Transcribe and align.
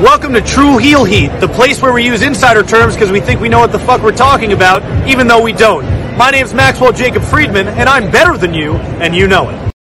Welcome 0.00 0.32
to 0.32 0.40
True 0.40 0.78
Heel 0.78 1.04
Heat, 1.04 1.28
the 1.40 1.48
place 1.48 1.82
where 1.82 1.92
we 1.92 2.02
use 2.02 2.22
insider 2.22 2.62
terms 2.62 2.94
because 2.94 3.10
we 3.10 3.20
think 3.20 3.38
we 3.38 3.50
know 3.50 3.58
what 3.58 3.70
the 3.70 3.78
fuck 3.78 4.02
we're 4.02 4.16
talking 4.16 4.54
about, 4.54 4.82
even 5.06 5.26
though 5.26 5.42
we 5.42 5.52
don't. 5.52 5.84
My 6.16 6.30
name's 6.30 6.54
Maxwell 6.54 6.90
Jacob 6.90 7.22
Friedman, 7.22 7.68
and 7.68 7.86
I'm 7.86 8.10
better 8.10 8.38
than 8.38 8.54
you, 8.54 8.76
and 8.76 9.14
you 9.14 9.28
know 9.28 9.50
it. 9.50 9.74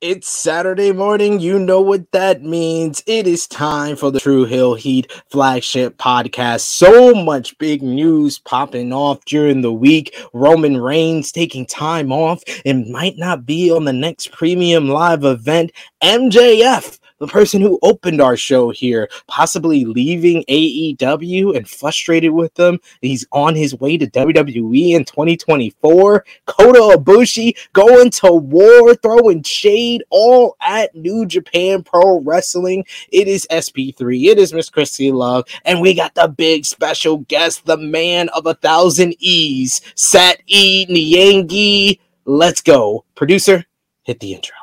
It's 0.00 0.26
Saturday 0.26 0.90
morning. 0.90 1.38
You 1.38 1.58
know 1.58 1.82
what 1.82 2.10
that 2.12 2.42
means. 2.42 3.02
It 3.06 3.26
is 3.26 3.46
time 3.46 3.94
for 3.94 4.10
the 4.10 4.20
True 4.20 4.46
Heel 4.46 4.72
Heat 4.72 5.12
flagship 5.30 5.98
podcast. 5.98 6.62
So 6.62 7.12
much 7.12 7.58
big 7.58 7.82
news 7.82 8.38
popping 8.38 8.90
off 8.90 9.22
during 9.26 9.60
the 9.60 9.72
week. 9.72 10.16
Roman 10.32 10.78
Reigns 10.78 11.30
taking 11.30 11.66
time 11.66 12.10
off 12.10 12.42
and 12.64 12.90
might 12.90 13.18
not 13.18 13.44
be 13.44 13.70
on 13.70 13.84
the 13.84 13.92
next 13.92 14.32
premium 14.32 14.88
live 14.88 15.24
event. 15.24 15.72
MJF 16.02 16.98
the 17.22 17.28
person 17.28 17.60
who 17.60 17.78
opened 17.82 18.20
our 18.20 18.36
show 18.36 18.70
here, 18.70 19.08
possibly 19.28 19.84
leaving 19.84 20.42
AEW 20.48 21.56
and 21.56 21.68
frustrated 21.68 22.32
with 22.32 22.52
them. 22.54 22.80
He's 23.00 23.24
on 23.30 23.54
his 23.54 23.76
way 23.76 23.96
to 23.96 24.08
WWE 24.08 24.90
in 24.90 25.04
2024. 25.04 26.24
Kota 26.46 26.98
Ibushi 26.98 27.56
going 27.74 28.10
to 28.10 28.32
war, 28.32 28.96
throwing 28.96 29.44
shade 29.44 30.02
all 30.10 30.56
at 30.60 30.96
New 30.96 31.24
Japan 31.24 31.84
Pro 31.84 32.18
Wrestling. 32.22 32.84
It 33.12 33.28
is 33.28 33.46
SP3. 33.52 34.24
It 34.24 34.38
is 34.38 34.52
Miss 34.52 34.68
Christy 34.68 35.12
Love, 35.12 35.44
and 35.64 35.80
we 35.80 35.94
got 35.94 36.16
the 36.16 36.26
big 36.26 36.64
special 36.64 37.18
guest, 37.18 37.66
the 37.66 37.76
man 37.76 38.30
of 38.30 38.46
a 38.46 38.54
thousand 38.54 39.14
E's, 39.20 39.80
Sat 39.94 40.42
E 40.48 40.86
Nyangi. 40.90 42.00
Let's 42.24 42.62
go, 42.62 43.04
producer. 43.14 43.64
Hit 44.02 44.18
the 44.18 44.34
intro. 44.34 44.61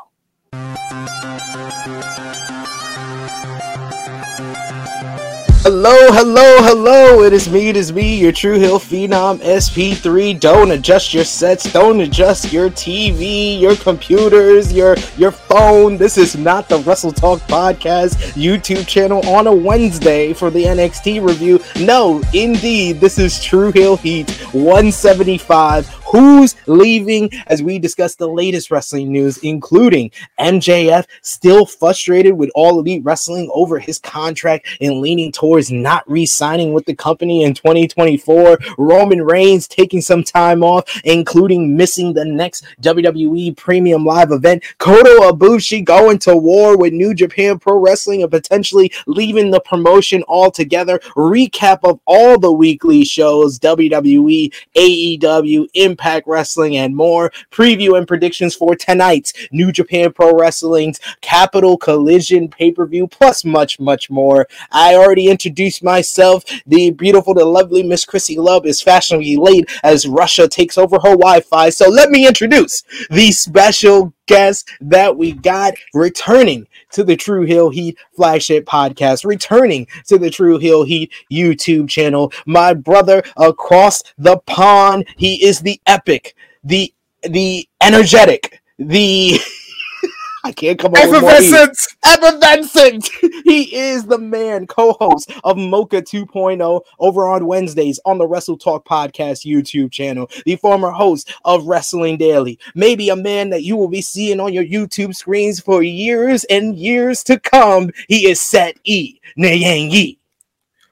Hello, 5.61 6.13
hello, 6.13 6.63
hello. 6.63 7.23
It 7.23 7.33
is 7.33 7.49
me, 7.49 7.67
it 7.67 7.75
is 7.75 7.91
me, 7.91 8.17
your 8.17 8.31
True 8.31 8.57
Heel 8.57 8.79
Phenom 8.79 9.39
SP3. 9.39 10.39
Don't 10.39 10.71
adjust 10.71 11.13
your 11.13 11.25
sets, 11.25 11.71
don't 11.73 11.99
adjust 11.99 12.53
your 12.53 12.69
TV, 12.69 13.59
your 13.59 13.75
computers, 13.75 14.71
your 14.71 14.95
your 15.17 15.31
phone. 15.31 15.97
This 15.97 16.17
is 16.17 16.37
not 16.37 16.69
the 16.69 16.77
Wrestle 16.77 17.11
Talk 17.11 17.41
Podcast 17.41 18.15
YouTube 18.35 18.87
channel 18.87 19.19
on 19.27 19.47
a 19.47 19.53
Wednesday 19.53 20.31
for 20.31 20.49
the 20.49 20.63
NXT 20.63 21.27
review. 21.27 21.59
No, 21.81 22.21
indeed, 22.33 23.01
this 23.01 23.19
is 23.19 23.43
True 23.43 23.73
Heel 23.73 23.97
Heat 23.97 24.31
175 24.53 25.98
who's 26.09 26.55
leaving 26.67 27.29
as 27.47 27.61
we 27.61 27.77
discuss 27.77 28.15
the 28.15 28.27
latest 28.27 28.71
wrestling 28.71 29.11
news, 29.11 29.37
including 29.39 30.11
MJF 30.39 31.05
still 31.21 31.65
frustrated 31.65 32.33
with 32.33 32.49
All 32.55 32.79
Elite 32.79 33.03
Wrestling 33.03 33.49
over 33.53 33.79
his 33.79 33.99
contract 33.99 34.67
and 34.81 35.01
leaning 35.01 35.31
towards 35.31 35.71
not 35.71 36.09
re 36.09 36.25
signing 36.25 36.73
with 36.73 36.85
the 36.85 36.95
company 36.95 37.43
in 37.43 37.53
2024. 37.53 38.57
Roman 38.77 39.21
Reigns 39.21 39.67
taking 39.67 40.01
some 40.01 40.23
time 40.23 40.63
off, 40.63 40.83
including 41.03 41.77
missing 41.77 42.13
the 42.13 42.25
next 42.25 42.65
WWE 42.81 43.55
Premium 43.55 44.03
Live 44.03 44.31
event. 44.31 44.63
Kota 44.79 45.31
Ibushi 45.31 45.85
going 45.85 46.17
to 46.19 46.35
war 46.35 46.77
with 46.77 46.93
New 46.93 47.13
Japan 47.13 47.59
Pro 47.59 47.79
Wrestling 47.79 48.23
and 48.23 48.31
potentially 48.31 48.91
leaving 49.05 49.51
the 49.51 49.61
promotion 49.61 50.23
altogether. 50.27 50.99
Recap 51.15 51.79
of 51.83 51.99
all 52.05 52.39
the 52.39 52.51
weekly 52.51 53.03
shows 53.03 53.59
WWE, 53.59 54.51
AEW, 54.75 55.67
Impact. 55.75 55.98
Impact 55.99 56.27
Wrestling, 56.27 56.77
and 56.77 56.95
more. 56.95 57.29
Preview 57.51 57.97
and 57.97 58.07
predictions 58.07 58.55
for 58.55 58.73
tonight's 58.73 59.33
New 59.51 59.69
Japan 59.69 60.13
Pro 60.13 60.31
Wrestling's 60.31 60.99
Capital 61.19 61.77
Collision 61.77 62.47
pay 62.47 62.71
per 62.71 62.85
view, 62.85 63.05
plus 63.05 63.43
much, 63.43 63.81
much 63.81 64.09
more. 64.09 64.47
I 64.71 64.95
already 64.95 65.27
introduced 65.27 65.83
myself. 65.83 66.45
The 66.65 66.91
beautiful, 66.91 67.33
the 67.33 67.43
lovely 67.43 67.83
Miss 67.83 68.05
Chrissy 68.05 68.37
Love 68.37 68.65
is 68.65 68.81
fashionably 68.81 69.35
late 69.35 69.69
as 69.83 70.07
Russia 70.07 70.47
takes 70.47 70.77
over 70.77 70.95
her 70.95 71.17
Wi 71.17 71.41
Fi. 71.41 71.69
So 71.69 71.89
let 71.89 72.09
me 72.09 72.25
introduce 72.25 72.83
the 73.09 73.31
special 73.33 74.13
guest 74.29 74.69
that 74.79 75.17
we 75.17 75.31
got 75.31 75.73
returning 75.91 76.67
to 76.91 77.03
the 77.03 77.15
True 77.15 77.45
Heel 77.45 77.71
Heat 77.71 77.97
flagship 78.15 78.65
podcast, 78.65 79.25
returning 79.25 79.87
to 80.05 80.19
the 80.19 80.29
True 80.29 80.59
Heel 80.59 80.83
Heat 80.83 81.11
YouTube 81.31 81.89
channel. 81.89 82.31
My 82.45 82.73
brother 82.75 83.23
across 83.37 84.03
the 84.19 84.37
pond, 84.45 85.07
he 85.17 85.43
is 85.43 85.61
the 85.61 85.81
epic, 85.89 86.35
the 86.63 86.93
the 87.23 87.67
energetic, 87.81 88.61
the 88.77 89.39
I 90.43 90.53
can't 90.53 90.79
come 90.79 90.93
up 90.93 90.99
Effervescent. 90.99 91.69
with 91.69 91.97
Effervescent. 92.05 93.09
he 93.43 93.75
is 93.75 94.05
the 94.05 94.17
man, 94.17 94.67
co-host 94.67 95.31
of 95.43 95.57
Mocha 95.57 96.01
2.0 96.01 96.81
over 96.99 97.27
on 97.27 97.45
Wednesdays 97.45 97.99
on 98.05 98.17
the 98.17 98.27
Wrestle 98.27 98.57
Talk 98.57 98.87
Podcast 98.87 99.45
YouTube 99.45 99.91
channel. 99.91 100.29
The 100.45 100.55
former 100.55 100.91
host 100.91 101.33
of 101.43 101.67
Wrestling 101.67 102.17
Daily. 102.17 102.57
Maybe 102.73 103.09
a 103.09 103.17
man 103.17 103.49
that 103.49 103.63
you 103.63 103.75
will 103.75 103.89
be 103.89 104.01
seeing 104.01 104.39
on 104.39 104.53
your 104.53 104.63
YouTube 104.63 105.13
screens 105.13 105.59
for 105.59 105.83
years 105.83 106.45
and 106.45 106.77
years 106.77 107.21
to 107.23 107.37
come. 107.39 107.89
He 108.07 108.29
is 108.29 108.39
Set 108.39 108.79
E 108.85 109.19
Nyangi 109.37 110.18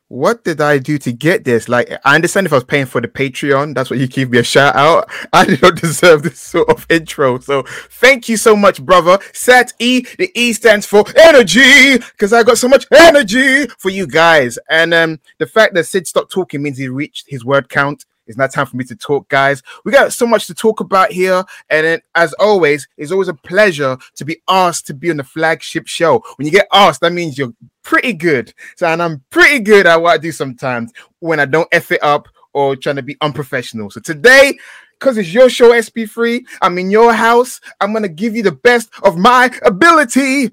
what 0.09 0.43
did 0.43 0.61
I 0.61 0.77
do 0.77 0.97
to 0.99 1.11
get 1.11 1.43
this? 1.43 1.67
Like, 1.67 1.91
I 2.05 2.15
understand 2.15 2.47
if 2.47 2.53
I 2.53 2.57
was 2.57 2.63
paying 2.63 2.85
for 2.85 3.01
the 3.01 3.07
Patreon, 3.07 3.75
that's 3.75 3.89
what 3.89 3.99
you 3.99 4.07
give 4.07 4.29
me 4.29 4.37
a 4.37 4.43
shout 4.43 4.75
out. 4.75 5.09
I 5.33 5.45
don't 5.45 5.79
deserve 5.79 6.23
this 6.23 6.39
sort 6.39 6.69
of 6.69 6.85
intro. 6.89 7.39
So, 7.39 7.63
thank 7.63 8.29
you 8.29 8.37
so 8.37 8.55
much, 8.55 8.83
brother. 8.83 9.19
Set 9.33 9.73
E, 9.79 10.01
the 10.17 10.31
E 10.33 10.53
stands 10.53 10.85
for 10.85 11.03
energy, 11.17 11.97
because 11.97 12.31
I 12.31 12.43
got 12.43 12.57
so 12.57 12.69
much 12.69 12.85
energy 12.91 13.67
for 13.79 13.89
you 13.89 14.07
guys. 14.07 14.57
And 14.69 14.93
um, 14.93 15.19
the 15.39 15.45
fact 15.45 15.73
that 15.73 15.85
Sid 15.85 16.07
stopped 16.07 16.31
talking 16.31 16.61
means 16.61 16.77
he 16.77 16.87
reached 16.87 17.25
his 17.27 17.43
word 17.43 17.67
count. 17.67 18.05
It's 18.27 18.37
not 18.37 18.51
time 18.51 18.65
for 18.65 18.77
me 18.77 18.83
to 18.85 18.95
talk, 18.95 19.27
guys. 19.29 19.63
We 19.85 19.91
got 19.91 20.13
so 20.13 20.27
much 20.27 20.47
to 20.47 20.53
talk 20.53 20.79
about 20.79 21.11
here. 21.11 21.43
And 21.69 21.85
then, 21.85 22.01
as 22.15 22.33
always, 22.33 22.87
it's 22.97 23.11
always 23.11 23.27
a 23.27 23.33
pleasure 23.33 23.97
to 24.15 24.25
be 24.25 24.41
asked 24.47 24.87
to 24.87 24.93
be 24.93 25.09
on 25.09 25.17
the 25.17 25.23
flagship 25.23 25.87
show. 25.87 26.23
When 26.35 26.45
you 26.45 26.51
get 26.51 26.67
asked, 26.73 27.01
that 27.01 27.13
means 27.13 27.37
you're 27.37 27.53
pretty 27.83 28.13
good. 28.13 28.53
So, 28.75 28.87
and 28.87 29.01
I'm 29.01 29.23
pretty 29.29 29.59
good 29.59 29.87
at 29.87 30.01
what 30.01 30.13
I 30.13 30.17
do 30.17 30.31
sometimes 30.31 30.91
when 31.19 31.39
I 31.39 31.45
don't 31.45 31.69
F 31.71 31.91
it 31.91 32.03
up 32.03 32.27
or 32.53 32.75
trying 32.75 32.97
to 32.97 33.03
be 33.03 33.17
unprofessional. 33.21 33.89
So, 33.89 34.01
today, 34.01 34.57
because 34.99 35.17
it's 35.17 35.33
your 35.33 35.49
show, 35.49 35.71
SP3, 35.71 36.45
I'm 36.61 36.77
in 36.77 36.91
your 36.91 37.13
house. 37.13 37.61
I'm 37.79 37.91
going 37.91 38.03
to 38.03 38.09
give 38.09 38.35
you 38.35 38.43
the 38.43 38.51
best 38.51 38.89
of 39.03 39.17
my 39.17 39.51
ability. 39.63 40.51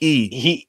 E. 0.00 0.28
He, 0.28 0.67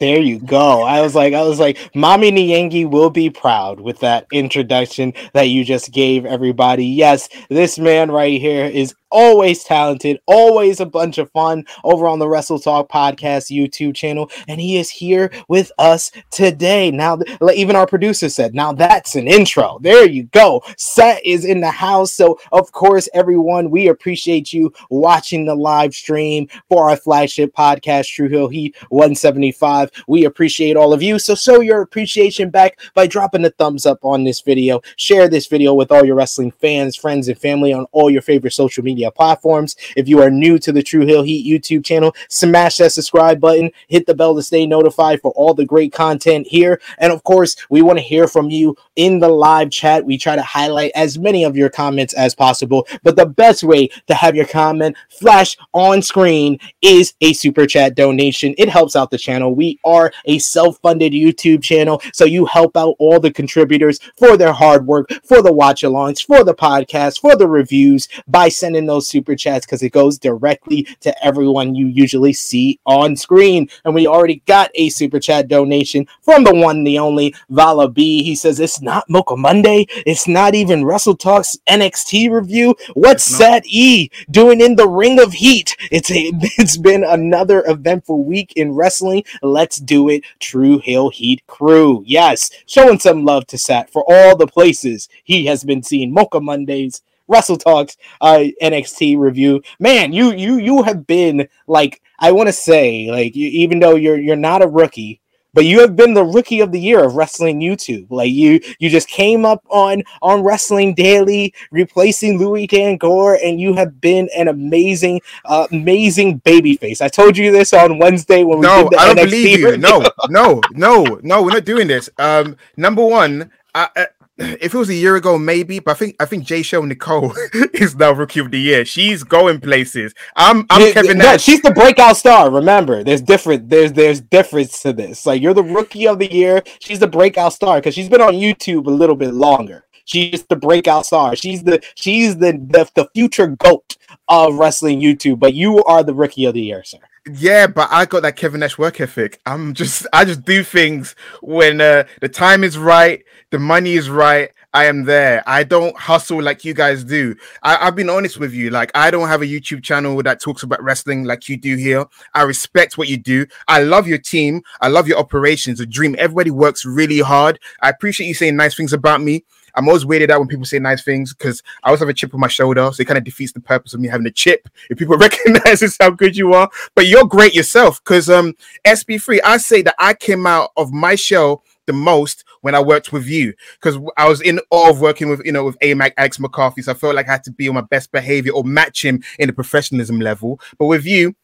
there 0.00 0.18
you 0.18 0.40
go. 0.40 0.82
I 0.82 1.02
was 1.02 1.14
like, 1.14 1.34
I 1.34 1.42
was 1.42 1.60
like, 1.60 1.94
Mommy 1.94 2.32
Nyangi 2.32 2.90
will 2.90 3.10
be 3.10 3.28
proud 3.28 3.80
with 3.80 4.00
that 4.00 4.26
introduction 4.32 5.12
that 5.34 5.50
you 5.50 5.62
just 5.62 5.92
gave 5.92 6.24
everybody. 6.24 6.86
Yes, 6.86 7.28
this 7.50 7.78
man 7.78 8.10
right 8.10 8.40
here 8.40 8.64
is 8.64 8.94
always 9.10 9.64
talented, 9.64 10.20
always 10.26 10.80
a 10.80 10.86
bunch 10.86 11.18
of 11.18 11.30
fun 11.30 11.64
over 11.84 12.06
on 12.06 12.18
the 12.18 12.28
Wrestle 12.28 12.58
Talk 12.58 12.90
Podcast 12.90 13.50
YouTube 13.50 13.94
channel. 13.94 14.30
And 14.48 14.60
he 14.60 14.76
is 14.76 14.90
here 14.90 15.30
with 15.48 15.72
us 15.78 16.10
today. 16.30 16.90
Now, 16.90 17.18
even 17.54 17.76
our 17.76 17.86
producer 17.86 18.28
said, 18.28 18.54
now 18.54 18.72
that's 18.72 19.16
an 19.16 19.28
intro. 19.28 19.78
There 19.80 20.08
you 20.08 20.24
go. 20.24 20.62
Set 20.76 21.24
is 21.24 21.44
in 21.44 21.60
the 21.60 21.70
house. 21.70 22.12
So, 22.12 22.38
of 22.52 22.72
course, 22.72 23.08
everyone, 23.14 23.70
we 23.70 23.88
appreciate 23.88 24.52
you 24.52 24.72
watching 24.90 25.44
the 25.44 25.54
live 25.54 25.94
stream 25.94 26.48
for 26.68 26.88
our 26.88 26.96
flagship 26.96 27.54
podcast, 27.54 28.08
True 28.08 28.28
Heel 28.28 28.48
Heat 28.48 28.76
175. 28.88 29.90
We 30.08 30.24
appreciate 30.24 30.76
all 30.76 30.92
of 30.92 31.02
you. 31.02 31.18
So, 31.18 31.34
show 31.34 31.60
your 31.60 31.82
appreciation 31.82 32.50
back 32.50 32.78
by 32.94 33.06
dropping 33.06 33.44
a 33.44 33.50
thumbs 33.50 33.86
up 33.86 34.04
on 34.04 34.24
this 34.24 34.40
video. 34.40 34.80
Share 34.96 35.28
this 35.28 35.46
video 35.46 35.74
with 35.74 35.90
all 35.90 36.04
your 36.04 36.16
wrestling 36.16 36.50
fans, 36.50 36.96
friends, 36.96 37.28
and 37.28 37.38
family 37.38 37.72
on 37.72 37.86
all 37.92 38.10
your 38.10 38.22
favorite 38.22 38.52
social 38.52 38.84
media 38.84 38.99
media 39.00 39.10
platforms. 39.10 39.76
If 39.96 40.08
you 40.08 40.20
are 40.20 40.30
new 40.30 40.58
to 40.58 40.72
the 40.72 40.82
True 40.82 41.06
Heel 41.06 41.22
Heat 41.22 41.46
YouTube 41.46 41.84
channel, 41.84 42.14
smash 42.28 42.76
that 42.76 42.92
subscribe 42.92 43.40
button, 43.40 43.70
hit 43.88 44.04
the 44.06 44.14
bell 44.14 44.34
to 44.34 44.42
stay 44.42 44.66
notified 44.66 45.22
for 45.22 45.30
all 45.32 45.54
the 45.54 45.64
great 45.64 45.92
content 45.92 46.46
here. 46.46 46.80
And 46.98 47.10
of 47.12 47.24
course, 47.24 47.56
we 47.70 47.80
want 47.80 47.98
to 47.98 48.04
hear 48.04 48.28
from 48.28 48.50
you 48.50 48.76
in 48.96 49.18
the 49.18 49.28
live 49.28 49.70
chat. 49.70 50.04
We 50.04 50.18
try 50.18 50.36
to 50.36 50.42
highlight 50.42 50.92
as 50.94 51.18
many 51.18 51.44
of 51.44 51.56
your 51.56 51.70
comments 51.70 52.12
as 52.12 52.34
possible, 52.34 52.86
but 53.02 53.16
the 53.16 53.24
best 53.24 53.62
way 53.62 53.88
to 54.06 54.14
have 54.14 54.36
your 54.36 54.46
comment 54.46 54.96
flash 55.08 55.56
on 55.72 56.02
screen 56.02 56.58
is 56.82 57.14
a 57.22 57.32
super 57.32 57.66
chat 57.66 57.94
donation. 57.94 58.54
It 58.58 58.68
helps 58.68 58.96
out 58.96 59.10
the 59.10 59.18
channel. 59.18 59.54
We 59.54 59.78
are 59.82 60.12
a 60.26 60.38
self 60.38 60.78
funded 60.82 61.12
YouTube 61.12 61.62
channel, 61.62 62.02
so 62.12 62.26
you 62.26 62.44
help 62.44 62.76
out 62.76 62.96
all 62.98 63.18
the 63.18 63.32
contributors 63.32 63.98
for 64.18 64.36
their 64.36 64.52
hard 64.52 64.86
work, 64.86 65.08
for 65.24 65.40
the 65.40 65.52
watch 65.52 65.82
alongs, 65.82 66.22
for 66.22 66.44
the 66.44 66.54
podcast, 66.54 67.20
for 67.20 67.34
the 67.36 67.48
reviews 67.48 68.08
by 68.28 68.50
sending 68.50 68.89
those 68.90 69.08
super 69.08 69.36
chats 69.36 69.64
because 69.64 69.82
it 69.82 69.90
goes 69.92 70.18
directly 70.18 70.86
to 71.00 71.24
everyone 71.24 71.74
you 71.74 71.86
usually 71.86 72.32
see 72.32 72.80
on 72.84 73.16
screen. 73.16 73.68
And 73.84 73.94
we 73.94 74.06
already 74.06 74.42
got 74.46 74.70
a 74.74 74.88
super 74.88 75.20
chat 75.20 75.48
donation 75.48 76.06
from 76.22 76.44
the 76.44 76.54
one, 76.54 76.82
the 76.82 76.98
only 76.98 77.34
Vala 77.48 77.88
B. 77.88 78.22
He 78.22 78.34
says, 78.34 78.58
It's 78.58 78.82
not 78.82 79.08
Mocha 79.08 79.36
Monday. 79.36 79.86
It's 80.06 80.26
not 80.26 80.54
even 80.54 80.84
Wrestle 80.84 81.16
Talks 81.16 81.56
NXT 81.68 82.30
review. 82.30 82.74
What's 82.94 83.22
Sat 83.22 83.62
E 83.66 84.10
doing 84.30 84.60
in 84.60 84.74
the 84.74 84.88
Ring 84.88 85.20
of 85.20 85.32
Heat? 85.32 85.76
It's 85.90 86.10
a 86.10 86.32
it's 86.58 86.76
been 86.76 87.04
another 87.04 87.62
eventful 87.66 88.24
week 88.24 88.52
in 88.56 88.72
wrestling. 88.72 89.24
Let's 89.42 89.76
do 89.76 90.08
it, 90.08 90.24
True 90.40 90.78
Heel 90.78 91.10
Heat 91.10 91.46
crew. 91.46 92.02
Yes, 92.06 92.50
showing 92.66 92.98
some 92.98 93.24
love 93.24 93.46
to 93.48 93.58
Sat 93.58 93.90
for 93.90 94.04
all 94.08 94.36
the 94.36 94.46
places 94.46 95.08
he 95.22 95.46
has 95.46 95.62
been 95.64 95.82
seen. 95.82 96.12
Mocha 96.12 96.40
Mondays, 96.40 97.02
Wrestle 97.30 97.56
Talks, 97.56 97.96
uh, 98.20 98.44
NXT 98.60 99.18
review. 99.18 99.62
Man, 99.78 100.12
you 100.12 100.32
you 100.32 100.58
you 100.58 100.82
have 100.82 101.06
been 101.06 101.48
like 101.66 102.02
I 102.18 102.32
want 102.32 102.48
to 102.48 102.52
say 102.52 103.10
like 103.10 103.34
you, 103.34 103.48
even 103.48 103.78
though 103.78 103.94
you're 103.94 104.18
you're 104.18 104.36
not 104.36 104.62
a 104.62 104.66
rookie, 104.66 105.20
but 105.52 105.64
you 105.64 105.80
have 105.80 105.96
been 105.96 106.14
the 106.14 106.24
rookie 106.24 106.60
of 106.60 106.72
the 106.72 106.80
year 106.80 107.04
of 107.04 107.14
wrestling 107.14 107.60
YouTube. 107.60 108.06
Like 108.10 108.30
you, 108.30 108.60
you 108.78 108.88
just 108.88 109.08
came 109.08 109.44
up 109.44 109.64
on 109.68 110.02
on 110.22 110.42
Wrestling 110.42 110.94
Daily, 110.94 111.54
replacing 111.70 112.38
Luis 112.38 112.68
Dangoor, 112.68 113.38
and 113.42 113.60
you 113.60 113.74
have 113.74 114.00
been 114.00 114.28
an 114.36 114.48
amazing, 114.48 115.20
uh, 115.44 115.66
amazing 115.72 116.40
babyface. 116.40 117.00
I 117.00 117.08
told 117.08 117.36
you 117.36 117.50
this 117.50 117.72
on 117.72 117.98
Wednesday 117.98 118.44
when 118.44 118.58
we 118.58 118.66
no, 118.66 118.84
did 118.84 118.92
the 118.92 119.02
I 119.02 119.06
don't 119.14 119.16
NXT 119.16 119.30
believe 119.30 119.60
you. 119.60 119.70
review. 119.70 119.80
No, 119.80 120.04
no, 120.28 120.60
no, 120.72 121.20
no. 121.22 121.42
We're 121.42 121.50
not 121.50 121.64
doing 121.64 121.88
this. 121.88 122.08
Um, 122.18 122.56
number 122.76 123.04
one, 123.04 123.50
I, 123.74 123.88
I, 123.96 124.06
if 124.60 124.74
it 124.74 124.78
was 124.78 124.88
a 124.88 124.94
year 124.94 125.16
ago, 125.16 125.38
maybe, 125.38 125.78
but 125.78 125.92
I 125.92 125.94
think 125.94 126.16
I 126.20 126.24
think 126.24 126.44
Jay 126.44 126.62
Show 126.62 126.82
Nicole 126.84 127.34
is 127.74 127.94
now 127.96 128.12
rookie 128.12 128.40
of 128.40 128.50
the 128.50 128.58
year. 128.58 128.84
She's 128.84 129.22
going 129.22 129.60
places. 129.60 130.14
I'm 130.34 130.66
I'm 130.70 130.80
Yeah, 130.80 130.92
Kevin 130.92 131.18
Nash. 131.18 131.42
she's 131.42 131.60
the 131.60 131.72
breakout 131.72 132.16
star. 132.16 132.50
Remember, 132.50 133.04
there's 133.04 133.20
different. 133.20 133.68
There's 133.68 133.92
there's 133.92 134.20
difference 134.20 134.80
to 134.82 134.92
this. 134.92 135.26
Like 135.26 135.42
you're 135.42 135.54
the 135.54 135.62
rookie 135.62 136.06
of 136.08 136.18
the 136.18 136.32
year. 136.32 136.62
She's 136.80 136.98
the 136.98 137.06
breakout 137.08 137.52
star 137.52 137.78
because 137.78 137.94
she's 137.94 138.08
been 138.08 138.22
on 138.22 138.34
YouTube 138.34 138.86
a 138.86 138.90
little 138.90 139.16
bit 139.16 139.34
longer. 139.34 139.84
She's 140.06 140.42
the 140.44 140.56
breakout 140.56 141.06
star. 141.06 141.36
She's 141.36 141.62
the 141.62 141.80
she's 141.94 142.38
the 142.38 142.52
the, 142.52 142.88
the 142.94 143.08
future 143.14 143.48
goat 143.48 143.96
of 144.28 144.54
wrestling 144.54 145.00
YouTube. 145.00 145.38
But 145.38 145.54
you 145.54 145.84
are 145.84 146.02
the 146.02 146.14
rookie 146.14 146.46
of 146.46 146.54
the 146.54 146.62
year, 146.62 146.82
sir. 146.82 146.98
Yeah, 147.34 147.66
but 147.66 147.88
I 147.90 148.06
got 148.06 148.22
that 148.22 148.36
Kevin 148.36 148.60
Nash 148.60 148.78
work 148.78 149.00
ethic. 149.00 149.40
I'm 149.46 149.74
just 149.74 150.06
I 150.12 150.24
just 150.24 150.44
do 150.44 150.64
things 150.64 151.14
when 151.42 151.80
uh, 151.80 152.04
the 152.20 152.28
time 152.28 152.64
is 152.64 152.78
right, 152.78 153.22
the 153.50 153.58
money 153.58 153.94
is 153.94 154.08
right. 154.08 154.50
I 154.72 154.84
am 154.84 155.04
there. 155.04 155.42
I 155.46 155.64
don't 155.64 155.96
hustle 155.98 156.40
like 156.40 156.64
you 156.64 156.74
guys 156.74 157.02
do. 157.02 157.34
I, 157.62 157.88
I've 157.88 157.96
been 157.96 158.08
honest 158.08 158.38
with 158.38 158.54
you. 158.54 158.70
Like 158.70 158.92
I 158.94 159.10
don't 159.10 159.26
have 159.28 159.42
a 159.42 159.46
YouTube 159.46 159.82
channel 159.82 160.22
that 160.22 160.40
talks 160.40 160.62
about 160.62 160.82
wrestling 160.82 161.24
like 161.24 161.48
you 161.48 161.56
do 161.56 161.76
here. 161.76 162.04
I 162.34 162.42
respect 162.42 162.96
what 162.96 163.08
you 163.08 163.16
do. 163.16 163.46
I 163.66 163.82
love 163.82 164.06
your 164.06 164.18
team. 164.18 164.62
I 164.80 164.88
love 164.88 165.08
your 165.08 165.18
operations. 165.18 165.80
A 165.80 165.86
dream. 165.86 166.14
Everybody 166.18 166.52
works 166.52 166.84
really 166.84 167.18
hard. 167.18 167.58
I 167.82 167.90
appreciate 167.90 168.28
you 168.28 168.34
saying 168.34 168.56
nice 168.56 168.76
things 168.76 168.92
about 168.92 169.20
me. 169.20 169.44
I'm 169.80 169.88
always 169.88 170.04
weirded 170.04 170.28
out 170.28 170.40
when 170.40 170.48
people 170.48 170.66
say 170.66 170.78
nice 170.78 171.02
things 171.02 171.32
because 171.32 171.62
I 171.82 171.88
always 171.88 172.00
have 172.00 172.10
a 172.10 172.14
chip 172.14 172.34
on 172.34 172.40
my 172.40 172.48
shoulder, 172.48 172.90
so 172.92 173.00
it 173.00 173.06
kind 173.06 173.16
of 173.16 173.24
defeats 173.24 173.52
the 173.52 173.60
purpose 173.60 173.94
of 173.94 174.00
me 174.00 174.08
having 174.08 174.26
a 174.26 174.30
chip. 174.30 174.68
If 174.90 174.98
people 174.98 175.16
recognize 175.18 175.96
how 175.98 176.10
good 176.10 176.36
you 176.36 176.52
are, 176.52 176.68
but 176.94 177.06
you're 177.06 177.24
great 177.24 177.54
yourself. 177.54 178.02
Because 178.04 178.28
um, 178.28 178.54
SP3, 178.86 179.40
I 179.42 179.56
say 179.56 179.80
that 179.82 179.94
I 179.98 180.12
came 180.12 180.46
out 180.46 180.70
of 180.76 180.92
my 180.92 181.14
show 181.14 181.62
the 181.86 181.92
most 181.94 182.44
when 182.60 182.74
I 182.74 182.80
worked 182.80 183.10
with 183.10 183.26
you 183.26 183.54
because 183.80 183.98
I 184.18 184.28
was 184.28 184.42
in 184.42 184.60
awe 184.70 184.90
of 184.90 185.00
working 185.00 185.30
with 185.30 185.40
you 185.44 185.52
know 185.52 185.64
with 185.64 185.78
AMAC 185.78 186.12
Alex 186.18 186.38
McCarthy, 186.38 186.82
so 186.82 186.92
I 186.92 186.94
felt 186.94 187.14
like 187.14 187.26
I 187.26 187.32
had 187.32 187.44
to 187.44 187.52
be 187.52 187.68
on 187.68 187.74
my 187.74 187.80
best 187.80 188.12
behavior 188.12 188.52
or 188.52 188.64
match 188.64 189.02
him 189.02 189.22
in 189.38 189.46
the 189.46 189.54
professionalism 189.54 190.20
level. 190.20 190.60
But 190.78 190.86
with 190.86 191.06
you, 191.06 191.34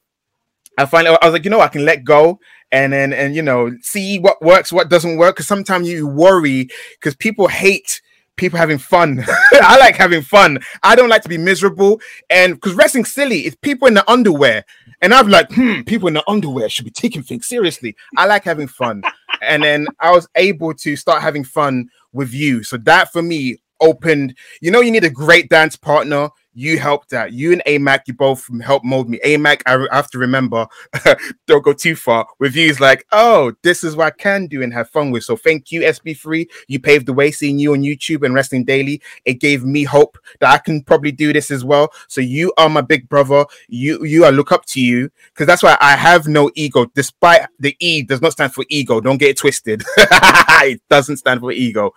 I 0.78 0.84
find 0.84 1.08
I 1.08 1.12
was 1.22 1.32
like, 1.32 1.44
you 1.44 1.50
know, 1.50 1.60
I 1.60 1.68
can 1.68 1.84
let 1.84 2.04
go 2.04 2.38
and 2.70 2.92
then 2.92 3.12
and 3.12 3.34
you 3.34 3.42
know 3.42 3.72
see 3.80 4.18
what 4.18 4.42
works, 4.42 4.72
what 4.72 4.90
doesn't 4.90 5.16
work. 5.16 5.36
Because 5.36 5.48
sometimes 5.48 5.88
you 5.88 6.06
worry 6.06 6.68
because 7.00 7.16
people 7.16 7.48
hate 7.48 8.02
people 8.36 8.58
having 8.58 8.78
fun. 8.78 9.24
I 9.52 9.78
like 9.78 9.96
having 9.96 10.22
fun. 10.22 10.58
I 10.82 10.94
don't 10.94 11.08
like 11.08 11.22
to 11.22 11.28
be 11.28 11.38
miserable. 11.38 12.00
And 12.30 12.54
because 12.54 12.74
wrestling 12.74 13.04
silly, 13.04 13.40
it's 13.40 13.56
people 13.56 13.88
in 13.88 13.94
the 13.94 14.10
underwear. 14.10 14.64
And 15.02 15.12
I'm 15.12 15.28
like, 15.28 15.52
hmm, 15.52 15.82
people 15.82 16.08
in 16.08 16.14
the 16.14 16.24
underwear 16.28 16.68
should 16.68 16.84
be 16.84 16.90
taking 16.90 17.22
things 17.22 17.46
seriously. 17.46 17.96
I 18.16 18.26
like 18.26 18.44
having 18.44 18.68
fun. 18.68 19.02
and 19.42 19.62
then 19.62 19.86
I 20.00 20.10
was 20.10 20.28
able 20.36 20.74
to 20.74 20.96
start 20.96 21.22
having 21.22 21.44
fun 21.44 21.88
with 22.12 22.32
you. 22.32 22.62
So 22.62 22.76
that 22.78 23.12
for 23.12 23.22
me 23.22 23.58
opened, 23.80 24.36
you 24.60 24.70
know, 24.70 24.80
you 24.80 24.90
need 24.90 25.04
a 25.04 25.10
great 25.10 25.48
dance 25.48 25.76
partner. 25.76 26.30
You 26.58 26.78
helped 26.78 27.12
out. 27.12 27.34
You 27.34 27.52
and 27.52 27.62
AMAC, 27.66 28.00
you 28.06 28.14
both 28.14 28.48
helped 28.62 28.86
mold 28.86 29.10
me. 29.10 29.20
AMAC, 29.22 29.60
I 29.66 29.74
I 29.92 29.96
have 29.96 30.10
to 30.12 30.18
remember, 30.18 30.66
don't 31.46 31.62
go 31.62 31.74
too 31.74 31.94
far. 31.94 32.26
With 32.38 32.56
you, 32.56 32.66
is 32.66 32.80
like, 32.80 33.06
oh, 33.12 33.52
this 33.62 33.84
is 33.84 33.94
what 33.94 34.06
I 34.06 34.10
can 34.10 34.46
do 34.46 34.62
and 34.62 34.72
have 34.72 34.88
fun 34.88 35.10
with. 35.10 35.22
So 35.24 35.36
thank 35.36 35.70
you, 35.70 35.82
SP3. 35.82 36.48
You 36.66 36.80
paved 36.80 37.04
the 37.04 37.12
way. 37.12 37.30
Seeing 37.30 37.58
you 37.58 37.74
on 37.74 37.82
YouTube 37.82 38.24
and 38.24 38.34
Wrestling 38.34 38.64
Daily, 38.64 39.02
it 39.26 39.34
gave 39.34 39.64
me 39.64 39.84
hope 39.84 40.16
that 40.40 40.50
I 40.50 40.56
can 40.56 40.82
probably 40.82 41.12
do 41.12 41.34
this 41.34 41.50
as 41.50 41.62
well. 41.62 41.92
So 42.08 42.22
you 42.22 42.54
are 42.56 42.70
my 42.70 42.80
big 42.80 43.06
brother. 43.06 43.44
You 43.68 44.02
you 44.04 44.24
I 44.24 44.30
look 44.30 44.50
up 44.50 44.64
to 44.68 44.80
you 44.80 45.10
because 45.34 45.46
that's 45.46 45.62
why 45.62 45.76
I 45.78 45.94
have 45.94 46.26
no 46.26 46.50
ego. 46.54 46.86
Despite 46.86 47.48
the 47.60 47.76
E 47.80 48.02
does 48.02 48.22
not 48.22 48.32
stand 48.32 48.54
for 48.54 48.64
ego. 48.70 49.02
Don't 49.02 49.18
get 49.18 49.28
it 49.28 49.36
twisted. 49.36 49.84
it 49.98 50.80
doesn't 50.88 51.18
stand 51.18 51.40
for 51.40 51.52
ego. 51.52 51.92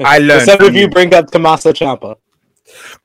I 0.00 0.18
learned. 0.28 0.46
Some 0.46 0.58
from 0.58 0.66
of 0.66 0.74
you 0.74 0.88
bring 0.88 1.14
up 1.14 1.30
Tommaso 1.30 1.72
Ciampa. 1.72 2.16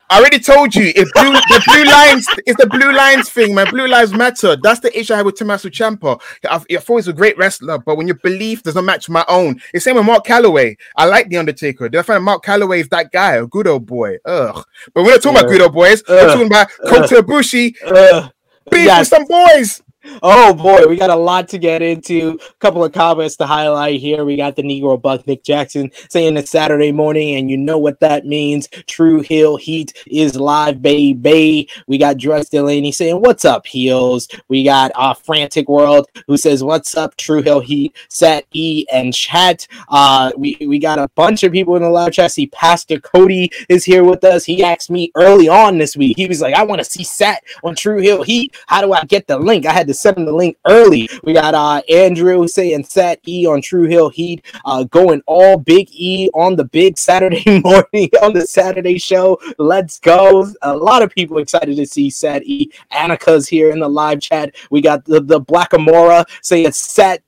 I 0.10 0.20
already 0.20 0.38
told 0.38 0.76
you 0.76 0.94
if 0.96 1.12
blue 1.14 1.32
the 1.32 1.64
blue 1.66 1.84
lines 1.86 2.28
it's 2.46 2.62
the 2.62 2.68
blue 2.68 2.94
lines 2.94 3.30
thing, 3.30 3.56
man. 3.56 3.68
Blue 3.72 3.88
lives 3.88 4.14
matter. 4.14 4.56
That's 4.56 4.80
the 4.80 4.98
issue 4.98 5.14
I 5.14 5.18
had 5.18 5.26
with 5.26 5.36
Tommaso 5.36 5.70
Ciampa. 5.70 6.22
I've, 6.50 6.66
I 6.70 6.76
thought 6.78 6.98
he's 6.98 7.08
a 7.08 7.14
great 7.14 7.38
wrestler, 7.38 7.80
but 7.80 7.98
when 7.98 8.08
your 8.08 8.18
belief 8.18 8.62
does 8.62 8.76
not 8.76 8.84
match 8.84 9.10
my 9.10 9.26
own, 9.28 9.60
it's 9.74 9.84
same 9.84 9.96
with 9.96 10.06
Mark 10.06 10.26
Calaway. 10.26 10.78
I 10.96 11.06
like 11.06 11.30
the 11.30 11.38
Undertaker. 11.38 11.90
Did 11.90 11.98
I 12.00 12.04
find 12.04 12.24
Mark 12.24 12.44
Calaway 12.46 12.82
is 12.82 12.90
that 12.90 13.12
guy, 13.12 13.36
a 13.36 13.48
good 13.48 13.68
old 13.68 13.88
boy? 13.88 14.18
Ugh. 14.26 14.64
But 14.94 15.04
we're 15.04 15.12
not 15.12 15.24
talking 15.24 15.40
about 15.40 15.50
good 15.50 15.62
old 15.62 15.74
boys. 15.74 16.04
We're 16.08 16.28
talking 16.28 16.48
about 16.48 16.70
Kota 16.88 17.16
Ibushi 17.16 17.76
Uh, 17.86 18.30
beef 18.70 18.86
yes. 18.86 19.00
with 19.00 19.08
some 19.08 19.26
boys. 19.26 19.82
Oh 20.22 20.54
boy, 20.54 20.88
we 20.88 20.98
got 20.98 21.10
a 21.10 21.16
lot 21.16 21.48
to 21.50 21.58
get 21.58 21.82
into. 21.82 22.40
A 22.42 22.54
couple 22.56 22.84
of 22.84 22.94
comments 22.94 23.36
to 23.38 23.46
highlight 23.48 24.00
here. 24.00 24.24
We 24.24 24.38
got 24.38 24.56
the 24.56 24.62
Negro 24.62 25.02
Buck 25.02 25.26
Nick 25.26 25.44
Jackson 25.44 25.92
saying 26.10 26.38
it's 26.38 26.52
Saturday 26.52 26.92
morning, 26.92 27.36
and 27.36 27.50
you 27.50 27.58
know 27.58 27.78
what 27.78 28.00
that 28.02 28.26
means. 28.26 28.68
True 28.88 29.22
Heel 29.22 29.58
Heat 29.58 29.94
is 30.08 30.36
live, 30.36 30.82
baby. 30.82 31.70
We 31.88 31.98
got 31.98 32.18
Dress 32.18 32.50
Delaney 32.50 32.92
saying, 32.92 33.20
What's 33.20 33.46
up, 33.46 33.66
Heels? 33.66 34.28
We 34.48 34.64
got 34.64 34.92
uh 34.96 35.14
Frantic 35.14 35.68
World 35.68 36.08
who 36.28 36.38
says, 36.38 36.64
What's 36.64 36.96
up, 36.96 37.16
True 37.18 37.42
Heel 37.42 37.62
Heat? 37.62 37.96
Sat 38.10 38.46
E 38.54 38.86
and 38.92 39.14
chat. 39.14 39.68
Uh 39.90 40.32
we, 40.38 40.58
we 40.62 40.78
got 40.78 41.00
a 41.00 41.10
bunch 41.16 41.44
of 41.44 41.52
people 41.52 41.76
in 41.76 41.82
the 41.82 41.90
live 41.90 42.14
chat. 42.14 42.32
See, 42.32 42.48
Pastor 42.48 43.00
Cody 43.00 43.52
is 43.70 43.84
here 43.84 44.04
with 44.04 44.24
us. 44.24 44.46
He 44.46 44.64
asked 44.64 44.92
me 44.92 45.12
early 45.16 45.50
on 45.50 45.78
this 45.80 45.98
week. 45.98 46.18
He 46.18 46.28
was 46.28 46.42
like, 46.42 46.54
I 46.54 46.64
want 46.64 46.80
to 46.80 46.86
see 46.86 47.04
Sat 47.04 47.44
on 47.64 47.76
True 47.76 48.00
Heel 48.00 48.22
Heat. 48.24 48.56
How 48.68 48.82
do 48.82 48.94
I 48.94 49.04
get 49.06 49.28
the 49.28 49.40
link? 49.40 49.66
I 49.66 49.74
had 49.74 49.88
to 49.88 49.95
send 49.96 50.28
the 50.28 50.32
link 50.32 50.58
early. 50.68 51.10
We 51.24 51.34
got 51.34 51.54
uh 51.54 51.82
Andrew 51.90 52.48
saying 52.48 52.84
Sat 52.86 53.20
E 53.28 53.46
on 53.48 53.62
True 53.62 53.88
Heel 53.88 54.10
Heat, 54.10 54.46
uh 54.66 54.84
going 54.84 55.22
all 55.26 55.58
Big 55.58 55.90
E 55.92 56.30
on 56.34 56.56
the 56.56 56.66
big 56.66 56.98
Saturday 56.98 57.44
morning 57.64 58.10
on 58.22 58.34
the 58.34 58.46
Saturday 58.46 58.98
show. 58.98 59.40
Let's 59.58 60.00
go. 60.00 60.52
A 60.62 60.76
lot 60.76 61.02
of 61.02 61.10
people 61.12 61.38
excited 61.38 61.76
to 61.78 61.86
see 61.86 62.10
Sat 62.10 62.44
E. 62.46 62.72
Annika's 62.92 63.48
here 63.48 63.72
in 63.72 63.80
the 63.80 63.90
live 63.90 64.20
chat. 64.20 64.56
We 64.70 64.82
got 64.82 65.06
the, 65.06 65.22
the 65.22 65.42
Blackamora 65.42 66.26
saying 66.42 66.72
Saturday. 66.72 67.24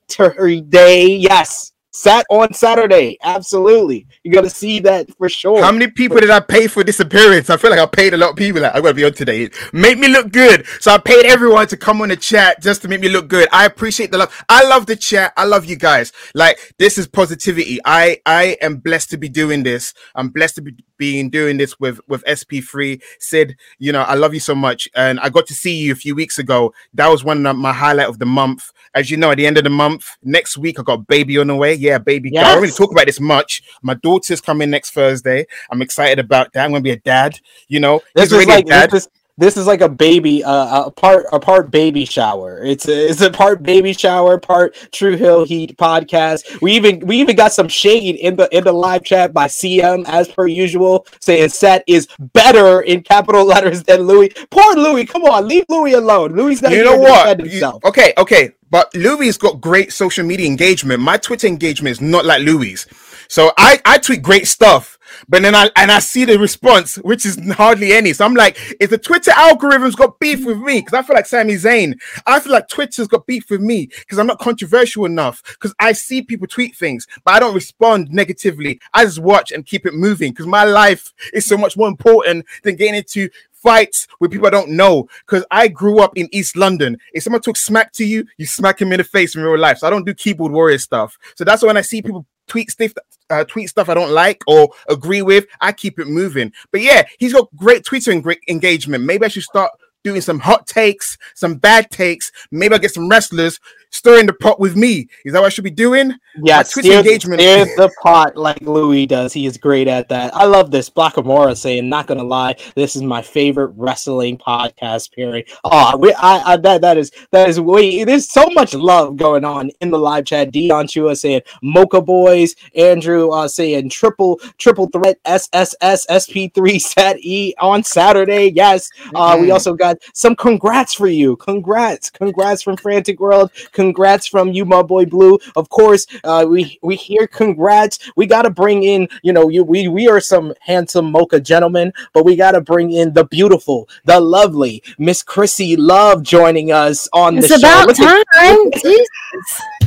Day. 0.68 1.06
Yes. 1.16 1.72
Sat 1.90 2.26
on 2.30 2.52
Saturday. 2.52 3.16
Absolutely. 3.22 4.06
You're 4.22 4.34
gonna 4.34 4.50
see 4.50 4.78
that 4.80 5.08
for 5.16 5.28
sure. 5.28 5.62
How 5.62 5.72
many 5.72 5.90
people 5.90 6.18
did 6.18 6.30
I 6.30 6.40
pay 6.40 6.66
for 6.66 6.84
this 6.84 7.00
appearance? 7.00 7.48
I 7.50 7.56
feel 7.56 7.70
like 7.70 7.80
I 7.80 7.86
paid 7.86 8.14
a 8.14 8.16
lot 8.16 8.30
of 8.30 8.36
people. 8.36 8.60
Like, 8.60 8.74
I'm 8.74 8.82
gonna 8.82 8.94
be 8.94 9.04
on 9.04 9.14
today. 9.14 9.50
Make 9.72 9.98
me 9.98 10.08
look 10.08 10.30
good. 10.30 10.66
So 10.80 10.92
I 10.92 10.98
paid 10.98 11.24
everyone 11.26 11.66
to 11.68 11.76
come 11.76 12.02
on 12.02 12.10
the 12.10 12.16
chat 12.16 12.62
just 12.62 12.82
to 12.82 12.88
make 12.88 13.00
me 13.00 13.08
look 13.08 13.28
good. 13.28 13.48
I 13.52 13.64
appreciate 13.64 14.12
the 14.12 14.18
love. 14.18 14.44
I 14.48 14.64
love 14.68 14.86
the 14.86 14.96
chat. 14.96 15.32
I 15.36 15.44
love 15.44 15.64
you 15.64 15.76
guys. 15.76 16.12
Like, 16.34 16.58
this 16.78 16.98
is 16.98 17.06
positivity. 17.06 17.80
I 17.84 18.20
I 18.26 18.58
am 18.60 18.76
blessed 18.76 19.10
to 19.10 19.16
be 19.16 19.28
doing 19.30 19.62
this. 19.62 19.94
I'm 20.14 20.28
blessed 20.28 20.56
to 20.56 20.62
be 20.62 20.72
being 20.98 21.30
doing 21.30 21.56
this 21.56 21.78
with 21.80 22.00
with 22.08 22.22
SP3. 22.24 23.00
Sid, 23.20 23.56
you 23.78 23.92
know, 23.92 24.02
I 24.02 24.14
love 24.14 24.34
you 24.34 24.40
so 24.40 24.54
much. 24.54 24.88
And 24.94 25.18
I 25.20 25.28
got 25.28 25.46
to 25.46 25.54
see 25.54 25.76
you 25.76 25.92
a 25.92 25.96
few 25.96 26.14
weeks 26.14 26.38
ago. 26.38 26.72
That 26.94 27.08
was 27.08 27.24
one 27.24 27.46
of 27.46 27.56
my 27.56 27.72
highlight 27.72 28.08
of 28.08 28.18
the 28.18 28.26
month. 28.26 28.70
As 28.94 29.10
you 29.10 29.16
know, 29.16 29.30
at 29.30 29.36
the 29.36 29.46
end 29.46 29.58
of 29.58 29.64
the 29.64 29.70
month, 29.70 30.16
next 30.22 30.58
week 30.58 30.78
I 30.80 30.82
got 30.82 31.06
baby 31.06 31.38
on 31.38 31.46
the 31.46 31.56
way. 31.56 31.74
Yeah, 31.74 31.98
baby. 31.98 32.30
girl. 32.30 32.40
I 32.44 32.52
don't 32.52 32.62
really 32.62 32.72
talk 32.74 32.90
about 32.90 33.06
this 33.06 33.20
much. 33.20 33.62
My 33.82 33.94
daughter's 33.94 34.40
coming 34.40 34.70
next 34.70 34.90
Thursday. 34.90 35.46
I'm 35.70 35.82
excited 35.82 36.18
about 36.18 36.52
that. 36.52 36.64
I'm 36.64 36.70
gonna 36.72 36.82
be 36.82 36.90
a 36.90 36.96
dad. 36.98 37.38
You 37.68 37.80
know, 37.80 38.00
This 38.14 38.24
he's 38.24 38.32
already 38.32 38.50
like 38.50 38.64
a 38.66 38.68
dad. 38.68 38.90
this, 38.90 39.08
this 39.38 39.56
is 39.56 39.66
like 39.66 39.80
a 39.80 39.88
baby, 39.88 40.42
uh, 40.44 40.86
a 40.86 40.90
part 40.90 41.26
a 41.32 41.38
part 41.40 41.70
baby 41.70 42.04
shower. 42.04 42.62
It's 42.62 42.88
a 42.88 43.08
it's 43.08 43.20
a 43.20 43.30
part 43.30 43.62
baby 43.62 43.92
shower, 43.92 44.38
part 44.38 44.74
True 44.92 45.16
Heel 45.16 45.44
Heat 45.44 45.76
podcast. 45.78 46.60
We 46.60 46.72
even 46.72 47.00
we 47.06 47.16
even 47.20 47.36
got 47.36 47.52
some 47.52 47.68
shade 47.68 48.16
in 48.16 48.36
the 48.36 48.54
in 48.56 48.64
the 48.64 48.72
live 48.72 49.04
chat 49.04 49.32
by 49.32 49.46
CM 49.46 50.04
as 50.08 50.28
per 50.28 50.46
usual, 50.46 51.06
saying 51.20 51.50
Set 51.50 51.84
is 51.86 52.08
better 52.18 52.80
in 52.80 53.02
capital 53.02 53.44
letters 53.44 53.84
than 53.84 54.02
Louis. 54.02 54.30
Poor 54.50 54.74
Louis, 54.74 55.06
come 55.06 55.22
on, 55.22 55.46
leave 55.46 55.64
Louis 55.68 55.92
alone. 55.92 56.32
Louis 56.34 56.60
not 56.60 56.72
You 56.72 56.82
know 56.84 56.98
what? 56.98 57.38
defend 57.38 57.52
You- 57.52 57.80
okay, 57.84 58.12
okay, 58.18 58.50
but 58.70 58.92
Louis 58.94 59.36
got 59.38 59.60
great 59.60 59.92
social 59.92 60.26
media 60.26 60.46
engagement. 60.46 61.00
My 61.00 61.16
Twitter 61.16 61.46
engagement 61.46 61.92
is 61.92 62.00
not 62.00 62.24
like 62.24 62.42
Louis. 62.42 62.86
So 63.28 63.52
I 63.56 63.80
I 63.84 63.98
tweet 63.98 64.22
great 64.22 64.48
stuff, 64.48 64.97
but 65.28 65.42
then 65.42 65.54
I 65.54 65.70
and 65.76 65.90
I 65.90 65.98
see 65.98 66.24
the 66.24 66.38
response, 66.38 66.96
which 66.96 67.26
is 67.26 67.38
hardly 67.52 67.92
any. 67.92 68.12
So 68.12 68.24
I'm 68.24 68.34
like, 68.34 68.56
if 68.80 68.90
the 68.90 68.98
Twitter 68.98 69.32
algorithm's 69.36 69.94
got 69.94 70.18
beef 70.18 70.44
with 70.44 70.58
me, 70.58 70.80
because 70.80 70.94
I 70.94 71.02
feel 71.02 71.16
like 71.16 71.26
Sami 71.26 71.54
Zayn, 71.54 71.98
I 72.26 72.40
feel 72.40 72.52
like 72.52 72.68
Twitter's 72.68 73.08
got 73.08 73.26
beef 73.26 73.50
with 73.50 73.60
me 73.60 73.86
because 73.86 74.18
I'm 74.18 74.26
not 74.26 74.38
controversial 74.38 75.04
enough. 75.04 75.42
Because 75.44 75.74
I 75.80 75.92
see 75.92 76.22
people 76.22 76.46
tweet 76.46 76.76
things, 76.76 77.06
but 77.24 77.34
I 77.34 77.40
don't 77.40 77.54
respond 77.54 78.10
negatively. 78.10 78.80
I 78.94 79.04
just 79.04 79.20
watch 79.20 79.52
and 79.52 79.66
keep 79.66 79.86
it 79.86 79.94
moving 79.94 80.32
because 80.32 80.46
my 80.46 80.64
life 80.64 81.12
is 81.32 81.46
so 81.46 81.56
much 81.56 81.76
more 81.76 81.88
important 81.88 82.46
than 82.62 82.76
getting 82.76 82.96
into 82.96 83.28
fights 83.52 84.06
with 84.20 84.30
people 84.30 84.46
I 84.46 84.50
don't 84.50 84.70
know. 84.70 85.08
Because 85.26 85.44
I 85.50 85.68
grew 85.68 86.00
up 86.00 86.16
in 86.16 86.28
East 86.32 86.56
London. 86.56 86.98
If 87.12 87.22
someone 87.22 87.42
took 87.42 87.56
smack 87.56 87.92
to 87.94 88.04
you, 88.04 88.24
you 88.36 88.46
smack 88.46 88.80
him 88.80 88.92
in 88.92 88.98
the 88.98 89.04
face 89.04 89.34
in 89.34 89.42
real 89.42 89.58
life. 89.58 89.78
So 89.78 89.86
I 89.86 89.90
don't 89.90 90.06
do 90.06 90.14
keyboard 90.14 90.52
warrior 90.52 90.78
stuff. 90.78 91.18
So 91.36 91.44
that's 91.44 91.62
when 91.62 91.76
I 91.76 91.82
see 91.82 92.02
people 92.02 92.26
tweet 92.48 92.70
stuff, 92.70 92.92
uh, 93.30 93.44
tweet 93.44 93.68
stuff 93.68 93.88
I 93.88 93.94
don't 93.94 94.10
like 94.10 94.42
or 94.46 94.70
agree 94.88 95.22
with, 95.22 95.46
I 95.60 95.72
keep 95.72 95.98
it 95.98 96.06
moving. 96.06 96.52
But 96.72 96.80
yeah, 96.82 97.04
he's 97.18 97.32
got 97.32 97.54
great 97.56 97.84
Twitter 97.84 98.18
great 98.20 98.40
engagement. 98.48 99.04
Maybe 99.04 99.24
I 99.24 99.28
should 99.28 99.42
start 99.42 99.72
doing 100.04 100.20
some 100.20 100.38
hot 100.38 100.66
takes, 100.66 101.18
some 101.34 101.56
bad 101.56 101.90
takes. 101.90 102.32
Maybe 102.50 102.74
I 102.74 102.78
get 102.78 102.94
some 102.94 103.08
wrestlers 103.08 103.60
stirring 103.90 104.26
the 104.26 104.32
pot 104.34 104.60
with 104.60 104.76
me. 104.76 105.08
Is 105.24 105.32
that 105.32 105.40
what 105.40 105.46
I 105.46 105.48
should 105.50 105.64
be 105.64 105.70
doing? 105.70 106.14
Yeah, 106.42 106.62
steer, 106.62 106.98
engagement- 106.98 107.40
steer 107.40 107.64
the 107.76 107.90
pot 108.02 108.36
like 108.36 108.60
Louis 108.60 109.06
does. 109.06 109.32
He 109.32 109.46
is 109.46 109.56
great 109.56 109.88
at 109.88 110.08
that. 110.08 110.34
I 110.34 110.44
love 110.44 110.70
this. 110.70 110.88
Blackamora 110.90 111.56
saying, 111.56 111.88
"Not 111.88 112.06
gonna 112.06 112.22
lie, 112.24 112.56
this 112.74 112.96
is 112.96 113.02
my 113.02 113.22
favorite 113.22 113.72
wrestling 113.76 114.38
podcast." 114.38 115.12
Period. 115.12 115.48
Oh, 115.64 115.96
we, 115.96 116.12
I, 116.14 116.52
I, 116.52 116.56
that 116.58 116.80
that 116.82 116.96
is 116.98 117.10
that 117.30 117.48
is 117.48 117.60
way. 117.60 118.04
There's 118.04 118.28
so 118.30 118.46
much 118.50 118.74
love 118.74 119.16
going 119.16 119.44
on 119.44 119.70
in 119.80 119.90
the 119.90 119.98
live 119.98 120.26
chat. 120.26 120.52
Dion 120.52 120.86
Chua 120.86 121.16
saying, 121.16 121.42
"Mocha 121.62 122.00
Boys." 122.00 122.54
Andrew 122.74 123.30
uh, 123.30 123.48
saying, 123.48 123.90
"Triple 123.90 124.40
triple 124.58 124.88
threat 124.88 125.18
SSS 125.24 126.06
SP3 126.06 126.80
Sat 126.80 127.16
E 127.20 127.54
on 127.58 127.82
Saturday." 127.82 128.52
Yes. 128.54 128.88
Uh, 129.14 129.36
we 129.40 129.50
also 129.50 129.74
got 129.74 129.96
some 130.14 130.36
congrats 130.36 130.94
for 130.94 131.08
you. 131.08 131.36
Congrats, 131.36 132.10
congrats 132.10 132.62
from 132.62 132.76
Frantic 132.76 133.20
World. 133.20 133.50
Congrats 133.78 134.26
from 134.26 134.50
you, 134.50 134.64
my 134.64 134.82
boy 134.82 135.04
Blue. 135.04 135.38
Of 135.54 135.68
course, 135.68 136.04
uh, 136.24 136.44
we 136.48 136.80
we 136.82 136.96
hear 136.96 137.28
congrats. 137.28 138.10
We 138.16 138.26
got 138.26 138.42
to 138.42 138.50
bring 138.50 138.82
in, 138.82 139.08
you 139.22 139.32
know, 139.32 139.48
you 139.48 139.62
we 139.62 139.86
we 139.86 140.08
are 140.08 140.18
some 140.20 140.52
handsome 140.58 141.12
mocha 141.12 141.38
gentlemen, 141.38 141.92
but 142.12 142.24
we 142.24 142.34
got 142.34 142.52
to 142.52 142.60
bring 142.60 142.90
in 142.90 143.12
the 143.12 143.22
beautiful, 143.22 143.88
the 144.04 144.18
lovely 144.18 144.82
Miss 144.98 145.22
Chrissy 145.22 145.76
Love 145.76 146.24
joining 146.24 146.72
us 146.72 147.08
on 147.12 147.38
It's 147.38 147.46
the 147.46 147.58
show. 147.60 147.84
It's 147.88 148.00
about 148.00 148.24
time. 148.34 148.70
Jesus. 148.82 149.08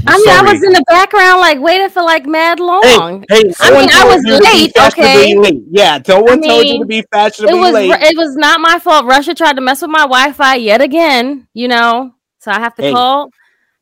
I 0.08 0.18
mean, 0.18 0.30
I 0.30 0.42
was 0.54 0.64
in 0.64 0.72
the 0.72 0.84
background, 0.88 1.42
like 1.42 1.60
waiting 1.60 1.90
for 1.90 2.02
like 2.02 2.26
mad 2.26 2.62
long. 2.62 3.26
Hey, 3.30 3.44
hey, 3.44 3.54
I 3.60 3.72
mean, 3.72 3.90
I 3.92 4.06
was 4.06 4.24
late, 4.24 4.72
okay? 4.88 5.36
late. 5.38 5.64
Yeah, 5.70 6.00
no 6.08 6.22
one 6.22 6.42
told 6.42 6.66
you 6.66 6.80
to 6.80 6.80
mean, 6.80 6.88
be 6.88 7.00
it 7.00 7.08
fashionably 7.12 7.60
was 7.60 7.74
late. 7.74 7.92
it 7.92 8.16
was 8.18 8.38
not 8.38 8.62
my 8.62 8.80
fault. 8.80 9.06
Russia 9.06 9.36
tried 9.36 9.58
to 9.58 9.62
mess 9.62 9.82
with 9.82 9.92
my 9.92 10.04
Wi-Fi 10.04 10.56
yet 10.56 10.80
again. 10.80 11.50
You 11.54 11.68
know, 11.68 12.16
so 12.40 12.52
I 12.52 12.60
have 12.60 12.74
to 12.76 12.84
Hey, 12.84 12.94
call. 12.94 13.32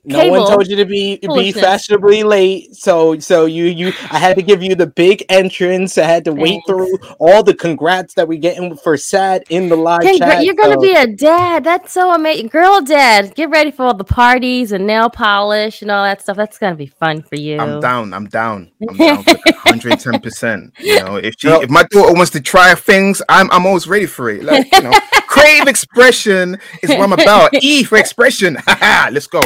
No 0.06 0.26
one 0.30 0.48
told 0.48 0.68
you 0.68 0.78
to 0.78 0.86
be 0.86 1.18
be 1.18 1.52
fashionably 1.52 2.24
late, 2.24 2.74
so 2.74 3.20
so 3.20 3.46
you 3.46 3.66
you 3.66 3.88
I 4.10 4.18
had 4.18 4.38
to 4.38 4.42
give 4.42 4.64
you 4.64 4.74
the 4.74 4.88
big 4.88 5.26
entrance. 5.28 5.98
I 5.98 6.06
had 6.06 6.24
to 6.26 6.32
wait 6.34 6.62
through 6.66 6.98
all 7.20 7.44
the 7.44 7.54
congrats 7.54 8.14
that 8.14 8.26
we 8.26 8.38
getting 8.38 8.78
for 8.78 8.96
Sad 8.96 9.44
in 9.50 9.68
the 9.68 9.76
live 9.76 10.00
Congra- 10.02 10.18
chat. 10.18 10.44
you're 10.46 10.56
gonna 10.56 10.76
so- 10.76 10.82
be 10.82 10.94
a 10.94 11.06
dad. 11.06 11.66
That's 11.66 11.92
so 11.92 12.14
amazing, 12.14 12.48
girl. 12.48 12.80
Dad, 12.82 13.36
get 13.36 13.50
ready 13.50 13.72
for 13.72 13.84
all 13.88 13.94
the 13.94 14.06
parties 14.06 14.72
and 14.72 14.88
nail 14.88 15.10
polish 15.10 15.82
and 15.82 15.92
all 15.92 16.06
that 16.06 16.22
stuff. 16.22 16.38
That's 16.38 16.58
gonna 16.58 16.76
be 16.76 16.88
fun 16.88 17.22
for 17.22 17.36
you. 17.36 17.60
I'm 17.60 17.82
down. 17.82 18.14
I'm 18.14 18.28
down. 18.28 18.72
I'm 18.90 18.96
down 18.96 19.24
for 19.24 19.34
110. 19.64 20.22
percent 20.22 20.74
You 20.80 21.04
know, 21.04 21.18
if 21.18 21.36
she, 21.38 21.50
if 21.50 21.70
my 21.70 21.84
daughter 21.84 22.14
wants 22.14 22.32
to 22.32 22.40
try 22.42 22.74
things, 22.74 23.22
I'm 23.28 23.52
I'm 23.52 23.66
always 23.66 23.86
ready 23.86 24.06
for 24.06 24.30
it. 24.30 24.44
Like 24.44 24.74
you 24.74 24.82
know, 24.82 24.92
crave 25.28 25.68
expression 25.68 26.58
is 26.82 26.90
what 26.90 27.02
I'm 27.02 27.12
about. 27.14 27.54
E 27.62 27.84
for 27.84 27.98
expression. 27.98 28.58
Let's 29.12 29.28
go. 29.28 29.42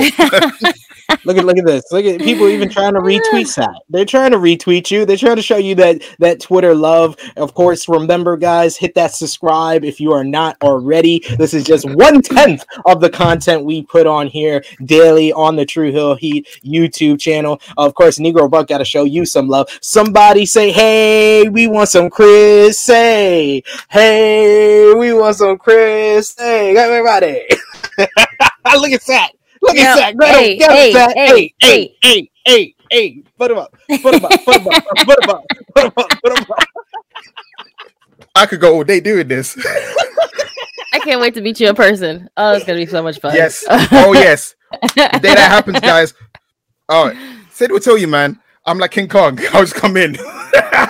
Look 1.26 1.38
at 1.38 1.46
look 1.46 1.58
at 1.58 1.66
this. 1.66 1.86
Look 1.92 2.06
at 2.06 2.20
people 2.22 2.48
even 2.48 2.70
trying 2.70 2.94
to 2.94 3.00
retweet 3.02 3.54
that. 3.56 3.82
They're 3.90 4.06
trying 4.06 4.32
to 4.32 4.38
retweet 4.38 4.90
you. 4.92 5.06
They're 5.06 5.18
trying 5.18 5.36
to 5.36 5.42
show 5.42 5.58
you 5.58 5.76
that 5.76 6.02
that 6.20 6.40
Twitter 6.40 6.74
love. 6.74 7.16
Of 7.38 7.54
course, 7.54 7.88
remember, 7.88 8.38
guys, 8.38 8.78
hit 8.78 8.96
that 8.96 9.14
subscribe 9.14 9.84
if 9.84 10.00
you 10.00 10.12
are 10.12 10.24
not 10.24 10.58
already. 10.62 11.24
This 11.38 11.54
is 11.54 11.64
just 11.64 11.90
one 11.90 12.22
tenth 12.22 12.66
of 12.86 13.02
the 13.02 13.10
content 13.10 13.66
we 13.66 13.84
put 13.84 14.08
on 14.08 14.28
here 14.28 14.64
daily 14.86 15.32
on 15.34 15.56
the 15.56 15.66
True 15.66 15.92
Heel 15.92 16.16
Heat 16.16 16.48
YouTube 16.64 17.20
channel. 17.20 17.62
Of 17.78 17.94
course, 17.94 18.20
Negro 18.20 18.50
Buck 18.50 18.68
got 18.68 18.80
to 18.80 18.86
show 18.86 19.04
you 19.04 19.26
some 19.26 19.48
love. 19.48 19.70
Somebody 19.82 20.46
say, 20.46 20.72
"Hey, 20.72 21.48
we 21.50 21.68
want 21.68 21.90
some 21.90 22.10
Chris." 22.10 22.80
Say, 22.80 23.64
"Hey, 23.90 24.94
we 24.94 25.14
want 25.14 25.36
some 25.36 25.58
Chris." 25.58 26.36
Hey, 26.38 26.76
everybody. 26.76 27.46
Look 27.98 28.92
at 28.92 29.06
that. 29.08 29.32
Look 29.64 29.76
Yeah, 29.76 29.96
at 29.98 30.18
that. 30.18 30.18
Get 30.20 30.30
him, 30.30 30.36
hey, 30.36 30.56
him, 30.58 30.72
hey, 30.72 30.92
Zach. 30.94 31.16
hey, 31.16 31.28
Hey, 31.28 31.54
hey, 31.62 31.96
hey, 32.04 32.30
hey, 32.46 32.76
hey. 32.92 33.24
Put 33.38 33.52
him 33.52 33.58
up. 33.58 33.76
Put 34.02 34.14
him 34.16 34.26
up. 34.26 34.32
Put 34.46 34.56
him 34.62 34.68
up. 34.68 34.84
Put 35.06 35.24
him 35.24 35.30
up. 35.30 35.44
Put 35.76 35.84
him 35.86 35.92
up. 35.98 36.10
Put 36.24 36.38
him 36.38 36.46
up. 36.52 36.68
I 38.36 38.46
could 38.46 38.60
go 38.60 38.76
all 38.76 38.84
day 38.84 39.00
doing 39.00 39.28
this. 39.28 39.58
I 40.94 41.00
can't 41.00 41.22
wait 41.22 41.34
to 41.36 41.42
meet 41.42 41.60
you 41.60 41.70
in 41.70 41.76
person. 41.76 42.30
Oh, 42.38 42.54
it's 42.54 42.66
gonna 42.66 42.80
be 42.80 42.86
so 42.86 43.02
much 43.02 43.20
fun. 43.20 43.34
yes. 43.36 43.64
Oh 43.70 44.14
yes. 44.14 44.56
The 44.82 45.20
day 45.22 45.34
that 45.36 45.50
happens, 45.52 45.80
guys. 45.80 46.14
Oh, 46.90 47.12
Sid 47.52 47.72
will 47.72 47.80
tell 47.80 47.98
you, 47.98 48.08
man. 48.08 48.40
I'm 48.66 48.78
like 48.80 48.92
King 48.92 49.08
Kong. 49.08 49.40
I 49.54 49.62
just 49.62 49.76
come 49.76 49.98
in. 49.98 50.16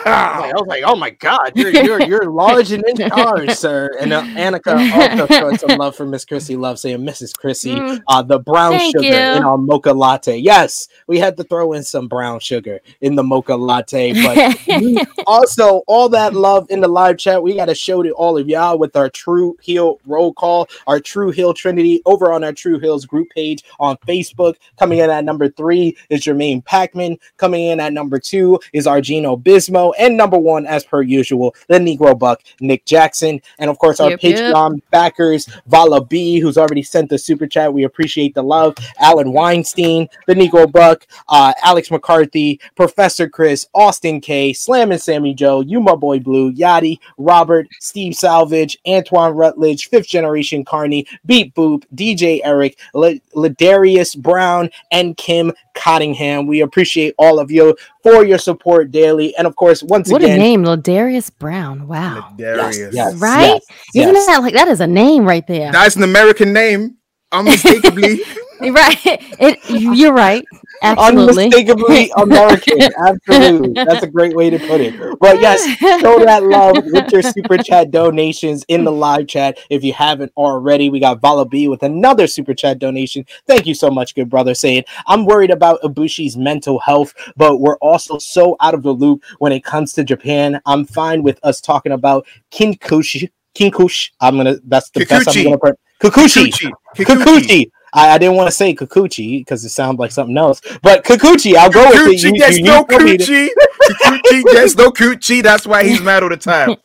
I 0.06 0.52
was 0.54 0.68
like, 0.68 0.84
oh 0.86 0.96
my 0.96 1.10
god, 1.12 1.52
you're 1.56 1.72
you're, 1.72 2.02
you're 2.08 2.26
large 2.30 2.72
and 2.72 2.84
in 2.88 3.10
charge, 3.10 3.52
sir. 3.52 3.90
And 4.00 4.14
uh, 4.14 4.24
Annika 4.24 4.74
also 5.22 5.28
showing 5.34 5.58
some 5.58 5.78
love 5.78 5.96
for 5.96 6.06
Miss 6.06 6.26
Chrissy 6.26 6.56
Love, 6.56 6.80
saying 6.80 7.00
Mrs. 7.00 7.36
Chrissy, 7.38 7.74
Mm. 7.74 8.02
uh, 8.08 8.22
the 8.22 8.40
brown 8.40 8.78
sugar 8.92 9.04
you. 9.04 9.14
in 9.14 9.44
our 9.44 9.58
mocha 9.58 9.92
latte. 9.94 10.38
Yes, 10.38 10.88
we 11.08 11.18
had 11.18 11.38
to 11.38 11.44
throw 11.44 11.74
in 11.74 11.84
some 11.84 12.08
brown 12.08 12.40
sugar 12.40 12.80
in 13.02 13.16
the 13.16 13.24
mocha 13.24 13.56
latte, 13.56 14.14
but 14.14 15.08
also 15.28 15.82
all 15.88 16.10
that 16.10 16.34
love 16.34 16.68
in 16.70 16.82
the 16.82 16.88
live 16.88 17.18
chat 17.18 17.42
we 17.42 17.56
got 17.56 17.66
to 17.66 17.76
show 17.76 18.04
to 18.04 18.12
all 18.12 18.38
of 18.38 18.48
y'all 18.48 18.78
with 18.78 18.96
our 18.96 19.10
true 19.10 19.56
heel 19.62 20.00
roll 20.06 20.34
call 20.34 20.68
our 20.88 21.00
true 21.00 21.32
hill 21.32 21.54
trinity 21.54 22.02
over 22.06 22.32
on 22.32 22.44
our 22.44 22.54
true 22.54 22.80
hills 22.80 23.06
group 23.06 23.30
page 23.30 23.64
on 23.80 23.96
facebook 24.08 24.56
coming 24.78 25.00
in 25.00 25.10
at 25.10 25.24
number 25.24 25.50
three 25.50 25.96
is 26.10 26.22
jermaine 26.22 26.64
packman 26.66 27.18
coming 27.38 27.66
in 27.66 27.80
at 27.80 27.94
number 27.94 28.20
two 28.20 28.60
is 28.74 28.86
argino 28.86 29.42
bismo 29.42 29.93
and 30.00 30.16
number 30.18 30.38
one 30.38 30.66
as 30.66 30.84
per 30.84 31.02
usual 31.02 31.56
the 31.68 31.78
negro 31.80 32.18
buck 32.18 32.42
nick 32.60 32.86
jackson 32.86 33.42
and 33.60 33.70
of 33.70 33.78
course 33.80 34.00
our 34.00 34.12
Yep, 34.12 34.24
yep. 34.24 34.38
patreon 34.40 34.82
backers 34.92 35.48
vala 35.68 36.04
b 36.04 36.40
who's 36.40 36.58
already 36.58 36.84
sent 36.84 37.10
the 37.10 37.18
super 37.18 37.48
chat 37.48 37.74
we 37.74 37.84
appreciate 37.84 38.34
the 38.36 38.44
love 38.44 38.76
alan 39.00 39.32
weinstein 39.34 40.08
the 40.28 40.34
negro 40.34 40.72
buck 40.72 41.06
uh, 41.30 41.54
Alex 41.64 41.90
McCarthy, 41.92 42.60
Professor 42.76 43.28
Chris, 43.30 43.68
Austin 43.74 44.22
K, 44.22 44.54
Slam 44.54 44.92
and 44.92 45.02
Sammy 45.02 45.34
Joe, 45.34 45.62
You 45.62 45.80
My 45.80 45.96
Boy 45.96 46.20
Blue, 46.20 46.52
Yachty, 46.52 47.00
Robert, 47.18 47.68
Steve 47.80 48.16
Salvage, 48.16 48.78
Antoine 48.88 49.34
Rutledge, 49.34 49.90
Fifth 49.90 50.08
Generation 50.08 50.64
Carney, 50.66 51.06
Beat 51.26 51.54
Boop, 51.56 51.84
DJ 51.96 52.42
Eric, 52.44 52.78
Le- 52.94 53.20
Ladarius 53.36 54.18
Brown, 54.18 54.70
and 54.92 55.16
Kim 55.18 55.52
Cottingham. 55.76 56.48
We 56.48 56.62
appreciate 56.62 57.16
all 57.18 57.40
of 57.40 57.52
you 57.52 57.76
for 58.04 58.26
your 58.26 58.38
support 58.38 58.92
daily. 58.92 59.36
And 59.38 59.48
of 59.48 59.56
course, 59.56 59.83
once 59.84 60.12
what 60.12 60.22
a 60.22 60.26
again, 60.26 60.40
name, 60.40 60.64
Ladarius 60.64 61.32
Brown. 61.38 61.88
Wow. 61.88 62.34
Darius. 62.38 62.94
yes, 62.94 63.16
Right? 63.16 63.60
yes, 63.94 64.06
Isn't 64.06 64.14
yes. 64.16 64.26
that 64.28 64.42
like 64.42 64.54
that 64.54 64.68
is 64.68 64.80
a 64.82 64.88
name 64.88 65.26
right 65.26 65.46
there? 65.48 65.72
That's 65.72 65.96
an 65.96 66.04
American 66.04 66.54
name. 66.54 66.98
Unmistakably. 67.34 68.22
right. 68.62 69.00
It, 69.06 69.60
you're 69.70 70.14
right. 70.14 70.46
Absolutely. 70.82 71.46
unmistakably 71.46 72.12
American. 72.18 72.82
Absolutely. 72.82 73.84
That's 73.84 74.04
a 74.04 74.08
great 74.08 74.36
way 74.36 74.50
to 74.50 74.60
put 74.60 74.82
it. 74.82 74.94
But 75.20 75.40
yes, 75.40 75.64
show 75.80 76.24
that 76.24 76.44
love 76.44 76.76
with 76.86 77.12
your 77.12 77.22
super 77.22 77.58
chat 77.58 77.90
donations 77.92 78.66
in 78.68 78.84
the 78.84 78.92
live 78.92 79.28
chat. 79.28 79.58
If 79.70 79.84
you 79.84 79.94
haven't 79.94 80.32
already, 80.36 80.90
we 80.90 81.00
got 81.00 81.22
Vala 81.22 81.46
B 81.46 81.68
with 81.68 81.84
another 81.84 82.28
super 82.28 82.54
chat 82.54 82.80
donation. 82.80 83.26
Thank 83.48 83.66
you 83.66 83.74
so 83.74 83.90
much, 83.90 84.14
good 84.14 84.30
brother. 84.30 84.54
Saying, 84.54 84.84
I'm 85.08 85.26
worried 85.26 85.52
about 85.52 85.82
Ibushi's 85.82 86.38
mental 86.38 86.80
health, 86.80 87.14
but 87.36 87.60
we're 87.60 87.78
also 87.78 88.18
so 88.18 88.58
out 88.60 88.74
of 88.74 88.84
the 88.84 88.92
loop 88.92 89.24
when 89.40 89.52
it 89.52 89.64
comes 89.64 89.94
to 89.94 90.04
Japan. 90.04 90.62
I'm 90.66 90.86
fine 90.86 91.24
with 91.24 91.40
us 91.44 91.62
talking 91.62 91.94
about 91.94 92.28
Kinkoshi. 92.52 93.30
King 93.54 93.72
Kush. 93.72 94.12
I'm 94.20 94.38
gonna. 94.38 94.56
That's 94.64 94.90
the 94.90 95.06
best 95.06 95.36
I'm 95.36 95.44
gonna. 95.44 95.58
Put. 95.58 95.80
Kikuchi. 96.04 96.52
Kikuchi. 96.52 96.72
Kikuchi. 96.96 97.72
I, 97.96 98.10
I 98.10 98.18
didn't 98.18 98.36
want 98.36 98.48
to 98.48 98.52
say 98.52 98.74
Kikuchi 98.76 99.42
because 99.42 99.64
it 99.64 99.70
sounds 99.70 100.00
like 100.00 100.12
something 100.12 100.36
else, 100.38 100.62
but 100.82 101.04
Kikuchi. 101.04 101.56
I'll 101.56 101.70
go 101.70 101.88
with 101.90 102.08
it. 102.08 102.24
You- 102.24 102.38
gets 102.38 102.58
you 102.58 102.64
no 102.64 102.80
need 102.82 102.92
for 102.92 103.04
me 103.04 103.18
to- 103.18 103.24
coochie. 103.24 103.50
Coochie 103.92 104.44
gets 104.52 104.76
no 104.76 104.90
coochie. 104.92 105.44
That's 105.44 105.68
why 105.68 105.84
he's 105.84 106.02
mad 106.02 106.24
all 106.24 106.30
the 106.30 106.38
time. 106.38 106.76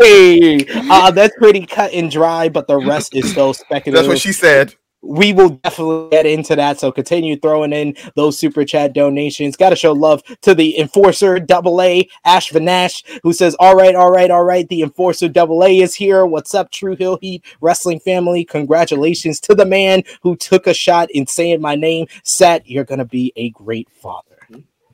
Hey, 0.00 0.66
uh, 0.90 1.10
that's 1.12 1.34
pretty 1.38 1.64
cut 1.66 1.92
and 1.92 2.10
dry, 2.10 2.48
but 2.48 2.66
the 2.66 2.76
rest 2.76 3.14
is 3.14 3.30
still 3.30 3.54
speculative. 3.54 3.94
That's 3.94 4.08
what 4.08 4.18
she 4.18 4.32
said. 4.32 4.74
We 5.02 5.32
will 5.32 5.50
definitely 5.50 6.10
get 6.10 6.26
into 6.26 6.54
that. 6.56 6.78
So 6.78 6.92
continue 6.92 7.36
throwing 7.36 7.72
in 7.72 7.96
those 8.14 8.38
super 8.38 8.64
chat 8.64 8.92
donations. 8.94 9.56
Got 9.56 9.70
to 9.70 9.76
show 9.76 9.92
love 9.92 10.22
to 10.42 10.54
the 10.54 10.78
enforcer 10.78 11.40
double 11.40 11.82
A 11.82 12.08
Ash 12.24 12.50
Vanash, 12.50 13.04
who 13.22 13.32
says, 13.32 13.56
"All 13.58 13.74
right, 13.74 13.94
all 13.94 14.10
right, 14.10 14.30
all 14.30 14.44
right. 14.44 14.68
The 14.68 14.82
enforcer 14.82 15.28
double 15.28 15.64
A 15.64 15.80
is 15.80 15.94
here. 15.94 16.24
What's 16.24 16.54
up, 16.54 16.70
True 16.70 16.96
Heel 16.96 17.18
Heat 17.20 17.44
Wrestling 17.60 18.00
family? 18.00 18.44
Congratulations 18.44 19.40
to 19.40 19.54
the 19.54 19.66
man 19.66 20.04
who 20.22 20.36
took 20.36 20.66
a 20.66 20.74
shot 20.74 21.10
in 21.10 21.26
saying 21.26 21.60
my 21.60 21.74
name. 21.74 22.06
Seth, 22.22 22.62
you're 22.66 22.84
gonna 22.84 23.04
be 23.04 23.32
a 23.36 23.50
great 23.50 23.88
father. 23.90 24.41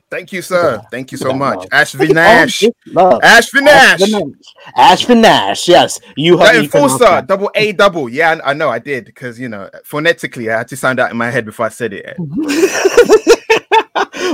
Thank 0.09 0.33
you, 0.33 0.41
sir. 0.41 0.81
Thank 0.89 1.11
you 1.11 1.17
so 1.19 1.33
much. 1.33 1.67
Ashby 1.71 2.07
Nash. 2.07 2.63
Oh, 2.63 2.71
love. 2.87 3.19
Ashby 3.23 3.59
Ash 3.59 3.99
Nash. 3.99 4.09
Vanash. 4.09 4.33
Ash 4.75 5.05
Vanash. 5.05 5.67
Yes, 5.67 5.99
you 6.17 6.37
That 6.37 6.55
have 6.55 6.63
enforcer, 6.63 7.21
double 7.27 7.51
A 7.53 7.71
double. 7.73 8.09
Yeah, 8.09 8.39
I 8.43 8.51
I 8.51 8.53
know 8.53 8.69
I 8.69 8.79
did 8.79 9.05
because 9.05 9.39
you 9.39 9.49
know 9.49 9.69
phonetically 9.83 10.49
I 10.49 10.57
had 10.57 10.67
to 10.69 10.77
sound 10.77 10.99
out 10.99 11.11
in 11.11 11.17
my 11.17 11.29
head 11.29 11.45
before 11.45 11.67
I 11.67 11.69
said 11.69 11.93
it. 11.93 12.17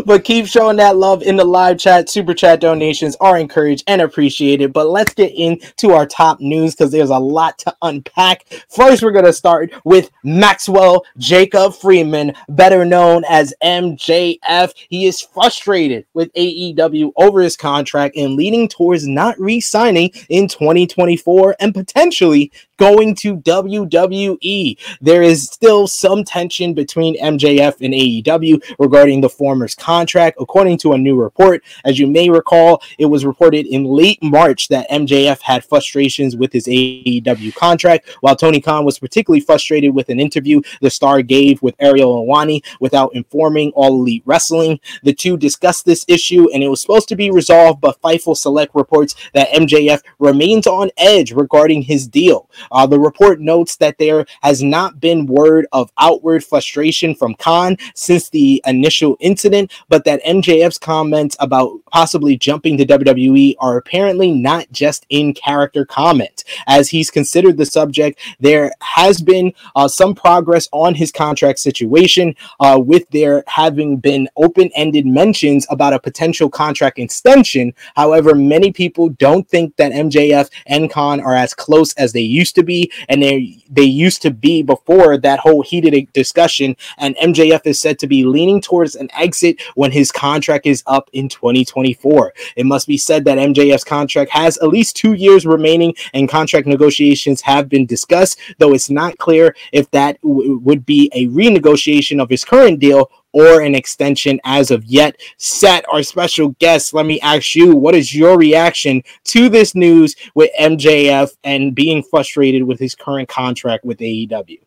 but 0.05 0.23
keep 0.23 0.47
showing 0.47 0.77
that 0.77 0.97
love 0.97 1.21
in 1.23 1.35
the 1.35 1.45
live 1.45 1.77
chat. 1.77 2.09
Super 2.09 2.33
chat 2.33 2.59
donations 2.59 3.15
are 3.19 3.37
encouraged 3.37 3.83
and 3.87 4.01
appreciated. 4.01 4.73
But 4.73 4.89
let's 4.89 5.13
get 5.13 5.33
into 5.33 5.91
our 5.91 6.05
top 6.05 6.39
news 6.39 6.75
because 6.75 6.91
there's 6.91 7.09
a 7.09 7.19
lot 7.19 7.57
to 7.59 7.75
unpack. 7.81 8.45
First, 8.69 9.03
we're 9.03 9.11
going 9.11 9.25
to 9.25 9.33
start 9.33 9.71
with 9.83 10.11
Maxwell 10.23 11.05
Jacob 11.17 11.73
Friedman, 11.75 12.33
better 12.49 12.85
known 12.85 13.23
as 13.29 13.53
MJF. 13.63 14.73
He 14.89 15.05
is 15.05 15.21
frustrated 15.21 16.05
with 16.13 16.33
AEW 16.33 17.11
over 17.17 17.41
his 17.41 17.57
contract 17.57 18.15
and 18.15 18.35
leaning 18.35 18.67
towards 18.67 19.07
not 19.07 19.39
re 19.39 19.59
signing 19.61 20.11
in 20.29 20.47
2024 20.47 21.55
and 21.59 21.73
potentially 21.73 22.51
going 22.77 23.15
to 23.15 23.37
WWE. 23.37 24.77
There 25.01 25.21
is 25.21 25.43
still 25.43 25.87
some 25.87 26.23
tension 26.23 26.73
between 26.73 27.19
MJF 27.19 27.81
and 27.81 27.93
AEW 27.93 28.75
regarding 28.79 29.21
the 29.21 29.29
former's 29.29 29.75
contract, 29.75 30.37
according 30.39 30.77
to 30.79 30.93
a 30.93 30.97
new 30.97 31.15
report. 31.15 31.63
As 31.83 31.99
you 31.99 32.07
may 32.07 32.29
recall, 32.29 32.81
it 32.97 33.05
was 33.05 33.25
reported 33.25 33.65
in 33.67 33.85
late 33.85 34.21
March 34.21 34.67
that 34.69 34.89
MJF 34.89 35.41
had 35.41 35.63
frustrations 35.63 36.35
with 36.35 36.51
his 36.51 36.67
AEW 36.67 37.55
contract, 37.55 38.09
while 38.21 38.35
Tony 38.35 38.61
Khan 38.61 38.85
was 38.85 38.99
particularly 38.99 39.41
frustrated 39.41 39.93
with 39.93 40.09
an 40.09 40.19
interview 40.19 40.61
the 40.81 40.89
star 40.89 41.21
gave 41.21 41.61
with 41.61 41.75
Ariel 41.79 42.25
Helwani 42.25 42.63
without 42.79 43.15
informing 43.15 43.71
All 43.71 43.95
Elite 43.95 44.23
Wrestling. 44.25 44.79
The 45.03 45.13
two 45.13 45.37
discussed 45.37 45.85
this 45.85 46.05
issue, 46.07 46.49
and 46.51 46.63
it 46.63 46.67
was 46.67 46.81
supposed 46.81 47.07
to 47.09 47.15
be 47.15 47.31
resolved, 47.31 47.81
but 47.81 48.01
Fightful 48.01 48.37
Select 48.37 48.73
reports 48.75 49.15
that 49.33 49.49
MJF 49.49 50.01
remains 50.19 50.67
on 50.67 50.89
edge 50.97 51.31
regarding 51.31 51.81
his 51.83 52.07
deal. 52.07 52.49
Uh, 52.71 52.85
the 52.85 52.99
report 52.99 53.39
notes 53.39 53.77
that 53.77 53.97
there 53.97 54.25
has 54.41 54.61
not 54.63 54.99
been 54.99 55.25
word 55.25 55.67
of 55.71 55.91
outward 55.97 56.43
frustration 56.43 57.15
from 57.15 57.35
Khan 57.35 57.77
since 57.93 58.29
the 58.29 58.61
initial 58.65 59.17
incident, 59.19 59.71
but 59.89 60.05
that 60.05 60.23
MJF's 60.23 60.77
comments 60.77 61.35
about 61.39 61.79
possibly 61.91 62.37
jumping 62.37 62.77
to 62.77 62.85
WWE 62.85 63.55
are 63.59 63.77
apparently 63.77 64.31
not 64.31 64.71
just 64.71 65.05
in 65.09 65.33
character 65.33 65.85
comments. 65.85 66.43
As 66.67 66.89
he's 66.89 67.11
considered 67.11 67.57
the 67.57 67.65
subject, 67.65 68.19
there 68.39 68.71
has 68.81 69.21
been 69.21 69.53
uh, 69.75 69.87
some 69.87 70.15
progress 70.15 70.67
on 70.71 70.95
his 70.95 71.11
contract 71.11 71.59
situation, 71.59 72.35
uh, 72.59 72.79
with 72.83 73.09
there 73.09 73.43
having 73.47 73.97
been 73.97 74.27
open 74.35 74.71
ended 74.75 75.05
mentions 75.05 75.65
about 75.69 75.93
a 75.93 75.99
potential 75.99 76.49
contract 76.49 76.99
extension. 76.99 77.73
However, 77.95 78.35
many 78.35 78.71
people 78.71 79.09
don't 79.09 79.47
think 79.47 79.75
that 79.77 79.91
MJF 79.91 80.49
and 80.65 80.91
Khan 80.91 81.19
are 81.19 81.35
as 81.35 81.53
close 81.53 81.93
as 81.93 82.13
they 82.13 82.21
used 82.21 82.54
to 82.55 82.63
be, 82.63 82.91
and 83.09 83.21
they 83.21 83.57
they 83.69 83.83
used 83.83 84.21
to 84.23 84.31
be 84.31 84.63
before 84.63 85.17
that 85.17 85.39
whole 85.39 85.61
heated 85.61 86.11
discussion. 86.13 86.75
And 86.97 87.15
MJF 87.17 87.61
is 87.65 87.79
said 87.79 87.99
to 87.99 88.07
be 88.07 88.25
leaning 88.25 88.61
towards 88.61 88.95
an 88.95 89.09
exit 89.13 89.61
when 89.75 89.91
his 89.91 90.11
contract 90.11 90.65
is 90.65 90.83
up 90.87 91.09
in 91.13 91.29
2024. 91.29 92.33
It 92.55 92.65
must 92.65 92.87
be 92.87 92.97
said 92.97 93.25
that 93.25 93.37
MJF's 93.37 93.83
contract 93.83 94.31
has 94.31 94.57
at 94.57 94.69
least 94.69 94.95
two 94.95 95.13
years 95.13 95.45
remaining, 95.45 95.93
and 96.13 96.29
contract 96.29 96.67
negotiations 96.67 97.41
have 97.41 97.69
been 97.69 97.85
discussed, 97.85 98.39
though 98.57 98.73
it's 98.73 98.89
not 98.89 99.17
clear 99.17 99.55
if 99.71 99.89
that 99.91 100.21
w- 100.21 100.57
would 100.59 100.85
be 100.85 101.09
a 101.13 101.27
renegotiation 101.27 102.21
of 102.21 102.29
his 102.29 102.45
current 102.45 102.79
deal 102.79 103.09
or 103.35 103.59
an 103.59 103.75
extension 103.75 104.39
as 104.45 104.71
of 104.71 104.85
yet. 104.85 105.19
Set 105.37 105.85
our 105.91 106.01
special 106.01 106.49
guest. 106.59 106.93
Let 106.93 107.05
me 107.05 107.19
ask 107.19 107.53
you, 107.53 107.75
what 107.75 107.93
is 107.93 108.15
your 108.15 108.37
reaction 108.37 109.03
to 109.25 109.49
this 109.49 109.75
news 109.75 110.15
with 110.35 110.49
MJF 110.57 111.31
and 111.43 111.75
being 111.75 112.01
frustrated 112.01 112.63
with 112.63 112.79
his 112.79 112.95
current 112.95 113.27
contract 113.27 113.83
with 113.83 113.99
AEW? 113.99 114.64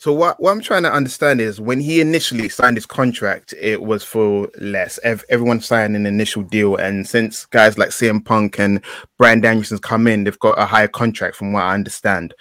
So 0.00 0.12
what, 0.12 0.40
what 0.40 0.52
I'm 0.52 0.60
trying 0.60 0.84
to 0.84 0.92
understand 0.92 1.40
is 1.40 1.60
when 1.60 1.80
he 1.80 2.00
initially 2.00 2.48
signed 2.48 2.76
his 2.76 2.86
contract, 2.86 3.52
it 3.60 3.82
was 3.82 4.04
for 4.04 4.48
less. 4.60 5.00
Ev- 5.02 5.24
everyone 5.28 5.60
signed 5.60 5.96
an 5.96 6.06
initial 6.06 6.42
deal, 6.44 6.76
and 6.76 7.04
since 7.04 7.46
guys 7.46 7.76
like 7.76 7.88
CM 7.88 8.24
Punk 8.24 8.60
and 8.60 8.80
Bryan 9.18 9.40
Danielson's 9.40 9.80
come 9.80 10.06
in, 10.06 10.22
they've 10.22 10.38
got 10.38 10.56
a 10.56 10.66
higher 10.66 10.86
contract, 10.86 11.34
from 11.34 11.52
what 11.52 11.64
I 11.64 11.74
understand. 11.74 12.32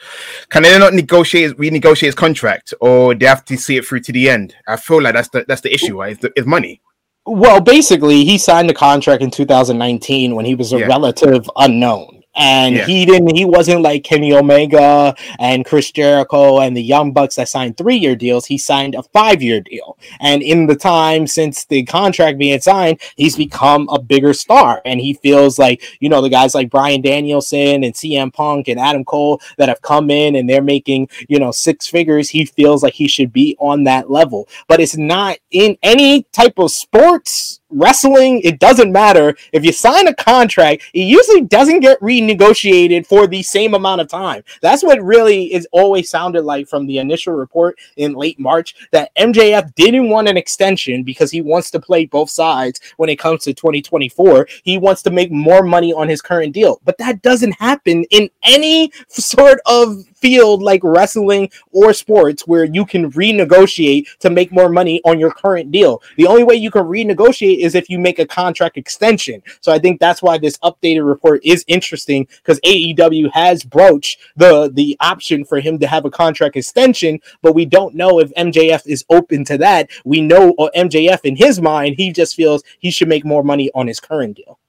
Can 0.50 0.62
they 0.62 0.78
not 0.78 0.94
negotiate 0.94 1.58
renegotiate 1.58 2.06
his 2.06 2.16
contract, 2.16 2.76
or 2.80 3.16
they 3.16 3.26
have 3.26 3.44
to 3.46 3.58
see 3.58 3.78
it 3.78 3.86
through 3.86 4.02
to 4.02 4.12
the 4.12 4.30
end? 4.30 4.54
I 4.68 4.76
feel 4.78 5.02
like 5.02 5.16
that's 5.16 5.30
the 5.30 5.44
that's 5.48 5.62
the 5.62 5.74
issue. 5.74 6.00
Right? 6.00 6.12
It's, 6.12 6.22
the, 6.22 6.32
it's 6.36 6.46
money. 6.48 6.80
Well, 7.26 7.60
basically, 7.60 8.24
he 8.24 8.38
signed 8.38 8.70
the 8.70 8.74
contract 8.76 9.24
in 9.24 9.32
2019 9.32 10.36
when 10.36 10.46
he 10.46 10.54
was 10.54 10.74
a 10.74 10.80
Yeah. 10.80 10.86
relative 10.86 11.50
unknown. 11.58 12.17
And 12.38 12.76
Yeah. 12.76 12.86
he 12.86 13.06
didn't 13.06 13.36
he 13.36 13.46
wasn't 13.46 13.82
like 13.82 14.04
Kenny 14.04 14.32
Omega 14.34 15.16
and 15.40 15.66
Chris 15.66 15.92
Jericho 15.92 16.60
and 16.60 16.78
the 16.78 16.84
Young 16.84 17.12
Bucks 17.12 17.36
that 17.36 17.50
signed 17.50 17.78
three 17.78 17.98
year 17.98 18.16
deals. 18.16 18.46
He 18.46 18.58
signed 18.58 18.96
a 18.96 19.04
five 19.04 19.42
year 19.42 19.60
deal. 19.60 19.98
And 20.20 20.42
in 20.44 20.68
the 20.68 20.76
time 20.76 21.28
since 21.28 21.66
the 21.66 21.84
contract 21.84 22.38
being 22.38 22.60
signed, 22.62 23.02
he's 23.16 23.36
become 23.36 23.90
a 23.90 24.00
bigger 24.00 24.34
star. 24.34 24.82
And 24.86 25.02
he 25.02 25.14
feels 25.16 25.58
like, 25.58 25.84
you 26.00 26.10
know, 26.10 26.22
the 26.22 26.30
guys 26.30 26.54
like 26.54 26.70
Bryan 26.70 27.02
Danielson 27.02 27.84
and 27.84 27.94
CM 27.94 28.32
Punk 28.32 28.68
and 28.68 28.80
Adam 28.80 29.04
Cole 29.04 29.42
that 29.58 29.70
have 29.70 29.82
come 29.82 30.10
in 30.12 30.36
and 30.36 30.48
they're 30.50 30.62
making, 30.62 31.10
you 31.28 31.40
know, 31.40 31.52
six 31.52 31.88
figures. 31.88 32.30
He 32.30 32.46
feels 32.46 32.84
like 32.84 32.94
he 32.94 33.08
should 33.08 33.34
be 33.34 33.56
on 33.60 33.84
that 33.86 34.12
level. 34.12 34.48
But 34.68 34.80
it's 34.80 34.96
not 34.98 35.38
in 35.52 35.78
any 35.82 36.24
type 36.32 36.60
of 36.60 36.72
sports 36.72 37.62
wrestling, 37.70 38.42
it 38.42 38.60
doesn't 38.60 38.92
matter. 38.92 39.36
If 39.52 39.66
you 39.66 39.72
sign 39.72 40.08
a 40.08 40.14
contract, 40.14 40.84
it 40.94 41.02
usually 41.02 41.42
doesn't 41.42 41.82
get 41.82 42.00
renegotiated 42.00 43.06
for 43.06 43.28
the 43.28 43.44
same 43.44 43.74
amount 43.74 44.02
of 44.02 44.08
time. 44.08 44.44
That's 44.62 44.84
what 44.84 45.02
really 45.02 45.54
is 45.54 45.68
always 45.72 46.10
sounded 46.10 46.44
like 46.44 46.68
from 46.68 46.86
the 46.86 47.00
initial 47.00 47.34
report 47.34 47.78
in 47.98 48.14
late 48.14 48.40
March 48.40 48.76
that 48.92 49.14
MJF 49.16 49.74
didn't 49.76 50.10
want 50.10 50.28
an 50.28 50.38
extension 50.38 51.04
because 51.04 51.32
he 51.32 51.42
wants 51.42 51.72
to 51.72 51.80
play 51.80 52.06
both 52.06 52.30
sides 52.30 52.80
when 52.98 53.10
it 53.10 53.20
comes 53.20 53.44
to 53.44 53.54
2024. 53.54 54.48
He 54.64 54.78
wants 54.78 55.02
to 55.04 55.12
make 55.12 55.32
more 55.32 55.64
money 55.64 55.94
on 55.94 56.10
his 56.10 56.22
current 56.22 56.54
deal. 56.54 56.80
But 56.84 56.98
that 57.00 57.22
doesn't 57.22 57.54
happen 57.54 58.06
in 58.12 58.30
any 58.44 58.92
sort 59.08 59.60
of 59.66 60.04
field 60.22 60.62
like 60.62 60.82
wrestling 60.84 61.50
or 61.72 61.94
sports 61.94 62.48
where 62.48 62.66
you 62.66 62.86
can 62.86 63.12
renegotiate 63.12 64.06
to 64.20 64.30
make 64.30 64.52
more 64.52 64.70
money 64.70 65.02
on 65.04 65.20
your 65.20 65.32
current 65.32 65.72
deal. 65.72 66.02
The 66.16 66.28
only 66.28 66.44
way 66.44 66.56
you 66.56 66.72
can 66.72 66.84
renegotiate 66.84 67.60
is 67.60 67.76
if 67.76 67.90
you 67.90 68.00
make 68.00 68.20
a 68.20 68.26
contract 68.26 68.78
extension. 68.78 69.42
So 69.62 69.72
I 69.72 69.80
think 69.80 70.00
that's 70.00 70.22
why 70.22 70.38
this 70.38 70.58
updated 70.60 71.08
report 71.08 71.42
is 71.44 71.66
interesting 71.68 72.28
because 72.38 72.60
AEW 72.62 73.32
has 73.34 73.64
broached 73.64 74.20
the 74.36 74.72
the 74.74 74.96
option 75.00 75.44
for 75.44 75.60
him 75.60 75.80
to 75.80 75.88
have 75.88 76.06
a 76.06 76.12
contract 76.12 76.56
extension, 76.56 77.20
but 77.42 77.54
we 77.54 77.66
don't 77.66 77.96
know 77.96 78.20
if 78.20 78.34
MJF 78.34 78.86
is 78.86 79.04
open 79.10 79.44
to 79.46 79.58
that. 79.58 79.90
We 80.06 80.22
know 80.22 80.54
uh, 80.60 80.68
or 80.68 80.72
MJF 80.76 81.22
in 81.24 81.36
his 81.36 81.62
mind, 81.62 81.96
he 81.98 82.12
just 82.12 82.36
feels 82.36 82.64
he 82.80 82.92
should 82.92 83.08
make 83.08 83.26
more 83.26 83.44
money 83.44 83.70
on 83.74 83.88
his 83.88 84.00
current 84.00 84.36
deal. 84.36 84.60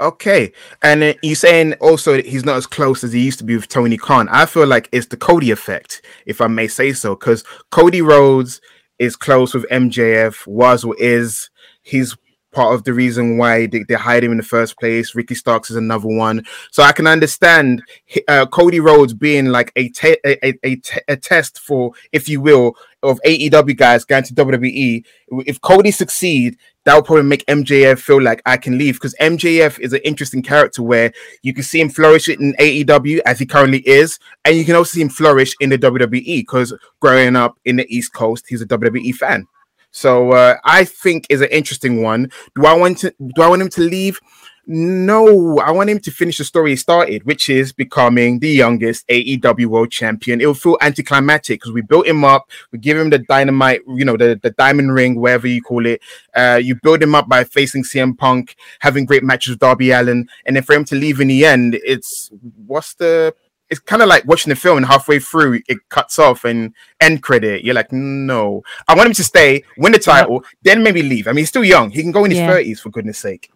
Okay, 0.00 0.52
and 0.82 1.16
you're 1.22 1.36
saying 1.36 1.74
also 1.74 2.20
he's 2.20 2.44
not 2.44 2.56
as 2.56 2.66
close 2.66 3.04
as 3.04 3.12
he 3.12 3.24
used 3.24 3.38
to 3.38 3.44
be 3.44 3.54
with 3.54 3.68
Tony 3.68 3.96
Khan. 3.96 4.28
I 4.30 4.46
feel 4.46 4.66
like 4.66 4.88
it's 4.90 5.06
the 5.06 5.16
Cody 5.16 5.50
effect, 5.50 6.02
if 6.26 6.40
I 6.40 6.48
may 6.48 6.66
say 6.66 6.92
so, 6.92 7.14
because 7.14 7.44
Cody 7.70 8.02
Rhodes 8.02 8.60
is 8.98 9.16
close 9.16 9.54
with 9.54 9.68
MJF, 9.68 10.46
was 10.46 10.84
is. 10.98 11.50
He's 11.84 12.16
part 12.52 12.74
of 12.74 12.84
the 12.84 12.92
reason 12.92 13.38
why 13.38 13.66
they, 13.66 13.84
they 13.88 13.94
hired 13.94 14.24
him 14.24 14.30
in 14.30 14.36
the 14.36 14.42
first 14.42 14.78
place. 14.78 15.14
Ricky 15.14 15.34
Starks 15.34 15.70
is 15.70 15.76
another 15.76 16.08
one. 16.08 16.44
So 16.70 16.82
I 16.82 16.92
can 16.92 17.06
understand 17.06 17.82
uh, 18.28 18.46
Cody 18.46 18.80
Rhodes 18.80 19.14
being 19.14 19.46
like 19.46 19.72
a, 19.76 19.88
te- 19.88 20.18
a, 20.24 20.46
a, 20.46 20.58
a, 20.62 20.76
te- 20.76 21.00
a 21.08 21.16
test 21.16 21.58
for, 21.58 21.92
if 22.12 22.28
you 22.28 22.40
will, 22.40 22.76
of 23.02 23.18
AEW 23.26 23.76
guys 23.76 24.04
going 24.04 24.24
to 24.24 24.34
WWE. 24.34 25.04
If 25.46 25.60
Cody 25.60 25.90
succeed, 25.90 26.56
that 26.84 26.94
will 26.94 27.02
probably 27.02 27.24
make 27.24 27.44
MJF 27.46 27.98
feel 27.98 28.20
like 28.20 28.42
I 28.46 28.56
can 28.56 28.78
leave 28.78 28.94
because 28.94 29.14
MJF 29.20 29.78
is 29.80 29.92
an 29.92 30.00
interesting 30.04 30.42
character 30.42 30.82
where 30.82 31.12
you 31.42 31.54
can 31.54 31.62
see 31.62 31.80
him 31.80 31.88
flourish 31.88 32.28
in 32.28 32.54
AEW 32.58 33.20
as 33.24 33.38
he 33.38 33.46
currently 33.46 33.80
is, 33.88 34.18
and 34.44 34.56
you 34.56 34.64
can 34.64 34.74
also 34.76 34.94
see 34.94 35.02
him 35.02 35.08
flourish 35.08 35.54
in 35.60 35.70
the 35.70 35.78
WWE 35.78 36.40
because 36.40 36.74
growing 37.00 37.36
up 37.36 37.58
in 37.64 37.76
the 37.76 37.86
East 37.88 38.12
Coast, 38.12 38.46
he's 38.48 38.62
a 38.62 38.66
WWE 38.66 39.14
fan. 39.14 39.46
So 39.92 40.32
uh, 40.32 40.56
I 40.64 40.84
think 40.84 41.26
is 41.28 41.40
an 41.40 41.48
interesting 41.50 42.02
one. 42.02 42.30
Do 42.56 42.66
I 42.66 42.72
want 42.72 42.98
to? 42.98 43.14
Do 43.34 43.42
I 43.42 43.48
want 43.48 43.62
him 43.62 43.68
to 43.70 43.82
leave? 43.82 44.18
No, 44.64 45.58
I 45.58 45.72
want 45.72 45.90
him 45.90 45.98
to 45.98 46.10
finish 46.12 46.38
the 46.38 46.44
story 46.44 46.70
he 46.70 46.76
started, 46.76 47.24
which 47.24 47.50
is 47.50 47.72
becoming 47.72 48.38
the 48.38 48.48
youngest 48.48 49.06
AEW 49.08 49.66
World 49.66 49.90
Champion. 49.90 50.40
It 50.40 50.46
will 50.46 50.54
feel 50.54 50.78
anticlimactic 50.80 51.60
because 51.60 51.72
we 51.72 51.82
built 51.82 52.06
him 52.06 52.24
up, 52.24 52.48
we 52.70 52.78
give 52.78 52.96
him 52.96 53.10
the 53.10 53.18
dynamite, 53.18 53.80
you 53.88 54.04
know, 54.04 54.16
the, 54.16 54.38
the 54.40 54.52
diamond 54.52 54.94
ring, 54.94 55.20
whatever 55.20 55.48
you 55.48 55.62
call 55.62 55.84
it. 55.84 56.00
Uh, 56.32 56.60
you 56.62 56.76
build 56.76 57.02
him 57.02 57.16
up 57.16 57.28
by 57.28 57.42
facing 57.42 57.82
CM 57.82 58.16
Punk, 58.16 58.54
having 58.78 59.04
great 59.04 59.24
matches 59.24 59.50
with 59.50 59.58
Darby 59.58 59.90
Allin, 59.90 60.28
and 60.46 60.54
then 60.54 60.62
for 60.62 60.74
him 60.74 60.84
to 60.84 60.94
leave 60.94 61.20
in 61.20 61.26
the 61.26 61.44
end, 61.44 61.74
it's 61.82 62.30
what's 62.64 62.94
the 62.94 63.34
it's 63.72 63.80
kind 63.80 64.02
of 64.02 64.08
like 64.08 64.24
watching 64.26 64.50
the 64.50 64.56
film 64.56 64.76
and 64.76 64.86
halfway 64.86 65.18
through 65.18 65.60
it 65.66 65.78
cuts 65.88 66.18
off 66.20 66.44
and 66.44 66.72
end 67.00 67.22
credit. 67.22 67.64
You're 67.64 67.74
like, 67.74 67.90
no, 67.90 68.62
I 68.86 68.94
want 68.94 69.08
him 69.08 69.14
to 69.14 69.24
stay, 69.24 69.64
win 69.78 69.92
the 69.92 69.98
title, 69.98 70.44
then 70.62 70.84
maybe 70.84 71.02
leave. 71.02 71.26
I 71.26 71.30
mean, 71.32 71.38
he's 71.38 71.48
still 71.48 71.64
young. 71.64 71.90
He 71.90 72.02
can 72.02 72.12
go 72.12 72.24
in 72.24 72.30
his 72.30 72.38
Yeah. 72.40 72.50
30s 72.52 72.78
for 72.80 72.90
goodness 72.90 73.18
sake. 73.18 73.50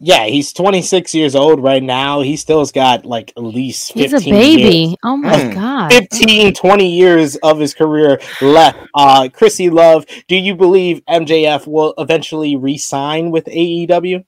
Yeah, 0.00 0.24
he's 0.26 0.52
26 0.52 1.14
years 1.14 1.36
old 1.36 1.62
right 1.62 1.82
now. 1.82 2.20
He 2.22 2.36
still's 2.36 2.72
got 2.72 3.06
like 3.06 3.32
at 3.36 3.44
least 3.44 3.92
15 3.92 4.02
He's 4.02 4.12
a 4.12 4.28
years. 4.28 4.38
baby. 4.56 4.96
Oh 5.04 5.16
my 5.16 5.32
Mm. 5.34 5.54
god. 5.54 5.92
15 5.92 6.52
20 6.54 6.88
years 6.96 7.36
of 7.36 7.60
his 7.60 7.74
career 7.74 8.18
left 8.40 8.76
uh 8.94 9.28
chrissy 9.32 9.70
love 9.70 10.04
do 10.26 10.34
you 10.36 10.54
believe 10.56 11.00
mjf 11.08 11.66
will 11.68 11.94
eventually 11.98 12.56
re-sign 12.56 13.30
with 13.30 13.44
aew 13.46 14.24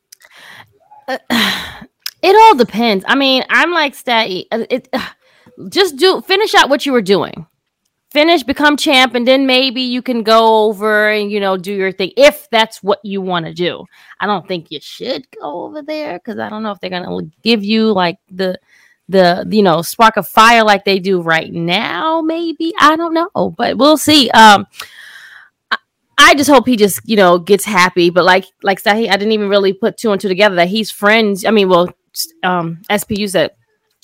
it 2.27 2.37
all 2.37 2.55
depends. 2.57 3.05
I 3.09 3.15
mean, 3.15 3.45
I'm 3.49 3.71
like 3.73 3.95
Statty. 3.95 4.47
uh, 4.53 4.65
It, 4.69 4.89
just 5.71 5.97
do 5.97 6.21
finish 6.21 6.55
out 6.55 6.69
what 6.69 6.85
you 6.85 6.93
were 6.93 7.03
doing. 7.03 7.47
Finish, 8.11 8.45
become 8.45 8.77
champ, 8.77 9.15
and 9.15 9.27
then 9.29 9.47
maybe 9.47 9.83
you 9.83 10.01
can 10.01 10.23
go 10.23 10.65
over 10.65 11.09
and 11.11 11.31
you 11.31 11.41
know 11.41 11.57
do 11.57 11.73
your 11.75 11.93
thing 11.93 12.13
if 12.17 12.49
that's 12.51 12.83
what 12.83 12.99
you 13.05 13.21
want 13.21 13.45
to 13.47 13.53
do. 13.53 13.85
I 14.21 14.27
don't 14.27 14.47
think 14.49 14.71
you 14.71 14.81
should 14.81 15.27
go 15.31 15.65
over 15.65 15.83
there 15.83 16.19
because 16.19 16.39
I 16.39 16.49
don't 16.49 16.63
know 16.63 16.71
if 16.71 16.81
they're 16.81 16.91
gonna 16.91 17.19
give 17.43 17.63
you 17.65 17.93
like 17.93 18.19
the 18.31 18.59
the 19.09 19.47
you 19.51 19.63
know 19.63 19.83
spark 19.83 20.17
of 20.17 20.27
fire 20.27 20.63
like 20.65 20.85
they 20.85 20.99
do 20.99 21.21
right 21.21 21.53
now. 21.53 22.23
Maybe 22.23 22.73
I 22.81 22.97
don't 22.97 23.13
know, 23.15 23.51
but 23.57 23.77
we'll 23.77 23.99
see. 23.99 24.31
Um, 24.31 24.67
I- 25.71 25.79
I 26.19 26.35
just 26.35 26.49
hope 26.49 26.67
he 26.67 26.77
just 26.77 27.01
you 27.05 27.17
know 27.17 27.39
gets 27.39 27.65
happy. 27.65 28.09
But 28.11 28.25
like 28.25 28.47
like 28.63 28.83
Sahi, 28.83 29.09
I 29.11 29.17
didn't 29.17 29.33
even 29.33 29.49
really 29.51 29.73
put 29.75 29.97
two 29.99 30.13
and 30.13 30.21
two 30.21 30.29
together 30.29 30.55
that 30.57 30.69
he's 30.69 30.91
friends. 30.91 31.45
I 31.45 31.51
mean, 31.51 31.69
well, 31.69 31.89
um, 32.43 32.79
SPU 32.91 33.29
said 33.31 33.51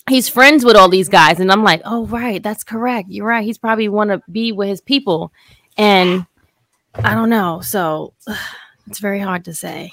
he's 0.08 0.28
friends 0.28 0.64
with 0.64 0.76
all 0.76 0.88
these 0.88 1.08
guys, 1.08 1.40
and 1.40 1.50
I'm 1.52 1.62
like, 1.64 1.82
oh 1.84 2.06
right, 2.06 2.42
that's 2.42 2.64
correct. 2.64 3.08
You're 3.10 3.26
right. 3.26 3.44
He's 3.44 3.58
probably 3.58 3.88
want 3.88 4.10
to 4.10 4.22
be 4.30 4.52
with 4.52 4.68
his 4.68 4.80
people, 4.80 5.32
and 5.78 6.26
I 6.94 7.14
don't 7.14 7.30
know. 7.30 7.60
So 7.60 8.14
it's 8.88 8.98
very 8.98 9.20
hard 9.20 9.44
to 9.46 9.54
say. 9.54 9.92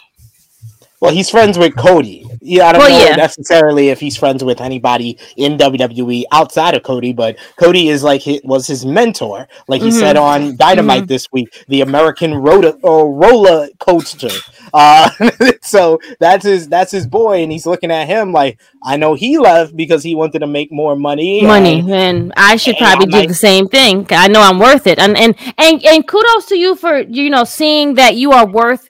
well 1.02 1.14
he's 1.14 1.30
friends 1.30 1.58
with 1.58 1.74
cody 1.78 2.26
yeah 2.42 2.68
i 2.68 2.72
don't 2.74 2.82
Well, 2.82 2.90
know 3.00 3.06
yeah. 3.10 3.16
necessarily 3.16 3.88
if 3.90 4.00
he's 4.02 4.18
friends 4.18 4.44
with 4.44 4.60
anybody 4.60 5.18
in 5.38 5.58
wwe 5.58 6.24
outside 6.40 6.74
of 6.76 6.84
cody 6.84 7.14
but 7.14 7.38
cody 7.56 7.88
is 7.88 8.04
like 8.04 8.20
he 8.22 8.42
was 8.44 8.68
his 8.68 8.86
mentor 8.86 9.48
like 9.70 9.82
he 9.82 9.90
Mhm. 9.90 10.00
said 10.04 10.18
on 10.18 10.58
dynamite 10.58 11.08
this 11.08 11.26
week 11.32 11.48
the 11.70 11.82
american 11.82 12.34
roller, 12.36 12.74
uh, 12.84 13.04
roller 13.24 13.70
coaster 13.80 14.34
uh 14.74 15.10
so 15.62 16.00
that's 16.20 16.44
his 16.46 16.68
that's 16.68 16.92
his 16.92 17.06
boy 17.08 17.42
and 17.44 17.52
he's 17.52 17.66
looking 17.66 17.92
at 17.92 18.08
him 18.08 18.32
like 18.32 18.60
i 18.84 18.96
know 18.98 19.14
he 19.14 19.38
left 19.38 19.76
because 19.76 20.04
he 20.04 20.16
wanted 20.16 20.40
to 20.40 20.48
make 20.48 20.72
more 20.72 20.96
money 20.96 21.42
money 21.46 21.80
and- 21.80 21.92
and 21.92 22.34
i 22.38 22.56
should 22.56 22.76
and 22.76 22.84
probably 22.86 23.06
I'm 23.06 23.12
do 23.12 23.18
like- 23.18 23.28
the 23.30 23.34
same 23.34 23.68
thing. 23.68 24.06
i 24.12 24.28
know 24.28 24.42
i'm 24.42 24.60
worth 24.60 24.88
it. 24.88 25.00
And 25.00 25.18
and 25.18 25.36
and, 25.58 25.84
and 25.86 26.08
kudos 26.08 26.46
to 26.48 26.58
you 26.58 26.76
for 26.76 27.00
you 27.00 27.30
know 27.30 27.44
seeing 27.44 27.96
that 27.96 28.16
you 28.16 28.32
are 28.32 28.46
worth 28.48 28.90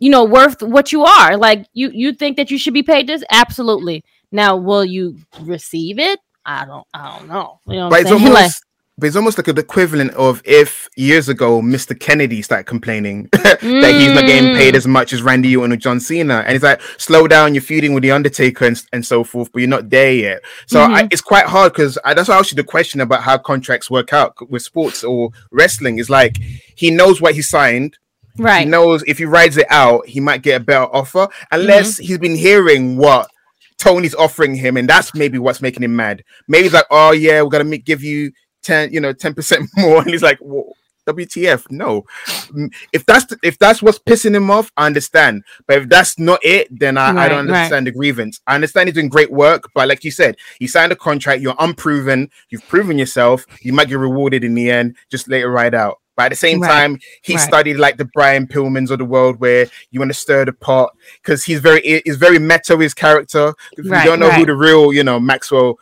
you 0.00 0.10
know 0.10 0.24
worth 0.24 0.62
what 0.62 0.92
you 0.92 1.04
are. 1.04 1.36
Like 1.36 1.66
you 1.72 1.90
you 1.92 2.12
think 2.12 2.36
that 2.36 2.50
you 2.50 2.58
should 2.58 2.74
be 2.74 2.82
paid 2.82 3.06
this? 3.06 3.22
Absolutely. 3.30 4.04
Now 4.32 4.56
will 4.56 4.84
you 4.84 5.18
receive 5.40 5.98
it? 5.98 6.18
I 6.44 6.64
don't 6.66 6.86
i 6.92 7.16
don't 7.18 7.28
know. 7.28 7.60
You 7.66 7.76
know 7.76 7.88
what 7.88 7.90
But 7.90 7.96
I'm 7.96 8.00
it's 8.02 8.10
saying? 8.10 8.26
almost 8.26 8.34
Like, 8.34 8.52
but 8.96 9.06
it's 9.08 9.16
almost 9.16 9.36
like 9.38 9.46
the 9.46 9.60
equivalent 9.60 10.12
of 10.12 10.40
if 10.44 10.88
years 10.96 11.28
ago 11.28 11.60
Mr. 11.60 11.98
Kennedy 11.98 12.42
started 12.42 12.64
complaining 12.64 13.28
that 13.32 13.60
he's 13.60 14.14
not 14.14 14.24
getting 14.26 14.54
paid 14.54 14.74
Mm. 14.74 14.76
as 14.76 14.86
much 14.86 15.12
as 15.12 15.22
Randy 15.22 15.56
Orton 15.56 15.72
or 15.72 15.76
John 15.76 15.98
Cena, 16.00 16.44
and 16.46 16.54
it's 16.54 16.62
like 16.64 16.80
slow 16.98 17.26
down, 17.26 17.54
you're 17.54 17.62
feuding 17.62 17.92
with 17.92 18.02
the 18.02 18.12
Undertaker 18.12 18.64
and, 18.66 18.80
and 18.92 19.04
so 19.04 19.24
forth, 19.24 19.50
but 19.52 19.58
you're 19.60 19.68
not 19.68 19.90
there 19.90 20.12
yet. 20.12 20.42
So 20.66 20.80
I, 20.80 21.02
Mhm. 21.02 21.12
it's 21.12 21.22
quite 21.22 21.46
hard 21.46 21.72
because 21.72 21.98
that's 22.04 22.28
why 22.28 22.36
I 22.36 22.38
asked 22.38 22.52
you 22.52 22.56
the 22.56 22.64
question 22.64 23.00
about 23.00 23.22
how 23.22 23.36
contracts 23.38 23.90
work 23.90 24.12
out 24.12 24.34
with 24.50 24.62
sports 24.62 25.02
or 25.04 25.30
wrestling. 25.50 25.98
Is 25.98 26.08
like 26.10 26.36
he 26.76 26.90
knows 26.90 27.20
what 27.20 27.34
he 27.34 27.42
signed. 27.42 27.96
right? 28.38 28.64
He 28.64 28.70
knows 28.70 29.04
if 29.06 29.18
he 29.18 29.24
rides 29.24 29.56
it 29.56 29.66
out, 29.70 30.06
he 30.08 30.18
might 30.18 30.42
get 30.42 30.60
a 30.60 30.64
better 30.64 30.86
offer, 30.92 31.28
unless 31.52 31.94
Mm-hmm. 31.94 32.04
he's 32.06 32.18
been 32.18 32.34
hearing 32.36 32.96
what 32.96 33.28
Tony's 33.78 34.14
offering 34.14 34.54
him, 34.56 34.76
and 34.76 34.88
that's 34.88 35.14
maybe 35.14 35.38
what's 35.38 35.60
making 35.62 35.82
him 35.82 35.94
mad. 35.96 36.22
Maybe 36.48 36.64
he's 36.64 36.72
like, 36.72 36.86
"Oh 36.90 37.12
yeah, 37.12 37.42
we're 37.42 37.48
gonna 37.50 37.64
make, 37.64 37.84
give 37.84 38.02
you 38.02 38.32
ten, 38.64 38.92
you 38.92 39.00
know, 39.00 39.12
ten 39.12 39.34
percent 39.34 39.68
more," 39.76 40.00
and 40.00 40.10
he's 40.10 40.22
like, 40.22 40.38
"WTF? 41.06 41.66
No." 41.70 42.04
If 42.92 43.04
that's 43.06 43.26
the- 43.26 43.38
if 43.42 43.58
that's 43.58 43.82
what's 43.82 43.98
pissing 43.98 44.34
him 44.34 44.50
off, 44.50 44.70
I 44.76 44.86
understand. 44.86 45.42
But 45.66 45.78
if 45.82 45.88
that's 45.88 46.18
not 46.18 46.40
it, 46.44 46.68
then 46.70 46.96
I, 46.96 47.08
I 47.10 47.28
don't 47.28 47.46
right. 47.48 47.54
understand 47.56 47.86
the 47.86 47.92
grievance. 47.92 48.40
I 48.46 48.54
understand 48.54 48.88
he's 48.88 48.94
doing 48.94 49.08
great 49.08 49.30
work, 49.30 49.64
but 49.74 49.88
like 49.88 50.04
you 50.04 50.10
said, 50.10 50.36
you 50.60 50.68
signed 50.68 50.92
a 50.92 50.96
contract, 50.96 51.42
you're 51.42 51.56
unproven, 51.58 52.30
you've 52.50 52.66
proven 52.66 52.98
yourself, 52.98 53.44
you 53.60 53.72
might 53.72 53.88
get 53.88 53.98
rewarded 53.98 54.44
in 54.44 54.54
the 54.54 54.70
end. 54.70 54.96
Just 55.10 55.28
let 55.28 55.40
it 55.40 55.48
ride 55.48 55.74
out. 55.74 55.98
But 56.16 56.26
at 56.26 56.28
the 56.30 56.36
same 56.36 56.60
Right, 56.60 56.68
time, 56.70 56.98
he 57.22 57.34
right. 57.34 57.40
studied 57.42 57.74
like 57.76 57.96
the 57.96 58.04
Brian 58.14 58.46
Pillmans 58.46 58.90
of 58.90 58.98
the 58.98 59.04
world, 59.04 59.40
where 59.40 59.66
you 59.90 59.98
want 59.98 60.10
to 60.10 60.14
stir 60.14 60.44
the 60.44 60.52
pot 60.52 60.92
because 61.20 61.42
he's 61.44 61.58
very 61.58 62.00
he's 62.04 62.16
very 62.16 62.38
meta 62.38 62.76
his 62.78 62.94
character. 62.94 63.52
If 63.72 63.90
Right, 63.90 64.04
we 64.04 64.04
don't 64.10 64.20
know 64.20 64.30
who 64.30 64.46
the 64.46 64.54
real, 64.54 64.92
you 64.92 65.02
know, 65.02 65.18
Maxwell 65.18 65.76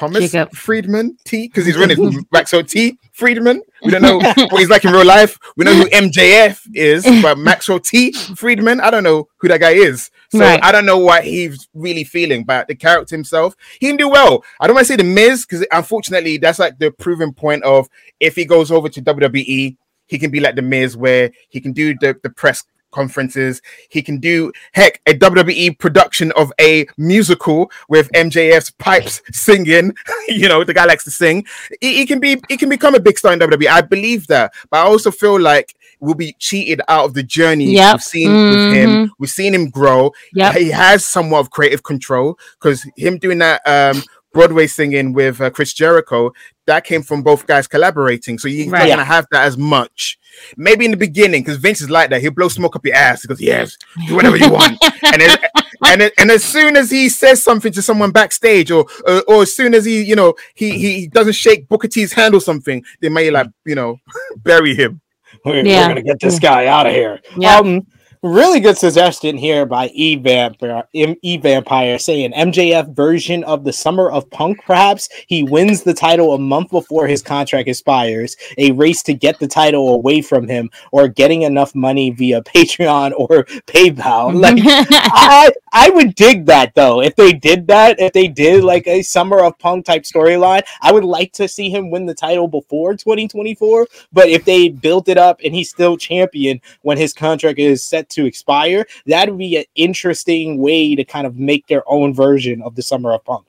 Thomas 0.00 0.32
Jacob. 0.32 0.54
Friedman 0.54 1.18
T, 1.26 1.46
because 1.46 1.66
he's 1.66 1.76
running 1.76 2.24
Maxwell 2.32 2.64
T 2.64 2.98
Friedman. 3.12 3.62
We 3.82 3.90
don't 3.90 4.00
know 4.00 4.16
what 4.18 4.58
he's 4.58 4.70
like 4.70 4.84
in 4.86 4.92
real 4.92 5.04
life. 5.04 5.38
We 5.58 5.66
know 5.66 5.74
who 5.74 5.84
MJF 5.90 6.62
is, 6.72 7.04
but 7.22 7.36
Maxwell 7.36 7.80
T 7.80 8.12
Friedman, 8.12 8.80
I 8.80 8.90
don't 8.90 9.04
know 9.04 9.28
who 9.36 9.48
that 9.48 9.60
guy 9.60 9.72
is. 9.72 10.10
So 10.30 10.38
Right. 10.38 10.58
I 10.62 10.72
don't 10.72 10.86
know 10.86 10.96
what 10.96 11.24
he's 11.24 11.68
really 11.74 12.04
feeling. 12.04 12.44
But 12.44 12.68
the 12.68 12.74
character 12.74 13.14
himself, 13.14 13.54
he 13.78 13.88
can 13.88 13.96
do 13.96 14.08
well. 14.08 14.42
I 14.58 14.66
don't 14.66 14.74
want 14.74 14.86
to 14.86 14.92
say 14.92 14.96
the 14.96 15.04
Miz 15.04 15.44
because 15.44 15.66
unfortunately 15.70 16.38
that's 16.38 16.58
like 16.58 16.78
the 16.78 16.90
proven 16.90 17.34
point 17.34 17.62
of 17.64 17.86
if 18.20 18.36
he 18.36 18.46
goes 18.46 18.70
over 18.70 18.88
to 18.88 19.02
WWE, 19.02 19.76
he 20.06 20.18
can 20.18 20.30
be 20.30 20.40
like 20.40 20.56
the 20.56 20.62
Miz, 20.62 20.96
where 20.96 21.30
he 21.50 21.60
can 21.60 21.72
do 21.72 21.94
the, 22.00 22.18
the 22.22 22.30
press 22.30 22.64
conferences. 22.90 23.60
He 23.88 24.02
can 24.02 24.18
do 24.18 24.52
heck 24.72 25.00
a 25.06 25.14
WWE 25.14 25.78
production 25.78 26.32
of 26.32 26.52
a 26.60 26.86
musical 26.96 27.70
with 27.88 28.10
MJF's 28.12 28.70
pipes 28.72 29.22
singing. 29.32 29.94
you 30.28 30.48
know, 30.48 30.64
the 30.64 30.74
guy 30.74 30.84
likes 30.84 31.04
to 31.04 31.10
sing. 31.10 31.44
He, 31.80 31.96
he 31.98 32.06
can 32.06 32.20
be 32.20 32.40
he 32.48 32.56
can 32.56 32.68
become 32.68 32.94
a 32.94 33.00
big 33.00 33.18
star 33.18 33.32
in 33.32 33.38
WWE. 33.38 33.66
I 33.68 33.80
believe 33.80 34.26
that, 34.28 34.52
but 34.70 34.78
I 34.78 34.82
also 34.82 35.10
feel 35.10 35.38
like 35.40 35.74
we'll 36.00 36.14
be 36.14 36.32
cheated 36.38 36.80
out 36.88 37.04
of 37.04 37.14
the 37.14 37.22
journey 37.22 37.72
Yep. 37.74 37.94
we've 37.94 38.02
seen 38.02 38.32
with 38.32 38.74
him. 38.74 38.90
Mhm. 38.90 39.10
We've 39.18 39.30
seen 39.30 39.54
him 39.54 39.68
grow. 39.68 40.12
Yeah, 40.32 40.52
He 40.52 40.70
has 40.70 41.04
somewhat 41.04 41.40
of 41.40 41.50
creative 41.50 41.82
control 41.82 42.38
because 42.58 42.86
him 42.96 43.18
doing 43.18 43.38
that 43.38 43.60
um 43.66 44.02
Broadway 44.32 44.68
singing 44.68 45.12
with 45.12 45.40
uh, 45.40 45.50
Chris 45.50 45.72
Jericho, 45.72 46.32
that 46.66 46.84
came 46.84 47.02
from 47.02 47.20
both 47.22 47.48
guys 47.48 47.66
collaborating. 47.66 48.38
So 48.38 48.46
you're 48.46 48.70
Right. 48.70 48.82
not 48.82 48.88
gonna 48.88 49.04
have 49.04 49.26
that 49.32 49.42
as 49.44 49.58
much. 49.58 50.19
Maybe 50.56 50.84
in 50.84 50.90
the 50.90 50.96
beginning, 50.96 51.42
because 51.42 51.58
Vince 51.58 51.80
is 51.80 51.90
like 51.90 52.10
that. 52.10 52.20
He'll 52.20 52.30
blow 52.30 52.48
smoke 52.48 52.76
up 52.76 52.84
your 52.86 52.94
ass. 52.94 53.22
Because 53.22 53.38
he 53.38 53.46
goes, 53.46 53.54
"Yes, 53.54 53.78
do 54.08 54.14
whatever 54.16 54.36
you 54.36 54.50
want." 54.50 54.78
and 55.02 55.22
as, 55.22 55.38
and 55.86 56.12
and 56.18 56.30
as 56.30 56.44
soon 56.44 56.76
as 56.76 56.90
he 56.90 57.08
says 57.08 57.42
something 57.42 57.72
to 57.72 57.82
someone 57.82 58.10
backstage, 58.12 58.70
or 58.70 58.86
or, 59.06 59.22
or 59.28 59.42
as 59.42 59.54
soon 59.54 59.74
as 59.74 59.84
he, 59.84 60.02
you 60.02 60.16
know, 60.16 60.34
he 60.54 60.78
he 60.78 61.08
doesn't 61.08 61.34
shake 61.34 61.68
Booker 61.68 61.88
T's 61.88 62.12
hand 62.12 62.34
or 62.34 62.40
something, 62.40 62.82
they 63.00 63.08
may 63.08 63.30
like, 63.30 63.48
you 63.64 63.74
know, 63.74 63.96
bury 64.38 64.74
him. 64.74 65.00
we're, 65.44 65.64
Yeah. 65.64 65.82
we're 65.82 65.88
gonna 65.88 66.02
get 66.02 66.20
this 66.20 66.38
guy 66.38 66.66
out 66.66 66.86
of 66.86 66.92
here 66.92 67.20
Yeah. 67.36 67.58
um 67.58 67.86
Really 68.22 68.60
good 68.60 68.76
suggestion 68.76 69.38
here 69.38 69.64
by 69.64 69.86
E 69.94 70.14
Vampire, 70.16 70.84
E 70.92 71.38
Vampire 71.38 71.98
saying 71.98 72.32
MJF 72.32 72.94
version 72.94 73.42
of 73.44 73.64
the 73.64 73.72
Summer 73.72 74.10
of 74.10 74.28
Punk. 74.28 74.62
Perhaps 74.62 75.08
he 75.26 75.42
wins 75.42 75.84
the 75.84 75.94
title 75.94 76.34
a 76.34 76.38
month 76.38 76.68
before 76.68 77.06
his 77.06 77.22
contract 77.22 77.66
expires. 77.66 78.36
A 78.58 78.72
race 78.72 79.02
to 79.04 79.14
get 79.14 79.38
the 79.38 79.48
title 79.48 79.94
away 79.94 80.20
from 80.20 80.46
him, 80.48 80.68
or 80.92 81.08
getting 81.08 81.42
enough 81.42 81.74
money 81.74 82.10
via 82.10 82.42
Patreon 82.54 83.12
or 83.16 83.44
PayPal. 83.64 84.34
Like 84.40 84.58
I, 84.66 85.50
I 85.72 85.88
would 85.88 86.14
dig 86.14 86.44
that 86.44 86.74
though. 86.74 87.00
If 87.00 87.16
they 87.16 87.32
did 87.32 87.68
that, 87.68 87.98
if 88.00 88.12
they 88.12 88.28
did 88.28 88.64
like 88.64 88.86
a 88.86 89.00
Summer 89.00 89.42
of 89.42 89.58
Punk 89.58 89.86
type 89.86 90.02
storyline, 90.02 90.62
I 90.82 90.92
would 90.92 91.04
like 91.04 91.32
to 91.34 91.48
see 91.48 91.70
him 91.70 91.90
win 91.90 92.04
the 92.04 92.14
title 92.14 92.48
before 92.48 92.92
2024. 92.92 93.86
But 94.12 94.28
if 94.28 94.44
they 94.44 94.68
built 94.68 95.08
it 95.08 95.16
up 95.16 95.40
and 95.42 95.54
he's 95.54 95.70
still 95.70 95.96
champion 95.96 96.60
when 96.82 96.98
his 96.98 97.14
contract 97.14 97.58
is 97.58 97.82
set 97.82 98.09
to 98.10 98.26
expire, 98.26 98.86
that 99.06 99.28
would 99.28 99.38
be 99.38 99.56
an 99.56 99.64
interesting 99.74 100.58
way 100.58 100.94
to 100.94 101.04
kind 101.04 101.26
of 101.26 101.36
make 101.36 101.66
their 101.66 101.82
own 101.86 102.14
version 102.14 102.62
of 102.62 102.74
the 102.74 102.82
Summer 102.82 103.12
of 103.12 103.24
Punk. 103.24 103.46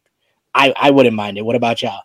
I, 0.54 0.74
I 0.76 0.91
wouldn't 0.91 1.15
mind 1.15 1.38
it. 1.38 1.45
What 1.45 1.56
about 1.56 1.82
y'all? 1.82 2.02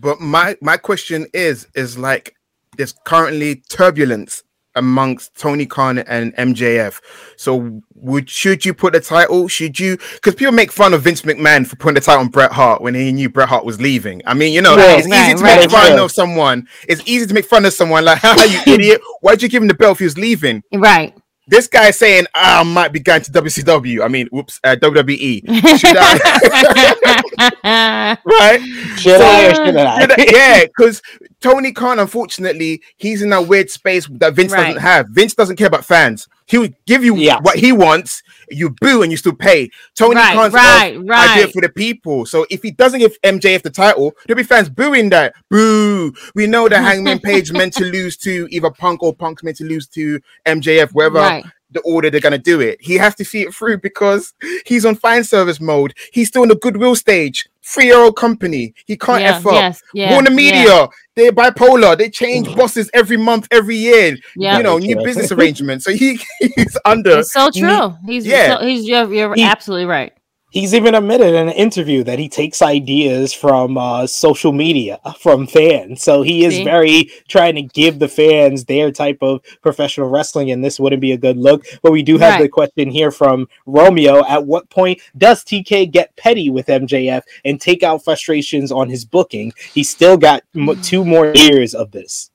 But 0.00 0.20
my 0.20 0.56
my 0.60 0.76
question 0.76 1.26
is 1.32 1.66
is 1.74 1.96
like 1.96 2.34
there's 2.76 2.94
currently 3.04 3.56
turbulence 3.68 4.42
amongst 4.76 5.34
Tony 5.36 5.66
Khan 5.66 5.98
and 5.98 6.34
MJF. 6.36 7.00
So 7.36 7.82
would 7.94 8.30
should 8.30 8.64
you 8.64 8.74
put 8.74 8.92
the 8.92 9.00
title? 9.00 9.48
Should 9.48 9.80
you? 9.80 9.96
Because 10.14 10.34
people 10.34 10.52
make 10.52 10.70
fun 10.70 10.94
of 10.94 11.02
Vince 11.02 11.22
McMahon 11.22 11.66
for 11.66 11.76
putting 11.76 11.94
the 11.94 12.00
title 12.00 12.20
on 12.20 12.28
Bret 12.28 12.52
Hart 12.52 12.82
when 12.82 12.94
he 12.94 13.10
knew 13.10 13.28
Bret 13.28 13.48
Hart 13.48 13.64
was 13.64 13.80
leaving. 13.80 14.22
I 14.26 14.34
mean, 14.34 14.52
you 14.52 14.60
know, 14.60 14.76
Right, 14.76 14.98
it's 14.98 15.08
right, 15.08 15.28
easy 15.28 15.38
to 15.38 15.42
right, 15.42 15.60
make 15.60 15.70
fun 15.70 15.98
of 15.98 16.12
someone. 16.12 16.68
It's 16.88 17.02
easy 17.06 17.26
to 17.26 17.34
make 17.34 17.46
fun 17.46 17.64
of 17.64 17.72
someone 17.72 18.04
like, 18.04 18.18
"Haha, 18.22 18.44
you 18.44 18.60
idiot! 18.74 19.00
Why'd 19.22 19.42
you 19.42 19.48
give 19.48 19.62
him 19.62 19.68
the 19.68 19.74
belt 19.74 19.92
if 19.92 19.98
he 20.00 20.04
was 20.04 20.18
leaving?" 20.18 20.62
right. 20.72 21.14
This 21.48 21.68
guy 21.68 21.90
saying, 21.92 22.26
"I 22.34 22.62
might 22.64 22.92
be 22.92 22.98
going 23.00 23.22
to 23.22 23.30
WCW." 23.30 24.02
I 24.04 24.08
mean, 24.08 24.26
whoops, 24.32 24.58
uh, 24.64 24.74
WWE. 24.80 25.42
Should 25.78 25.96
I? 25.96 28.16
right? 28.24 28.60
Should 28.98 29.18
So- 29.18 29.24
I 29.24 29.46
or 29.46 29.54
shouldn't 29.54 29.78
I? 29.78 30.00
Yeah, 30.00 30.06
that- 30.06 30.32
yeah, 30.32 30.64
because 30.64 31.02
Tony 31.40 31.72
Khan, 31.72 31.98
unfortunately, 31.98 32.82
he's 32.96 33.22
in 33.22 33.30
that 33.30 33.46
weird 33.46 33.70
space 33.70 34.08
that 34.12 34.34
Vince 34.34 34.52
Right. 34.52 34.66
doesn't 34.66 34.82
have. 34.82 35.06
Vince 35.10 35.34
doesn't 35.34 35.56
care 35.56 35.66
about 35.68 35.84
fans. 35.84 36.28
He 36.46 36.58
would 36.58 36.74
give 36.86 37.04
you 37.04 37.16
Yeah. 37.16 37.40
what 37.40 37.56
he 37.56 37.72
wants. 37.72 38.22
You 38.48 38.70
boo 38.70 39.02
and 39.02 39.10
you 39.10 39.16
still 39.18 39.32
pay. 39.34 39.70
Tony 39.96 40.14
Right, 40.14 40.34
Khan's 40.34 40.54
right, 40.54 40.94
of, 40.96 41.10
I 41.10 41.36
do 41.36 41.42
it 41.48 41.52
for 41.52 41.60
the 41.60 41.68
people. 41.68 42.24
So 42.26 42.46
if 42.50 42.62
he 42.62 42.70
doesn't 42.70 43.00
give 43.00 43.20
MJF 43.22 43.62
the 43.62 43.70
title, 43.70 44.14
there'll 44.26 44.36
be 44.38 44.44
fans 44.44 44.68
booing 44.68 45.08
that. 45.10 45.34
Boo! 45.50 46.12
We 46.34 46.46
know 46.46 46.68
that 46.68 46.82
Hangman 46.82 47.18
Page 47.18 47.50
meant 47.52 47.72
to 47.74 47.84
lose 47.84 48.16
to 48.18 48.46
either 48.50 48.70
Punk 48.70 49.02
or 49.02 49.14
Punk's 49.14 49.42
meant 49.42 49.56
to 49.56 49.64
lose 49.64 49.88
to 49.88 50.20
MJF, 50.46 50.90
wherever 50.92 51.18
Right. 51.18 51.44
the 51.72 51.80
order 51.80 52.10
they're 52.10 52.20
gonna 52.20 52.38
do 52.38 52.60
it. 52.60 52.78
He 52.80 52.94
has 52.94 53.16
to 53.16 53.24
see 53.24 53.42
it 53.42 53.52
through 53.52 53.78
because 53.78 54.32
he's 54.64 54.84
on 54.86 54.94
fine 54.94 55.24
service 55.24 55.60
mode. 55.60 55.94
He's 56.12 56.28
still 56.28 56.44
in 56.44 56.48
the 56.48 56.54
goodwill 56.54 56.94
stage. 56.94 57.46
Three 57.68 57.86
year 57.86 57.98
old 57.98 58.16
company. 58.16 58.72
He 58.86 58.96
can't 58.96 59.22
Yeah, 59.22 59.36
F 59.38 59.46
up. 59.46 59.52
yes, 59.54 59.82
yeah, 59.92 60.12
Warner 60.12 60.30
yeah. 60.30 60.36
Media, 60.36 60.88
they're 61.16 61.32
bipolar. 61.32 61.98
They 61.98 62.08
change 62.08 62.46
mm. 62.46 62.56
bosses 62.56 62.88
every 62.94 63.16
month, 63.16 63.48
every 63.50 63.76
year. 63.76 64.16
Yeah. 64.36 64.56
You 64.58 64.62
know, 64.62 64.78
new 64.78 64.94
True. 64.94 65.04
business 65.04 65.32
arrangements. 65.32 65.84
So 65.84 65.90
he 65.92 66.20
he's 66.38 66.78
under. 66.84 67.18
It's 67.18 67.32
so 67.32 67.50
true. 67.50 67.96
He's 68.06 68.24
Yeah. 68.24 68.58
so, 68.58 68.64
he's 68.64 68.86
you're, 68.86 69.12
you're 69.12 69.34
He- 69.34 69.42
absolutely 69.42 69.86
right. 69.86 70.12
He's 70.56 70.74
even 70.74 70.94
admitted 70.94 71.34
in 71.34 71.48
an 71.48 71.54
interview 71.54 72.02
that 72.04 72.18
he 72.18 72.30
takes 72.30 72.62
ideas 72.62 73.34
from 73.34 73.76
uh, 73.76 74.06
social 74.06 74.52
media 74.52 74.98
from 75.20 75.46
fans. 75.46 76.02
So 76.02 76.22
he 76.22 76.46
is 76.46 76.54
See? 76.54 76.64
very 76.64 77.10
trying 77.28 77.56
to 77.56 77.62
give 77.62 77.98
the 77.98 78.08
fans 78.08 78.64
their 78.64 78.90
type 78.90 79.18
of 79.20 79.42
professional 79.60 80.08
wrestling, 80.08 80.50
and 80.50 80.64
this 80.64 80.80
wouldn't 80.80 81.02
be 81.02 81.12
a 81.12 81.18
good 81.18 81.36
look. 81.36 81.66
But 81.82 81.92
we 81.92 82.02
do 82.02 82.16
have 82.18 82.38
the 82.38 82.48
question 82.48 82.90
here 82.90 83.10
from 83.10 83.48
Romeo: 83.66 84.24
At 84.24 84.46
what 84.46 84.70
point 84.70 85.00
does 85.18 85.44
TK 85.44 85.90
get 85.92 86.16
petty 86.16 86.48
with 86.48 86.68
MJF 86.68 87.24
and 87.44 87.60
take 87.60 87.82
out 87.82 88.02
frustrations 88.02 88.72
on 88.72 88.88
his 88.88 89.04
booking? 89.04 89.52
He's 89.74 89.90
still 89.90 90.16
got 90.16 90.42
m- 90.56 90.78
two 90.80 91.04
more 91.04 91.32
years 91.36 91.74
of 91.74 91.90
this. 91.92 92.30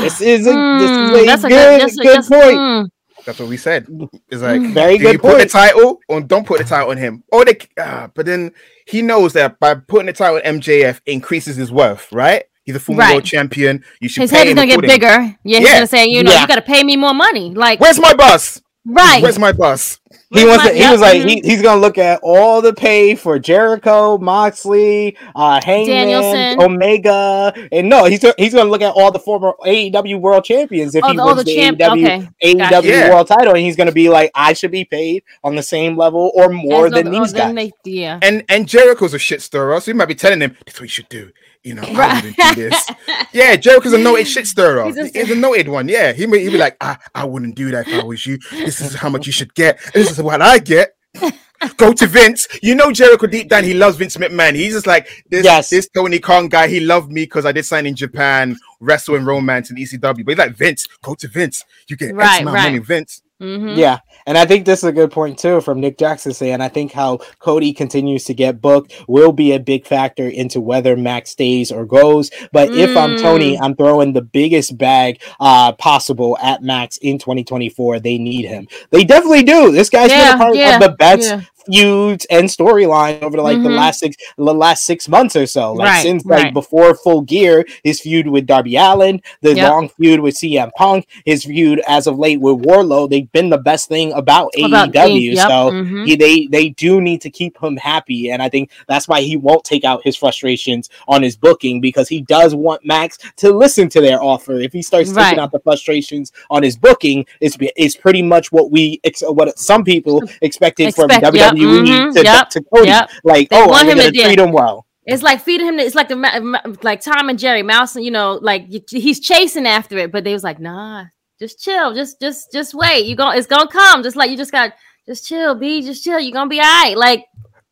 This 0.00 0.20
is 0.20 0.46
a, 0.48 0.64
this 0.72 0.98
is 0.98 1.10
Mm, 1.10 1.12
a 1.12 1.26
that's 1.26 1.44
a 1.44 1.48
good, 1.48 1.82
a- 1.82 1.98
good 2.02 2.24
point. 2.26 2.56
mm. 2.58 2.88
That's 3.26 3.38
what 3.40 3.48
we 3.48 3.56
said. 3.56 3.86
It's 4.30 4.40
like 4.40 4.60
Mm. 4.60 4.72
Very 4.72 4.96
do 4.98 5.04
good 5.04 5.12
you 5.14 5.18
put 5.18 5.38
the 5.38 5.46
title 5.48 5.98
or 6.08 6.20
don't 6.20 6.46
put 6.46 6.58
the 6.58 6.64
title 6.64 6.90
on 6.90 6.96
him. 6.96 7.24
Or 7.32 7.44
they 7.44 7.58
ah, 7.78 8.08
but 8.14 8.24
then 8.24 8.52
he 8.86 9.02
knows 9.02 9.32
that 9.34 9.58
by 9.60 9.74
putting 9.74 10.06
the 10.06 10.12
title 10.12 10.36
on 10.36 10.42
MJF 10.60 11.00
increases 11.06 11.56
his 11.56 11.70
worth, 11.72 12.10
right? 12.12 12.44
He's 12.64 12.76
a 12.76 12.80
former 12.80 13.00
Right. 13.00 13.12
world 13.14 13.24
champion. 13.24 13.84
You 14.00 14.08
should 14.08 14.22
His 14.22 14.30
head 14.30 14.46
is 14.46 14.54
gonna 14.54 14.66
get 14.66 14.80
bigger. 14.80 15.06
Yeah, 15.44 15.58
he's 15.58 15.68
Yeah. 15.68 15.74
gonna 15.74 15.86
say, 15.86 16.06
you 16.06 16.22
know, 16.22 16.32
Yeah. 16.32 16.42
you 16.42 16.46
gotta 16.48 16.62
pay 16.62 16.82
me 16.84 16.96
more 16.96 17.14
money. 17.14 17.52
Like, 17.54 17.80
Where's 17.80 17.98
my 18.00 18.14
bus? 18.14 18.60
Right? 18.86 19.22
Where's 19.22 19.38
my 19.38 19.52
bus? 19.52 20.00
He 20.30 20.44
wants. 20.44 20.64
my- 20.64 20.70
To, 20.70 20.74
he 20.74 20.80
yep, 20.80 20.92
was 20.92 21.00
like, 21.00 21.22
he, 21.22 21.40
he's 21.44 21.62
gonna 21.62 21.80
look 21.80 21.98
at 21.98 22.20
all 22.22 22.60
the 22.62 22.72
pay 22.72 23.14
for 23.14 23.38
Jericho, 23.38 24.18
Moxley, 24.18 25.16
uh, 25.34 25.60
Hangman, 25.64 26.08
Danielson. 26.08 26.60
Omega, 26.62 27.52
and 27.70 27.88
no, 27.88 28.04
he's 28.06 28.24
he's 28.38 28.54
gonna 28.54 28.70
look 28.70 28.82
at 28.82 28.92
all 28.94 29.12
the 29.12 29.18
former 29.18 29.52
AEW 29.64 30.20
World 30.20 30.44
Champions 30.44 30.94
if 30.94 31.04
Oh, 31.04 31.08
he 31.10 31.16
the- 31.16 31.22
all 31.22 31.28
wins 31.34 31.44
the 31.44 31.54
the, 31.54 31.56
champ- 31.56 31.78
AEW, 31.78 32.04
okay. 32.04 32.28
AEW 32.42 32.82
Yeah. 32.84 33.10
World 33.10 33.28
Title, 33.28 33.54
and 33.54 33.58
he's 33.64 33.76
gonna 33.76 33.92
be 33.92 34.08
like, 34.08 34.30
I 34.34 34.52
should 34.52 34.70
be 34.72 34.84
paid 34.84 35.22
on 35.44 35.54
the 35.54 35.62
same 35.62 35.96
level 35.96 36.32
or 36.34 36.48
more 36.48 36.86
As 36.86 36.92
than 36.92 37.06
though- 37.12 37.20
these 37.20 37.34
oh, 37.34 37.36
guys. 37.38 37.54
they- 37.54 37.72
yeah. 37.84 38.18
And 38.22 38.44
and 38.48 38.66
Jericho's 38.68 39.14
a 39.14 39.18
shit 39.18 39.42
stirrer, 39.42 39.78
so 39.80 39.90
he 39.90 39.96
might 39.96 40.06
be 40.08 40.14
telling 40.14 40.40
him 40.40 40.56
that's 40.66 40.78
what 40.80 40.84
you 40.84 40.88
should 40.88 41.08
do. 41.08 41.30
You 41.66 41.74
know, 41.74 41.82
I 41.84 42.14
wouldn't 42.22 42.36
do 42.36 42.54
this. 42.54 42.86
Yeah, 43.32 43.56
Jericho's 43.56 43.92
a 43.92 43.98
noted 43.98 44.26
shit 44.28 44.46
stirrer. 44.46 44.84
He's 44.86 45.10
He's 45.12 45.30
a- 45.30 45.32
a, 45.34 45.36
noted 45.36 45.68
one. 45.68 45.88
Yeah, 45.88 46.12
he 46.12 46.26
may 46.26 46.38
he'd 46.42 46.50
be 46.50 46.58
like, 46.58 46.76
I, 46.80 46.96
I 47.14 47.24
wouldn't 47.24 47.54
do 47.54 47.70
that 47.72 47.86
if 47.86 48.02
I 48.02 48.04
was 48.06 48.24
you. 48.24 48.38
This 48.50 48.80
is 48.80 48.94
how 48.94 49.10
much 49.10 49.26
you 49.26 49.32
should 49.32 49.52
get. 49.54 49.78
This 49.92 50.10
is 50.10 50.22
what 50.22 50.40
I 50.40 50.58
get. 50.58 50.94
Go 51.76 51.92
to 51.92 52.06
Vince. 52.06 52.46
You 52.62 52.74
know 52.74 52.92
Jericho 52.92 53.26
deep 53.26 53.48
down. 53.48 53.64
He 53.64 53.74
loves 53.74 53.96
Vince 53.96 54.16
McMahon. 54.16 54.54
He's 54.54 54.72
just 54.74 54.86
like 54.86 55.24
this. 55.28 55.44
Yes. 55.44 55.68
This 55.70 55.88
Tony 55.88 56.18
Khan 56.18 56.48
guy. 56.48 56.68
He 56.68 56.80
loved 56.80 57.10
me 57.10 57.24
because 57.24 57.44
I 57.44 57.52
did 57.52 57.64
sign 57.64 57.84
in 57.86 57.94
Japan, 57.96 58.56
wrestle 58.80 59.16
and 59.16 59.26
romance 59.26 59.70
in 59.70 59.76
ECW. 59.76 60.00
But 60.24 60.28
he's 60.32 60.38
like 60.38 60.56
Vince. 60.56 60.86
Go 61.02 61.14
to 61.16 61.28
Vince. 61.28 61.64
You 61.88 61.96
get 61.96 62.10
X 62.10 62.14
Right, 62.16 62.42
amount 62.42 62.56
of 62.58 62.62
money, 62.62 62.78
right. 62.78 62.86
Vince. 62.86 63.22
Mhm. 63.42 63.76
Yeah, 63.76 63.98
and 64.26 64.36
I 64.38 64.46
think 64.46 64.66
this 64.66 64.80
is 64.80 64.84
a 64.84 64.92
good 64.92 65.10
point 65.10 65.38
too 65.38 65.60
from 65.60 65.80
Nick 65.80 65.98
Jackson 65.98 66.32
saying 66.32 66.60
I 66.60 66.68
think 66.68 66.92
how 66.92 67.18
Cody 67.38 67.72
continues 67.72 68.24
to 68.24 68.34
get 68.34 68.60
booked 68.60 69.04
will 69.08 69.32
be 69.32 69.52
a 69.52 69.60
big 69.60 69.86
factor 69.86 70.28
into 70.28 70.60
whether 70.60 70.96
Max 70.96 71.30
stays 71.30 71.72
or 71.72 71.84
goes. 71.86 72.30
But 72.52 72.70
if 72.72 72.96
I'm 72.96 73.16
Tony, 73.16 73.58
I'm 73.58 73.76
throwing 73.76 74.12
the 74.12 74.22
biggest 74.22 74.76
bag 74.78 75.20
uh 75.40 75.72
possible 75.72 76.36
at 76.42 76.62
Max 76.62 76.98
in 76.98 77.18
2024. 77.18 78.00
They 78.00 78.18
need 78.18 78.46
him. 78.46 78.68
They 78.90 79.04
definitely 79.04 79.44
do. 79.44 79.72
This 79.72 79.90
guy's 79.90 80.14
been 80.14 80.18
Yeah, 80.18 80.34
a 80.34 80.38
part 80.38 80.54
yeah, 80.56 80.76
of 80.76 80.82
the 80.82 80.90
best 80.96 81.22
yeah. 81.22 81.42
Feuds 81.70 82.26
and 82.30 82.46
storyline 82.46 83.22
over 83.22 83.36
the, 83.36 83.42
like 83.42 83.62
the 83.62 83.68
Mhm. 83.68 83.76
last 83.76 84.00
six 84.00 84.16
the 84.36 84.54
last 84.54 84.84
six 84.84 85.08
months 85.08 85.36
or 85.36 85.46
so. 85.46 85.72
Like 85.72 85.88
Right, 85.88 86.02
since 86.02 86.24
like 86.24 86.44
right. 86.44 86.54
before 86.54 86.94
full 86.94 87.22
gear, 87.22 87.64
his 87.84 88.00
feud 88.00 88.26
with 88.28 88.46
Darby 88.46 88.76
Allin, 88.76 89.20
the 89.42 89.54
Yep. 89.54 89.70
long 89.70 89.88
feud 89.88 90.20
with 90.20 90.36
CM 90.36 90.70
Punk, 90.76 91.06
his 91.24 91.44
feud 91.44 91.80
as 91.88 92.06
of 92.06 92.18
late 92.18 92.40
with 92.40 92.62
Wardlow, 92.62 93.08
they've 93.10 93.30
been 93.32 93.50
the 93.50 93.58
best 93.58 93.88
thing 93.88 94.12
about, 94.12 94.50
About 94.62 94.92
AEW. 94.94 95.32
yep, 95.34 95.48
So 95.48 95.70
mhm. 95.70 96.06
he, 96.06 96.16
they 96.16 96.46
they 96.46 96.68
do 96.70 97.00
need 97.00 97.20
to 97.22 97.30
keep 97.30 97.60
him 97.62 97.76
happy, 97.76 98.30
and 98.30 98.42
I 98.42 98.48
think 98.48 98.70
that's 98.88 99.08
why 99.08 99.20
he 99.20 99.36
won't 99.36 99.64
take 99.64 99.84
out 99.84 100.02
his 100.04 100.16
frustrations 100.16 100.88
on 101.08 101.22
his 101.22 101.36
booking 101.36 101.80
because 101.80 102.08
he 102.08 102.20
does 102.20 102.54
want 102.54 102.84
Max 102.84 103.18
to 103.38 103.52
listen 103.52 103.88
to 103.90 104.00
their 104.00 104.22
offer. 104.22 104.60
If 104.60 104.72
he 104.72 104.82
starts 104.82 105.10
Right. 105.10 105.24
taking 105.30 105.38
out 105.40 105.52
the 105.52 105.60
frustrations 105.60 106.32
on 106.50 106.62
his 106.62 106.76
booking, 106.76 107.26
it's 107.40 107.56
it's 107.76 107.96
pretty 107.96 108.22
much 108.22 108.52
what 108.52 108.70
we 108.70 109.00
ex- 109.04 109.22
what 109.26 109.58
some 109.58 109.84
people 109.84 110.22
expected 110.42 110.94
from 110.94 111.08
WWE. 111.08 111.38
yep, 111.40 111.55
WWE 111.56 111.86
mhm, 111.86 112.14
to, 112.14 112.22
yep, 112.22 112.50
to 112.50 112.62
Cody. 112.74 112.88
yep. 112.88 113.10
Like, 113.24 113.48
They 113.48 113.56
oh, 113.60 113.68
want 113.68 113.88
I'm 113.88 113.96
gonna 113.96 114.10
treat 114.12 114.38
him 114.38 114.52
well. 114.52 114.86
It's 115.06 115.22
like 115.22 115.40
feeding 115.40 115.66
him. 115.68 115.78
It's 115.78 115.94
like 115.94 116.08
the 116.08 116.16
ma- 116.16 116.40
ma- 116.40 116.60
like 116.82 117.00
Tom 117.00 117.28
and 117.28 117.38
Jerry 117.38 117.62
Mouse. 117.62 117.94
You 117.96 118.10
know, 118.10 118.38
like 118.42 118.66
he's 118.90 119.20
chasing 119.20 119.66
after 119.66 119.96
it, 119.98 120.10
but 120.10 120.24
they 120.24 120.32
was 120.32 120.42
like, 120.42 120.58
nah, 120.58 121.04
just 121.38 121.60
chill, 121.62 121.94
just 121.94 122.20
just 122.20 122.50
just 122.52 122.74
wait. 122.74 123.06
You 123.06 123.14
go, 123.14 123.30
it's 123.30 123.46
gonna 123.46 123.68
come. 123.68 124.02
Just 124.02 124.16
like 124.16 124.30
you 124.30 124.36
just 124.36 124.50
got, 124.50 124.72
just 125.06 125.26
chill, 125.26 125.54
be 125.54 125.82
just 125.82 126.02
chill. 126.02 126.18
You're 126.18 126.32
gonna 126.32 126.50
be 126.50 126.58
all 126.58 126.64
right. 126.66 126.96
Like 126.96 127.24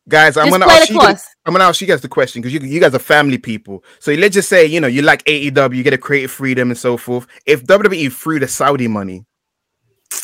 Guys, 0.07 0.37
I'm 0.37 0.51
gonna 0.51 0.67
ask 0.67 0.91
you. 0.91 0.99
guys- 1.01 1.27
I'm 1.47 1.55
gonna 1.55 1.65
ask 1.65 1.81
you 1.81 1.87
guys 1.87 2.03
the 2.03 2.09
question 2.09 2.41
because 2.43 2.53
you 2.53 2.61
you 2.61 2.79
guys 2.79 2.95
are 2.95 2.99
family 2.99 3.39
people. 3.39 3.83
So 4.01 4.13
let's 4.13 4.35
just 4.35 4.49
say 4.51 4.67
you 4.67 4.79
know 4.81 4.87
you 4.87 5.03
like 5.03 5.25
AEW, 5.25 5.75
you 5.75 5.83
get 5.83 5.95
a 5.95 5.99
creative 5.99 6.31
freedom 6.31 6.71
and 6.71 6.79
so 6.79 6.97
forth. 6.97 7.27
If 7.47 7.65
WWE 7.65 8.13
threw 8.13 8.39
the 8.39 8.47
Saudi 8.47 8.87
money, 8.87 9.25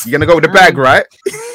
you're 0.05 0.17
gonna 0.17 0.27
go 0.27 0.35
with 0.35 0.43
the 0.45 0.49
bag, 0.51 0.75
Um, 0.75 0.81
right? 0.81 1.05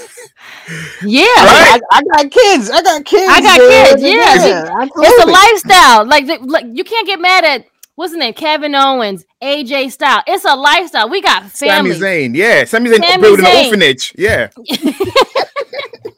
Yeah, 1.05 1.25
I, 1.27 1.81
I, 1.91 1.99
I 1.99 2.03
got 2.03 2.31
kids. 2.31 2.71
I 2.71 2.83
got 2.83 3.05
kids. 3.05 3.33
I 3.33 3.41
got 3.41 3.59
dude. 3.59 3.71
kids, 3.71 4.03
yeah. 4.03 4.87
it's 4.97 5.25
a 5.25 5.27
lifestyle. 5.27 6.07
Like, 6.07 6.27
the, 6.27 6.39
like 6.45 6.67
you 6.73 6.85
can't 6.85 7.07
get 7.07 7.21
mad 7.21 7.45
at 7.45 7.67
what's 7.95 8.13
his 8.13 8.19
name, 8.19 8.35
Kevin 8.35 8.75
Owens, 8.75 9.25
AJ 9.43 9.93
Styles. 9.93 10.25
It's 10.27 10.45
a 10.45 10.55
lifestyle. 10.55 11.09
We 11.09 11.23
got 11.23 11.45
family. 11.51 11.93
Sami. 11.93 12.01
Zayn, 12.01 12.37
yeah, 12.37 12.65
Sami 12.65 12.91
Zayn 12.91 13.21
building 13.21 13.47
an 13.47 13.67
orphanage, 13.67 14.15
yeah. 14.17 14.49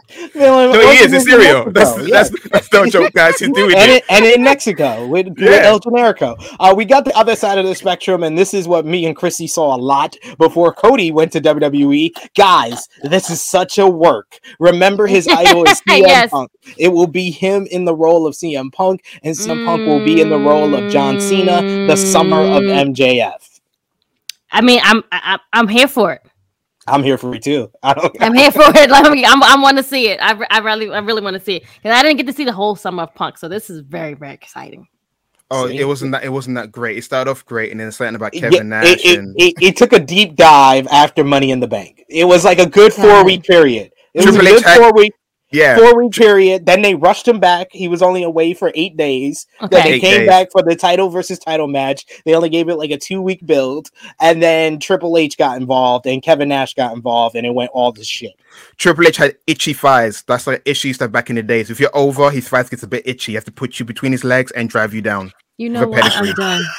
No, 0.34 0.72
he 0.72 0.98
is. 0.98 1.12
It's 1.12 1.24
cereal. 1.26 1.70
That's, 1.70 1.98
Yeah. 2.02 2.22
that's, 2.22 2.48
that's 2.50 2.72
no 2.72 2.86
joke, 2.86 3.12
guys. 3.12 3.38
He's 3.38 3.50
doing 3.54 3.74
and, 3.76 3.90
it. 3.90 3.96
it, 3.96 4.04
and 4.08 4.24
in 4.24 4.42
Mexico 4.42 5.06
with, 5.06 5.28
with 5.28 5.38
Yeah. 5.38 5.60
El 5.64 5.80
Generico. 5.80 6.36
Uh, 6.58 6.74
we 6.76 6.84
got 6.84 7.04
the 7.04 7.14
other 7.16 7.36
side 7.36 7.58
of 7.58 7.66
the 7.66 7.74
spectrum, 7.74 8.22
and 8.22 8.36
this 8.36 8.54
is 8.54 8.66
what 8.66 8.86
me 8.86 9.04
and 9.06 9.14
Chrissy 9.14 9.46
saw 9.46 9.74
a 9.74 9.78
lot 9.78 10.16
before 10.38 10.72
Cody 10.72 11.10
went 11.12 11.32
to 11.32 11.40
WWE. 11.40 12.10
Guys, 12.34 12.88
this 13.02 13.30
is 13.30 13.42
such 13.42 13.78
a 13.78 13.86
work. 13.86 14.38
Remember, 14.58 15.06
his 15.06 15.28
idol 15.28 15.64
is 15.64 15.80
CM 15.82 15.98
Yes. 16.06 16.30
Punk. 16.30 16.50
It 16.78 16.88
will 16.88 17.06
be 17.06 17.30
him 17.30 17.66
in 17.70 17.84
the 17.84 17.94
role 17.94 18.26
of 18.26 18.34
CM 18.34 18.72
Punk, 18.72 19.04
and 19.22 19.36
CM 19.36 19.64
Punk 19.66 19.86
will 19.86 20.04
be 20.04 20.20
in 20.20 20.30
the 20.30 20.38
role 20.38 20.74
of 20.74 20.90
John 20.90 21.20
Cena, 21.20 21.60
the 21.86 21.96
summer 21.96 22.40
of 22.40 22.62
Mm. 22.62 22.94
MJF. 22.94 23.60
I 24.50 24.60
mean, 24.62 24.80
I'm 24.82 25.04
I, 25.12 25.38
I'm 25.52 25.68
here 25.68 25.88
for 25.88 26.12
it. 26.12 26.22
I'm 26.90 27.02
here 27.02 27.18
for 27.18 27.34
it 27.34 27.42
too. 27.42 27.70
I 27.82 27.94
don't. 27.94 28.16
I'm 28.20 28.34
here 28.34 28.50
for 28.52 28.62
it. 28.64 28.90
Like, 28.90 29.06
I'm, 29.06 29.42
I'm 29.42 29.62
want 29.62 29.76
to 29.78 29.82
see 29.82 30.08
it. 30.08 30.18
I, 30.20 30.38
I 30.50 30.58
really, 30.58 30.90
I 30.90 30.98
really 30.98 31.22
want 31.22 31.34
to 31.34 31.40
see 31.40 31.56
it 31.56 31.62
because 31.82 31.96
I 31.98 32.02
didn't 32.02 32.16
get 32.16 32.26
to 32.26 32.32
see 32.32 32.44
the 32.44 32.52
whole 32.52 32.76
summer 32.76 33.04
of 33.04 33.14
Punk, 33.14 33.38
so 33.38 33.48
this 33.48 33.70
is 33.70 33.80
very, 33.80 34.14
very 34.14 34.32
exciting. 34.34 34.88
Oh, 35.50 35.66
See? 35.68 35.78
it 35.78 35.84
wasn't 35.84 36.12
that. 36.12 36.24
It 36.24 36.28
wasn't 36.28 36.56
that 36.56 36.70
great. 36.72 36.98
It 36.98 37.04
started 37.04 37.30
off 37.30 37.44
great, 37.46 37.70
and 37.70 37.80
then 37.80 37.88
it's 37.88 37.96
something 37.96 38.14
about 38.16 38.34
Yeah, 38.34 38.50
Kevin 38.50 38.68
Nash 38.68 38.86
it, 38.86 39.04
it, 39.04 39.18
and 39.18 39.34
it, 39.38 39.54
it 39.60 39.76
took 39.76 39.92
a 39.92 39.98
deep 40.00 40.36
dive 40.36 40.86
after 40.88 41.24
Money 41.24 41.50
in 41.50 41.60
the 41.60 41.66
Bank. 41.68 42.04
It 42.08 42.24
was 42.24 42.44
like 42.44 42.58
a 42.58 42.68
good 42.68 42.92
four 42.92 43.24
week 43.24 43.44
period. 43.44 43.90
It 44.14 44.26
was 44.26 44.36
a 44.36 44.38
Triple 44.40 44.48
H 44.48 44.54
good 44.54 44.64
had- 44.64 44.78
four 44.78 44.92
week 44.94 45.12
yeah. 45.50 45.76
four 45.76 45.96
week 46.02 46.12
period. 46.12 46.66
Then 46.66 46.82
they 46.82 46.94
rushed 46.94 47.26
him 47.26 47.40
back. 47.40 47.68
He 47.72 47.88
was 47.88 48.02
only 48.02 48.22
away 48.22 48.54
for 48.54 48.70
eight 48.74 48.96
days. 48.96 49.46
Then 49.60 49.66
Okay. 49.66 49.82
they 49.82 49.94
Eight 49.96 50.00
came 50.00 50.18
days. 50.20 50.28
back 50.28 50.48
for 50.52 50.62
the 50.62 50.76
title 50.76 51.08
versus 51.10 51.38
title 51.38 51.66
match. 51.68 52.04
They 52.24 52.34
only 52.34 52.48
gave 52.48 52.68
it 52.68 52.76
like 52.76 52.90
a 52.90 52.98
two 52.98 53.20
week 53.22 53.44
build, 53.46 53.90
and 54.20 54.42
then 54.42 54.78
Triple 54.78 55.16
H 55.16 55.36
got 55.38 55.56
involved 55.60 56.06
and 56.06 56.22
Kevin 56.22 56.48
Nash 56.48 56.74
got 56.74 56.94
involved, 56.94 57.36
and 57.36 57.46
it 57.46 57.54
went 57.54 57.70
all 57.72 57.92
to 57.92 58.04
shit. 58.04 58.32
Triple 58.76 59.06
H 59.06 59.16
had 59.16 59.36
itchy 59.46 59.72
thighs. 59.72 60.22
That's 60.26 60.46
like 60.46 60.62
issue 60.64 60.92
stuff 60.92 61.12
back 61.12 61.30
in 61.30 61.36
the 61.36 61.42
days. 61.42 61.70
If 61.70 61.80
you're 61.80 61.96
over, 61.96 62.30
his 62.30 62.48
thighs 62.48 62.68
gets 62.68 62.82
a 62.82 62.88
bit 62.88 63.06
itchy. 63.06 63.32
He 63.32 63.34
has 63.36 63.44
to 63.44 63.52
put 63.52 63.78
you 63.78 63.84
between 63.84 64.12
his 64.12 64.24
legs 64.24 64.52
and 64.52 64.68
drive 64.68 64.92
you 64.94 65.02
down. 65.02 65.32
You 65.56 65.70
know 65.70 65.86
what? 65.88 66.04
I'm 66.04 66.34
done. 66.34 66.62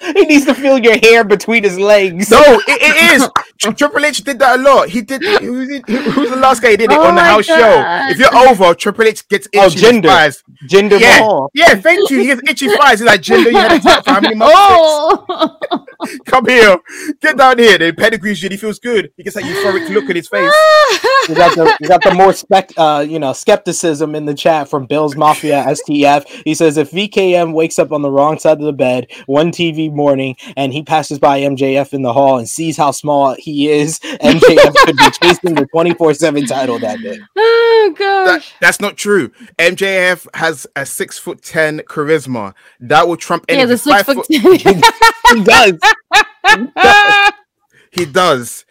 He 0.00 0.12
needs 0.26 0.44
to 0.44 0.54
feel 0.54 0.78
your 0.78 0.98
hair 0.98 1.24
between 1.24 1.62
his 1.62 1.78
legs. 1.78 2.30
No, 2.30 2.42
it, 2.42 2.62
it 2.68 3.14
is. 3.14 3.28
Tri- 3.58 3.72
Triple 3.72 4.04
H 4.04 4.22
did 4.24 4.38
that 4.40 4.58
a 4.58 4.62
lot. 4.62 4.88
He 4.88 5.02
did. 5.02 5.22
Who 5.42 5.52
was, 5.52 5.68
it, 5.70 5.88
who 5.88 5.96
who 6.10 6.20
was 6.22 6.30
the 6.30 6.36
last 6.36 6.60
guy? 6.62 6.70
He 6.70 6.76
did 6.76 6.90
it 6.92 6.98
Oh 6.98 7.06
on 7.06 7.14
the 7.14 7.22
house 7.22 7.46
God. 7.46 7.58
show. 7.58 8.12
If 8.12 8.18
you're 8.18 8.36
over, 8.48 8.74
Triple 8.74 9.04
H 9.04 9.28
gets 9.28 9.46
itchy 9.52 9.58
Oh, 9.60 9.68
gender. 9.70 10.08
Thighs. 10.08 10.42
Jinder 10.68 10.98
Yeah, 11.00 11.20
Mahal. 11.20 11.50
yeah. 11.54 11.74
Thank 11.76 12.10
you. 12.10 12.20
He 12.20 12.26
has 12.28 12.40
itchy 12.48 12.68
thighs. 12.76 12.98
He's 13.00 13.06
like 13.06 13.22
gender, 13.22 13.50
You 13.50 13.58
had 13.58 13.72
a 13.72 13.80
top 13.80 14.04
for 14.04 14.10
how 14.12 14.20
many 14.20 14.34
months? 14.34 14.54
Oh, 14.56 15.56
Come 16.26 16.46
here. 16.46 16.76
Get 17.22 17.36
down 17.38 17.58
here. 17.58 17.78
The 17.78 17.92
pedigree's 17.92 18.38
shit. 18.38 18.52
He 18.52 18.58
feels 18.58 18.78
good. 18.78 19.10
He 19.16 19.22
gets 19.22 19.36
that 19.36 19.44
euphoric 19.44 19.88
look 19.88 20.08
in 20.10 20.16
his 20.16 20.28
face. 20.28 20.52
We 21.26 21.34
got 21.34 21.56
the 21.56 21.74
we 21.80 21.88
got 21.88 22.02
the 22.02 22.12
more 22.12 22.34
spec 22.34 22.70
uh 22.76 23.02
you 23.08 23.18
know 23.18 23.32
skepticism 23.32 24.14
in 24.14 24.26
the 24.26 24.34
chat 24.34 24.68
from 24.68 24.84
Bill's 24.84 25.16
Mafia 25.16 25.64
STF. 25.68 26.26
He 26.44 26.54
says 26.54 26.76
if 26.76 26.90
VKM 26.90 27.54
wakes 27.54 27.78
up 27.78 27.92
on 27.92 28.02
the 28.02 28.10
wrong 28.10 28.38
side 28.38 28.58
of 28.58 28.64
the 28.66 28.74
bed 28.74 29.06
one 29.24 29.50
TV 29.50 29.90
morning 29.90 30.36
and 30.54 30.74
he 30.74 30.82
passes 30.82 31.18
by 31.18 31.40
MJF 31.40 31.94
in 31.94 32.02
the 32.02 32.12
hall 32.12 32.36
and 32.36 32.46
sees 32.46 32.76
how 32.76 32.90
small 32.90 33.34
he 33.44 33.68
is, 33.70 33.98
MJF 34.02 34.74
could 34.84 34.96
be 34.96 35.10
chasing 35.10 35.54
the 35.54 35.66
24/7 35.74 36.46
title 36.48 36.78
that 36.80 37.00
day. 37.00 37.18
oh 37.36 37.94
That, 37.96 37.98
gosh. 37.98 38.54
that's 38.60 38.80
not 38.80 38.96
true. 38.96 39.30
MJF 39.58 40.26
has 40.34 40.66
a 40.76 40.84
six 40.86 41.18
foot 41.18 41.42
ten 41.42 41.80
charisma 41.80 42.54
that 42.80 43.06
will 43.06 43.16
trump 43.16 43.44
any 43.48 43.60
Yeah, 43.60 43.66
the 43.66 43.78
six 43.78 44.02
five 44.02 44.06
foot. 44.06 44.26
He 44.30 45.42
does. 45.42 45.78
He 47.90 48.04
does. 48.04 48.64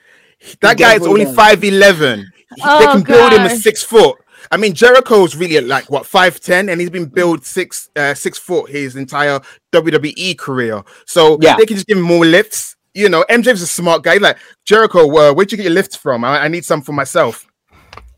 That 0.62 0.78
guy 0.78 0.96
is 0.96 1.06
only 1.08 1.26
does. 1.26 1.36
five 1.36 1.64
eleven. 1.64 2.32
They 2.58 2.64
Oh, 2.64 2.90
can 2.94 3.02
build 3.04 3.34
him 3.34 3.46
a 3.46 3.50
gosh. 3.50 3.60
six 3.60 3.84
foot. 3.84 4.18
I 4.52 4.58
mean, 4.58 4.74
Jericho's 4.74 5.36
really 5.36 5.58
at 5.58 5.64
like 5.66 5.90
what 5.90 6.06
five 6.06 6.40
ten, 6.40 6.70
and 6.70 6.80
he's 6.80 6.90
been 6.92 7.06
built 7.06 7.46
six 7.46 7.90
uh, 7.96 8.14
six 8.14 8.38
foot 8.38 8.70
his 8.70 8.96
entire 8.96 9.40
WWE 9.72 10.38
career. 10.38 10.84
So 11.08 11.40
Yeah. 11.42 11.56
they 11.58 11.66
can 11.66 11.78
just 11.78 11.88
give 11.88 11.98
him 11.98 12.04
more 12.04 12.26
lifts. 12.26 12.76
You 12.94 13.10
know, 13.10 13.26
MJ's 13.30 13.62
a 13.62 13.68
smart 13.68 14.04
guy. 14.04 14.18
Like 14.18 14.38
Jericho, 14.66 15.00
uh, 15.18 15.34
where'd 15.34 15.52
you 15.52 15.58
get 15.58 15.64
your 15.64 15.74
lifts 15.74 15.96
from? 15.96 16.24
I, 16.24 16.44
I 16.44 16.48
need 16.48 16.66
some 16.66 16.82
for 16.82 16.94
myself. 16.94 17.48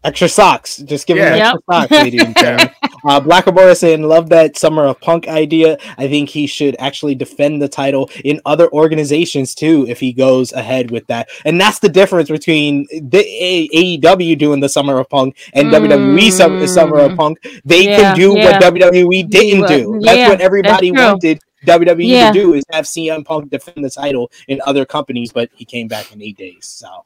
Extra 0.04 0.30
socks. 0.30 0.78
Just 0.78 1.08
give 1.08 1.18
him 1.18 1.24
Yeah. 1.36 1.54
extra 1.54 1.60
socks, 1.72 1.92
ladies 1.92 2.24
and 2.24 2.36
gentlemen. 2.38 2.70
Uh, 3.08 3.20
Black 3.20 3.46
Abora 3.46 3.78
saying, 3.78 4.02
love 4.02 4.30
that 4.30 4.58
Summer 4.58 4.88
of 4.88 5.00
Punk 5.00 5.28
idea. 5.28 5.78
I 6.00 6.08
think 6.08 6.28
he 6.28 6.48
should 6.48 6.76
actually 6.80 7.14
defend 7.14 7.62
the 7.62 7.68
title 7.68 8.10
in 8.24 8.42
other 8.48 8.68
organizations 8.72 9.54
too 9.54 9.86
if 9.88 10.00
he 10.00 10.12
goes 10.12 10.52
ahead 10.54 10.90
with 10.90 11.06
that. 11.06 11.30
And 11.46 11.62
that's 11.62 11.78
the 11.78 11.88
difference 11.88 12.30
between 12.32 12.88
the 12.92 13.20
A- 13.20 13.70
AEW 14.00 14.36
doing 14.40 14.60
the 14.60 14.70
Summer 14.70 14.98
of 14.98 15.08
Punk 15.12 15.38
and 15.54 15.70
WWE 15.72 16.32
Sum- 16.32 16.66
Summer 16.66 16.98
of 16.98 17.12
Mm. 17.12 17.18
Punk. 17.18 17.38
They 17.64 17.84
Yeah, 17.86 17.98
can 18.00 18.16
do 18.16 18.34
yeah. 18.36 18.54
what 18.60 18.74
WWE 18.74 19.22
didn't 19.30 19.68
do. 19.68 20.00
That's 20.02 20.18
yeah, 20.18 20.30
what 20.30 20.42
everybody 20.42 20.90
that's 20.90 21.04
wanted 21.12 21.42
WWE 21.65 22.08
Yeah. 22.08 22.32
to 22.32 22.39
do 22.39 22.54
is 22.54 22.63
have 22.71 22.86
CM 22.86 23.25
Punk 23.25 23.49
defend 23.49 23.84
the 23.84 23.89
title 23.89 24.32
in 24.47 24.62
other 24.65 24.86
companies, 24.86 25.32
but 25.34 25.49
he 25.56 25.65
came 25.65 25.88
back 25.88 26.12
in 26.13 26.21
eight 26.21 26.38
days. 26.38 26.65
So. 26.65 27.06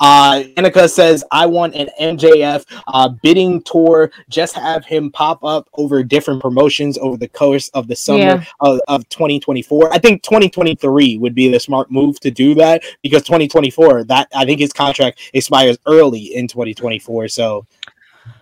Uh, 0.00 0.42
Annika 0.58 0.86
says, 0.86 1.24
I 1.30 1.46
want 1.46 1.74
an 1.74 1.88
MJF 1.98 2.64
uh, 2.88 3.08
bidding 3.22 3.62
tour. 3.62 4.10
Just 4.28 4.54
have 4.54 4.84
him 4.84 5.10
pop 5.10 5.42
up 5.44 5.66
over 5.74 6.02
different 6.02 6.42
promotions 6.42 6.98
over 6.98 7.16
the 7.16 7.28
course 7.28 7.68
of 7.68 7.88
the 7.88 7.96
summer 7.96 8.18
Yeah. 8.20 8.44
of, 8.60 8.80
of 8.88 9.08
2024. 9.08 9.92
I 9.92 9.98
think 9.98 10.22
2023 10.22 11.16
would 11.16 11.34
be 11.34 11.50
the 11.50 11.58
smart 11.58 11.90
move 11.90 12.20
to 12.20 12.30
do 12.30 12.54
that 12.56 12.82
because 13.02 13.22
2024, 13.22 14.04
that 14.04 14.28
I 14.34 14.44
think 14.44 14.60
his 14.60 14.74
contract 14.74 15.20
expires 15.32 15.78
early 15.86 16.34
in 16.34 16.48
2024. 16.48 17.28
So, 17.28 17.66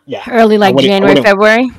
yeah, 0.07 0.25
Early, 0.29 0.59
like 0.59 0.77
January, 0.79 1.23
February. 1.23 1.71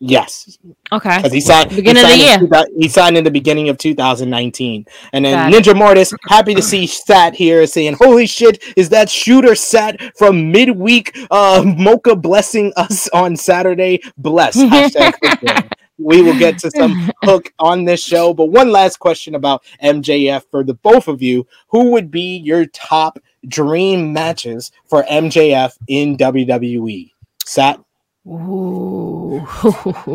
Yes, 0.00 0.58
Okay. 0.92 1.16
because 1.16 1.32
he 1.32 1.40
signed 1.40 1.70
Beginning 1.70 2.04
of 2.04 2.10
he 2.10 2.16
the 2.16 2.18
signed 2.18 2.20
in 2.22 2.28
year. 2.28 2.38
2000 2.38 2.82
he 2.82 2.88
signed 2.88 3.16
in 3.18 3.24
the 3.24 3.30
beginning 3.30 3.68
of 3.68 3.78
2019 3.78 4.86
and 5.12 5.24
then 5.24 5.52
ninja 5.52 5.76
mortis 5.76 6.12
happy 6.28 6.54
to 6.54 6.62
see 6.62 6.86
sat 6.86 7.34
here 7.34 7.66
saying 7.66 7.94
holy 7.94 8.26
shit 8.26 8.62
is 8.76 8.88
that 8.90 9.10
shooter 9.10 9.54
sat 9.54 10.00
from 10.16 10.50
midweek 10.52 11.16
uh 11.30 11.62
mocha 11.76 12.14
blessing 12.16 12.72
us 12.76 13.08
on 13.10 13.36
saturday? 13.36 14.00
Bless. 14.16 14.56
Hashtag 14.74 15.14
hook 15.22 15.40
there. 15.42 15.68
we 15.98 16.22
will 16.22 16.38
get 16.38 16.58
to 16.58 16.70
some 16.70 17.10
hook 17.24 17.52
on 17.58 17.84
this 17.84 18.00
show. 18.02 18.32
But 18.32 18.46
one 18.46 18.70
last 18.70 18.98
question 18.98 19.34
about 19.34 19.64
mjf 19.82 20.44
for 20.50 20.62
the 20.62 20.74
both 20.74 21.08
of 21.08 21.20
you. 21.22 21.46
Who 21.68 21.90
would 21.90 22.10
be 22.10 22.36
your 22.38 22.66
top 22.66 23.18
dream 23.46 24.12
matches 24.12 24.70
for 24.88 25.02
mjf 25.04 25.72
in 25.88 26.16
wwe 26.16 27.12
sat 27.44 27.80
Ooh. 28.28 29.40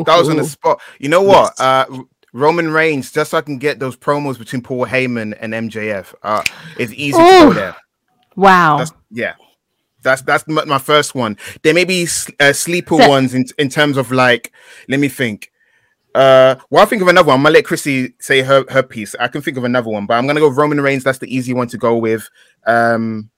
That 0.06 0.16
was 0.18 0.30
on 0.30 0.38
the 0.38 0.46
spot. 0.46 0.82
You 1.00 1.10
know 1.10 1.22
what? 1.22 1.60
Uh, 1.60 1.86
Roman 2.34 2.72
Reigns, 2.72 3.12
just 3.12 3.32
so 3.32 3.38
I 3.38 3.42
can 3.42 3.58
get 3.58 3.80
those 3.80 3.96
promos 3.96 4.38
between 4.38 4.62
Paul 4.62 4.86
Heyman 4.86 5.38
and 5.40 5.54
MJF. 5.54 6.14
Uh, 6.24 6.44
it's 6.78 6.92
easy 6.94 7.18
to 7.18 7.18
go 7.18 7.54
there. 7.54 7.76
Wow. 8.36 8.78
That's 8.78 8.92
yeah. 9.12 9.34
That's 10.02 10.22
that's 10.22 10.46
my, 10.48 10.80
first 10.80 11.16
one. 11.16 11.38
There 11.62 11.74
may 11.74 11.86
be 11.86 12.08
uh, 12.40 12.54
sleeper 12.54 12.98
So- 12.98 13.10
ones 13.10 13.34
in 13.34 13.46
in 13.58 13.70
terms 13.70 13.98
of 13.98 14.12
like. 14.12 14.52
Let 14.90 15.00
me 15.00 15.08
think. 15.08 15.52
Uh, 16.14 16.56
well, 16.70 16.82
I'll 16.82 16.88
think 16.88 17.02
of 17.02 17.08
another 17.08 17.28
one. 17.30 17.38
I'm 17.38 17.44
gonna 17.44 17.54
let 17.54 17.66
Chrissy 17.66 18.14
say 18.20 18.42
her 18.42 18.66
her 18.70 18.84
piece. 18.84 19.16
I 19.20 19.28
can 19.30 19.42
think 19.42 19.58
of 19.58 19.64
another 19.64 19.90
one, 19.90 20.06
but 20.06 20.16
I'm 20.16 20.28
gonna 20.28 20.42
go 20.42 20.50
Roman 20.50 20.82
Reigns. 20.82 21.04
That's 21.04 21.20
the 21.20 21.34
easy 21.34 21.54
one 21.54 21.68
to 21.70 21.78
go 21.78 21.98
with. 21.98 22.30
Um, 22.68 23.30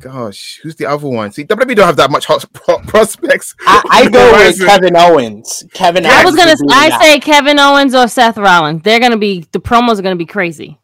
gosh, 0.00 0.60
who's 0.62 0.76
the 0.76 0.86
other 0.86 1.08
one? 1.08 1.32
See, 1.32 1.44
WWE 1.44 1.76
don't 1.76 1.86
have 1.86 1.96
that 1.96 2.10
much 2.10 2.26
hot 2.26 2.44
pro- 2.52 2.78
prospects. 2.86 3.54
I, 3.60 3.82
I 3.90 4.08
go 4.10 4.32
with. 4.36 4.58
Kevin 4.64 4.96
Owens. 4.96 5.64
Kevin. 5.72 6.04
Owens. 6.06 6.14
I 6.16 6.24
was 6.24 6.36
gonna. 6.36 6.54
would 6.60 6.72
I 6.72 6.88
that. 6.90 7.00
say 7.02 7.20
Kevin 7.20 7.58
Owens 7.58 7.94
or 7.94 8.08
Seth 8.08 8.36
Rollins. 8.38 8.82
They're 8.82 9.00
gonna 9.00 9.16
be 9.18 9.46
the 9.52 9.60
promos 9.60 9.98
are 9.98 10.02
gonna 10.02 10.16
be 10.16 10.26
crazy. 10.26 10.78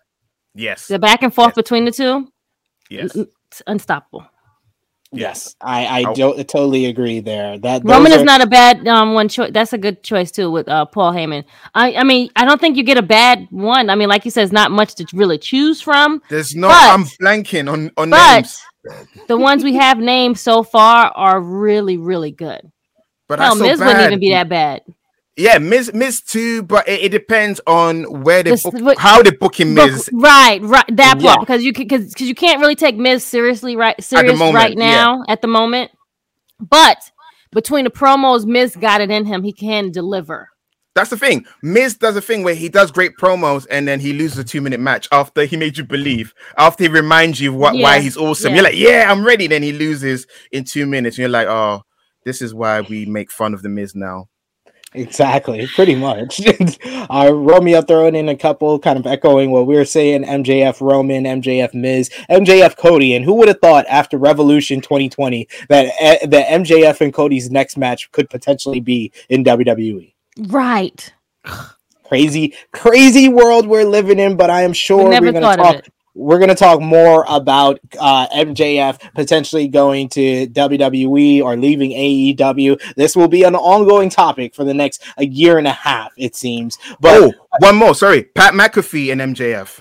Yes, 0.54 0.86
The 0.86 0.98
back 0.98 1.22
and 1.22 1.32
forth 1.34 1.48
Yes. 1.48 1.54
between 1.56 1.84
the 1.86 1.90
two, 1.92 2.28
yes. 2.90 3.16
it's 3.16 3.62
unstoppable. 3.66 4.26
Yes, 5.14 5.54
I 5.60 5.84
I 5.84 6.04
Oh. 6.08 6.14
do, 6.14 6.44
totally 6.44 6.86
agree 6.86 7.20
there. 7.20 7.58
That 7.58 7.82
Roman 7.84 8.10
those 8.10 8.20
is 8.20 8.24
not 8.24 8.40
a 8.40 8.46
bad 8.46 8.88
um 8.88 9.12
one 9.12 9.28
choice. 9.28 9.50
That's 9.52 9.74
a 9.74 9.78
good 9.78 10.02
choice 10.02 10.30
too 10.30 10.50
with 10.50 10.68
uh 10.68 10.86
Paul 10.86 11.12
Heyman. 11.12 11.44
I 11.74 11.94
I 11.96 12.02
mean 12.04 12.30
I 12.34 12.46
don't 12.46 12.58
think 12.60 12.78
you 12.78 12.82
get 12.82 12.96
a 12.96 13.02
bad 13.02 13.46
one. 13.50 13.90
I 13.90 13.94
mean 13.94 14.08
like 14.08 14.24
you 14.24 14.30
said, 14.30 14.44
it's 14.44 14.52
not 14.52 14.70
much 14.70 14.94
to 14.96 15.06
really 15.12 15.36
choose 15.36 15.82
from. 15.82 16.22
There's 16.30 16.54
no. 16.54 16.68
But- 16.68 16.82
I'm 16.94 17.04
blanking 17.04 17.70
on 17.70 17.90
on 17.98 18.08
But 18.10 18.34
names. 18.36 18.62
The 19.28 19.36
ones 19.36 19.62
we 19.64 19.74
have 19.74 19.98
named 19.98 20.38
so 20.38 20.62
far 20.62 21.06
are 21.14 21.40
really 21.40 21.96
really 21.96 22.30
good. 22.32 22.60
But 23.28 23.38
Hell, 23.38 23.56
so 23.56 23.62
Miz 23.62 23.78
wouldn't 23.80 24.00
even 24.00 24.20
be 24.20 24.30
that 24.30 24.48
bad. 24.48 24.82
Yeah, 25.36 25.56
Miz, 25.58 25.94
Miz 25.94 26.20
too, 26.20 26.62
but 26.62 26.86
it, 26.86 27.04
it 27.04 27.08
depends 27.08 27.58
on 27.66 28.02
where 28.22 28.42
they 28.42 28.50
This- 28.50 28.62
book, 28.64 28.74
but- 28.82 28.98
how 28.98 29.22
they 29.22 29.30
booking 29.30 29.72
Miz. 29.72 30.10
right, 30.12 30.60
right, 30.60 30.84
that 30.96 31.20
Yeah. 31.20 31.36
because 31.40 31.64
you 31.64 31.72
can 31.72 31.84
because 31.84 32.08
because 32.12 32.28
you 32.28 32.34
can't 32.34 32.60
really 32.60 32.74
take 32.74 32.96
Miz 32.96 33.24
seriously 33.24 33.74
right 33.74 33.94
serious 34.02 34.38
moment, 34.38 34.56
right 34.56 34.76
now 34.76 35.22
at 35.28 35.40
the 35.40 35.48
moment. 35.48 35.90
But 36.60 36.98
between 37.50 37.84
the 37.84 37.90
promos, 37.90 38.44
Miz 38.44 38.76
got 38.76 39.00
it 39.00 39.10
in 39.10 39.24
him. 39.24 39.42
He 39.42 39.52
can 39.52 39.90
deliver. 39.90 40.48
That's 40.94 41.10
the 41.10 41.16
thing. 41.16 41.46
Miz 41.62 41.96
does 41.96 42.16
a 42.16 42.20
thing 42.20 42.42
where 42.42 42.54
he 42.54 42.68
does 42.68 42.90
great 42.90 43.16
promos 43.16 43.66
and 43.70 43.88
then 43.88 43.98
he 43.98 44.12
loses 44.12 44.38
a 44.38 44.44
two 44.44 44.60
minute 44.60 44.80
match 44.80 45.08
after 45.10 45.44
he 45.44 45.56
made 45.56 45.78
you 45.78 45.84
believe, 45.84 46.34
after 46.58 46.84
he 46.84 46.90
reminds 46.90 47.40
you 47.40 47.52
what 47.52 47.74
why 47.76 48.00
he's 48.00 48.16
awesome. 48.16 48.50
yeah. 48.50 48.54
You're 48.56 48.64
like, 48.64 48.76
yeah, 48.76 49.06
I'm 49.10 49.24
ready. 49.24 49.46
Then 49.46 49.62
he 49.62 49.72
loses 49.72 50.26
in 50.50 50.64
two 50.64 50.84
minutes. 50.86 51.16
And 51.16 51.22
you're 51.22 51.28
like, 51.30 51.48
oh, 51.48 51.82
This 52.24 52.42
is 52.42 52.54
why 52.54 52.82
we 52.82 53.06
make 53.06 53.30
fun 53.30 53.54
of 53.54 53.62
the 53.62 53.70
Miz 53.70 53.94
now. 53.94 54.28
Exactly, 54.94 55.66
pretty 55.74 55.94
much. 55.94 56.42
uh, 57.10 57.30
Romeo 57.32 57.80
throwing 57.80 58.14
in 58.14 58.28
a 58.28 58.36
couple, 58.36 58.78
kind 58.78 58.98
of 58.98 59.06
echoing 59.06 59.50
what 59.50 59.66
we 59.66 59.74
were 59.74 59.86
saying 59.86 60.24
MJF 60.24 60.82
Roman, 60.82 61.24
MJF 61.24 61.72
Miz, 61.72 62.10
MJF 62.28 62.76
Cody. 62.76 63.14
And 63.14 63.24
who 63.24 63.32
would 63.36 63.48
have 63.48 63.60
thought 63.60 63.86
after 63.88 64.18
Revolution 64.18 64.82
2020 64.82 65.48
that, 65.70 65.86
uh, 65.86 66.26
that 66.26 66.48
MJF 66.48 67.00
and 67.00 67.14
Cody's 67.14 67.50
next 67.50 67.78
match 67.78 68.12
could 68.12 68.28
potentially 68.28 68.80
be 68.80 69.10
in 69.30 69.44
WWE? 69.44 70.12
Right. 70.38 71.12
Crazy, 72.04 72.54
crazy 72.72 73.28
world 73.28 73.66
we're 73.66 73.84
living 73.84 74.18
in, 74.18 74.36
but 74.36 74.50
I 74.50 74.62
am 74.62 74.72
sure 74.74 75.08
we 75.08 75.14
are 75.16 75.20
going 75.20 75.34
to 75.34 75.40
talk 75.40 75.84
we're 76.14 76.38
going 76.38 76.50
to 76.50 76.54
talk 76.54 76.80
more 76.80 77.24
about 77.26 77.80
uh, 77.98 78.26
MJF 78.28 79.14
potentially 79.14 79.66
going 79.68 80.10
to 80.10 80.46
WWE 80.48 81.42
or 81.42 81.56
leaving 81.56 81.92
AEW. 81.92 82.94
This 82.96 83.16
will 83.16 83.28
be 83.28 83.44
an 83.44 83.54
ongoing 83.54 84.10
topic 84.10 84.54
for 84.54 84.64
the 84.64 84.74
next 84.74 85.02
a 85.16 85.24
year 85.24 85.56
and 85.56 85.66
a 85.66 85.72
half, 85.72 86.12
it 86.18 86.36
seems. 86.36 86.76
But 87.00 87.14
oh, 87.14 87.32
one 87.60 87.76
more. 87.76 87.94
Sorry, 87.94 88.24
Pat 88.24 88.52
McAfee 88.52 89.10
and 89.10 89.34
MJF 89.34 89.80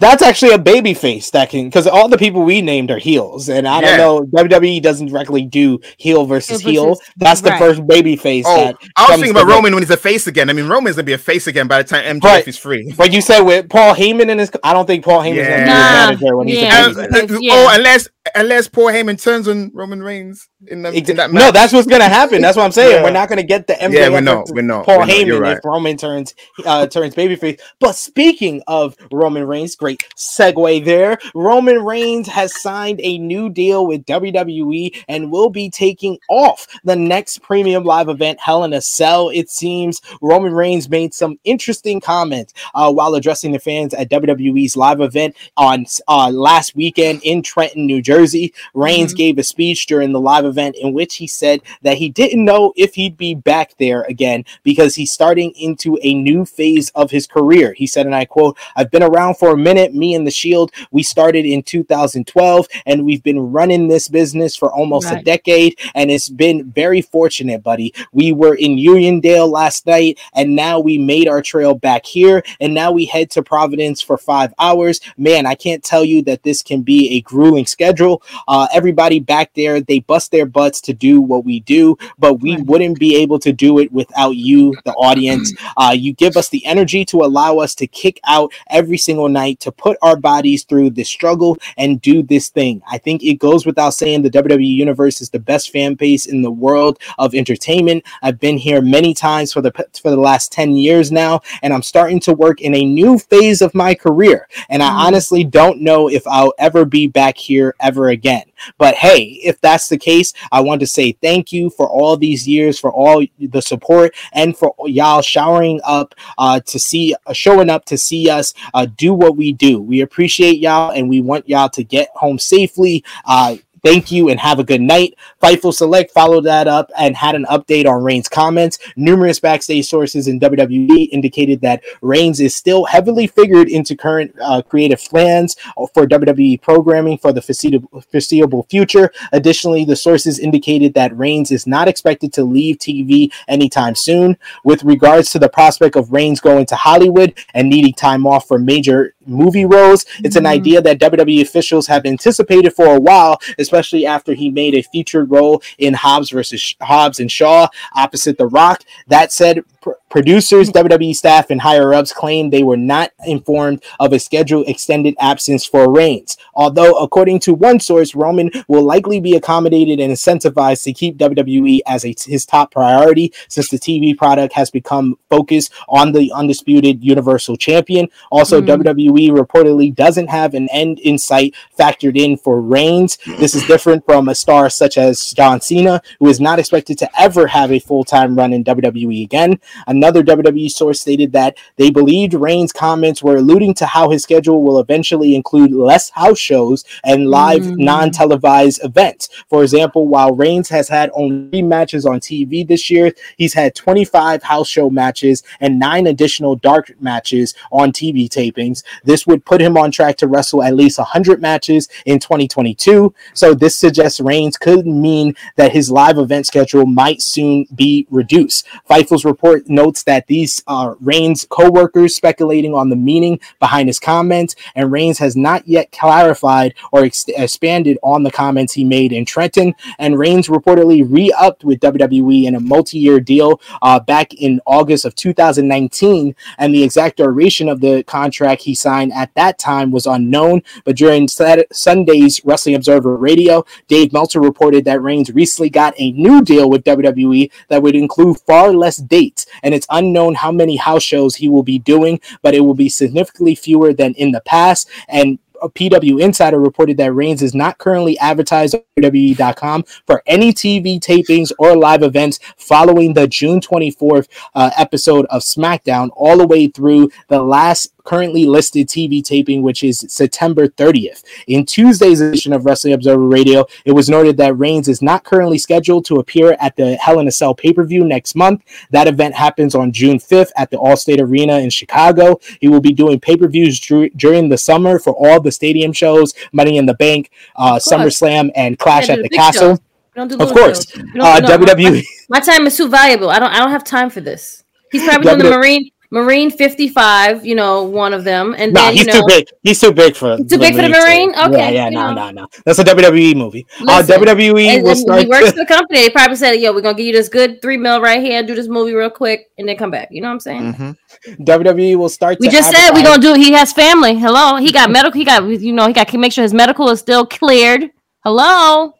that's 0.00 0.22
actually 0.22 0.52
a 0.52 0.58
baby 0.58 0.94
face 0.94 1.30
that 1.30 1.50
can 1.50 1.66
because 1.66 1.86
all 1.86 2.08
the 2.08 2.18
people 2.18 2.42
we 2.42 2.62
named 2.62 2.90
are 2.90 2.98
heels, 2.98 3.48
and 3.48 3.68
I 3.68 3.80
yeah. 3.80 3.96
don't 3.98 4.32
know 4.32 4.42
WWE 4.42 4.82
doesn't 4.82 5.08
directly 5.08 5.44
do 5.44 5.78
heel 5.98 6.24
versus 6.24 6.60
heel. 6.60 6.98
That's 7.16 7.42
the 7.42 7.52
first 7.52 7.86
baby 7.86 8.16
face. 8.16 8.46
Oh, 8.48 8.72
I 8.96 9.10
was 9.10 9.20
thinking 9.20 9.30
about 9.30 9.46
Roman 9.46 9.74
when 9.74 9.82
he's 9.82 9.90
a 9.90 9.96
face 9.96 10.26
again. 10.26 10.48
I 10.48 10.54
mean, 10.54 10.68
Roman's 10.68 10.96
gonna 10.96 11.04
be 11.04 11.12
a 11.12 11.18
face 11.18 11.46
again 11.46 11.68
by 11.68 11.82
the 11.82 11.88
time 11.88 12.20
MJF 12.20 12.24
right. 12.24 12.48
is 12.48 12.58
free. 12.58 12.94
But 13.00 13.12
you 13.12 13.22
said 13.22 13.40
with 13.40 13.70
Paul 13.70 13.94
Heyman 13.94 14.30
and 14.30 14.40
his, 14.40 14.50
I 14.62 14.74
don't 14.74 14.86
think 14.86 15.04
Paul 15.04 15.20
Heyman's 15.22 15.36
yeah. 15.36 15.64
gonna 15.64 15.64
be 15.64 15.70
his 15.70 16.20
manager 16.20 16.36
when 16.36 16.48
yeah. 16.48 16.88
he's 16.88 16.96
a 16.96 17.08
baby. 17.08 17.34
Uh, 17.34 17.38
yeah. 17.40 17.52
Oh, 17.54 17.68
unless 17.72 18.08
unless 18.34 18.68
Paul 18.68 18.86
Heyman 18.86 19.22
turns 19.22 19.48
on 19.48 19.70
Roman 19.74 20.02
Reigns 20.02 20.48
in, 20.66 20.82
the, 20.82 20.92
in 20.92 21.16
that 21.16 21.30
match. 21.30 21.40
No, 21.40 21.50
that's 21.50 21.72
what's 21.72 21.86
gonna 21.86 22.04
happen. 22.04 22.42
That's 22.42 22.56
what 22.56 22.64
I'm 22.64 22.72
saying. 22.72 23.02
We're 23.02 23.10
not 23.10 23.28
gonna 23.28 23.42
get 23.42 23.66
the 23.66 23.74
MJF 23.74 23.92
yeah, 23.92 24.08
we 24.08 24.20
know, 24.20 24.44
we 24.52 24.62
know, 24.62 24.82
Paul 24.82 25.00
we 25.00 25.06
know, 25.06 25.12
Heyman 25.12 25.40
right. 25.40 25.56
if 25.56 25.64
Roman 25.64 25.96
turns 25.96 26.34
uh, 26.64 26.86
turns 26.86 27.14
babyface. 27.14 27.60
But 27.78 27.96
speaking 27.96 28.62
of 28.66 28.96
Roman 29.12 29.46
Reigns, 29.46 29.76
great 29.76 29.89
segue 30.16 30.84
there. 30.84 31.18
Roman 31.34 31.84
Reigns 31.84 32.28
has 32.28 32.60
signed 32.60 33.00
a 33.02 33.18
new 33.18 33.48
deal 33.48 33.86
with 33.86 34.04
WWE 34.06 35.04
and 35.08 35.30
will 35.30 35.50
be 35.50 35.70
taking 35.70 36.18
off 36.28 36.66
the 36.84 36.96
next 36.96 37.42
premium 37.42 37.84
live 37.84 38.08
event, 38.08 38.40
Hell 38.40 38.64
in 38.64 38.72
a 38.72 38.80
Cell. 38.80 39.30
It 39.30 39.50
seems 39.50 40.00
Roman 40.20 40.52
Reigns 40.52 40.88
made 40.88 41.14
some 41.14 41.38
interesting 41.44 42.00
comments 42.00 42.52
uh, 42.74 42.92
while 42.92 43.14
addressing 43.14 43.52
the 43.52 43.58
fans 43.58 43.94
at 43.94 44.10
WWE's 44.10 44.76
live 44.76 45.00
event 45.00 45.36
on 45.56 45.86
uh, 46.08 46.30
last 46.30 46.74
weekend 46.74 47.20
in 47.24 47.42
Trenton, 47.42 47.86
New 47.86 48.02
Jersey. 48.02 48.52
Reigns 48.74 49.12
mm-hmm. 49.12 49.18
gave 49.18 49.38
a 49.38 49.42
speech 49.42 49.86
during 49.86 50.12
the 50.12 50.20
live 50.20 50.44
event 50.44 50.76
in 50.76 50.92
which 50.92 51.16
he 51.16 51.26
said 51.26 51.60
that 51.82 51.98
he 51.98 52.08
didn't 52.08 52.44
know 52.44 52.72
if 52.76 52.94
he'd 52.94 53.16
be 53.16 53.34
back 53.34 53.76
there 53.78 54.02
again 54.02 54.44
because 54.62 54.94
he's 54.94 55.12
starting 55.12 55.52
into 55.52 55.98
a 56.02 56.14
new 56.14 56.44
phase 56.44 56.90
of 56.90 57.10
his 57.10 57.26
career. 57.26 57.72
He 57.72 57.86
said, 57.86 58.06
and 58.06 58.14
I 58.14 58.24
quote, 58.24 58.58
I've 58.76 58.90
been 58.90 59.02
around 59.02 59.36
for 59.36 59.52
a 59.52 59.56
minute. 59.56 59.79
Me 59.88 60.14
and 60.14 60.26
the 60.26 60.30
Shield 60.30 60.72
we 60.90 61.02
started 61.02 61.44
in 61.44 61.62
2012 61.62 62.68
and 62.86 63.04
we've 63.04 63.22
been 63.22 63.52
running 63.52 63.88
this 63.88 64.08
business 64.08 64.56
for 64.56 64.72
almost 64.72 65.10
right. 65.10 65.20
a 65.20 65.24
decade. 65.24 65.78
And 65.94 66.10
it's 66.10 66.28
been 66.28 66.70
very 66.70 67.02
fortunate, 67.02 67.62
buddy. 67.62 67.94
We 68.12 68.32
were 68.32 68.54
in 68.54 68.76
Uniondale 68.76 69.50
last 69.50 69.86
night 69.86 70.18
and 70.34 70.56
now 70.56 70.80
we 70.80 70.98
made 70.98 71.28
our 71.28 71.42
trail 71.42 71.74
back 71.74 72.06
here. 72.06 72.42
And 72.60 72.74
now 72.74 72.92
we 72.92 73.06
head 73.06 73.30
to 73.32 73.42
Providence 73.42 74.00
for 74.00 74.18
five 74.18 74.52
hours. 74.58 75.00
Man, 75.16 75.46
I 75.46 75.54
can't 75.54 75.82
tell 75.82 76.04
you 76.04 76.22
that 76.22 76.42
this 76.42 76.62
can 76.62 76.82
be 76.82 77.16
a 77.16 77.20
grueling 77.22 77.66
schedule. 77.66 78.22
Uh, 78.48 78.68
everybody 78.72 79.20
back 79.20 79.52
there, 79.54 79.80
they 79.80 80.00
bust 80.00 80.30
their 80.30 80.46
butts 80.46 80.80
to 80.82 80.92
do 80.92 81.20
what 81.20 81.44
we 81.44 81.60
do, 81.60 81.96
but 82.18 82.34
we 82.40 82.56
right. 82.56 82.66
wouldn't 82.66 82.98
be 82.98 83.16
able 83.16 83.38
to 83.38 83.52
do 83.52 83.78
it 83.78 83.90
without 83.92 84.36
you, 84.36 84.74
the 84.84 84.92
audience. 84.92 85.52
Uh, 85.76 85.94
you 85.96 86.12
give 86.12 86.36
us 86.36 86.48
the 86.48 86.64
energy 86.66 87.04
to 87.04 87.18
allow 87.22 87.58
us 87.58 87.74
to 87.74 87.86
kick 87.86 88.20
out 88.26 88.52
every 88.68 88.98
single 88.98 89.28
night, 89.28 89.59
to 89.60 89.72
put 89.72 89.96
our 90.02 90.16
bodies 90.16 90.64
through 90.64 90.90
this 90.90 91.08
struggle 91.08 91.56
and 91.76 92.00
do 92.00 92.22
this 92.22 92.48
thing. 92.48 92.82
I 92.90 92.98
think 92.98 93.22
it 93.22 93.34
goes 93.34 93.66
without 93.66 93.94
saying 93.94 94.22
the 94.22 94.30
WWE 94.30 94.66
Universe 94.66 95.20
is 95.20 95.30
the 95.30 95.38
best 95.38 95.70
fan 95.70 95.94
base 95.94 96.26
in 96.26 96.42
the 96.42 96.50
world 96.50 96.98
of 97.18 97.34
entertainment. 97.34 98.04
I've 98.22 98.40
been 98.40 98.58
here 98.58 98.80
many 98.80 99.14
times 99.14 99.52
for 99.52 99.60
the 99.60 99.72
for 100.00 100.10
the 100.10 100.16
last 100.16 100.52
10 100.52 100.72
years 100.72 101.12
now 101.12 101.40
and 101.62 101.72
I'm 101.72 101.82
starting 101.82 102.20
to 102.20 102.32
work 102.32 102.60
in 102.60 102.74
a 102.74 102.84
new 102.84 103.18
phase 103.18 103.62
of 103.62 103.74
my 103.74 103.94
career 103.94 104.48
and 104.68 104.82
I 104.82 104.88
mm. 104.88 104.94
honestly 104.94 105.44
don't 105.44 105.80
know 105.80 106.08
if 106.08 106.26
I'll 106.26 106.54
ever 106.58 106.84
be 106.84 107.06
back 107.06 107.36
here 107.36 107.74
ever 107.80 108.08
again. 108.08 108.44
But 108.78 108.94
hey, 108.96 109.40
if 109.42 109.60
that's 109.60 109.88
the 109.88 109.98
case, 109.98 110.32
I 110.52 110.60
want 110.60 110.80
to 110.80 110.86
say 110.86 111.12
thank 111.12 111.52
you 111.52 111.70
for 111.70 111.88
all 111.88 112.16
these 112.16 112.46
years, 112.46 112.78
for 112.78 112.92
all 112.92 113.24
the 113.38 113.62
support, 113.62 114.14
and 114.32 114.56
for 114.56 114.74
y'all 114.84 115.22
showering 115.22 115.80
up 115.84 116.14
uh, 116.38 116.60
to 116.60 116.78
see, 116.78 117.14
uh, 117.26 117.32
showing 117.32 117.70
up 117.70 117.84
to 117.86 117.98
see 117.98 118.28
us 118.28 118.54
uh, 118.74 118.86
do 118.86 119.14
what 119.14 119.36
we 119.36 119.49
do. 119.52 119.80
We 119.80 120.00
appreciate 120.00 120.58
y'all, 120.58 120.90
and 120.90 121.08
we 121.08 121.20
want 121.20 121.48
y'all 121.48 121.68
to 121.70 121.84
get 121.84 122.08
home 122.14 122.38
safely. 122.38 123.04
Uh, 123.24 123.56
Thank 123.82 124.10
you 124.10 124.28
and 124.28 124.38
have 124.38 124.58
a 124.58 124.64
good 124.64 124.80
night. 124.80 125.14
Fightful 125.42 125.72
Select 125.74 126.10
followed 126.12 126.44
that 126.44 126.68
up 126.68 126.90
and 126.98 127.16
had 127.16 127.34
an 127.34 127.46
update 127.46 127.86
on 127.86 128.02
Reigns' 128.02 128.28
comments. 128.28 128.78
Numerous 128.96 129.40
backstage 129.40 129.88
sources 129.88 130.28
in 130.28 130.38
WWE 130.38 131.08
indicated 131.10 131.60
that 131.62 131.82
Reigns 132.02 132.40
is 132.40 132.54
still 132.54 132.84
heavily 132.84 133.26
figured 133.26 133.68
into 133.68 133.96
current 133.96 134.34
uh, 134.42 134.62
creative 134.62 135.00
plans 135.00 135.56
for 135.94 136.06
WWE 136.06 136.60
programming 136.60 137.18
for 137.18 137.32
the 137.32 137.42
foreseeable 137.42 138.62
future. 138.64 139.12
Additionally, 139.32 139.84
the 139.84 139.96
sources 139.96 140.38
indicated 140.38 140.94
that 140.94 141.16
Reigns 141.16 141.50
is 141.50 141.66
not 141.66 141.88
expected 141.88 142.32
to 142.34 142.44
leave 142.44 142.78
TV 142.78 143.32
anytime 143.48 143.94
soon. 143.94 144.36
With 144.64 144.84
regards 144.84 145.30
to 145.32 145.38
the 145.38 145.48
prospect 145.48 145.96
of 145.96 146.12
Reigns 146.12 146.40
going 146.40 146.66
to 146.66 146.76
Hollywood 146.76 147.34
and 147.54 147.68
needing 147.68 147.94
time 147.94 148.26
off 148.26 148.46
for 148.46 148.58
major 148.58 149.14
movie 149.26 149.64
roles, 149.64 150.04
it's 150.18 150.36
an 150.36 150.44
mm-hmm. 150.44 150.52
idea 150.52 150.82
that 150.82 150.98
WWE 150.98 151.42
officials 151.42 151.86
have 151.86 152.04
anticipated 152.06 152.74
for 152.74 152.96
a 152.96 153.00
while, 153.00 153.40
especially 153.58 153.69
after 153.72 154.34
he 154.34 154.50
made 154.50 154.74
a 154.74 154.82
featured 154.82 155.30
role 155.30 155.62
in 155.78 155.94
Hobbs 155.94 156.30
versus 156.30 156.74
Hobbs 156.80 157.20
and 157.20 157.30
Shaw 157.30 157.68
opposite 157.94 158.38
The 158.38 158.46
Rock. 158.46 158.84
That 159.06 159.32
said, 159.32 159.62
pr- 159.80 159.92
producers, 160.08 160.70
WWE 160.70 161.14
staff, 161.14 161.50
and 161.50 161.60
higher 161.60 161.94
ups 161.94 162.12
claim 162.12 162.50
they 162.50 162.62
were 162.62 162.76
not 162.76 163.12
informed 163.26 163.82
of 163.98 164.12
a 164.12 164.18
scheduled 164.18 164.68
extended 164.68 165.14
absence 165.20 165.64
for 165.64 165.90
Reigns. 165.90 166.36
Although, 166.54 166.98
according 166.98 167.40
to 167.40 167.54
one 167.54 167.80
source, 167.80 168.14
Roman 168.14 168.50
will 168.68 168.84
likely 168.84 169.20
be 169.20 169.36
accommodated 169.36 170.00
and 170.00 170.12
incentivized 170.12 170.82
to 170.84 170.92
keep 170.92 171.16
WWE 171.16 171.80
as 171.86 172.04
a, 172.04 172.14
his 172.26 172.44
top 172.44 172.72
priority 172.72 173.32
since 173.48 173.68
the 173.68 173.78
TV 173.78 174.16
product 174.16 174.54
has 174.54 174.70
become 174.70 175.18
focused 175.28 175.72
on 175.88 176.12
the 176.12 176.32
undisputed 176.34 177.02
Universal 177.02 177.56
Champion. 177.56 178.08
Also, 178.30 178.60
mm-hmm. 178.60 178.82
WWE 178.82 179.30
reportedly 179.30 179.94
doesn't 179.94 180.28
have 180.28 180.54
an 180.54 180.68
end 180.70 180.98
in 181.00 181.18
sight 181.18 181.54
factored 181.78 182.16
in 182.16 182.36
for 182.36 182.60
Reigns. 182.60 183.18
This 183.38 183.54
is 183.54 183.64
different 183.64 184.04
from 184.04 184.28
a 184.28 184.34
star 184.34 184.68
such 184.70 184.98
as 184.98 185.32
John 185.32 185.60
Cena, 185.60 186.02
who 186.18 186.28
is 186.28 186.40
not 186.40 186.58
expected 186.58 186.98
to 186.98 187.20
ever 187.20 187.46
have 187.46 187.72
a 187.72 187.78
full 187.78 188.04
time 188.04 188.36
run 188.36 188.52
in 188.52 188.64
WWE 188.64 189.22
again. 189.22 189.60
Another 189.86 190.22
WWE 190.22 190.70
source 190.70 191.00
stated 191.00 191.32
that 191.32 191.56
they 191.76 191.90
believed 191.90 192.34
Reigns' 192.34 192.72
comments 192.72 193.22
were 193.22 193.36
alluding 193.36 193.74
to 193.74 193.86
how 193.86 194.10
his 194.10 194.22
schedule 194.22 194.62
will 194.62 194.78
eventually 194.78 195.34
include 195.34 195.72
less 195.72 196.10
house 196.10 196.38
shows 196.38 196.84
and 197.04 197.28
live 197.30 197.62
mm. 197.62 197.78
non 197.78 198.10
televised 198.10 198.84
events. 198.84 199.28
For 199.48 199.62
example, 199.62 200.06
while 200.08 200.34
Reigns 200.34 200.68
has 200.68 200.88
had 200.88 201.10
only 201.14 201.50
three 201.50 201.62
matches 201.62 202.06
on 202.06 202.20
TV 202.20 202.66
this 202.66 202.90
year, 202.90 203.12
he's 203.36 203.54
had 203.54 203.74
25 203.74 204.42
house 204.42 204.68
show 204.68 204.90
matches 204.90 205.42
and 205.60 205.78
nine 205.78 206.06
additional 206.06 206.56
dark 206.56 206.92
matches 207.00 207.54
on 207.70 207.92
TV 207.92 208.28
tapings. 208.28 208.82
This 209.04 209.26
would 209.26 209.44
put 209.44 209.60
him 209.60 209.76
on 209.76 209.90
track 209.90 210.16
to 210.18 210.28
wrestle 210.28 210.62
at 210.62 210.74
least 210.74 210.98
100 210.98 211.40
matches 211.40 211.88
in 212.06 212.18
2022. 212.18 213.14
So, 213.34 213.54
this 213.54 213.78
suggests 213.78 214.20
Reigns 214.20 214.56
could 214.56 214.86
mean 214.86 215.34
that 215.56 215.72
his 215.72 215.90
live 215.90 216.18
event 216.18 216.46
schedule 216.46 216.86
might 216.86 217.22
soon 217.22 217.66
be 217.74 218.06
reduced. 218.10 218.66
Fightful's 218.88 219.24
report 219.24 219.59
notes 219.68 220.02
that 220.04 220.26
these 220.26 220.62
are 220.66 220.96
Reigns' 221.00 221.46
co 221.48 221.70
workers 221.70 222.14
speculating 222.14 222.74
on 222.74 222.88
the 222.88 222.96
meaning 222.96 223.40
behind 223.58 223.88
his 223.88 223.98
comments, 223.98 224.54
and 224.74 224.92
Reigns 224.92 225.18
has 225.18 225.36
not 225.36 225.66
yet 225.66 225.92
clarified 225.92 226.74
or 226.92 227.04
ex- 227.04 227.26
expanded 227.28 227.98
on 228.02 228.22
the 228.22 228.30
comments 228.30 228.72
he 228.72 228.84
made 228.84 229.12
in 229.12 229.24
Trenton. 229.24 229.74
And 229.98 230.18
Reigns 230.18 230.48
reportedly 230.48 231.06
re 231.08 231.32
upped 231.38 231.64
with 231.64 231.80
WWE 231.80 232.44
in 232.44 232.54
a 232.54 232.60
multi 232.60 232.98
year 232.98 233.20
deal 233.20 233.60
uh, 233.82 234.00
back 234.00 234.34
in 234.34 234.60
August 234.66 235.04
of 235.04 235.14
2019, 235.14 236.34
and 236.58 236.74
the 236.74 236.82
exact 236.82 237.16
duration 237.18 237.68
of 237.68 237.80
the 237.80 238.02
contract 238.04 238.62
he 238.62 238.74
signed 238.74 239.12
at 239.12 239.34
that 239.34 239.58
time 239.58 239.90
was 239.90 240.06
unknown. 240.06 240.62
But 240.84 240.96
during 240.96 241.28
Saturday, 241.28 241.66
Sunday's 241.72 242.40
Wrestling 242.44 242.74
Observer 242.74 243.16
Radio, 243.16 243.64
Dave 243.88 244.12
Meltzer 244.12 244.40
reported 244.40 244.84
that 244.84 245.02
Reigns 245.02 245.30
recently 245.30 245.70
got 245.70 245.94
a 245.98 246.12
new 246.12 246.42
deal 246.42 246.68
with 246.68 246.84
WWE 246.84 247.50
that 247.68 247.82
would 247.82 247.94
include 247.94 248.38
far 248.40 248.72
less 248.72 248.96
dates 248.96 249.46
and 249.62 249.74
it's 249.74 249.86
unknown 249.90 250.34
how 250.34 250.52
many 250.52 250.76
house 250.76 251.02
shows 251.02 251.36
he 251.36 251.48
will 251.48 251.62
be 251.62 251.78
doing, 251.78 252.20
but 252.42 252.54
it 252.54 252.60
will 252.60 252.74
be 252.74 252.88
significantly 252.88 253.54
fewer 253.54 253.92
than 253.92 254.14
in 254.14 254.32
the 254.32 254.40
past. 254.40 254.88
And 255.08 255.38
a 255.62 255.68
PW 255.68 256.20
Insider 256.20 256.58
reported 256.58 256.96
that 256.96 257.12
Reigns 257.12 257.42
is 257.42 257.54
not 257.54 257.78
currently 257.78 258.18
advertised 258.18 258.74
on 258.74 258.82
WWE.com 258.98 259.84
for 260.06 260.22
any 260.26 260.52
TV 260.52 260.98
tapings 260.98 261.52
or 261.58 261.76
live 261.76 262.02
events 262.02 262.38
following 262.56 263.14
the 263.14 263.28
June 263.28 263.60
24th 263.60 264.28
uh, 264.54 264.70
episode 264.76 265.26
of 265.26 265.42
SmackDown, 265.42 266.10
all 266.14 266.38
the 266.38 266.46
way 266.46 266.66
through 266.66 267.10
the 267.28 267.42
last 267.42 267.92
currently 268.10 268.44
listed 268.44 268.88
TV 268.88 269.22
taping, 269.22 269.62
which 269.62 269.84
is 269.84 270.04
September 270.08 270.66
30th. 270.66 271.22
In 271.46 271.64
Tuesday's 271.64 272.20
edition 272.20 272.52
of 272.52 272.64
Wrestling 272.64 272.92
Observer 272.94 273.24
Radio, 273.28 273.64
it 273.84 273.92
was 273.92 274.10
noted 274.10 274.36
that 274.38 274.58
Reigns 274.58 274.88
is 274.88 275.00
not 275.00 275.22
currently 275.22 275.58
scheduled 275.58 276.04
to 276.06 276.16
appear 276.16 276.56
at 276.58 276.74
the 276.74 276.96
Hell 276.96 277.20
in 277.20 277.28
a 277.28 277.30
Cell 277.30 277.54
pay 277.54 277.72
per 277.72 277.84
view 277.84 278.02
next 278.04 278.34
month. 278.34 278.64
That 278.90 279.06
event 279.06 279.36
happens 279.36 279.76
on 279.76 279.92
June 279.92 280.18
5th 280.18 280.50
at 280.56 280.72
the 280.72 280.76
Allstate 280.78 281.20
Arena 281.20 281.58
in 281.60 281.70
Chicago. 281.70 282.40
He 282.60 282.66
will 282.66 282.80
be 282.80 282.92
doing 282.92 283.20
pay 283.20 283.36
per 283.36 283.46
views 283.46 283.78
dr- 283.78 284.10
during 284.16 284.48
the 284.48 284.58
summer 284.58 284.98
for 284.98 285.12
all 285.12 285.40
the 285.40 285.52
stadium 285.52 285.92
shows, 285.92 286.34
Money 286.52 286.78
in 286.78 286.86
the 286.86 286.94
Bank, 286.94 287.30
uh, 287.54 287.76
SummerSlam, 287.78 288.50
and 288.56 288.76
Clash 288.76 289.06
Yeah, 289.06 289.14
at 289.14 289.22
the 289.22 289.28
Castle. 289.28 289.78
do 290.16 290.36
Of 290.36 290.52
course, 290.52 290.84
don't- 290.86 291.20
uh, 291.20 291.38
no, 291.38 291.48
WWE. 291.58 292.02
My 292.28 292.40
time 292.40 292.66
is 292.66 292.76
too 292.76 292.88
valuable. 292.88 293.30
I 293.30 293.38
don't. 293.38 293.52
I 293.52 293.58
don't 293.58 293.70
have 293.70 293.84
time 293.84 294.10
for 294.10 294.20
this. 294.20 294.64
He's 294.90 295.04
probably 295.04 295.26
doing 295.30 295.38
the 295.38 295.56
Marine 295.56 295.90
Marine 296.12 296.50
fifty 296.50 296.88
five. 296.88 297.46
You 297.46 297.54
know, 297.54 297.84
one 297.84 298.12
of 298.12 298.24
them, 298.24 298.54
and 298.58 298.72
No, 298.72 298.80
then 298.82 298.92
he's 298.94 299.06
you 299.06 299.12
know, 299.12 299.20
too 299.20 299.24
big. 299.28 299.46
He's 299.62 299.80
too 299.80 299.92
big 299.92 300.16
for. 300.16 300.36
Too 300.38 300.58
big 300.58 300.74
for 300.74 300.82
the 300.82 300.88
Marine? 300.88 301.30
Yeah, 301.30 301.46
Okay, 301.48 301.74
yeah, 301.74 301.84
you 301.88 301.90
no, 301.92 302.12
no, 302.12 302.30
no. 302.30 302.46
That's 302.64 302.78
a 302.80 302.84
WWE 302.84 303.36
movie. 303.36 303.64
Uh, 303.86 304.02
WWE 304.02 304.64
And 304.66 304.82
will 304.82 304.88
then 304.88 304.96
start. 304.96 305.22
he 305.22 305.26
works 305.28 305.50
for 305.54 305.56
the 305.58 305.66
company. 305.66 306.00
They 306.00 306.10
probably 306.10 306.36
said, 306.36 306.54
"Yo, 306.54 306.72
we're 306.72 306.80
gonna 306.80 306.96
give 306.96 307.06
you 307.06 307.12
this 307.12 307.28
good 307.28 307.62
three 307.62 307.76
mil 307.76 308.00
right 308.00 308.20
here. 308.20 308.42
Do 308.42 308.54
this 308.56 308.66
movie 308.68 308.92
real 308.94 309.10
quick, 309.10 309.50
and 309.58 309.68
then 309.68 309.76
come 309.76 309.90
back." 309.92 310.08
You 310.10 310.20
know 310.22 310.28
what 310.28 310.34
I'm 310.34 310.40
saying? 310.40 310.74
Mhm. 310.74 310.96
WWE 311.44 311.96
will 311.96 312.08
start. 312.08 312.38
We 312.40 312.48
to 312.48 312.52
just 312.52 312.70
said 312.70 312.90
we're 312.92 313.04
gonna 313.04 313.22
do. 313.22 313.34
He 313.34 313.52
has 313.52 313.72
family. 313.72 314.16
Hello, 314.18 314.56
he 314.56 314.72
got 314.72 314.90
medical. 314.90 315.16
He 315.18 315.24
got 315.24 315.44
you 315.46 315.72
know 315.72 315.86
he 315.86 315.92
got 315.92 316.08
to 316.08 316.18
make 316.18 316.32
sure 316.32 316.42
his 316.42 316.54
medical 316.54 316.88
is 316.90 316.98
still 316.98 317.24
cleared. 317.24 317.90
Hello. 318.24 318.92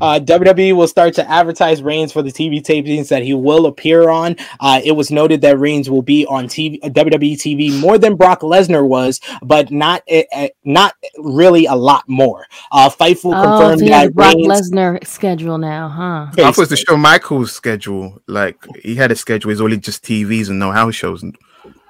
Uh, 0.00 0.20
WWE 0.20 0.74
will 0.76 0.88
start 0.88 1.14
to 1.14 1.30
advertise 1.30 1.82
Reigns 1.82 2.12
for 2.12 2.22
the 2.22 2.30
TV 2.30 2.60
tapings 2.62 3.08
that 3.08 3.22
he 3.22 3.32
will 3.34 3.66
appear 3.66 4.10
on. 4.10 4.36
Uh, 4.60 4.80
it 4.84 4.92
was 4.92 5.10
noted 5.10 5.40
that 5.40 5.58
Reigns 5.58 5.88
will 5.88 6.02
be 6.02 6.26
on 6.26 6.46
TV, 6.46 6.78
uh, 6.82 6.88
WWE 6.88 7.34
TV 7.34 7.80
more 7.80 7.96
than 7.98 8.14
Brock 8.16 8.40
Lesnar 8.40 8.86
was, 8.86 9.20
but 9.42 9.70
not 9.70 10.02
uh, 10.10 10.22
uh, 10.34 10.48
not 10.64 10.94
really 11.18 11.66
a 11.66 11.74
lot 11.74 12.04
more. 12.08 12.46
Uh, 12.72 12.90
Fightful 12.90 13.34
Oh, 13.36 13.42
confirmed 13.42 13.80
so 13.80 13.86
that 13.86 14.14
Brock 14.14 14.34
Reigns. 14.34 14.70
Lesnar 14.70 15.06
schedule 15.06 15.58
now, 15.58 15.88
huh? 15.88 16.42
I 16.42 16.52
was 16.56 16.68
to 16.68 16.76
Shawn 16.76 17.00
Michaels' 17.00 17.52
schedule. 17.52 18.20
Like 18.26 18.56
he 18.82 18.94
had 18.96 19.10
a 19.10 19.16
schedule. 19.16 19.50
It's 19.50 19.60
only 19.60 19.78
just 19.78 20.04
TVs 20.04 20.50
and 20.50 20.58
no 20.58 20.72
house 20.72 20.94
shows. 20.94 21.24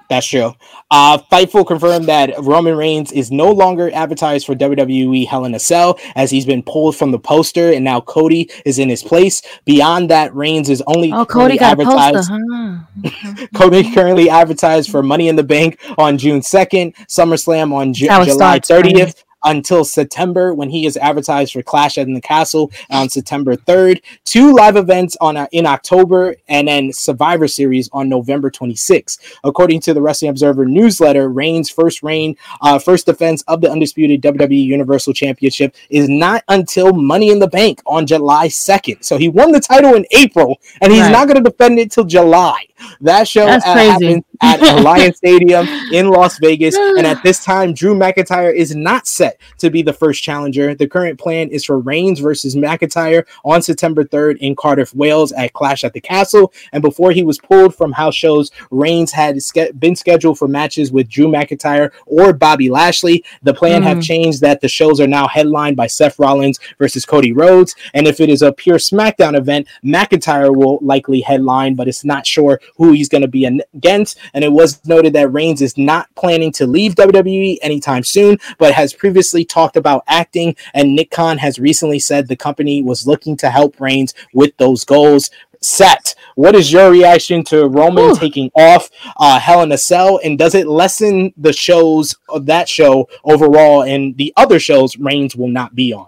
That's 0.09 0.25
true. 0.25 0.53
Uh, 0.89 1.17
Fightful 1.29 1.67
confirmed 1.67 2.05
that 2.05 2.31
Roman 2.41 2.77
Reigns 2.77 3.11
is 3.11 3.29
no 3.29 3.51
longer 3.51 3.91
advertised 3.93 4.45
for 4.45 4.55
WWE 4.55 5.27
Hell 5.27 5.43
in 5.43 5.53
a 5.53 5.59
Cell 5.59 5.99
as 6.15 6.31
he's 6.31 6.45
been 6.45 6.63
pulled 6.63 6.95
from 6.95 7.11
the 7.11 7.19
poster, 7.19 7.73
and 7.73 7.83
now 7.83 7.99
Cody 7.99 8.49
is 8.65 8.79
in 8.79 8.87
his 8.87 9.03
place. 9.03 9.41
Beyond 9.65 10.09
that, 10.09 10.33
Reigns 10.33 10.69
is 10.69 10.81
only 10.87 11.11
Oh, 11.11 11.25
Cody 11.25 11.57
got 11.57 11.71
advertised. 11.79 12.29
poster, 12.29 12.39
huh? 12.49 13.45
Cody 13.55 13.91
currently 13.91 14.29
advertised 14.29 14.89
for 14.89 15.03
Money 15.03 15.27
in 15.27 15.35
the 15.35 15.43
Bank 15.43 15.77
on 15.97 16.17
June 16.17 16.39
2nd, 16.39 16.95
SummerSlam 17.07 17.73
on 17.73 17.93
Ju- 17.93 18.07
July? 18.07 18.59
30th. 18.59 19.23
Until 19.43 19.85
September, 19.85 20.53
when 20.53 20.69
he 20.69 20.85
is 20.85 20.97
advertised 20.97 21.53
for 21.53 21.61
Clash 21.61 21.97
at 21.97 22.07
the 22.07 22.19
Castle 22.21 22.71
on 22.89 23.07
September 23.07 23.55
3rd, 23.55 24.01
two 24.25 24.53
live 24.53 24.75
events 24.75 25.15
on 25.21 25.37
uh, 25.37 25.47
in 25.51 25.65
October, 25.65 26.35
and 26.47 26.67
then 26.67 26.91
Survivor 26.91 27.47
Series 27.47 27.87
on 27.93 28.09
November 28.09 28.49
26th. 28.49 29.19
According 29.43 29.81
to 29.81 29.93
the 29.93 30.01
Wrestling 30.01 30.29
Observer 30.29 30.65
newsletter, 30.65 31.29
Reigns' 31.29 31.69
first 31.69 32.01
reign, 32.01 32.35
uh, 32.61 32.79
first 32.79 33.05
defense 33.05 33.43
of 33.47 33.61
the 33.61 33.69
undisputed 33.69 34.21
WWE 34.21 34.63
Universal 34.63 35.13
Championship 35.13 35.75
is 35.89 36.09
not 36.09 36.43
until 36.47 36.91
Money 36.93 37.29
in 37.29 37.39
the 37.39 37.47
Bank 37.47 37.81
on 37.85 38.07
July 38.07 38.47
2nd. 38.47 39.03
So 39.03 39.17
he 39.17 39.29
won 39.29 39.51
the 39.51 39.59
title 39.59 39.93
in 39.95 40.05
April, 40.11 40.59
and 40.81 40.91
he's 40.91 41.03
Right. 41.03 41.11
not 41.11 41.27
going 41.27 41.43
to 41.43 41.49
defend 41.49 41.79
it 41.79 41.91
till 41.91 42.05
July. 42.05 42.65
That 43.01 43.27
show 43.27 43.45
That's 43.45 43.65
uh, 43.65 43.73
crazy. 43.73 44.23
At 44.41 44.59
Allegiant 44.61 45.15
Stadium 45.15 45.65
in 45.91 46.09
Las 46.09 46.37
Vegas, 46.39 46.75
and 46.75 47.05
at 47.07 47.21
this 47.23 47.43
time, 47.43 47.73
Drew 47.73 47.95
McIntyre 47.95 48.53
is 48.53 48.75
not 48.75 49.07
set 49.07 49.39
to 49.59 49.69
be 49.69 49.81
the 49.81 49.93
first 49.93 50.21
challenger. 50.23 50.75
The 50.75 50.87
current 50.87 51.19
plan 51.19 51.49
is 51.49 51.65
for 51.65 51.79
Reigns 51.79 52.19
versus 52.19 52.55
McIntyre 52.55 53.25
on 53.43 53.61
September 53.61 54.03
3rd 54.03 54.37
in 54.37 54.55
Cardiff, 54.55 54.93
Wales, 54.93 55.31
at 55.33 55.53
Clash 55.53 55.83
at 55.83 55.93
the 55.93 56.01
Castle. 56.01 56.53
And 56.71 56.81
before 56.81 57.11
he 57.11 57.23
was 57.23 57.39
pulled 57.39 57.75
from 57.75 57.91
house 57.91 58.15
shows, 58.15 58.51
Reigns 58.71 59.11
had 59.11 59.41
ske- 59.41 59.71
been 59.79 59.95
scheduled 59.95 60.37
for 60.37 60.47
matches 60.47 60.91
with 60.91 61.09
Drew 61.09 61.27
McIntyre 61.27 61.91
or 62.05 62.33
Bobby 62.33 62.69
Lashley. 62.69 63.23
The 63.43 63.53
plan 63.53 63.83
have 63.83 63.97
Mm. 63.97 64.03
changed 64.03 64.41
that 64.41 64.61
the 64.61 64.67
shows 64.67 64.99
are 64.99 65.07
now 65.07 65.27
headlined 65.27 65.75
by 65.77 65.87
Seth 65.87 66.19
Rollins 66.19 66.59
versus 66.77 67.05
Cody 67.05 67.31
Rhodes, 67.33 67.75
and 67.93 68.05
if 68.07 68.19
it 68.19 68.29
is 68.29 68.41
a 68.41 68.51
pure 68.51 68.77
SmackDown 68.77 69.35
event, 69.37 69.67
McIntyre 69.83 70.55
will 70.55 70.77
likely 70.81 71.21
headline, 71.21 71.73
but 71.75 71.87
it's 71.87 72.05
not 72.05 72.27
sure 72.27 72.59
who 72.75 72.91
he's 72.91 73.09
going 73.09 73.21
to 73.23 73.27
be 73.27 73.45
against. 73.73 74.17
And 74.33 74.43
it 74.43 74.51
was 74.51 74.85
noted 74.87 75.13
that 75.13 75.31
Reigns 75.31 75.61
is 75.61 75.77
not 75.77 76.07
planning 76.15 76.51
to 76.53 76.67
leave 76.67 76.95
WWE 76.95 77.57
anytime 77.61 78.03
soon, 78.03 78.37
but 78.57 78.73
has 78.73 78.93
previously 78.93 79.45
talked 79.45 79.77
about 79.77 80.03
acting. 80.07 80.55
And 80.73 80.95
Nick 80.95 81.11
Khan 81.11 81.37
has 81.37 81.59
recently 81.59 81.99
said 81.99 82.27
the 82.27 82.35
company 82.35 82.81
was 82.83 83.07
looking 83.07 83.35
to 83.37 83.49
help 83.49 83.79
Reigns 83.79 84.13
with 84.33 84.55
those 84.57 84.83
goals. 84.83 85.29
Set. 85.59 86.13
What 86.35 86.53
is 86.55 86.71
your 86.71 86.91
reaction 86.91 87.43
to 87.45 87.67
Roman 87.67 88.05
Whew. 88.05 88.15
taking 88.15 88.51
off 88.55 88.91
uh, 89.17 89.39
Hell 89.39 89.63
in 89.63 89.71
a 89.71 89.77
Cell, 89.77 90.19
and 90.23 90.37
does 90.37 90.53
it 90.53 90.67
lessen 90.67 91.33
the 91.35 91.51
shows 91.51 92.15
of 92.29 92.45
that 92.45 92.69
show 92.69 93.09
overall 93.23 93.81
and 93.81 94.15
the 94.17 94.31
other 94.37 94.59
shows 94.59 94.97
Reigns 94.97 95.35
will 95.35 95.47
not 95.47 95.73
be 95.73 95.91
on? 95.93 96.07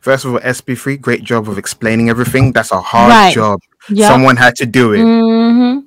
First 0.00 0.24
of 0.24 0.32
all, 0.32 0.40
SP3, 0.40 0.98
great 0.98 1.24
job 1.24 1.46
of 1.48 1.58
explaining 1.58 2.08
everything. 2.08 2.52
That's 2.52 2.72
a 2.72 2.80
hard 2.80 3.10
Right. 3.10 3.34
job. 3.34 3.60
Yep. 3.90 4.08
Someone 4.10 4.36
had 4.36 4.56
to 4.56 4.66
do 4.66 4.92
it. 4.94 5.02
hmm 5.02 5.80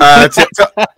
uh, 0.00 0.28
to 0.28 0.46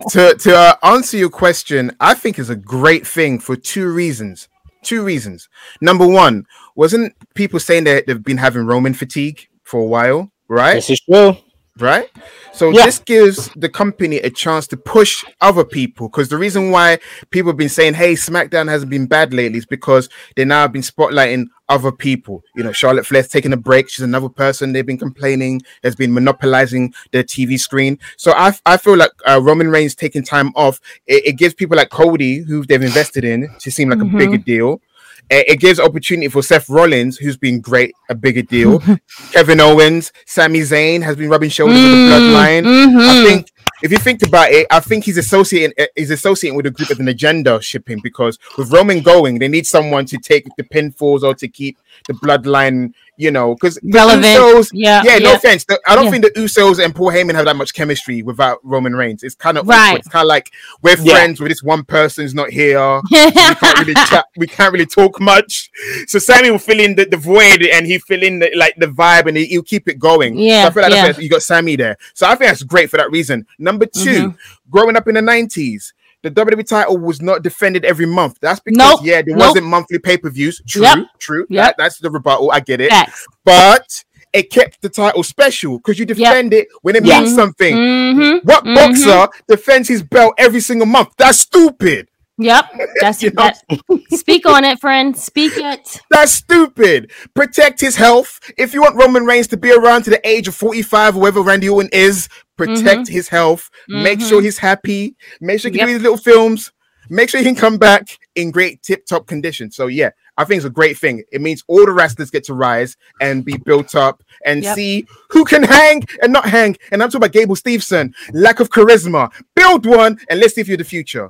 to, 0.09 0.35
to, 0.35 0.55
uh, 0.55 0.75
answer 0.83 1.17
your 1.17 1.29
question, 1.29 1.95
I 1.99 2.13
think 2.13 2.39
it's 2.39 2.49
a 2.49 2.55
great 2.55 3.05
thing 3.05 3.39
for 3.39 3.55
two 3.55 3.91
reasons. 3.91 4.47
Two 4.83 5.03
reasons. 5.03 5.49
Number 5.81 6.07
one, 6.07 6.45
wasn't 6.75 7.13
people 7.35 7.59
saying 7.59 7.83
that 7.83 8.07
they've 8.07 8.23
been 8.23 8.37
having 8.37 8.65
Roman 8.65 8.93
fatigue 8.93 9.47
for 9.63 9.81
a 9.81 9.85
while, 9.85 10.31
right? 10.47 10.75
This 10.75 10.89
is 10.89 11.01
true. 11.01 11.37
Right? 11.81 12.07
So 12.53 12.71
Yeah. 12.71 12.85
this 12.85 12.99
gives 12.99 13.49
the 13.55 13.69
company 13.69 14.17
a 14.17 14.29
chance 14.29 14.67
to 14.67 14.77
push 14.77 15.23
other 15.39 15.63
people 15.63 16.09
because 16.09 16.29
the 16.29 16.37
reason 16.37 16.71
why 16.71 16.99
people 17.29 17.51
have 17.51 17.57
been 17.57 17.69
saying, 17.69 17.93
"Hey, 17.93 18.13
SmackDown 18.13 18.67
hasn't 18.67 18.89
been 18.89 19.05
bad 19.05 19.33
lately," 19.33 19.57
is 19.59 19.65
because 19.65 20.09
they 20.35 20.45
now 20.45 20.61
have 20.63 20.73
been 20.73 20.81
spotlighting 20.81 21.45
other 21.69 21.91
people. 21.91 22.43
You 22.55 22.63
know, 22.63 22.71
Charlotte 22.71 23.05
Flair's 23.05 23.27
taking 23.27 23.53
a 23.53 23.57
break; 23.57 23.89
she's 23.89 24.03
another 24.03 24.29
person 24.29 24.73
they've 24.73 24.85
been 24.85 24.97
complaining 24.97 25.61
has 25.83 25.95
been 25.95 26.13
monopolizing 26.13 26.93
their 27.11 27.23
TV 27.23 27.57
screen. 27.57 27.97
So 28.17 28.33
I, 28.35 28.53
I 28.65 28.77
feel 28.77 28.97
like 28.97 29.11
uh, 29.27 29.39
Roman 29.41 29.69
Reigns 29.69 29.95
taking 29.95 30.23
time 30.23 30.51
off 30.55 30.79
it, 31.07 31.25
it 31.27 31.33
gives 31.37 31.53
people 31.53 31.77
like 31.77 31.89
Cody, 31.89 32.39
who 32.39 32.65
they've 32.65 32.81
invested 32.81 33.23
in, 33.23 33.47
to 33.59 33.71
seem 33.71 33.89
like 33.89 33.99
Mhm. 33.99 34.15
a 34.15 34.17
bigger 34.17 34.37
deal. 34.37 34.81
It 35.29 35.49
it 35.49 35.59
gives 35.59 35.79
opportunity 35.79 36.27
for 36.27 36.41
Seth 36.43 36.69
Rollins, 36.69 37.17
who's 37.17 37.37
been 37.37 37.59
great, 37.61 37.93
a 38.09 38.15
bigger 38.15 38.41
deal. 38.41 38.81
Kevin 39.31 39.59
Owens, 39.59 40.11
Sami 40.25 40.59
Zayn 40.61 41.01
has 41.03 41.15
been 41.15 41.29
rubbing 41.29 41.49
shoulders 41.49 41.75
with 41.75 41.83
the 41.91 41.97
bloodline. 41.97 42.65
I 42.65 42.85
Mhm. 42.87 43.25
think 43.25 43.51
if 43.81 43.91
you 43.91 43.97
think 43.97 44.21
about 44.23 44.51
it, 44.51 44.67
I 44.69 44.79
think 44.81 45.05
he's 45.05 45.17
associating 45.17 45.73
uh, 45.79 45.85
he's 45.95 46.11
associating 46.11 46.57
with 46.57 46.65
a 46.65 46.71
group 46.71 46.91
as 46.91 46.99
an 46.99 47.07
agenda 47.07 47.61
shipping 47.61 47.99
because 48.03 48.37
with 48.57 48.71
Roman 48.71 49.01
going, 49.01 49.39
they 49.39 49.47
need 49.47 49.65
someone 49.67 50.05
to 50.07 50.17
take 50.17 50.45
the 50.57 50.63
pinfalls 50.63 51.23
or 51.23 51.33
to 51.35 51.47
keep 51.47 51.77
the 52.07 52.13
bloodline, 52.13 52.93
you 53.17 53.31
know, 53.31 53.53
because 53.55 53.77
Relevant. 53.83 54.25
Usos, 54.25 54.69
Yeah, 54.73 55.01
yeah, 55.05 55.17
no 55.19 55.35
offense. 55.35 55.65
the- 55.65 55.79
I 55.85 55.95
don't 55.95 56.05
Yeah. 56.05 56.11
think 56.11 56.23
the 56.23 56.31
Usos 56.31 56.83
and 56.83 56.95
Paul 56.95 57.11
Heyman 57.11 57.35
have 57.35 57.45
that 57.45 57.55
much 57.55 57.73
chemistry 57.73 58.21
without 58.23 58.59
Roman 58.63 58.95
Reigns. 58.95 59.23
It's 59.23 59.35
kind 59.35 59.57
of 59.57 59.67
Right. 59.67 59.97
It's 59.99 60.07
kind 60.07 60.23
of 60.23 60.27
like 60.27 60.49
we're 60.81 60.95
Yeah. 61.01 61.13
friends 61.15 61.39
with 61.39 61.49
this 61.49 61.61
one 61.63 61.83
person's 61.83 62.33
not 62.33 62.49
here. 62.49 63.01
we 63.11 63.31
can't 63.31 63.79
really 63.79 63.93
chat. 63.93 64.25
We 64.37 64.47
can't 64.47 64.71
really 64.73 64.85
talk 64.85 65.19
much. 65.19 65.69
So 66.07 66.19
Sami 66.19 66.49
will 66.51 66.59
fill 66.59 66.79
in 66.79 66.95
the, 66.95 67.05
the 67.05 67.17
void 67.17 67.63
and 67.63 67.85
he 67.85 67.99
fill 67.99 68.23
in 68.23 68.39
the, 68.39 68.51
like 68.55 68.75
the 68.77 68.87
vibe 68.87 69.27
and 69.27 69.35
he, 69.37 69.45
he'll 69.45 69.63
keep 69.63 69.87
it 69.87 69.99
going. 69.99 70.37
Yeah, 70.37 70.63
so 70.63 70.67
I 70.69 70.71
feel 70.71 70.83
like 70.83 70.91
yeah. 71.17 71.19
you 71.19 71.29
got 71.29 71.41
Sami 71.43 71.75
there. 71.75 71.97
So 72.13 72.25
I 72.25 72.35
think 72.35 72.49
that's 72.51 72.63
great 72.63 72.89
for 72.89 72.97
that 72.97 73.11
reason. 73.11 73.45
Number 73.57 73.85
2 73.85 73.99
Mm-hmm. 74.09 74.37
growing 74.69 74.95
up 74.95 75.07
in 75.07 75.15
the 75.15 75.21
nineties. 75.21 75.93
The 76.23 76.31
WWE 76.31 76.67
title 76.67 76.97
was 76.97 77.21
not 77.21 77.43
defended 77.43 77.85
every 77.85 78.05
month. 78.05 78.37
That's 78.41 78.59
because 78.59 78.77
Nope. 78.77 78.99
yeah, 79.03 79.21
there 79.21 79.35
Nope. 79.37 79.47
wasn't 79.49 79.67
monthly 79.67 79.99
pay 79.99 80.17
per 80.17 80.29
views. 80.29 80.61
True, 80.67 80.81
Yep. 80.83 80.97
true. 81.19 81.45
Yep. 81.49 81.65
That, 81.65 81.75
that's 81.77 81.99
the 81.99 82.09
rebuttal. 82.11 82.51
I 82.51 82.59
get 82.59 82.81
it. 82.81 82.89
Facts. 82.89 83.25
But 83.45 84.03
it 84.33 84.51
kept 84.51 84.81
the 84.81 84.89
title 84.89 85.23
special 85.23 85.77
because 85.79 85.97
you 85.97 86.05
defend 86.05 86.53
it 86.53 86.67
when 86.81 86.95
it 86.95 87.05
Yeah. 87.05 87.21
means 87.21 87.35
something. 87.35 87.75
Mhm. 87.75 88.43
What 88.43 88.63
Mhm. 88.65 88.75
boxer 88.75 89.27
defends 89.47 89.87
his 89.87 90.03
belt 90.03 90.33
every 90.37 90.59
single 90.59 90.85
month? 90.87 91.09
That's 91.17 91.39
stupid. 91.39 92.09
Yep. 92.37 92.65
That's 93.01 93.23
You 93.23 93.31
know? 93.31 93.43
that. 93.43 93.61
Speak 94.17 94.45
on 94.45 94.63
it, 94.65 94.79
friend. 94.79 95.17
Speak 95.17 95.53
it. 95.57 95.99
That's 96.11 96.31
stupid. 96.31 97.11
Protect 97.33 97.81
his 97.81 97.95
health. 97.95 98.39
If 98.57 98.73
you 98.73 98.81
want 98.81 98.95
Roman 98.95 99.25
Reigns 99.25 99.47
to 99.47 99.57
be 99.57 99.71
around 99.71 100.03
to 100.03 100.09
the 100.09 100.25
age 100.27 100.47
of 100.47 100.55
45 100.55 101.15
or 101.15 101.21
whatever 101.21 101.41
Randy 101.41 101.67
Orton 101.69 101.89
is, 101.91 102.29
protect 102.65 103.07
his 103.07 103.27
health. 103.29 103.69
Make 103.87 104.19
Mhm. 104.19 104.29
sure 104.29 104.41
he's 104.41 104.57
happy. 104.57 105.15
Make 105.41 105.59
sure 105.61 105.71
he 105.71 105.77
can 105.77 105.87
Yep. 105.87 105.87
do 105.87 105.93
his 105.93 106.03
little 106.03 106.17
films. 106.17 106.71
make 107.11 107.27
sure 107.27 107.39
he 107.39 107.45
can 107.45 107.55
come 107.55 107.79
back 107.79 108.07
in 108.35 108.51
great 108.51 108.83
tip 108.83 109.03
top 109.07 109.25
condition. 109.25 109.71
So 109.71 109.87
yeah, 109.87 110.11
I 110.37 110.43
think 110.43 110.57
it's 110.57 110.65
a 110.65 110.69
great 110.69 110.95
thing. 110.95 111.23
It 111.31 111.41
means 111.41 111.63
all 111.67 111.83
the 111.83 111.91
wrestlers 111.91 112.29
get 112.29 112.43
to 112.43 112.53
rise 112.53 112.95
and 113.19 113.43
be 113.43 113.57
built 113.57 113.95
up 113.95 114.21
and 114.45 114.63
Yep. 114.63 114.75
see 114.75 115.07
who 115.31 115.43
can 115.43 115.63
hang 115.63 116.03
and 116.21 116.31
not 116.31 116.45
hang. 116.47 116.77
And 116.91 117.01
I'm 117.01 117.09
talking 117.09 117.21
about 117.25 117.31
Gable 117.31 117.55
Steveson, 117.55 118.13
lack 118.31 118.59
of 118.59 118.69
charisma. 118.69 119.31
Build 119.55 119.87
one 119.87 120.19
and 120.29 120.39
let's 120.39 120.53
see 120.53 120.61
if 120.61 120.67
you're 120.67 120.77
the 120.77 120.83
future. 120.83 121.29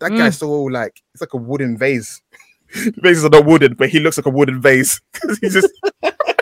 That 0.00 0.12
Mm. 0.12 0.16
guy's 0.18 0.38
so 0.38 0.50
like 0.62 0.94
it's 1.12 1.20
like 1.20 1.34
a 1.34 1.36
wooden 1.36 1.76
vase. 1.76 2.22
Vases 3.02 3.26
are 3.26 3.28
not 3.28 3.44
wooden, 3.44 3.74
but 3.74 3.90
he 3.90 4.00
looks 4.00 4.16
like 4.16 4.24
a 4.26 4.30
wooden 4.30 4.62
vase. 4.62 4.98
because 5.12 5.38
He's 5.42 5.52
just 5.52 5.68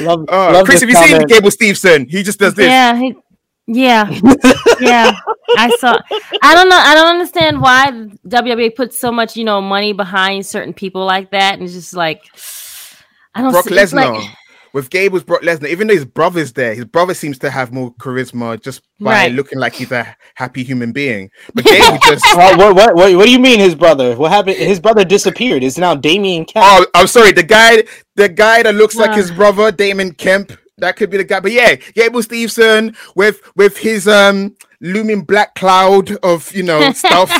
Love, 0.00 0.24
uh, 0.28 0.52
love 0.52 0.66
Chris, 0.66 0.80
have 0.80 0.88
you 0.88 0.94
seen 0.96 1.10
comment. 1.10 1.28
Gable 1.28 1.50
Steveson? 1.50 2.10
He 2.10 2.22
just 2.22 2.38
does 2.38 2.54
this. 2.54 2.68
Yeah, 2.68 2.96
he, 2.96 3.14
yeah, 3.66 4.08
yeah. 4.80 5.12
I 5.56 5.70
saw. 5.78 5.98
I 6.42 6.54
don't 6.54 6.68
know. 6.68 6.78
I 6.78 6.94
don't 6.94 7.08
understand 7.08 7.60
why 7.60 7.90
WWE 8.26 8.74
puts 8.74 8.98
so 8.98 9.12
much, 9.12 9.36
you 9.36 9.44
know, 9.44 9.60
money 9.60 9.92
behind 9.92 10.46
certain 10.46 10.72
people 10.72 11.04
like 11.04 11.30
that, 11.32 11.54
and 11.54 11.62
it's 11.62 11.74
just 11.74 11.94
like 11.94 12.22
I 13.34 13.42
don't. 13.42 13.52
Brock 13.52 13.64
see, 13.64 13.74
Lesnar. 13.74 14.14
like- 14.18 14.30
with 14.74 14.90
Gable's 14.90 15.22
Brock 15.24 15.42
Lesnar, 15.42 15.68
even 15.68 15.86
though 15.86 15.94
his 15.94 16.04
brother's 16.04 16.52
there, 16.52 16.74
his 16.74 16.84
brother 16.86 17.14
seems 17.14 17.38
to 17.40 17.50
have 17.50 17.72
more 17.72 17.94
charisma 17.96 18.60
just 18.62 18.82
by 19.00 19.12
Right. 19.12 19.32
looking 19.32 19.58
like 19.58 19.74
he's 19.74 19.92
a 19.92 20.16
happy 20.34 20.62
human 20.64 20.92
being. 20.92 21.30
But 21.54 21.64
Gable 21.66 21.98
just 22.04 22.24
Uh, 22.36 22.56
what, 22.56 22.74
what, 22.74 22.94
what, 22.94 23.14
what 23.16 23.26
do 23.26 23.30
you 23.32 23.38
mean 23.38 23.58
his 23.60 23.74
brother? 23.74 24.16
What 24.16 24.32
happened? 24.32 24.56
His 24.56 24.80
brother 24.80 25.04
disappeared. 25.04 25.62
It's 25.62 25.78
now 25.78 25.94
Damien 25.94 26.44
Kemp. 26.44 26.64
Oh, 26.66 26.86
I'm 26.94 27.06
sorry. 27.06 27.32
The 27.32 27.42
guy, 27.42 27.84
the 28.16 28.28
guy 28.28 28.62
that 28.62 28.74
looks 28.74 28.96
like 28.96 29.14
his 29.14 29.30
brother, 29.30 29.70
Damon 29.72 30.12
Kemp. 30.14 30.52
That 30.78 30.96
could 30.96 31.10
be 31.10 31.18
the 31.18 31.24
guy. 31.24 31.38
But 31.40 31.52
yeah, 31.52 31.74
Gable 31.74 32.22
Steveson 32.22 32.96
with 33.14 33.40
with 33.54 33.76
his 33.76 34.08
um 34.08 34.56
looming 34.80 35.22
black 35.22 35.54
cloud 35.54 36.10
of 36.24 36.50
you 36.56 36.62
know 36.64 36.90
stuff. 36.94 37.30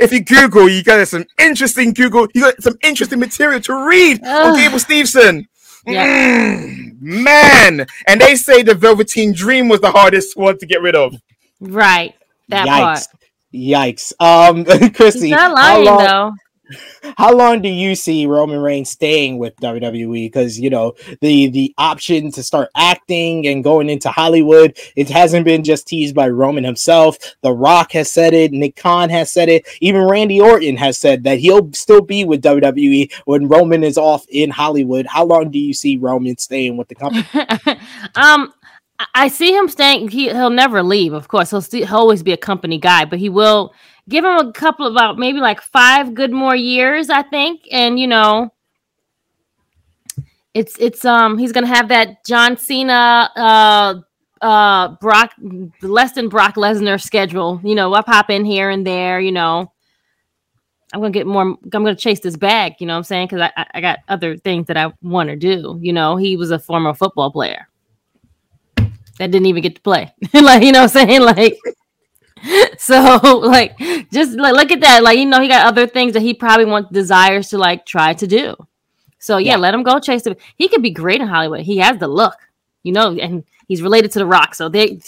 if 0.00 0.12
you 0.12 0.20
Google, 0.24 0.68
you 0.68 0.82
got 0.82 1.06
some 1.08 1.24
interesting 1.38 1.92
Google. 1.92 2.28
You 2.32 2.42
got 2.42 2.62
some 2.62 2.74
interesting 2.82 3.18
material 3.18 3.60
to 3.62 3.86
read 3.86 4.24
on 4.24 4.56
Gable 4.56 4.78
Steveson. 4.78 5.44
Yeah. 5.86 6.58
Mm, 6.60 7.00
man, 7.00 7.86
and 8.06 8.20
they 8.20 8.36
say 8.36 8.62
the 8.62 8.74
Velveteen 8.74 9.32
Dream 9.32 9.68
was 9.68 9.80
the 9.80 9.90
hardest 9.90 10.36
one 10.36 10.58
to 10.58 10.66
get 10.66 10.82
rid 10.82 10.94
of. 10.94 11.14
right. 11.60 12.14
That 12.48 12.66
part. 12.66 12.98
Yikes! 13.54 14.12
Yikes! 14.18 14.20
Um, 14.20 14.64
Chrissy, 14.94 15.28
He's 15.28 15.30
not 15.30 15.56
how 15.56 15.74
lying 15.74 15.84
long, 15.84 15.98
though. 15.98 16.32
How 17.16 17.34
long 17.34 17.62
do 17.62 17.68
you 17.68 17.94
see 17.94 18.26
Roman 18.26 18.60
Reigns 18.60 18.90
staying 18.90 19.38
with 19.38 19.56
WWE? 19.56 20.26
Because 20.26 20.58
you 20.58 20.70
know 20.70 20.94
the 21.20 21.48
the 21.50 21.74
option 21.78 22.30
to 22.32 22.42
start 22.42 22.70
acting 22.76 23.46
and 23.46 23.64
going 23.64 23.88
into 23.88 24.10
Hollywood, 24.10 24.78
it 24.96 25.08
hasn't 25.08 25.44
been 25.44 25.64
just 25.64 25.86
teased 25.88 26.14
by 26.14 26.28
Roman 26.28 26.64
himself. 26.64 27.16
The 27.42 27.52
Rock 27.52 27.92
has 27.92 28.10
said 28.10 28.34
it. 28.34 28.52
Nick 28.52 28.76
Khan 28.76 29.10
has 29.10 29.30
said 29.30 29.48
it. 29.48 29.66
Even 29.80 30.08
Randy 30.08 30.40
Orton 30.40 30.76
has 30.76 30.98
said 30.98 31.24
that 31.24 31.38
he'll 31.38 31.72
still 31.72 32.00
be 32.02 32.24
with 32.24 32.42
WWE 32.42 33.12
when 33.24 33.48
Roman 33.48 33.84
is 33.84 33.98
off 33.98 34.26
in 34.28 34.50
Hollywood. 34.50 35.06
How 35.06 35.24
long 35.24 35.50
do 35.50 35.58
you 35.58 35.74
see 35.74 35.96
Roman 35.96 36.36
staying 36.38 36.76
with 36.76 36.88
the 36.88 36.94
company? 36.96 37.26
um, 38.14 38.52
I- 39.14 39.28
see 39.28 39.54
him 39.54 39.68
staying. 39.68 40.08
He 40.08 40.28
he'll 40.28 40.50
never 40.50 40.82
leave. 40.82 41.12
Of 41.12 41.28
course, 41.28 41.50
he'll, 41.50 41.62
still, 41.62 41.86
he'll 41.86 41.96
always 41.96 42.22
be 42.22 42.32
a 42.32 42.36
company 42.36 42.78
guy, 42.78 43.04
but 43.04 43.18
he 43.18 43.28
will 43.28 43.72
give 44.10 44.24
him 44.24 44.36
a 44.36 44.52
couple 44.52 44.86
of 44.86 44.92
about 44.92 45.18
maybe 45.18 45.40
like 45.40 45.62
five 45.62 46.14
good 46.14 46.32
more 46.32 46.54
years, 46.54 47.08
I 47.08 47.22
think. 47.22 47.62
And 47.70 47.98
you 47.98 48.06
know, 48.06 48.52
it's 50.52 50.76
it's 50.78 51.04
um 51.04 51.38
he's 51.38 51.52
gonna 51.52 51.66
have 51.66 51.88
that 51.88 52.24
John 52.26 52.56
Cena 52.58 53.30
uh 53.36 53.94
uh 54.42 54.88
Brock 55.00 55.32
less 55.80 56.12
than 56.12 56.28
Brock 56.28 56.56
Lesnar 56.56 57.00
schedule. 57.00 57.60
You 57.64 57.74
know, 57.74 57.94
I 57.94 58.02
pop 58.02 58.28
in 58.28 58.44
here 58.44 58.68
and 58.68 58.86
there. 58.86 59.20
You 59.20 59.32
know. 59.32 59.72
I'm 60.92 60.98
gonna 60.98 61.12
get 61.12 61.24
more. 61.24 61.42
I'm 61.42 61.58
gonna 61.70 61.94
chase 61.94 62.18
this 62.18 62.36
bag. 62.36 62.74
You 62.80 62.86
know 62.88 62.94
what 62.94 62.98
I'm 62.98 63.04
saying? 63.04 63.28
Because 63.28 63.48
I, 63.56 63.66
I 63.74 63.80
got 63.80 64.00
other 64.08 64.36
things 64.36 64.66
that 64.66 64.76
I 64.76 64.92
want 65.02 65.28
to 65.28 65.36
do. 65.36 65.78
You 65.80 65.92
know, 65.92 66.16
he 66.16 66.36
was 66.36 66.50
a 66.50 66.58
former 66.58 66.92
football 66.94 67.30
player 67.30 67.68
that 69.20 69.30
didn't 69.30 69.46
even 69.46 69.62
get 69.62 69.76
to 69.76 69.80
play. 69.82 70.12
like, 70.34 70.64
you 70.64 70.72
know 70.72 70.82
what 70.82 70.96
I'm 70.96 71.08
saying? 71.08 71.20
Like, 71.20 71.60
so 72.78 73.18
like, 73.44 73.76
just 74.12 74.32
like 74.38 74.54
look 74.54 74.70
at 74.72 74.80
that. 74.80 75.02
Like, 75.02 75.18
you 75.18 75.26
know, 75.26 75.40
he 75.40 75.48
got 75.48 75.66
other 75.66 75.86
things 75.86 76.12
that 76.14 76.22
he 76.22 76.34
probably 76.34 76.64
wants 76.66 76.90
desires 76.90 77.48
to 77.50 77.58
like 77.58 77.86
try 77.86 78.14
to 78.14 78.26
do. 78.26 78.54
So 79.18 79.36
yeah, 79.38 79.52
Yeah. 79.52 79.56
let 79.58 79.74
him 79.74 79.82
go 79.82 79.98
chase 79.98 80.26
it. 80.26 80.40
He 80.56 80.68
could 80.68 80.82
be 80.82 80.90
great 80.90 81.20
in 81.20 81.28
Hollywood. 81.28 81.60
He 81.60 81.78
has 81.78 81.98
the 81.98 82.08
look, 82.08 82.36
you 82.82 82.92
know, 82.92 83.16
and 83.18 83.44
he's 83.68 83.82
related 83.82 84.10
to 84.12 84.18
The 84.20 84.26
Rock. 84.26 84.54
So 84.54 84.68
they 84.68 85.00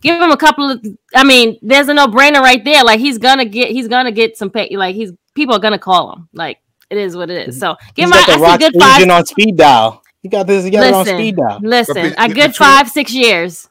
give 0.00 0.20
him 0.22 0.30
a 0.30 0.36
couple 0.36 0.70
of. 0.70 0.84
I 1.14 1.24
mean, 1.24 1.58
there's 1.62 1.88
a 1.88 1.94
no 1.94 2.06
brainer 2.06 2.40
right 2.40 2.64
there. 2.64 2.84
Like 2.84 3.00
he's 3.00 3.18
gonna 3.18 3.44
get, 3.44 3.70
he's 3.70 3.88
gonna 3.88 4.12
get 4.12 4.36
some 4.36 4.50
pay. 4.50 4.68
Like 4.76 4.94
he's 4.94 5.12
people 5.34 5.54
are 5.56 5.60
gonna 5.60 5.78
call 5.78 6.12
him. 6.14 6.28
Like 6.32 6.58
it 6.90 6.98
is 6.98 7.16
what 7.16 7.30
it 7.30 7.48
is. 7.48 7.58
So 7.58 7.76
give 7.94 8.08
He's 8.08 8.16
him. 8.16 8.24
got 8.24 8.28
I 8.28 8.32
the 8.32 8.38
see 8.38 8.44
Rock's 8.44 8.58
good 8.64 8.80
five. 8.80 9.10
On 9.10 9.26
speed 9.26 9.56
dial. 9.56 10.02
He 10.22 10.28
got 10.28 10.46
this. 10.46 10.64
He 10.64 10.70
got 10.70 10.86
it 10.86 10.94
on 10.94 11.00
Listen, 11.04 11.16
speed 11.18 11.36
dial. 11.36 11.58
listen, 11.62 12.14
a 12.18 12.28
good 12.28 12.54
five, 12.56 12.88
six 12.88 13.12
years. 13.12 13.68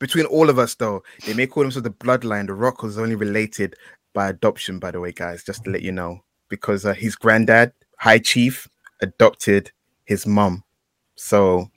Between 0.00 0.26
all 0.26 0.50
of 0.50 0.58
us, 0.58 0.74
though, 0.74 1.02
they 1.26 1.34
may 1.34 1.46
call 1.46 1.62
themselves 1.62 1.84
the 1.84 1.90
bloodline. 1.90 2.46
The 2.46 2.54
Rock 2.54 2.82
was 2.82 2.98
only 2.98 3.14
related 3.14 3.76
by 4.14 4.30
adoption, 4.30 4.78
by 4.78 4.90
the 4.90 4.98
way, 4.98 5.12
guys. 5.12 5.44
Just 5.44 5.62
to 5.64 5.70
let 5.70 5.82
you 5.82 5.92
know, 5.92 6.24
because 6.48 6.84
uh, 6.84 6.94
his 6.94 7.14
granddad, 7.14 7.72
High 7.98 8.18
Chief, 8.18 8.66
adopted 9.02 9.70
his 10.06 10.26
mum. 10.26 10.64
So 11.16 11.70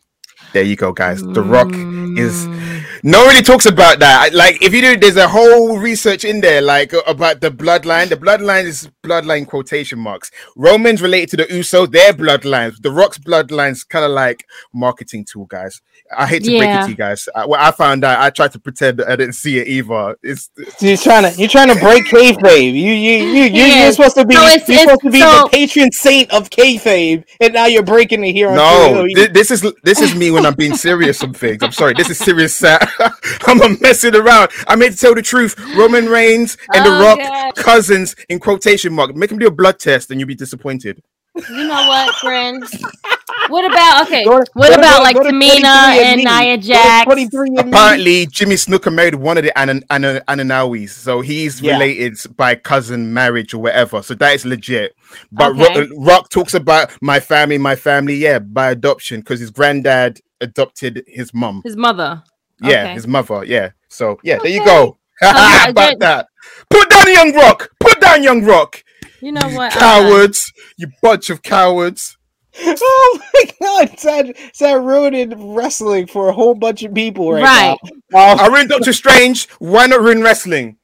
there 0.51 0.63
you 0.63 0.75
go, 0.75 0.91
guys. 0.91 1.21
The 1.23 1.41
Rock 1.41 1.69
is 2.17 2.45
Mm. 2.45 2.83
no 3.03 3.25
really 3.25 3.41
talks 3.41 3.65
about 3.65 3.99
that. 3.99 4.33
Like 4.33 4.61
if 4.61 4.73
you 4.73 4.81
do, 4.81 4.97
there's 4.97 5.17
a 5.17 5.27
whole 5.27 5.77
research 5.79 6.23
in 6.25 6.41
there, 6.41 6.61
like 6.61 6.93
about 7.07 7.41
the 7.41 7.49
bloodline. 7.49 8.09
The 8.09 8.17
bloodline 8.17 8.65
is 8.65 8.89
bloodline 9.03 9.47
quotation 9.47 9.97
marks. 9.99 10.29
Romans 10.55 11.01
related 11.01 11.29
to 11.31 11.37
the 11.37 11.45
Usos, 11.45 11.91
their 11.91 12.13
bloodlines. 12.13 12.81
The 12.81 12.91
Rock's 12.91 13.17
bloodlines 13.17 13.87
kind 13.87 14.05
of 14.05 14.11
like 14.11 14.45
marketing 14.73 15.25
tool, 15.25 15.45
guys. 15.45 15.81
I 16.15 16.27
hate 16.27 16.43
to 16.43 16.57
break 16.57 16.69
it 16.69 16.83
to 16.83 16.89
you 16.89 16.95
guys. 16.95 17.27
I, 17.33 17.45
what 17.47 17.59
I 17.59 17.71
found 17.71 18.03
out, 18.03 18.19
I 18.19 18.29
tried 18.29 18.51
to 18.51 18.59
pretend 18.59 19.01
I 19.01 19.15
didn't 19.15 19.33
see 19.33 19.57
it 19.57 19.67
either. 19.67 20.15
It's 20.21 20.49
You're 20.79 20.97
trying 20.97 21.23
to 21.31 21.39
you're 21.39 21.49
trying 21.49 21.73
to 21.73 21.79
break 21.79 22.03
kayfabe. 22.05 22.73
You 22.73 22.91
you 22.91 23.17
you 23.25 23.43
you 23.43 23.43
Yeah. 23.49 23.83
you're 23.83 23.91
supposed 23.93 24.15
to 24.17 24.25
be 24.25 24.35
So 24.35 24.41
you're 24.41 24.49
it's- 24.51 24.69
it's- 24.69 24.81
supposed 24.81 25.01
to 25.01 25.09
be 25.09 25.19
so- 25.19 25.43
the 25.43 25.49
patron 25.51 25.91
saint 25.91 26.31
of 26.31 26.49
kayfabe, 26.51 27.23
and 27.41 27.53
now 27.53 27.65
you're 27.65 27.81
breaking 27.81 28.23
it 28.23 28.33
here. 28.33 28.49
on 28.49 28.55
no. 28.55 29.01
Twitter. 29.01 29.25
thi- 29.27 29.31
this 29.33 29.49
is 29.49 29.61
this 29.83 29.99
is 29.99 30.13
me 30.13 30.29
when 30.33 30.45
I'm 30.45 30.55
being 30.55 30.75
serious 30.75 31.23
on 31.23 31.33
things. 31.33 31.63
I'm 31.63 31.71
sorry. 31.73 31.93
This 31.95 32.09
is 32.11 32.19
serious. 32.19 32.55
Sat. 32.55 32.89
I'm 33.47 33.59
not 33.59 33.81
messing 33.81 34.15
around. 34.15 34.51
I 34.67 34.75
made 34.75 34.93
to 34.93 34.97
tell 34.97 35.15
the 35.15 35.23
truth. 35.23 35.55
Roman 35.77 36.07
Reigns 36.07 36.57
and 36.73 36.85
Oh, 36.85 36.91
The 36.99 37.03
Rock 37.03 37.19
God. 37.19 37.55
cousins 37.55 38.15
in 38.29 38.39
quotation 38.39 38.93
mark. 38.93 39.15
Make 39.15 39.31
him 39.31 39.39
do 39.39 39.47
a 39.47 39.51
blood 39.51 39.79
test, 39.79 40.11
and 40.11 40.19
you'll 40.19 40.27
be 40.27 40.35
disappointed. 40.35 41.01
You 41.35 41.67
know 41.67 41.87
what, 41.87 42.15
friends? 42.21 42.71
What 43.49 43.65
about 43.65 44.03
okay? 44.07 44.23
To- 44.23 44.29
what 44.29 44.51
go 44.53 44.67
to- 44.69 44.79
about 44.79 45.01
like 45.01 45.15
go 45.15 45.23
Tamina 45.23 45.63
23andMe. 45.63 46.01
and 46.03 46.17
Nia 46.23 46.57
Go 47.05 47.15
to 47.15 47.27
Jax? 47.27 47.67
Apparently, 47.67 48.25
Jimmy 48.27 48.55
Snuka 48.55 48.93
married 48.93 49.15
one 49.15 49.37
of 49.37 49.43
the 49.43 49.57
Anan- 49.59 49.83
Anan- 49.89 50.21
Ananawis, 50.27 50.89
so 50.89 51.21
he's 51.21 51.59
Yeah. 51.61 51.73
related 51.73 52.17
by 52.37 52.55
cousin 52.55 53.13
marriage 53.13 53.53
or 53.53 53.59
whatever. 53.63 54.01
So 54.03 54.13
that 54.15 54.35
is 54.35 54.45
legit. 54.45 54.95
But 55.31 55.53
Okay. 55.59 55.81
uh, 55.81 55.85
Rock 55.97 56.29
talks 56.29 56.53
about 56.53 56.91
my 57.01 57.19
family, 57.19 57.57
my 57.57 57.75
family, 57.75 58.15
yeah, 58.15 58.39
by 58.39 58.69
adoption 58.71 59.21
because 59.21 59.39
his 59.39 59.49
granddad 59.49 60.19
adopted 60.39 61.03
his 61.07 61.33
mom, 61.33 61.61
His 61.63 61.75
mother. 61.75 62.21
Yeah, 62.61 62.83
Okay. 62.83 62.93
his 62.93 63.07
mother. 63.07 63.43
Yeah. 63.45 63.69
So 63.89 64.19
yeah, 64.23 64.37
there 64.37 64.51
you 64.51 64.63
go. 64.63 64.97
yeah, 65.21 65.67
about 65.69 65.99
that. 65.99 66.27
Put 66.69 66.89
down 66.89 67.11
Young 67.11 67.33
Rock. 67.33 67.69
Put 67.79 67.99
down 68.01 68.21
Young 68.23 68.43
Rock. 68.43 68.83
You 69.23 69.31
know 69.31 69.47
you 69.47 69.55
what? 69.57 69.73
uh, 69.75 69.79
cowards. 69.79 70.51
You 70.77 70.87
bunch 71.01 71.29
of 71.29 71.41
cowards. 71.41 72.17
Oh 72.59 73.19
my 73.33 73.43
god, 73.59 73.99
sad, 73.99 74.35
sad 74.53 74.85
ruining 74.85 75.55
wrestling 75.55 76.05
for 76.05 76.29
a 76.29 76.33
whole 76.33 76.53
bunch 76.53 76.83
of 76.83 76.93
people 76.93 77.31
right, 77.31 77.41
Right. 77.41 77.77
now. 78.11 78.33
Um, 78.33 78.39
I 78.39 78.45
ruined 78.47 78.69
Doctor 78.69 78.93
Strange. 78.93 79.49
Why 79.57 79.87
not 79.87 80.01
ruin 80.01 80.21
wrestling? 80.21 80.77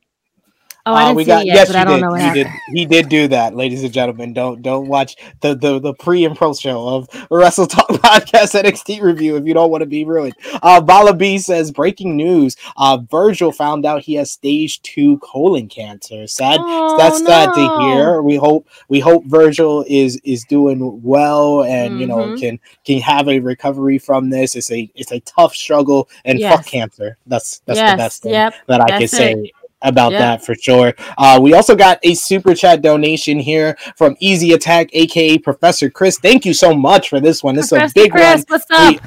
Oh, 0.89 0.93
I 0.93 1.03
uh, 1.03 1.05
didn't 1.07 1.15
we 1.17 1.23
see 1.23 1.27
got 1.27 1.41
it 1.41 1.47
yet, 1.47 1.55
yes, 1.55 1.67
but 1.67 1.75
I 1.75 1.83
don't 1.83 1.95
did. 1.95 2.01
know 2.01 2.09
what 2.11 2.19
He 2.21 2.25
happened. 2.27 2.45
did. 2.67 2.77
He 2.77 2.85
did 2.85 3.09
do 3.09 3.27
that, 3.29 3.55
ladies 3.55 3.83
and 3.83 3.93
gentlemen. 3.93 4.33
Don't 4.33 4.61
don't 4.61 4.87
watch 4.87 5.15
the 5.41 5.55
the, 5.55 5.79
the 5.79 5.93
pre 5.93 6.25
and 6.25 6.35
pro 6.35 6.53
show 6.53 6.87
of 6.87 7.07
Wrestle 7.29 7.67
Talk 7.67 7.87
Podcast 7.89 8.59
NXT 8.61 9.01
review 9.01 9.35
if 9.37 9.45
you 9.45 9.53
don't 9.53 9.71
want 9.71 9.81
to 9.81 9.85
be 9.87 10.03
ruined. 10.05 10.35
Uh, 10.63 10.81
Bala 10.81 11.13
B 11.13 11.37
says 11.37 11.71
breaking 11.71 12.15
news. 12.15 12.55
Uh, 12.77 12.97
Virgil 13.09 13.51
found 13.51 13.85
out 13.85 14.01
he 14.01 14.15
has 14.15 14.31
stage 14.31 14.81
two 14.81 15.17
colon 15.19 15.67
cancer. 15.67 16.27
Sad. 16.27 16.59
Oh, 16.61 16.97
that's 16.97 17.23
sad 17.25 17.53
to 17.53 17.61
no. 17.61 17.79
hear. 17.79 18.21
We 18.21 18.35
hope 18.35 18.67
we 18.87 18.99
hope 18.99 19.25
Virgil 19.25 19.85
is 19.87 20.19
is 20.23 20.43
doing 20.45 21.01
well 21.03 21.63
and 21.63 21.99
you 21.99 22.07
know 22.07 22.17
Mhm. 22.17 22.39
can 22.39 22.59
can 22.85 22.99
have 23.01 23.27
a 23.29 23.39
recovery 23.39 23.97
from 23.97 24.29
this. 24.29 24.55
It's 24.55 24.71
a 24.71 24.89
it's 24.95 25.11
a 25.11 25.19
tough 25.21 25.53
struggle 25.55 26.09
and 26.25 26.39
Yes. 26.39 26.55
fuck 26.55 26.65
cancer. 26.65 27.17
That's 27.27 27.59
that's 27.65 27.77
yes. 27.79 27.91
the 27.91 27.97
best 27.97 28.23
thing 28.23 28.31
Yep. 28.33 28.53
that 28.67 28.81
I 28.81 28.87
can 28.87 28.99
That's 29.01 29.11
say 29.17 29.33
it. 29.33 29.51
About 29.81 30.11
Yeah. 30.11 30.19
that 30.19 30.45
for 30.45 30.55
sure. 30.55 30.93
Uh, 31.17 31.39
we 31.41 31.53
also 31.53 31.75
got 31.75 31.99
a 32.03 32.13
super 32.13 32.53
chat 32.53 32.81
donation 32.81 33.39
here 33.39 33.77
from 33.95 34.15
Easy 34.19 34.53
Attack, 34.53 34.89
aka 34.93 35.37
Professor 35.37 35.89
Chris. 35.89 36.17
Thank 36.19 36.45
you 36.45 36.53
so 36.53 36.73
much 36.73 37.09
for 37.09 37.19
this 37.19 37.43
one. 37.43 37.55
This 37.55 37.67
is 37.67 37.73
a 37.73 37.89
big 37.95 38.11
Chris, 38.11 38.43
one. 38.49 38.59
what's 38.59 38.65
up? 38.71 38.93
We- 38.93 38.99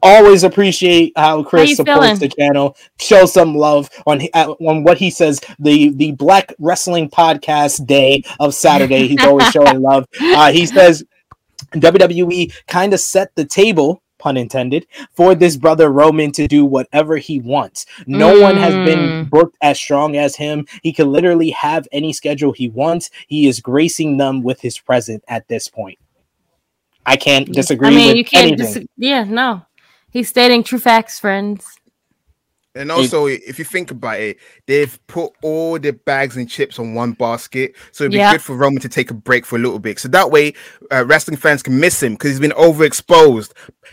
always 0.00 0.44
appreciate 0.44 1.12
how 1.16 1.42
Chris 1.42 1.70
you 1.70 1.74
supports 1.74 2.00
feeling? 2.04 2.18
the 2.20 2.28
channel, 2.28 2.76
show 3.00 3.26
some 3.26 3.56
love 3.56 3.90
on 4.06 4.20
uh, 4.32 4.54
on 4.60 4.84
what 4.84 4.96
he 4.96 5.10
says 5.10 5.40
the 5.58 5.88
the 5.90 6.12
Black 6.12 6.52
Wrestling 6.60 7.10
Podcast 7.10 7.84
Day 7.84 8.22
of 8.38 8.54
Saturday. 8.54 9.08
He's 9.08 9.24
always 9.24 9.48
showing 9.50 9.80
love. 9.82 10.06
Uh, 10.20 10.52
he 10.52 10.66
says 10.66 11.02
WWE 11.74 12.52
kind 12.66 12.94
of 12.94 13.00
set 13.00 13.34
the 13.34 13.44
table. 13.44 14.02
Pun 14.18 14.36
intended 14.36 14.86
for 15.12 15.34
this 15.34 15.56
brother 15.56 15.90
Roman 15.90 16.32
to 16.32 16.46
do 16.48 16.64
whatever 16.64 17.16
he 17.16 17.40
wants. 17.40 17.86
No 18.06 18.40
one 18.40 18.56
has 18.56 18.74
been 18.74 18.98
Mm. 18.98 19.30
booked 19.30 19.56
as 19.62 19.78
strong 19.78 20.16
as 20.16 20.36
him. 20.36 20.66
He 20.82 20.92
can 20.92 21.10
literally 21.10 21.50
have 21.50 21.86
any 21.92 22.12
schedule 22.12 22.52
he 22.52 22.68
wants. 22.68 23.10
He 23.26 23.46
is 23.46 23.60
gracing 23.60 24.16
them 24.16 24.42
with 24.42 24.60
his 24.60 24.78
presence 24.78 25.24
at 25.28 25.48
this 25.48 25.68
point. 25.68 25.98
I 27.06 27.16
can't 27.16 27.50
disagree 27.50 27.88
I 27.88 27.90
mean, 27.90 28.16
you 28.16 28.24
can't. 28.24 28.56
Dis- 28.58 28.84
yeah, 28.96 29.24
no. 29.24 29.62
He's 30.10 30.28
stating 30.28 30.62
true 30.62 30.78
facts, 30.78 31.18
friends. 31.18 31.77
And 32.78 32.92
also, 32.92 33.26
if 33.26 33.58
you 33.58 33.64
think 33.64 33.90
about 33.90 34.20
it, 34.20 34.38
they've 34.66 34.98
put 35.08 35.32
all 35.42 35.78
the 35.78 35.92
bags 35.92 36.36
and 36.36 36.48
chips 36.48 36.78
on 36.78 36.94
one 36.94 37.12
basket, 37.12 37.74
so 37.92 38.04
it'd 38.04 38.12
be 38.12 38.18
Yeah. 38.18 38.32
good 38.32 38.42
for 38.42 38.54
Roman 38.56 38.80
to 38.82 38.88
take 38.88 39.10
a 39.10 39.14
break 39.14 39.44
for 39.44 39.56
a 39.56 39.58
little 39.58 39.78
bit. 39.80 39.98
So 39.98 40.08
that 40.08 40.30
way, 40.30 40.54
uh, 40.92 41.04
wrestling 41.04 41.36
fans 41.36 41.62
can 41.62 41.78
miss 41.80 42.02
him 42.02 42.12
because 42.12 42.30
he's 42.30 42.40
been 42.40 42.52
overexposed. 42.52 43.50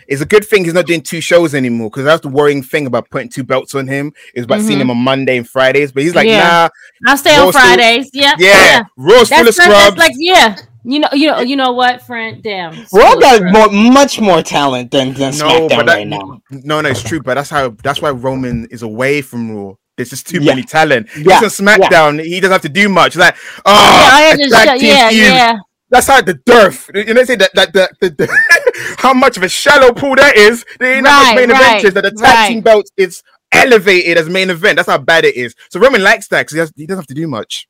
It's 0.07 0.21
a 0.21 0.25
good 0.25 0.45
thing 0.45 0.65
he's 0.65 0.73
not 0.73 0.85
doing 0.85 1.01
two 1.01 1.19
shows 1.21 1.55
anymore 1.55 1.89
because 1.89 2.05
that's 2.05 2.21
the 2.21 2.27
worrying 2.29 2.61
thing 2.61 2.85
about 2.85 3.09
putting 3.09 3.29
two 3.29 3.43
belts 3.43 3.73
on 3.75 3.87
him 3.87 4.13
is 4.35 4.45
about 4.45 4.61
seeing 4.61 4.77
Mhm. 4.77 4.81
him 4.83 4.91
on 4.91 4.97
Monday 4.97 5.37
and 5.37 5.49
Fridays. 5.49 5.91
But 5.91 6.03
he's 6.03 6.13
like, 6.15 6.27
Yeah. 6.27 6.67
I'll 7.07 7.17
stay 7.17 7.35
on 7.35 7.45
Raw 7.45 7.51
still- 7.51 7.61
Fridays. 7.61 8.09
Yeah, 8.13 8.33
yeah, 8.37 8.83
Raw's 8.97 9.29
full 9.29 9.39
of 9.39 9.45
That's, 9.45 9.57
that's, 9.57 9.77
scrubs. 9.77 9.97
like 9.97 10.11
yeah. 10.17 10.55
You 10.87 10.99
know, 10.99 11.07
you 11.13 11.27
know, 11.31 11.39
you 11.41 11.55
know 11.55 11.71
what, 11.73 12.01
friend? 12.03 12.43
Damn. 12.43 12.73
Raw 12.93 13.15
got 13.15 13.37
scrubs. 13.37 13.53
more, 13.53 13.91
much 13.91 14.19
more 14.21 14.41
talent 14.43 14.91
than, 14.91 15.13
than 15.13 15.35
no, 15.37 15.45
SmackDown 15.47 15.69
but 15.69 15.85
that, 15.87 15.95
right 15.95 16.07
now. 16.07 16.41
no, 16.51 16.81
no, 16.81 16.89
it's 16.89 17.01
true. 17.03 17.21
But 17.21 17.35
that's 17.35 17.49
how 17.49 17.69
that's 17.83 18.01
why 18.01 18.11
Roman 18.11 18.67
is 18.69 18.81
away 18.83 19.21
from 19.21 19.51
Raw. 19.55 19.73
There's 19.97 20.09
just 20.11 20.27
too 20.27 20.39
Yeah. 20.41 20.51
many 20.53 20.63
talent. 20.63 21.07
Yeah, 21.17 21.39
He's 21.39 21.59
on 21.59 21.65
SmackDown. 21.65 22.23
He 22.23 22.39
doesn't 22.39 22.51
have 22.51 22.61
to 22.63 22.69
do 22.69 22.87
much. 22.89 23.15
Like, 23.15 23.35
oh, 23.65 23.71
Yeah, 23.73 24.09
oh, 24.11 24.15
I 24.15 24.21
had 24.21 24.37
to 24.39 24.49
tag 24.49 24.67
shut- 24.67 24.79
team 24.79 24.89
yeah, 24.89 25.09
feud. 25.09 25.21
yeah. 25.23 25.57
That's 25.89 26.07
how 26.07 26.21
the 26.21 26.33
dearth. 26.33 26.89
You 26.93 27.13
know, 27.13 27.23
say 27.23 27.35
that 27.37 27.51
that 27.55 27.73
the, 27.73 27.89
the, 28.01 28.09
the 28.09 28.95
how 28.97 29.13
much 29.13 29.37
of 29.37 29.43
a 29.43 29.49
shallow 29.49 29.91
pool 29.93 30.15
that 30.15 30.35
is. 30.35 30.65
There 30.79 30.93
ain't 30.95 31.05
that 31.05 31.17
much 31.19 31.35
Right, 31.37 31.47
main 31.47 31.55
event 31.55 31.83
is 31.85 31.93
that 31.93 32.01
the 32.03 32.11
tag 32.11 32.21
right. 32.21 32.47
team 32.49 32.61
belt 32.61 32.85
is 32.97 33.23
elevated 33.51 34.17
as 34.17 34.27
main 34.29 34.49
event. 34.49 34.75
That's 34.75 34.89
how 34.89 34.97
bad 34.97 35.25
it 35.25 35.35
is. 35.35 35.55
So 35.69 35.79
Roman 35.79 36.03
likes 36.03 36.27
that 36.29 36.47
because 36.47 36.69
he, 36.75 36.81
he 36.81 36.85
doesn't 36.87 37.01
have 37.03 37.07
to 37.07 37.13
do 37.13 37.27
much. 37.27 37.67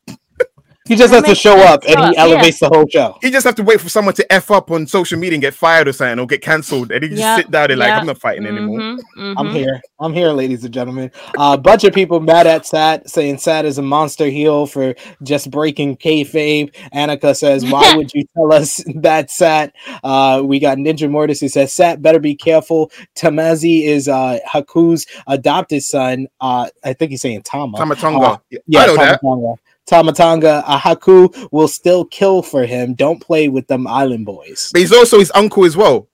He 0.87 0.95
just 0.95 1.11
has 1.11 1.23
to 1.23 1.33
show 1.33 1.57
up 1.57 1.83
and 1.83 1.97
he 1.97 2.05
up, 2.05 2.13
yeah. 2.13 2.21
elevates 2.21 2.59
the 2.59 2.67
whole 2.67 2.87
show. 2.87 3.17
He 3.19 3.31
just 3.31 3.43
have 3.43 3.55
to 3.55 3.63
wait 3.63 3.81
for 3.81 3.89
someone 3.89 4.13
to 4.15 4.33
f 4.33 4.51
up 4.51 4.69
on 4.69 4.85
social 4.85 5.17
media 5.17 5.33
and 5.33 5.41
get 5.41 5.55
fired 5.55 5.87
or 5.87 5.93
something 5.93 6.19
or 6.19 6.27
get 6.27 6.43
cancelled, 6.43 6.91
and 6.91 7.03
he 7.03 7.09
just 7.09 7.21
Yep, 7.21 7.37
sit 7.37 7.51
down 7.51 7.71
and 7.71 7.79
like, 7.79 7.87
yep. 7.87 8.01
I'm 8.01 8.05
not 8.05 8.19
fighting 8.19 8.45
anymore. 8.45 8.79
Mhm, 8.79 9.33
I'm 9.35 9.49
here. 9.49 9.81
I'm 9.99 10.13
here, 10.13 10.29
ladies 10.29 10.63
and 10.63 10.71
gentlemen. 10.71 11.11
A 11.37 11.41
uh, 11.41 11.57
bunch 11.57 11.85
of 11.85 11.93
people 11.93 12.19
mad 12.19 12.45
at 12.45 12.67
Sat, 12.67 13.09
saying 13.09 13.39
Sat 13.39 13.65
is 13.65 13.79
a 13.79 13.81
monster 13.81 14.27
heel 14.27 14.67
for 14.67 14.93
just 15.23 15.49
breaking 15.49 15.97
kayfabe. 15.97 16.71
Annika 16.93 17.35
says, 17.35 17.65
"Why 17.65 17.93
would 17.95 18.13
you 18.13 18.23
tell 18.35 18.53
us 18.53 18.83
that, 18.97 19.31
Sat?" 19.31 19.73
Uh, 20.03 20.43
we 20.45 20.59
got 20.59 20.77
Ninja 20.77 21.09
Mortis 21.09 21.39
who 21.39 21.49
says, 21.49 21.73
"Sat, 21.73 22.03
better 22.03 22.19
be 22.19 22.35
careful. 22.35 22.91
Tamazi 23.15 23.85
is 23.85 24.07
uh, 24.07 24.37
Haku's 24.47 25.07
adopted 25.25 25.81
son. 25.81 26.27
Uh, 26.39 26.69
I 26.83 26.93
think 26.93 27.09
he's 27.09 27.21
saying 27.21 27.41
Tama. 27.41 27.79
Tamatonga. 27.79 28.23
Uh, 28.23 28.37
yeah, 28.51 28.59
yeah, 28.67 28.79
I 28.81 28.85
know 28.85 28.95
that. 28.97 29.59
Tama 29.85 30.13
Tonga, 30.13 30.63
Ahaku 30.67 31.49
will 31.51 31.67
still 31.67 32.05
kill 32.05 32.41
for 32.41 32.65
him. 32.65 32.93
Don't 32.95 33.21
play 33.21 33.49
with 33.49 33.67
them 33.67 33.85
island 33.87 34.25
boys. 34.25 34.69
But 34.73 34.81
he's 34.81 34.93
also 34.93 35.19
his 35.19 35.31
uncle 35.35 35.65
as 35.65 35.77
well 35.77 36.07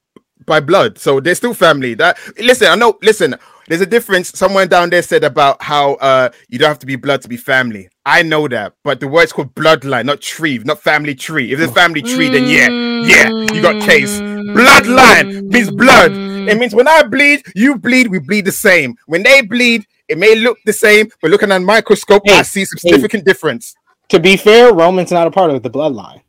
by 0.45 0.59
blood. 0.59 0.97
So 0.97 1.19
they're 1.19 1.35
still 1.35 1.53
family. 1.53 1.93
That 1.93 2.17
listen, 2.37 2.67
I 2.67 2.75
know. 2.75 2.97
Listen, 3.01 3.35
there's 3.67 3.81
a 3.81 3.85
difference. 3.85 4.37
Someone 4.37 4.67
down 4.67 4.89
there 4.89 5.01
said 5.01 5.23
about 5.23 5.61
how 5.61 5.93
uh 5.95 6.29
you 6.49 6.59
don't 6.59 6.67
have 6.67 6.79
to 6.79 6.85
be 6.85 6.95
blood 6.95 7.21
to 7.21 7.29
be 7.29 7.37
family. 7.37 7.89
I 8.05 8.23
know 8.23 8.47
that, 8.47 8.73
but 8.83 8.99
the 8.99 9.07
word's 9.07 9.31
called 9.31 9.53
bloodline, 9.55 10.05
not 10.05 10.21
tree, 10.21 10.57
not 10.59 10.81
family 10.81 11.15
tree. 11.15 11.51
If 11.51 11.59
there's 11.59 11.71
family 11.71 12.01
tree, 12.01 12.29
then 12.29 12.47
yeah, 12.47 12.69
yeah, 13.07 13.29
you 13.53 13.61
got 13.61 13.81
case. 13.83 14.19
Bloodline 14.19 15.43
means 15.49 15.69
blood. 15.71 16.11
It 16.11 16.57
means 16.57 16.73
when 16.73 16.87
I 16.87 17.03
bleed, 17.03 17.43
you 17.55 17.77
bleed, 17.77 18.07
we 18.07 18.17
bleed 18.17 18.45
the 18.45 18.51
same. 18.51 18.95
When 19.05 19.21
they 19.21 19.41
bleed, 19.41 19.85
it 20.11 20.17
may 20.17 20.35
look 20.35 20.57
the 20.65 20.73
same, 20.73 21.09
but 21.21 21.31
looking 21.31 21.51
at 21.51 21.57
a 21.57 21.59
microscope, 21.63 22.23
I 22.27 22.41
see 22.41 22.65
some 22.65 22.77
hey. 22.81 22.89
significant 22.89 23.25
difference. 23.25 23.73
To 24.09 24.19
be 24.19 24.35
fair, 24.35 24.73
Roman's 24.73 25.11
not 25.11 25.25
a 25.25 25.31
part 25.31 25.51
of 25.51 25.63
the 25.63 25.69
bloodline. 25.69 26.21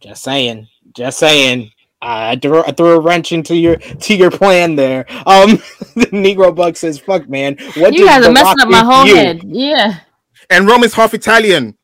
Just 0.00 0.22
saying. 0.22 0.68
Just 0.94 1.18
saying. 1.18 1.72
I 2.00 2.36
threw, 2.36 2.62
I 2.62 2.70
threw 2.70 2.90
a 2.90 3.00
wrench 3.00 3.32
into 3.32 3.56
your 3.56 3.76
to 3.76 4.14
your 4.14 4.30
plan 4.30 4.76
there. 4.76 5.06
Um, 5.26 5.56
the 5.96 6.08
Negro 6.12 6.54
Buck 6.54 6.76
says, 6.76 7.00
"Fuck, 7.00 7.28
man, 7.28 7.56
what 7.76 7.94
You 7.94 8.06
guys 8.06 8.24
are 8.24 8.30
messing 8.30 8.60
up 8.60 8.68
my 8.68 8.80
do 8.80 8.86
whole 8.86 9.06
you?" 9.06 9.16
head. 9.16 9.40
Yeah. 9.44 10.00
And 10.48 10.68
Roman's 10.68 10.94
half 10.94 11.14
Italian. 11.14 11.76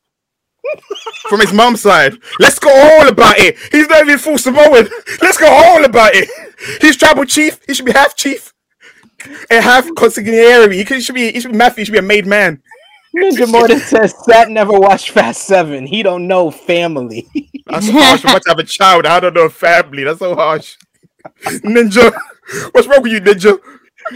From 1.29 1.41
his 1.41 1.51
mom's 1.51 1.81
side. 1.81 2.15
Let's 2.39 2.57
go 2.57 2.69
all 2.69 3.07
about 3.07 3.37
it. 3.37 3.57
He's 3.71 3.87
not 3.87 4.03
even 4.03 4.17
full 4.17 4.37
Samoan. 4.37 4.87
Let's 5.21 5.37
go 5.37 5.47
all 5.47 5.83
about 5.83 6.11
it. 6.15 6.29
He's 6.81 6.95
tribal 6.95 7.25
chief. 7.25 7.59
He 7.67 7.73
should 7.73 7.85
be 7.85 7.91
half 7.91 8.15
chief. 8.15 8.52
And 9.49 9.63
half 9.63 9.85
consigliere. 9.89 10.73
He, 10.73 10.83
could, 10.85 10.97
he 10.97 11.03
should 11.03 11.15
be 11.15 11.31
he 11.31 11.39
should 11.39 11.51
be 11.51 11.57
Matthew, 11.57 11.81
he 11.81 11.85
should 11.85 11.93
be 11.93 11.99
a 11.99 12.01
made 12.01 12.25
man. 12.25 12.61
Ninja 13.15 13.49
Mortis 13.49 13.85
says, 13.85 14.15
"Sat 14.25 14.49
never 14.49 14.73
watched 14.73 15.11
Fast 15.11 15.43
Seven. 15.43 15.85
He 15.85 16.01
don't 16.01 16.27
know 16.27 16.49
family." 16.49 17.27
That's 17.67 17.89
harsh. 17.89 18.25
I'm 18.25 18.31
about 18.31 18.41
to 18.43 18.49
have 18.49 18.59
a 18.59 18.63
child. 18.63 19.05
I 19.05 19.19
don't 19.19 19.35
know 19.35 19.49
family. 19.49 20.03
That's 20.03 20.19
so 20.19 20.35
harsh. 20.35 20.77
Ninja. 21.45 22.11
What's 22.71 22.87
wrong 22.87 23.03
with 23.03 23.11
you, 23.11 23.21
Ninja? 23.21 23.59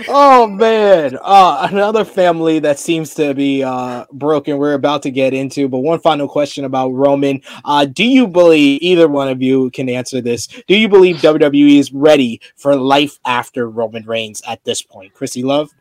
Oh 0.07 0.47
man, 0.47 1.17
uh, 1.21 1.67
another 1.71 2.05
family 2.05 2.59
that 2.59 2.79
seems 2.79 3.13
to 3.15 3.33
be 3.33 3.63
uh, 3.63 4.05
broken. 4.11 4.57
We're 4.57 4.73
about 4.73 5.03
to 5.03 5.11
get 5.11 5.33
into, 5.33 5.67
but 5.67 5.79
one 5.79 5.99
final 5.99 6.27
question 6.27 6.65
about 6.65 6.89
Roman. 6.89 7.41
Uh, 7.65 7.85
do 7.85 8.03
you 8.03 8.27
believe 8.27 8.81
either 8.81 9.07
one 9.07 9.29
of 9.29 9.41
you 9.41 9.69
can 9.71 9.89
answer 9.89 10.21
this? 10.21 10.47
Do 10.67 10.75
you 10.75 10.89
believe 10.89 11.17
WWE 11.17 11.79
is 11.79 11.91
ready 11.91 12.41
for 12.55 12.75
life 12.75 13.19
after 13.25 13.69
Roman 13.69 14.05
Reigns 14.05 14.41
at 14.47 14.63
this 14.63 14.81
point? 14.81 15.13
Chrissy 15.13 15.43
Love. 15.43 15.71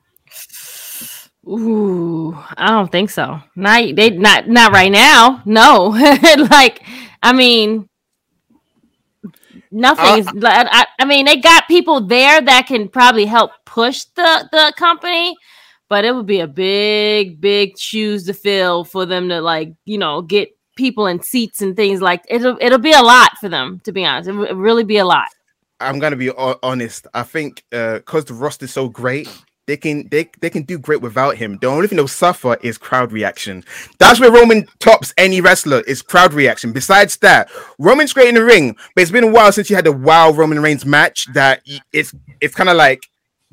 Ooh, 1.49 2.37
I 2.57 2.71
don't 2.71 2.91
think 2.91 3.11
so. 3.11 3.41
Not 3.55 3.95
they 3.95 4.11
not 4.11 4.49
not 4.49 4.73
right 4.73 4.91
now. 4.91 5.43
No. 5.45 5.89
like, 6.51 6.83
I 7.23 7.33
mean, 7.33 7.89
nothing 9.71 10.05
Uh, 10.05 10.17
is. 10.17 10.29
I, 10.45 10.87
I 10.99 11.05
mean, 11.05 11.27
they 11.27 11.37
got 11.37 11.69
people 11.69 12.01
there 12.01 12.41
that 12.41 12.67
can 12.67 12.89
probably 12.89 13.27
help 13.27 13.53
push 13.77 14.05
the 14.17 14.49
the 14.51 14.73
company, 14.77 15.37
but 15.89 16.05
it 16.05 16.15
would 16.15 16.27
be 16.27 16.41
a 16.41 16.49
big, 16.49 17.41
big 17.41 17.79
shoes 17.79 18.25
to 18.25 18.33
fill 18.33 18.85
for 18.85 19.05
them 19.05 19.29
to 19.29 19.41
like, 19.41 19.73
you 19.85 19.99
know, 19.99 20.23
get 20.23 20.49
people 20.77 21.07
in 21.07 21.23
seats 21.23 21.61
and 21.61 21.77
things 21.77 22.01
like. 22.01 22.25
It'll 22.29 22.57
it'll 22.61 22.79
be 22.79 22.93
a 22.93 23.03
lot 23.03 23.33
for 23.39 23.49
them 23.49 23.81
to 23.85 23.93
be 23.93 24.05
honest. 24.05 24.31
It 24.31 24.33
would 24.33 24.57
really 24.57 24.85
be 24.85 24.97
a 24.97 25.05
lot. 25.05 25.29
I'm 25.79 25.99
gonna 25.99 26.17
be 26.17 26.31
honest. 26.63 27.07
I 27.13 27.23
think 27.23 27.63
uh, 27.71 27.99
because 27.99 28.25
the 28.25 28.33
roster's 28.33 28.73
so 28.73 28.89
great, 28.89 29.29
they 29.67 29.77
can 29.77 30.09
they 30.09 30.31
they 30.41 30.49
can 30.49 30.63
do 30.63 30.79
great 30.79 31.03
without 31.03 31.37
him. 31.37 31.59
The 31.61 31.67
only 31.67 31.87
thing 31.87 31.97
they'll 31.97 32.09
suffer 32.09 32.57
is 32.63 32.79
crowd 32.79 33.13
reaction. 33.13 33.63
That's 33.99 34.19
where 34.19 34.33
Roman 34.33 34.67
tops 34.79 35.13
any 35.19 35.43
wrestler 35.43 35.83
is 35.83 36.01
crowd 36.01 36.33
reaction. 36.33 36.73
Besides 36.73 37.19
that, 37.19 37.51
Roman's 37.79 38.15
great 38.15 38.31
in 38.31 38.37
the 38.37 38.45
ring, 38.45 38.75
but 38.95 39.03
it's 39.03 39.11
been 39.11 39.25
a 39.25 39.31
while 39.31 39.53
since 39.53 39.69
you 39.69 39.77
had 39.77 39.87
a 39.87 39.93
wow 39.93 40.31
Roman 40.31 40.63
Reigns 40.63 40.87
match. 40.87 41.27
That 41.35 41.61
it's 41.93 42.15
it's 42.41 42.55
kind 42.55 42.71
of 42.71 42.79
like 42.79 43.07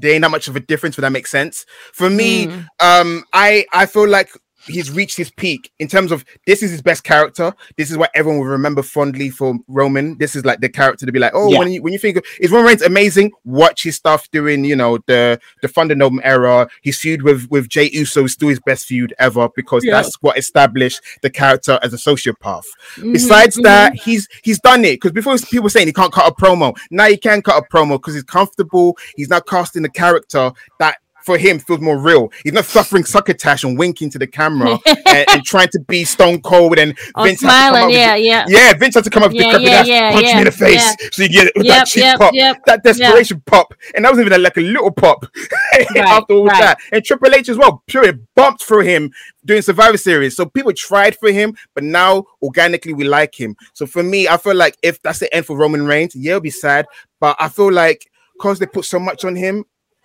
there 0.03 0.13
ain't 0.13 0.21
that 0.21 0.29
much 0.31 0.47
of 0.47 0.55
a 0.55 0.59
difference. 0.59 0.97
If 0.97 1.01
that 1.01 1.11
makes 1.11 1.31
sense 1.31 1.65
for 1.93 2.09
me, 2.09 2.47
Mm. 2.47 2.67
um, 2.79 3.23
I 3.33 3.65
I 3.73 3.85
feel 3.87 4.07
like 4.07 4.29
he's 4.67 4.91
reached 4.91 5.17
his 5.17 5.29
peak 5.31 5.71
in 5.79 5.87
terms 5.87 6.11
of 6.11 6.23
this 6.47 6.63
is 6.63 6.71
his 6.71 6.81
best 6.81 7.03
character. 7.03 7.53
This 7.77 7.91
is 7.91 7.97
what 7.97 8.11
everyone 8.15 8.39
will 8.39 8.47
remember 8.47 8.81
fondly 8.83 9.29
for 9.29 9.55
Roman. 9.67 10.17
This 10.17 10.35
is 10.35 10.45
like 10.45 10.59
the 10.59 10.69
character 10.69 11.05
to 11.05 11.11
be 11.11 11.19
like, 11.19 11.31
oh, 11.35 11.51
Yeah. 11.51 11.59
when 11.59 11.71
you 11.71 11.81
when 11.81 11.93
you 11.93 11.99
think 11.99 12.17
of 12.17 12.23
is 12.39 12.51
Roman 12.51 12.67
Reigns 12.67 12.81
amazing? 12.81 13.31
Watch 13.43 13.83
his 13.83 13.95
stuff 13.95 14.29
during 14.31 14.63
you 14.65 14.75
know 14.75 14.97
the 15.07 15.39
the 15.61 15.67
Thunderdome 15.67 16.19
era. 16.23 16.67
His 16.81 16.97
feud 16.97 17.21
with 17.21 17.47
with 17.49 17.69
Jay 17.69 17.89
Uso 17.91 18.25
is 18.25 18.33
still 18.33 18.49
his 18.49 18.59
best 18.59 18.85
feud 18.85 19.13
ever 19.19 19.49
because 19.55 19.83
Yeah. 19.83 20.01
that's 20.01 20.15
what 20.21 20.37
established 20.37 21.01
the 21.21 21.29
character 21.29 21.79
as 21.81 21.93
a 21.93 21.97
sociopath. 21.97 22.63
Mhm, 22.97 23.13
Besides 23.13 23.57
mhm. 23.57 23.63
that, 23.63 23.95
he's 23.95 24.27
he's 24.43 24.59
done 24.59 24.85
it 24.85 24.95
because 24.95 25.11
before 25.11 25.37
people 25.37 25.63
were 25.63 25.69
saying 25.69 25.87
he 25.87 25.93
can't 25.93 26.13
cut 26.13 26.31
a 26.31 26.33
promo. 26.33 26.75
Now 26.91 27.07
he 27.07 27.17
can 27.17 27.41
cut 27.41 27.57
a 27.63 27.67
promo 27.75 27.93
because 27.93 28.13
he's 28.13 28.23
comfortable. 28.23 28.97
He's 29.15 29.29
now 29.29 29.39
casting 29.39 29.83
the 29.83 29.89
character 29.89 30.51
that 30.79 30.97
for 31.25 31.37
him 31.37 31.59
feels 31.59 31.79
more 31.79 31.97
real. 31.97 32.31
He's 32.43 32.53
not 32.53 32.65
suffering 32.65 33.05
succotash 33.05 33.63
and 33.63 33.77
winking 33.77 34.09
to 34.11 34.19
the 34.19 34.27
camera 34.27 34.77
and, 34.85 35.25
and 35.29 35.43
trying 35.43 35.69
to 35.69 35.79
be 35.87 36.03
stone 36.03 36.41
cold 36.41 36.77
and 36.79 36.97
Oh, 37.15 37.23
Vince 37.23 37.41
has 37.41 37.49
to 37.51 37.55
come 37.55 37.69
smiling, 37.71 37.81
up 37.83 37.87
with 37.89 37.95
yeah, 37.97 38.13
the- 38.15 38.21
yeah. 38.21 38.45
yeah, 38.47 38.73
Vince 38.73 38.95
had 38.95 39.03
to 39.05 39.09
come 39.09 39.23
up 39.23 39.31
with 39.31 39.37
Yeah, 39.41 39.43
the 39.43 39.49
crap 39.57 39.61
yeah, 39.61 39.71
ass, 39.79 39.87
yeah, 39.87 40.11
punch 40.11 40.25
me 40.25 40.37
in 40.39 40.43
the 40.45 40.51
face 40.51 40.95
yeah. 40.99 41.07
so 41.11 41.23
you 41.23 41.29
get 41.29 41.47
it 41.47 41.53
with 41.55 41.65
Yep, 41.65 41.75
that 41.77 41.87
cheap 41.87 42.03
yep, 42.03 42.19
pop, 42.19 42.33
yep, 42.33 42.65
that 42.65 42.83
desperation 42.83 43.41
pop, 43.45 43.73
and 43.95 44.05
that 44.05 44.09
wasn't 44.11 44.27
even 44.27 44.43
like 44.43 44.57
a 44.57 44.61
little 44.61 44.91
pop 44.91 45.25
after 45.95 46.33
all 46.33 46.45
right. 46.45 46.59
that. 46.59 46.77
And 46.91 47.03
Triple 47.03 47.33
H 47.33 47.49
as 47.49 47.57
well, 47.57 47.83
pure 47.87 48.03
it 48.05 48.17
bumped 48.35 48.63
for 48.63 48.83
him 48.83 49.11
doing 49.45 49.61
Survivor 49.61 49.97
Series. 49.97 50.35
So 50.35 50.45
people 50.45 50.73
tried 50.73 51.15
for 51.15 51.31
him, 51.31 51.55
but 51.73 51.83
now 51.83 52.25
organically 52.41 52.93
we 52.93 53.03
like 53.03 53.39
him. 53.39 53.55
So 53.73 53.85
for 53.85 54.03
me, 54.03 54.27
I 54.27 54.37
feel 54.37 54.55
like 54.55 54.77
if 54.83 55.01
that's 55.01 55.19
the 55.19 55.33
end 55.35 55.45
for 55.45 55.57
Roman 55.57 55.85
Reigns, 55.85 56.15
yeah, 56.15 56.31
it'll 56.31 56.41
be 56.41 56.49
sad, 56.49 56.85
but 57.19 57.35
I 57.39 57.49
feel 57.49 57.71
like 57.71 58.09
because 58.33 58.59
they 58.59 58.65
put 58.65 58.85
so 58.85 58.99
much 58.99 59.23
on 59.25 59.35
him. 59.35 59.63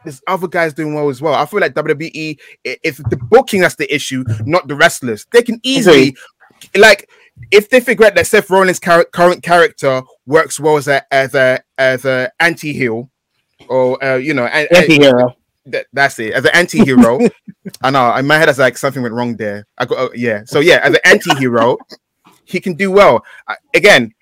There's 0.09 0.23
other 0.27 0.49
guys 0.49 0.73
doing 0.73 0.95
well 0.95 1.11
as 1.11 1.21
well. 1.21 1.35
I 1.35 1.45
feel 1.45 1.61
like 1.61 1.75
WWE, 1.75 2.39
if 2.65 2.97
the 2.97 3.17
booking 3.17 3.61
that's 3.61 3.75
the 3.75 3.93
issue, 3.95 4.25
not 4.47 4.67
the 4.67 4.75
wrestlers, 4.75 5.27
they 5.33 5.43
can 5.43 5.61
easily, 5.63 6.17
like, 6.75 7.09
if 7.51 7.69
they 7.69 7.81
figure 7.81 8.07
out 8.07 8.15
that 8.15 8.27
Seth 8.27 8.51
Rollins' 8.51 8.81
car- 8.81 9.05
current 9.05 9.43
character 9.43 10.03
works 10.27 10.59
well 10.59 10.77
as 10.77 10.89
a 10.89 11.15
as 11.15 11.35
a 11.35 11.63
as 11.77 12.05
a 12.05 12.33
anti 12.41 12.73
heel, 12.73 13.11
or 13.69 14.03
uh, 14.03 14.17
you 14.17 14.35
know, 14.35 14.47
anti-hero. 14.47 15.37
That, 15.67 15.87
that's 15.93 16.19
it. 16.19 16.33
As 16.33 16.47
an 16.47 16.53
anti-hero, 16.55 17.21
I 17.83 17.91
know 17.91 18.15
in 18.17 18.27
my 18.27 18.39
head, 18.39 18.49
it's 18.49 18.59
like 18.59 18.79
something 18.79 19.03
went 19.03 19.15
wrong 19.15 19.37
there. 19.37 19.67
I 19.77 19.85
got 19.85 19.99
uh, 19.99 20.09
yeah. 20.15 20.43
So 20.47 20.61
yeah, 20.61 20.81
as 20.83 20.95
an 20.95 21.01
anti-hero, 21.05 21.77
he 22.45 22.59
can 22.59 22.75
do 22.75 22.91
well. 22.91 23.25
Uh, 23.47 23.55
again, 23.75 24.15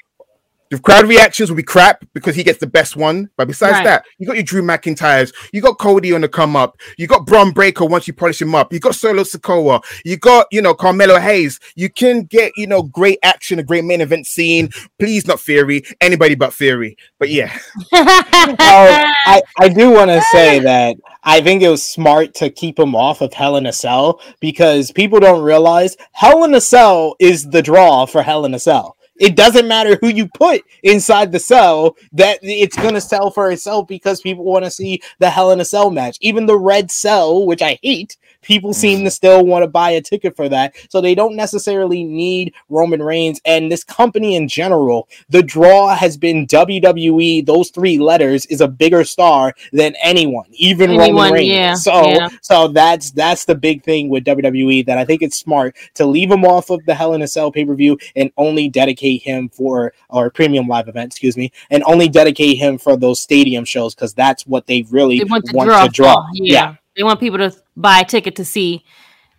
the 0.70 0.78
crowd 0.78 1.06
reactions 1.06 1.50
will 1.50 1.56
be 1.56 1.62
crap 1.62 2.04
because 2.12 2.34
he 2.34 2.42
gets 2.42 2.58
the 2.58 2.66
best 2.66 2.96
one. 2.96 3.30
But 3.36 3.48
besides 3.48 3.74
right. 3.74 3.84
that, 3.84 4.04
you 4.18 4.26
got 4.26 4.36
your 4.36 4.42
Drew 4.42 4.62
McIntyres, 4.62 5.32
you 5.52 5.60
got 5.60 5.78
Cody 5.78 6.12
on 6.12 6.22
the 6.22 6.28
come 6.28 6.56
up, 6.56 6.78
you 6.98 7.06
got 7.06 7.26
Bron 7.26 7.52
Breakker 7.52 7.84
once 7.84 8.06
you 8.06 8.14
polish 8.14 8.40
him 8.42 8.54
up, 8.54 8.72
you 8.72 8.80
got 8.80 8.94
Solo 8.94 9.22
Sikoa, 9.22 9.82
you 10.04 10.16
got 10.16 10.46
you 10.50 10.62
know 10.62 10.74
Carmelo 10.74 11.18
Hayes. 11.18 11.60
You 11.74 11.90
can 11.90 12.24
get 12.24 12.52
you 12.56 12.66
know 12.66 12.82
great 12.82 13.18
action, 13.22 13.58
a 13.58 13.62
great 13.62 13.84
main 13.84 14.00
event 14.00 14.26
scene. 14.26 14.70
Please, 14.98 15.26
not 15.26 15.40
Theory, 15.40 15.84
anybody 16.00 16.34
but 16.34 16.52
Theory. 16.52 16.96
But 17.18 17.30
yeah, 17.30 17.56
oh, 17.92 18.56
I 18.58 19.42
I 19.58 19.68
do 19.68 19.90
want 19.90 20.10
to 20.10 20.20
say 20.32 20.58
that 20.60 20.96
I 21.22 21.40
think 21.40 21.62
it 21.62 21.68
was 21.68 21.86
smart 21.86 22.34
to 22.34 22.50
keep 22.50 22.78
him 22.78 22.94
off 22.94 23.20
of 23.20 23.32
Hell 23.32 23.56
in 23.56 23.66
a 23.66 23.72
Cell 23.72 24.20
because 24.40 24.90
people 24.90 25.20
don't 25.20 25.42
realize 25.42 25.96
Hell 26.12 26.44
in 26.44 26.54
a 26.54 26.60
Cell 26.60 27.14
is 27.20 27.50
the 27.50 27.62
draw 27.62 28.06
for 28.06 28.22
Hell 28.22 28.44
in 28.44 28.54
a 28.54 28.58
Cell 28.58 28.96
it 29.18 29.36
doesn't 29.36 29.68
matter 29.68 29.96
who 30.00 30.08
you 30.08 30.28
put 30.28 30.62
inside 30.82 31.32
the 31.32 31.38
cell 31.38 31.96
that 32.12 32.38
it's 32.42 32.76
going 32.76 32.94
to 32.94 33.00
sell 33.00 33.30
for 33.30 33.50
itself 33.50 33.86
because 33.88 34.20
people 34.20 34.44
want 34.44 34.64
to 34.64 34.70
see 34.70 35.00
the 35.18 35.30
hell 35.30 35.52
in 35.52 35.60
a 35.60 35.64
cell 35.64 35.90
match. 35.90 36.18
Even 36.20 36.46
the 36.46 36.58
red 36.58 36.90
cell 36.90 37.46
which 37.46 37.62
i 37.62 37.78
hate 37.82 38.16
people 38.46 38.70
mm-hmm. 38.70 38.80
seem 38.80 39.04
to 39.04 39.10
still 39.10 39.44
want 39.44 39.62
to 39.62 39.68
buy 39.68 39.90
a 39.90 40.00
ticket 40.00 40.34
for 40.34 40.48
that 40.48 40.74
so 40.90 41.00
they 41.00 41.14
don't 41.14 41.36
necessarily 41.36 42.04
need 42.04 42.52
roman 42.68 43.02
reigns 43.02 43.40
and 43.44 43.70
this 43.70 43.84
company 43.84 44.36
in 44.36 44.48
general 44.48 45.08
the 45.28 45.42
draw 45.42 45.94
has 45.94 46.16
been 46.16 46.46
wwe 46.46 47.44
those 47.44 47.70
three 47.70 47.98
letters 47.98 48.46
is 48.46 48.60
a 48.60 48.68
bigger 48.68 49.04
star 49.04 49.54
than 49.72 49.94
anyone 50.02 50.46
even 50.52 50.90
anyone, 50.90 51.10
roman 51.10 51.32
reigns 51.32 51.48
yeah, 51.48 51.74
so 51.74 52.08
yeah. 52.08 52.28
so 52.40 52.68
that's 52.68 53.10
that's 53.12 53.44
the 53.44 53.54
big 53.54 53.82
thing 53.82 54.08
with 54.08 54.24
wwe 54.24 54.84
that 54.84 54.98
i 54.98 55.04
think 55.04 55.22
it's 55.22 55.36
smart 55.36 55.76
to 55.94 56.06
leave 56.06 56.30
him 56.30 56.44
off 56.44 56.70
of 56.70 56.84
the 56.86 56.94
hell 56.94 57.14
in 57.14 57.22
a 57.22 57.28
cell 57.28 57.52
pay-per-view 57.52 57.96
and 58.16 58.30
only 58.36 58.68
dedicate 58.68 58.86
dedicate 58.86 59.22
him 59.22 59.48
for 59.48 59.92
or 60.08 60.30
premium 60.30 60.66
live 60.68 60.88
event, 60.88 61.12
excuse 61.12 61.36
me, 61.36 61.52
and 61.70 61.82
only 61.84 62.08
dedicate 62.08 62.58
him 62.58 62.78
for 62.78 62.96
those 62.96 63.20
stadium 63.20 63.64
shows 63.64 63.94
because 63.94 64.14
that's 64.14 64.46
what 64.46 64.66
they 64.66 64.84
really 64.90 65.18
they 65.18 65.24
want, 65.24 65.44
to, 65.46 65.56
want 65.56 65.68
draw 65.68 65.84
to 65.84 65.90
draw. 65.90 66.26
Yeah. 66.34 66.52
yeah. 66.52 66.74
They 66.96 67.02
want 67.02 67.20
people 67.20 67.38
to 67.38 67.54
buy 67.76 68.00
a 68.00 68.04
ticket 68.04 68.36
to 68.36 68.44
see, 68.44 68.84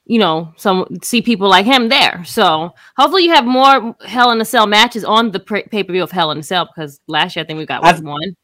you 0.05 0.19
know, 0.19 0.53
some 0.57 0.85
see 1.03 1.21
people 1.21 1.49
like 1.49 1.65
him 1.65 1.89
there. 1.89 2.23
So 2.25 2.73
hopefully 2.95 3.23
you 3.23 3.33
have 3.33 3.45
more 3.45 3.95
Hell 4.05 4.31
in 4.31 4.41
a 4.41 4.45
Cell 4.45 4.67
matches 4.67 5.03
on 5.03 5.31
the 5.31 5.39
pay 5.39 5.83
per 5.83 5.91
view 5.91 6.03
of 6.03 6.11
Hell 6.11 6.31
in 6.31 6.39
a 6.39 6.43
Cell 6.43 6.65
because 6.65 6.99
last 7.07 7.35
year 7.35 7.43
I 7.43 7.47
think 7.47 7.57
we 7.57 7.65
got 7.65 7.83
I've, 7.83 8.01
one. 8.01 8.35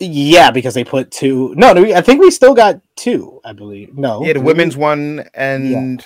Yeah, 0.00 0.50
because 0.50 0.74
they 0.74 0.84
put 0.84 1.10
two. 1.10 1.54
No, 1.56 1.70
I 1.70 2.00
think 2.02 2.20
we 2.20 2.30
still 2.30 2.54
got 2.54 2.80
two. 2.96 3.40
I 3.44 3.52
believe. 3.52 3.96
No. 3.96 4.24
Yeah, 4.24 4.34
the 4.34 4.40
women's 4.40 4.76
one 4.76 5.28
and. 5.34 5.98
Yeah 5.98 6.04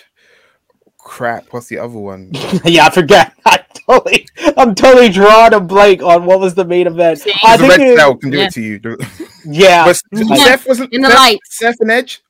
crap. 1.03 1.47
What's 1.51 1.67
the 1.67 1.79
other 1.79 1.99
one? 1.99 2.31
yeah, 2.65 2.87
I 2.87 2.91
forget. 2.91 3.33
I 3.45 3.65
totally, 3.87 4.29
I'm 4.57 4.75
totally 4.75 5.09
drawing 5.09 5.55
a 5.55 5.61
blank 5.61 6.03
on 6.03 6.25
what 6.25 6.41
was 6.41 6.55
the 6.55 6.65
main 6.65 6.87
event. 6.87 7.23
I 7.45 7.57
the 7.57 7.67
think 7.67 7.79
Red 7.79 7.99
Cell 7.99 8.17
can 8.17 8.31
do 8.31 8.39
yeah. 8.39 8.47
it 8.47 8.53
to 8.55 8.63
you. 8.63 8.81
yeah, 9.45 9.85
but 9.85 10.01
yeah. 10.13 10.37
Seth 10.37 10.69
wasn't 10.69 10.93
in 10.93 11.03
the 11.03 11.09
Seth, 11.09 11.19
lights. 11.19 11.59
Seth 11.59 11.81
and 11.81 11.91
Edge. 11.91 12.23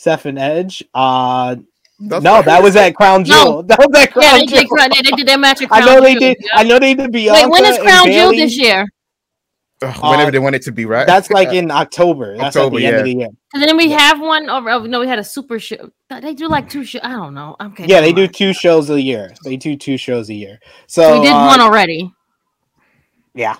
Seth 0.00 0.24
and 0.24 0.38
Edge. 0.38 0.82
Uh, 0.94 1.56
that's 1.98 2.24
no, 2.24 2.40
that 2.40 2.62
was 2.62 2.74
at 2.74 2.96
Crown 2.96 3.22
Jewel. 3.22 3.44
No. 3.44 3.62
That 3.68 3.78
was 3.78 4.02
at 4.02 4.10
Crown 4.10 4.24
yeah, 4.24 4.38
they 4.38 4.46
Jewel. 4.46 4.76
Did, 4.88 5.04
they 5.04 5.10
did 5.10 5.28
their 5.28 5.36
match 5.36 5.60
at 5.60 5.68
Crown 5.68 5.82
I 5.82 5.84
know 5.84 6.00
they 6.00 6.14
Jewel, 6.14 6.20
did. 6.20 6.36
Yeah. 6.40 6.48
I 6.54 6.62
know 6.62 6.78
they 6.78 6.94
did 6.94 7.12
Bianca. 7.12 7.42
Wait, 7.42 7.50
when 7.50 7.64
is 7.66 7.78
Crown 7.78 8.06
Jewel 8.06 8.30
this 8.30 8.56
year? 8.56 8.86
Ugh, 9.82 10.02
whenever 10.02 10.28
uh, 10.28 10.30
they 10.30 10.38
want 10.38 10.54
it 10.54 10.62
to 10.62 10.72
be, 10.72 10.86
right? 10.86 11.06
That's 11.06 11.30
like 11.30 11.52
in 11.52 11.70
October. 11.70 12.34
That's 12.38 12.56
October, 12.56 12.76
at 12.76 12.78
the 12.78 12.82
yeah. 12.82 12.88
end 12.88 12.96
of 12.96 13.04
the 13.04 13.14
year. 13.14 13.28
And 13.52 13.62
then 13.62 13.76
we 13.76 13.88
yeah. 13.88 13.98
have 13.98 14.20
one. 14.20 14.48
Over, 14.48 14.70
oh, 14.70 14.84
no, 14.84 15.00
we 15.00 15.06
had 15.06 15.18
a 15.18 15.24
super 15.24 15.58
show. 15.58 15.90
They 16.08 16.32
do 16.32 16.48
like 16.48 16.70
two 16.70 16.84
shows. 16.84 17.02
I 17.04 17.10
don't 17.10 17.34
know. 17.34 17.56
Okay. 17.60 17.84
Yeah, 17.84 18.00
they 18.00 18.14
do 18.14 18.26
two 18.26 18.54
shows 18.54 18.88
a 18.88 19.00
year. 19.00 19.34
They 19.44 19.58
do 19.58 19.76
two 19.76 19.98
shows 19.98 20.30
a 20.30 20.34
year. 20.34 20.60
So, 20.86 21.02
so 21.02 21.20
we 21.20 21.26
did 21.26 21.34
uh, 21.34 21.44
one 21.44 21.60
already. 21.60 22.10
Yeah. 23.34 23.56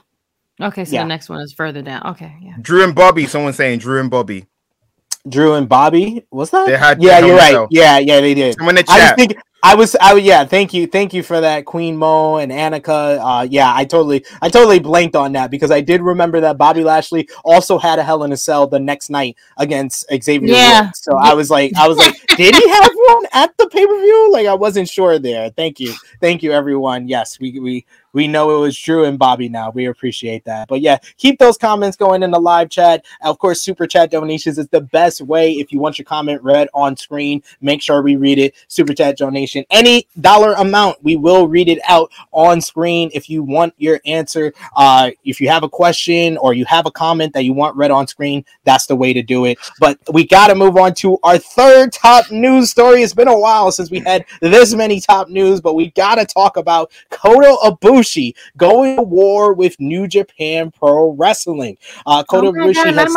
Okay, 0.59 0.87
so 0.87 0.95
yeah. 0.95 1.03
the 1.03 1.09
next 1.09 1.29
one 1.29 1.41
is 1.41 1.53
further 1.53 1.83
down. 1.83 2.07
Okay, 2.13 2.35
yeah. 2.41 2.55
Drew 2.63 2.83
and 2.83 2.95
Bobby. 2.95 3.27
Someone 3.27 3.53
saying 3.53 3.81
Drew 3.81 4.01
and 4.01 4.11
Bobby. 4.11 4.47
Drew 5.29 5.55
and 5.55 5.69
Bobby. 5.69 6.25
Was 6.31 6.51
that? 6.51 6.67
They 6.67 6.77
had 6.77 7.03
yeah, 7.03 7.19
you're 7.19 7.37
right. 7.37 7.67
Yeah, 7.71 7.99
yeah, 7.99 8.21
they 8.21 8.35
did. 8.35 8.55
Someone 8.57 8.77
in 8.77 8.77
the 8.77 8.83
chat. 8.85 9.13
I 9.13 9.15
think 9.15 9.37
I 9.63 9.75
was, 9.75 9.95
I 10.01 10.15
yeah, 10.15 10.45
thank 10.45 10.73
you, 10.73 10.87
thank 10.87 11.13
you 11.13 11.23
for 11.23 11.41
that, 11.41 11.67
Queen 11.67 11.97
Mo 11.97 12.37
and 12.37 12.51
Annika. 12.51 13.19
Uh, 13.21 13.47
yeah, 13.49 13.75
I 13.75 13.85
totally, 13.85 14.25
I 14.41 14.49
totally 14.49 14.79
blanked 14.79 15.15
on 15.15 15.33
that 15.33 15.51
because 15.51 15.71
I 15.71 15.81
did 15.83 16.01
remember 16.01 16.41
that 16.41 16.57
Bobby 16.57 16.83
Lashley 16.83 17.29
also 17.45 17.79
had 17.79 17.99
a 17.99 18.03
Hell 18.03 18.25
in 18.25 18.33
a 18.33 18.37
Cell 18.37 18.67
the 18.67 18.81
next 18.81 19.11
night 19.11 19.37
against 19.59 20.07
Xavier. 20.23 20.55
Yeah. 20.55 20.87
Woods. 20.87 21.03
So 21.03 21.17
I 21.17 21.35
was 21.35 21.51
like, 21.51 21.73
I 21.77 21.89
was 21.89 21.99
like, 21.99 22.15
did 22.37 22.55
he 22.55 22.69
have 22.69 22.91
one 22.95 23.25
at 23.33 23.57
the 23.59 23.69
pay 23.69 23.87
per 23.87 24.01
view? 24.01 24.33
Like 24.33 24.47
I 24.47 24.55
wasn't 24.55 24.89
sure 24.89 25.19
there. 25.19 25.51
Thank 25.51 25.79
you, 25.79 25.95
thank 26.21 26.43
you, 26.43 26.53
everyone. 26.53 27.07
Yes, 27.09 27.39
we 27.39 27.59
we 27.61 27.85
we 28.13 28.27
know 28.27 28.57
it 28.57 28.61
was 28.61 28.79
Drew 28.79 29.05
and 29.05 29.19
Bobby 29.19 29.49
now. 29.49 29.71
We 29.71 29.87
appreciate 29.87 30.45
that. 30.45 30.69
But 30.69 30.81
yeah, 30.81 30.99
keep 31.17 31.39
those 31.39 31.57
comments 31.57 31.97
going 31.97 32.23
in 32.23 32.31
the 32.31 32.41
live 32.41 32.71
chat. 32.71 33.05
Of 33.23 33.39
course, 33.39 33.63
super 33.63 33.87
chat 33.87 34.11
donations 34.11 34.59
is 34.59 34.69
the 34.69 34.81
best 34.81 35.21
way 35.21 35.53
if 35.53 35.73
you 35.73 35.79
want 35.79 35.99
your 35.99 36.05
comment 36.05 36.43
read 36.43 36.69
on 36.75 36.97
screen. 36.97 37.43
Make 37.61 37.83
sure 37.83 38.03
we 38.03 38.17
read 38.17 38.39
it. 38.39 38.55
Super 38.69 38.95
chat 38.95 39.17
donation, 39.53 39.67
any 39.71 40.07
dollar 40.21 40.55
amount, 40.55 41.03
we 41.03 41.17
will 41.17 41.49
read 41.49 41.69
it 41.69 41.79
out 41.89 42.11
on 42.33 42.61
screen. 42.61 43.11
If 43.15 43.29
you 43.29 43.43
want 43.43 43.75
your 43.77 44.01
answer, 44.07 44.53
uh, 44.77 45.11
if 45.25 45.41
you 45.41 45.49
have 45.49 45.63
a 45.63 45.69
question 45.69 46.37
or 46.39 46.55
you 46.55 46.65
have 46.65 46.87
a 46.87 46.91
comment 46.91 47.33
that 47.35 47.45
you 47.45 47.53
want 47.53 47.77
read 47.77 47.91
on 47.91 48.07
screen, 48.07 48.45
that's 48.65 48.87
the 48.87 48.97
way 48.97 49.13
to 49.13 49.23
do 49.23 49.45
it. 49.45 49.59
But 49.79 49.99
we 50.13 50.27
got 50.27 50.49
to 50.49 50.55
move 50.55 50.77
on 50.77 50.95
to 50.97 51.19
our 51.23 51.39
third 51.39 51.93
top 51.93 52.31
news 52.31 52.71
story. 52.71 53.03
It's 53.03 53.15
been 53.15 53.29
a 53.29 53.39
while 53.39 53.71
since 53.73 53.91
we 53.91 54.01
had 54.01 54.25
this 54.41 54.75
many 54.75 55.01
top 55.01 55.29
news, 55.29 55.61
but 55.61 55.75
we 55.75 55.91
got 55.91 56.17
to 56.17 56.27
talk 56.27 56.57
about 56.57 56.91
Kota 57.11 57.57
Ibushi 57.65 58.01
Ibushi 58.01 58.35
going 58.57 58.97
to 58.97 59.03
war 59.03 59.53
with 59.53 59.79
New 59.79 60.07
Japan 60.07 60.71
Pro 60.71 61.13
Wrestling. 61.13 61.77
Uh, 62.07 62.23
Kota 62.25 62.49
oh 62.49 62.53
Ibushi 62.53 62.75
God, 62.75 62.95
has 62.95 63.15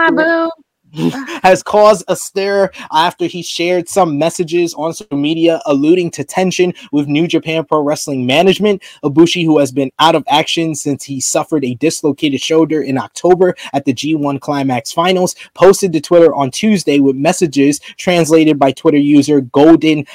has 1.44 1.64
caused 1.64 2.04
a 2.08 2.16
stir 2.16 2.70
after 2.92 3.26
he 3.26 3.42
shared 3.42 3.90
some 3.90 4.18
messages 4.18 4.74
on 4.76 4.94
social 4.94 5.18
media 5.18 5.60
alluding 5.66 6.12
to 6.12 6.24
tension 6.24 6.74
with 6.92 7.08
New 7.08 7.28
Japan 7.28 7.66
Pro 7.66 7.82
Wrestling 7.82 8.26
management. 8.26 8.84
Ibushi, 9.04 9.44
who 9.44 9.58
has 9.58 9.72
been 9.72 9.92
out 10.00 10.14
of 10.14 10.24
action 10.28 10.76
since 10.76 11.04
he 11.04 11.20
suffered 11.20 11.66
a 11.66 11.76
dislocated 11.76 12.42
shoulder 12.42 12.82
in 12.82 12.98
October 12.98 13.56
at 13.74 13.86
the 13.86 13.94
G1 13.94 14.40
Climax 14.40 14.92
Finals, 14.92 15.36
posted 15.56 15.94
to 15.94 16.02
Twitter 16.02 16.34
on 16.36 16.52
Tuesday 16.52 17.00
with 17.00 17.16
messages 17.16 17.80
translated 17.98 18.60
by 18.60 18.72
Twitter 18.72 18.98
user 18.98 19.42
Golden 19.42 20.06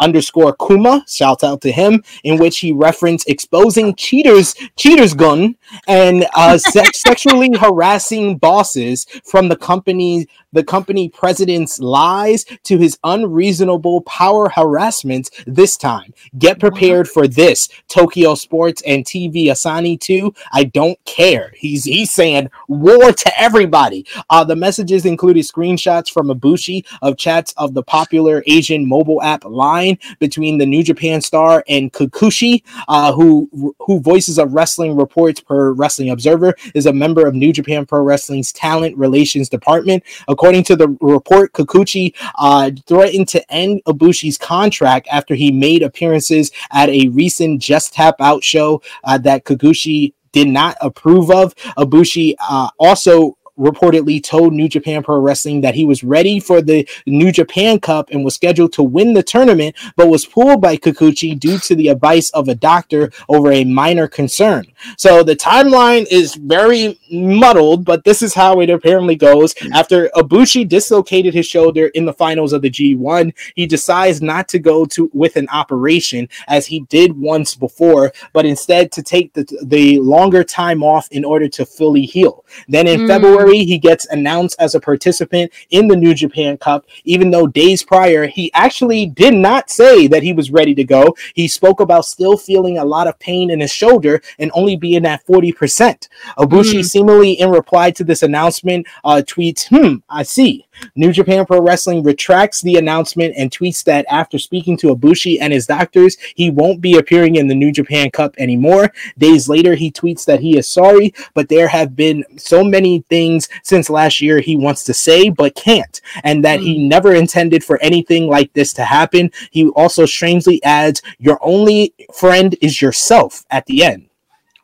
underscore 0.00 0.56
Kuma, 0.56 1.04
shout 1.08 1.44
out 1.44 1.60
to 1.62 1.70
him, 1.70 2.02
in 2.24 2.38
which 2.38 2.58
he 2.58 2.72
referenced 2.72 3.28
exposing 3.28 3.94
cheaters, 3.94 4.54
cheaters 4.76 5.14
gun, 5.14 5.56
and 5.86 6.26
uh, 6.34 6.58
sex- 6.58 7.02
sexually 7.02 7.56
harassing 7.56 8.36
bosses 8.36 9.06
from 9.24 9.48
the 9.48 9.56
company's 9.56 10.23
the 10.52 10.64
company 10.64 11.08
president's 11.08 11.80
lies 11.80 12.44
to 12.64 12.78
his 12.78 12.98
unreasonable 13.04 14.02
power 14.02 14.48
harassment 14.48 15.30
this 15.46 15.76
time. 15.76 16.14
Get 16.38 16.60
prepared 16.60 17.08
for 17.08 17.26
this. 17.26 17.68
Tokyo 17.88 18.34
Sports 18.34 18.82
and 18.86 19.04
TV 19.04 19.46
Asahi 19.46 19.98
2. 19.98 20.32
I 20.52 20.64
don't 20.64 21.02
care. 21.04 21.52
He's 21.56 21.84
he's 21.84 22.12
saying 22.12 22.50
war 22.68 23.12
to 23.12 23.40
everybody. 23.40 24.06
Uh, 24.30 24.44
the 24.44 24.56
messages 24.56 25.06
included 25.06 25.44
screenshots 25.44 26.10
from 26.10 26.28
Ibushi 26.28 26.84
of 27.02 27.16
chats 27.16 27.52
of 27.56 27.74
the 27.74 27.82
popular 27.82 28.42
Asian 28.46 28.88
mobile 28.88 29.22
app 29.22 29.44
Line 29.44 29.98
between 30.18 30.58
the 30.58 30.66
New 30.66 30.82
Japan 30.82 31.20
star 31.20 31.64
and 31.68 31.92
Kikuchi, 31.92 32.62
uh, 32.88 33.12
who 33.12 33.74
who 33.78 34.00
voices 34.00 34.38
of 34.38 34.54
wrestling 34.54 34.96
reports 34.96 35.40
per 35.40 35.72
Wrestling 35.72 36.10
Observer, 36.10 36.54
is 36.74 36.86
a 36.86 36.92
member 36.92 37.26
of 37.26 37.34
New 37.34 37.52
Japan 37.52 37.86
Pro 37.86 38.00
Wrestling's 38.00 38.52
talent 38.52 38.96
relations 38.96 39.48
department. 39.48 40.02
According 40.28 40.64
to 40.64 40.76
the 40.76 40.96
report, 41.00 41.52
Kikuchi 41.52 42.14
uh, 42.36 42.70
threatened 42.86 43.28
to 43.28 43.52
end 43.52 43.82
Ibushi's 43.86 44.38
contract 44.38 45.08
after 45.10 45.34
he 45.34 45.50
made 45.52 45.82
appearances 45.82 46.50
at 46.72 46.88
a 46.88 47.08
recent 47.08 47.60
Just 47.60 47.94
Tap 47.94 48.16
Out 48.20 48.44
show 48.44 48.82
uh, 49.04 49.18
that 49.18 49.44
Kikuchi 49.44 50.12
did 50.32 50.48
not 50.48 50.76
approve 50.80 51.30
of. 51.30 51.54
Ibushi 51.78 52.34
uh, 52.40 52.68
also 52.78 53.38
reportedly 53.58 54.22
told 54.22 54.52
New 54.52 54.68
Japan 54.68 55.02
Pro 55.02 55.18
Wrestling 55.18 55.60
that 55.60 55.74
he 55.74 55.84
was 55.84 56.02
ready 56.02 56.40
for 56.40 56.60
the 56.60 56.88
New 57.06 57.30
Japan 57.30 57.78
Cup 57.78 58.10
and 58.10 58.24
was 58.24 58.34
scheduled 58.34 58.72
to 58.74 58.82
win 58.82 59.14
the 59.14 59.22
tournament, 59.22 59.76
but 59.96 60.08
was 60.08 60.26
pulled 60.26 60.60
by 60.60 60.76
Kikuchi 60.76 61.38
due 61.38 61.58
to 61.58 61.74
the 61.74 61.88
advice 61.88 62.30
of 62.30 62.48
a 62.48 62.54
doctor 62.54 63.10
over 63.28 63.52
a 63.52 63.64
minor 63.64 64.08
concern. 64.08 64.66
So 64.96 65.22
the 65.22 65.36
timeline 65.36 66.06
is 66.10 66.34
very 66.34 66.98
muddled, 67.10 67.84
but 67.84 68.04
this 68.04 68.22
is 68.22 68.34
how 68.34 68.60
it 68.60 68.70
apparently 68.70 69.16
goes. 69.16 69.54
After 69.72 70.08
Ibushi 70.16 70.68
dislocated 70.68 71.34
his 71.34 71.46
shoulder 71.46 71.86
in 71.88 72.04
the 72.04 72.12
finals 72.12 72.52
of 72.52 72.62
the 72.62 72.70
G1, 72.70 73.32
he 73.54 73.66
decides 73.66 74.20
not 74.20 74.48
to 74.48 74.58
go 74.58 74.84
to 74.86 75.10
with 75.12 75.36
an 75.36 75.48
operation 75.50 76.28
as 76.48 76.66
he 76.66 76.80
did 76.88 77.18
once 77.18 77.54
before, 77.54 78.12
but 78.32 78.46
instead 78.46 78.90
to 78.92 79.02
take 79.02 79.32
the, 79.32 79.44
the 79.64 80.00
longer 80.00 80.42
time 80.42 80.82
off 80.82 81.08
in 81.10 81.24
order 81.24 81.48
to 81.48 81.64
fully 81.64 82.02
heal. 82.02 82.44
Then 82.68 82.86
in 82.86 83.00
mm. 83.00 83.08
February, 83.08 83.43
he 83.52 83.78
gets 83.78 84.06
announced 84.06 84.56
as 84.58 84.74
a 84.74 84.80
participant 84.80 85.52
in 85.70 85.88
the 85.88 85.96
New 85.96 86.14
Japan 86.14 86.56
Cup, 86.56 86.86
even 87.04 87.30
though 87.30 87.46
days 87.46 87.82
prior 87.82 88.26
he 88.26 88.52
actually 88.52 89.06
did 89.06 89.34
not 89.34 89.70
say 89.70 90.06
that 90.06 90.22
he 90.22 90.32
was 90.32 90.50
ready 90.50 90.74
to 90.74 90.84
go. 90.84 91.14
He 91.34 91.48
spoke 91.48 91.80
about 91.80 92.04
still 92.04 92.36
feeling 92.36 92.78
a 92.78 92.84
lot 92.84 93.06
of 93.06 93.18
pain 93.18 93.50
in 93.50 93.60
his 93.60 93.70
shoulder 93.70 94.22
and 94.38 94.50
only 94.54 94.76
being 94.76 95.06
at 95.06 95.26
40%. 95.26 96.08
Ibushi 96.38 96.80
mm. 96.80 96.84
seemingly 96.84 97.32
in 97.32 97.50
reply 97.50 97.90
to 97.92 98.04
this 98.04 98.22
announcement 98.22 98.86
uh, 99.04 99.22
tweets, 99.26 99.68
hmm, 99.68 99.96
I 100.08 100.22
see. 100.22 100.66
New 100.96 101.12
Japan 101.12 101.46
Pro 101.46 101.60
Wrestling 101.60 102.02
retracts 102.02 102.62
the 102.62 102.76
announcement 102.76 103.34
and 103.36 103.50
tweets 103.50 103.84
that 103.84 104.06
after 104.08 104.38
speaking 104.38 104.76
to 104.78 104.94
Ibushi 104.94 105.38
and 105.40 105.52
his 105.52 105.66
doctors, 105.66 106.16
he 106.34 106.50
won't 106.50 106.80
be 106.80 106.96
appearing 106.96 107.36
in 107.36 107.48
the 107.48 107.54
New 107.54 107.72
Japan 107.72 108.10
Cup 108.10 108.34
anymore. 108.38 108.92
Days 109.18 109.48
later, 109.48 109.74
he 109.74 109.90
tweets 109.90 110.24
that 110.24 110.40
he 110.40 110.56
is 110.58 110.68
sorry, 110.68 111.14
but 111.34 111.48
there 111.48 111.68
have 111.68 111.96
been 111.96 112.24
so 112.36 112.64
many 112.64 113.00
things 113.08 113.48
since 113.62 113.90
last 113.90 114.20
year 114.20 114.40
he 114.40 114.56
wants 114.56 114.84
to 114.84 114.94
say 114.94 115.28
but 115.28 115.54
can't, 115.54 116.00
and 116.22 116.44
that 116.44 116.60
he 116.60 116.82
hmm. 116.82 116.88
never 116.88 117.14
intended 117.14 117.64
for 117.64 117.80
anything 117.80 118.28
like 118.28 118.52
this 118.52 118.72
to 118.74 118.84
happen. 118.84 119.30
He 119.50 119.68
also 119.70 120.06
strangely 120.06 120.62
adds, 120.64 121.02
Your 121.18 121.38
only 121.42 121.94
friend 122.14 122.56
is 122.60 122.80
yourself 122.80 123.44
at 123.50 123.66
the 123.66 123.84
end. 123.84 124.08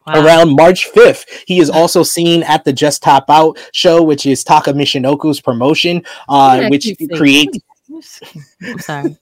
Wow. 0.07 0.25
Around 0.25 0.57
March 0.57 0.91
5th, 0.93 1.27
he 1.47 1.61
is 1.61 1.69
also 1.69 2.03
seen 2.03 2.43
at 2.45 2.65
the 2.65 2.73
Just 2.73 3.03
Tap 3.03 3.25
Out 3.29 3.59
show, 3.73 4.03
which 4.03 4.25
is 4.25 4.43
Taka 4.43 4.73
Michinoku's 4.73 5.41
promotion, 5.41 6.03
uh, 6.29 6.69
which 6.69 6.89
creates. 7.17 7.59
I'm 8.63 8.79
sorry 8.79 9.17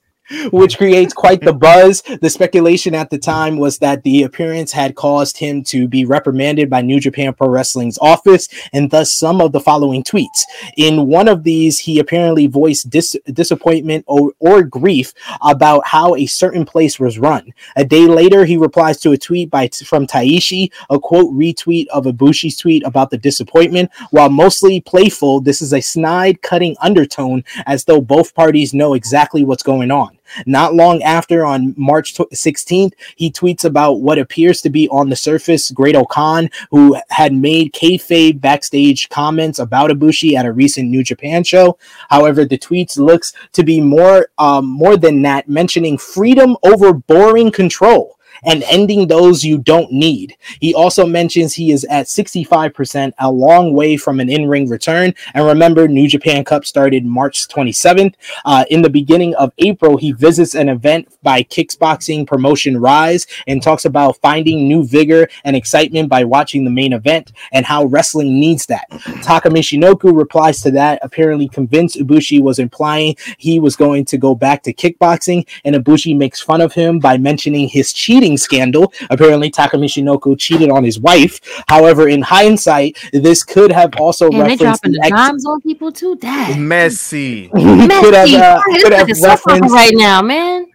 which 0.51 0.77
creates 0.77 1.13
quite 1.13 1.41
the 1.41 1.53
buzz. 1.53 2.01
The 2.21 2.29
speculation 2.29 2.95
at 2.95 3.09
the 3.09 3.17
time 3.17 3.57
was 3.57 3.77
that 3.79 4.03
the 4.03 4.23
appearance 4.23 4.71
had 4.71 4.95
caused 4.95 5.37
him 5.37 5.63
to 5.65 5.87
be 5.87 6.05
reprimanded 6.05 6.69
by 6.69 6.81
New 6.81 6.99
Japan 6.99 7.33
Pro 7.33 7.49
Wrestling's 7.49 7.97
office, 7.99 8.47
and 8.73 8.91
thus 8.91 9.11
some 9.11 9.41
of 9.41 9.51
the 9.51 9.59
following 9.59 10.03
tweets. 10.03 10.43
In 10.77 11.07
one 11.07 11.27
of 11.27 11.43
these, 11.43 11.79
he 11.79 11.99
apparently 11.99 12.47
voiced 12.47 12.89
dis- 12.89 13.17
disappointment 13.31 14.05
or, 14.07 14.33
or 14.39 14.63
grief 14.63 15.13
about 15.41 15.85
how 15.87 16.15
a 16.15 16.25
certain 16.25 16.65
place 16.65 16.99
was 16.99 17.19
run. 17.19 17.53
A 17.75 17.85
day 17.85 18.07
later, 18.07 18.45
he 18.45 18.57
replies 18.57 18.99
to 19.01 19.11
a 19.11 19.17
tweet 19.17 19.49
by 19.49 19.69
from 19.85 20.07
Taichi, 20.07 20.71
a 20.89 20.99
quote 20.99 21.31
retweet 21.33 21.87
of 21.87 22.05
Ibushi's 22.05 22.57
tweet 22.57 22.83
about 22.85 23.09
the 23.09 23.17
disappointment. 23.17 23.91
While 24.11 24.29
mostly 24.29 24.81
playful, 24.81 25.41
this 25.41 25.61
is 25.61 25.73
a 25.73 25.81
snide, 25.81 26.41
cutting 26.41 26.75
undertone 26.81 27.43
as 27.65 27.85
though 27.85 28.01
both 28.01 28.33
parties 28.35 28.73
know 28.73 28.93
exactly 28.93 29.43
what's 29.43 29.63
going 29.63 29.91
on. 29.91 30.18
Not 30.45 30.73
long 30.73 31.01
after, 31.03 31.45
on 31.45 31.73
March 31.77 32.13
16th, 32.15 32.93
he 33.15 33.31
tweets 33.31 33.65
about 33.65 34.01
what 34.01 34.19
appears 34.19 34.61
to 34.61 34.69
be 34.69 34.87
on 34.89 35.09
the 35.09 35.15
surface 35.15 35.71
Great-O-Khan, 35.71 36.49
who 36.71 36.97
had 37.09 37.33
made 37.33 37.73
kayfabe 37.73 38.41
backstage 38.41 39.09
comments 39.09 39.59
about 39.59 39.91
Ibushi 39.91 40.35
at 40.35 40.45
a 40.45 40.51
recent 40.51 40.89
New 40.89 41.03
Japan 41.03 41.43
show. 41.43 41.77
However, 42.09 42.45
the 42.45 42.57
tweets 42.57 42.97
looks 42.97 43.33
to 43.53 43.63
be 43.63 43.81
more 43.81 44.29
um, 44.37 44.65
more 44.65 44.97
than 44.97 45.21
that, 45.23 45.49
mentioning 45.49 45.97
freedom 45.97 46.55
over 46.63 46.93
boring 46.93 47.51
control 47.51 48.18
and 48.43 48.63
ending 48.63 49.07
those 49.07 49.43
you 49.43 49.57
don't 49.57 49.91
need. 49.91 50.35
He 50.59 50.73
also 50.73 51.05
mentions 51.05 51.53
he 51.53 51.71
is 51.71 51.85
at 51.85 52.07
65%, 52.07 53.13
a 53.19 53.31
long 53.31 53.73
way 53.73 53.97
from 53.97 54.19
an 54.19 54.29
in 54.29 54.47
ring 54.47 54.69
return. 54.69 55.13
And 55.33 55.45
remember, 55.45 55.87
New 55.87 56.07
Japan 56.07 56.43
Cup 56.43 56.65
started 56.65 57.05
March 57.05 57.47
27th. 57.47 58.15
Uh, 58.45 58.65
in 58.69 58.81
the 58.81 58.89
beginning 58.89 59.35
of 59.35 59.53
April, 59.57 59.97
he 59.97 60.11
visits 60.11 60.55
an 60.55 60.69
event 60.69 61.07
by 61.23 61.43
kickboxing 61.43 62.27
promotion 62.27 62.77
Rise 62.77 63.27
and 63.47 63.61
talks 63.61 63.85
about 63.85 64.17
finding 64.17 64.67
new 64.67 64.83
vigor 64.83 65.27
and 65.43 65.55
excitement 65.55 66.09
by 66.09 66.23
watching 66.23 66.63
the 66.63 66.71
main 66.71 66.93
event 66.93 67.31
and 67.51 67.65
how 67.65 67.85
wrestling 67.85 68.39
needs 68.39 68.65
that. 68.67 68.85
Taka 69.21 69.49
Michinoku 69.49 70.15
replies 70.15 70.61
to 70.61 70.71
that, 70.71 70.99
apparently 71.01 71.47
convinced 71.47 71.97
Ibushi 71.97 72.41
was 72.41 72.59
implying 72.59 73.15
he 73.37 73.59
was 73.59 73.75
going 73.75 74.05
to 74.05 74.17
go 74.17 74.35
back 74.35 74.63
to 74.63 74.73
kickboxing, 74.73 75.47
and 75.63 75.75
Ibushi 75.75 76.17
makes 76.17 76.41
fun 76.41 76.61
of 76.61 76.73
him 76.73 76.99
by 76.99 77.17
mentioning 77.17 77.67
his 77.67 77.93
cheating 77.93 78.28
cheating 78.29 78.37
scandal. 78.37 78.93
Apparently, 79.09 79.49
Taka 79.49 79.77
Michinoku 79.77 80.37
cheated 80.37 80.69
on 80.69 80.83
his 80.83 80.99
wife. 80.99 81.39
However, 81.67 82.07
in 82.07 82.21
hindsight, 82.21 82.97
this 83.13 83.43
could 83.43 83.71
have 83.71 83.95
also 83.97 84.29
and 84.29 84.39
referenced 84.39 84.83
the 84.83 84.99
ex- 85.03 85.09
times 85.09 85.45
on 85.45 85.61
people 85.61 85.91
too. 85.91 86.15
Dad, 86.17 86.59
messy. 86.59 87.49
messy. 87.53 87.89
could 88.01 88.13
have, 88.13 88.33
uh, 88.33 88.61
could 88.81 88.93
have 88.93 89.09
referenced 89.21 89.73
right 89.73 89.93
now, 89.93 90.21
man 90.21 90.68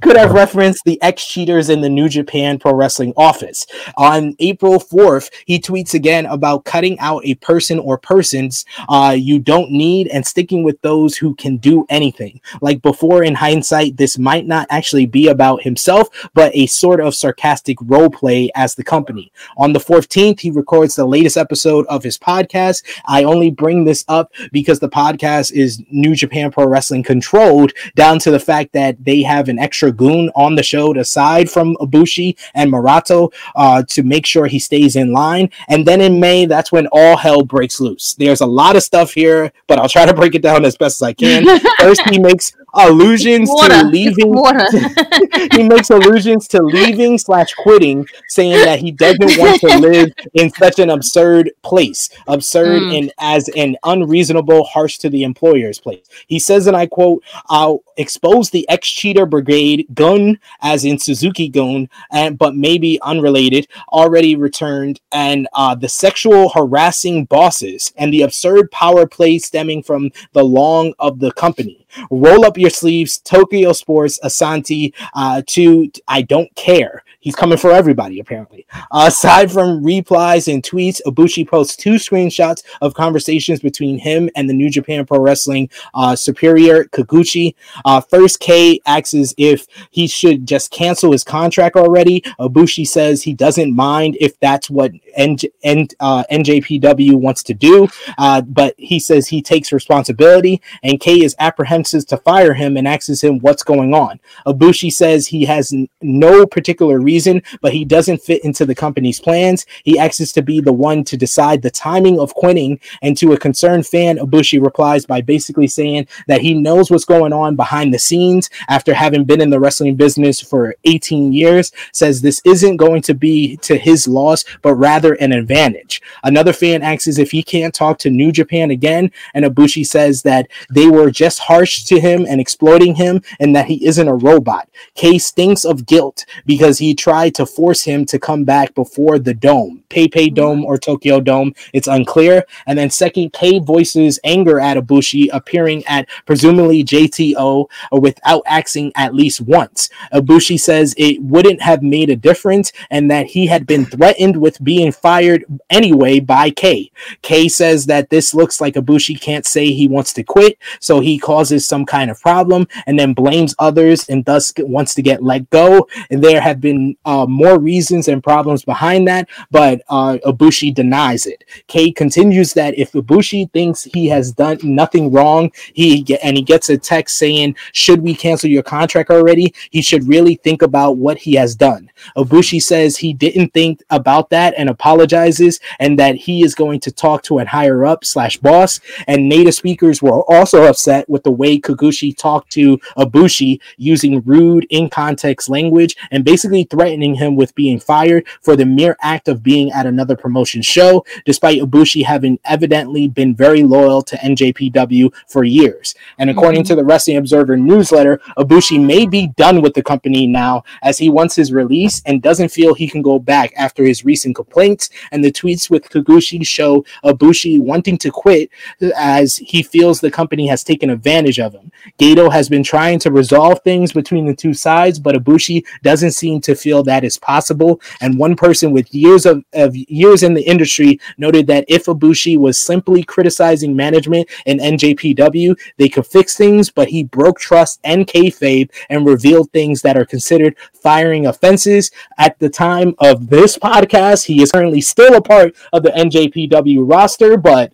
could 0.00 0.16
have 0.16 0.32
referenced 0.32 0.82
the 0.84 1.00
ex 1.02 1.26
cheaters 1.26 1.68
in 1.70 1.80
the 1.80 1.88
New 1.88 2.08
Japan 2.08 2.58
Pro 2.58 2.74
Wrestling 2.74 3.12
office. 3.16 3.66
On 3.96 4.34
April 4.38 4.78
4th, 4.78 5.30
he 5.46 5.58
tweets 5.58 5.94
again 5.94 6.26
about 6.26 6.64
cutting 6.64 6.98
out 6.98 7.24
a 7.24 7.34
person 7.36 7.78
or 7.78 7.98
persons 7.98 8.64
uh, 8.88 9.14
you 9.18 9.38
don't 9.38 9.70
need 9.70 10.08
and 10.08 10.26
sticking 10.26 10.62
with 10.62 10.80
those 10.82 11.16
who 11.16 11.34
can 11.34 11.56
do 11.56 11.86
anything. 11.88 12.40
Like 12.60 12.82
before, 12.82 13.22
in 13.22 13.34
hindsight, 13.34 13.96
this 13.96 14.18
might 14.18 14.46
not 14.46 14.66
actually 14.70 15.06
be 15.06 15.28
about 15.28 15.62
himself, 15.62 16.08
but 16.34 16.54
a 16.54 16.66
sort 16.66 17.00
of 17.00 17.14
sarcastic 17.14 17.78
role 17.82 18.10
play 18.10 18.50
as 18.54 18.74
the 18.74 18.84
company. 18.84 19.32
On 19.56 19.72
the 19.72 19.80
14th, 19.80 20.40
he 20.40 20.50
records 20.50 20.94
the 20.94 21.06
latest 21.06 21.36
episode 21.36 21.86
of 21.86 22.02
his 22.02 22.18
podcast. 22.18 22.82
I 23.06 23.24
only 23.24 23.50
bring 23.50 23.84
this 23.84 24.04
up 24.08 24.32
because 24.52 24.80
the 24.80 24.88
podcast 24.88 25.52
is 25.52 25.82
New 25.90 26.14
Japan 26.14 26.50
Pro 26.50 26.66
Wrestling 26.66 27.02
controlled 27.02 27.72
down 27.94 28.18
to 28.20 28.30
the 28.30 28.40
fact 28.40 28.72
that 28.72 29.04
they 29.04 29.22
have 29.22 29.48
an 29.48 29.58
extra 29.66 29.90
goon 29.90 30.30
on 30.34 30.54
the 30.54 30.62
show 30.62 30.86
aside 30.96 31.50
from 31.50 31.76
Ibushi 31.76 32.28
and 32.54 32.72
Murato 32.72 33.32
uh, 33.56 33.82
to 33.94 34.02
make 34.02 34.24
sure 34.32 34.46
he 34.46 34.58
stays 34.58 34.94
in 34.96 35.12
line. 35.12 35.50
And 35.68 35.84
then 35.88 36.00
in 36.00 36.20
May, 36.20 36.46
that's 36.46 36.70
when 36.70 36.86
all 36.92 37.16
hell 37.16 37.42
breaks 37.44 37.80
loose. 37.80 38.14
There's 38.14 38.42
a 38.42 38.46
lot 38.60 38.76
of 38.76 38.82
stuff 38.82 39.12
here, 39.12 39.52
but 39.66 39.78
I'll 39.78 39.88
try 39.96 40.06
to 40.06 40.14
break 40.14 40.34
it 40.34 40.42
down 40.42 40.64
as 40.64 40.76
best 40.76 40.98
as 40.98 41.02
I 41.02 41.12
can. 41.12 41.40
First, 41.80 42.02
he 42.10 42.18
makes 42.18 42.52
allusions 42.76 43.48
to 43.48 43.82
leaving. 43.84 44.34
he 45.52 45.62
makes 45.62 45.90
allusions 45.90 46.46
to 46.48 46.62
leaving 46.62 47.18
slash 47.18 47.52
quitting, 47.54 48.06
saying 48.28 48.64
that 48.64 48.78
he 48.78 48.92
doesn't 48.92 49.38
want 49.38 49.60
to 49.60 49.78
live 49.78 50.12
in 50.34 50.50
such 50.50 50.78
an 50.78 50.90
absurd 50.90 51.50
place, 51.62 52.10
absurd 52.26 52.82
mm. 52.82 52.98
and 52.98 53.12
as 53.18 53.48
an 53.50 53.76
unreasonable, 53.84 54.64
harsh 54.64 54.98
to 54.98 55.10
the 55.10 55.22
employer's 55.22 55.80
place. 55.80 56.06
He 56.26 56.38
says, 56.38 56.66
and 56.66 56.76
I 56.76 56.86
quote, 56.86 57.24
"I'll 57.48 57.82
expose 57.96 58.50
the 58.50 58.68
ex 58.68 58.88
cheater 58.88 59.26
brigade 59.26 59.86
gun, 59.94 60.38
as 60.60 60.84
in 60.84 60.98
Suzuki 60.98 61.48
gun, 61.48 61.88
and 62.10 62.38
but 62.38 62.54
maybe 62.54 63.00
unrelated, 63.02 63.66
already 63.92 64.36
returned, 64.36 65.00
and 65.12 65.48
uh, 65.54 65.74
the 65.74 65.88
sexual 65.88 66.50
harassing 66.50 67.24
bosses 67.24 67.92
and 67.96 68.12
the 68.12 68.22
absurd 68.22 68.70
power 68.70 69.06
play 69.06 69.38
stemming 69.38 69.82
from 69.82 70.10
the 70.32 70.44
long 70.44 70.92
of 70.98 71.18
the 71.18 71.32
company." 71.32 71.85
Roll 72.10 72.44
up 72.44 72.58
your 72.58 72.70
sleeves, 72.70 73.18
Tokyo 73.18 73.72
Sports, 73.72 74.18
Asanti, 74.22 74.94
uh, 75.14 75.42
to 75.48 75.90
I 76.08 76.22
don't 76.22 76.54
care. 76.54 77.02
He's 77.26 77.34
coming 77.34 77.58
for 77.58 77.72
everybody, 77.72 78.20
apparently. 78.20 78.68
Uh, 78.72 79.06
aside 79.08 79.50
from 79.50 79.82
replies 79.82 80.46
and 80.46 80.62
tweets, 80.62 81.00
Ibushi 81.04 81.48
posts 81.48 81.74
two 81.74 81.94
screenshots 81.94 82.62
of 82.80 82.94
conversations 82.94 83.58
between 83.58 83.98
him 83.98 84.30
and 84.36 84.48
the 84.48 84.54
New 84.54 84.70
Japan 84.70 85.04
Pro 85.04 85.18
Wrestling 85.18 85.68
uh, 85.92 86.14
superior 86.14 86.84
Kikuchi. 86.84 87.56
Uh, 87.84 88.00
first, 88.00 88.38
K 88.38 88.78
asks 88.86 89.34
if 89.36 89.66
he 89.90 90.06
should 90.06 90.46
just 90.46 90.70
cancel 90.70 91.10
his 91.10 91.24
contract 91.24 91.74
already. 91.74 92.20
Ibushi 92.38 92.86
says 92.86 93.24
he 93.24 93.34
doesn't 93.34 93.74
mind 93.74 94.16
if 94.20 94.38
that's 94.38 94.70
what 94.70 94.92
N- 95.16 95.36
N- 95.64 95.88
uh, 95.98 96.22
NJPW 96.30 97.16
wants 97.16 97.42
to 97.42 97.54
do, 97.54 97.88
uh, 98.18 98.40
but 98.42 98.76
he 98.78 99.00
says 99.00 99.26
he 99.26 99.42
takes 99.42 99.72
responsibility, 99.72 100.62
and 100.84 101.00
K 101.00 101.24
is 101.24 101.34
apprehensive 101.40 102.06
to 102.06 102.18
fire 102.18 102.54
him 102.54 102.76
and 102.76 102.86
asks 102.86 103.24
him 103.24 103.40
what's 103.40 103.64
going 103.64 103.94
on. 103.94 104.20
Ibushi 104.46 104.92
says 104.92 105.26
he 105.26 105.46
has 105.46 105.72
n- 105.72 105.88
no 106.00 106.46
particular 106.46 107.00
reason 107.00 107.15
reason, 107.16 107.42
but 107.62 107.72
he 107.72 107.84
doesn't 107.84 108.22
fit 108.22 108.44
into 108.44 108.66
the 108.66 108.74
company's 108.74 109.20
plans. 109.20 109.64
He 109.84 109.98
asks 109.98 110.32
to 110.32 110.42
be 110.42 110.60
the 110.60 110.72
one 110.72 111.02
to 111.04 111.16
decide 111.16 111.62
the 111.62 111.70
timing 111.70 112.20
of 112.20 112.34
quitting. 112.34 112.78
And 113.00 113.16
to 113.16 113.32
a 113.32 113.38
concerned 113.38 113.86
fan, 113.86 114.18
Ibushi 114.18 114.62
replies 114.62 115.06
by 115.06 115.22
basically 115.22 115.66
saying 115.66 116.08
that 116.26 116.42
he 116.42 116.52
knows 116.52 116.90
what's 116.90 117.06
going 117.06 117.32
on 117.32 117.56
behind 117.56 117.94
the 117.94 117.98
scenes 117.98 118.50
after 118.68 118.92
having 118.92 119.24
been 119.24 119.40
in 119.40 119.48
the 119.50 119.60
wrestling 119.60 119.96
business 119.96 120.42
for 120.42 120.74
18 120.84 121.32
years. 121.32 121.72
Says 121.92 122.20
this 122.20 122.42
isn't 122.44 122.76
going 122.76 123.00
to 123.02 123.14
be 123.14 123.56
to 123.68 123.78
his 123.78 124.06
loss, 124.06 124.44
but 124.60 124.74
rather 124.74 125.14
an 125.14 125.32
advantage. 125.32 126.02
Another 126.22 126.52
fan 126.52 126.82
asks 126.82 127.18
if 127.18 127.30
he 127.30 127.42
can't 127.42 127.74
talk 127.74 127.98
to 128.00 128.10
New 128.10 128.30
Japan 128.30 128.70
again, 128.70 129.10
and 129.32 129.44
Ibushi 129.44 129.86
says 129.86 130.22
that 130.22 130.48
they 130.70 130.88
were 130.88 131.10
just 131.10 131.38
harsh 131.38 131.84
to 131.84 131.98
him 131.98 132.26
and 132.28 132.40
exploiting 132.40 132.96
him, 132.96 133.22
and 133.40 133.56
that 133.56 133.66
he 133.66 133.86
isn't 133.86 134.08
a 134.08 134.14
robot. 134.14 134.68
Kay 134.94 135.18
stinks 135.18 135.64
of 135.64 135.86
guilt 135.86 136.26
because 136.44 136.78
he 136.78 136.94
tried 137.06 137.36
to 137.36 137.46
force 137.46 137.84
him 137.84 138.04
to 138.04 138.18
come 138.18 138.42
back 138.42 138.74
before 138.74 139.16
the 139.20 139.32
dome, 139.32 139.80
PayPay 139.90 140.30
hmm. 140.30 140.34
Dome 140.34 140.64
or 140.64 140.76
Tokyo 140.76 141.20
Dome. 141.20 141.54
It's 141.72 141.86
unclear. 141.86 142.44
And 142.66 142.76
then 142.76 142.90
second, 142.90 143.32
Kay 143.32 143.60
voices 143.60 144.18
anger 144.24 144.58
at 144.58 144.76
Ibushi 144.76 145.28
appearing 145.32 145.84
at 145.86 146.08
presumably 146.26 146.82
JTO 146.82 147.68
without 147.92 148.42
axing 148.46 148.90
at 148.96 149.14
least 149.14 149.40
once. 149.40 149.88
Ibushi 150.12 150.58
says 150.58 150.96
it 150.98 151.22
wouldn't 151.22 151.62
have 151.62 151.80
made 151.80 152.10
a 152.10 152.16
difference 152.16 152.72
and 152.90 153.08
that 153.08 153.26
he 153.26 153.46
had 153.46 153.68
been 153.68 153.86
threatened 153.86 154.36
with 154.36 154.64
being 154.64 154.90
fired 154.90 155.44
anyway 155.70 156.18
by 156.18 156.50
Kay. 156.50 156.90
Kay 157.22 157.46
says 157.48 157.86
that 157.86 158.10
this 158.10 158.34
looks 158.34 158.60
like 158.60 158.74
Ibushi 158.74 159.20
can't 159.20 159.46
say 159.46 159.66
he 159.66 159.86
wants 159.86 160.12
to 160.14 160.24
quit, 160.24 160.58
so 160.80 160.98
he 160.98 161.20
causes 161.20 161.68
some 161.68 161.86
kind 161.86 162.10
of 162.10 162.20
problem 162.20 162.66
and 162.88 162.98
then 162.98 163.14
blames 163.14 163.54
others 163.60 164.08
and 164.08 164.24
thus 164.24 164.52
wants 164.58 164.92
to 164.96 165.02
get 165.02 165.22
let 165.22 165.48
go. 165.50 165.86
And 166.10 166.24
there 166.24 166.40
have 166.40 166.60
been 166.60 166.85
uh, 167.04 167.26
more 167.28 167.58
reasons 167.58 168.08
and 168.08 168.22
problems 168.22 168.64
behind 168.64 169.08
that, 169.08 169.28
but 169.50 169.82
uh, 169.88 170.18
Ibushi 170.24 170.74
denies 170.74 171.26
it. 171.26 171.44
Kay 171.66 171.90
continues 171.92 172.52
that 172.54 172.78
if 172.78 172.92
Ibushi 172.92 173.50
thinks 173.52 173.84
he 173.84 174.06
has 174.08 174.32
done 174.32 174.58
nothing 174.62 175.10
wrong, 175.10 175.50
he 175.72 176.04
and 176.22 176.36
he 176.36 176.42
gets 176.42 176.68
a 176.68 176.78
text 176.78 177.16
saying, 177.16 177.56
"Should 177.72 178.02
we 178.02 178.14
cancel 178.14 178.50
your 178.50 178.62
contract 178.62 179.10
already?" 179.10 179.54
He 179.70 179.82
should 179.82 180.06
really 180.06 180.36
think 180.36 180.62
about 180.62 180.96
what 180.96 181.18
he 181.18 181.34
has 181.34 181.54
done. 181.54 181.90
Ibushi 182.16 182.62
says 182.62 182.96
he 182.96 183.12
didn't 183.12 183.52
think 183.52 183.82
about 183.90 184.30
that 184.30 184.54
and 184.56 184.68
apologizes, 184.68 185.60
and 185.78 185.98
that 185.98 186.16
he 186.16 186.44
is 186.44 186.54
going 186.54 186.80
to 186.80 186.92
talk 186.92 187.22
to 187.24 187.38
a 187.38 187.46
higher 187.46 187.84
up 187.84 188.04
slash 188.04 188.36
boss. 188.36 188.80
And 189.06 189.28
native 189.28 189.54
speakers 189.54 190.02
were 190.02 190.22
also 190.30 190.64
upset 190.64 191.08
with 191.08 191.22
the 191.22 191.30
way 191.30 191.58
Kagushi 191.58 192.16
talked 192.16 192.52
to 192.52 192.78
Ibushi 192.96 193.60
using 193.76 194.22
rude, 194.22 194.66
in 194.70 194.88
context 194.90 195.48
language 195.48 195.96
and 196.10 196.24
basically 196.24 196.64
threatening 196.76 197.14
him 197.14 197.36
with 197.36 197.54
being 197.54 197.80
fired 197.80 198.26
for 198.42 198.54
the 198.54 198.66
mere 198.66 198.98
act 199.00 199.28
of 199.28 199.42
being 199.42 199.72
at 199.72 199.86
another 199.86 200.14
promotion 200.14 200.60
show, 200.60 201.02
despite 201.24 201.62
Ibushi 201.62 202.04
having 202.04 202.38
evidently 202.44 203.08
been 203.08 203.34
very 203.34 203.62
loyal 203.62 204.02
to 204.02 204.16
NJPW 204.16 205.10
for 205.26 205.42
years. 205.42 205.94
And 206.18 206.28
according 206.28 206.64
mm-hmm. 206.64 206.68
to 206.68 206.74
the 206.74 206.84
Wrestling 206.84 207.16
Observer 207.16 207.56
newsletter, 207.56 208.20
Ibushi 208.36 208.84
may 208.84 209.06
be 209.06 209.28
done 209.38 209.62
with 209.62 209.72
the 209.72 209.82
company 209.82 210.26
now 210.26 210.64
as 210.82 210.98
he 210.98 211.08
wants 211.08 211.34
his 211.34 211.50
release 211.50 212.02
and 212.04 212.20
doesn't 212.20 212.50
feel 212.50 212.74
he 212.74 212.88
can 212.88 213.00
go 213.00 213.18
back 213.18 213.54
after 213.56 213.82
his 213.82 214.04
recent 214.04 214.36
complaints. 214.36 214.90
And 215.12 215.24
the 215.24 215.32
tweets 215.32 215.70
with 215.70 215.88
Kagushi 215.88 216.46
show 216.46 216.84
Ibushi 217.02 217.58
wanting 217.58 217.96
to 217.98 218.10
quit 218.10 218.50
as 218.98 219.38
he 219.38 219.62
feels 219.62 220.00
the 220.00 220.10
company 220.10 220.46
has 220.48 220.62
taken 220.62 220.90
advantage 220.90 221.40
of 221.40 221.54
him. 221.54 221.72
Gato 221.96 222.28
has 222.28 222.50
been 222.50 222.62
trying 222.62 222.98
to 222.98 223.10
resolve 223.10 223.60
things 223.62 223.92
between 223.94 224.26
the 224.26 224.34
two 224.34 224.52
sides, 224.52 224.98
but 224.98 225.14
Ibushi 225.14 225.64
doesn't 225.82 226.10
seem 226.10 226.42
to 226.42 226.54
feel 226.54 226.65
that 226.66 227.04
is 227.04 227.18
possible. 227.18 227.80
And 228.00 228.18
one 228.18 228.36
person 228.36 228.72
with 228.72 228.94
years 228.94 229.26
of, 229.26 229.44
of 229.52 229.74
years 229.74 230.22
in 230.22 230.34
the 230.34 230.42
industry 230.42 231.00
noted 231.18 231.46
that 231.48 231.64
if 231.68 231.86
Ibushi 231.86 232.38
was 232.38 232.58
simply 232.58 233.02
criticizing 233.02 233.74
management 233.74 234.28
and 234.46 234.60
NJPW, 234.60 235.58
they 235.76 235.88
could 235.88 236.06
fix 236.06 236.36
things, 236.36 236.70
but 236.70 236.88
he 236.88 237.04
broke 237.04 237.38
trust 237.38 237.80
and 237.84 238.06
kayfabe 238.06 238.70
and 238.88 239.06
revealed 239.06 239.50
things 239.52 239.82
that 239.82 239.96
are 239.96 240.04
considered 240.04 240.56
firing 240.72 241.26
offenses. 241.26 241.90
At 242.18 242.38
the 242.38 242.48
time 242.48 242.94
of 242.98 243.28
this 243.28 243.58
podcast, 243.58 244.26
he 244.26 244.42
is 244.42 244.52
currently 244.52 244.80
still 244.80 245.14
a 245.14 245.22
part 245.22 245.54
of 245.72 245.82
the 245.82 245.90
NJPW 245.90 246.90
roster, 246.90 247.36
but 247.36 247.72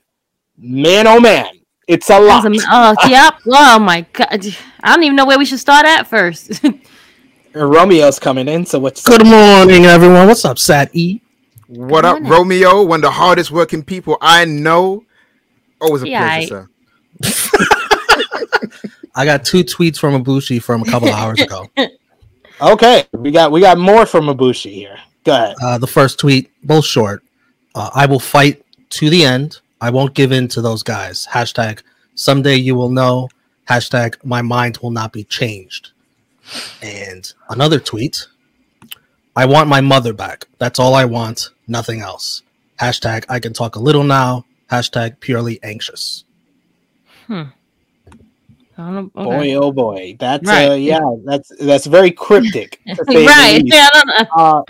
man, 0.59 1.07
oh 1.07 1.21
man, 1.21 1.47
it's 1.89 2.11
a 2.11 2.21
lot. 2.21 2.45
Oh, 2.47 2.95
yep. 3.09 3.35
Oh 3.47 3.79
my 3.79 4.07
god. 4.13 4.47
I 4.83 4.95
don't 4.95 5.03
even 5.05 5.17
know 5.17 5.27
where 5.27 5.39
we 5.39 5.45
should 5.45 5.59
start 5.59 5.87
at 5.87 6.07
first. 6.07 6.63
Romeo's 7.55 8.19
coming 8.19 8.49
in, 8.49 8.65
so 8.65 8.79
what's 8.79 9.03
good 9.03 9.27
morning, 9.27 9.85
everyone? 9.85 10.27
What's 10.27 10.45
up, 10.45 10.59
Sat 10.59 10.95
E? 10.95 11.21
What 11.69 12.05
up, 12.05 12.23
Romeo? 12.23 12.83
One 12.83 13.01
of 13.01 13.03
the 13.03 13.11
hardest 13.11 13.51
working 13.51 13.83
people 13.83 14.17
I 14.21 14.45
know. 14.45 15.05
Always 15.81 16.03
a 16.03 16.09
yeah, 16.09 16.39
pleasure, 16.39 16.71
I... 17.23 17.29
sir. 17.29 17.67
I 19.15 19.25
got 19.27 19.45
two 19.45 19.65
tweets 19.65 19.99
from 19.99 20.23
Ibushi 20.23 20.63
from 20.63 20.83
a 20.83 20.85
couple 20.87 21.09
of 21.09 21.15
hours 21.15 21.41
ago. 21.41 21.67
Okay, 22.61 23.07
we 23.11 23.33
got 23.33 23.51
we 23.51 23.61
got 23.61 23.77
more 23.77 24.07
from 24.07 24.27
Ibushi 24.27 24.73
here. 24.73 24.97
Go 25.25 25.35
ahead. 25.35 25.57
Uh, 25.61 25.79
the 25.79 25.87
first 25.89 26.21
tweet, 26.21 26.49
both 26.63 26.85
short. 26.85 27.25
Uh, 27.75 27.91
I 27.93 28.07
will 28.07 28.21
fight 28.21 28.65
to 28.91 29.11
the 29.11 29.25
end. 29.25 29.59
I 29.81 29.91
won't 29.91 30.15
give 30.15 30.31
in 30.31 30.47
to 30.49 30.61
those 30.63 30.85
guys. 30.85 31.27
Hashtag 31.29 31.83
someday 32.15 32.55
you 32.55 32.77
will 32.77 32.91
know. 32.91 33.31
Hashtag 33.69 34.25
my 34.25 34.43
mind 34.43 34.79
will 34.79 34.93
not 34.93 35.13
be 35.13 35.25
changed. 35.25 35.91
And 36.83 37.33
another 37.49 37.79
tweet. 37.79 38.27
I 39.35 39.47
want 39.47 39.69
my 39.69 39.81
mother 39.81 40.13
back. 40.13 40.47
That's 40.59 40.79
all 40.79 40.95
I 40.95 41.05
want. 41.05 41.51
Nothing 41.67 42.01
else. 42.01 42.43
Hashtag 42.81 43.25
I 43.29 43.41
can 43.41 43.53
talk 43.53 43.77
a 43.77 43.81
little 43.81 44.05
now. 44.05 44.45
Hashtag 44.71 45.21
purely 45.21 45.63
anxious. 45.63 46.25
Hmm. 47.27 47.45
Okay. 48.79 49.11
Boy, 49.15 49.55
oh 49.55 49.71
boy, 49.71 50.17
that's 50.19 50.47
right. 50.49 50.71
uh, 50.71 50.75
yeah, 50.75 50.99
that's 51.25 51.53
that's 51.61 51.87
very 51.87 52.11
cryptic. 52.11 52.81
right? 53.07 53.61
Yeah, 53.65 53.89
I 53.95 54.03
don't 54.03 54.07
know. 54.09 54.27
Uh, 54.35 54.63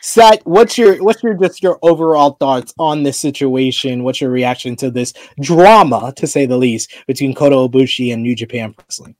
Seth, 0.00 0.44
what's 0.44 0.76
your 0.76 1.02
what's 1.02 1.22
your 1.22 1.34
just 1.34 1.62
your 1.62 1.78
overall 1.82 2.32
thoughts 2.32 2.74
on 2.78 3.04
this 3.04 3.18
situation? 3.18 4.02
What's 4.02 4.20
your 4.20 4.30
reaction 4.30 4.74
to 4.76 4.90
this 4.90 5.12
drama, 5.40 6.12
to 6.16 6.26
say 6.26 6.46
the 6.46 6.56
least, 6.56 6.92
between 7.06 7.34
Kota 7.34 7.56
Ibushi 7.56 8.12
and 8.12 8.22
New 8.22 8.34
Japan 8.34 8.74
Wrestling? 8.78 9.14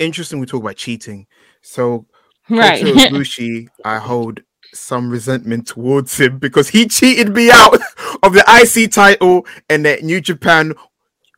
Interesting. 0.00 0.40
We 0.40 0.46
talk 0.46 0.62
about 0.62 0.76
cheating, 0.76 1.26
so 1.62 2.06
right. 2.48 2.82
Ibushi, 2.84 3.68
I 3.84 3.98
hold 3.98 4.40
some 4.72 5.10
resentment 5.10 5.66
towards 5.66 6.18
him 6.18 6.38
because 6.38 6.70
he 6.70 6.86
cheated 6.86 7.34
me 7.34 7.50
out 7.50 7.74
of 8.22 8.32
the 8.32 8.44
IC 8.48 8.90
title 8.90 9.46
and 9.68 9.84
the 9.84 9.98
New 10.02 10.20
Japan 10.20 10.74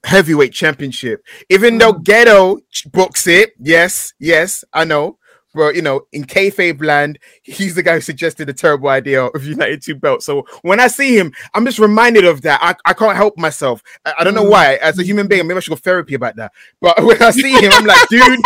heavyweight 0.04 0.52
championship. 0.52 1.24
Even 1.50 1.78
though 1.78 1.92
mm. 1.92 2.04
Ghetto 2.04 2.56
Gedo 2.56 2.92
books 2.92 3.26
it, 3.26 3.52
yes, 3.58 4.14
yes, 4.18 4.64
I 4.72 4.84
know. 4.84 5.18
But 5.54 5.74
you 5.74 5.82
know, 5.82 6.02
in 6.12 6.24
kayfabe 6.24 6.82
land, 6.82 7.18
he's 7.42 7.74
the 7.74 7.82
guy 7.82 7.94
who 7.94 8.00
suggested 8.00 8.46
the 8.46 8.52
terrible 8.52 8.88
idea 8.88 9.24
of 9.24 9.44
United 9.44 9.82
Two 9.82 9.94
Belts. 9.94 10.26
So 10.26 10.46
when 10.62 10.80
I 10.80 10.88
see 10.88 11.16
him, 11.16 11.32
I'm 11.54 11.64
just 11.64 11.78
reminded 11.78 12.24
of 12.24 12.42
that. 12.42 12.60
I, 12.62 12.74
I 12.90 12.94
can't 12.94 13.16
help 13.16 13.36
myself. 13.38 13.82
I, 14.04 14.14
I 14.20 14.24
don't 14.24 14.34
know 14.34 14.44
mm. 14.44 14.50
why. 14.50 14.74
As 14.76 14.98
a 14.98 15.02
human 15.02 15.28
being, 15.28 15.46
maybe 15.46 15.56
I 15.56 15.60
should 15.60 15.70
go 15.70 15.76
therapy 15.76 16.14
about 16.14 16.36
that. 16.36 16.52
But 16.80 17.02
when 17.04 17.22
I 17.22 17.30
see 17.30 17.52
him, 17.52 17.72
I'm 17.72 17.84
like, 17.84 18.08
dude, 18.08 18.40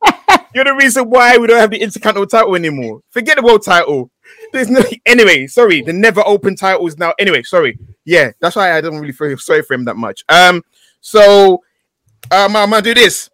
you're 0.54 0.64
the 0.64 0.74
reason 0.74 1.08
why 1.08 1.36
we 1.36 1.46
don't 1.46 1.60
have 1.60 1.70
the 1.70 1.80
Intercontinental 1.80 2.26
title 2.26 2.54
anymore. 2.54 3.02
Forget 3.10 3.36
the 3.36 3.42
world 3.42 3.62
title. 3.62 4.10
There's 4.52 4.68
no 4.68 4.82
anyway. 5.06 5.46
Sorry, 5.46 5.82
the 5.82 5.92
never 5.92 6.22
open 6.26 6.56
titles 6.56 6.98
now. 6.98 7.14
Anyway, 7.18 7.42
sorry. 7.42 7.78
Yeah, 8.04 8.32
that's 8.40 8.56
why 8.56 8.76
I 8.76 8.80
don't 8.80 8.98
really 8.98 9.12
feel 9.12 9.36
sorry 9.38 9.62
for 9.62 9.74
him 9.74 9.84
that 9.84 9.96
much. 9.96 10.24
Um, 10.28 10.62
so 11.00 11.62
um, 12.30 12.56
I'm 12.56 12.70
gonna 12.70 12.82
do 12.82 12.94
this. 12.94 13.30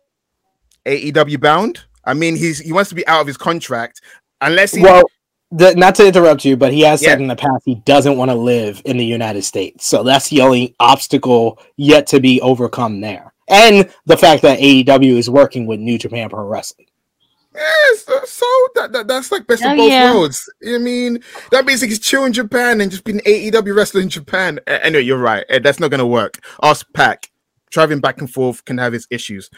AEW 0.87 1.41
bound. 1.41 1.85
I 2.07 2.15
mean, 2.15 2.37
he's 2.37 2.59
he 2.59 2.73
wants 2.73 2.89
to 2.91 2.95
be 2.95 3.07
out 3.07 3.21
of 3.21 3.27
his 3.27 3.37
contract 3.37 4.01
unless 4.41 4.73
he. 4.73 4.83
Well, 4.83 5.05
the, 5.51 5.75
not 5.77 5.95
to 5.97 6.07
interrupt 6.07 6.45
you, 6.45 6.57
but 6.57 6.73
he 6.73 6.81
has 6.81 7.01
yeah. 7.01 7.11
said 7.11 7.21
in 7.21 7.29
the 7.29 7.37
past 7.37 7.63
he 7.65 7.77
doesn't 7.77 8.17
want 8.17 8.31
to 8.31 8.35
live 8.35 8.83
in 8.85 8.97
the 8.97 9.05
United 9.05 9.43
States. 9.43 9.87
So 9.87 10.03
that's 10.03 10.29
the 10.29 10.41
only 10.41 10.75
obstacle 10.81 11.61
yet 11.77 12.07
to 12.09 12.21
be 12.21 12.41
overcome 12.41 13.01
there, 13.01 13.33
and 13.49 13.89
the 14.07 14.17
fact 14.17 14.43
that 14.43 14.59
AEW 14.59 15.17
is 15.17 15.31
working 15.31 15.67
with 15.67 15.81
New 15.81 15.99
Japan 15.99 16.29
Pro 16.29 16.47
Wrestling. 16.47 16.89
Yes, 17.55 18.05
so 18.29 18.47
that, 18.75 18.91
that 18.93 19.07
that's 19.07 19.31
like 19.31 19.47
best 19.47 19.63
oh, 19.65 19.71
of 19.71 19.77
both 19.77 19.89
yeah. 19.89 20.13
worlds. 20.13 20.53
I 20.67 20.79
mean, 20.79 21.23
that 21.53 21.65
means 21.65 21.81
he's 21.81 22.01
chill 22.01 22.25
in 22.25 22.33
Japan 22.33 22.81
and 22.81 22.91
just 22.91 23.05
being 23.05 23.21
AEW 23.21 23.77
wrestler 23.77 24.01
in 24.01 24.09
Japan. 24.09 24.59
Anyway, 24.67 25.05
you're 25.05 25.19
right. 25.19 25.45
That's 25.63 25.79
not 25.79 25.93
gonna 25.93 26.07
work. 26.07 26.39
Us 26.61 26.83
pack 26.83 27.31
driving 27.71 28.01
back 28.01 28.21
and 28.21 28.33
forth 28.33 28.65
can 28.65 28.79
have 28.79 28.93
his 28.93 29.07
issues. 29.11 29.51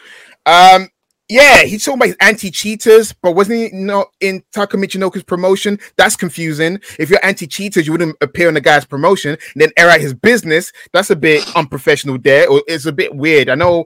Um, 0.45 0.89
yeah, 1.29 1.63
he's 1.63 1.83
talking 1.83 1.99
about 1.99 2.07
his 2.07 2.17
anti-cheaters, 2.21 3.13
but 3.21 3.33
wasn't 3.33 3.57
he 3.57 3.69
not 3.77 4.07
in 4.21 4.43
Taka 4.53 4.77
Michinoku's 4.77 5.23
promotion? 5.23 5.77
That's 5.97 6.15
confusing. 6.15 6.79
If 6.99 7.09
you're 7.09 7.23
anti-cheaters, 7.25 7.85
you 7.85 7.91
wouldn't 7.91 8.15
appear 8.21 8.47
on 8.47 8.53
the 8.53 8.61
guy's 8.61 8.85
promotion 8.85 9.31
and 9.31 9.61
then 9.61 9.71
air 9.77 9.89
out 9.89 9.99
his 9.99 10.13
business. 10.13 10.71
That's 10.93 11.09
a 11.09 11.15
bit 11.15 11.43
unprofessional 11.55 12.17
there, 12.17 12.49
or 12.49 12.61
it's 12.67 12.85
a 12.85 12.91
bit 12.93 13.13
weird. 13.15 13.49
I 13.49 13.55
know, 13.55 13.85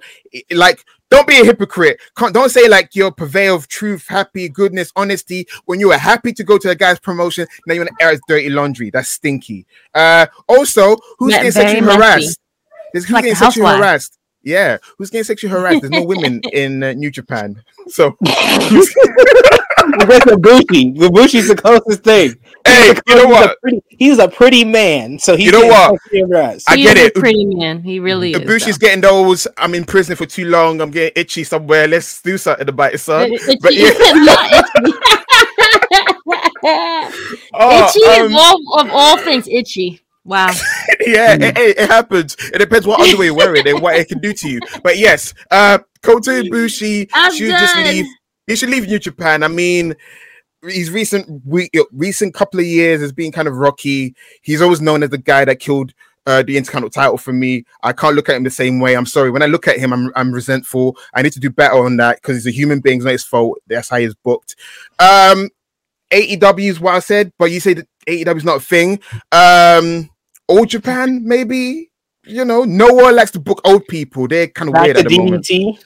like 0.52 0.84
don't 1.10 1.28
be 1.28 1.42
a 1.42 1.44
hypocrite. 1.44 2.00
Can't, 2.16 2.34
don't 2.34 2.50
say 2.50 2.70
like 2.70 2.96
you're 2.96 3.12
purveyor 3.12 3.54
of 3.54 3.68
truth, 3.68 4.06
happy, 4.08 4.48
goodness, 4.48 4.92
honesty. 4.96 5.46
When 5.66 5.80
you 5.80 5.90
were 5.90 5.98
happy 5.98 6.32
to 6.34 6.44
go 6.44 6.58
to 6.60 6.70
a 6.70 6.76
guy's 6.76 7.00
promotion, 7.00 7.48
now 7.68 7.74
you 7.74 7.82
want 7.82 7.90
to 7.98 8.06
air 8.06 8.12
his 8.12 8.22
dirty 8.28 8.50
laundry. 8.50 8.92
That's 8.92 9.10
stinky. 9.10 9.66
Uh, 9.94 10.28
also, 10.48 10.96
who's 11.18 11.32
Yeah, 11.34 11.40
getting 11.40 11.52
sexually 11.52 11.82
messy. 11.82 11.98
harassed? 11.98 12.40
There's 12.94 13.06
who's 13.06 13.14
Like 13.14 13.24
getting 13.24 13.36
sexually 13.36 13.70
harassed. 13.76 14.18
Yeah, 14.44 14.78
who's 14.98 15.10
getting 15.10 15.24
sexually 15.24 15.52
harassed? 15.54 15.82
There's 15.82 15.92
no 15.92 16.04
women 16.04 16.42
in 16.54 16.84
uh, 16.84 16.94
New 16.94 17.12
Japan, 17.12 17.62
so 17.88 18.16
With 18.22 18.32
Ibushi. 20.24 20.96
Ibushi's 20.98 21.48
the 21.48 21.56
closest 21.56 22.04
thing. 22.04 22.36
hey, 22.66 22.94
you 23.08 23.16
know 23.16 23.18
He's 23.22 23.24
a 23.26 23.28
what? 23.28 23.62
pretty- 23.62 23.84
he's 23.90 24.20
a 24.20 24.28
pretty 24.28 24.64
man, 24.64 25.18
so 25.20 25.36
he's 25.36 25.48
You 25.48 25.52
know 25.54 25.62
getting 25.62 25.72
what? 25.72 26.02
sexually 26.02 26.22
harassed. 26.32 26.70
I 26.70 26.76
He 26.78 26.84
get 26.84 26.98
is 26.98 27.06
it. 27.08 27.18
a 27.18 27.20
pretty 27.20 27.46
man. 27.46 27.82
He 27.84 28.00
really 28.00 28.32
is. 28.32 28.38
Ibushi's 28.42 28.78
though. 28.78 28.88
getting 28.88 29.02
those. 29.02 29.48
I'm 29.58 29.74
in 29.76 29.86
prison 29.86 30.16
for 30.16 30.26
too 30.28 30.46
long. 30.46 30.82
I'm 30.82 30.92
getting 30.92 31.20
itchy 31.22 31.44
somewhere. 31.44 31.88
Let's 31.88 32.22
do 32.22 32.38
something 32.38 32.70
about 32.70 32.94
it, 32.94 33.00
son. 33.00 33.32
Itchy. 33.34 33.58
But 33.62 33.74
yeah. 33.76 33.90
Itchy. 34.64 34.94
Oh, 37.54 37.90
itchy 37.90 38.06
um, 38.22 38.28
of, 38.28 38.34
all, 38.36 38.80
of 38.82 38.90
all 38.92 39.18
things 39.18 39.48
itchy. 39.48 40.00
Wow. 40.24 40.48
yeah, 41.02 41.34
it, 41.34 41.58
it, 41.58 41.78
it 41.78 41.90
happens. 41.90 42.36
It 42.54 42.60
depends 42.60 42.86
what 42.86 43.00
underwear 43.00 43.26
you're 43.26 43.36
wearing 43.36 43.68
and 43.68 43.82
what 43.82 43.96
it 43.96 44.08
can 44.08 44.20
do 44.20 44.34
to 44.34 44.50
you. 44.50 44.60
But 44.84 44.98
yes, 44.98 45.34
uh, 45.50 45.80
Kota 46.04 46.32
Ibushi 46.32 47.10
I'm 47.14 47.34
should 47.34 47.50
just 47.50 47.76
leave. 47.76 48.06
He 48.48 48.56
should 48.56 48.70
leave 48.70 48.88
New 48.88 49.00
Japan. 49.00 49.44
I 49.44 49.48
mean, 49.48 49.96
his 50.64 50.92
recent 50.92 51.46
week, 51.46 51.72
recent 51.92 52.34
couple 52.34 52.60
of 52.60 52.66
years 52.66 53.02
has 53.02 53.12
been 53.12 53.32
kind 53.32 53.48
of 53.48 53.56
rocky. 53.56 54.16
He's 54.42 54.62
always 54.62 54.82
known 54.82 55.04
as 55.04 55.10
the 55.10 55.18
guy 55.18 55.46
that 55.46 55.60
killed 55.60 55.94
uh, 56.28 56.44
the 56.44 56.58
Intercontinental 56.58 56.90
title 56.92 57.18
for 57.18 57.34
me. 57.34 57.66
I 57.82 57.94
can't 57.94 58.16
look 58.16 58.30
at 58.30 58.36
him 58.36 58.44
the 58.44 58.52
same 58.52 58.80
way. 58.80 58.96
I'm 58.96 59.06
sorry. 59.06 59.32
When 59.32 59.42
I 59.42 59.48
look 59.48 59.68
at 59.68 59.78
him, 59.78 59.92
I'm, 59.92 60.12
I'm 60.16 60.32
resentful. 60.32 60.98
I 61.14 61.22
need 61.22 61.34
to 61.34 61.40
do 61.40 61.50
better 61.50 61.84
on 61.84 61.98
that 61.98 62.22
because 62.22 62.36
he's 62.36 62.48
a 62.48 62.56
human 62.56 62.80
being. 62.80 62.98
It's 62.98 63.06
not 63.06 63.12
his 63.12 63.24
fault. 63.24 63.60
That's 63.68 63.90
how 63.90 63.98
he's 63.98 64.14
booked. 64.16 64.56
Um, 65.00 65.50
AEW 66.12 66.70
is 66.70 66.80
what 66.80 66.96
I 66.96 67.00
said, 67.00 67.32
but 67.40 67.52
you 67.52 67.60
say 67.60 67.74
that 67.74 67.88
AEW 68.08 68.38
is 68.38 68.44
not 68.44 68.58
a 68.58 68.60
thing. 68.60 69.00
Um, 69.32 70.11
old 70.52 70.70
Japan, 70.70 71.22
maybe. 71.26 71.90
You 72.24 72.46
know, 72.46 72.64
no 72.64 72.88
one 72.88 73.16
likes 73.16 73.32
to 73.32 73.40
book 73.40 73.62
old 73.66 73.88
people. 73.88 74.28
They're 74.28 74.48
kind 74.48 74.70
of 74.70 74.74
Back 74.76 74.84
weird 74.84 74.98
at 74.98 75.08
the 75.08 75.18
moment. 75.18 75.46
DDT. 75.46 75.84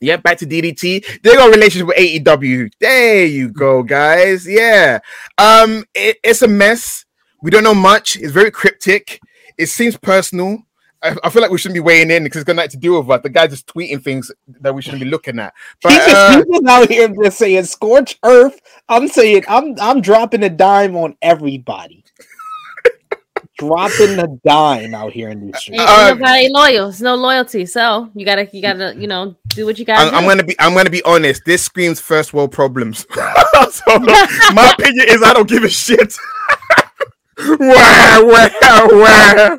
Yeah, 0.00 0.18
back 0.18 0.36
to 0.38 0.46
DDT. 0.46 1.22
They 1.22 1.34
got 1.34 1.48
a 1.48 1.50
relationship 1.50 1.88
with 1.88 1.96
AEW. 1.96 2.70
There 2.78 3.24
you 3.24 3.48
go, 3.48 3.82
guys. 3.82 4.46
Yeah. 4.46 4.98
Um, 5.38 5.84
it- 5.94 6.18
it's 6.22 6.42
a 6.42 6.48
mess. 6.48 7.06
We 7.42 7.50
don't 7.50 7.64
know 7.64 7.74
much. 7.74 8.16
It's 8.16 8.32
very 8.32 8.50
cryptic. 8.50 9.18
It 9.56 9.66
seems 9.66 9.96
personal. 9.96 10.58
I, 11.02 11.16
I 11.24 11.30
feel 11.30 11.40
like 11.42 11.50
we 11.50 11.58
shouldn't 11.58 11.74
be 11.76 11.80
weighing 11.80 12.10
in 12.10 12.24
because 12.24 12.40
it's 12.42 12.46
got 12.46 12.56
nothing 12.56 12.70
to 12.72 12.76
do 12.78 12.98
with 12.98 13.08
us. 13.10 13.22
The 13.22 13.28
guy 13.30 13.46
just 13.46 13.66
tweeting 13.66 14.02
things 14.02 14.30
that 14.60 14.74
we 14.74 14.82
shouldn't 14.82 15.02
be 15.02 15.08
looking 15.08 15.38
at. 15.38 15.54
But 15.82 15.90
just, 15.90 16.08
uh, 16.08 16.44
just 16.50 16.66
out 16.66 16.88
here 16.90 17.08
just 17.22 17.38
saying 17.38 17.64
scorch 17.64 18.18
earth. 18.24 18.60
I'm 18.88 19.06
saying 19.08 19.44
I'm 19.48 19.74
I'm 19.80 20.00
dropping 20.00 20.42
a 20.42 20.50
dime 20.50 20.96
on 20.96 21.16
everybody. 21.22 22.04
Dropping 23.58 24.18
a 24.18 24.26
dime 24.44 24.94
out 24.94 25.12
here 25.12 25.30
in 25.30 25.46
these 25.46 25.56
streets. 25.58 25.80
Ain't, 25.80 25.90
Uh, 25.90 26.08
ain't 26.08 26.18
nobody 26.18 26.48
loyal. 26.50 26.88
It's 26.88 27.00
no 27.00 27.14
loyalty. 27.14 27.66
So 27.66 28.10
you 28.14 28.24
gotta, 28.24 28.48
you 28.52 28.62
gotta, 28.62 28.94
you 28.96 29.06
know, 29.06 29.34
do 29.48 29.66
what 29.66 29.78
you 29.78 29.84
gotta 29.84 30.02
I'm, 30.04 30.10
do. 30.10 30.16
I'm 30.16 30.24
gonna 30.26 30.44
be 30.44 30.56
I'm 30.58 30.74
gonna 30.74 30.90
be 30.90 31.02
honest. 31.04 31.42
This 31.44 31.62
screams 31.62 32.00
first 32.00 32.32
world 32.34 32.52
problems. 32.52 33.06
so 33.70 33.98
my 34.52 34.74
opinion 34.78 35.06
is 35.08 35.22
I 35.22 35.32
don't 35.32 35.48
give 35.48 35.64
a 35.64 35.68
shit. 35.70 36.16
where, 37.38 38.26
where, 38.26 38.50
where, 38.88 39.58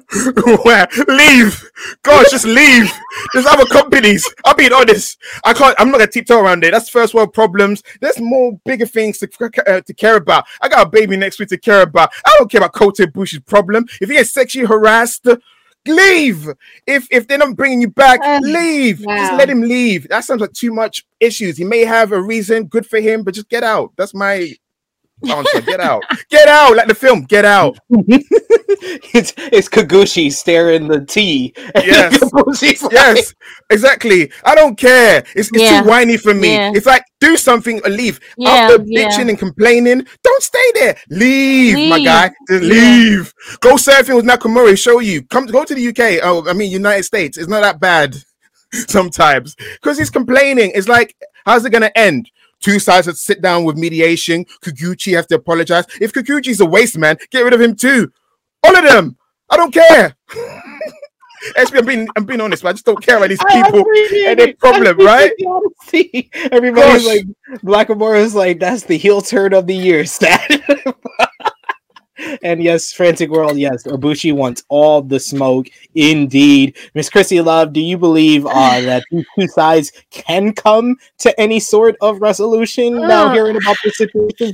where? 0.64 0.88
Leave. 1.08 1.72
God, 2.02 2.26
just 2.32 2.45
leave. 2.45 2.91
There's 3.34 3.45
other 3.45 3.66
companies. 3.66 4.28
I'm 4.45 4.56
being 4.56 4.74
honest. 4.74 5.18
I 5.45 5.54
can't. 5.54 5.76
I'm 5.80 5.91
not 5.91 5.99
gonna 5.99 6.12
tiptoe 6.12 6.40
around 6.41 6.64
it. 6.64 6.72
That's 6.72 6.90
first 6.90 7.14
world 7.14 7.34
problems. 7.34 7.84
There's 8.02 8.20
more 8.20 8.60
bigger 8.66 8.86
things 8.88 9.20
to 9.20 9.30
uh, 9.68 9.82
to 9.82 9.94
care 9.94 10.16
about. 10.16 10.45
I 10.62 10.70
got 10.70 10.88
a 10.88 10.90
baby 10.90 11.18
next 11.18 11.40
week 11.40 11.49
to 11.49 11.58
care 11.58 11.82
about. 11.84 12.12
I 12.26 12.36
don't 12.38 12.49
care 12.49 12.60
about 12.60 12.74
Kota 12.74 13.08
Ibushi's 13.08 13.40
problem. 13.40 13.86
If 14.02 14.10
he 14.10 14.16
gets 14.16 14.34
sexually 14.34 14.66
harassed, 14.66 15.28
leave. 15.86 16.48
If 16.88 17.08
if 17.12 17.28
they're 17.28 17.38
not 17.38 17.56
bringing 17.56 17.82
you 17.82 17.90
back, 17.90 18.20
Uh, 18.24 18.40
leave. 18.41 18.99
Just 18.99 19.34
let 19.34 19.49
him 19.49 19.62
leave. 19.62 20.08
That 20.10 20.24
sounds 20.24 20.41
like 20.41 20.54
too 20.54 20.74
much 20.74 21.06
issues. 21.20 21.58
He 21.58 21.64
may 21.64 21.86
have 21.86 22.12
a 22.12 22.22
reason. 22.22 22.66
Good 22.66 22.88
for 22.88 22.99
him, 22.99 23.24
but 23.24 23.36
just 23.36 23.49
get 23.49 23.64
out. 23.64 23.94
That's 23.98 24.14
my 24.16 24.54
answer. 25.30 25.61
Get 25.61 25.80
out. 25.80 26.03
Get 26.30 26.48
out. 26.48 26.76
Like 26.76 26.88
the 26.88 26.95
film. 26.95 27.23
Get 27.23 27.45
out. 27.45 27.77
it's 27.89 29.34
it's 29.38 29.69
Kagushi 29.69 30.31
staring 30.31 30.88
the 30.88 31.06
tea. 31.06 31.53
Yes. 31.76 32.22
Like, 32.34 32.91
Yes, 32.91 33.34
exactly. 33.69 34.31
I 34.44 34.56
don't 34.56 34.77
care. 34.77 35.23
It's, 35.35 35.49
it's 35.52 35.61
Yeah. 35.61 35.81
too 35.81 35.88
whiny 35.88 36.18
for 36.18 36.34
me. 36.34 36.53
Yeah. 36.53 36.72
It's 36.76 36.85
like 36.85 37.03
do 37.19 37.38
something 37.38 37.81
or 37.85 37.89
leave. 37.89 38.19
Yeah, 38.38 38.49
After 38.49 38.84
yeah. 38.85 39.07
bitching 39.10 39.30
and 39.30 39.39
complaining, 39.39 40.06
don't 40.23 40.44
stay 40.44 40.72
there. 40.76 40.98
Leave, 41.10 41.89
my 41.89 42.03
guy. 42.03 42.31
Just 42.49 42.64
Yeah. 42.64 42.69
leave. 42.69 43.34
Go 43.61 43.76
surfing 43.76 44.15
with 44.15 44.26
Nakamura. 44.26 44.77
Show 44.77 44.99
you. 44.99 45.23
Come 45.23 45.45
go 45.48 45.64
to 45.64 45.73
the 45.76 45.88
UK. 45.89 46.19
Oh, 46.23 46.48
I 46.49 46.53
mean 46.53 46.72
United 46.72 47.03
States. 47.03 47.38
It's 47.38 47.48
not 47.49 47.61
that 47.61 47.80
bad 47.80 48.15
sometimes 48.88 49.56
because 49.56 49.98
he's 49.98 50.10
complaining. 50.10 50.72
It's 50.76 50.88
like, 50.88 51.15
how's 51.45 51.65
it 51.65 51.72
gonna 51.72 51.91
end? 51.95 52.30
Two 52.62 52.80
sides 52.80 53.06
that 53.08 53.18
sit 53.18 53.42
down 53.42 53.64
with 53.64 53.78
mediation. 53.78 54.46
Kikuchi 54.64 55.16
have 55.16 55.28
to 55.28 55.36
apologize. 55.36 55.86
If 56.02 56.14
Kikuchi's 56.14 56.60
a 56.60 56.66
waste 56.66 56.98
man, 56.98 57.18
get 57.30 57.42
rid 57.42 57.54
of 57.54 57.62
him 57.62 57.76
too. 57.76 58.12
All 58.64 58.76
of 58.76 58.84
them. 58.84 59.18
I 59.50 59.58
don't 59.58 59.74
care. 59.74 60.16
Actually, 61.56 61.80
I'm 61.80 61.86
being 61.86 62.08
I'm 62.18 62.26
being 62.26 62.42
honest, 62.42 62.64
but 62.64 62.70
I 62.70 62.74
just 62.74 62.86
don't 62.86 63.02
care 63.02 63.18
about 63.18 63.30
these 63.30 63.44
people 63.52 63.86
and 64.26 64.40
their 64.40 64.54
problem, 64.56 65.00
I 65.02 65.04
right? 65.04 65.32
the. 65.92 66.30
Everybody's 66.52 67.06
Gosh. 67.06 67.16
like, 67.16 67.26
Blackamore 67.62 68.20
is 68.20 68.36
like, 68.36 68.60
that's 68.60 68.84
the 68.84 68.98
heel 68.98 69.22
turn 69.22 69.54
of 69.54 69.68
the 69.68 69.76
year 69.76 70.06
stat. 70.06 70.50
and 72.41 72.64
yes, 72.64 72.91
Frantic 72.91 73.30
World, 73.30 73.57
yes, 73.57 73.84
Ibushi 73.84 74.34
wants 74.34 74.64
all 74.69 75.02
the 75.02 75.19
smoke. 75.19 75.68
Indeed. 75.95 76.77
Miss 76.94 77.10
Chrissy 77.10 77.41
Love, 77.41 77.73
do 77.73 77.81
you 77.81 77.98
believe 77.98 78.45
uh, 78.45 78.81
that 78.81 79.03
these 79.11 79.26
two 79.38 79.48
sides 79.48 79.91
can 80.10 80.53
come 80.53 80.98
to 81.19 81.39
any 81.39 81.60
sort 81.60 81.95
of 82.02 82.22
resolution 82.22 82.94
now 82.95 83.31
hearing 83.34 83.57
about 83.57 83.77
this 83.84 83.98
situation? 83.98 84.53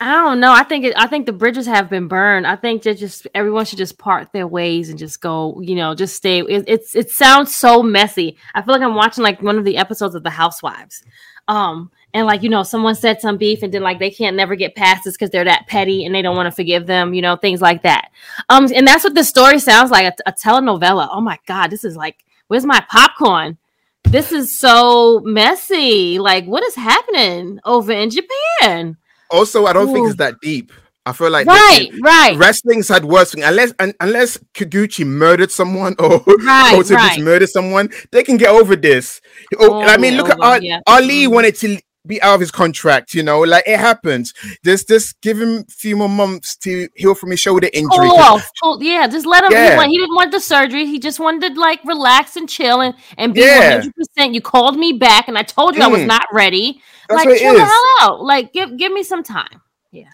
I 0.00 0.12
don't 0.12 0.38
know. 0.38 0.52
I 0.52 0.62
think 0.62 0.84
it, 0.84 0.94
I 0.96 1.08
think 1.08 1.26
the 1.26 1.32
bridges 1.32 1.66
have 1.66 1.90
been 1.90 2.06
burned. 2.06 2.46
I 2.46 2.54
think 2.54 2.82
that 2.84 2.98
just 2.98 3.26
everyone 3.34 3.64
should 3.64 3.78
just 3.78 3.98
part 3.98 4.32
their 4.32 4.46
ways 4.46 4.90
and 4.90 4.98
just 4.98 5.20
go. 5.20 5.60
You 5.60 5.74
know, 5.74 5.94
just 5.96 6.14
stay. 6.14 6.40
It, 6.40 6.64
it's 6.68 6.94
it 6.94 7.10
sounds 7.10 7.56
so 7.56 7.82
messy. 7.82 8.36
I 8.54 8.62
feel 8.62 8.74
like 8.74 8.82
I'm 8.82 8.94
watching 8.94 9.24
like 9.24 9.42
one 9.42 9.58
of 9.58 9.64
the 9.64 9.76
episodes 9.76 10.14
of 10.14 10.22
The 10.22 10.30
Housewives. 10.30 11.02
Um, 11.48 11.90
and 12.14 12.26
like 12.26 12.42
you 12.42 12.48
know, 12.48 12.62
someone 12.62 12.94
said 12.94 13.20
some 13.20 13.36
beef, 13.36 13.62
and 13.62 13.72
then 13.72 13.82
like 13.82 13.98
they 13.98 14.10
can't 14.10 14.36
never 14.36 14.54
get 14.56 14.74
past 14.74 15.04
this 15.04 15.14
because 15.14 15.30
they're 15.30 15.44
that 15.44 15.66
petty 15.66 16.04
and 16.04 16.14
they 16.14 16.22
don't 16.22 16.36
want 16.36 16.46
to 16.46 16.50
forgive 16.52 16.86
them. 16.86 17.14
You 17.14 17.22
know, 17.22 17.36
things 17.36 17.60
like 17.60 17.82
that. 17.82 18.10
Um, 18.48 18.66
and 18.74 18.86
that's 18.86 19.04
what 19.04 19.14
the 19.14 19.24
story 19.24 19.58
sounds 19.58 19.90
like 19.90 20.04
a, 20.06 20.30
a 20.30 20.32
telenovela. 20.32 21.08
Oh 21.12 21.20
my 21.20 21.38
god, 21.46 21.68
this 21.70 21.84
is 21.84 21.96
like, 21.96 22.24
where's 22.48 22.64
my 22.66 22.84
popcorn? 22.90 23.58
This 24.04 24.32
is 24.32 24.58
so 24.58 25.20
messy. 25.24 26.18
Like, 26.18 26.46
what 26.46 26.62
is 26.64 26.74
happening 26.74 27.60
over 27.64 27.92
in 27.92 28.10
Japan? 28.10 28.96
Also, 29.30 29.66
I 29.66 29.72
don't 29.74 29.92
think 29.92 30.06
it's 30.08 30.16
that 30.16 30.40
deep. 30.40 30.72
I 31.04 31.12
feel 31.12 31.30
like 31.30 31.46
right, 31.46 31.88
right. 32.02 32.36
wrestling's 32.36 32.86
had 32.88 33.02
worse 33.06 33.32
thing 33.32 33.42
unless 33.42 33.72
un, 33.78 33.94
unless 34.00 34.36
Kikuchi 34.54 35.06
murdered 35.06 35.50
someone 35.50 35.94
or 35.98 36.22
Right, 36.26 36.82
right. 36.90 37.20
murdered 37.20 37.48
someone, 37.48 37.88
they 38.12 38.22
can 38.22 38.36
get 38.36 38.50
over 38.50 38.76
this. 38.76 39.22
Oh, 39.58 39.80
I 39.82 39.96
mean, 39.96 40.12
Totally 40.12 40.16
look 40.16 40.28
at 40.30 40.40
Ali. 40.40 40.66
yeah. 40.66 40.80
Ali 40.86 41.24
Mhm. 41.24 41.30
wanted 41.32 41.54
to 41.56 41.80
be 42.08 42.20
out 42.22 42.34
of 42.34 42.40
his 42.40 42.50
contract. 42.50 43.14
You 43.14 43.22
know, 43.22 43.40
like 43.40 43.64
it 43.68 43.78
happens. 43.78 44.34
Just 44.64 44.88
just 44.88 45.20
give 45.20 45.40
him 45.40 45.58
a 45.58 45.64
few 45.70 45.96
more 45.96 46.08
months 46.08 46.56
to 46.58 46.88
heal 46.96 47.14
from 47.14 47.30
his 47.30 47.38
shoulder 47.40 47.68
injury. 47.72 48.08
Cool 48.08 48.16
off. 48.18 48.48
Cool. 48.62 48.82
Yeah, 48.82 49.06
just 49.06 49.26
let 49.26 49.44
him. 49.44 49.52
Yeah. 49.52 49.80
He, 49.84 49.90
he 49.92 49.98
didn't 49.98 50.14
want 50.16 50.32
the 50.32 50.40
surgery. 50.40 50.86
He 50.86 50.98
just 50.98 51.20
wanted 51.20 51.54
to 51.54 51.60
like 51.60 51.84
relax 51.84 52.34
and 52.36 52.48
chill 52.48 52.80
and, 52.80 52.94
and 53.16 53.34
be 53.34 53.40
Yeah. 53.42 53.82
100%. 54.18 54.34
You 54.34 54.40
called 54.40 54.76
me 54.76 54.94
back 54.94 55.28
and 55.28 55.38
I 55.38 55.42
told 55.42 55.76
you 55.76 55.82
I 55.82 55.86
was 55.88 56.00
Mm. 56.00 56.06
not 56.06 56.26
ready. 56.32 56.80
That's 57.08 57.24
like, 57.24 57.38
chill 57.38 57.54
the 57.54 57.64
hell 57.64 57.84
out. 58.00 58.22
Like, 58.22 58.52
give 58.52 58.76
give 58.76 58.90
me 58.92 59.02
some 59.02 59.22
time. 59.22 59.60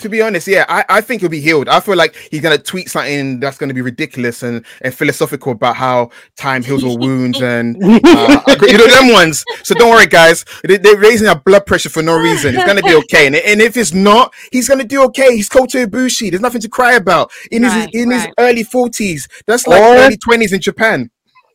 To 0.00 0.08
be 0.08 0.22
honest, 0.22 0.46
yeah, 0.46 0.64
I, 0.68 0.84
I 0.88 1.00
think 1.00 1.20
he'll 1.20 1.30
be 1.30 1.40
healed. 1.40 1.68
I 1.68 1.80
feel 1.80 1.96
like 1.96 2.14
he's 2.30 2.40
gonna 2.40 2.58
tweet 2.58 2.88
something 2.88 3.40
that's 3.40 3.58
gonna 3.58 3.74
be 3.74 3.80
ridiculous 3.80 4.44
and, 4.44 4.64
and 4.82 4.94
philosophical 4.94 5.50
about 5.52 5.74
how 5.74 6.10
time 6.36 6.62
heals 6.62 6.84
all 6.84 6.96
wounds 6.96 7.42
and 7.42 7.76
uh, 7.82 8.56
you 8.62 8.78
know 8.78 8.86
them 8.86 9.12
ones. 9.12 9.44
So 9.64 9.74
don't 9.74 9.90
worry, 9.90 10.06
guys. 10.06 10.44
They, 10.62 10.76
they're 10.76 10.96
raising 10.96 11.26
our 11.26 11.40
blood 11.40 11.66
pressure 11.66 11.88
for 11.88 12.02
no 12.02 12.16
reason. 12.16 12.54
It's 12.54 12.64
gonna 12.64 12.82
be 12.82 12.94
okay. 12.94 13.26
And, 13.26 13.34
and 13.34 13.60
if 13.60 13.76
it's 13.76 13.92
not, 13.92 14.32
he's 14.52 14.68
gonna 14.68 14.84
do 14.84 15.02
okay. 15.06 15.34
He's 15.34 15.48
Kota 15.48 15.86
Ibushi. 15.88 16.30
There's 16.30 16.40
nothing 16.42 16.60
to 16.60 16.68
cry 16.68 16.92
about. 16.92 17.32
In 17.50 17.64
his 17.64 17.72
Right, 17.72 17.90
in 17.92 18.12
his 18.12 18.28
early 18.38 18.62
forties, 18.62 19.26
that's 19.46 19.66
like 19.66 19.82
Or- 19.82 19.96
early 19.96 20.16
twenties 20.16 20.52
in 20.52 20.60
Japan. 20.60 21.10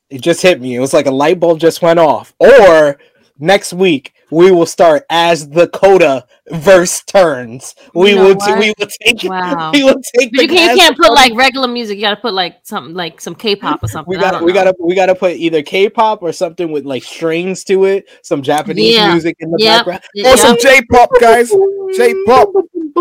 It 0.10 0.22
just 0.22 0.42
hit 0.42 0.60
me. 0.60 0.76
It 0.76 0.80
was 0.80 0.94
like 0.94 1.06
a 1.06 1.12
light 1.12 1.40
bulb 1.40 1.60
just 1.60 1.82
went 1.82 2.00
off. 2.00 2.34
Or 2.40 3.00
next 3.38 3.72
week 3.72 4.14
we 4.32 4.52
will 4.52 4.66
start 4.66 5.06
as 5.10 5.50
the 5.50 5.68
Coda 5.70 6.26
verse 6.52 7.02
turns. 7.04 7.76
We 7.94 8.12
You 8.12 8.16
know 8.16 8.24
will. 8.30 8.36
what? 8.36 8.60
we 8.60 8.74
will 8.78 8.88
take. 9.02 9.24
Wow. 9.24 9.72
We 9.74 9.84
will 9.84 10.02
take. 10.16 10.32
But 10.32 10.38
the 10.38 10.44
you 10.44 10.48
can't, 10.50 10.76
you 10.78 10.82
can't 10.84 10.98
put 10.98 11.12
like 11.14 11.34
regular 11.36 11.68
music. 11.68 11.98
You 11.98 12.02
got 12.04 12.16
to 12.16 12.22
put 12.22 12.34
like 12.34 12.58
something 12.64 12.94
like 12.94 13.22
some 13.22 13.36
K-pop 13.36 13.84
or 13.84 13.88
something. 13.90 14.10
We 14.10 14.18
got. 14.20 14.44
We 14.44 14.54
got 14.54 14.66
to. 14.66 14.76
We 14.80 14.96
got 14.96 15.08
to 15.08 15.16
put 15.16 15.34
either 15.34 15.62
K-pop 15.62 16.22
or 16.22 16.32
something 16.32 16.72
with 16.72 16.86
like 16.86 17.04
strings 17.04 17.64
to 17.66 17.86
it. 17.86 18.10
Some 18.24 18.42
Japanese 18.42 18.96
Yeah. 18.96 19.12
music 19.12 19.36
in 19.40 19.52
the 19.52 19.58
Yep. 19.60 19.86
background. 19.86 20.02
Or 20.26 20.38
some 20.38 20.58
J-pop, 20.60 21.10
guys. 21.20 21.50
J-pop. 21.96 22.50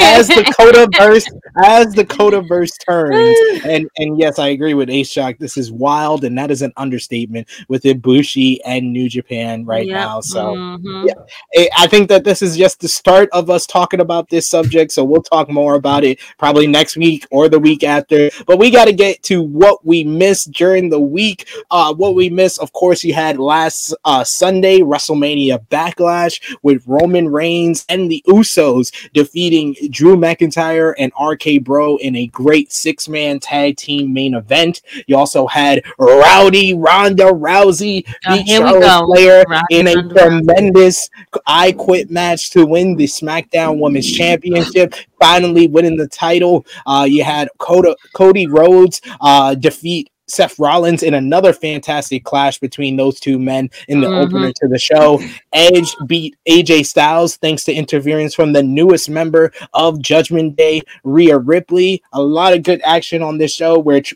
as 0.00 0.28
the 0.28 0.52
Coda 0.56 0.86
verse 0.96 1.26
as 1.64 1.92
the 1.94 2.04
Coda 2.04 2.40
verse 2.42 2.70
turns, 2.78 3.36
and 3.64 3.88
and 3.98 4.18
yes, 4.18 4.38
I 4.38 4.48
agree 4.48 4.74
with 4.74 4.88
Ace 4.90 5.10
Shock. 5.10 5.36
This 5.38 5.56
is 5.56 5.70
wild, 5.70 6.24
and 6.24 6.36
that 6.38 6.50
is 6.50 6.62
an 6.62 6.72
understatement 6.76 7.48
with 7.68 7.82
Ibushi 7.82 8.58
and 8.64 8.92
New 8.92 9.08
Japan 9.08 9.64
right 9.64 9.86
Yep. 9.86 9.94
now. 9.94 10.20
So 10.20 10.54
mm-hmm. 10.54 10.83
Mhm. 10.84 11.06
Yeah. 11.08 11.68
I- 11.78 11.86
think 11.94 12.08
that 12.08 12.24
this 12.24 12.42
is 12.42 12.56
just 12.56 12.80
the 12.80 12.88
start 12.88 13.28
of 13.32 13.48
us 13.50 13.66
talking 13.66 14.00
about 14.00 14.28
this 14.28 14.48
subject. 14.48 14.90
So 14.90 15.04
we'll 15.04 15.22
talk 15.22 15.48
more 15.48 15.74
about 15.76 16.02
it 16.02 16.18
probably 16.38 16.66
next 16.66 16.96
week 16.96 17.24
or 17.30 17.48
the 17.48 17.58
week 17.60 17.84
after. 17.84 18.30
But 18.46 18.58
we 18.58 18.70
got 18.70 18.86
to 18.86 18.92
get 18.92 19.22
to 19.24 19.40
what 19.42 19.86
we 19.86 20.02
missed 20.02 20.50
during 20.50 20.88
the 20.90 20.98
week. 20.98 21.46
Uh, 21.70 21.94
what 21.94 22.14
we 22.16 22.30
missed, 22.30 22.58
of 22.58 22.72
course, 22.72 23.04
you 23.04 23.14
had 23.14 23.38
last 23.38 23.94
uh, 24.04 24.24
Sunday 24.24 24.80
WrestleMania 24.80 25.64
Backlash 25.70 26.40
with 26.62 26.82
Roman 26.86 27.28
Reigns 27.28 27.84
and 27.88 28.10
the 28.10 28.24
Usos 28.26 28.90
defeating 29.12 29.76
Drew 29.90 30.16
McIntyre 30.16 30.94
and 30.98 31.12
RK 31.20 31.62
Bro 31.62 31.98
in 31.98 32.16
a 32.16 32.26
great 32.26 32.72
six 32.72 33.08
man 33.08 33.38
tag 33.38 33.76
team 33.76 34.12
main 34.12 34.34
event. 34.34 34.82
You 35.06 35.16
also 35.16 35.46
had 35.46 35.82
Rowdy 35.98 36.74
Ronda 36.74 37.24
Rousey 37.24 38.04
Oh, 38.26 38.36
beat 38.36 38.46
here 38.46 38.60
we 38.62 38.68
Charlotte 38.70 38.80
go. 38.80 39.06
Flair 39.06 39.44
in 39.70 39.86
a 39.86 39.94
Ronda 39.94 40.30
Tremendous 40.74 41.08
I 41.46 41.72
Quit 41.72 42.10
match 42.10 42.50
to 42.50 42.66
win 42.66 42.96
the 42.96 43.04
SmackDown 43.04 43.78
Women's 43.80 44.10
Championship. 44.10 44.94
Finally 45.20 45.68
winning 45.68 45.96
the 45.96 46.08
title. 46.08 46.66
Uh, 46.86 47.06
you 47.08 47.22
had 47.22 47.48
Coda, 47.58 47.94
Cody 48.12 48.46
Rhodes 48.48 49.00
uh, 49.20 49.54
defeat 49.54 50.10
Seth 50.26 50.58
Rollins 50.58 51.02
in 51.02 51.14
another 51.14 51.52
fantastic 51.52 52.24
clash 52.24 52.58
between 52.58 52.96
those 52.96 53.20
two 53.20 53.38
men 53.38 53.68
in 53.88 54.00
the 54.00 54.08
Mhm. 54.08 54.24
opener 54.26 54.52
to 54.52 54.68
the 54.68 54.78
show. 54.78 55.22
Edge 55.52 55.94
beat 56.06 56.34
AJ 56.48 56.82
Styles 56.82 57.36
thanks 57.36 57.62
to 57.64 57.72
interference 57.72 58.34
from 58.34 58.52
the 58.52 58.62
newest 58.62 59.08
member 59.08 59.52
of 59.74 60.00
Judgment 60.00 60.56
Day, 60.56 60.80
Rhea 61.04 61.38
Ripley. 61.38 62.02
A 62.12 62.22
lot 62.22 62.52
of 62.54 62.62
good 62.62 62.80
action 62.84 63.22
on 63.22 63.38
this 63.38 63.54
show, 63.54 63.78
which 63.78 64.14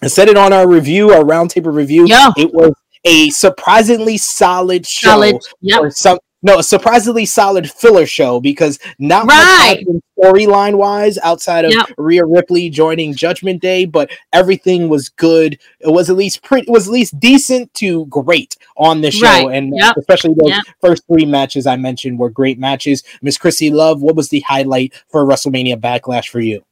I 0.00 0.06
said 0.06 0.28
it 0.28 0.36
on 0.36 0.52
our 0.52 0.66
review, 0.68 1.10
our 1.12 1.22
roundtable 1.24 1.74
review. 1.74 2.06
Yeah. 2.06 2.30
It 2.36 2.52
was 2.54 2.72
a 3.04 3.30
surprisingly 3.30 4.16
solid 4.18 4.86
show 4.86 5.08
Solid. 5.10 5.36
Yep. 5.60 5.80
or 5.80 5.90
some 5.90 6.18
no 6.44 6.58
a 6.58 6.62
surprisingly 6.62 7.24
solid 7.24 7.70
filler 7.70 8.04
show 8.06 8.40
because 8.40 8.78
not 8.98 9.26
much 9.26 9.36
Right. 9.36 9.78
happened 9.78 10.02
storyline 10.20 10.74
wise 10.76 11.16
outside 11.22 11.64
of 11.64 11.70
Yep. 11.72 11.86
Rhea 11.98 12.24
Ripley 12.24 12.68
joining 12.68 13.14
Judgment 13.14 13.60
Day, 13.62 13.84
but 13.84 14.10
everything 14.32 14.88
was 14.88 15.08
good. 15.08 15.58
It 15.80 15.88
was 15.92 16.10
at 16.10 16.16
least 16.16 16.42
pretty. 16.42 16.66
It 16.68 16.72
was 16.72 16.88
at 16.88 16.92
least 16.92 17.18
decent 17.20 17.72
to 17.74 18.06
great 18.06 18.56
on 18.76 19.00
the 19.02 19.10
show, 19.12 19.24
Right. 19.26 19.46
and 19.56 19.72
Yep. 19.76 19.96
especially 19.98 20.34
those 20.36 20.50
Yep. 20.50 20.64
first 20.80 21.02
three 21.06 21.24
matches 21.26 21.66
I 21.66 21.76
mentioned 21.76 22.18
were 22.18 22.30
great 22.30 22.58
matches. 22.58 23.04
Miss 23.20 23.38
Chrissy 23.38 23.70
Love, 23.70 24.02
what 24.02 24.16
was 24.16 24.28
the 24.28 24.40
highlight 24.40 24.92
for 25.10 25.24
WrestleMania 25.24 25.76
Backlash 25.80 26.28
for 26.28 26.40
you? 26.40 26.62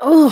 Oh, 0.00 0.30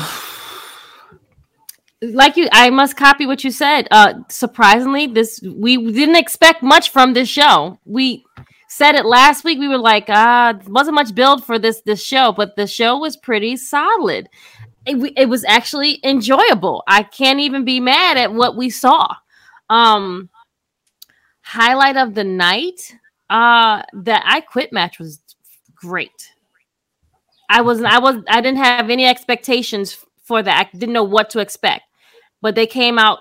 like 2.03 2.37
you, 2.37 2.49
I 2.53 2.71
must 2.71 2.97
copy 2.97 3.27
what 3.27 3.45
you 3.45 3.51
said. 3.51 3.89
Uh, 3.91 4.15
surprisingly, 4.29 5.07
this 5.07 5.41
we 5.43 5.93
didn't 5.93 6.17
expect 6.17 6.63
much 6.63 6.91
from 6.91 7.15
this 7.15 7.29
show. 7.29 7.79
We 7.85 8.25
said 8.69 8.95
it 8.95 9.07
last 9.07 9.45
week. 9.45 9.59
We 9.59 9.69
were 9.69 9.79
like, 9.79 10.07
ah, 10.09 10.59
wasn't 10.67 10.97
much 10.97 11.15
build 11.15 11.45
for 11.45 11.59
this 11.59 11.81
this 11.83 12.03
show, 12.03 12.33
but 12.33 12.57
the 12.57 12.67
show 12.67 12.99
was 12.99 13.17
pretty 13.17 13.57
solid. 13.57 14.29
It, 14.85 15.13
it 15.17 15.29
was 15.29 15.45
actually 15.45 15.99
enjoyable. 16.05 16.85
I 16.87 17.03
can't 17.03 17.41
even 17.41 17.65
be 17.65 17.81
mad 17.81 18.17
at 18.17 18.33
what 18.33 18.57
we 18.57 18.71
saw. 18.71 19.17
Um, 19.69 20.31
highlight 21.41 21.97
of 21.97 22.15
the 22.15 22.23
night, 22.23 22.95
uh, 23.31 23.83
the 23.93 24.21
I 24.25 24.41
quit 24.43 24.73
match 24.73 24.99
was 24.99 25.21
great. 25.75 26.33
I 27.49 27.63
wasn't. 27.63 27.87
I 27.87 27.99
was. 27.99 28.17
I 28.29 28.41
didn't 28.41 28.59
have 28.59 28.91
any 28.91 29.07
expectations 29.07 30.05
for 30.23 30.43
that. 30.43 30.67
I 30.67 30.77
didn't 30.77 30.93
know 30.93 31.05
what 31.05 31.31
to 31.31 31.39
expect, 31.39 31.85
but 32.41 32.55
they 32.55 32.67
came 32.67 32.99
out 32.99 33.21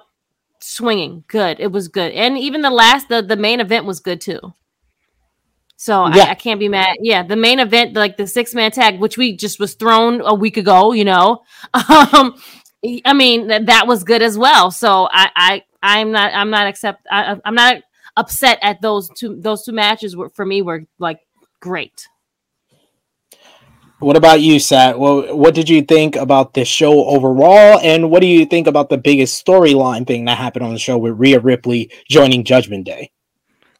swinging. 0.59 1.23
Good. 1.27 1.59
It 1.59 1.71
was 1.71 1.87
good, 1.87 2.11
and 2.13 2.37
even 2.37 2.61
the 2.61 2.69
last, 2.69 3.09
the 3.09 3.21
the 3.21 3.37
main 3.37 3.59
event 3.59 3.85
was 3.85 3.99
good 3.99 4.21
too. 4.21 4.53
So 5.77 6.07
Yeah. 6.07 6.23
I, 6.23 6.29
I 6.31 6.35
can't 6.35 6.59
be 6.59 6.69
mad. 6.69 6.97
Yeah, 7.01 7.23
the 7.23 7.35
main 7.35 7.59
event, 7.59 7.95
like 7.95 8.17
the 8.17 8.27
six 8.27 8.53
man 8.55 8.71
tag, 8.71 8.99
which 8.99 9.17
we 9.17 9.35
just 9.35 9.59
was 9.59 9.73
thrown 9.75 10.21
a 10.21 10.33
week 10.33 10.57
ago. 10.57 10.93
You 10.93 11.05
know, 11.05 11.43
um, 11.73 12.35
I 13.03 13.13
mean 13.13 13.47
that 13.47 13.65
that 13.67 13.87
was 13.87 14.03
good 14.03 14.21
as 14.21 14.37
well. 14.37 14.71
So 14.71 15.07
I 15.11 15.29
I 15.35 15.63
I'm 15.83 16.11
not 16.11 16.33
I'm 16.33 16.49
not 16.49 16.67
accept 16.67 17.05
I, 17.11 17.39
I'm 17.43 17.55
not 17.55 17.77
upset 18.17 18.59
at 18.61 18.81
those 18.81 19.09
two 19.17 19.39
those 19.39 19.65
two 19.65 19.73
matches 19.73 20.15
were 20.15 20.29
for 20.29 20.45
me 20.45 20.61
were 20.61 20.85
like 20.97 21.19
great. 21.59 22.07
What 23.99 24.17
about 24.17 24.41
you, 24.41 24.59
Sat? 24.59 24.99
Well, 24.99 25.35
what 25.35 25.55
did 25.55 25.69
you 25.69 25.81
think 25.81 26.15
about 26.17 26.53
this 26.53 26.67
show 26.67 27.05
overall, 27.05 27.79
and 27.79 28.11
what 28.11 28.19
do 28.21 28.27
you 28.27 28.45
think 28.45 28.67
about 28.67 28.89
the 28.89 28.97
biggest 28.97 29.43
storyline 29.45 30.05
thing 30.05 30.25
that 30.25 30.37
happened 30.37 30.65
on 30.65 30.73
the 30.73 30.79
show 30.79 30.97
with 30.97 31.13
Rhea 31.17 31.39
Ripley 31.39 31.89
joining 32.09 32.43
Judgment 32.43 32.85
Day? 32.85 33.11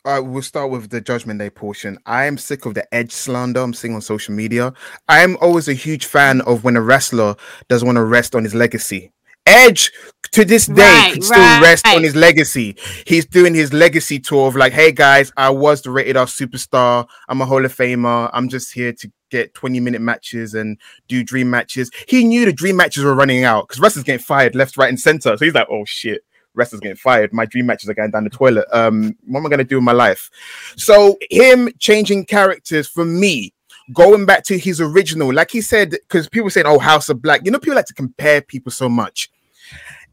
All 0.06 0.14
right, 0.14 0.20
we'll 0.20 0.42
start 0.42 0.70
with 0.72 0.90
the 0.90 1.02
Judgment 1.02 1.40
Day 1.40 1.50
portion. 1.50 1.98
I 2.06 2.26
am 2.26 2.38
sick 2.38 2.66
of 2.66 2.76
the 2.76 2.94
edge 2.94 3.12
slander 3.12 3.60
I'm 3.62 3.74
seeing 3.74 3.94
on 3.96 4.02
social 4.02 4.34
media. 4.36 4.72
I'm 5.10 5.36
always 5.42 5.68
a 5.68 5.74
huge 5.74 6.06
fan 6.06 6.42
of 6.42 6.64
when 6.64 6.78
a 6.78 6.82
wrestler 6.82 7.36
doesn't 7.68 7.86
want 7.86 7.98
to 7.98 8.04
rest 8.04 8.36
on 8.36 8.44
his 8.44 8.56
legacy. 8.56 9.12
Edge 9.48 9.92
to 10.32 10.44
this 10.46 10.66
day 10.68 10.82
Right, 10.82 11.14
can 11.14 11.22
still 11.22 11.38
right. 11.38 11.62
rest 11.62 11.88
on 11.88 12.04
his 12.04 12.16
legacy. 12.16 12.76
He's 13.06 13.26
doing 13.26 13.54
his 13.54 13.74
legacy 13.74 14.20
tour 14.20 14.48
of 14.48 14.56
like, 14.56 14.74
hey 14.74 14.92
guys, 14.92 15.32
I 15.38 15.50
was 15.52 15.82
the 15.82 15.92
rated 15.92 16.18
R 16.18 16.26
superstar. 16.26 17.08
I'm 17.28 17.42
a 17.42 17.46
Hall 17.46 17.64
of 17.64 17.76
Famer. 17.76 18.30
I'm 18.34 18.50
just 18.50 18.74
here 18.74 18.94
to 18.94 19.12
get 19.30 19.54
20 19.54 19.80
minute 19.80 20.02
matches 20.02 20.54
and 20.54 20.78
do 21.08 21.24
dream 21.24 21.50
matches. 21.50 21.92
He 22.08 22.24
knew 22.24 22.46
the 22.46 22.54
dream 22.54 22.76
matches 22.76 23.04
were 23.04 23.16
running 23.16 23.44
out 23.44 23.68
because 23.68 23.80
wrestlers 23.80 24.04
getting 24.04 24.24
fired 24.24 24.56
left, 24.56 24.78
right, 24.78 24.90
and 24.90 25.00
center. 25.00 25.38
So 25.38 25.46
he's 25.46 25.54
like, 25.54 25.68
oh 25.70 25.86
shit, 25.86 26.24
wrestlers 26.54 26.82
getting 26.82 26.98
fired. 26.98 27.34
My 27.34 27.46
dream 27.46 27.66
matches 27.66 27.90
are 27.90 27.94
going 27.94 28.12
down 28.12 28.24
the 28.24 28.30
toilet. 28.30 28.66
Um, 28.72 29.16
what 29.26 29.40
am 29.40 29.46
I 29.46 29.50
gonna 29.50 29.64
do 29.64 29.76
with 29.76 29.84
my 29.84 29.92
life? 29.92 30.30
So 30.78 31.18
him 31.30 31.70
changing 31.80 32.26
characters 32.26 32.88
for 32.88 33.06
me, 33.06 33.54
going 33.94 34.26
back 34.26 34.44
to 34.46 34.58
his 34.58 34.82
original, 34.82 35.34
like 35.34 35.52
he 35.52 35.62
said, 35.62 35.92
because 35.92 36.30
people 36.30 36.50
saying, 36.50 36.68
"Oh, 36.68 36.80
House 36.80 37.10
of 37.10 37.22
Black." 37.22 37.42
You 37.46 37.52
know, 37.52 37.60
people 37.60 37.76
like 37.76 37.86
to 37.86 37.94
compare 37.94 38.42
people 38.42 38.72
so 38.72 38.90
much. 38.90 39.30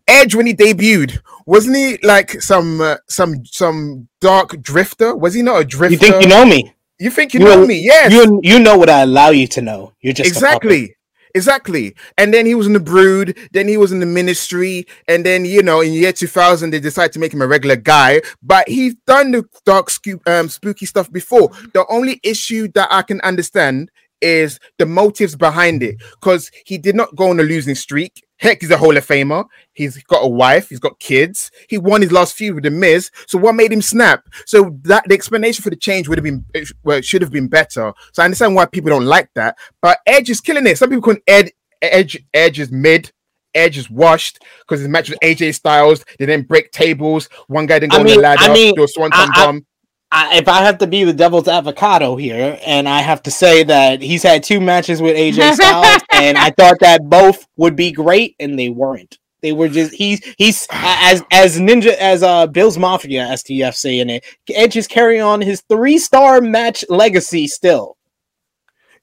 Edge 0.08 0.34
when 0.34 0.46
he 0.46 0.54
debuted, 0.54 1.20
wasn't 1.46 1.76
he 1.76 1.96
like 2.02 2.42
some 2.42 2.80
uh, 2.80 2.96
some 3.08 3.44
some 3.44 4.08
dark 4.20 4.60
drifter? 4.60 5.14
Was 5.14 5.34
he 5.34 5.42
not 5.42 5.60
a 5.60 5.64
drifter? 5.64 5.92
You 5.92 5.98
think 5.98 6.22
you 6.22 6.28
know 6.28 6.44
me? 6.44 6.74
You 7.02 7.10
think 7.10 7.34
you, 7.34 7.40
You 7.40 7.46
know 7.46 7.66
me? 7.66 7.80
Yes, 7.80 8.12
You 8.12 8.38
you 8.44 8.60
know 8.60 8.78
what 8.78 8.88
I 8.88 9.00
allow 9.02 9.30
you 9.30 9.48
to 9.48 9.60
know. 9.60 9.92
You're 10.00 10.12
just 10.12 10.30
exactly. 10.30 10.94
Exactly. 11.34 11.96
And 12.18 12.32
then 12.32 12.46
he 12.46 12.54
was 12.54 12.66
in 12.66 12.74
the 12.74 12.80
brood, 12.80 13.36
then 13.52 13.66
he 13.66 13.76
was 13.76 13.90
in 13.90 14.00
the 14.00 14.06
ministry, 14.06 14.86
and 15.08 15.24
then 15.24 15.44
you 15.44 15.62
know, 15.62 15.80
in 15.80 15.92
year 15.92 16.12
2000, 16.12 16.70
they 16.70 16.78
decided 16.78 17.12
to 17.12 17.18
make 17.18 17.32
him 17.32 17.42
a 17.42 17.46
regular 17.46 17.74
guy. 17.74 18.20
But 18.42 18.68
he's 18.68 18.94
done 19.06 19.32
the 19.32 19.44
dark, 19.64 19.88
um, 20.26 20.48
spooky 20.48 20.86
stuff 20.86 21.10
before. 21.10 21.48
The 21.72 21.84
only 21.88 22.20
issue 22.22 22.68
that 22.74 22.88
I 22.92 23.02
can 23.02 23.20
understand 23.22 23.90
is 24.22 24.58
the 24.78 24.86
motives 24.86 25.36
behind 25.36 25.82
it 25.82 25.96
because 26.12 26.50
he 26.64 26.78
did 26.78 26.94
not 26.94 27.14
go 27.16 27.30
on 27.30 27.40
a 27.40 27.42
losing 27.42 27.74
streak. 27.74 28.24
Heck, 28.38 28.60
he's 28.60 28.70
a 28.70 28.76
Hall 28.76 28.96
of 28.96 29.06
Famer. 29.06 29.44
He's 29.72 30.02
got 30.04 30.24
a 30.24 30.28
wife. 30.28 30.68
He's 30.68 30.80
got 30.80 30.98
kids. 30.98 31.50
He 31.68 31.78
won 31.78 32.02
his 32.02 32.10
last 32.10 32.34
feud 32.34 32.54
with 32.56 32.64
the 32.64 32.70
Miz. 32.70 33.10
So 33.28 33.38
what 33.38 33.54
made 33.54 33.72
him 33.72 33.82
snap? 33.82 34.24
So 34.46 34.76
that 34.82 35.04
the 35.06 35.14
explanation 35.14 35.62
for 35.62 35.70
the 35.70 35.76
change 35.76 36.08
would 36.08 36.18
have 36.18 36.24
been 36.24 36.44
well, 36.82 37.00
should 37.02 37.22
have 37.22 37.30
been 37.30 37.46
better. 37.48 37.92
So 38.12 38.22
I 38.22 38.24
understand 38.24 38.54
why 38.56 38.66
people 38.66 38.90
don't 38.90 39.04
like 39.06 39.28
that. 39.34 39.56
But 39.80 39.98
Edge 40.06 40.30
is 40.30 40.40
killing 40.40 40.66
it. 40.66 40.78
Some 40.78 40.88
people 40.90 41.02
couldn't 41.02 41.22
Ed 41.28 41.50
Edge 41.80 42.18
Edge 42.34 42.58
is 42.58 42.72
mid. 42.72 43.12
Edge 43.54 43.76
is 43.78 43.90
washed 43.90 44.38
because 44.60 44.80
his 44.80 44.88
match 44.88 45.10
with 45.10 45.20
AJ 45.20 45.54
Styles. 45.54 46.04
They 46.18 46.26
didn't 46.26 46.48
break 46.48 46.72
tables. 46.72 47.28
One 47.48 47.66
guy 47.66 47.78
didn't 47.78 47.92
go 47.92 47.98
I 47.98 48.00
on 48.00 48.06
the 48.06 48.16
ladder. 48.16 48.42
I 48.44 48.54
mean, 48.54 48.74
do 48.74 48.84
a 48.84 48.88
swanton 48.88 49.20
I- 49.20 49.30
I- 49.34 49.44
bomb. 49.46 49.66
I, 50.14 50.36
if 50.36 50.46
I 50.46 50.62
have 50.62 50.76
to 50.78 50.86
be 50.86 51.04
the 51.04 51.14
devil's 51.14 51.48
avocado 51.48 52.16
here, 52.16 52.58
and 52.66 52.86
I 52.86 53.00
have 53.00 53.22
to 53.22 53.30
say 53.30 53.62
that 53.64 54.02
he's 54.02 54.22
had 54.22 54.42
two 54.42 54.60
matches 54.60 55.00
with 55.00 55.16
AJ 55.16 55.54
Styles, 55.54 56.02
and 56.12 56.36
I 56.36 56.50
thought 56.50 56.76
that 56.80 57.08
both 57.08 57.46
would 57.56 57.74
be 57.76 57.92
great, 57.92 58.36
and 58.38 58.58
they 58.58 58.68
weren't. 58.68 59.18
They 59.40 59.52
were 59.52 59.68
just 59.68 59.94
he's 59.94 60.22
he's 60.36 60.68
as 60.70 61.24
as 61.32 61.58
ninja 61.58 61.94
as 61.94 62.22
uh 62.22 62.46
Bill's 62.46 62.78
Mafia 62.78 63.26
STF 63.32 63.74
saying 63.74 64.10
it. 64.10 64.24
Edge 64.48 64.76
is 64.76 64.86
carrying 64.86 65.22
on 65.22 65.40
his 65.40 65.62
three 65.62 65.98
star 65.98 66.40
match 66.40 66.84
legacy 66.88 67.48
still. 67.48 67.96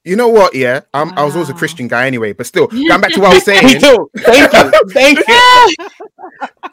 You 0.06 0.16
know 0.16 0.30
what? 0.30 0.56
Yeah, 0.56 0.82
um, 0.94 1.12
I 1.18 1.26
was 1.26 1.36
always 1.36 1.50
a 1.50 1.54
Christian 1.54 1.90
guy 1.90 2.08
anyway. 2.08 2.32
But 2.32 2.46
still, 2.46 2.68
going 2.68 3.02
back 3.02 3.12
to 3.14 3.20
what 3.20 3.32
I 3.32 3.34
was 3.34 3.48
Me 3.48 3.54
saying, 3.56 3.82
too. 3.82 4.10
Thank 4.16 4.54
you. 4.54 4.90
Thank 4.92 5.20
you. 5.28 5.76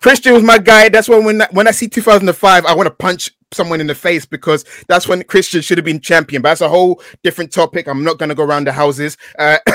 Christian 0.00 0.34
was 0.34 0.44
my 0.44 0.58
guy. 0.58 0.88
That's 0.88 1.08
why 1.08 1.18
when 1.18 1.42
I, 1.42 1.48
when 1.50 1.66
I 1.66 1.72
see 1.72 1.88
2005, 1.88 2.64
I 2.64 2.74
want 2.74 2.86
to 2.86 2.94
punch 2.94 3.32
someone 3.52 3.80
in 3.80 3.86
the 3.86 3.94
face 3.94 4.26
because 4.26 4.64
that's 4.88 5.06
when 5.06 5.22
Christian 5.24 5.62
should 5.62 5.78
have 5.78 5.84
been 5.84 6.00
champion. 6.00 6.42
But 6.42 6.50
that's 6.50 6.60
a 6.60 6.68
whole 6.68 7.00
different 7.22 7.52
topic. 7.52 7.86
I'm 7.86 8.02
not 8.02 8.18
going 8.18 8.28
to 8.28 8.34
go 8.34 8.42
around 8.42 8.66
the 8.66 8.72
houses. 8.72 9.16
Uh, 9.38 9.58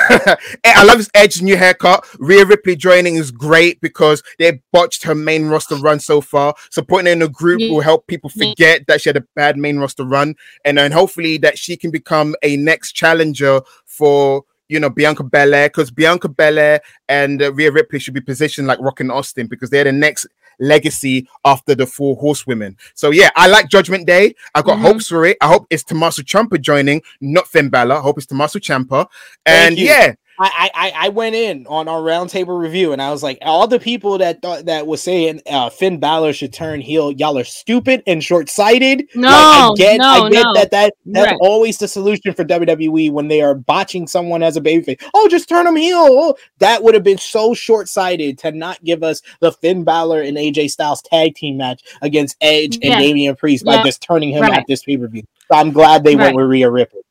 I 0.65 0.83
love 0.83 0.97
this 0.97 1.09
Edge's 1.13 1.41
new 1.41 1.55
haircut. 1.55 2.05
Rhea 2.19 2.45
Ripley 2.45 2.75
joining 2.75 3.15
is 3.15 3.31
great 3.31 3.79
because 3.81 4.21
they 4.39 4.61
botched 4.73 5.03
her 5.03 5.15
main 5.15 5.47
roster 5.47 5.75
run 5.75 5.99
so 5.99 6.21
far. 6.21 6.53
Supporting 6.69 7.07
her 7.07 7.13
in 7.13 7.21
a 7.21 7.29
group 7.29 7.59
will 7.61 7.81
help 7.81 8.07
people 8.07 8.29
forget 8.29 8.85
that 8.87 9.01
she 9.01 9.09
had 9.09 9.17
a 9.17 9.25
bad 9.35 9.57
main 9.57 9.77
roster 9.77 10.03
run, 10.03 10.35
and 10.65 10.77
then 10.77 10.91
hopefully 10.91 11.37
that 11.39 11.57
she 11.57 11.77
can 11.77 11.91
become 11.91 12.35
a 12.43 12.57
next 12.57 12.93
challenger 12.93 13.61
for. 13.85 14.43
You 14.69 14.79
know 14.79 14.89
Bianca 14.89 15.25
Belair 15.25 15.67
because 15.67 15.91
Bianca 15.91 16.29
Belair 16.29 16.79
and 17.09 17.41
uh, 17.41 17.51
Rhea 17.51 17.73
Ripley 17.73 17.99
should 17.99 18.13
be 18.13 18.21
positioned 18.21 18.69
like 18.69 18.79
Rock 18.79 19.01
and 19.01 19.11
Austin 19.11 19.47
because 19.47 19.69
they're 19.69 19.83
the 19.83 19.91
next 19.91 20.25
legacy 20.59 21.27
after 21.45 21.75
the 21.75 21.85
four 21.85 22.15
horsewomen. 22.15 22.77
So 22.93 23.11
yeah, 23.11 23.29
I 23.35 23.47
like 23.47 23.69
Judgment 23.69 24.07
Day. 24.07 24.35
I 24.53 24.61
got 24.61 24.77
Mhm. 24.77 24.81
hopes 24.81 25.07
for 25.07 25.25
it. 25.25 25.37
I 25.41 25.47
hope 25.47 25.67
it's 25.69 25.83
Tommaso 25.83 26.21
Ciampa 26.21 26.59
joining, 26.59 27.01
not 27.19 27.47
Finn 27.47 27.69
Balor. 27.69 27.95
I 27.95 28.01
hope 28.01 28.17
it's 28.17 28.27
Tommaso 28.27 28.59
Ciampa. 28.59 29.07
And 29.45 29.77
yeah, 29.77 30.13
I, 30.43 30.69
I 30.73 30.91
I 31.05 31.09
went 31.09 31.35
in 31.35 31.67
on 31.67 31.87
our 31.87 31.99
roundtable 32.01 32.59
review 32.59 32.93
and 32.93 33.01
I 33.01 33.11
was 33.11 33.21
like, 33.21 33.37
all 33.41 33.67
the 33.67 33.79
people 33.79 34.17
that 34.19 34.41
thought 34.41 34.65
that 34.65 34.87
was 34.87 35.01
saying 35.01 35.41
uh, 35.49 35.69
Finn 35.69 35.99
Balor 35.99 36.33
should 36.33 36.53
turn 36.53 36.81
heel, 36.81 37.11
y'all 37.11 37.37
are 37.37 37.43
stupid 37.43 38.01
and 38.07 38.23
short 38.23 38.49
sighted. 38.49 39.07
No, 39.15 39.29
I 39.29 39.73
get, 39.77 39.97
no, 39.99 40.25
I 40.25 40.29
get 40.29 40.43
no. 40.43 40.53
that 40.55 40.71
that 40.71 40.93
that's 41.05 41.31
Right. 41.31 41.37
always 41.41 41.77
the 41.77 41.87
solution 41.87 42.33
for 42.33 42.43
WWE 42.43 43.11
when 43.11 43.27
they 43.27 43.41
are 43.41 43.53
botching 43.55 44.07
someone 44.07 44.41
as 44.43 44.57
a 44.57 44.61
babyface. 44.61 45.01
Oh, 45.13 45.27
just 45.27 45.47
turn 45.49 45.67
him 45.67 45.75
heel. 45.75 45.97
Oh, 45.99 46.35
that 46.59 46.81
would 46.83 46.93
have 46.93 47.03
been 47.03 47.17
so 47.17 47.53
short 47.53 47.87
sighted 47.87 48.37
to 48.39 48.51
not 48.51 48.83
give 48.83 49.03
us 49.03 49.21
the 49.41 49.51
Finn 49.51 49.83
Balor 49.83 50.21
and 50.21 50.37
AJ 50.37 50.71
Styles 50.71 51.01
tag 51.01 51.35
team 51.35 51.57
match 51.57 51.81
against 52.01 52.35
Edge 52.41 52.77
Yeah. 52.81 52.93
and 52.93 53.01
Damian 53.03 53.35
Priest 53.35 53.65
by 53.65 53.83
just 53.83 54.01
turning 54.01 54.31
him 54.31 54.41
Right. 54.43 54.53
at 54.53 54.65
this 54.67 54.83
pay 54.83 54.97
per 54.97 55.07
view. 55.07 55.23
So 55.51 55.57
I'm 55.57 55.71
glad 55.71 56.03
they 56.03 56.15
Right. 56.15 56.25
went 56.25 56.35
with 56.37 56.45
Rhea 56.45 56.69
Ripley. 56.69 57.01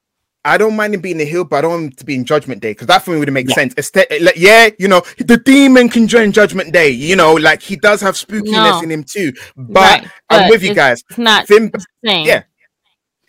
I 0.45 0.57
don't 0.57 0.75
mind 0.75 0.95
him 0.95 1.01
being 1.03 1.19
the 1.19 1.25
heel, 1.27 1.45
but 1.45 1.57
I 1.57 1.61
don't 1.63 1.71
want 1.73 1.85
him 1.85 1.91
to 1.93 2.05
be 2.05 2.15
in 2.15 2.25
Judgment 2.25 2.63
Day 2.63 2.71
because 2.71 2.87
that 2.87 3.05
for 3.05 3.11
me 3.11 3.19
would 3.19 3.31
make 3.33 3.49
Yeah. 3.49 3.55
sense. 3.55 3.75
Este- 3.77 4.07
like, 4.23 4.37
yeah, 4.37 4.71
you 4.79 4.89
know, 4.89 5.03
the 5.19 5.37
demon 5.37 5.89
can 5.91 6.09
join 6.09 6.33
Judgment 6.33 6.73
Day. 6.73 6.89
You 6.89 7.15
know, 7.17 7.35
like 7.35 7.61
he 7.61 7.77
does 7.77 8.01
have 8.01 8.15
spookiness 8.15 8.53
No. 8.53 8.81
in 8.83 8.91
him 8.91 9.05
too. 9.05 9.33
But 9.57 10.01
Right, 10.03 10.09
I'm 10.31 10.49
with 10.49 10.63
you 10.63 10.75
guys. 10.75 11.03
It's 11.11 11.19
not 11.19 11.47
Finn, 11.47 11.71
the 11.73 11.85
same. 12.07 12.27
yeah. 12.27 12.43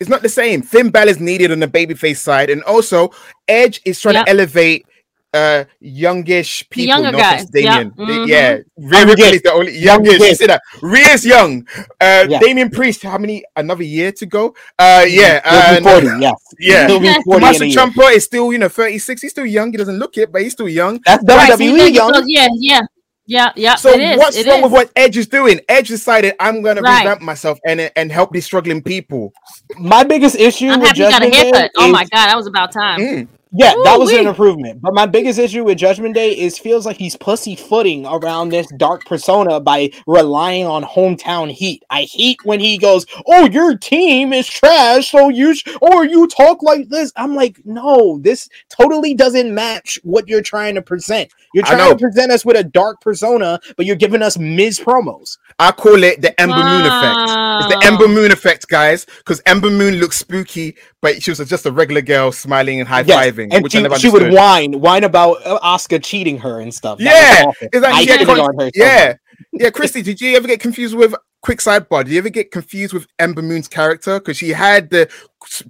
it's 0.00 0.08
not 0.10 0.22
the 0.22 0.28
same. 0.28 0.62
Finn 0.62 0.90
Balor's 0.90 1.20
needed 1.20 1.52
on 1.52 1.60
the 1.60 1.68
babyface 1.68 2.16
side, 2.16 2.50
and 2.50 2.62
also 2.64 3.10
Edge 3.46 3.80
is 3.84 4.00
trying 4.00 4.14
Yep. 4.16 4.24
to 4.26 4.30
elevate 4.30 4.86
uh 5.34 5.64
youngish 5.80 6.68
people. 6.70 6.88
younger 6.88 7.12
no 7.12 7.18
offense, 7.18 7.50
guys. 7.50 7.62
Yep. 7.64 7.72
Damian. 7.72 7.90
Mhm. 7.92 8.28
Yeah, 8.28 8.50
Rhea 8.76 8.98
Youngest. 9.00 9.08
Ripley 9.08 9.36
is 9.36 9.42
the 9.42 9.52
only 9.52 9.72
youngest. 9.78 10.12
You 10.12 10.18
Youngest. 10.20 10.40
see 10.40 10.46
that? 10.46 10.62
Rhea's 10.82 11.24
young. 11.26 11.66
Uh, 12.00 12.26
Yeah. 12.28 12.38
Damian 12.40 12.70
Priest. 12.70 13.02
How 13.02 13.18
many? 13.18 13.42
Another 13.56 13.82
year 13.84 14.12
to 14.12 14.26
go. 14.26 14.54
Uh, 14.78 15.04
yeah, 15.08 15.40
He'll 15.48 15.76
and- 15.76 15.84
be 15.84 15.90
40, 15.90 16.06
yes. 16.20 16.34
yeah. 16.60 16.86
He'll 16.86 17.00
be 17.00 17.06
40 17.06 17.18
in 17.18 17.22
Tommaso 17.40 17.64
a 17.64 17.66
year. 17.66 17.76
Ciampa 17.78 18.12
is 18.12 18.24
still, 18.24 18.52
you 18.52 18.58
know, 18.58 18.68
36. 18.68 19.22
He's 19.22 19.30
still 19.30 19.46
young. 19.46 19.70
He 19.70 19.76
doesn't 19.78 19.98
look 19.98 20.16
it, 20.18 20.30
but 20.32 20.42
he's 20.42 20.52
still 20.52 20.68
young. 20.68 21.00
That's 21.06 21.24
Right, 21.24 21.48
so 21.50 21.56
WWE 21.56 21.88
young. 21.94 22.12
so 22.14 22.22
yeah, 22.26 22.48
yeah, 22.58 22.80
yeah, 23.26 23.52
yeah. 23.56 23.74
So 23.76 23.90
it 23.90 24.00
is. 24.00 24.18
what's 24.18 24.36
it 24.36 24.46
wrong 24.46 24.58
is. 24.58 24.62
with 24.64 24.72
what 24.72 24.90
Edge 24.96 25.16
is 25.16 25.28
doing? 25.28 25.60
Edge 25.68 25.88
decided 25.88 26.34
I'm 26.40 26.60
gonna 26.62 26.82
Right. 26.82 26.98
revamp 27.04 27.22
myself 27.22 27.58
and 27.66 27.90
and 27.96 28.12
help 28.12 28.32
these 28.32 28.44
struggling 28.44 28.82
people. 28.82 29.32
My 29.78 30.02
biggest 30.04 30.36
issue 30.36 30.68
I'm 30.68 30.80
with 30.80 30.88
happy 30.88 31.00
you 31.02 31.10
got 31.10 31.22
a 31.24 31.30
Day 31.30 31.36
haircut. 31.36 31.70
Oh 31.78 31.86
is- 31.86 31.92
my 31.92 32.02
god, 32.02 32.26
that 32.28 32.36
was 32.36 32.46
about 32.46 32.72
time. 32.72 33.00
Mm. 33.00 33.28
Yeah, 33.54 33.74
that 33.84 33.98
was 33.98 34.10
an 34.12 34.26
improvement. 34.26 34.80
But 34.80 34.94
my 34.94 35.04
biggest 35.04 35.38
issue 35.38 35.64
with 35.64 35.76
Judgment 35.76 36.14
Day 36.14 36.32
is 36.32 36.58
feels 36.58 36.86
like 36.86 36.96
he's 36.96 37.16
pussyfooting 37.16 38.06
around 38.06 38.48
this 38.48 38.66
dark 38.78 39.04
persona 39.04 39.60
by 39.60 39.90
relying 40.06 40.64
on 40.64 40.82
hometown 40.84 41.50
heat. 41.50 41.82
I 41.90 42.08
hate 42.10 42.38
when 42.44 42.60
he 42.60 42.78
goes, 42.78 43.04
"Oh, 43.26 43.44
your 43.44 43.76
team 43.76 44.32
is 44.32 44.46
trash, 44.48 45.10
so 45.10 45.28
you 45.28 45.54
sh- 45.54 45.64
or 45.82 46.06
you 46.06 46.26
talk 46.28 46.62
like 46.62 46.88
this." 46.88 47.12
I'm 47.14 47.34
like, 47.34 47.58
"No, 47.66 48.18
this 48.22 48.48
totally 48.70 49.12
doesn't 49.12 49.54
match 49.54 49.98
what 50.02 50.28
you're 50.28 50.40
trying 50.40 50.74
to 50.76 50.82
present. 50.82 51.30
You're 51.52 51.64
trying 51.64 51.90
to 51.90 51.98
present 51.98 52.32
us 52.32 52.46
with 52.46 52.56
a 52.56 52.64
dark 52.64 53.02
persona, 53.02 53.60
but 53.76 53.84
you're 53.84 53.96
giving 53.96 54.22
us 54.22 54.38
Miz 54.38 54.80
promos." 54.80 55.36
I 55.58 55.72
call 55.72 56.02
it 56.02 56.22
the 56.22 56.40
Ember 56.40 56.56
Moon 56.56 56.86
effect. 56.86 57.18
It's 57.60 57.74
the 57.74 57.82
Ember 57.84 58.08
Moon 58.08 58.32
effect, 58.32 58.66
guys, 58.68 59.04
because 59.18 59.42
Ember 59.44 59.70
Moon 59.70 59.96
looks 59.96 60.16
spooky, 60.16 60.74
but 61.02 61.22
she 61.22 61.30
was 61.30 61.38
just 61.40 61.66
a 61.66 61.72
regular 61.72 62.00
girl 62.00 62.32
smiling 62.32 62.78
and 62.80 62.88
high 62.88 63.00
Yes, 63.02 63.26
fiving, 63.34 63.48
and 63.52 63.62
which 63.62 63.74
I 63.74 63.78
she, 63.78 63.82
never 63.82 63.98
she 63.98 64.08
would 64.08 64.32
whine, 64.32 64.80
whine 64.80 65.04
about 65.04 65.44
uh, 65.44 65.58
Oscar 65.60 65.98
cheating 65.98 66.38
her 66.38 66.60
and 66.60 66.72
stuff. 66.72 66.98
That 66.98 67.04
Yeah, 67.40 67.46
awful. 67.48 67.68
it's 67.72 67.82
like 67.82 67.92
I 67.94 68.04
she 68.18 68.24
con- 68.24 68.40
on 68.40 68.58
her. 68.58 68.70
yeah, 68.74 69.08
much. 69.08 69.40
yeah. 69.60 69.70
Christy, 69.70 70.00
did 70.02 70.20
you 70.20 70.36
ever 70.36 70.46
get 70.48 70.60
confused 70.60 70.94
with? 70.96 71.14
Quick 71.42 71.58
sidebar: 71.58 72.04
Did 72.04 72.12
you 72.12 72.18
ever 72.18 72.28
get 72.28 72.52
confused 72.52 72.94
with 72.94 73.08
Ember 73.18 73.42
Moon's 73.42 73.66
character 73.66 74.20
because 74.20 74.36
she 74.36 74.50
had 74.50 74.90
the 74.90 75.10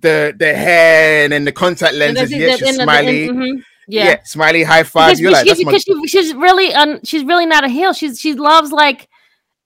the 0.00 0.34
the 0.38 0.54
hair 0.54 1.24
and 1.24 1.32
then 1.32 1.46
the 1.46 1.52
contact 1.52 1.94
lenses? 1.94 2.28
the- 2.28 2.36
Yeah, 2.36 2.46
the- 2.52 2.58
she's 2.58 2.68
and 2.68 2.78
the- 2.78 2.82
smiley. 2.82 3.28
and- 3.28 3.38
mhm, 3.38 3.62
Yeah. 3.88 4.04
Yeah. 4.04 4.16
smiley 4.24 4.64
high 4.64 4.82
five. 4.82 5.08
Because, 5.08 5.20
You're 5.20 5.30
like, 5.32 5.44
because, 5.44 5.58
that's 5.58 5.64
my 5.64 5.72
because 5.72 6.10
she, 6.10 6.18
she's 6.18 6.34
really 6.34 6.74
un, 6.74 7.00
she's 7.04 7.24
really 7.24 7.46
not 7.46 7.64
a 7.64 7.68
heel. 7.68 7.94
She's 7.94 8.20
she 8.20 8.34
loves 8.34 8.70
like 8.70 9.08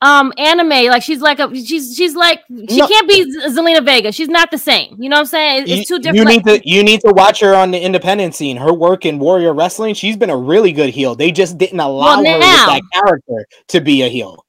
um 0.03 0.33
anime. 0.37 0.69
Like 0.69 1.03
she's 1.03 1.21
like 1.21 1.39
a 1.39 1.49
she's 1.55 1.95
she's 1.97 2.15
like 2.15 2.41
she 2.69 2.77
No. 2.79 2.87
can't 2.89 3.09
be 3.09 3.25
Zelina 3.47 3.85
Vega. 3.85 4.13
She's 4.13 4.29
not 4.29 4.51
the 4.51 4.59
same. 4.59 4.97
You 5.01 5.09
know 5.09 5.17
what 5.17 5.21
I'm 5.21 5.27
saying? 5.27 5.63
It's 5.69 5.89
you, 5.91 5.97
too 5.97 6.03
different. 6.03 6.17
You 6.19 6.25
need 6.25 6.45
to 6.45 6.69
you 6.69 6.83
need 6.85 7.01
to 7.01 7.13
watch 7.15 7.41
her 7.41 7.55
on 7.55 7.71
the 7.71 7.81
independent 7.81 8.35
scene. 8.35 8.57
Her 8.57 8.73
work 8.73 9.07
in 9.07 9.19
Warrior 9.19 9.55
Wrestling, 9.55 9.95
she's 9.95 10.17
been 10.17 10.31
a 10.31 10.37
really 10.37 10.73
good 10.73 10.91
heel. 10.91 11.15
They 11.15 11.33
just 11.33 11.57
didn't 11.59 11.81
allow 11.81 12.21
Well, 12.23 12.25
her 12.25 12.39
with 12.39 12.41
that 12.41 12.81
character 12.93 13.47
to 13.69 13.81
be 13.81 14.03
a 14.03 14.09
heel. 14.09 14.45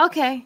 okay. 0.00 0.44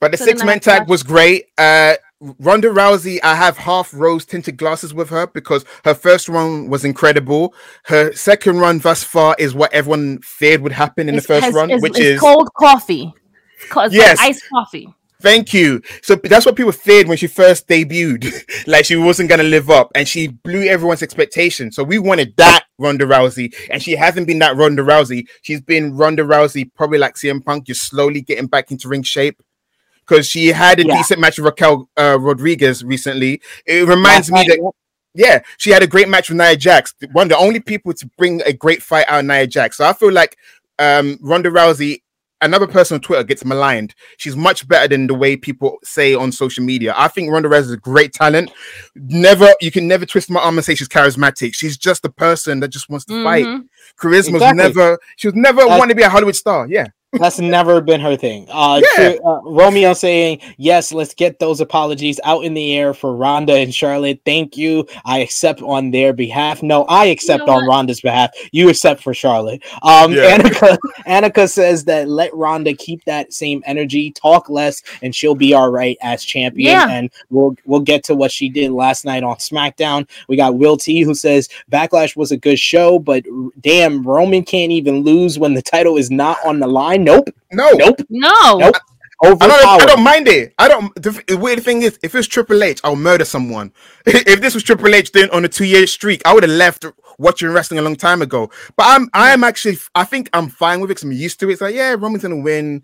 But 0.00 0.12
the 0.12 0.16
So 0.16 0.26
six 0.26 0.42
I 0.42 0.46
man 0.46 0.60
tag 0.60 0.88
was 0.88 1.02
great. 1.02 1.46
Uh, 1.58 1.94
Ronda 2.38 2.68
Rousey, 2.68 3.18
I 3.24 3.34
have 3.34 3.56
half 3.56 3.92
rose 3.92 4.24
tinted 4.24 4.56
glasses 4.56 4.94
with 4.94 5.08
her 5.10 5.26
because 5.26 5.64
her 5.84 5.94
first 5.94 6.28
run 6.28 6.68
was 6.68 6.84
incredible. 6.84 7.52
Her 7.86 8.12
second 8.12 8.58
run 8.60 8.78
thus 8.78 9.02
far 9.02 9.34
is 9.40 9.54
what 9.54 9.72
everyone 9.72 10.18
feared 10.22 10.60
would 10.60 10.70
happen 10.72 11.08
in 11.08 11.16
It's- 11.16 11.26
the 11.26 11.34
first 11.34 11.44
has- 11.46 11.54
run, 11.54 11.70
it's- 11.70 11.82
which 11.82 11.98
is 11.98 12.20
cold 12.20 12.48
coffee. 12.56 13.12
It's 13.60 13.64
it's 13.70 13.74
like 13.76 13.92
Yes. 13.92 14.18
iced 14.20 14.44
coffee. 14.50 14.88
thank 15.20 15.52
you. 15.52 15.82
So 16.02 16.14
that's 16.16 16.46
what 16.46 16.54
people 16.56 16.72
feared 16.72 17.08
when 17.08 17.16
she 17.18 17.26
first 17.26 17.66
debuted, 17.68 18.32
like 18.66 18.84
she 18.84 18.96
wasn't 18.96 19.28
gonna 19.28 19.42
live 19.42 19.68
up, 19.70 19.90
and 19.94 20.06
she 20.06 20.28
blew 20.28 20.62
everyone's 20.64 21.02
expectations. 21.02 21.74
So 21.76 21.82
we 21.84 21.98
wanted 21.98 22.34
that 22.36 22.64
Ronda 22.78 23.04
Rousey, 23.04 23.52
and 23.70 23.82
she 23.82 23.92
hasn't 23.96 24.26
been 24.26 24.38
that 24.40 24.56
Ronda 24.56 24.82
Rousey. 24.82 25.26
She's 25.42 25.60
been 25.60 25.96
Ronda 25.96 26.22
Rousey, 26.22 26.70
probably 26.74 26.98
like 26.98 27.14
CM 27.16 27.44
Punk, 27.44 27.66
just 27.66 27.82
slowly 27.88 28.20
getting 28.20 28.46
back 28.46 28.70
into 28.70 28.88
ring 28.88 29.02
shape. 29.02 29.42
Because 30.06 30.26
she 30.26 30.46
had 30.48 30.80
a 30.80 30.86
Yeah. 30.86 30.96
decent 30.96 31.20
match 31.20 31.36
with 31.38 31.44
Raquel 31.46 31.90
uh, 31.98 32.16
Rodriguez 32.18 32.82
recently. 32.82 33.42
It 33.66 33.86
reminds 33.86 34.30
me 34.32 34.42
that 34.48 34.72
yeah, 35.14 35.40
she 35.58 35.70
had 35.70 35.82
a 35.82 35.86
great 35.86 36.08
match 36.08 36.30
with 36.30 36.38
Nia 36.38 36.56
Jax. 36.56 36.94
One 37.12 37.24
of 37.24 37.28
the 37.30 37.36
only 37.36 37.60
people 37.60 37.92
to 37.92 38.06
bring 38.16 38.40
a 38.46 38.52
great 38.54 38.82
fight 38.82 39.04
out 39.08 39.20
of 39.20 39.26
Nia 39.26 39.46
Jax. 39.46 39.76
So 39.76 39.84
I 39.84 39.92
feel 39.92 40.12
like 40.12 40.36
um 40.78 41.18
Ronda 41.20 41.50
Rousey, 41.50 42.02
another 42.40 42.66
person 42.66 42.94
on 42.96 43.00
Twitter 43.00 43.24
gets 43.24 43.44
maligned. 43.44 43.94
She's 44.16 44.36
much 44.36 44.66
better 44.68 44.88
than 44.88 45.06
the 45.06 45.14
way 45.14 45.36
people 45.36 45.78
say 45.84 46.14
on 46.14 46.32
social 46.32 46.64
media. 46.64 46.94
I 46.96 47.08
think 47.08 47.30
Ronda 47.30 47.48
Rousey 47.48 47.60
is 47.62 47.70
a 47.72 47.76
great 47.76 48.12
talent. 48.12 48.50
Never, 48.94 49.48
you 49.60 49.70
can 49.70 49.88
never 49.88 50.06
twist 50.06 50.30
my 50.30 50.40
arm 50.40 50.58
and 50.58 50.64
say 50.64 50.74
she's 50.74 50.88
charismatic. 50.88 51.54
She's 51.54 51.76
just 51.76 52.04
a 52.04 52.10
person 52.10 52.60
that 52.60 52.68
just 52.68 52.88
wants 52.88 53.04
to 53.06 53.22
fight. 53.24 53.46
Mhm. 53.46 53.64
Charisma's 54.00 54.28
Exactly. 54.34 54.56
never. 54.56 54.98
She 55.16 55.28
was 55.28 55.34
never 55.34 55.62
That's- 55.62 55.78
want 55.78 55.90
to 55.90 55.96
be 55.96 56.02
a 56.02 56.08
Hollywood 56.08 56.36
star. 56.36 56.66
Yeah, 56.68 56.86
That's 57.12 57.38
never 57.38 57.80
been 57.80 58.00
her 58.02 58.16
thing. 58.16 58.46
Uh, 58.50 58.82
Yeah. 58.98 59.12
to- 59.14 59.22
uh, 59.22 59.40
Romeo 59.42 59.94
saying, 59.94 60.40
yes, 60.58 60.92
let's 60.92 61.14
get 61.14 61.38
those 61.38 61.58
apologies 61.60 62.20
out 62.22 62.44
in 62.44 62.52
the 62.52 62.76
air 62.76 62.92
for 62.92 63.16
Ronda 63.16 63.54
and 63.54 63.74
Charlotte. 63.74 64.20
Thank 64.26 64.58
you. 64.58 64.86
I 65.06 65.20
accept 65.20 65.62
on 65.62 65.90
their 65.90 66.12
behalf. 66.12 66.62
No, 66.62 66.84
I 66.84 67.06
accept 67.06 67.46
know 67.46 67.54
on 67.54 67.66
what? 67.66 67.70
Ronda's 67.74 68.02
behalf. 68.02 68.30
You 68.52 68.68
accept 68.68 69.02
for 69.02 69.14
Charlotte. 69.14 69.62
Um, 69.82 70.12
Yeah. 70.12 70.36
Annika, 70.36 70.76
Annika 71.06 71.48
says 71.50 71.84
that 71.84 72.08
let 72.10 72.34
Ronda 72.34 72.74
keep 72.74 73.02
that 73.04 73.32
same 73.32 73.62
energy, 73.64 74.10
talk 74.10 74.50
less, 74.50 74.82
and 75.00 75.14
she'll 75.14 75.34
be 75.34 75.54
all 75.54 75.70
right 75.70 75.96
as 76.02 76.22
champion. 76.22 76.72
Yeah. 76.72 76.88
And 76.90 77.10
we'll 77.30 77.56
we'll 77.64 77.80
get 77.80 78.04
to 78.04 78.14
what 78.14 78.30
she 78.30 78.50
did 78.50 78.70
last 78.70 79.06
night 79.06 79.22
on 79.22 79.36
SmackDown. 79.36 80.06
We 80.28 80.36
got 80.36 80.56
Will 80.58 80.76
T 80.76 81.00
who 81.00 81.14
says 81.14 81.48
Backlash 81.72 82.16
was 82.16 82.32
a 82.32 82.36
good 82.36 82.58
show, 82.58 82.98
but 82.98 83.24
damn, 83.62 84.02
Roman 84.02 84.42
can't 84.44 84.72
even 84.72 85.00
lose 85.04 85.38
when 85.38 85.54
the 85.54 85.62
title 85.62 85.96
is 85.96 86.10
not 86.10 86.36
on 86.44 86.60
the 86.60 86.66
line. 86.66 86.97
Nope. 87.04 87.28
no, 87.52 87.70
Nope. 87.72 88.00
No. 88.08 88.58
Nope. 88.58 88.76
I 89.20 89.34
don't, 89.34 89.42
I 89.42 89.86
don't 89.86 90.04
mind 90.04 90.28
it. 90.28 90.54
I 90.58 90.68
don't. 90.68 90.94
The, 90.94 91.22
the 91.26 91.36
weird 91.36 91.64
thing 91.64 91.82
is, 91.82 91.98
if 92.04 92.14
it's 92.14 92.28
Triple 92.28 92.62
H, 92.62 92.80
I'll 92.84 92.94
murder 92.94 93.24
someone. 93.24 93.72
if 94.06 94.40
this 94.40 94.54
was 94.54 94.62
Triple 94.62 94.94
H 94.94 95.10
doing 95.10 95.28
on 95.30 95.44
a 95.44 95.48
two-year 95.48 95.88
streak, 95.88 96.22
I 96.24 96.32
would 96.32 96.44
have 96.44 96.52
left 96.52 96.84
watching 97.18 97.48
wrestling 97.48 97.80
a 97.80 97.82
long 97.82 97.96
time 97.96 98.22
ago. 98.22 98.48
But 98.76 98.86
I'm, 98.86 99.08
I'm 99.12 99.42
actually, 99.42 99.76
I 99.96 100.04
think 100.04 100.30
I'm 100.32 100.48
fine 100.48 100.80
with 100.80 100.90
it 100.90 100.94
because 100.94 101.02
I'm 101.02 101.12
used 101.12 101.40
to 101.40 101.48
it. 101.48 101.54
It's 101.54 101.60
like, 101.60 101.74
yeah, 101.74 101.96
Roman's 101.98 102.22
gonna 102.22 102.38
win 102.40 102.82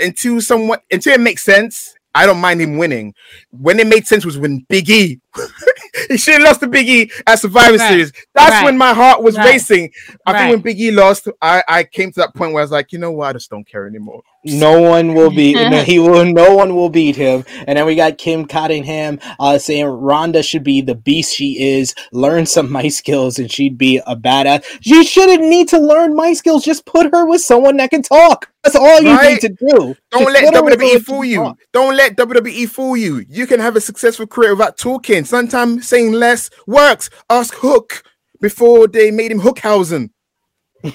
until 0.00 0.40
somewhat 0.40 0.82
until 0.90 1.12
it 1.12 1.20
makes 1.20 1.42
sense. 1.44 1.94
I 2.14 2.24
don't 2.24 2.40
mind 2.40 2.62
him 2.62 2.78
winning. 2.78 3.12
When 3.50 3.78
it 3.78 3.86
made 3.86 4.06
sense 4.06 4.24
was 4.24 4.38
when 4.38 4.64
Big 4.70 4.88
E 4.88 5.20
he 6.08 6.16
should 6.16 6.34
have 6.34 6.42
lost 6.42 6.60
to 6.60 6.66
Big 6.68 6.88
E 6.88 7.10
at 7.26 7.38
Survivor 7.38 7.76
Right. 7.76 7.88
Series. 7.88 8.12
That's 8.34 8.50
Right. 8.52 8.64
when 8.64 8.78
my 8.78 8.92
heart 8.94 9.22
was 9.22 9.36
Right. 9.36 9.46
racing. 9.52 9.90
I 10.26 10.32
Right. 10.32 10.38
think 10.40 10.50
when 10.52 10.60
Big 10.62 10.80
E 10.80 10.90
lost, 10.90 11.28
I, 11.42 11.62
I 11.68 11.84
came 11.84 12.12
to 12.12 12.20
that 12.20 12.34
point 12.34 12.52
where 12.52 12.60
I 12.62 12.64
was 12.64 12.70
like, 12.70 12.92
you 12.92 12.98
know 12.98 13.10
what, 13.12 13.28
I 13.28 13.32
just 13.34 13.50
don't 13.50 13.66
care 13.68 13.86
anymore. 13.86 14.22
No 14.44 14.80
one 14.80 15.14
will 15.14 15.30
beat. 15.30 15.54
no, 15.70 15.82
he 15.82 15.98
will. 15.98 16.24
No 16.24 16.54
one 16.54 16.76
will 16.76 16.88
beat 16.88 17.16
him. 17.16 17.44
And 17.66 17.76
then 17.76 17.84
we 17.84 17.96
got 17.96 18.16
Kim 18.16 18.46
Cottingham 18.46 19.18
uh, 19.40 19.58
saying 19.58 19.86
Ronda 19.86 20.40
should 20.42 20.62
be 20.62 20.80
the 20.80 20.94
beast 20.94 21.34
she 21.34 21.60
is. 21.78 21.94
Learn 22.12 22.46
some 22.46 22.70
my 22.78 22.86
skills, 22.88 23.38
and 23.40 23.50
she'd 23.50 23.76
be 23.76 24.00
a 24.06 24.14
badass. 24.14 24.64
She 24.82 25.02
shouldn't 25.04 25.42
need 25.42 25.68
to 25.70 25.78
learn 25.80 26.14
my 26.14 26.32
skills. 26.32 26.64
Just 26.64 26.86
put 26.86 27.12
her 27.12 27.26
with 27.26 27.40
someone 27.40 27.76
that 27.78 27.90
can 27.90 28.02
talk. 28.02 28.48
That's 28.62 28.76
all 28.76 29.00
you 29.02 29.10
Right. 29.10 29.30
need 29.32 29.40
to 29.40 29.48
do. 29.48 29.96
Don't 30.10 30.22
Just 30.24 30.30
let 30.32 30.44
put 30.44 30.54
her 30.54 30.62
with 30.62 30.74
WWE 30.80 30.98
fool 31.04 31.24
you. 31.24 31.36
talk. 31.36 31.58
Don't 31.72 31.96
let 31.96 32.16
WWE 32.16 32.66
fool 32.66 32.96
you. 32.96 33.24
You 33.28 33.46
can 33.48 33.58
have 33.60 33.74
a 33.76 33.80
successful 33.80 34.26
career 34.28 34.54
without 34.54 34.76
talking. 34.76 35.24
Sometimes 35.26 35.86
saying 35.88 36.12
less 36.12 36.50
works. 36.66 37.10
Ask 37.28 37.54
Hook 37.54 38.02
before 38.40 38.86
they 38.88 39.10
made 39.10 39.30
him 39.32 39.40
Hookhausen. 39.40 40.10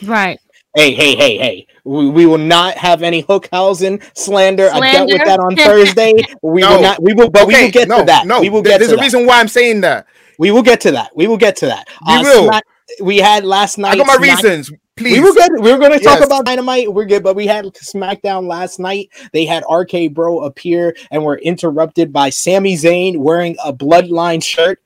Right. 0.04 0.40
Hey, 0.76 0.94
hey, 0.94 1.16
hey, 1.16 1.38
hey. 1.38 1.68
We, 1.84 2.10
we 2.10 2.26
will 2.26 2.38
not 2.38 2.76
have 2.78 3.02
any 3.04 3.24
Hookhausen 3.24 4.02
slander. 4.18 4.70
I 4.72 4.92
dealt 4.92 5.10
with 5.10 5.26
that 5.26 5.40
on 5.40 5.56
Thursday. 5.58 6.14
We 6.42 6.62
No. 6.62 6.76
will 6.76 6.82
not. 6.82 7.04
We 7.04 7.14
will, 7.14 7.30
but 7.30 7.48
we 7.48 7.56
will 7.56 7.72
get 7.72 7.88
no, 7.90 8.00
to 8.00 8.06
that. 8.06 8.26
No, 8.26 8.40
we 8.40 8.50
will 8.50 8.62
get 8.62 8.78
there's 8.80 8.90
to 8.90 8.96
a 8.96 8.98
that. 8.98 9.04
reason 9.04 9.26
why 9.26 9.40
I'm 9.40 9.48
saying 9.48 9.82
that. 9.82 10.08
We 10.40 10.52
will 10.52 10.64
get 10.64 10.80
to 10.82 10.92
that. 10.92 11.12
We 11.16 11.28
will 11.28 11.38
get 11.38 11.56
to 11.58 11.66
that. 11.68 11.88
We 12.08 12.14
uh, 12.14 12.22
will. 12.24 12.46
Smack- 12.48 12.64
we 13.02 13.18
had 13.18 13.44
last 13.46 13.78
night. 13.78 13.94
I 13.94 13.98
got 13.98 14.08
my 14.08 14.16
reasons. 14.16 14.72
Please. 14.98 15.20
We 15.20 15.24
were 15.24 15.32
good. 15.34 15.52
We 15.62 15.72
were 15.72 15.78
going 15.78 15.92
to 15.98 16.00
talk 16.00 16.20
Yes. 16.20 16.26
about 16.26 16.46
Dynamite. 16.46 16.94
We're 16.94 17.06
good, 17.06 17.24
but 17.24 17.36
we 17.36 17.48
had 17.48 17.66
SmackDown 17.74 18.48
last 18.48 18.80
night. 18.80 19.10
They 19.32 19.46
had 19.46 19.64
RK 19.70 20.14
Bro 20.14 20.42
appear 20.42 20.96
and 21.12 21.24
were 21.24 21.38
interrupted 21.40 22.12
by 22.12 22.30
Sami 22.30 22.76
Zayn 22.76 23.18
wearing 23.18 23.56
a 23.64 23.74
Bloodline 23.74 24.44
shirt. 24.44 24.80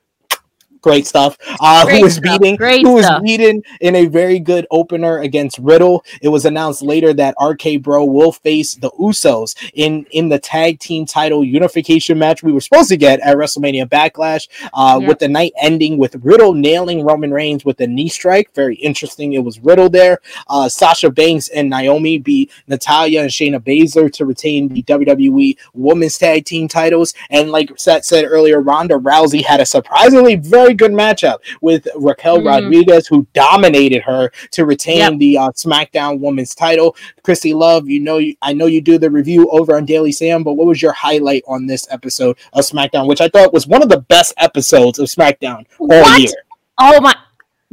Great 0.85 1.07
stuff. 1.07 1.35
Uh, 1.59 1.83
Great 1.83 1.97
who 1.97 2.03
was 2.03 2.13
stuff. 2.17 2.39
beating? 2.39 2.55
Great 2.57 2.83
who 2.85 2.93
was 2.93 3.05
stuff. 3.05 3.23
beaten 3.23 3.63
in 3.81 3.95
a 3.95 4.05
very 4.05 4.37
good 4.37 4.67
opener 4.69 5.17
against 5.21 5.57
Riddle. 5.57 6.05
It 6.21 6.27
was 6.29 6.45
announced 6.45 6.83
later 6.83 7.11
that 7.13 7.33
RK 7.41 7.81
Bro 7.81 8.05
will 8.05 8.31
face 8.31 8.75
the 8.75 8.91
Usos 8.91 9.55
in 9.73 10.05
in 10.11 10.29
the 10.29 10.37
tag 10.37 10.77
team 10.79 11.07
title 11.07 11.43
unification 11.43 12.19
match 12.19 12.43
we 12.43 12.51
were 12.51 12.61
supposed 12.61 12.89
to 12.89 12.97
get 12.97 13.19
at 13.21 13.35
WrestleMania 13.35 13.89
Backlash. 13.89 14.47
Uh, 14.75 14.99
Yep. 15.01 15.07
with 15.09 15.19
the 15.19 15.27
night 15.27 15.53
ending 15.59 15.97
with 15.97 16.15
Riddle 16.23 16.53
nailing 16.53 17.03
Roman 17.03 17.31
Reigns 17.31 17.65
with 17.65 17.81
a 17.81 17.87
knee 17.87 18.07
strike. 18.07 18.53
Very 18.53 18.75
interesting. 18.75 19.33
It 19.33 19.43
was 19.43 19.57
Riddle 19.59 19.89
there. 19.89 20.19
Uh, 20.47 20.69
Sasha 20.69 21.09
Banks 21.09 21.47
and 21.47 21.67
Naomi 21.67 22.19
beat 22.19 22.51
Natalya 22.67 23.21
and 23.21 23.31
Shayna 23.31 23.59
Baszler 23.59 24.11
to 24.13 24.25
retain 24.25 24.67
the 24.69 24.83
WWE 24.83 25.57
Women's 25.73 26.19
Tag 26.19 26.45
Team 26.45 26.67
titles. 26.67 27.15
And 27.31 27.51
like 27.51 27.71
Seth 27.77 28.05
said 28.05 28.25
earlier, 28.25 28.61
Ronda 28.61 28.95
Rousey 28.95 29.43
had 29.43 29.59
a 29.59 29.65
surprisingly 29.65 30.35
very 30.35 30.74
good 30.75 30.91
matchup 30.91 31.37
with 31.61 31.87
Raquel 31.95 32.39
Mhm. 32.39 32.45
Rodriguez, 32.45 33.07
who 33.07 33.25
dominated 33.33 34.01
her 34.03 34.31
to 34.51 34.65
retain 34.65 34.97
Yep. 34.97 35.13
the 35.19 35.37
uh, 35.37 35.49
SmackDown 35.51 36.19
Women's 36.19 36.53
title. 36.55 36.95
Christy 37.23 37.53
Love, 37.53 37.89
you 37.89 37.99
know, 37.99 38.17
you, 38.17 38.35
I 38.41 38.53
know 38.53 38.65
you 38.67 38.81
do 38.81 38.97
the 38.97 39.09
review 39.09 39.49
over 39.51 39.75
on 39.77 39.85
Daily 39.85 40.11
Sam, 40.11 40.43
but 40.43 40.53
what 40.53 40.67
was 40.67 40.81
your 40.81 40.91
highlight 40.93 41.43
on 41.47 41.65
this 41.67 41.87
episode 41.89 42.37
of 42.53 42.63
SmackDown, 42.65 43.07
which 43.07 43.21
I 43.21 43.27
thought 43.29 43.53
was 43.53 43.67
one 43.67 43.81
of 43.81 43.89
the 43.89 44.01
best 44.01 44.33
episodes 44.37 44.99
of 44.99 45.07
SmackDown 45.07 45.65
all 45.79 45.87
What? 45.87 46.19
year? 46.21 46.31
Oh 46.79 46.99
my 47.01 47.15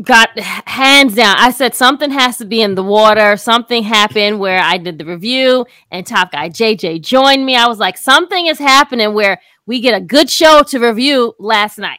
God, 0.02 0.28
hands 0.66 1.14
down. 1.14 1.36
I 1.38 1.50
said 1.50 1.74
something 1.74 2.10
has 2.10 2.38
to 2.38 2.44
be 2.46 2.62
in 2.62 2.74
the 2.74 2.82
water. 2.82 3.36
Something 3.36 3.82
happened 3.82 4.40
where 4.40 4.58
I 4.60 4.78
did 4.78 4.98
the 4.98 5.04
review 5.04 5.66
and 5.90 6.06
Top 6.06 6.32
Guy 6.32 6.48
JJ 6.48 6.98
joined 7.02 7.44
me. 7.44 7.56
I 7.56 7.66
was 7.66 7.78
like, 7.78 7.98
something 7.98 8.46
is 8.46 8.58
happening 8.58 9.12
where 9.12 9.38
we 9.66 9.80
get 9.80 9.94
a 9.94 10.00
good 10.00 10.30
show 10.30 10.62
to 10.64 10.78
review 10.78 11.34
last 11.38 11.78
night. 11.78 11.98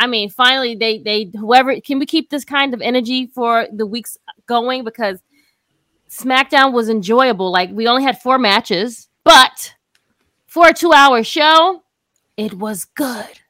I 0.00 0.06
mean, 0.06 0.30
finally, 0.30 0.74
they 0.74 0.96
they 0.98 1.30
whoever 1.38 1.78
can 1.78 1.98
we 1.98 2.06
keep 2.06 2.30
this 2.30 2.46
kind 2.46 2.72
of 2.72 2.80
energy 2.80 3.26
for 3.26 3.66
the 3.70 3.84
weeks 3.84 4.16
going 4.46 4.82
because 4.82 5.20
SmackDown 6.08 6.72
was 6.72 6.88
enjoyable. 6.88 7.52
Like 7.52 7.70
we 7.70 7.86
only 7.86 8.02
had 8.02 8.18
four 8.18 8.38
matches, 8.38 9.08
but 9.24 9.74
for 10.46 10.68
a 10.68 10.72
two-hour 10.72 11.22
show, 11.22 11.82
it 12.38 12.54
was 12.54 12.86
good. 12.86 13.40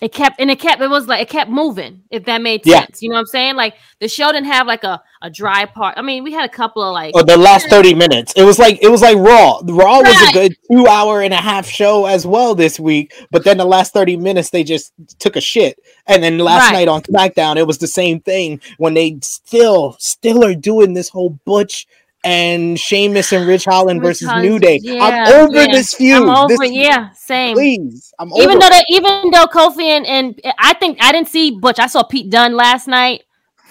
It 0.00 0.12
kept 0.12 0.38
and 0.40 0.48
it 0.48 0.60
kept 0.60 0.80
it 0.80 0.88
was 0.88 1.08
like 1.08 1.22
it 1.22 1.28
kept 1.28 1.50
moving, 1.50 2.02
if 2.10 2.24
that 2.26 2.40
made 2.40 2.64
Yeah. 2.64 2.80
sense. 2.86 3.02
You 3.02 3.08
know 3.08 3.14
what 3.16 3.20
I'm 3.22 3.26
saying? 3.26 3.56
Like 3.56 3.74
the 4.00 4.06
show 4.06 4.30
didn't 4.30 4.46
have 4.46 4.66
like 4.66 4.84
a, 4.84 5.02
a 5.22 5.28
dry 5.28 5.64
part. 5.64 5.94
I 5.98 6.02
mean, 6.02 6.22
we 6.22 6.32
had 6.32 6.44
a 6.44 6.52
couple 6.52 6.84
of 6.84 6.92
like 6.92 7.16
Or 7.16 7.24
the 7.24 7.36
last 7.36 7.68
30 7.68 7.94
minutes. 7.94 8.32
It 8.36 8.44
was 8.44 8.60
like 8.60 8.78
it 8.80 8.88
was 8.88 9.02
like 9.02 9.16
Raw. 9.16 9.60
Raw 9.64 10.00
was 10.00 10.28
a 10.28 10.32
good 10.32 10.54
two 10.70 10.86
hour 10.86 11.20
and 11.22 11.34
a 11.34 11.38
half 11.38 11.66
show 11.66 12.06
as 12.06 12.24
well 12.24 12.54
this 12.54 12.78
week, 12.78 13.12
but 13.32 13.42
then 13.42 13.56
the 13.56 13.64
last 13.64 13.92
30 13.92 14.16
minutes 14.18 14.50
they 14.50 14.62
just 14.62 14.92
took 15.18 15.34
a 15.34 15.40
shit. 15.40 15.80
And 16.06 16.22
then 16.22 16.38
last 16.38 16.66
Right. 16.70 16.86
night 16.86 16.88
on 16.88 17.02
SmackDown, 17.02 17.56
it 17.56 17.66
was 17.66 17.78
the 17.78 17.88
same 17.88 18.20
thing 18.20 18.60
when 18.76 18.94
they 18.94 19.18
still 19.22 19.96
still 19.98 20.44
are 20.44 20.54
doing 20.54 20.94
this 20.94 21.08
whole 21.08 21.30
Butch 21.44 21.88
and 22.24 22.78
Sheamus 22.78 23.32
and 23.32 23.46
Ridge 23.46 23.64
Holland 23.64 24.02
versus 24.02 24.28
Holland- 24.28 24.48
New 24.48 24.58
Day. 24.58 24.80
yeah, 24.82 25.04
I'm 25.04 25.34
over 25.44 25.60
yeah. 25.62 25.66
this 25.72 25.94
feud. 25.94 26.28
Over, 26.28 26.48
This- 26.48 26.72
yeah, 26.72 27.10
same. 27.14 27.54
Please. 27.54 28.12
I'm 28.18 28.30
even 28.34 28.56
over 28.56 28.70
though 28.70 28.80
even 28.88 29.30
though 29.30 29.46
Kofi 29.46 29.84
and, 29.84 30.06
and 30.06 30.40
I 30.58 30.74
think 30.74 30.98
I 31.00 31.12
didn't 31.12 31.28
see 31.28 31.52
Butch. 31.52 31.78
I 31.78 31.86
saw 31.86 32.02
Pete 32.02 32.30
Dunne 32.30 32.54
last 32.56 32.88
night, 32.88 33.22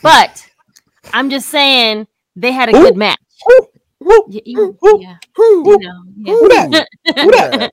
but 0.01 0.47
I'm 1.13 1.29
just 1.29 1.49
saying 1.49 2.07
they 2.35 2.51
had 2.51 2.69
a 2.69 2.71
Who? 2.71 2.83
good 2.83 2.97
match. 2.97 3.19
Woo, 3.47 3.67
woo, 3.99 4.23
Y- 4.27 4.41
you- 4.45 4.77
yeah, 4.99 5.17
you 5.37 5.63
know, 5.63 5.77
yeah. 6.17 6.33
Who 6.33 6.47
that? 6.49 6.87
Who 7.19 7.31
that? 7.31 7.71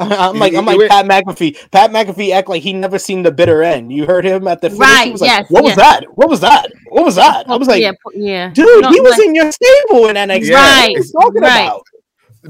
I'm 0.10 0.38
like, 0.38 0.54
I'm 0.54 0.64
like 0.64 0.88
Pat 0.88 1.04
McAfee. 1.06 1.70
Pat 1.70 1.90
McAfee 1.90 2.32
act 2.32 2.48
like 2.48 2.62
he 2.62 2.72
never 2.72 2.98
seen 2.98 3.22
the 3.22 3.30
bitter 3.30 3.62
end. 3.62 3.92
You 3.92 4.06
heard 4.06 4.24
him 4.24 4.48
at 4.48 4.60
the 4.60 4.70
finish. 4.70 4.80
Right, 4.80 5.04
He 5.06 5.12
was 5.12 5.20
like, 5.20 5.28
yes, 5.30 5.46
what 5.50 5.62
was 5.64 5.76
that? 5.76 6.04
What 6.14 6.28
was 6.30 6.40
that? 6.40 6.72
What 6.88 7.04
was 7.04 7.14
that? 7.16 7.48
I 7.48 7.56
was 7.56 7.68
like, 7.68 7.82
yeah, 7.82 7.92
yeah, 8.14 8.50
dude, 8.50 8.82
No, 8.82 8.90
he 8.90 9.00
was 9.00 9.12
like- 9.18 9.26
in 9.28 9.34
your 9.34 9.52
stable 9.52 10.06
in 10.08 10.16
NXT. 10.16 10.48
Yeah. 10.48 10.54
What 10.54 10.62
Right, 10.62 10.88
are 10.88 10.90
you 10.98 11.12
talking 11.12 11.42
right. 11.42 11.66
about? 11.66 11.82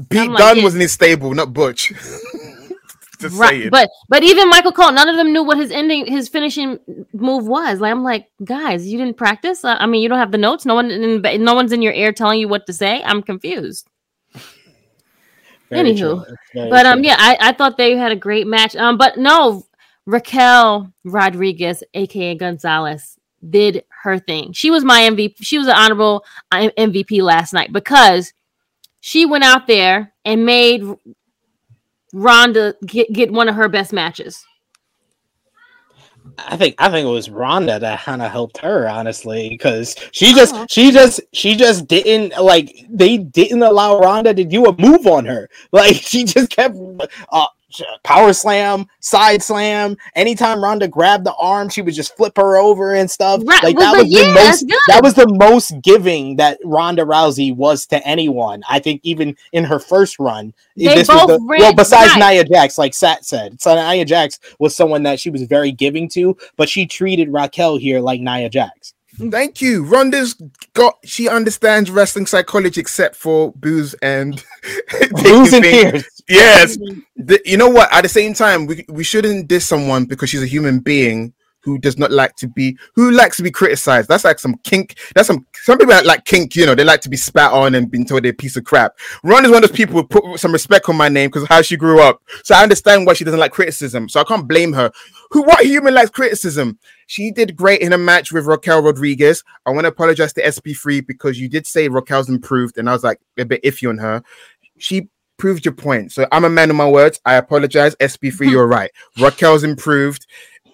Pete 0.09 0.21
I'm 0.21 0.27
like, 0.29 0.37
Dunne 0.37 0.57
yeah. 0.57 0.63
was 0.63 0.75
in 0.75 0.81
his 0.81 0.93
stable, 0.93 1.33
not 1.33 1.53
Butch. 1.53 1.91
Just 3.19 3.37
right. 3.37 3.49
saying. 3.49 3.69
But 3.69 3.89
but 4.09 4.23
even 4.23 4.49
Michael 4.49 4.71
Cole, 4.71 4.91
none 4.91 5.07
of 5.07 5.15
them 5.15 5.31
knew 5.31 5.43
what 5.43 5.57
his 5.57 5.69
ending, 5.69 6.07
his 6.07 6.27
finishing 6.27 6.79
move 7.13 7.45
was. 7.45 7.79
Like 7.79 7.91
I'm 7.91 8.03
like, 8.03 8.27
guys, 8.43 8.87
you 8.87 8.97
didn't 8.97 9.15
practice. 9.17 9.63
Uh, 9.63 9.75
I 9.79 9.85
mean, 9.85 10.01
you 10.01 10.09
don't 10.09 10.17
have 10.17 10.31
the 10.31 10.39
notes. 10.39 10.65
No 10.65 10.73
one, 10.73 10.89
in, 10.89 11.21
no 11.43 11.53
one's 11.53 11.71
in 11.71 11.83
your 11.83 11.93
ear 11.93 12.11
telling 12.13 12.39
you 12.39 12.47
what 12.47 12.65
to 12.65 12.73
say. 12.73 13.03
I'm 13.03 13.21
confused. 13.21 13.87
Very 15.71 15.93
Anywho. 15.93 16.25
But 16.53 16.85
um, 16.85 16.99
true. 16.99 17.07
yeah, 17.07 17.15
I, 17.17 17.37
I 17.39 17.51
thought 17.53 17.77
they 17.77 17.95
had 17.95 18.11
a 18.11 18.15
great 18.15 18.45
match. 18.45 18.75
Um, 18.75 18.97
but 18.97 19.17
no, 19.17 19.65
Raquel 20.05 20.93
Rodriguez, 21.05 21.83
aka 21.93 22.35
Gonzalez, 22.35 23.17
did 23.49 23.83
her 24.03 24.19
thing. 24.19 24.51
She 24.51 24.69
was 24.69 24.83
my 24.83 25.01
MVP. 25.01 25.35
She 25.41 25.57
was 25.57 25.67
an 25.67 25.75
honorable 25.75 26.25
uh, 26.51 26.69
MVP 26.77 27.21
last 27.23 27.53
night 27.53 27.71
because 27.71 28.33
she 28.99 29.25
went 29.25 29.43
out 29.45 29.65
there 29.65 30.13
and 30.25 30.45
made 30.45 30.83
Ronda 32.13 32.75
get, 32.85 33.11
get 33.11 33.31
one 33.31 33.47
of 33.47 33.55
her 33.55 33.69
best 33.69 33.93
matches. 33.93 34.45
I 36.37 36.57
think 36.57 36.75
I 36.79 36.89
think 36.89 37.05
it 37.05 37.11
was 37.11 37.29
Ronda 37.29 37.79
that 37.79 38.01
kind 38.01 38.21
of 38.21 38.31
helped 38.31 38.57
her 38.59 38.87
honestly 38.89 39.49
because 39.49 39.95
she 40.11 40.33
just 40.33 40.55
Oh. 40.55 40.65
she 40.69 40.91
just 40.91 41.21
she 41.33 41.55
just 41.55 41.87
didn't 41.87 42.41
like 42.41 42.85
they 42.89 43.17
didn't 43.17 43.63
allow 43.63 43.99
Ronda 43.99 44.33
to 44.33 44.43
do 44.43 44.65
a 44.65 44.75
move 44.81 45.05
on 45.07 45.25
her 45.25 45.49
like 45.71 45.95
she 46.01 46.23
just 46.23 46.49
kept 46.49 46.75
uh 47.31 47.47
power 48.03 48.33
slam 48.33 48.87
side 48.99 49.41
slam 49.41 49.95
anytime 50.15 50.63
Ronda 50.63 50.87
grabbed 50.87 51.25
the 51.25 51.33
arm 51.35 51.69
she 51.69 51.81
would 51.81 51.93
just 51.93 52.15
flip 52.15 52.35
her 52.37 52.57
over 52.57 52.93
and 52.93 53.09
stuff 53.09 53.41
Right, 53.45 53.63
like 53.63 53.77
well, 53.77 53.93
that 53.93 54.03
was 54.03 54.11
yeah, 54.11 54.23
the 54.23 54.33
most 54.33 54.65
that 54.87 55.03
was 55.03 55.13
the 55.13 55.27
most 55.27 55.73
giving 55.81 56.35
that 56.37 56.59
Ronda 56.63 57.03
Rousey 57.03 57.55
was 57.55 57.85
to 57.87 58.05
anyone 58.07 58.63
I 58.69 58.79
think 58.79 59.01
even 59.03 59.35
in 59.51 59.63
her 59.63 59.79
first 59.79 60.19
run 60.19 60.53
They 60.75 60.85
this 60.95 61.07
was 61.07 61.19
both 61.25 61.27
the, 61.27 61.45
ran- 61.47 61.59
well 61.59 61.75
besides 61.75 62.11
right. 62.15 62.33
Nia 62.33 62.43
Jax 62.43 62.77
like 62.77 62.93
Sat 62.93 63.25
said 63.25 63.61
so 63.61 63.75
Nia 63.75 64.05
Jax 64.05 64.39
was 64.59 64.75
someone 64.75 65.03
that 65.03 65.19
she 65.19 65.29
was 65.29 65.43
very 65.43 65.71
giving 65.71 66.09
to 66.09 66.37
but 66.55 66.69
she 66.69 66.85
treated 66.85 67.29
Raquel 67.31 67.77
here 67.77 67.99
like 67.99 68.21
Nia 68.21 68.49
Jax. 68.49 68.93
Thank 69.29 69.61
you. 69.61 69.83
Ronda's 69.83 70.35
got 70.73 70.97
she 71.03 71.27
understands 71.27 71.91
wrestling 71.91 72.25
psychology 72.25 72.79
except 72.79 73.15
for 73.15 73.51
booze 73.51 73.93
and 73.95 74.43
Booze 75.11 75.53
and 75.53 75.63
taking 75.63 75.91
tears. 75.91 76.05
Yes. 76.27 76.77
The- 77.15 77.41
you 77.45 77.57
know 77.57 77.69
what? 77.69 77.91
At 77.93 78.01
the 78.01 78.09
same 78.09 78.33
time, 78.33 78.65
we, 78.65 78.85
we 78.89 79.03
shouldn't 79.03 79.47
diss 79.47 79.67
someone 79.67 80.05
because 80.05 80.29
she's 80.29 80.43
a 80.43 80.47
human 80.47 80.79
being 80.79 81.33
who 81.63 81.77
does 81.77 81.97
not 81.97 82.11
like 82.11 82.35
to 82.35 82.47
be 82.47 82.77
who 82.95 83.11
likes 83.11 83.37
to 83.37 83.43
be 83.43 83.51
criticized. 83.51 84.09
That's 84.09 84.23
like 84.23 84.39
some 84.39 84.55
kink. 84.63 84.97
That's 85.15 85.27
some 85.27 85.45
some 85.53 85.77
people 85.77 85.93
that 85.93 86.05
like 86.05 86.25
kink, 86.25 86.55
you 86.55 86.65
know, 86.65 86.75
they 86.75 86.83
like 86.83 87.01
to 87.01 87.09
be 87.09 87.17
spat 87.17 87.51
on 87.53 87.75
and 87.75 87.89
been 87.89 88.05
told 88.05 88.23
they're 88.23 88.31
a 88.31 88.35
piece 88.35 88.57
of 88.57 88.63
crap. 88.63 88.97
Ron 89.23 89.45
is 89.45 89.51
one 89.51 89.63
of 89.63 89.69
those 89.69 89.77
people 89.77 89.95
who 89.95 90.07
put 90.07 90.39
some 90.39 90.51
respect 90.51 90.89
on 90.89 90.95
my 90.95 91.09
name 91.09 91.29
because 91.29 91.47
how 91.47 91.61
she 91.61 91.77
grew 91.77 92.01
up. 92.01 92.21
So 92.43 92.55
I 92.55 92.63
understand 92.63 93.05
why 93.05 93.13
she 93.13 93.23
doesn't 93.23 93.39
like 93.39 93.51
criticism. 93.51 94.09
So 94.09 94.19
I 94.19 94.23
can't 94.23 94.47
blame 94.47 94.73
her. 94.73 94.91
Who 95.31 95.43
what 95.43 95.65
human 95.65 95.93
likes 95.93 96.09
criticism? 96.09 96.79
She 97.07 97.31
did 97.31 97.55
great 97.55 97.81
in 97.81 97.93
a 97.93 97.97
match 97.97 98.31
with 98.31 98.45
Raquel 98.45 98.81
Rodriguez. 98.81 99.43
I 99.65 99.71
want 99.71 99.85
to 99.85 99.89
apologize 99.89 100.33
to 100.33 100.43
SP3 100.43 101.05
because 101.05 101.39
you 101.39 101.47
did 101.49 101.67
say 101.67 101.89
Raquel's 101.89 102.29
improved, 102.29 102.77
and 102.77 102.89
I 102.89 102.93
was 102.93 103.03
like 103.03 103.19
a 103.37 103.45
bit 103.45 103.63
iffy 103.63 103.87
on 103.89 103.97
her. 103.97 104.23
She 104.77 105.09
proved 105.41 105.65
your 105.65 105.73
point. 105.73 106.11
So 106.11 106.27
I'm 106.31 106.45
a 106.45 106.49
man 106.51 106.69
of 106.69 106.75
my 106.75 106.87
words. 106.87 107.19
I 107.25 107.33
apologize. 107.33 107.95
SP3, 107.95 108.51
you're 108.51 108.67
right. 108.67 108.91
Raquel's 109.17 109.63
improved, 109.63 110.27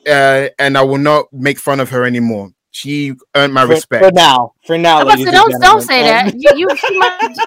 uh, 0.06 0.50
and 0.60 0.78
I 0.78 0.82
will 0.82 0.98
not 0.98 1.32
make 1.32 1.58
fun 1.58 1.80
of 1.80 1.90
her 1.90 2.04
anymore. 2.04 2.52
She 2.72 3.14
earned 3.34 3.54
my 3.54 3.64
For, 3.66 3.70
respect. 3.70 4.04
for 4.04 4.12
now, 4.12 4.52
for 4.66 4.78
now, 4.78 4.98
I'm 4.98 5.04
about 5.04 5.12
to 5.20 5.24
ladies 5.24 5.28
and 5.28 5.52
don't 5.52 5.62
don't 5.62 5.82
say 5.82 6.04
that. 6.04 6.34
You, 6.36 6.52
you 6.58 6.76
she 6.76 7.00
might- 7.00 7.38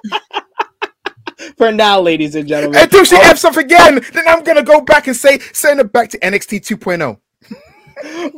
For 1.57 1.73
now, 1.73 2.01
ladies 2.01 2.35
and 2.35 2.47
gentlemen. 2.49 2.81
Until 2.83 3.05
she 3.05 3.17
Oh, 3.17 3.21
F's 3.23 3.45
up 3.45 3.57
again, 3.57 4.01
then 4.13 4.25
I'm 4.27 4.43
gonna 4.43 4.63
go 4.63 4.81
back 4.81 5.07
and 5.07 5.17
say 5.17 5.39
send 5.53 5.79
her 5.79 5.85
back 5.85 6.09
to 6.11 6.19
NXT 6.19 6.61
2.0. 6.61 7.19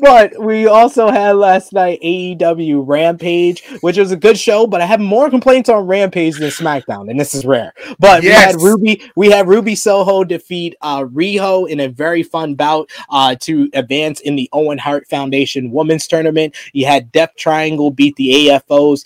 but 0.01 0.39
we 0.43 0.67
also 0.67 1.11
had 1.11 1.37
last 1.37 1.73
night 1.73 2.01
AEW 2.03 2.83
Rampage, 2.87 3.65
which 3.81 3.97
was 3.99 4.13
a 4.13 4.17
good 4.17 4.39
show, 4.39 4.67
but 4.67 4.81
I 4.81 4.87
have 4.87 5.01
more 5.01 5.31
complaints 5.31 5.69
on 5.69 5.87
Rampage 5.87 6.39
than 6.39 6.51
SmackDown, 6.51 7.11
and 7.11 7.19
this 7.19 7.35
is 7.35 7.45
rare. 7.45 7.73
But 7.99 8.23
Yes. 8.23 8.55
we 8.57 8.63
had 8.63 8.63
Ruby, 8.71 9.03
we 9.17 9.31
had 9.31 9.49
Ruby 9.49 9.75
Soho 9.75 10.25
defeat 10.25 10.75
uh 10.83 11.03
Riho 11.05 11.69
in 11.69 11.81
a 11.81 11.89
very 11.89 12.23
fun 12.23 12.55
bout 12.55 12.91
uh 13.11 13.35
to 13.41 13.69
advance 13.75 14.21
in 14.21 14.37
the 14.37 14.49
Owen 14.53 14.79
Hart 14.79 15.07
Foundation 15.09 15.71
Women's 15.71 16.07
Tournament. 16.07 16.55
You 16.73 16.87
had 16.87 17.13
Death 17.13 17.31
Triangle 17.37 17.91
beat 17.91 18.17
the 18.17 18.49
AFOs, 18.49 19.05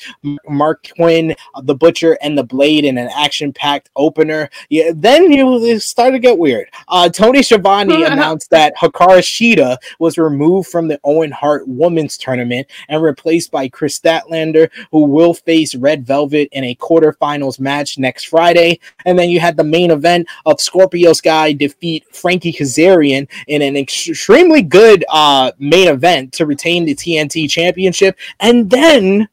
Marq 0.49 0.95
Quen, 0.97 1.35
uh, 1.55 1.61
the 1.63 1.75
Butcher, 1.75 2.19
and 2.23 2.37
the 2.37 2.45
Blade 2.45 2.85
in 2.85 2.99
an 2.99 3.09
action-packed 3.15 3.91
opener. 3.97 4.49
Yeah, 4.69 4.93
then 4.95 5.31
you 5.33 5.65
it 5.65 5.81
started 5.81 6.13
to 6.13 6.19
get 6.19 6.39
weird. 6.39 6.69
Uh 6.89 7.09
Tony 7.09 7.43
Schiavone 7.43 8.03
announced 8.05 8.51
that 8.51 8.75
Hikaru 8.77 9.19
Shida 9.21 9.77
was 9.99 10.19
removed 10.19 10.46
from 10.63 10.89
the 10.89 11.01
Owen 11.05 11.31
Hart 11.31 11.65
Women's 11.67 12.17
Tournament 12.17 12.67
and 12.89 13.03
replaced 13.03 13.51
by 13.51 13.69
Kris 13.69 13.99
Statlander, 13.99 14.71
who 14.91 15.05
will 15.05 15.35
face 15.35 15.75
Red 15.75 16.07
Velvet 16.07 16.49
in 16.53 16.65
a 16.65 16.75
quarterfinals 16.77 17.59
match 17.61 17.99
next 17.99 18.25
Friday. 18.25 18.81
And 19.05 19.19
then 19.19 19.31
you 19.31 19.41
had 19.41 19.57
the 19.57 19.65
main 19.65 19.91
event 19.91 20.29
of 20.45 20.61
Scorpio 20.61 21.13
Sky 21.13 21.53
defeat 21.53 22.05
Frankie 22.15 22.53
Kazarian 22.53 23.29
in 23.47 23.63
an 23.63 23.77
extremely 23.77 24.63
good 24.63 25.05
uh, 25.09 25.53
main 25.59 25.89
event 25.89 26.33
to 26.35 26.47
retain 26.47 26.85
the 26.85 26.95
TNT 26.95 27.51
Championship. 27.51 28.17
And 28.41 28.71
then. 28.71 29.29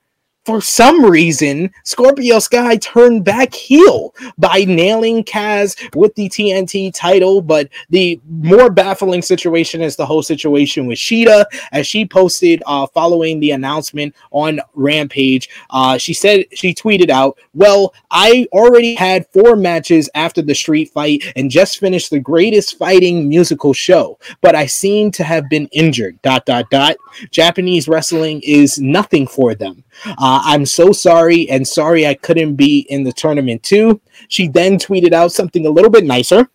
For 0.45 0.59
some 0.59 1.05
reason, 1.05 1.71
Scorpio 1.85 2.37
Sky 2.39 2.75
turned 2.75 3.23
back 3.23 3.53
heel 3.53 4.13
by 4.37 4.65
nailing 4.65 5.23
Kaz 5.23 5.77
with 5.95 6.13
the 6.15 6.27
TNT 6.27 6.93
title. 6.93 7.41
But 7.41 7.69
the 7.89 8.19
more 8.27 8.69
baffling 8.69 9.21
situation 9.21 9.81
is 9.81 9.95
the 9.95 10.05
whole 10.05 10.21
situation 10.21 10.85
with 10.85 10.97
Shida, 10.97 11.45
as 11.71 11.87
she 11.87 12.05
posted 12.05 12.61
uh, 12.65 12.87
following 12.87 13.39
the 13.39 13.51
announcement 13.51 14.13
on 14.31 14.59
Rampage. 14.73 15.49
Uh, 15.69 15.97
she 15.97 16.13
said 16.13 16.45
she 16.53 16.73
tweeted 16.73 17.09
out, 17.09 17.37
"Well, 17.53 17.93
I 18.11 18.45
already 18.51 18.95
had 18.95 19.27
four 19.27 19.55
matches 19.55 20.09
after 20.13 20.41
the 20.41 20.55
street 20.55 20.91
fight 20.91 21.23
and 21.37 21.49
just 21.49 21.79
finished 21.79 22.09
the 22.09 22.19
greatest 22.19 22.77
fighting 22.77 23.29
musical 23.29 23.71
show, 23.71 24.19
but 24.41 24.55
I 24.55 24.65
seem 24.65 25.09
to 25.11 25.23
have 25.23 25.49
been 25.49 25.67
injured." 25.71 26.21
Dot 26.21 26.45
dot 26.45 26.69
dot. 26.69 26.97
Japanese 27.31 27.87
wrestling 27.87 28.41
is 28.43 28.77
nothing 28.77 29.25
for 29.25 29.55
them. 29.55 29.85
Uh, 30.05 30.41
I'm 30.43 30.65
so 30.65 30.91
sorry 30.91 31.49
and 31.49 31.67
sorry 31.67 32.07
I 32.07 32.13
couldn't 32.15 32.55
be 32.55 32.79
in 32.89 33.03
the 33.03 33.13
tournament 33.13 33.63
too. 33.63 34.01
She 34.27 34.47
then 34.47 34.77
tweeted 34.77 35.13
out 35.13 35.31
something 35.31 35.65
a 35.65 35.69
little 35.69 35.91
bit 35.91 36.05
nicer. 36.05 36.49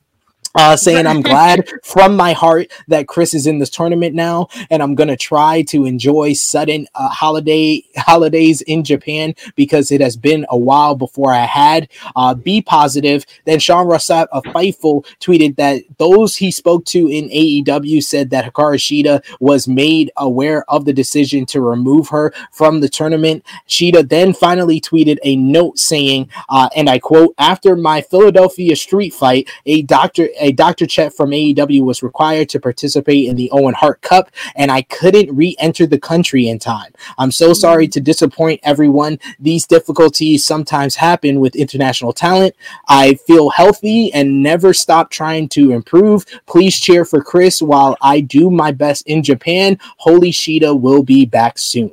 Uh, 0.61 0.77
saying 0.77 1.07
I'm 1.07 1.23
glad 1.23 1.71
from 1.85 2.17
my 2.17 2.33
heart 2.33 2.73
that 2.89 3.07
Kris 3.07 3.33
is 3.33 3.47
in 3.47 3.61
this 3.61 3.71
tournament 3.71 4.17
now, 4.17 4.49
and 4.71 4.83
I'm 4.83 4.97
gonna 4.97 5.17
try 5.17 5.63
to 5.69 5.85
enjoy 5.85 6.33
sudden 6.33 6.89
uh, 6.97 7.07
holiday 7.11 7.85
holidays 7.97 8.61
in 8.63 8.83
Japan 8.83 9.37
because 9.55 9.93
it 9.93 10.01
has 10.01 10.17
been 10.17 10.47
a 10.51 10.59
while 10.59 10.97
before 10.97 11.33
I 11.33 11.45
had. 11.45 11.89
Uh, 12.17 12.35
be 12.35 12.61
positive. 12.61 13.25
Then 13.45 13.61
Sean 13.61 13.87
Ross 13.87 14.09
Sapp 14.09 14.27
of 14.33 14.43
Fightful 14.47 15.07
tweeted 15.21 15.55
that 15.59 15.85
those 15.97 16.35
he 16.35 16.51
spoke 16.51 16.85
to 16.87 17.07
in 17.07 17.29
AEW 17.29 18.03
said 18.03 18.31
that 18.31 18.53
Hikaru 18.53 18.79
Shida 18.79 19.23
was 19.39 19.69
made 19.69 20.11
aware 20.17 20.65
of 20.69 20.87
the 20.87 20.93
decision 20.93 21.47
to 21.47 21.61
remove 21.61 22.09
her 22.09 22.35
from 22.51 22.81
the 22.81 22.89
tournament. 22.89 23.45
Shida 23.69 24.09
then 24.09 24.35
finally 24.35 24.81
tweeted 24.81 25.19
a 25.23 25.37
note 25.37 25.79
saying, 25.79 26.31
uh, 26.49 26.69
and 26.75 26.91
I 26.91 26.99
quote, 26.99 27.37
after 27.39 27.77
my 27.77 28.01
Philadelphia 28.01 28.75
street 28.75 29.15
fight, 29.15 29.49
a 29.65 29.83
doctor, 29.83 30.29
a 30.41 30.48
Dr. 30.53 30.87
Chet 30.87 31.15
from 31.15 31.31
AEW 31.31 31.83
was 31.83 32.03
required 32.03 32.49
to 32.51 32.61
participate 32.61 33.29
in 33.29 33.37
the 33.37 33.51
Owen 33.51 33.75
Hart 33.75 34.01
Cup, 34.03 34.31
and 34.55 34.71
I 34.71 34.83
couldn't 34.83 35.35
re-enter 35.35 35.87
the 35.87 35.99
country 35.99 36.49
in 36.49 36.59
time. 36.59 36.93
I'm 37.19 37.31
so 37.31 37.53
sorry 37.53 37.89
to 37.89 38.01
disappoint 38.01 38.61
everyone. 38.63 39.19
These 39.39 39.67
difficulties 39.67 40.45
sometimes 40.45 40.95
happen 40.95 41.41
with 41.41 41.57
international 41.57 42.13
talent. 42.13 42.55
I 42.89 43.15
feel 43.15 43.51
healthy 43.51 44.13
and 44.13 44.43
never 44.43 44.75
stop 44.75 45.11
trying 45.11 45.49
to 45.51 45.73
improve. 45.73 46.25
Please 46.47 46.81
cheer 46.81 47.05
for 47.05 47.23
Kris 47.23 47.63
while 47.63 47.97
I 48.01 48.21
do 48.21 48.51
my 48.51 48.73
best 48.73 49.07
in 49.07 49.23
Japan. 49.23 49.79
Holy 49.99 50.31
Shida 50.31 50.79
will 50.79 51.03
be 51.03 51.27
back 51.27 51.59
soon. 51.59 51.93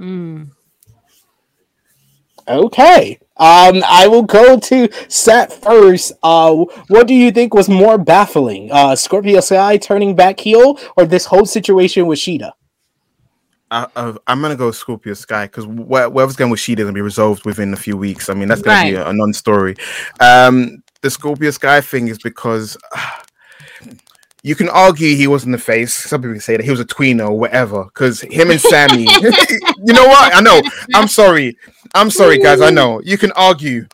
Mm. 0.00 0.50
Okay. 2.48 3.18
Um, 3.42 3.82
I 3.88 4.06
will 4.06 4.22
go 4.22 4.56
to 4.56 4.88
Seth 5.08 5.64
first. 5.64 6.12
Uh, 6.22 6.64
what 6.86 7.08
do 7.08 7.14
you 7.14 7.32
think 7.32 7.54
was 7.54 7.68
more 7.68 7.98
baffling? 7.98 8.70
Uh, 8.70 8.94
Scorpio 8.94 9.40
Sky 9.40 9.78
turning 9.78 10.14
back 10.14 10.38
heel 10.38 10.78
or 10.96 11.06
this 11.06 11.26
whole 11.26 11.44
situation 11.44 12.06
with 12.06 12.20
Shida? 12.20 12.52
I, 13.72 13.88
I, 13.96 14.14
I'm 14.28 14.40
gonna 14.40 14.54
go 14.54 14.70
Scorpio 14.70 15.14
Sky 15.14 15.46
because 15.46 15.66
whatever's 15.66 16.36
going 16.36 16.52
with 16.52 16.60
Shida 16.60 16.78
is 16.78 16.84
gonna 16.84 16.92
be 16.92 17.00
resolved 17.00 17.44
within 17.44 17.72
a 17.72 17.76
few 17.76 17.96
weeks. 17.96 18.28
I 18.28 18.34
mean, 18.34 18.46
that's 18.46 18.62
gonna 18.62 18.88
be 18.88 18.94
a, 18.94 19.08
a 19.08 19.12
non-story. 19.12 19.74
Um, 20.20 20.84
the 21.00 21.10
Scorpio 21.10 21.50
Sky 21.50 21.80
thing 21.80 22.06
is 22.06 22.18
because 22.18 22.76
you 24.42 24.56
can 24.56 24.68
argue 24.68 25.14
he 25.14 25.26
wasn't 25.28 25.52
the 25.52 25.58
face. 25.58 25.94
Some 25.94 26.22
people 26.22 26.38
say 26.40 26.56
that 26.56 26.64
he 26.64 26.70
was 26.70 26.80
a 26.80 26.84
tweener 26.84 27.28
or 27.28 27.38
whatever. 27.38 27.84
Because 27.84 28.20
him 28.22 28.50
and 28.50 28.60
Sammy, 28.60 29.02
you 29.84 29.92
know 29.92 30.06
what? 30.06 30.34
I 30.34 30.40
know. 30.40 30.60
I'm 30.94 31.08
sorry. 31.08 31.56
I'm 31.94 32.10
sorry, 32.10 32.38
guys. 32.38 32.60
I 32.60 32.70
know 32.70 33.00
you 33.04 33.16
can 33.18 33.32
argue. 33.32 33.86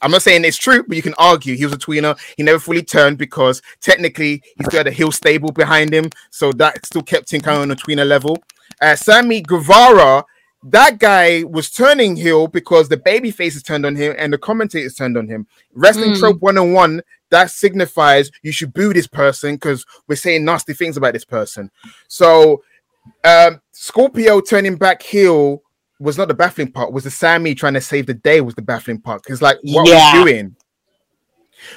I'm 0.00 0.12
not 0.12 0.22
saying 0.22 0.44
it's 0.44 0.56
true, 0.56 0.84
but 0.86 0.96
you 0.96 1.02
can 1.02 1.14
argue 1.18 1.56
he 1.56 1.64
was 1.64 1.74
a 1.74 1.78
tweener. 1.78 2.16
He 2.36 2.44
never 2.44 2.60
fully 2.60 2.82
turned 2.82 3.18
because 3.18 3.60
technically 3.80 4.42
he 4.56 4.64
still 4.64 4.78
had 4.78 4.86
a 4.86 4.92
heel 4.92 5.10
stable 5.10 5.50
behind 5.50 5.92
him, 5.92 6.10
so 6.30 6.52
that 6.52 6.86
still 6.86 7.02
kept 7.02 7.32
him 7.32 7.40
kind 7.40 7.56
of 7.56 7.62
on 7.62 7.70
a 7.72 7.76
tweener 7.76 8.06
level. 8.06 8.40
Uh, 8.80 8.94
Sammy 8.94 9.40
Guevara, 9.40 10.24
that 10.64 10.98
guy 10.98 11.44
was 11.44 11.70
turning 11.70 12.16
heel 12.16 12.48
because 12.48 12.88
the 12.88 12.96
baby 12.96 13.30
faces 13.30 13.62
turned 13.62 13.86
on 13.86 13.94
him 13.94 14.14
and 14.18 14.32
the 14.32 14.38
commentators 14.38 14.94
turned 14.94 15.16
on 15.16 15.28
him. 15.28 15.46
Wrestling 15.74 16.12
Mm. 16.12 16.18
trope 16.18 16.40
101 16.40 17.02
that 17.30 17.50
signifies 17.50 18.30
you 18.42 18.50
should 18.52 18.72
boo 18.72 18.92
this 18.92 19.06
person 19.06 19.54
because 19.54 19.84
we're 20.08 20.16
saying 20.16 20.44
nasty 20.44 20.72
things 20.72 20.96
about 20.96 21.12
this 21.12 21.24
person. 21.24 21.70
So 22.08 22.62
um 23.24 23.60
Scorpio 23.72 24.40
turning 24.40 24.76
back 24.76 25.02
heel 25.02 25.62
was 26.00 26.18
not 26.18 26.28
the 26.28 26.34
baffling 26.34 26.72
part, 26.72 26.92
was 26.92 27.04
the 27.04 27.10
Sammy 27.10 27.54
trying 27.54 27.74
to 27.74 27.80
save 27.80 28.06
the 28.06 28.14
day 28.14 28.40
was 28.40 28.54
the 28.54 28.62
baffling 28.62 29.00
part. 29.00 29.22
Because 29.22 29.40
like 29.40 29.58
what 29.62 29.86
Yeah. 29.88 30.12
are 30.18 30.24
we 30.24 30.32
doing? 30.32 30.56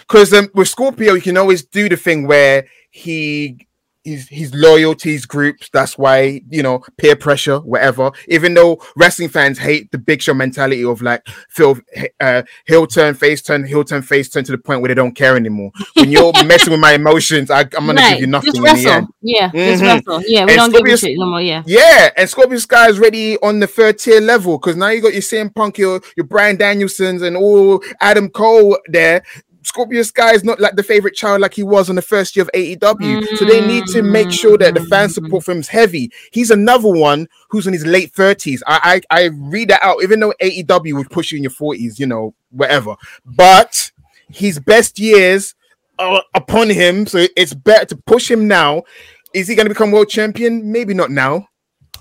Because 0.01 0.33
um, 0.33 0.49
with 0.53 0.67
Scorpio, 0.67 1.13
you 1.13 1.21
can 1.21 1.37
always 1.37 1.63
do 1.63 1.89
the 1.89 1.97
thing 1.97 2.27
where 2.27 2.65
he 2.91 3.67
he's 4.03 4.27
he's 4.27 4.53
loyal 4.53 4.95
to 4.95 5.09
his 5.09 5.25
groups. 5.25 5.69
That's 5.71 5.97
why 5.97 6.41
you 6.49 6.63
know 6.63 6.83
peer 6.97 7.15
pressure, 7.15 7.59
whatever. 7.59 8.11
Even 8.27 8.53
though 8.53 8.81
wrestling 8.95 9.29
fans 9.29 9.57
hate 9.59 9.91
the 9.91 9.97
big 9.97 10.21
show 10.21 10.33
mentality 10.33 10.83
of 10.83 11.01
like 11.01 11.25
Phil 11.49 11.77
uh, 12.19 12.43
heel 12.65 12.87
turn, 12.87 13.13
face 13.13 13.41
turn, 13.41 13.65
heel 13.65 13.83
turn, 13.83 14.01
face 14.01 14.29
turn 14.29 14.43
to 14.45 14.51
the 14.51 14.57
point 14.57 14.81
where 14.81 14.87
they 14.89 14.93
don't 14.95 15.13
care 15.15 15.35
anymore. 15.35 15.71
When 15.95 16.11
you're 16.11 16.31
messing 16.45 16.71
with 16.71 16.79
my 16.79 16.93
emotions, 16.93 17.49
I, 17.51 17.61
I'm 17.61 17.85
gonna 17.85 17.93
Right. 18.01 18.11
give 18.13 18.21
you 18.21 18.27
nothing 18.27 18.47
Just 18.53 18.57
in 18.57 18.63
wrestle. 18.63 18.83
the 18.83 18.91
end. 18.97 19.07
Yeah, 19.21 19.51
just 19.53 19.83
Mhm. 19.83 19.85
wrestle. 20.07 20.23
Yeah, 20.27 20.45
we 20.45 20.51
And 20.51 20.57
don't 20.73 20.85
give 20.85 20.93
a 20.93 20.97
shit 20.97 21.17
no 21.17 21.25
more. 21.27 21.41
Yeah. 21.41 21.63
Yeah, 21.65 22.09
and 22.17 22.29
Scorpio 22.29 22.57
Sky 22.57 22.89
is 22.89 22.99
ready 22.99 23.37
on 23.39 23.59
the 23.59 23.67
third 23.67 23.99
tier 23.99 24.19
level 24.21 24.57
because 24.57 24.75
now 24.75 24.89
you 24.89 25.01
got 25.01 25.13
your 25.13 25.21
CM 25.21 25.49
Punk, 25.53 25.77
your 25.77 26.01
your 26.17 26.25
Bryan 26.25 26.57
Danielsons, 26.57 27.21
and 27.21 27.37
all 27.37 27.83
Adam 28.01 28.29
Cole 28.29 28.77
there. 28.87 29.23
Scorpio 29.63 30.01
Sky 30.03 30.33
is 30.33 30.43
not 30.43 30.59
like 30.59 30.75
the 30.75 30.83
favorite 30.83 31.13
child 31.13 31.41
like 31.41 31.53
he 31.53 31.63
was 31.63 31.89
on 31.89 31.95
the 31.95 32.01
first 32.01 32.35
year 32.35 32.43
of 32.43 32.51
AEW. 32.53 33.37
So 33.37 33.45
they 33.45 33.65
need 33.65 33.85
to 33.87 34.01
make 34.01 34.27
mm. 34.27 34.39
sure 34.39 34.57
that 34.57 34.73
the 34.73 34.83
fan 34.85 35.09
support 35.09 35.43
for 35.43 35.51
him 35.51 35.59
is 35.59 35.67
heavy. 35.67 36.11
He's 36.31 36.51
another 36.51 36.89
one 36.89 37.27
who's 37.49 37.67
in 37.67 37.73
his 37.73 37.85
late 37.85 38.13
30s. 38.13 38.61
I 38.65 39.01
I, 39.11 39.21
I 39.23 39.25
read 39.27 39.69
that 39.69 39.83
out, 39.83 40.03
even 40.03 40.19
though 40.19 40.33
AEW 40.41 40.95
would 40.95 41.09
push 41.09 41.31
you 41.31 41.37
in 41.37 41.43
your 41.43 41.51
40s, 41.51 41.99
you 41.99 42.07
know, 42.07 42.33
whatever. 42.49 42.95
But 43.25 43.91
his 44.29 44.59
best 44.59 44.99
years 44.99 45.55
are 45.99 46.23
upon 46.33 46.69
him, 46.69 47.05
so 47.05 47.25
it's 47.35 47.53
better 47.53 47.85
to 47.85 47.97
push 47.97 48.29
him 48.29 48.47
now. 48.47 48.83
Is 49.33 49.47
he 49.47 49.55
going 49.55 49.67
to 49.67 49.73
become 49.73 49.91
world 49.91 50.09
champion? 50.09 50.71
Maybe 50.71 50.93
not 50.93 51.11
now, 51.11 51.47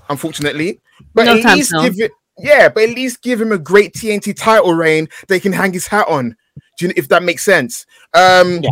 unfortunately. 0.08 0.80
But 1.14 1.24
No 1.24 1.36
at 1.36 1.56
least 1.56 1.72
give 1.80 2.00
it, 2.00 2.12
yeah. 2.38 2.68
But 2.68 2.84
at 2.84 2.96
least 2.96 3.22
give 3.22 3.40
him 3.40 3.52
a 3.52 3.58
great 3.58 3.94
TNT 3.94 4.34
title 4.36 4.74
reign 4.74 5.08
that 5.28 5.34
he 5.34 5.40
can 5.40 5.52
hang 5.52 5.72
his 5.72 5.86
hat 5.86 6.08
on. 6.08 6.36
Do 6.78 6.86
you, 6.86 6.92
if 6.96 7.08
that 7.08 7.22
makes 7.22 7.42
sense? 7.42 7.86
Um, 8.14 8.62
Yeah. 8.62 8.70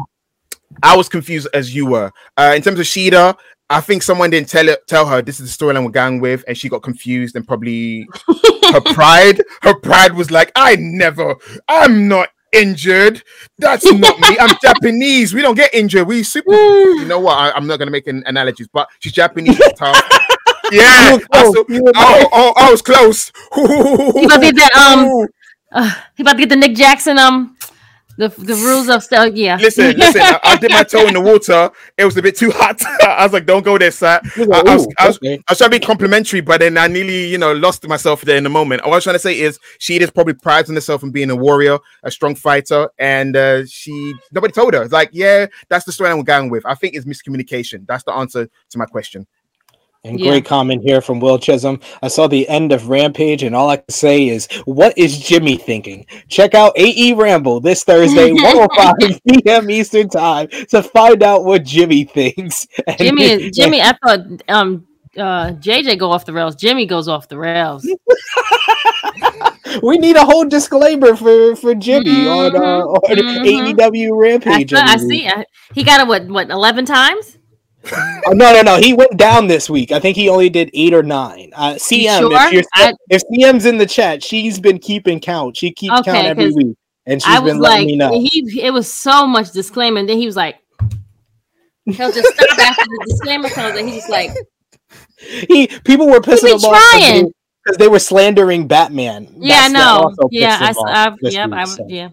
I 0.82 0.97
was 0.97 1.09
confused 1.09 1.48
as 1.55 1.74
you 1.74 1.86
were. 1.86 2.12
Uh, 2.36 2.52
in 2.55 2.62
terms 2.62 2.78
of 2.78 2.86
Shida, 2.86 3.36
I 3.70 3.81
think 3.81 4.02
someone 4.02 4.31
didn't 4.31 4.48
tell 4.48 4.69
it, 4.69 4.86
tell 4.86 5.06
her 5.06 5.23
this 5.23 5.40
is 5.40 5.56
the 5.56 5.65
storyline 5.65 5.85
we're 5.85 5.90
going 5.90 6.20
with, 6.20 6.44
and 6.47 6.56
she 6.56 6.69
got 6.69 6.82
confused 6.82 7.36
and 7.36 7.47
probably 7.47 8.06
her 8.73 8.81
pride, 8.81 9.43
her 9.62 9.74
pride 9.81 10.15
was 10.15 10.31
like, 10.31 10.52
I 10.56 10.77
never, 10.77 11.36
I'm 11.69 12.09
not 12.09 12.31
injured. 12.52 13.23
That's 13.59 13.90
not 13.93 14.19
me. 14.20 14.39
I'm 14.39 14.56
Japanese. 14.62 15.35
We 15.35 15.43
don't 15.43 15.55
get 15.55 15.74
injured. 15.74 16.06
We 16.06 16.23
super. 16.23 16.52
you 16.52 17.05
know 17.06 17.20
what? 17.20 17.36
I, 17.36 17.56
am 17.56 17.66
not 17.66 17.78
gonna 17.78 17.90
make 17.90 18.06
an 18.06 18.23
analogies, 18.27 18.69
but 18.73 18.89
she's 19.01 19.12
Japanese. 19.12 19.60
Yeah, 20.70 21.16
You. 21.16 21.27
I, 21.32 21.52
You 21.69 21.82
were 21.82 21.93
oh, 21.97 22.28
oh, 22.32 22.52
I 22.56 22.70
was 22.70 22.82
close. 22.82 23.32
He 23.55 24.24
about 24.24 24.36
to 24.36 24.52
get 24.52 24.56
that 24.56 24.74
um 24.77 25.27
uh, 25.73 25.94
he 26.16 26.23
about 26.23 26.35
to 26.35 26.39
get 26.40 26.48
the 26.51 26.56
Nick 26.56 26.74
Jackson 26.74 27.19
um 27.19 27.56
the 28.19 28.28
the 28.28 28.55
rules 28.57 28.89
of 28.89 29.03
stuff. 29.03 29.32
Yeah. 29.35 29.57
Listen, 29.57 29.97
listen. 29.97 30.20
I, 30.23 30.40
I 30.43 30.57
did 30.57 30.73
my 30.73 30.82
toe 30.82 31.07
in 31.07 31.15
the 31.15 31.20
water. 31.20 31.70
It 31.97 32.05
was 32.05 32.16
a 32.16 32.23
bit 32.23 32.36
too 32.36 32.51
hot. 32.51 32.82
I 33.03 33.24
was 33.24 33.32
like, 33.32 33.47
"Don't 33.47 33.65
go 33.65 33.78
there, 33.78 33.93
sir." 33.93 34.20
I, 34.23 34.31
You 34.36 34.53
I 34.53 34.62
go, 34.62 34.74
was, 34.74 34.86
"Ooh, 34.86 34.90
I, 34.99 35.07
was, 35.07 35.16
okay." 35.19 35.35
I 35.36 35.53
was 35.53 35.59
trying 35.59 35.70
to 35.70 35.78
be 35.78 35.86
complimentary, 35.86 36.40
but 36.40 36.61
then 36.61 36.77
I 36.77 36.89
nearly, 36.89 37.27
you 37.27 37.39
know, 37.39 37.53
lost 37.53 37.86
myself 37.86 38.23
there 38.23 38.36
in 38.36 38.43
the 38.45 38.51
moment. 38.51 38.82
What 38.85 38.93
I 38.93 38.97
was 38.97 39.05
trying 39.05 39.15
to 39.15 39.20
say 39.20 39.39
is, 39.39 39.59
she 39.78 39.99
is 40.01 40.11
probably 40.11 40.35
prides 40.35 40.69
on 40.69 40.74
herself 40.74 41.05
in 41.05 41.12
being 41.12 41.31
a 41.31 41.36
warrior, 41.36 41.78
a 42.03 42.11
strong 42.11 42.35
fighter, 42.35 42.90
and 42.99 43.36
uh, 43.36 43.65
she 43.66 44.12
nobody 44.32 44.53
told 44.53 44.74
her. 44.74 44.82
It's 44.82 44.93
like, 44.93 45.11
yeah, 45.12 45.47
that's 45.69 45.85
the 45.85 45.93
story 45.93 46.11
I'm 46.11 46.23
going 46.24 46.51
with. 46.51 46.66
I 46.66 46.74
think 46.74 46.95
it's 46.95 47.07
miscommunication. 47.07 47.86
That's 47.86 48.03
the 48.03 48.12
answer 48.12 48.49
to 48.70 48.78
my 48.78 48.86
question. 48.86 49.27
And 50.05 50.19
Yeah. 50.20 50.31
great 50.31 50.45
comment 50.45 50.83
here 50.85 51.01
from 51.01 51.19
Will 51.19 51.39
Chisholm. 51.39 51.81
I 52.03 52.09
saw 52.09 52.29
the 52.29 52.49
end 52.49 52.73
of 52.73 52.89
Rampage, 52.89 53.43
and 53.43 53.55
all 53.55 53.69
I 53.69 53.77
can 53.79 53.89
say 53.91 54.29
is, 54.29 54.47
what 54.65 54.97
is 54.97 55.19
Jimmy 55.19 55.57
thinking? 55.57 56.07
Check 56.29 56.55
out 56.55 56.73
AE 56.77 57.15
Ramble 57.15 57.61
this 57.61 57.83
Thursday, 57.83 58.33
105 58.35 58.95
p.m. 59.29 59.70
Eastern 59.70 60.09
Time, 60.09 60.49
to 60.70 60.83
find 60.85 61.23
out 61.23 61.45
what 61.45 61.65
Jimmy 61.65 62.05
thinks. 62.15 62.66
And- 62.87 62.97
Jimmy 62.99 63.23
is 63.25 63.57
Jimmy, 63.57 63.83
I 63.83 63.93
thought 64.05 64.20
um 64.49 64.87
uh 65.16 65.51
JJ 65.55 65.99
go 65.99 66.12
off 66.12 66.25
the 66.27 66.33
rails. 66.33 66.55
Jimmy 66.55 66.87
goes 66.87 67.09
off 67.09 67.27
the 67.29 67.39
rails. 67.39 67.85
we 69.83 69.99
need 69.99 70.15
a 70.16 70.25
whole 70.25 70.45
disclaimer 70.45 71.16
for 71.16 71.57
for 71.57 71.75
Jimmy 71.75 72.29
on 72.29 72.55
uh, 72.55 72.85
on 72.85 73.16
mhm. 73.16 73.75
AEW 73.75 74.07
I, 74.07 74.11
Rampage. 74.16 74.70
thought- 74.70 74.89
I 74.89 74.97
see. 74.97 75.27
I, 75.27 75.45
he 75.75 75.83
got 75.83 76.01
it 76.01 76.07
what 76.07 76.27
what 76.29 76.51
eleven 76.51 76.85
times? 76.85 77.38
Oh, 78.27 78.32
no, 78.32 78.52
no, 78.52 78.62
no. 78.62 78.77
He 78.78 78.93
went 78.93 79.16
down 79.16 79.47
this 79.47 79.69
week. 79.70 79.93
I 79.93 80.01
think 80.01 80.16
he 80.16 80.28
only 80.28 80.51
did 80.51 80.70
eight 80.74 80.93
or 80.94 81.02
nine. 81.02 81.51
Uh, 81.55 81.74
CM, 81.74 82.19
sure? 82.20 82.52
if, 82.59 82.66
I- 82.74 82.93
if 83.10 83.23
CM's 83.32 83.65
in 83.66 83.78
the 83.78 83.86
chat, 83.86 84.23
she's 84.23 84.59
been 84.60 84.78
keeping 84.78 85.20
count. 85.20 85.56
She 85.56 85.73
keeps 85.73 85.94
Okay, 86.01 86.10
count 86.12 86.27
every 86.27 86.52
week, 86.52 86.77
and 87.06 87.23
she's 87.23 87.32
I 87.35 87.39
was 87.39 87.52
been 87.52 87.60
letting 87.60 87.81
like, 87.81 87.86
me 87.86 87.97
know. 87.97 88.10
he 88.20 88.60
it 88.62 88.70
was 88.73 88.93
so 88.93 89.27
much 89.27 89.52
disclaimer, 89.52 89.98
and 90.01 90.09
then 90.09 90.19
he 90.19 90.27
was 90.27 90.36
like, 90.36 90.56
he'll 91.85 92.12
just 92.12 92.35
stop 92.35 92.59
after 92.59 92.85
the 92.85 93.06
disclaimer 93.09 93.48
comes, 93.48 93.78
and 93.78 93.89
he's 93.89 93.98
just 93.98 94.10
like, 94.10 94.31
he 95.48 95.66
people 95.85 96.06
were 96.09 96.20
pissing 96.20 96.55
him 96.55 96.65
off 96.65 96.90
trying. 96.90 97.32
because 97.65 97.78
they 97.78 97.89
were 97.89 97.98
slandering 97.98 98.69
Batman. 98.69 99.28
yeah, 99.39 99.55
I 99.65 99.69
That's 99.69 99.74
what 99.74 100.15
know, 100.20 100.28
yeah, 100.31 100.59
I, 100.60 100.74
I, 100.86 101.16
yep, 101.23 101.51
I, 101.52 101.65
so, 101.65 101.86
yeah, 101.89 102.09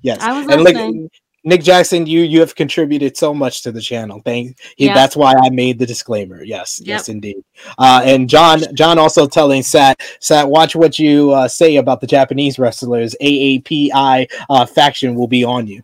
yes. 0.00 0.18
I 0.20 0.32
was 0.32 0.48
and 0.48 0.62
listening. 0.62 1.10
Nick 1.48 1.62
Jackson, 1.62 2.06
you 2.06 2.20
you 2.20 2.40
have 2.40 2.54
contributed 2.54 3.16
so 3.16 3.32
much 3.32 3.62
to 3.62 3.72
the 3.72 3.80
channel. 3.80 4.20
Thank 4.24 4.58
Yeah. 4.76 4.94
that's 4.94 5.16
why 5.16 5.34
I 5.42 5.50
made 5.50 5.78
the 5.78 5.86
disclaimer. 5.86 6.42
Yes, 6.44 6.78
Yep. 6.80 6.88
yes, 6.88 7.08
indeed. 7.08 7.38
Uh, 7.78 8.02
and 8.04 8.28
John 8.28 8.62
John 8.74 8.98
also 8.98 9.26
telling 9.26 9.62
Sat 9.62 10.00
Sat, 10.20 10.48
watch 10.48 10.76
what 10.76 10.98
you 10.98 11.32
uh, 11.32 11.48
say 11.48 11.76
about 11.76 12.00
the 12.00 12.06
Japanese 12.06 12.58
wrestlers. 12.58 13.16
AAPI 13.22 14.28
uh, 14.50 14.66
faction 14.66 15.14
will 15.14 15.28
be 15.28 15.42
on 15.44 15.66
you. 15.66 15.82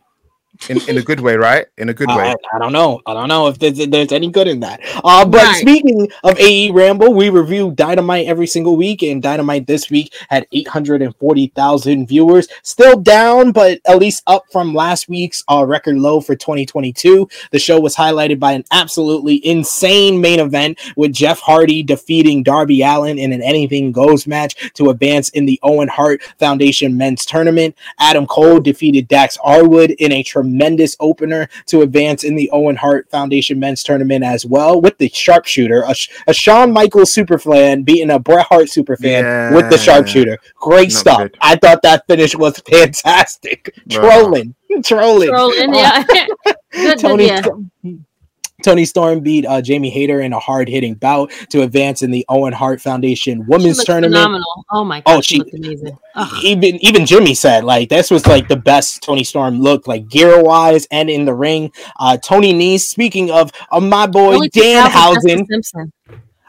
In, 0.68 0.80
in 0.88 0.96
a 0.98 1.02
good 1.02 1.20
way, 1.20 1.36
right? 1.36 1.66
In 1.76 1.88
a 1.90 1.94
good 1.94 2.08
way. 2.08 2.14
I, 2.30 2.34
I 2.54 2.58
don't 2.58 2.72
know. 2.72 3.00
I 3.06 3.12
don't 3.12 3.28
know 3.28 3.48
if 3.48 3.58
there's, 3.58 3.78
if 3.78 3.90
there's 3.90 4.12
any 4.12 4.30
good 4.30 4.48
in 4.48 4.60
that. 4.60 4.80
Uh, 5.04 5.24
but 5.26 5.42
Right. 5.42 5.60
speaking 5.60 6.08
of 6.22 6.38
AE 6.38 6.70
Ramble, 6.70 7.12
we 7.12 7.28
review 7.28 7.72
Dynamite 7.72 8.26
every 8.26 8.46
single 8.46 8.74
week, 8.76 9.02
and 9.02 9.22
Dynamite 9.22 9.66
this 9.66 9.90
week 9.90 10.14
had 10.30 10.46
840,000 10.52 12.06
viewers. 12.06 12.48
Still 12.62 12.98
down, 12.98 13.52
but 13.52 13.80
at 13.86 13.98
least 13.98 14.22
up 14.26 14.44
from 14.50 14.74
last 14.74 15.08
week's 15.08 15.44
uh, 15.50 15.64
record 15.66 15.96
low 15.96 16.20
for 16.20 16.34
2022. 16.34 17.28
The 17.50 17.58
show 17.58 17.78
was 17.78 17.94
highlighted 17.94 18.38
by 18.38 18.52
an 18.52 18.64
absolutely 18.70 19.44
insane 19.46 20.20
main 20.20 20.40
event 20.40 20.78
with 20.96 21.12
Jeff 21.12 21.40
Hardy 21.40 21.82
defeating 21.82 22.42
Darby 22.42 22.82
Allin 22.82 23.18
in 23.18 23.32
an 23.32 23.42
anything 23.42 23.92
goes 23.92 24.26
match 24.26 24.72
to 24.74 24.88
advance 24.90 25.28
in 25.30 25.44
the 25.44 25.60
Owen 25.62 25.88
Hart 25.88 26.22
Foundation 26.38 26.96
men's 26.96 27.26
tournament. 27.26 27.76
Adam 27.98 28.26
Cole 28.26 28.60
defeated 28.60 29.08
Dax 29.08 29.36
Harwood 29.36 29.90
in 29.92 30.10
a 30.12 30.22
tremendous 30.22 30.53
opener 31.00 31.48
to 31.66 31.82
advance 31.82 32.24
in 32.24 32.34
the 32.34 32.50
Owen 32.50 32.76
Hart 32.76 33.10
Foundation 33.10 33.58
men's 33.58 33.82
tournament 33.82 34.24
as 34.24 34.44
well 34.46 34.80
with 34.80 34.98
the 34.98 35.08
sharpshooter, 35.08 35.82
a, 35.86 35.94
Sh- 35.94 36.08
a 36.26 36.34
Shawn 36.34 36.72
Michaels 36.72 37.14
superfan 37.14 37.84
beating 37.84 38.10
a 38.10 38.18
Bret 38.18 38.46
Hart 38.46 38.66
superfan 38.66 39.54
with 39.54 39.70
the 39.70 39.78
sharpshooter. 39.78 40.38
Great 40.56 40.90
Not 40.90 40.98
stuff. 40.98 41.18
good. 41.18 41.36
I 41.40 41.56
thought 41.56 41.82
that 41.82 42.06
finish 42.06 42.34
was 42.34 42.58
fantastic. 42.70 43.74
Wow. 43.90 44.00
Trolling, 44.00 44.54
trolling. 44.84 45.28
Trolling, 45.30 45.74
yeah. 45.74 46.04
Good, 46.44 46.56
good, 46.72 46.98
Tony 46.98 47.26
yeah. 47.28 47.42
Toni 48.64 48.84
Storm 48.84 49.20
beat 49.20 49.46
uh, 49.46 49.60
Jamie 49.62 49.90
Hayter 49.90 50.20
in 50.20 50.32
a 50.32 50.38
hard 50.38 50.68
hitting 50.68 50.94
bout 50.94 51.30
to 51.50 51.62
advance 51.62 52.02
in 52.02 52.10
the 52.10 52.24
Owen 52.28 52.52
Hart 52.52 52.80
Foundation 52.80 53.46
Women's 53.46 53.84
Tournament. 53.84 54.14
phenomenal. 54.14 54.64
Oh 54.70 54.84
my 54.84 55.02
Oh, 55.06 55.20
she 55.20 55.36
she- 55.40 55.50
amazing. 55.56 55.98
Ugh. 56.16 56.44
even 56.44 56.76
even 56.84 57.06
Jimmy 57.06 57.34
said 57.34 57.64
like 57.64 57.88
this 57.88 58.10
was 58.10 58.26
like 58.26 58.48
the 58.48 58.56
best 58.56 59.02
Toni 59.02 59.24
Storm 59.24 59.60
looked 59.60 59.86
like 59.88 60.08
gear 60.08 60.42
wise 60.42 60.86
and 60.90 61.10
in 61.10 61.24
the 61.24 61.34
ring. 61.34 61.72
Uh, 62.00 62.16
Tony 62.16 62.52
Nese, 62.54 62.80
speaking 62.82 63.30
of 63.30 63.50
uh, 63.70 63.80
my 63.80 64.06
boy 64.06 64.36
Danhausen, 64.48 65.46
Simpson. 65.46 65.92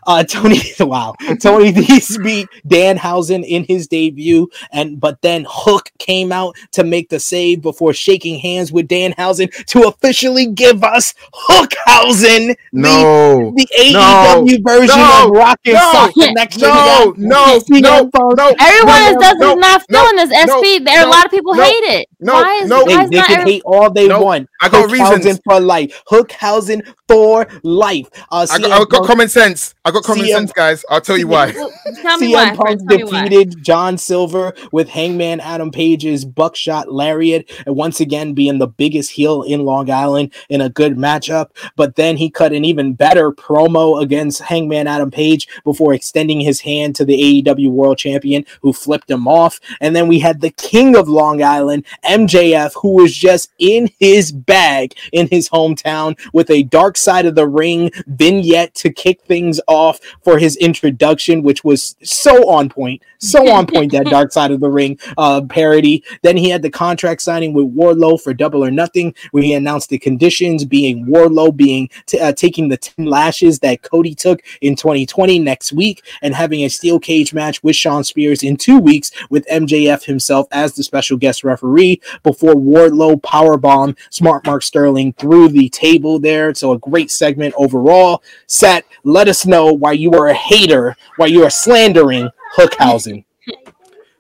Uh, 0.06 0.24
Tony 0.30 0.60
wow, 0.80 1.16
Tony 1.42 1.72
Nese 1.74 2.22
beat 2.24 2.48
Danhausen 2.68 3.44
in 3.46 3.64
his 3.66 3.88
debut, 3.88 4.50
and 4.72 5.00
but 5.00 5.22
then 5.22 5.46
Hook 5.50 5.92
came 6.00 6.32
out 6.32 6.56
to 6.74 6.84
make 6.84 7.10
the 7.10 7.20
save 7.20 7.62
before 7.62 7.94
shaking 7.94 8.40
hands 8.40 8.72
with 8.72 8.88
Danhausen 8.88 9.50
to 9.68 9.88
officially 9.88 10.48
give 10.48 10.84
us 10.84 11.14
Hookhausen, 11.34 12.48
the 12.48 12.56
No. 12.72 13.54
the 13.56 13.68
No. 13.92 14.44
AEW 14.46 14.64
version 14.64 14.98
No. 15.00 15.26
of 15.26 15.32
Rock 15.32 15.60
and 15.66 15.74
No. 15.76 15.92
Sock 15.92 16.14
Connection. 16.14 16.62
No, 16.62 17.14
no, 17.18 17.60
CM 17.60 17.82
no, 17.82 18.10
Punk. 18.10 18.38
no. 18.38 18.56
Everyone 18.60 18.96
no, 19.02 19.10
is 19.10 19.16
does 19.18 19.36
no, 19.38 19.52
is 19.52 19.58
not 19.58 19.82
no, 19.90 20.00
feeling 20.02 20.16
this 20.16 20.48
no, 20.48 20.62
SP. 20.62 20.66
There 20.86 21.00
are 21.00 21.04
no, 21.06 21.10
a 21.10 21.12
lot 21.12 21.26
of 21.26 21.32
people 21.32 21.56
no, 21.56 21.64
hate 21.64 21.84
it. 21.84 22.08
no, 22.20 22.34
why 22.34 22.60
is, 22.64 22.70
no. 22.70 22.84
why 22.84 22.86
They, 22.86 23.04
is 23.04 23.10
they 23.10 23.18
not 23.18 23.28
can 23.28 23.40
every- 23.42 23.52
hate 23.54 23.62
all 23.66 23.90
they 23.92 24.08
No, 24.08 24.22
want. 24.22 24.50
I 24.62 24.70
got 24.70 24.90
Hookhausen 24.90 25.18
reasons. 25.18 25.40
for 25.44 25.60
life. 25.60 26.04
Hookhausen 26.10 26.94
for 27.08 27.48
life. 27.64 28.08
Uh, 28.32 28.46
I 28.50 28.58
CM 28.58 28.62
got, 28.62 28.72
I 28.82 28.86
got 28.86 29.06
common 29.08 29.30
sense. 29.30 29.76
I 29.84 29.92
got 29.92 29.95
common 30.02 30.26
CM 30.26 30.32
sense, 30.32 30.52
guys. 30.54 30.86
I'll 30.90 31.02
tell 31.02 31.18
you 31.18 31.28
why. 31.28 31.54
Well, 31.66 31.72
Tell 32.02 32.18
me 32.18 32.34
why. 32.34 32.46
CM 32.52 32.56
First, 32.56 32.60
Punk 32.60 32.80
tell 32.90 32.98
me 32.98 33.04
why. 33.04 33.28
defeated 33.28 33.64
John 33.64 33.98
Silver 33.98 34.54
with 34.72 34.90
Hangman 34.90 35.40
Adam 35.40 35.72
Page's 35.72 36.26
buckshot 36.26 36.92
lariat, 36.92 37.50
and 37.66 37.76
once 37.76 38.00
again 38.00 38.34
being 38.34 38.58
the 38.58 38.68
biggest 38.68 39.12
heel 39.12 39.44
in 39.44 39.66
Long 39.66 39.90
Island 39.90 40.34
in 40.50 40.62
a 40.62 40.70
good 40.70 40.96
matchup. 40.98 41.52
But 41.76 41.96
then 41.96 42.18
he 42.18 42.30
cut 42.30 42.54
an 42.54 42.66
even 42.66 42.94
better 42.94 43.32
promo 43.32 44.02
against 44.02 44.42
Hangman 44.42 44.88
Adam 44.88 45.12
Page 45.12 45.48
before 45.64 45.94
extending 45.94 46.40
his 46.42 46.62
hand 46.62 46.96
to 46.96 47.06
the 47.06 47.44
AEW 47.44 47.70
World 47.70 47.98
Champion, 47.98 48.46
who 48.62 48.74
flipped 48.74 49.10
him 49.10 49.28
off. 49.28 49.60
And 49.80 49.96
then 49.96 50.08
we 50.08 50.20
had 50.20 50.42
the 50.42 50.52
King 50.52 50.96
of 50.96 51.08
Long 51.08 51.44
Island, 51.44 51.86
MJF, 52.04 52.74
who 52.82 52.96
was 52.96 53.14
just 53.16 53.52
in 53.60 53.90
his 54.00 54.32
bag 54.32 54.94
in 55.12 55.28
his 55.28 55.50
hometown 55.50 56.18
with 56.34 56.50
a 56.50 56.64
Dark 56.64 56.98
Side 56.98 57.26
of 57.26 57.36
the 57.36 57.48
Ring 57.48 57.92
vignette 58.08 58.74
to 58.76 58.90
kick 58.92 59.22
things 59.24 59.62
off 59.68 59.85
for 60.24 60.38
his 60.38 60.56
introduction, 60.58 61.44
which 61.44 61.64
was 61.64 61.96
so 62.04 62.50
on 62.50 62.70
point, 62.70 63.02
so 63.20 63.52
on 63.52 63.66
point 63.74 63.92
that 63.92 64.06
Dark 64.08 64.32
Side 64.32 64.52
of 64.52 64.60
the 64.60 64.70
Ring 64.70 65.00
uh, 65.18 65.42
parody. 65.50 66.04
Then 66.22 66.38
he 66.38 66.50
had 66.50 66.62
the 66.62 66.70
contract 66.70 67.22
signing 67.22 67.54
with 67.54 67.74
Wardlow 67.76 68.22
for 68.22 68.34
Double 68.34 68.64
or 68.64 68.72
Nothing, 68.72 69.14
where 69.32 69.44
he 69.44 69.54
announced 69.54 69.90
the 69.90 69.98
conditions 69.98 70.66
being 70.66 71.06
Wardlow 71.06 71.56
being 71.56 71.90
t- 72.06 72.20
uh, 72.20 72.34
taking 72.34 72.70
the 72.70 72.78
10 72.78 73.06
lashes 73.06 73.60
that 73.60 73.82
Cody 73.82 74.16
took 74.16 74.42
in 74.62 74.76
2020 74.76 75.40
next 75.40 75.74
week 75.74 76.04
and 76.22 76.34
having 76.34 76.64
a 76.64 76.70
steel 76.70 77.00
cage 77.00 77.34
match 77.34 77.64
with 77.64 77.76
Shawn 77.76 78.04
Spears 78.04 78.44
in 78.44 78.58
two 78.58 78.80
weeks 78.80 79.12
with 79.30 79.46
MJF 79.48 80.04
himself 80.04 80.48
as 80.52 80.74
the 80.74 80.84
special 80.84 81.18
guest 81.18 81.44
referee 81.44 82.02
before 82.24 82.54
Wardlow 82.54 83.22
powerbomb 83.22 83.98
Smart 84.10 84.46
Mark 84.46 84.64
Sterling 84.64 85.14
through 85.14 85.50
the 85.50 85.70
table 85.70 86.20
there. 86.20 86.54
So 86.54 86.72
a 86.72 86.80
great 86.80 87.12
segment 87.12 87.54
overall. 87.58 88.24
Set. 88.48 88.86
let 89.04 89.28
us 89.28 89.46
know 89.46 89.74
why 89.76 89.92
you 89.94 90.12
are 90.14 90.28
a 90.28 90.34
hater, 90.34 90.96
why 91.18 91.28
you 91.28 91.44
are 91.44 91.50
slandering 91.50 92.30
Hookhausen. 92.56 93.26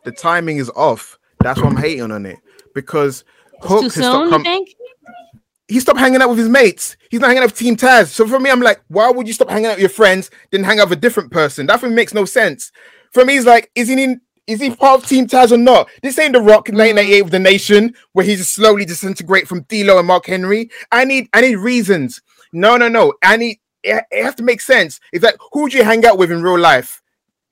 The 0.03 0.11
timing 0.11 0.57
is 0.57 0.69
off. 0.71 1.17
That's 1.39 1.59
why 1.61 1.69
I'm 1.69 1.77
hating 1.77 2.11
on 2.11 2.25
it 2.25 2.37
because 2.73 3.23
It's 3.53 3.67
Hook 3.67 3.83
has 3.83 3.93
soon, 3.93 4.27
stopped 4.27 4.45
com- 4.45 4.65
he 5.67 5.79
stopped 5.79 5.99
hanging 5.99 6.21
out 6.21 6.29
with 6.29 6.37
his 6.37 6.49
mates. 6.49 6.95
He's 7.09 7.19
not 7.19 7.27
hanging 7.27 7.43
out 7.43 7.47
with 7.47 7.57
Team 7.57 7.75
Taz. 7.75 8.07
So 8.07 8.27
for 8.27 8.39
me, 8.39 8.51
I'm 8.51 8.61
like, 8.61 8.83
why 8.87 9.09
would 9.09 9.27
you 9.27 9.33
stop 9.33 9.49
hanging 9.49 9.65
out 9.65 9.73
with 9.73 9.79
your 9.79 9.89
friends, 9.89 10.29
then 10.51 10.63
hang 10.63 10.79
out 10.79 10.89
with 10.89 10.99
a 10.99 11.01
different 11.01 11.31
person? 11.31 11.65
That 11.65 11.79
for 11.79 11.89
me 11.89 11.95
makes 11.95 12.13
no 12.13 12.25
sense. 12.25 12.71
For 13.11 13.25
me, 13.25 13.37
it's 13.37 13.47
like, 13.47 13.71
is 13.75 13.87
he 13.87 14.03
in? 14.03 14.21
Is 14.47 14.61
he 14.61 14.75
part 14.75 15.01
of 15.01 15.09
Team 15.09 15.25
Taz 15.25 15.51
or 15.51 15.57
not? 15.57 15.89
This 16.03 16.19
ain't 16.19 16.33
the 16.33 16.39
Rock 16.39 16.65
mm. 16.65 16.69
in 16.69 16.77
1998 16.77 17.21
with 17.23 17.31
the 17.31 17.39
Nation, 17.39 17.95
where 18.13 18.23
he 18.23 18.35
just 18.35 18.53
slowly 18.53 18.85
disintegrate 18.85 19.47
from 19.47 19.61
D'Lo 19.63 19.97
and 19.97 20.07
Mark 20.07 20.27
Henry. 20.27 20.69
I 20.91 21.03
need, 21.03 21.29
I 21.33 21.41
need 21.41 21.55
reasons. 21.55 22.21
No, 22.53 22.77
no, 22.77 22.87
no. 22.87 23.13
I 23.23 23.37
need. 23.37 23.59
It, 23.85 24.03
it 24.11 24.23
has 24.23 24.35
to 24.35 24.43
make 24.43 24.61
sense. 24.61 24.99
It's 25.13 25.23
like, 25.23 25.37
who 25.53 25.61
would 25.61 25.73
you 25.73 25.83
hang 25.83 26.05
out 26.05 26.17
with 26.17 26.31
in 26.31 26.41
real 26.43 26.59
life? 26.59 27.01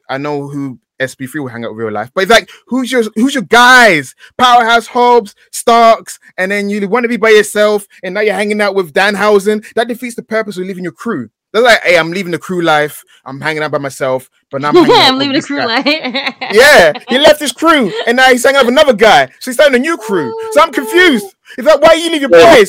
I 0.10 0.18
know 0.18 0.48
who 0.50 0.80
SP3 1.00 1.42
will 1.42 1.48
hang 1.48 1.66
out 1.66 1.72
in 1.72 1.78
real 1.78 1.92
life. 1.92 2.12
But 2.14 2.24
it's 2.24 2.32
like, 2.32 2.50
who's 2.68 2.92
your 2.92 3.04
who's 3.16 3.34
your 3.36 3.44
guys? 3.44 4.16
Powerhouse 4.38 4.88
Hobbs, 4.88 5.36
Starks, 5.52 6.20
and 6.38 6.52
then 6.52 6.70
you 6.70 6.88
want 6.88 7.04
to 7.04 7.10
be 7.10 7.18
by 7.18 7.30
yourself, 7.30 7.88
and 8.04 8.14
now 8.14 8.22
you're 8.22 8.34
hanging 8.34 8.62
out 8.62 8.76
with 8.76 8.94
Danhausen. 8.94 9.66
That 9.76 9.88
defeats 9.88 10.16
the 10.16 10.24
purpose 10.24 10.58
of 10.58 10.66
leaving 10.66 10.84
your 10.84 10.94
crew. 10.94 11.30
They're 11.52 11.62
like, 11.62 11.82
hey, 11.84 12.00
I'm 12.00 12.10
leaving 12.10 12.32
the 12.32 12.40
crew 12.40 12.64
life. 12.64 13.04
I'm 13.26 13.40
hanging 13.40 13.62
out 13.62 13.70
by 13.72 13.78
myself, 13.78 14.28
but 14.50 14.62
now 14.62 14.70
I'm, 14.70 14.76
hanging 14.86 14.92
I'm 14.96 15.20
leaving 15.20 15.36
the 15.36 15.42
crew 15.44 15.58
guy. 15.58 15.66
light. 15.66 16.36
Yeah, 16.54 16.94
he 17.10 17.20
left 17.20 17.40
his 17.40 17.52
crew, 17.52 17.92
and 18.08 18.18
now 18.18 18.30
he's 18.30 18.44
hanging 18.44 18.58
out 18.58 18.66
with 18.66 18.74
another 18.74 18.94
guy. 18.94 19.28
So 19.40 19.52
he's 19.52 19.56
starting 19.56 19.76
a 19.76 19.80
new 19.80 19.98
crew. 19.98 20.34
So 20.52 20.62
I'm 20.62 20.72
confused. 20.72 21.26
It's 21.58 21.68
like, 21.68 21.82
why 21.82 21.94
you 21.94 22.10
leave 22.12 22.22
your 22.22 22.32
Yeah. 22.32 22.64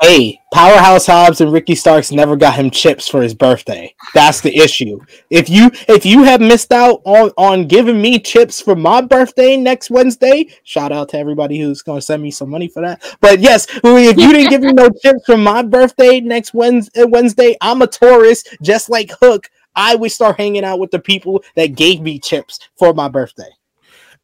Boys? 0.00 0.08
Hey, 0.08 0.40
Powerhouse 0.52 1.06
Hobbs 1.06 1.40
and 1.40 1.52
Ricky 1.52 1.74
Starks 1.74 2.12
never 2.12 2.36
got 2.36 2.54
him 2.54 2.70
chips 2.70 3.08
for 3.08 3.22
his 3.22 3.34
birthday. 3.34 3.94
That's 4.14 4.40
the 4.40 4.56
issue. 4.56 4.98
If 5.30 5.48
you 5.50 5.70
if 5.88 6.06
you 6.06 6.24
have 6.24 6.40
missed 6.40 6.72
out 6.72 7.02
on 7.04 7.30
on 7.36 7.66
giving 7.66 8.00
me 8.00 8.18
chips 8.18 8.60
for 8.60 8.74
my 8.74 9.00
birthday 9.00 9.56
next 9.56 9.90
Wednesday, 9.90 10.48
shout 10.64 10.92
out 10.92 11.10
to 11.10 11.18
everybody 11.18 11.60
who's 11.60 11.82
going 11.82 11.98
to 11.98 12.04
send 12.04 12.22
me 12.22 12.30
some 12.30 12.50
money 12.50 12.68
for 12.68 12.82
that. 12.82 13.02
But 13.20 13.40
yes, 13.40 13.66
if 13.70 14.18
you 14.18 14.32
didn't 14.32 14.50
give 14.50 14.62
me 14.62 14.72
no 14.72 14.88
chips 15.02 15.24
for 15.26 15.36
my 15.36 15.62
birthday 15.62 16.20
next 16.20 16.54
Wednesday, 16.54 17.02
uh, 17.02 17.06
Wednesday, 17.06 17.56
I'm 17.60 17.82
a 17.82 17.86
tourist 17.86 18.56
just 18.62 18.90
like 18.90 19.10
Hook. 19.20 19.48
I 19.74 19.94
would 19.94 20.10
start 20.10 20.38
hanging 20.38 20.64
out 20.64 20.80
with 20.80 20.90
the 20.90 20.98
people 20.98 21.44
that 21.54 21.76
gave 21.76 22.00
me 22.00 22.18
chips 22.18 22.58
for 22.76 22.94
my 22.94 23.08
birthday. 23.08 23.50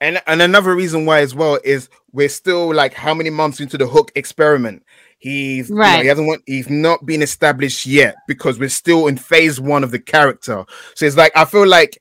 And 0.00 0.20
and 0.26 0.42
another 0.42 0.74
reason 0.74 1.06
why 1.06 1.20
as 1.20 1.34
well 1.34 1.58
is 1.64 1.88
we're 2.12 2.28
still 2.28 2.74
like 2.74 2.94
how 2.94 3.14
many 3.14 3.30
months 3.30 3.60
into 3.60 3.78
the 3.78 3.86
hook 3.86 4.10
experiment. 4.14 4.84
He's 5.24 5.70
you 5.70 5.74
know, 5.76 5.80
Right. 5.80 6.02
he 6.02 6.08
hasn't 6.08 6.26
want, 6.26 6.42
he's 6.44 6.68
not 6.68 7.06
been 7.06 7.22
established 7.22 7.86
yet 7.86 8.14
because 8.28 8.58
we're 8.58 8.68
still 8.68 9.06
in 9.06 9.16
phase 9.16 9.58
one 9.58 9.82
of 9.82 9.90
the 9.90 9.98
character. 9.98 10.66
So 10.94 11.06
it's 11.06 11.16
like 11.16 11.32
I 11.34 11.46
feel 11.46 11.66
like 11.66 11.96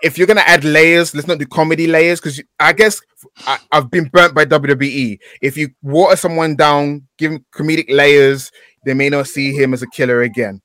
if 0.00 0.16
you're 0.16 0.28
gonna 0.28 0.44
add 0.46 0.62
layers, 0.62 1.12
let's 1.12 1.26
not 1.26 1.38
do 1.38 1.46
comedy 1.46 1.88
layers 1.88 2.20
because 2.20 2.40
I 2.60 2.72
guess 2.72 3.00
I, 3.48 3.58
I've 3.72 3.90
been 3.90 4.04
burnt 4.12 4.36
by 4.36 4.44
WWE. 4.44 5.18
If 5.40 5.56
you 5.56 5.70
water 5.82 6.14
someone 6.14 6.54
down, 6.54 7.08
give 7.18 7.32
him 7.32 7.44
comedic 7.52 7.90
layers, 7.90 8.52
they 8.86 8.94
may 8.94 9.08
not 9.08 9.26
see 9.26 9.52
him 9.52 9.74
as 9.74 9.82
a 9.82 9.88
killer 9.88 10.22
again. 10.22 10.60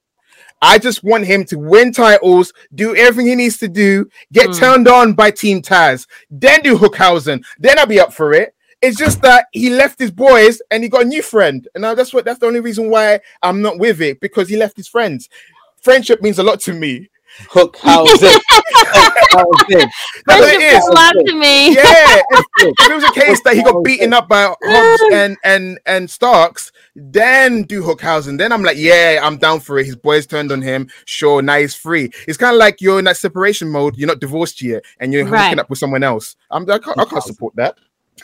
I 0.62 0.78
just 0.78 1.04
want 1.04 1.26
him 1.26 1.46
to 1.46 1.58
win 1.58 1.92
titles, 1.94 2.54
do 2.76 2.96
everything 2.96 3.28
he 3.28 3.36
needs 3.36 3.58
to 3.58 3.68
do, 3.68 4.06
get 4.32 4.48
Hmm. 4.48 4.54
turned 4.54 4.88
on 4.88 5.14
by 5.14 5.32
Team 5.32 5.64
Taz, 5.64 6.06
then 6.30 6.62
do 6.62 6.78
Hookhausen, 6.78 7.44
then 7.58 7.80
I'll 7.80 7.86
be 7.88 8.00
up 8.00 8.14
for 8.14 8.34
it. 8.34 8.54
It's 8.82 8.98
just 8.98 9.22
that 9.24 9.48
he 9.54 9.70
left 9.72 9.98
his 10.00 10.12
boys 10.12 10.62
and 10.70 10.84
he 10.84 10.90
got 10.90 11.02
a 11.04 11.06
new 11.06 11.22
friend, 11.24 11.68
and 11.74 11.82
now 11.82 11.96
that's 11.96 12.14
what 12.14 12.26
that's 12.26 12.40
the 12.40 12.46
only 12.46 12.60
reason 12.60 12.90
why 12.90 13.20
I'm 13.42 13.62
not 13.62 13.80
with 13.80 14.02
it 14.02 14.20
because 14.20 14.50
he 14.50 14.58
left 14.58 14.78
his 14.78 14.88
friends. 14.88 15.30
Friendship 15.82 16.22
means 16.22 16.38
a 16.40 16.44
lot 16.44 16.60
to 16.62 16.74
me. 16.74 17.10
Hookhausen. 17.50 18.40
Housen. 19.32 19.90
That's 20.26 20.42
what 20.42 20.54
it 20.54 20.60
Friendship 20.60 20.62
is. 20.62 20.74
means 20.74 20.88
a 20.88 20.92
lot 20.92 21.14
to 21.26 21.34
me. 21.36 21.76
Yeah, 21.76 22.22
if, 22.32 22.46
if 22.60 22.90
it 22.90 22.94
was 22.96 23.04
a 23.04 23.12
case 23.14 23.42
that 23.44 23.56
he 23.56 23.64
got 23.64 23.84
beaten 23.84 24.14
up 24.14 24.28
by 24.28 24.54
Hobbs 24.64 25.04
and 25.14 25.38
and 25.44 25.80
and 25.86 26.10
Starks, 26.10 26.72
then 26.96 27.64
do 27.64 27.84
Hookhausen. 27.84 28.38
Then 28.38 28.52
I'm 28.52 28.64
like, 28.64 28.78
yeah, 28.78 29.20
I'm 29.24 29.38
down 29.38 29.60
for 29.60 29.78
it. 29.80 29.86
His 29.86 29.96
boys 29.96 30.26
turned 30.26 30.52
on 30.52 30.62
him. 30.62 30.90
Sure, 31.06 31.42
now 31.42 31.58
he's 31.58 31.76
free. 31.76 32.12
It's 32.28 32.38
kind 32.38 32.56
of 32.56 32.60
like 32.60 32.82
you're 32.82 33.00
in 33.00 33.06
that 33.06 33.18
separation 33.18 33.70
mode. 33.70 33.98
You're 33.98 34.08
not 34.08 34.20
divorced 34.20 34.62
yet, 34.62 34.84
and 35.00 35.14
you're 35.14 35.26
Right. 35.26 35.46
hooking 35.46 35.60
up 35.60 35.70
with 35.70 35.80
someone 35.80 36.04
else. 36.04 36.36
I'm 36.50 36.70
I 36.70 36.80
can't, 36.80 37.00
I 37.00 37.06
can't 37.06 37.24
support 37.24 37.56
that. 37.58 37.78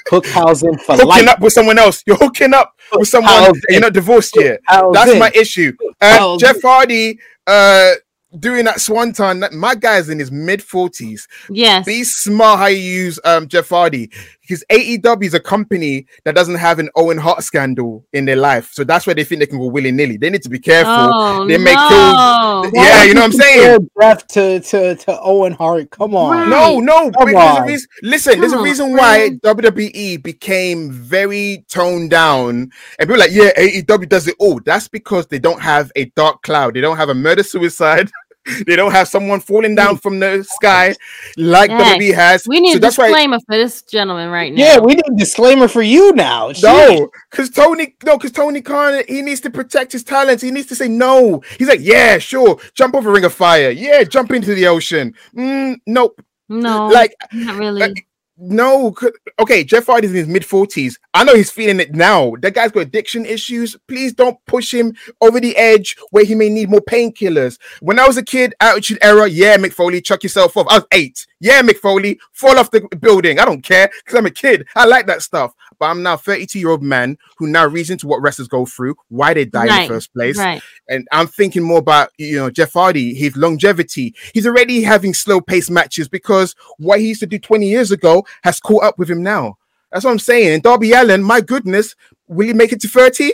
Hookhausen 0.10 0.80
for 0.82 0.94
Hooking 0.94 1.07
life. 1.07 1.28
up 1.28 1.40
with 1.40 1.53
someone 1.53 1.78
else. 1.80 2.03
You're 2.06 2.18
hooking 2.18 2.53
up 2.53 2.74
with 2.94 3.07
someone. 3.07 3.32
Hookhausen. 3.34 3.48
and 3.49 3.64
You're 3.70 3.82
not 3.82 3.94
divorced 3.94 4.36
yet. 4.36 4.60
That's 4.70 5.18
my 5.18 5.32
issue. 5.36 5.74
Uh, 6.02 6.38
Jeff 6.38 6.61
Hardy. 6.61 7.20
Uh, 7.48 7.91
doing 8.40 8.65
that 8.65 8.82
swanton. 8.82 9.41
That, 9.41 9.53
my 9.53 9.76
guy's 9.76 10.10
in 10.10 10.18
his 10.18 10.32
mid 10.32 10.61
40s. 10.61 11.22
Yes. 11.52 11.86
Be 11.86 12.03
smart 12.03 12.60
how 12.60 12.65
you 12.68 12.78
use 12.82 13.20
um 13.26 13.48
Jeff 13.48 13.70
Hardy 13.70 14.10
because 14.44 14.64
AEW 14.70 15.24
is 15.24 15.34
a 15.34 15.40
company 15.40 16.06
that 16.26 16.36
doesn't 16.36 16.56
have 16.56 16.78
an 16.78 16.90
Owen 16.95 17.18
Hart 17.18 17.44
scandal 17.44 18.06
in 18.14 18.26
their 18.26 18.36
life, 18.36 18.72
so 18.74 18.84
that's 18.84 19.07
why 19.07 19.14
they 19.14 19.24
think 19.24 19.40
they 19.40 19.45
can 19.45 19.57
go 19.57 19.68
willy 19.68 19.91
nilly. 19.91 20.18
They 20.18 20.30
need 20.30 20.44
to 20.44 20.49
be 20.49 20.60
careful. 20.60 20.94
Oh, 20.94 21.48
they 21.48 21.57
make 21.57 21.76
no. 21.76 22.70
Yeah, 22.74 23.03
you 23.03 23.14
know 23.14 23.22
what 23.22 23.26
I'm 23.26 23.32
saying. 23.32 23.90
Death 23.99 24.28
to, 24.28 24.60
to, 24.60 24.95
to 24.95 25.22
Owen 25.22 25.53
Hart. 25.53 25.90
Come 25.91 26.15
on. 26.15 26.38
Right. 26.38 26.49
No, 26.49 26.80
no. 26.80 27.11
Come 27.11 27.11
but 27.14 27.26
there's 27.26 27.36
a 27.36 27.61
on. 27.61 27.68
reason, 27.68 27.90
listen, 28.02 28.40
there's 28.40 28.53
a 28.53 28.61
reason 28.61 28.91
on, 28.91 28.98
why 28.98 29.30
man. 29.30 29.40
WWE 29.40 30.22
became 30.22 30.91
very 30.91 31.65
toned 31.70 32.10
down, 32.10 32.49
and 32.49 32.72
people 32.99 33.15
are 33.15 33.20
like, 33.20 33.32
yeah, 33.32 33.52
AEW 33.57 34.10
does 34.10 34.28
it 34.28 34.36
all. 34.40 34.60
That's 34.65 34.88
because 34.88 35.28
they 35.28 35.40
don't 35.40 35.61
have 35.61 35.91
a 35.95 36.06
dark 36.15 36.41
cloud. 36.44 36.74
They 36.74 36.82
don't 36.82 36.98
have 36.98 37.10
a 37.10 37.15
murder 37.15 37.44
suicide. 37.44 38.11
they 38.68 38.76
don't 38.76 38.91
have 38.91 39.07
someone 39.07 39.40
falling 39.40 39.76
down 39.76 39.98
from 39.98 40.20
the 40.20 40.44
sky 40.44 40.95
like 41.38 41.70
Yes. 41.70 41.98
WWE 41.98 42.14
has. 42.14 42.48
We 42.48 42.60
need 42.60 42.72
so 42.74 42.78
a 42.78 42.82
that's 42.82 42.98
why 42.98 43.07
disclaimer 43.07 43.40
for 43.48 43.56
this 43.57 43.82
gentleman 43.84 44.30
right 44.30 44.53
now. 44.53 44.64
Yeah, 44.64 44.80
we 44.80 44.95
need 44.95 45.06
a 45.10 45.15
disclaimer 45.15 45.68
for 45.68 45.82
you 45.82 46.14
now. 46.14 46.52
Shit. 46.53 46.64
No, 46.64 47.10
because 47.32 47.49
Tony, 47.49 47.95
no, 48.03 48.18
because 48.18 48.32
Tony 48.32 48.61
Khan, 48.61 49.03
he 49.07 49.22
needs 49.22 49.41
to 49.41 49.49
protect 49.49 49.91
his 49.91 50.03
talents. 50.03 50.44
He 50.44 50.52
needs 50.52 50.68
to 50.68 50.76
say 50.76 50.88
no. 50.88 51.41
He's 51.57 51.68
like, 51.68 51.80
yeah, 51.82 52.18
sure, 52.18 52.60
jump 52.74 52.95
over 52.95 53.11
Ring 53.11 53.26
of 53.26 53.34
Fire. 53.34 53.70
Yeah, 53.72 54.03
jump 54.03 54.32
into 54.32 54.53
the 54.56 54.68
ocean. 54.68 55.14
Mm, 55.36 55.78
nope. 55.88 56.22
no, 56.49 56.88
Like, 56.88 57.15
not 57.32 57.56
really. 57.57 57.82
uh, 57.82 57.90
no. 58.38 58.95
Okay, 59.39 59.64
Jeff 59.64 59.85
Hardy's 59.85 60.11
in 60.11 60.18
his 60.18 60.27
mid 60.27 60.45
forties. 60.45 60.99
I 61.14 61.23
know 61.23 61.35
he's 61.35 61.51
feeling 61.51 61.80
it 61.80 61.93
now. 61.93 62.34
That 62.39 62.53
guy's 62.53 62.72
got 62.72 62.81
addiction 62.81 63.26
issues. 63.26 63.76
Please 63.88 64.14
don't 64.14 64.38
push 64.47 64.73
him 64.73 64.93
over 65.22 65.39
the 65.39 65.55
edge 65.55 65.95
where 66.11 66.26
he 66.26 66.35
may 66.35 66.49
need 66.49 66.69
more 66.69 66.81
painkillers. 66.81 67.60
When 67.81 67.99
I 67.99 68.07
was 68.07 68.18
a 68.18 68.23
kid, 68.23 68.55
attitude 68.60 68.97
era. 69.01 69.27
Yeah, 69.27 69.57
Mick 69.57 69.73
Foley, 69.73 70.01
chuck 70.01 70.23
yourself 70.23 70.57
off. 70.57 70.68
I 70.69 70.76
was 70.76 70.88
eight. 70.91 71.26
Yeah, 71.39 71.61
Mick 71.61 71.77
Foley, 71.77 72.19
fall 72.31 72.57
off 72.57 72.72
the 72.72 72.81
building. 72.99 73.39
I 73.39 73.45
don't 73.45 73.61
care 73.61 73.89
because 74.03 74.18
I'm 74.18 74.26
a 74.26 74.31
kid. 74.31 74.65
I 74.76 74.85
like 74.85 75.07
that 75.07 75.22
stuff. 75.22 75.53
But 75.80 75.88
I'm 75.88 76.04
now 76.04 76.18
32 76.18 76.60
year 76.60 76.70
old 76.70 76.84
man 76.84 77.18
who 77.38 77.48
now 77.48 77.66
reasons 77.66 78.02
to 78.02 78.08
what 78.08 78.22
wrestlers 78.22 78.48
go 78.48 78.66
through, 78.66 78.95
why 79.10 79.34
they 79.34 79.45
die 79.45 79.66
in 79.66 79.88
the 79.88 79.94
first 79.94 80.14
place 80.14 80.38
right. 80.38 80.62
and 80.90 81.08
I'm 81.12 81.28
thinking 81.28 81.64
more 81.64 81.80
about 81.80 82.10
you 82.18 82.38
know 82.38 82.50
Jeff 82.50 82.74
Hardy, 82.74 83.14
his 83.14 83.36
longevity. 83.38 84.16
He's 84.34 84.48
already 84.48 84.82
having 84.84 85.14
slow 85.14 85.41
pace 85.41 85.70
matches 85.70 86.08
because 86.08 86.56
what 86.78 87.00
he 87.00 87.08
used 87.10 87.22
to 87.22 87.28
do 87.28 87.40
20 87.40 87.68
years 87.68 87.91
ago 87.91 88.26
has 88.44 88.60
caught 88.60 88.84
up 88.84 89.00
with 89.00 89.10
him 89.10 89.24
now. 89.24 89.58
That's 89.91 90.06
what 90.06 90.12
I'm 90.12 90.20
saying. 90.20 90.54
And 90.54 90.64
Darby 90.64 90.91
Allin, 90.94 91.22
my 91.22 91.40
goodness, 91.40 91.95
will 92.28 92.48
he 92.48 92.54
make 92.54 92.72
it 92.72 92.82
to 92.82 92.88
30? 92.88 93.34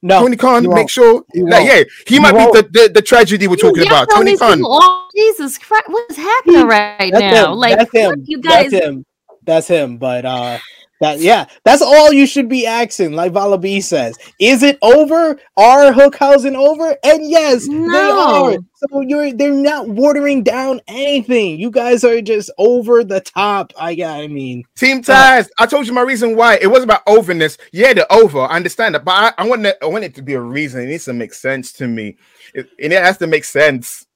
No. 0.00 0.20
Tony 0.20 0.36
Khan, 0.36 0.62
he 0.62 0.68
make 0.68 0.88
sure. 0.88 1.24
He 1.34 1.42
Like, 1.42 1.66
yeah, 1.66 1.82
he 2.06 2.20
might 2.20 2.32
won't. 2.32 2.54
be 2.54 2.60
the, 2.60 2.68
the, 2.68 2.92
the 2.94 3.02
tragedy 3.02 3.48
we're 3.48 3.56
talking 3.56 3.82
You're 3.82 3.92
about. 3.92 4.08
Tony 4.10 4.36
Khan. 4.36 4.62
Oh, 4.64 5.08
Jesus 5.14 5.58
Christ! 5.58 5.88
What 5.88 6.10
is 6.10 6.16
happening 6.16 6.66
right 6.66 7.12
That's 7.12 7.34
now? 7.34 7.52
him. 7.52 7.58
Like, 7.58 7.78
that's 7.78 7.92
him. 7.92 8.24
you 8.26 8.40
guys. 8.40 8.70
That's 8.70 8.84
him. 8.84 9.04
That's 9.42 9.66
him. 9.66 9.98
But 9.98 10.24
uh 10.24 10.58
that 11.00 11.20
yeah, 11.20 11.46
that's 11.64 11.82
all 11.82 12.12
you 12.12 12.26
should 12.26 12.48
be 12.48 12.66
asking, 12.66 13.12
like 13.12 13.32
Vala 13.32 13.58
B 13.58 13.80
says. 13.80 14.18
Is 14.38 14.62
it 14.62 14.78
over? 14.82 15.38
Are 15.56 15.92
Hookhausen 15.92 16.54
over? 16.56 16.96
And 17.04 17.28
yes, 17.30 17.68
they 17.86 18.10
No. 18.10 18.18
are. 18.18 18.56
So 18.74 19.00
you're 19.02 19.32
they're 19.32 19.52
not 19.52 19.88
watering 19.88 20.42
down 20.42 20.80
anything. 20.88 21.58
You 21.60 21.70
guys 21.70 22.04
are 22.04 22.20
just 22.20 22.50
over 22.58 23.04
the 23.04 23.20
top. 23.20 23.72
I 23.78 23.94
gotta 23.94 24.22
I 24.24 24.26
mean, 24.28 24.64
Team 24.76 25.02
Taz. 25.02 25.48
I 25.58 25.66
told 25.66 25.86
you 25.86 25.92
my 25.92 26.02
reason 26.02 26.36
why. 26.36 26.58
It 26.60 26.66
wasn't 26.68 26.90
about 26.90 27.02
overness. 27.06 27.58
Yeah, 27.72 27.92
the 27.92 28.12
over. 28.12 28.40
I 28.40 28.56
understand 28.56 28.94
that, 28.94 29.04
but 29.04 29.12
I, 29.38 29.42
I 29.44 29.48
want 29.48 29.64
it, 29.66 29.76
I 29.82 29.86
want 29.86 30.04
it 30.04 30.14
to 30.16 30.22
be 30.22 30.34
a 30.34 30.40
reason. 30.40 30.82
It 30.82 30.86
needs 30.86 31.04
to 31.06 31.12
make 31.12 31.32
sense 31.34 31.72
to 31.74 31.86
me. 31.88 32.16
It, 32.54 32.68
and 32.82 32.92
it 32.92 33.02
has 33.02 33.18
to 33.18 33.26
make 33.28 33.44
sense. 33.44 34.06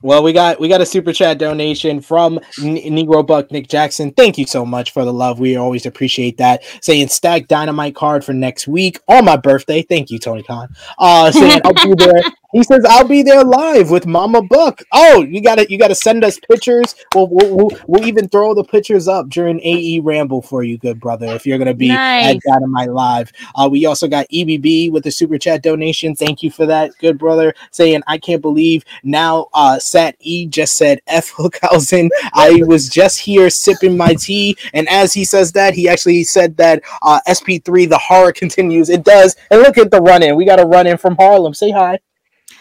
Well, 0.00 0.22
we 0.22 0.32
got 0.32 0.60
we 0.60 0.68
got 0.68 0.80
a 0.80 0.86
super 0.86 1.12
chat 1.12 1.38
donation 1.38 2.00
from 2.00 2.38
N- 2.62 2.76
Negro 2.76 3.26
Buck 3.26 3.50
Nick 3.50 3.66
Jackson. 3.66 4.12
Thank 4.12 4.38
you 4.38 4.46
so 4.46 4.64
much 4.64 4.92
for 4.92 5.04
the 5.04 5.12
love. 5.12 5.40
We 5.40 5.56
always 5.56 5.86
appreciate 5.86 6.36
that. 6.36 6.62
Saying 6.82 7.08
stack 7.08 7.48
dynamite 7.48 7.96
card 7.96 8.24
for 8.24 8.32
next 8.32 8.68
week 8.68 9.00
on 9.08 9.24
my 9.24 9.36
birthday. 9.36 9.82
Thank 9.82 10.10
you, 10.10 10.20
Tony 10.20 10.44
Khan. 10.44 10.68
Uh, 10.98 11.32
saying 11.32 11.60
I'll 11.64 11.74
be 11.74 11.94
there. 11.96 12.22
He 12.52 12.62
says 12.62 12.84
I'll 12.88 13.06
be 13.06 13.22
there 13.22 13.44
live 13.44 13.90
with 13.90 14.06
Mama 14.06 14.40
Buck. 14.40 14.82
Oh, 14.92 15.22
you 15.22 15.42
gotta 15.42 15.70
you 15.70 15.78
gotta 15.78 15.94
send 15.94 16.24
us 16.24 16.38
pictures. 16.38 16.94
We'll 17.14 17.28
we'll, 17.28 17.56
we'll, 17.56 17.70
we'll 17.86 18.06
even 18.06 18.26
throw 18.28 18.54
the 18.54 18.64
pictures 18.64 19.06
up 19.06 19.28
during 19.28 19.60
AE 19.60 20.00
Ramble 20.00 20.40
for 20.40 20.62
you, 20.62 20.78
good 20.78 20.98
brother. 20.98 21.26
If 21.26 21.44
you're 21.44 21.58
gonna 21.58 21.74
be 21.74 21.90
at 21.90 22.32
Nice. 22.34 22.40
Dynamite 22.46 22.90
Live. 22.90 23.32
Uh, 23.54 23.68
we 23.70 23.84
also 23.84 24.08
got 24.08 24.26
EBB 24.30 24.90
with 24.90 25.04
the 25.04 25.10
super 25.10 25.36
chat 25.36 25.62
donation. 25.62 26.14
Thank 26.14 26.42
you 26.42 26.50
for 26.50 26.64
that, 26.64 26.92
good 26.98 27.18
brother. 27.18 27.54
Saying 27.70 28.02
I 28.06 28.16
can't 28.16 28.40
believe 28.40 28.82
now. 29.02 29.48
Uh, 29.52 29.78
Sat 29.78 30.16
E 30.20 30.46
just 30.46 30.78
said 30.78 31.02
F 31.06 31.30
Hookhausen. 31.32 32.08
I 32.32 32.62
was 32.66 32.88
just 32.88 33.20
here 33.20 33.50
sipping 33.50 33.94
my 33.94 34.14
tea, 34.14 34.56
and 34.72 34.88
as 34.88 35.12
he 35.12 35.24
says 35.24 35.52
that, 35.52 35.74
he 35.74 35.86
actually 35.86 36.24
said 36.24 36.56
that 36.56 36.82
uh, 37.02 37.20
SP3 37.28 37.90
the 37.90 37.98
horror 37.98 38.32
continues. 38.32 38.88
It 38.88 39.04
does. 39.04 39.36
And 39.50 39.60
look 39.60 39.76
at 39.76 39.90
the 39.90 40.00
run 40.00 40.22
in. 40.22 40.34
We 40.34 40.46
got 40.46 40.60
a 40.60 40.64
run 40.64 40.86
in 40.86 40.96
from 40.96 41.14
Harlem. 41.16 41.52
Say 41.52 41.70
hi. 41.70 41.98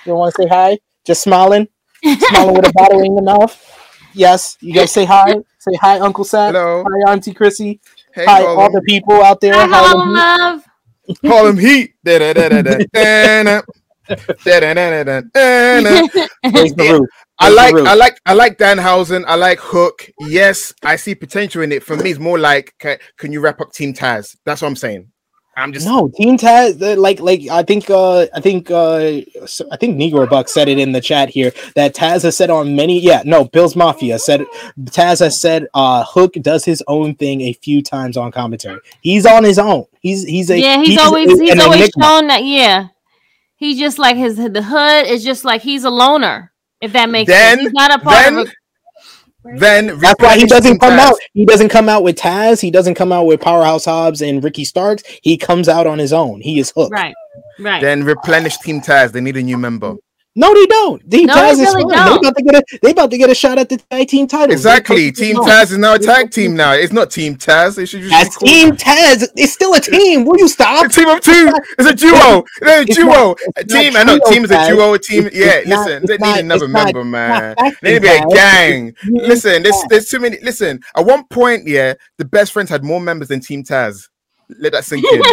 You 0.08 0.16
want 0.16 0.34
to 0.34 0.44
say 0.44 0.48
hi? 0.48 0.80
Just 1.06 1.22
smiling, 1.24 1.68
smiling 2.02 2.56
with 2.56 2.66
a 2.66 2.72
bottle 2.74 3.00
in 3.02 3.14
your 3.14 3.24
mouth. 3.24 3.62
Yes, 4.14 4.58
you 4.62 4.74
guys 4.74 4.90
say 4.94 5.04
hi. 5.04 5.36
Say 5.60 5.74
hi, 5.82 6.00
Uncle 6.00 6.24
Sat. 6.24 6.56
Hello. 6.56 6.86
Hi, 6.88 7.12
Auntie 7.12 7.34
Chrissy. 7.34 7.82
Hey, 8.14 8.24
Hi, 8.26 8.46
all 8.46 8.72
the 8.72 8.82
people 8.84 9.22
out 9.22 9.42
there. 9.42 9.54
Hi, 9.54 9.68
Harlem 9.68 10.08
Heat. 10.08 10.16
Harlem 10.16 10.54
love. 10.54 10.64
Harlem 11.26 11.58
Heat. 11.58 11.94
I 17.40 17.50
like, 17.50 17.74
root. 17.76 17.88
I 17.88 17.94
like, 17.94 18.22
I 18.26 18.34
like 18.34 18.58
Danhausen. 18.58 19.26
I 19.28 19.36
like 19.36 19.60
Hook. 19.60 20.10
Yes, 20.22 20.74
I 20.84 20.96
see 20.96 21.16
potential 21.16 21.62
in 21.64 21.74
it. 21.74 21.84
For 21.84 21.98
me, 21.98 22.12
it's 22.12 22.20
more 22.20 22.40
like, 22.40 22.74
can, 22.80 22.98
can 23.18 23.34
you 23.34 23.42
wrap 23.42 23.60
up 23.60 23.74
Team 23.74 23.94
Taz? 23.94 24.38
That's 24.46 24.62
what 24.62 24.70
I'm 24.70 24.78
saying. 24.78 25.12
I'm 25.58 25.74
just 25.74 25.88
No, 25.88 26.08
Team 26.10 26.38
Taz, 26.38 26.80
like, 26.98 27.20
like 27.20 27.42
I 27.50 27.64
think, 27.64 27.90
uh, 27.90 28.28
I 28.34 28.40
think, 28.40 28.70
uh, 28.70 28.98
I 29.72 29.78
think 29.78 29.98
Negro 29.98 30.30
Buck 30.30 30.48
said 30.50 30.70
it 30.70 30.78
in 30.78 30.92
the 30.92 31.02
chat 31.02 31.30
here 31.30 31.52
that 31.76 31.96
Taz 31.96 32.22
has 32.24 32.38
said 32.38 32.50
on 32.52 32.76
many, 32.76 33.00
yeah, 33.00 33.24
no, 33.26 33.46
Bill's 33.46 33.76
Mafia 33.76 34.20
said 34.20 34.46
Taz 34.86 35.20
has 35.20 35.42
said, 35.42 35.68
uh, 35.74 36.04
Hook 36.08 36.34
does 36.42 36.64
his 36.64 36.84
own 36.88 37.16
thing 37.16 37.42
a 37.42 37.54
few 37.54 37.82
times 37.82 38.18
on 38.18 38.32
commentary. 38.32 38.80
He's 39.02 39.26
on 39.26 39.44
his 39.44 39.58
own. 39.58 39.86
He's 40.00 40.24
he's 40.24 40.50
a 40.52 40.60
yeah, 40.60 40.78
he's, 40.78 40.90
he's 40.90 41.00
always 41.00 41.28
a- 41.40 41.44
he's 41.44 41.60
always 41.60 41.82
enigma. 41.82 42.04
shown 42.06 42.28
that. 42.28 42.44
Yeah, 42.46 42.88
he's 43.56 43.80
just 43.80 43.98
like 43.98 44.16
his 44.16 44.36
the 44.38 44.62
hood 44.62 45.08
is 45.08 45.24
just 45.24 45.44
like 45.44 45.62
he's 45.64 45.84
a 45.84 45.90
loner. 45.90 46.54
If 46.80 46.94
that 46.94 47.10
makes 47.10 47.30
Then- 47.32 47.58
sense, 47.58 47.62
he's 47.64 47.74
not 47.74 47.94
a 47.96 48.00
part 48.00 48.26
then, 48.26 48.38
of. 48.38 48.48
A, 48.48 48.52
then 49.56 50.00
That's 50.00 50.22
why 50.22 50.38
he 50.38 50.46
doesn't 50.46 50.80
come 50.80 50.94
Taz. 50.94 51.00
out. 51.00 51.16
He 51.34 51.46
doesn't 51.46 51.70
come 51.70 51.90
out 51.90 52.04
with 52.04 52.16
Taz. 52.18 52.62
He 52.62 52.72
doesn't 52.72 52.96
come 52.96 53.12
out 53.12 53.26
with 53.26 53.42
Powerhouse 53.42 53.86
Hobbs 53.86 54.22
and 54.22 54.44
Ricky 54.44 54.66
Starks. 54.66 55.04
He 55.22 55.38
comes 55.38 55.70
out 55.70 55.88
on 55.88 56.00
his 56.00 56.14
own. 56.14 56.42
He 56.42 56.60
is 56.60 56.72
hooked. 56.76 56.92
right, 56.92 57.14
right. 57.60 57.82
Then 57.82 58.04
replenish 58.04 58.58
Team 58.58 58.82
Taz. 58.82 59.12
They 59.12 59.22
need 59.22 59.38
a 59.38 59.44
new 59.44 59.58
member. 59.58 59.96
No, 60.40 60.54
they 60.54 60.68
don't. 60.68 61.10
Team 61.10 61.26
No, 61.26 61.34
Taz 61.34 61.56
they 61.58 61.64
is 61.64 61.74
really 61.74 61.94
fine. 61.96 62.06
They 62.06 62.10
don't. 62.10 62.20
about 62.20 62.36
to 62.38 62.44
get 62.44 62.56
a 62.56 62.80
they 62.84 62.92
about 62.92 63.10
to 63.12 63.18
get 63.18 63.30
a 63.32 63.36
shot 63.36 63.58
at 63.58 63.70
the 63.70 63.78
tag 63.78 64.08
team 64.08 64.28
title. 64.28 64.52
Exactly. 64.52 65.12
Team 65.12 65.36
Taz 65.38 65.72
is 65.72 65.80
now 65.80 65.96
a 65.96 66.00
tag 66.00 66.30
team 66.30 66.56
now. 66.56 66.74
It's 66.74 66.94
not 66.94 67.10
Team 67.10 67.36
Taz. 67.36 67.80
It 67.80 67.88
should 67.88 68.02
just 68.02 68.12
That's 68.12 68.38
be 68.38 68.46
Team 68.48 68.72
Taz. 68.78 69.28
It's 69.36 69.54
still 69.54 69.74
a 69.74 69.82
team. 69.82 70.26
Will 70.26 70.38
you 70.38 70.46
a 70.46 70.50
stop? 70.50 70.92
team 70.92 71.10
of 71.10 71.22
two. 71.22 71.52
It's 71.80 71.90
a 71.90 71.96
duo. 71.96 72.44
It's 72.62 72.70
a 72.70 72.82
It's 72.82 72.96
duo. 72.96 73.06
not- 73.08 73.38
A 73.56 73.62
it's 73.62 73.74
not 73.74 73.82
team. 73.82 73.96
I 73.98 74.04
know. 74.04 74.20
Team 74.30 74.44
is 74.46 74.52
a 74.52 74.68
duo. 74.70 74.94
A 74.94 75.00
team. 75.00 75.26
It's- 75.26 75.36
Yeah. 75.42 75.54
it's 75.58 75.68
Listen. 75.70 76.04
it's 76.04 76.08
They 76.08 76.18
not- 76.20 76.36
need 76.36 76.40
another 76.42 76.66
it's 76.66 76.74
not- 76.74 76.86
member, 76.86 77.04
man. 77.04 77.56
They 77.82 77.94
need 77.94 77.96
to 77.96 78.02
be 78.02 78.08
a 78.08 78.26
gang. 78.28 78.94
Listen. 79.08 79.64
There's 79.64 79.84
there's 79.90 80.08
too 80.08 80.20
many. 80.20 80.38
Listen. 80.44 80.80
At 80.96 81.04
one 81.04 81.24
point, 81.32 81.68
yeah, 81.68 81.96
the 82.20 82.26
best 82.26 82.52
friends 82.52 82.70
had 82.70 82.84
more 82.84 83.02
members 83.02 83.30
than 83.30 83.40
Team 83.40 83.64
Taz. 83.64 84.08
Let 84.60 84.74
that 84.74 84.86
sink 84.86 85.04
in. 85.12 85.20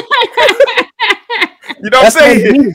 You 1.83 1.91
know 1.91 2.01
what 2.01 2.07
I'm 2.07 2.13
That's 2.15 2.17
why 2.17 2.35
they 2.35 2.43
saying? 2.51 2.73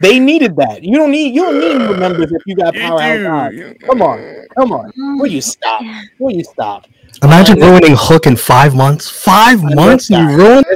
that. 0.00 0.08
They 0.08 0.18
needed 0.18 0.56
that. 0.56 0.84
You 0.84 0.96
don't 0.96 1.10
need 1.10 1.34
you 1.34 1.42
don't 1.42 1.60
need 1.60 1.78
more 1.78 1.96
members 1.96 2.32
if 2.32 2.42
you 2.46 2.56
got 2.56 2.74
You 2.74 2.80
powerhouse. 2.82 3.26
Hobbs. 3.26 3.56
do. 3.56 3.74
Come 3.86 4.02
on, 4.02 4.46
come 4.56 4.72
on. 4.72 4.92
Will 5.18 5.26
you 5.26 5.40
stop? 5.40 5.82
Will 6.18 6.32
you 6.32 6.44
stop? 6.44 6.86
Imagine 7.22 7.62
Uh, 7.62 7.66
ruining 7.70 7.96
Hook 7.96 8.26
in 8.26 8.36
five 8.36 8.74
months. 8.74 9.08
Five 9.10 9.60
this 9.62 9.74
months? 9.74 10.10
You 10.10 10.16
guy. 10.16 10.34
ruined 10.34 10.66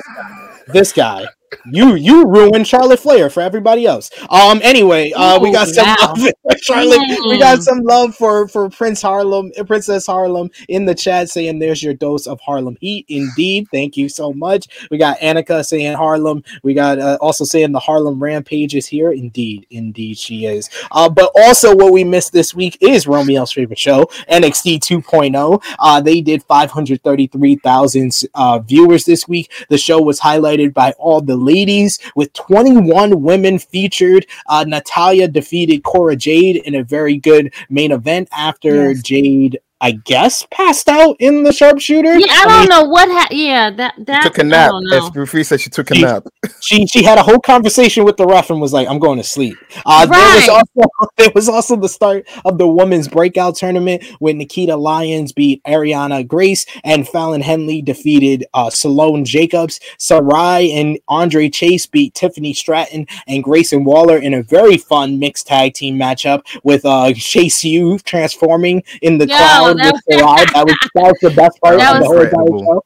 This 0.69 0.93
guy. 0.93 1.27
You 1.71 1.95
you 1.95 2.27
ruined 2.27 2.67
Charlotte 2.67 3.01
Flair 3.01 3.31
for 3.31 3.41
everybody 3.43 3.87
else. 3.87 4.11
Um. 4.31 4.61
Anyway, 4.63 5.13
uh, 5.13 5.39
we 5.41 5.53
got 5.53 5.69
some 5.69 5.87
wow. 5.87 5.97
love 6.01 6.19
for 6.43 6.59
Charlotte. 6.59 7.01
We 7.29 7.39
got 7.39 7.59
Mm. 7.59 7.63
some 7.63 7.81
love 7.83 8.15
for 8.15 8.49
for 8.49 8.69
Prince 8.71 9.03
Harlem, 9.03 9.53
uh, 9.59 9.65
Princess 9.65 10.07
Harlem 10.07 10.51
in 10.69 10.85
the 10.85 10.95
chat 10.95 11.29
saying, 11.31 11.59
"There's 11.59 11.83
your 11.83 11.95
dose 11.95 12.27
of 12.27 12.41
Harlem 12.41 12.77
heat." 12.81 13.07
Indeed, 13.09 13.69
thank 13.73 13.97
you 13.97 14.09
so 14.09 14.33
much. 14.33 14.67
We 14.91 14.99
got 14.99 15.19
Annika 15.21 15.65
saying 15.65 15.95
Harlem. 15.97 16.43
We 16.63 16.75
got 16.75 16.99
uh, 16.99 17.19
also 17.21 17.45
saying 17.45 17.73
the 17.73 17.79
Harlem 17.81 18.23
Rampage 18.23 18.75
is 18.75 18.87
here. 18.87 19.13
Indeed, 19.13 19.67
indeed, 19.71 20.19
she 20.19 20.47
is. 20.47 20.69
Uh, 20.91 21.09
but 21.09 21.31
also 21.37 21.75
what 21.77 21.93
we 21.93 22.05
missed 22.05 22.33
this 22.33 22.55
week 22.55 22.77
is 22.81 23.07
Romeo's 23.07 23.53
favorite 23.53 23.79
show, 23.79 24.07
NXT 24.29 24.81
2.0. 24.81 25.63
Uh, 25.79 26.01
they 26.01 26.21
did 26.21 26.43
533,000 26.45 28.13
uh, 28.35 28.59
viewers 28.61 29.05
this 29.05 29.29
week. 29.29 29.51
The 29.69 29.79
show 29.79 30.01
was 30.01 30.21
highlighted 30.21 30.73
by 30.75 30.93
all 30.99 31.21
the 31.21 31.37
ladies 31.45 31.99
with 32.17 32.33
21 32.33 33.23
women 33.23 33.59
featured. 33.59 34.27
Uh, 34.47 34.65
Natalya 34.67 35.29
defeated 35.29 35.83
Cora 35.83 36.17
Jade 36.17 36.57
in 36.57 36.75
a 36.75 36.83
very 36.85 37.17
good 37.17 37.53
main 37.69 37.93
event 37.93 38.29
after 38.33 38.91
Yes. 38.93 39.03
Jade, 39.03 39.59
I 39.81 39.93
guess, 39.93 40.47
passed 40.51 40.89
out 40.89 41.17
in 41.19 41.43
the 41.43 41.53
sharpshooter. 41.53 42.19
yeah, 42.19 42.27
I 42.31 42.45
don't 42.47 42.69
know 42.71 42.85
what. 42.89 43.09
Ha- 43.09 43.29
yeah, 43.31 43.71
that 43.71 43.95
that 44.07 44.23
Took 44.23 44.39
a 44.39 44.45
nap. 44.45 44.71
don't. 44.71 44.93
As 44.93 45.11
Rufi 45.15 45.45
said, 45.45 45.61
she 45.61 45.69
took 45.69 45.91
a 45.91 45.95
She- 45.95 46.03
nap. 46.03 46.25
she 46.61 46.87
she 46.87 47.03
had 47.03 47.19
a 47.19 47.23
whole 47.23 47.39
conversation 47.41 48.05
with 48.05 48.17
the 48.17 48.25
ref 48.27 48.49
and 48.51 48.61
was 48.61 48.73
like, 48.73 48.89
"I'm 48.89 48.99
going 48.99 49.19
to 49.19 49.25
sleep." 49.25 49.57
Uh, 49.85 50.07
There 50.07 50.19
Right. 50.19 50.37
was 50.37 50.49
also 50.49 51.11
there 51.19 51.31
was 51.35 51.49
also 51.49 51.77
the 51.77 51.89
start 51.89 52.27
of 52.45 52.57
the 52.59 52.67
women's 52.69 53.09
breakout 53.09 53.57
tournament 53.57 54.05
when 54.21 54.39
Nikita 54.39 54.77
Lyons 54.77 55.33
beat 55.33 55.63
Arianna 55.65 56.27
Grace 56.27 56.65
and 56.83 57.07
Fallon 57.07 57.43
Henley 57.43 57.83
defeated 57.83 58.47
uh, 58.55 58.71
Sloane 58.71 59.25
Jacobs. 59.25 59.81
Sarai 59.99 60.73
and 60.73 60.99
Andre 61.09 61.49
Chase 61.51 61.85
beat 61.87 62.15
Tiffany 62.15 62.55
Stratton 62.55 63.07
and 63.27 63.45
Grayson 63.45 63.85
Waller 63.85 64.17
in 64.17 64.33
a 64.35 64.43
very 64.43 64.79
fun 64.79 65.19
mixed 65.19 65.47
tag 65.49 65.75
team 65.75 65.99
matchup 65.99 66.43
with 66.63 66.85
uh, 66.87 67.13
Chase 67.15 67.65
U 67.65 67.99
transforming 67.99 68.83
in 69.03 69.19
the 69.19 69.27
Yo, 69.27 69.37
Oh, 69.71 69.75
crowd 69.75 69.79
that 69.79 69.93
with 69.95 70.03
Sarai. 70.19 70.45
That 70.55 70.67
was 70.67 70.77
that 70.95 71.03
was 71.03 71.19
the 71.23 71.31
best 71.31 71.61
part 71.61 71.79
That 71.79 71.97
of 71.97 72.03
the 72.03 72.07
whole 72.07 72.21
entire 72.21 72.59
show. 72.65 72.85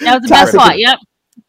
That 0.00 0.14
was 0.14 0.22
the 0.22 0.28
best 0.28 0.52
Toxic- 0.52 0.60
part. 0.60 0.76
Yep. 0.78 0.98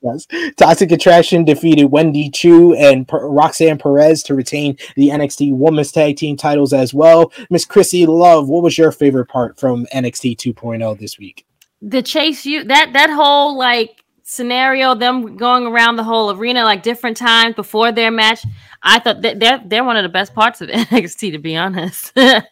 Yes. 0.04 0.28
Toxic 0.58 0.92
Attraction 0.92 1.44
defeated 1.44 1.86
Wendy 1.86 2.30
Choo 2.30 2.76
and 2.76 3.08
per- 3.08 3.28
Roxanne 3.28 3.80
Perez 3.80 4.22
to 4.24 4.36
retain 4.36 4.78
the 4.96 5.10
NXT 5.10 5.54
Women's 5.54 5.92
Tag 5.92 6.18
Team 6.18 6.38
titles 6.38 6.72
as 6.72 6.94
well. 6.94 7.32
Miss 7.50 7.66
Chrissy 7.66 8.06
Love, 8.06 8.48
what 8.48 8.62
was 8.62 8.78
your 8.78 8.92
favorite 8.92 9.26
part 9.26 9.60
from 9.60 9.88
NXT 9.88 10.38
2.0 10.38 11.00
this 11.00 11.18
week? 11.18 11.46
the 11.82 12.02
chase 12.02 12.44
you 12.44 12.64
that 12.64 12.92
that 12.94 13.10
whole 13.12 13.56
like 13.56 14.04
scenario 14.24 14.96
them 14.96 15.38
going 15.38 15.68
around 15.68 15.96
the 15.96 16.04
whole 16.04 16.32
arena 16.32 16.64
like 16.64 16.82
different 16.82 17.16
times 17.16 17.54
before 17.54 17.92
their 17.92 18.10
match 18.10 18.44
i 18.82 18.98
thought 18.98 19.22
that 19.22 19.40
they're 19.40 19.62
they're 19.68 19.84
one 19.84 19.96
of 19.96 20.02
the 20.02 20.10
best 20.10 20.34
parts 20.34 20.60
of 20.60 20.70
nxt 20.72 21.32
to 21.32 21.38
be 21.38 21.56
honest 21.56 22.12
yeah 22.16 22.42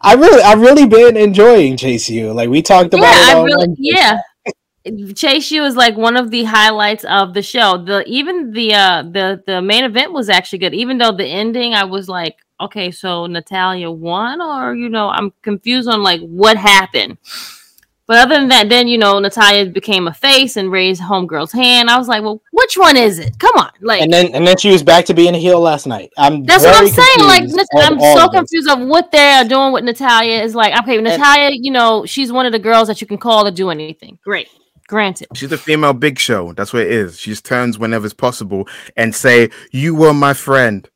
I 0.00 0.14
really, 0.14 0.42
I 0.42 0.54
really 0.54 0.86
been 0.86 1.16
enjoying 1.16 1.76
Chase 1.76 2.08
U. 2.10 2.32
Like 2.32 2.48
we 2.48 2.62
talked 2.62 2.94
about 2.94 3.04
it. 3.04 3.36
i 3.36 3.42
really 3.42 3.74
yeah. 3.78 4.20
Chase 5.14 5.50
U 5.52 5.64
is 5.64 5.76
like 5.76 5.96
one 5.96 6.16
of 6.16 6.30
the 6.30 6.44
highlights 6.44 7.04
of 7.04 7.34
the 7.34 7.42
show. 7.42 7.84
The 7.84 8.04
even 8.06 8.52
the 8.52 8.74
uh 8.74 9.02
the 9.02 9.42
the 9.46 9.62
main 9.62 9.84
event 9.84 10.12
was 10.12 10.28
actually 10.28 10.58
good. 10.58 10.74
Even 10.74 10.98
though 10.98 11.12
the 11.12 11.26
ending 11.26 11.74
i 11.74 11.84
was 11.84 12.08
like 12.08 12.36
okay 12.60 12.90
so 12.90 13.26
natalya 13.26 13.90
won? 13.90 14.40
Or 14.40 14.74
you 14.74 14.88
know 14.88 15.08
i'm 15.08 15.32
confused 15.42 15.88
on 15.88 16.02
like 16.02 16.20
what 16.20 16.56
happened 16.56 17.18
But 18.08 18.18
other 18.18 18.34
than 18.34 18.48
that, 18.48 18.68
then 18.68 18.88
you 18.88 18.98
know 18.98 19.18
Natalya 19.20 19.66
became 19.66 20.08
a 20.08 20.12
face 20.12 20.56
and 20.56 20.72
raised 20.72 21.00
homegirl's 21.00 21.52
hand. 21.52 21.88
I 21.88 21.96
was 21.98 22.08
like, 22.08 22.22
well, 22.22 22.42
which 22.50 22.76
one 22.76 22.96
is 22.96 23.18
it? 23.18 23.38
Come 23.38 23.54
on, 23.56 23.70
like 23.80 24.02
And 24.02 24.12
then, 24.12 24.34
and 24.34 24.46
then 24.46 24.56
she 24.56 24.70
was 24.72 24.82
back 24.82 25.04
to 25.06 25.14
being 25.14 25.34
a 25.34 25.38
heel 25.38 25.60
last 25.60 25.86
night. 25.86 26.10
I'm 26.18 26.42
that's 26.44 26.64
what 26.64 26.74
I'm 26.74 26.88
saying. 26.88 27.20
Like 27.20 27.42
confused 27.42 27.68
listen, 27.74 27.92
of 27.92 27.98
I'm 28.02 28.18
so 28.18 28.26
of 28.26 28.32
confused 28.32 28.68
of 28.68 28.80
what 28.80 29.12
they're 29.12 29.44
doing 29.44 29.72
with 29.72 29.84
Natalya. 29.84 30.42
Is 30.42 30.54
like 30.54 30.76
okay, 30.82 31.00
Natalya, 31.00 31.50
you 31.52 31.70
know, 31.70 32.04
she's 32.04 32.32
one 32.32 32.44
of 32.44 32.52
the 32.52 32.58
girls 32.58 32.88
that 32.88 33.00
you 33.00 33.06
can 33.06 33.18
call 33.18 33.44
to 33.44 33.52
do 33.52 33.70
anything. 33.70 34.18
Great, 34.24 34.48
granted. 34.88 35.28
She's 35.34 35.52
a 35.52 35.58
female 35.58 35.92
big 35.92 36.18
show. 36.18 36.52
That's 36.54 36.72
what 36.72 36.82
it 36.82 36.90
is. 36.90 37.20
She 37.20 37.30
just 37.30 37.44
turns 37.44 37.78
whenever 37.78 38.04
it's 38.04 38.14
possible 38.14 38.66
and 38.96 39.14
say, 39.14 39.50
"You 39.70 39.94
were 39.94 40.12
my 40.12 40.34
friend." 40.34 40.88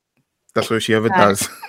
That's 0.54 0.70
what 0.70 0.82
she 0.82 0.94
ever 0.94 1.08
Right. 1.08 1.18
does. 1.28 1.48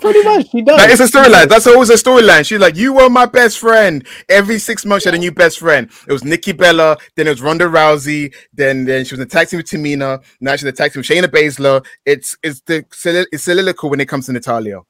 Pretty 0.00 0.22
much, 0.22 0.50
she 0.50 0.62
does. 0.62 0.76
That 0.76 0.90
is 0.90 1.00
a 1.00 1.04
storyline. 1.04 1.48
That's 1.48 1.66
always 1.66 1.90
a 1.90 1.94
storyline. 1.94 2.46
She's 2.46 2.58
like, 2.58 2.76
"You 2.76 2.94
were 2.94 3.10
my 3.10 3.26
best 3.26 3.58
friend." 3.58 4.06
Every 4.28 4.58
six 4.58 4.84
months, 4.84 5.04
she 5.04 5.08
had 5.08 5.14
a 5.14 5.18
new 5.18 5.32
best 5.32 5.58
friend. 5.58 5.90
It 6.08 6.12
was 6.12 6.24
Nikki 6.24 6.52
Bella. 6.52 6.96
Then 7.16 7.26
it 7.26 7.30
was 7.30 7.42
Ronda 7.42 7.66
Rousey. 7.66 8.34
Then 8.52 8.84
then 8.84 9.04
she 9.04 9.14
was 9.14 9.20
in 9.20 9.26
a 9.26 9.30
tag 9.30 9.48
team 9.48 9.58
with 9.58 9.66
Tamina. 9.66 10.22
Now 10.40 10.52
she's 10.52 10.62
in 10.62 10.68
a 10.68 10.72
tag 10.72 10.92
team 10.92 11.00
with 11.00 11.06
Shayna 11.06 11.26
Baszler. 11.28 11.84
It's 12.06 12.36
it's 12.42 12.60
the 12.62 12.84
it's 13.32 13.42
soliloquy 13.44 13.88
when 13.88 14.00
it 14.00 14.08
comes 14.08 14.26
to 14.26 14.32
Natalya. 14.32 14.80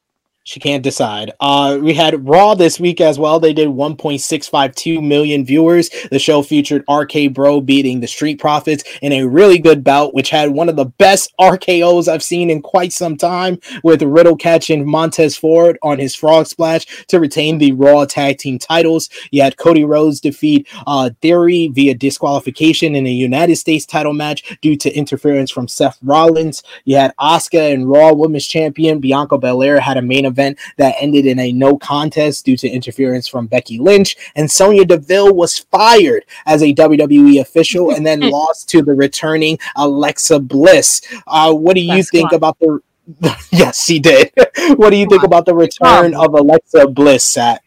She 0.43 0.59
can't 0.59 0.83
decide. 0.83 1.33
Uh, 1.39 1.79
we 1.83 1.93
had 1.93 2.27
Raw 2.27 2.55
this 2.55 2.81
week 2.81 3.01
as 3.03 3.19
well. 3.19 3.39
They 3.39 3.53
did 3.53 3.69
1.652 3.69 5.07
million 5.07 5.45
viewers. 5.45 5.91
The 6.11 6.19
show 6.19 6.43
featured 6.43 6.83
RK 6.91 7.35
Bro 7.35 7.61
beating 7.63 8.01
the 8.01 8.07
Street 8.07 8.41
Profits 8.41 8.83
in 9.03 9.13
a 9.13 9.27
really 9.27 9.59
good 9.59 9.85
bout, 9.85 10.15
which 10.15 10.31
had 10.31 10.51
one 10.51 10.71
of 10.71 10.77
the 10.77 10.87
best 10.87 11.35
RKO's 11.39 12.09
I've 12.09 12.23
seen 12.23 12.49
in 12.49 12.63
quite 12.63 12.93
some 12.93 13.19
time, 13.19 13.59
with 13.85 14.03
Riddle 14.03 14.35
catching 14.35 14.91
Montez 14.91 15.37
Ford 15.37 15.79
on 15.83 15.99
his 15.99 16.15
frog 16.15 16.47
splash 16.47 16.87
to 17.09 17.21
retain 17.21 17.59
the 17.59 17.73
Raw 17.73 18.07
Tag 18.07 18.39
Team 18.39 18.59
titles. 18.59 19.11
You 19.31 19.43
had 19.43 19.59
Cody 19.59 19.85
Rhodes 19.85 20.21
defeat 20.21 20.67
uh, 20.87 21.11
Theory 21.21 21.69
via 21.69 21.95
disqualification 21.95 22.95
in 22.95 23.07
a 23.07 23.11
United 23.11 23.57
States 23.57 23.85
title 23.85 24.15
match 24.15 24.59
due 24.63 24.77
to 24.77 24.91
interference 24.97 25.51
from 25.51 25.69
Seth 25.69 25.99
Rollins. 26.03 26.63
You 26.87 26.97
had 26.97 27.15
Asuka 27.21 27.75
and 27.75 27.91
Raw 27.91 28.15
Women's 28.15 28.47
Champion 28.47 29.01
Bianca 29.01 29.37
Belair 29.37 29.81
had 29.81 29.99
a 29.99 30.03
main 30.03 30.30
event 30.31 30.59
that 30.77 30.95
ended 31.01 31.27
in 31.27 31.39
a 31.39 31.53
no 31.53 31.77
contest 31.77 32.45
due 32.45 32.57
to 32.57 32.69
interference 32.69 33.29
from 33.29 33.47
Becky 33.47 33.79
Lynch, 33.79 34.17
and 34.37 34.51
Sonya 34.51 34.85
Deville 34.85 35.35
was 35.35 35.59
fired 35.59 36.25
as 36.47 36.63
a 36.63 36.73
WWE 36.75 37.41
official 37.41 37.91
and 37.95 38.07
then 38.07 38.21
lost 38.31 38.69
to 38.71 38.83
the 38.83 38.95
returning 38.95 39.59
Alexa 39.77 40.41
Bliss. 40.41 41.03
Uh, 41.27 41.53
what 41.53 41.75
do 41.75 41.81
you 41.83 41.97
That's 41.97 42.11
think 42.11 42.31
smart. 42.31 42.35
about 42.35 42.59
the? 42.61 42.81
yes, 43.51 43.85
she 43.85 43.99
did. 43.99 44.31
what 44.77 44.91
do 44.91 44.97
you 44.97 45.07
think 45.07 45.23
Smart. 45.23 45.25
about 45.25 45.47
the 45.47 45.55
return 45.55 46.15
of 46.15 46.33
Alexa 46.35 46.87
Bliss? 46.89 47.25
Sat. 47.25 47.61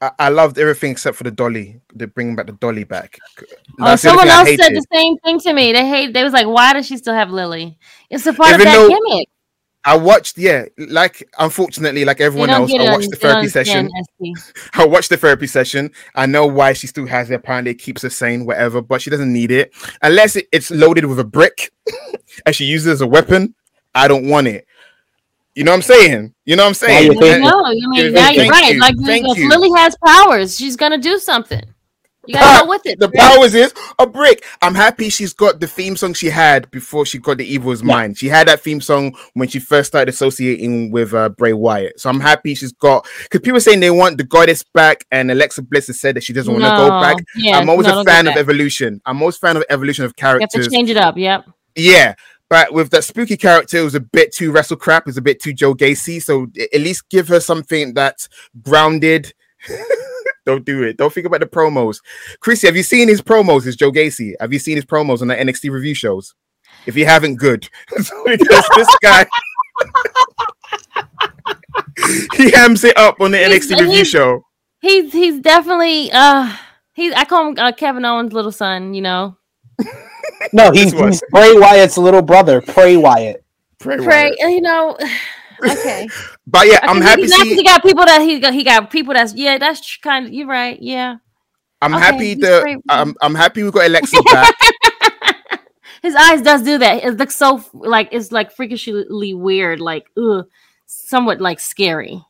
I, 0.00 0.10
I 0.18 0.28
loved 0.28 0.58
everything 0.58 0.92
except 0.92 1.16
for 1.16 1.24
the 1.24 1.30
dolly. 1.30 1.80
They're 1.92 2.06
bringing 2.06 2.36
back 2.36 2.46
the 2.46 2.52
dolly 2.52 2.84
back. 2.84 3.18
Oh, 3.80 3.84
That's 3.84 4.02
the 4.02 4.10
only 4.10 4.20
someone 4.20 4.28
else 4.28 4.48
said 4.56 4.74
the 4.74 4.86
same 4.92 5.18
thing 5.18 5.38
to 5.40 5.52
me. 5.52 5.72
They 5.72 5.86
hate. 5.86 6.12
They 6.14 6.22
was 6.24 6.32
like, 6.32 6.46
"Why 6.46 6.72
does 6.72 6.86
she 6.86 6.96
still 6.96 7.14
have 7.14 7.30
Lily?" 7.30 7.76
It's 8.08 8.24
a 8.26 8.32
part 8.32 8.50
Even 8.54 8.60
of 8.60 8.64
that 8.66 8.74
though- 8.76 8.88
gimmick. 8.88 9.27
I 9.84 9.96
watched, 9.96 10.36
yeah, 10.36 10.66
like 10.76 11.26
unfortunately, 11.38 12.04
like 12.04 12.20
everyone 12.20 12.50
else, 12.50 12.70
I 12.72 12.92
watched 12.92 13.10
the 13.10 13.16
therapy 13.16 13.48
session. 13.48 13.88
I 14.74 14.84
watched 14.84 15.08
the 15.08 15.16
therapy 15.16 15.46
session. 15.46 15.90
I 16.14 16.26
know 16.26 16.46
why 16.46 16.72
she 16.72 16.86
still 16.86 17.06
has 17.06 17.30
it. 17.30 17.34
Apparently, 17.34 17.70
it 17.70 17.78
keeps 17.78 18.02
her 18.02 18.10
sane, 18.10 18.44
whatever, 18.44 18.82
but 18.82 19.00
she 19.00 19.08
doesn't 19.08 19.32
need 19.32 19.50
it 19.50 19.72
unless 20.02 20.36
it, 20.36 20.48
it's 20.52 20.70
loaded 20.70 21.06
with 21.06 21.20
a 21.20 21.24
brick 21.24 21.72
and 22.46 22.54
she 22.54 22.64
uses 22.64 22.88
it 22.88 22.92
as 22.92 23.00
a 23.00 23.06
weapon. 23.06 23.54
I 23.94 24.08
don't 24.08 24.28
want 24.28 24.48
it. 24.48 24.66
You 25.54 25.64
know 25.64 25.72
what 25.72 25.76
I'm 25.76 25.82
saying? 25.82 26.34
You 26.44 26.56
know 26.56 26.64
what 26.64 26.68
I'm 26.68 26.74
saying? 26.74 27.12
you're 27.12 27.14
You 27.72 27.80
I 27.82 27.88
mean, 27.88 28.12
now 28.12 28.30
you're 28.30 28.44
you. 28.44 28.50
right. 28.50 28.76
Like 28.78 28.94
Thank 29.04 29.26
if 29.28 29.38
you. 29.38 29.48
Lily 29.48 29.70
has 29.80 29.96
powers, 30.04 30.56
she's 30.56 30.76
gonna 30.76 30.98
do 30.98 31.18
something. 31.18 31.62
You 32.28 32.34
gotta 32.34 32.64
go 32.64 32.68
with 32.68 32.86
it. 32.86 33.00
The 33.00 33.10
powers 33.10 33.54
is 33.54 33.72
a 33.98 34.06
brick. 34.06 34.44
I'm 34.60 34.74
happy 34.74 35.08
she's 35.08 35.32
got 35.32 35.60
the 35.60 35.66
theme 35.66 35.96
song 35.96 36.12
she 36.12 36.28
had 36.28 36.70
before 36.70 37.06
she 37.06 37.18
got 37.18 37.38
the 37.38 37.44
Evil's 37.46 37.78
is 37.78 37.82
Yeah. 37.82 37.94
mine. 37.94 38.14
She 38.14 38.28
had 38.28 38.48
that 38.48 38.60
theme 38.60 38.80
song 38.80 39.16
when 39.34 39.48
she 39.48 39.58
first 39.58 39.88
started 39.88 40.12
associating 40.12 40.90
with 40.90 41.14
uh, 41.14 41.30
Bray 41.30 41.52
Wyatt. 41.52 41.98
So 41.98 42.10
I'm 42.10 42.20
happy 42.20 42.54
she's 42.54 42.72
got 42.72 43.06
because 43.22 43.40
people 43.40 43.56
are 43.56 43.60
saying 43.60 43.80
they 43.80 43.90
want 43.90 44.18
the 44.18 44.24
goddess 44.24 44.62
back, 44.74 45.04
and 45.10 45.30
Alexa 45.30 45.62
Bliss 45.62 45.86
has 45.86 46.00
said 46.00 46.16
that 46.16 46.22
she 46.22 46.32
doesn't 46.32 46.52
want 46.52 46.64
to 46.64 46.70
go 46.70 46.88
back. 47.00 47.16
Yeah, 47.36 47.58
I'm 47.58 47.68
always 47.70 47.86
no, 47.86 48.00
a 48.00 48.04
fan 48.04 48.26
of 48.26 48.36
evolution. 48.36 49.00
I'm 49.06 49.20
always 49.22 49.36
fan 49.38 49.56
of 49.56 49.64
evolution 49.70 50.04
of 50.04 50.14
characters. 50.16 50.50
You 50.54 50.62
have 50.62 50.70
to 50.70 50.76
change 50.76 50.90
it 50.90 50.96
up. 50.96 51.16
Yep. 51.16 51.46
Yeah. 51.76 52.14
But 52.50 52.72
with 52.72 52.90
that 52.90 53.04
spooky 53.04 53.36
character, 53.36 53.76
it 53.78 53.82
was 53.82 53.94
a 53.94 54.00
bit 54.00 54.34
too 54.34 54.50
wrestle 54.50 54.78
crap. 54.78 55.02
It 55.02 55.06
was 55.06 55.16
a 55.18 55.22
bit 55.22 55.42
too 55.42 55.52
Joe 55.52 55.74
Gacy. 55.74 56.22
So 56.22 56.46
at 56.72 56.80
least 56.80 57.08
give 57.10 57.28
her 57.28 57.40
something 57.40 57.92
that's 57.94 58.28
grounded. 58.62 59.32
Don't 60.48 60.64
do 60.64 60.82
it. 60.82 60.96
Don't 60.96 61.12
think 61.12 61.26
about 61.26 61.40
the 61.40 61.46
promos. 61.46 62.00
Chrissy, 62.40 62.66
have 62.68 62.74
you 62.74 62.82
seen 62.82 63.06
his 63.06 63.20
promos? 63.20 63.66
Is 63.66 63.76
Joe 63.76 63.92
Gacy? 63.92 64.32
Have 64.40 64.50
you 64.50 64.58
seen 64.58 64.76
his 64.76 64.86
promos 64.86 65.20
on 65.20 65.28
the 65.28 65.34
NXT 65.36 65.70
review 65.70 65.92
shows? 65.94 66.34
If 66.86 66.96
you 66.96 67.04
haven't, 67.04 67.36
good. 67.36 67.68
Because 68.24 68.64
this 68.74 68.88
guy, 69.02 69.26
he 72.36 72.50
hams 72.50 72.82
it 72.82 72.96
up 72.96 73.20
on 73.20 73.30
the 73.32 73.36
He's- 73.38 73.66
NXT 73.66 73.72
review 73.80 73.90
he's- 73.96 74.08
show. 74.08 74.42
He's 74.80 75.12
he's 75.12 75.40
definitely 75.40 76.10
uh 76.12 76.50
he's 76.94 77.12
I 77.12 77.24
call 77.26 77.48
him 77.48 77.56
uh, 77.58 77.72
Kevin 77.72 78.04
Owens' 78.06 78.32
little 78.32 78.52
son. 78.52 78.94
You 78.94 79.02
know, 79.02 79.36
No, 80.54 80.70
he's, 80.72 80.92
he's 80.92 81.20
Bray 81.30 81.52
Wyatt's 81.58 81.98
little 81.98 82.22
brother, 82.22 82.62
Pray 82.62 82.96
Wyatt. 82.96 83.44
Pray 83.80 83.96
pray. 83.98 84.34
Wyatt. 84.40 84.52
You 84.54 84.60
know, 84.62 84.96
okay. 85.62 86.08
But 86.46 86.66
yeah, 86.66 86.80
I'm 86.82 87.02
happy. 87.02 87.22
He's 87.22 87.36
See, 87.36 87.56
he 87.56 87.62
got 87.62 87.82
people 87.82 88.06
that 88.06 88.22
he 88.22 88.40
got. 88.40 88.54
He 88.54 88.64
got 88.64 88.90
people 88.90 89.12
that's 89.12 89.34
yeah. 89.34 89.58
That's 89.58 89.98
kind 89.98 90.26
of 90.26 90.32
you're 90.32 90.46
right. 90.46 90.80
Yeah, 90.80 91.16
I'm 91.82 91.94
okay, 91.94 92.04
happy 92.04 92.34
that. 92.36 92.80
I'm, 92.88 93.08
um, 93.08 93.16
I'm 93.20 93.34
happy 93.34 93.62
we 93.62 93.70
got 93.70 93.86
Alexa 93.86 94.22
back. 94.22 94.54
his 96.02 96.14
eyes 96.14 96.40
does 96.40 96.62
do 96.62 96.78
that. 96.78 97.04
It 97.04 97.18
looks 97.18 97.36
so 97.36 97.62
like 97.74 98.08
it's 98.12 98.32
like 98.32 98.52
freakishly 98.52 99.34
weird. 99.34 99.80
Like 99.80 100.10
ugh, 100.16 100.46
somewhat 100.86 101.40
like 101.40 101.60
scary. 101.60 102.24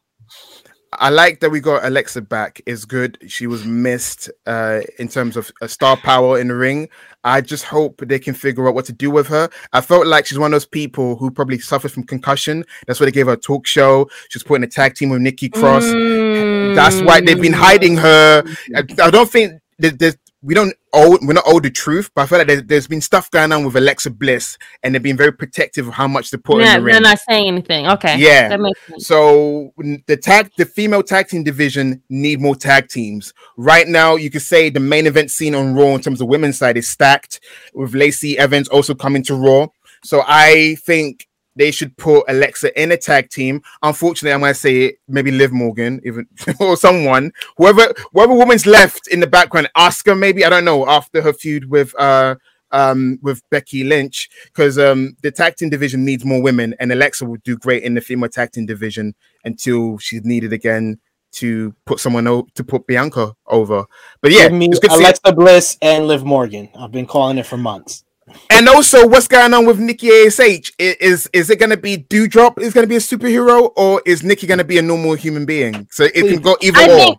I 0.92 1.10
like 1.10 1.40
that 1.40 1.50
we 1.50 1.60
got 1.60 1.84
Alexa 1.84 2.22
back. 2.22 2.60
Is 2.66 2.84
good. 2.84 3.18
She 3.26 3.46
was 3.46 3.64
missed 3.64 4.30
uh, 4.46 4.80
in 4.98 5.08
terms 5.08 5.36
of 5.36 5.52
star 5.66 5.96
power 5.96 6.38
in 6.38 6.48
the 6.48 6.54
ring. 6.54 6.88
I 7.24 7.40
just 7.40 7.64
hope 7.64 8.02
they 8.06 8.18
can 8.18 8.34
figure 8.34 8.66
out 8.68 8.74
what 8.74 8.86
to 8.86 8.92
do 8.92 9.10
with 9.10 9.26
her. 9.28 9.50
I 9.72 9.80
felt 9.80 10.06
like 10.06 10.26
she's 10.26 10.38
one 10.38 10.52
of 10.52 10.52
those 10.52 10.66
people 10.66 11.16
who 11.16 11.30
probably 11.30 11.58
suffered 11.58 11.92
from 11.92 12.04
concussion. 12.04 12.64
That's 12.86 13.00
why 13.00 13.06
they 13.06 13.12
gave 13.12 13.26
her 13.26 13.32
a 13.32 13.36
talk 13.36 13.66
show. 13.66 14.08
She's 14.30 14.42
put 14.42 14.54
in 14.54 14.64
a 14.64 14.68
tag 14.68 14.94
team 14.94 15.10
with 15.10 15.20
Nikki 15.20 15.48
Cross. 15.48 15.84
That's 15.84 17.02
why 17.02 17.20
they've 17.20 17.40
been 17.40 17.52
hiding 17.52 17.96
her. 17.96 18.42
I, 18.74 18.84
I 19.02 19.10
don't 19.10 19.28
think 19.28 19.60
there's 19.78 20.16
we 20.40 20.54
don't 20.54 20.74
owe 20.92 21.18
we're 21.22 21.32
not 21.32 21.44
owed 21.46 21.64
the 21.64 21.70
truth, 21.70 22.10
but 22.14 22.22
I 22.22 22.26
feel 22.26 22.38
like 22.38 22.46
there's, 22.46 22.62
there's 22.64 22.86
been 22.86 23.00
stuff 23.00 23.30
going 23.30 23.52
on 23.52 23.64
with 23.64 23.76
Alexa 23.76 24.10
Bliss, 24.10 24.56
and 24.82 24.94
they've 24.94 25.02
been 25.02 25.16
very 25.16 25.32
protective 25.32 25.88
of 25.88 25.94
how 25.94 26.06
much 26.06 26.30
they 26.30 26.38
put 26.38 26.60
Yeah, 26.60 26.76
in 26.76 26.84
the 26.84 26.86
they're 26.90 26.94
ring. 26.94 27.02
not 27.02 27.18
saying 27.28 27.48
anything. 27.48 27.86
Okay. 27.88 28.18
Yeah. 28.18 28.48
That 28.48 28.60
makes 28.60 28.80
sense. 28.86 29.06
So 29.06 29.72
the 30.06 30.16
tag, 30.16 30.50
the 30.56 30.64
female 30.66 31.02
tag 31.02 31.28
team 31.28 31.42
division 31.44 32.02
need 32.08 32.40
more 32.40 32.56
tag 32.56 32.88
teams. 32.88 33.32
Right 33.56 33.86
now, 33.88 34.16
you 34.16 34.30
could 34.30 34.42
say 34.42 34.70
the 34.70 34.80
main 34.80 35.06
event 35.06 35.30
scene 35.30 35.54
on 35.54 35.74
Raw 35.74 35.94
in 35.94 36.00
terms 36.00 36.20
of 36.20 36.28
women's 36.28 36.58
side 36.58 36.76
is 36.76 36.88
stacked 36.88 37.40
with 37.74 37.94
Lacey 37.94 38.38
Evans 38.38 38.68
also 38.68 38.94
coming 38.94 39.22
to 39.24 39.34
Raw. 39.34 39.66
So 40.04 40.22
I 40.26 40.76
think 40.86 41.27
they 41.58 41.72
should 41.72 41.96
put 41.96 42.24
Alexa 42.28 42.80
in 42.80 42.92
a 42.92 42.96
tag 42.96 43.28
team. 43.28 43.60
Unfortunately, 43.82 44.32
I'm 44.32 44.40
gonna 44.40 44.54
say 44.54 44.84
it, 44.84 44.98
maybe 45.08 45.30
Liv 45.32 45.52
Morgan, 45.52 46.00
even 46.04 46.26
or 46.60 46.76
someone, 46.76 47.32
whoever 47.56 47.92
whoever 48.12 48.32
woman's 48.34 48.64
left 48.64 49.08
in 49.08 49.20
the 49.20 49.26
background, 49.26 49.68
Asuka 49.76 50.18
maybe 50.18 50.44
I 50.44 50.48
don't 50.48 50.64
know 50.64 50.88
after 50.88 51.20
her 51.20 51.32
feud 51.32 51.68
with 51.68 51.94
uh 51.98 52.36
um 52.70 53.18
with 53.22 53.42
Becky 53.50 53.82
Lynch 53.82 54.28
because 54.44 54.78
um 54.78 55.16
the 55.22 55.30
tag 55.32 55.56
team 55.56 55.68
division 55.68 56.04
needs 56.04 56.24
more 56.24 56.40
women 56.40 56.74
and 56.78 56.92
Alexa 56.92 57.24
will 57.26 57.38
do 57.44 57.56
great 57.56 57.82
in 57.82 57.94
the 57.94 58.00
female 58.00 58.28
tag 58.28 58.52
team 58.52 58.66
division 58.66 59.14
until 59.44 59.98
she's 59.98 60.24
needed 60.24 60.52
again 60.52 60.98
to 61.30 61.74
put 61.86 61.98
someone 62.00 62.26
o- 62.26 62.46
to 62.54 62.64
put 62.64 62.86
Bianca 62.86 63.34
over. 63.46 63.84
But 64.22 64.32
yeah, 64.32 64.48
Give 64.48 64.52
me 64.52 64.66
it's 64.66 64.78
good 64.78 64.90
to 64.90 64.96
see. 64.96 65.02
Alexa 65.02 65.32
Bliss 65.32 65.76
and 65.82 66.06
Liv 66.06 66.24
Morgan. 66.24 66.68
I've 66.78 66.92
been 66.92 67.06
calling 67.06 67.38
it 67.38 67.46
for 67.46 67.56
months. 67.56 68.04
And 68.50 68.68
also, 68.68 69.06
what's 69.06 69.28
going 69.28 69.54
on 69.54 69.66
with 69.66 69.78
Nikki 69.78 70.08
Ash? 70.08 70.40
I- 70.40 70.62
Is 70.78 71.28
is 71.32 71.50
it 71.50 71.58
going 71.58 71.70
to 71.70 71.76
be 71.76 71.98
Doudrop 71.98 72.58
is 72.58 72.72
going 72.72 72.84
to 72.84 72.88
be 72.88 72.96
a 72.96 73.00
superhero, 73.00 73.72
or 73.76 74.02
is 74.06 74.22
Nikki 74.22 74.46
going 74.46 74.58
to 74.58 74.64
be 74.64 74.78
a 74.78 74.82
normal 74.82 75.14
human 75.14 75.46
being? 75.46 75.86
So 75.90 76.04
it 76.04 76.12
can 76.26 76.40
go 76.40 76.56
either 76.60 76.78
I 76.78 76.84
or. 76.88 76.96
think 76.96 77.18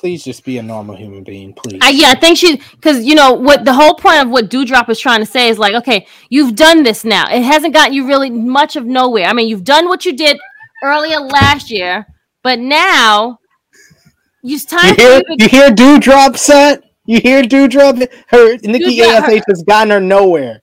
Please 0.00 0.24
just 0.24 0.46
be 0.46 0.56
a 0.56 0.62
normal 0.62 0.96
human 0.96 1.22
being, 1.24 1.52
please. 1.52 1.78
I, 1.82 1.90
yeah, 1.90 2.12
I 2.12 2.14
think 2.14 2.38
she 2.38 2.56
because 2.56 3.04
you 3.04 3.14
know 3.14 3.34
what 3.34 3.66
the 3.66 3.74
whole 3.74 3.94
point 3.94 4.22
of 4.22 4.30
what 4.30 4.48
Doudrop 4.48 4.88
is 4.88 4.98
trying 4.98 5.20
to 5.20 5.26
say 5.26 5.50
is 5.50 5.58
like, 5.58 5.74
okay, 5.74 6.06
you've 6.30 6.56
done 6.56 6.82
this 6.82 7.04
now. 7.04 7.30
It 7.30 7.42
hasn't 7.42 7.74
gotten 7.74 7.92
you 7.92 8.06
really 8.06 8.30
much 8.30 8.76
of 8.76 8.86
nowhere. 8.86 9.26
I 9.26 9.34
mean, 9.34 9.46
you've 9.46 9.62
done 9.64 9.88
what 9.88 10.06
you 10.06 10.16
did 10.16 10.38
earlier 10.82 11.20
last 11.20 11.70
year, 11.70 12.06
but 12.42 12.58
now 12.58 13.40
it's 14.42 14.64
time 14.64 14.88
you 14.88 14.94
for 14.94 15.02
hear 15.02 15.22
you 15.28 15.36
to 15.36 15.44
you 15.44 15.48
hear 15.48 15.68
Doudrop 15.70 16.38
set? 16.38 16.82
You 17.06 17.20
hear 17.20 17.42
Doudrop? 17.42 18.06
Her 18.28 18.56
Nikki 18.62 18.98
Doudrop, 18.98 19.24
her- 19.26 19.42
has 19.48 19.62
gotten 19.62 19.90
her 19.90 20.00
nowhere. 20.00 20.62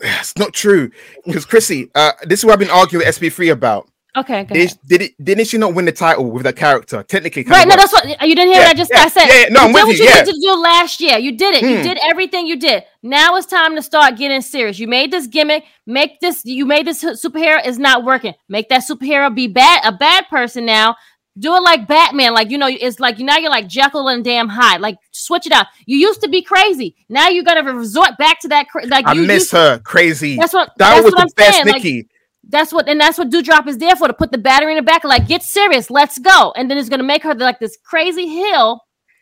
It's 0.00 0.36
not 0.36 0.52
true 0.52 0.90
because 1.24 1.44
Chrissy, 1.44 1.90
uh, 1.94 2.12
this 2.24 2.40
is 2.40 2.44
what 2.44 2.54
I've 2.54 2.58
been 2.58 2.70
arguing 2.70 3.06
with 3.06 3.14
SP3 3.16 3.52
about. 3.52 3.88
Okay, 4.14 4.44
go 4.44 4.52
Did, 4.54 4.66
ahead. 4.66 4.78
did 4.86 5.02
it? 5.02 5.24
Didn't 5.24 5.46
she 5.46 5.56
not 5.56 5.72
win 5.72 5.86
the 5.86 5.92
title 5.92 6.30
with 6.30 6.42
that 6.42 6.54
character? 6.56 7.02
Technically, 7.02 7.44
Right, 7.44 7.66
no, 7.66 7.76
that's 7.76 7.94
what 7.94 8.04
you 8.06 8.34
didn't 8.34 8.48
hear. 8.52 8.60
Yeah, 8.60 8.66
what 8.66 8.68
I 8.68 8.74
just 8.74 8.90
yeah, 8.92 9.00
I 9.04 9.08
said. 9.08 9.26
yeah, 9.26 9.40
yeah, 9.44 9.48
no, 9.48 9.60
you 9.60 9.66
I'm 9.68 9.72
did 9.72 9.74
with 9.74 9.84
what 9.86 9.96
you, 9.96 10.04
you 10.04 10.10
yeah. 10.10 10.14
needed 10.20 10.32
to 10.34 10.40
do 10.42 10.54
last 10.60 11.00
year. 11.00 11.18
You 11.18 11.32
did 11.38 11.54
it. 11.54 11.62
You 11.62 11.76
Hmm. 11.78 11.82
did 11.82 11.98
everything 12.02 12.46
you 12.46 12.56
did. 12.58 12.82
Now 13.02 13.36
it's 13.36 13.46
time 13.46 13.74
to 13.76 13.80
start 13.80 14.18
getting 14.18 14.42
serious. 14.42 14.78
You 14.78 14.86
made 14.86 15.10
this 15.12 15.26
gimmick. 15.28 15.64
Make 15.86 16.20
this. 16.20 16.44
You 16.44 16.66
made 16.66 16.86
this 16.86 17.02
superhero 17.02 17.66
is 17.66 17.78
not 17.78 18.04
working. 18.04 18.34
Make 18.50 18.68
that 18.68 18.82
superhero 18.86 19.34
be 19.34 19.46
bad. 19.46 19.80
A 19.82 19.92
bad 19.92 20.26
person 20.28 20.66
now. 20.66 20.96
Do 21.38 21.54
it 21.56 21.60
like 21.62 21.88
Batman. 21.88 22.34
Like 22.34 22.50
you 22.50 22.58
know, 22.58 22.68
it's 22.68 23.00
like 23.00 23.18
now 23.18 23.38
you're 23.38 23.50
like 23.50 23.66
Jekyll 23.66 24.08
and 24.08 24.22
damn 24.22 24.48
Hyde. 24.50 24.80
Like 24.82 24.98
switch 25.12 25.46
it 25.46 25.52
out. 25.52 25.66
You 25.86 25.96
used 25.96 26.20
to 26.22 26.28
be 26.28 26.42
crazy. 26.42 26.94
Now 27.08 27.28
you 27.28 27.42
got 27.42 27.54
to 27.54 27.62
resort 27.72 28.18
back 28.18 28.40
to 28.40 28.48
that. 28.48 28.68
cra- 28.68 28.86
Like 28.86 29.06
I 29.06 29.14
you 29.14 29.22
miss 29.26 29.50
her. 29.52 29.78
Crazy. 29.78 30.36
That's 30.36 30.52
what. 30.52 30.72
that 30.78 30.90
that's 30.90 31.04
was 31.04 31.12
what 31.14 31.16
the 31.16 31.22
I'm 31.22 31.28
best 31.36 31.62
saying. 31.62 31.66
Like, 31.68 31.84
Nikki. 31.84 32.08
that's 32.48 32.72
what, 32.72 32.88
and 32.88 33.00
that's 33.00 33.16
what 33.16 33.30
Doudrop 33.30 33.66
is 33.66 33.78
there 33.78 33.96
for 33.96 34.08
to 34.08 34.14
put 34.14 34.30
the 34.30 34.38
battery 34.38 34.72
in 34.72 34.76
the 34.76 34.82
back. 34.82 35.04
Like, 35.04 35.26
get 35.26 35.42
serious, 35.42 35.90
let's 35.90 36.18
go. 36.18 36.52
And 36.54 36.70
then 36.70 36.76
it's 36.76 36.90
gonna 36.90 37.02
make 37.02 37.22
her 37.22 37.34
like 37.34 37.60
this 37.60 37.78
crazy 37.82 38.28
hill 38.28 38.80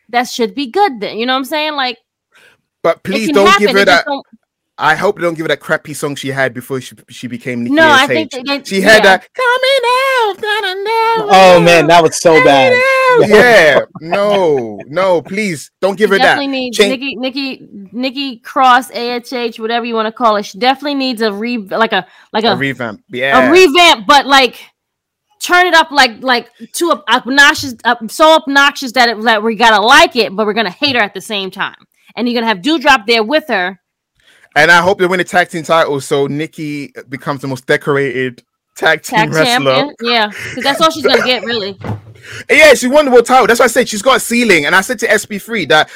that 0.08 0.28
should 0.28 0.54
be 0.54 0.68
good. 0.70 1.00
Then 1.00 1.16
you 1.18 1.26
know 1.26 1.34
what 1.34 1.38
I'm 1.38 1.44
saying? 1.44 1.74
Like, 1.74 1.98
but 2.82 3.02
please 3.04 3.30
don't 3.30 3.46
happen. 3.46 3.66
give 3.66 3.72
her 3.76 3.78
It 3.82 3.84
that. 3.86 4.06
Don't- 4.81 4.89
I 4.90 4.94
hope 4.97 5.16
they 5.16 5.23
don't 5.23 5.35
give 5.35 5.44
her 5.44 5.48
that 5.48 5.61
crappy 5.61 5.94
song 5.94 6.15
she 6.16 6.28
had 6.28 6.55
before 6.55 6.81
she 6.81 6.94
she 7.09 7.27
became 7.27 7.65
Nikki 7.65 7.74
No, 7.74 7.89
I 7.90 8.07
think 8.07 8.31
they- 8.31 8.43
they- 8.43 8.65
she 8.65 8.81
had 8.81 9.05
yeah. 9.05 9.16
that 9.19 9.28
coming 9.35 9.82
out. 9.93 10.40
da-da, 10.40 10.74
da, 10.74 11.57
Oh 11.57 11.61
man, 11.61 11.86
that 11.89 12.02
was 12.02 12.16
so 12.20 12.43
bad. 12.44 12.73
yeah, 13.28 13.81
no, 14.01 14.78
no, 14.86 15.23
please 15.23 15.70
don't 15.81 15.97
give 15.98 16.09
She 16.09 16.12
her 16.12 16.19
that. 16.19 16.24
definitely 16.24 16.47
needs 16.48 16.77
Change- 16.77 16.90
Nikki, 17.01 17.16
Nikki, 17.16 17.69
Nikki 17.93 18.39
Cross, 18.39 18.90
AHH, 18.93 19.59
whatever 19.59 19.85
you 19.85 19.94
want 19.94 20.07
to 20.07 20.12
call 20.12 20.36
it. 20.36 20.44
She 20.44 20.59
definitely 20.59 20.94
needs 20.94 21.20
a 21.23 21.32
re, 21.32 21.59
like 21.59 21.93
a, 21.93 22.07
like 22.32 22.44
a 22.44 22.52
a, 22.52 22.57
revamp. 22.57 23.02
Yeah, 23.09 23.48
a 23.48 23.51
revamp, 23.51 24.07
but 24.07 24.27
like 24.27 24.57
turn 25.43 25.66
it 25.66 25.74
up 25.74 25.90
like 25.90 26.23
like 26.23 26.48
too 26.73 26.90
ob- 26.93 27.05
obnoxious, 27.09 27.74
uh, 27.85 27.97
so 28.09 28.36
obnoxious 28.36 28.93
that 28.93 29.09
it 29.09 29.20
that 29.23 29.43
we 29.43 29.57
gotta 29.57 29.82
like 29.82 30.15
it, 30.16 30.35
but 30.36 30.47
we're 30.47 30.52
gonna 30.52 30.70
hate 30.70 30.94
her 30.97 31.02
at 31.02 31.15
the 31.15 31.20
same 31.20 31.51
time. 31.51 31.77
And 32.15 32.28
you're 32.28 32.35
gonna 32.40 32.47
have 32.52 32.59
Doudrop 32.62 33.07
there 33.07 33.23
with 33.24 33.48
her. 33.48 33.80
And 34.56 34.70
I 34.70 34.82
hope 34.82 34.98
they 34.98 35.06
win 35.06 35.18
the 35.18 35.24
tag 35.24 35.48
team 35.48 35.62
title 35.62 36.01
so 36.01 36.27
Nikki 36.27 36.93
becomes 37.09 37.40
the 37.40 37.48
most 37.48 37.66
decorated 37.66 38.43
tag 38.77 39.02
team 39.02 39.18
tag 39.18 39.32
wrestler. 39.32 39.44
champion. 39.74 39.94
Yeah, 40.02 40.28
because 40.28 40.64
that's 40.64 40.81
all 40.81 40.90
she's 40.90 41.05
gonna 41.05 41.24
get, 41.24 41.44
really. 41.44 41.78
Yeah, 42.51 42.74
she 42.74 42.86
won 42.86 43.06
the 43.06 43.10
world 43.10 43.24
title. 43.24 43.47
That's 43.47 43.60
why 43.60 43.64
I 43.64 43.68
said 43.68 43.89
she's 43.89 44.02
got 44.02 44.18
a 44.18 44.20
ceiling. 44.20 44.66
And 44.66 44.74
I 44.74 44.82
said 44.82 44.98
to 44.98 45.06
SP3 45.06 45.66
that 45.70 45.90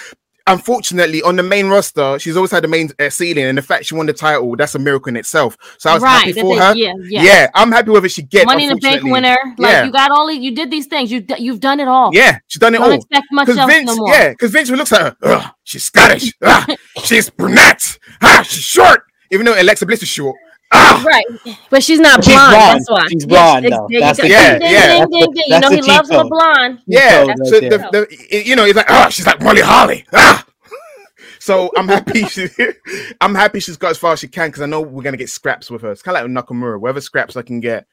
unfortunately 0.47 1.23
on 1.23 1.37
the 1.37 1.43
main 1.43 1.69
roster, 1.69 2.19
she's 2.19 2.37
always 2.37 2.51
had 2.51 2.65
the 2.65 2.69
main 2.69 2.91
uh, 2.99 3.11
ceiling. 3.11 3.45
And 3.45 3.59
the 3.59 3.63
fact 3.63 3.87
she 3.87 3.95
won 3.95 4.07
the 4.07 4.13
title, 4.13 4.55
that's 4.57 4.75
a 4.75 4.79
miracle 4.79 5.09
in 5.09 5.17
itself. 5.17 5.57
So 5.79 5.91
I 5.91 5.95
was 5.95 6.03
happy 6.03 6.33
for 6.33 6.59
her. 6.59 6.75
Yeah, 6.77 6.93
yeah. 7.05 7.23
Yeah, 7.23 7.47
I'm 7.55 7.73
happy 7.73 7.91
with 7.91 8.05
it. 8.05 8.11
She 8.11 8.23
gets 8.23 8.47
Money 8.47 8.65
in 8.65 8.75
the 8.75 8.81
bank 8.81 9.03
winner. 9.05 9.37
Like 9.59 9.73
Yeah. 9.73 9.85
you 9.85 9.93
got 9.93 10.11
all. 10.11 10.29
these- 10.29 10.41
You 10.43 10.55
did 10.55 10.71
these 10.71 10.87
things. 10.87 11.11
You 11.11 11.25
you've 11.39 11.61
done 11.61 11.81
it 11.81 11.89
all. 11.89 12.11
Yeah, 12.13 12.39
she's 12.49 12.61
done 12.61 12.75
it 12.75 12.79
Don't 12.79 12.91
all. 12.91 12.97
expect 12.97 13.27
much 13.33 13.49
else 13.49 13.73
Vince, 13.73 13.87
no 13.87 13.97
more. 13.97 14.09
yeah, 14.15 14.29
because 14.31 14.51
Vince 14.51 14.71
looks 14.71 14.93
at 14.93 15.01
her. 15.01 15.17
Ugh, 15.23 15.51
she's 15.65 15.85
Scottish. 15.85 16.33
Ah, 16.43 16.67
she's 17.05 17.31
brunette. 17.31 17.99
Ah, 18.23 18.43
she's 18.47 18.63
short. 18.65 19.05
Even 19.31 19.47
though 19.47 19.61
Alexa 19.61 19.87
Bliss 19.87 20.03
is 20.03 20.09
short. 20.09 20.37
Ah! 20.75 21.03
Right, 21.07 21.25
but 21.71 21.83
she's 21.83 22.01
not 22.01 22.25
She's 22.25 22.35
blonde. 22.35 22.53
blonde. 22.55 22.79
That's 22.81 22.91
why 22.91 23.07
She's 23.09 23.27
blonde, 23.27 23.65
there 23.65 23.71
though. 23.71 23.87
you 23.91 24.01
That's 24.01 24.19
the- 24.21 24.29
Yeah, 24.29 24.59
Ding, 24.59 24.71
yeah. 24.73 24.99
ding, 24.99 25.11
ding, 25.11 25.33
ding. 25.33 25.45
You 25.49 25.61
know 25.61 25.71
he 25.71 25.83
loves 25.83 26.11
her 26.11 26.23
code. 26.23 26.31
blonde. 26.31 26.79
Yeah, 26.87 27.25
That's 27.27 27.49
so 27.51 27.59
right 27.61 27.71
the, 27.71 28.07
the 28.31 28.45
you 28.47 28.57
know 28.57 28.65
he's 28.65 28.75
like 28.77 28.87
oh 28.89 29.09
she's 29.11 29.27
like 29.27 29.41
Molly 29.43 29.61
Holly 29.63 30.05
ah. 30.13 30.45
So 31.39 31.71
I'm 31.77 31.89
happy 31.89 32.25
she, 32.25 32.49
I'm 33.21 33.35
happy 33.35 33.61
she's 33.61 33.77
got 33.77 33.91
as 33.91 33.99
far 33.99 34.15
as 34.15 34.21
she 34.21 34.29
can 34.29 34.49
because 34.49 34.63
I 34.63 34.67
know 34.67 34.81
we're 34.81 35.03
gonna 35.03 35.17
get 35.19 35.29
scraps 35.29 35.71
with 35.71 35.83
her. 35.83 35.93
It's 35.93 36.01
kind 36.03 36.17
of 36.17 36.23
like 36.23 36.35
with 36.35 36.59
Nakamura, 36.59 36.81
whatever 36.81 37.01
scraps 37.03 37.37
I 37.37 37.43
can 37.43 37.61
get. 37.61 37.87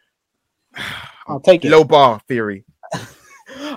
I'll 1.27 1.41
take 1.41 1.65
it. 1.65 1.69
Low 1.71 1.83
bar 1.83 2.21
theory. 2.27 2.63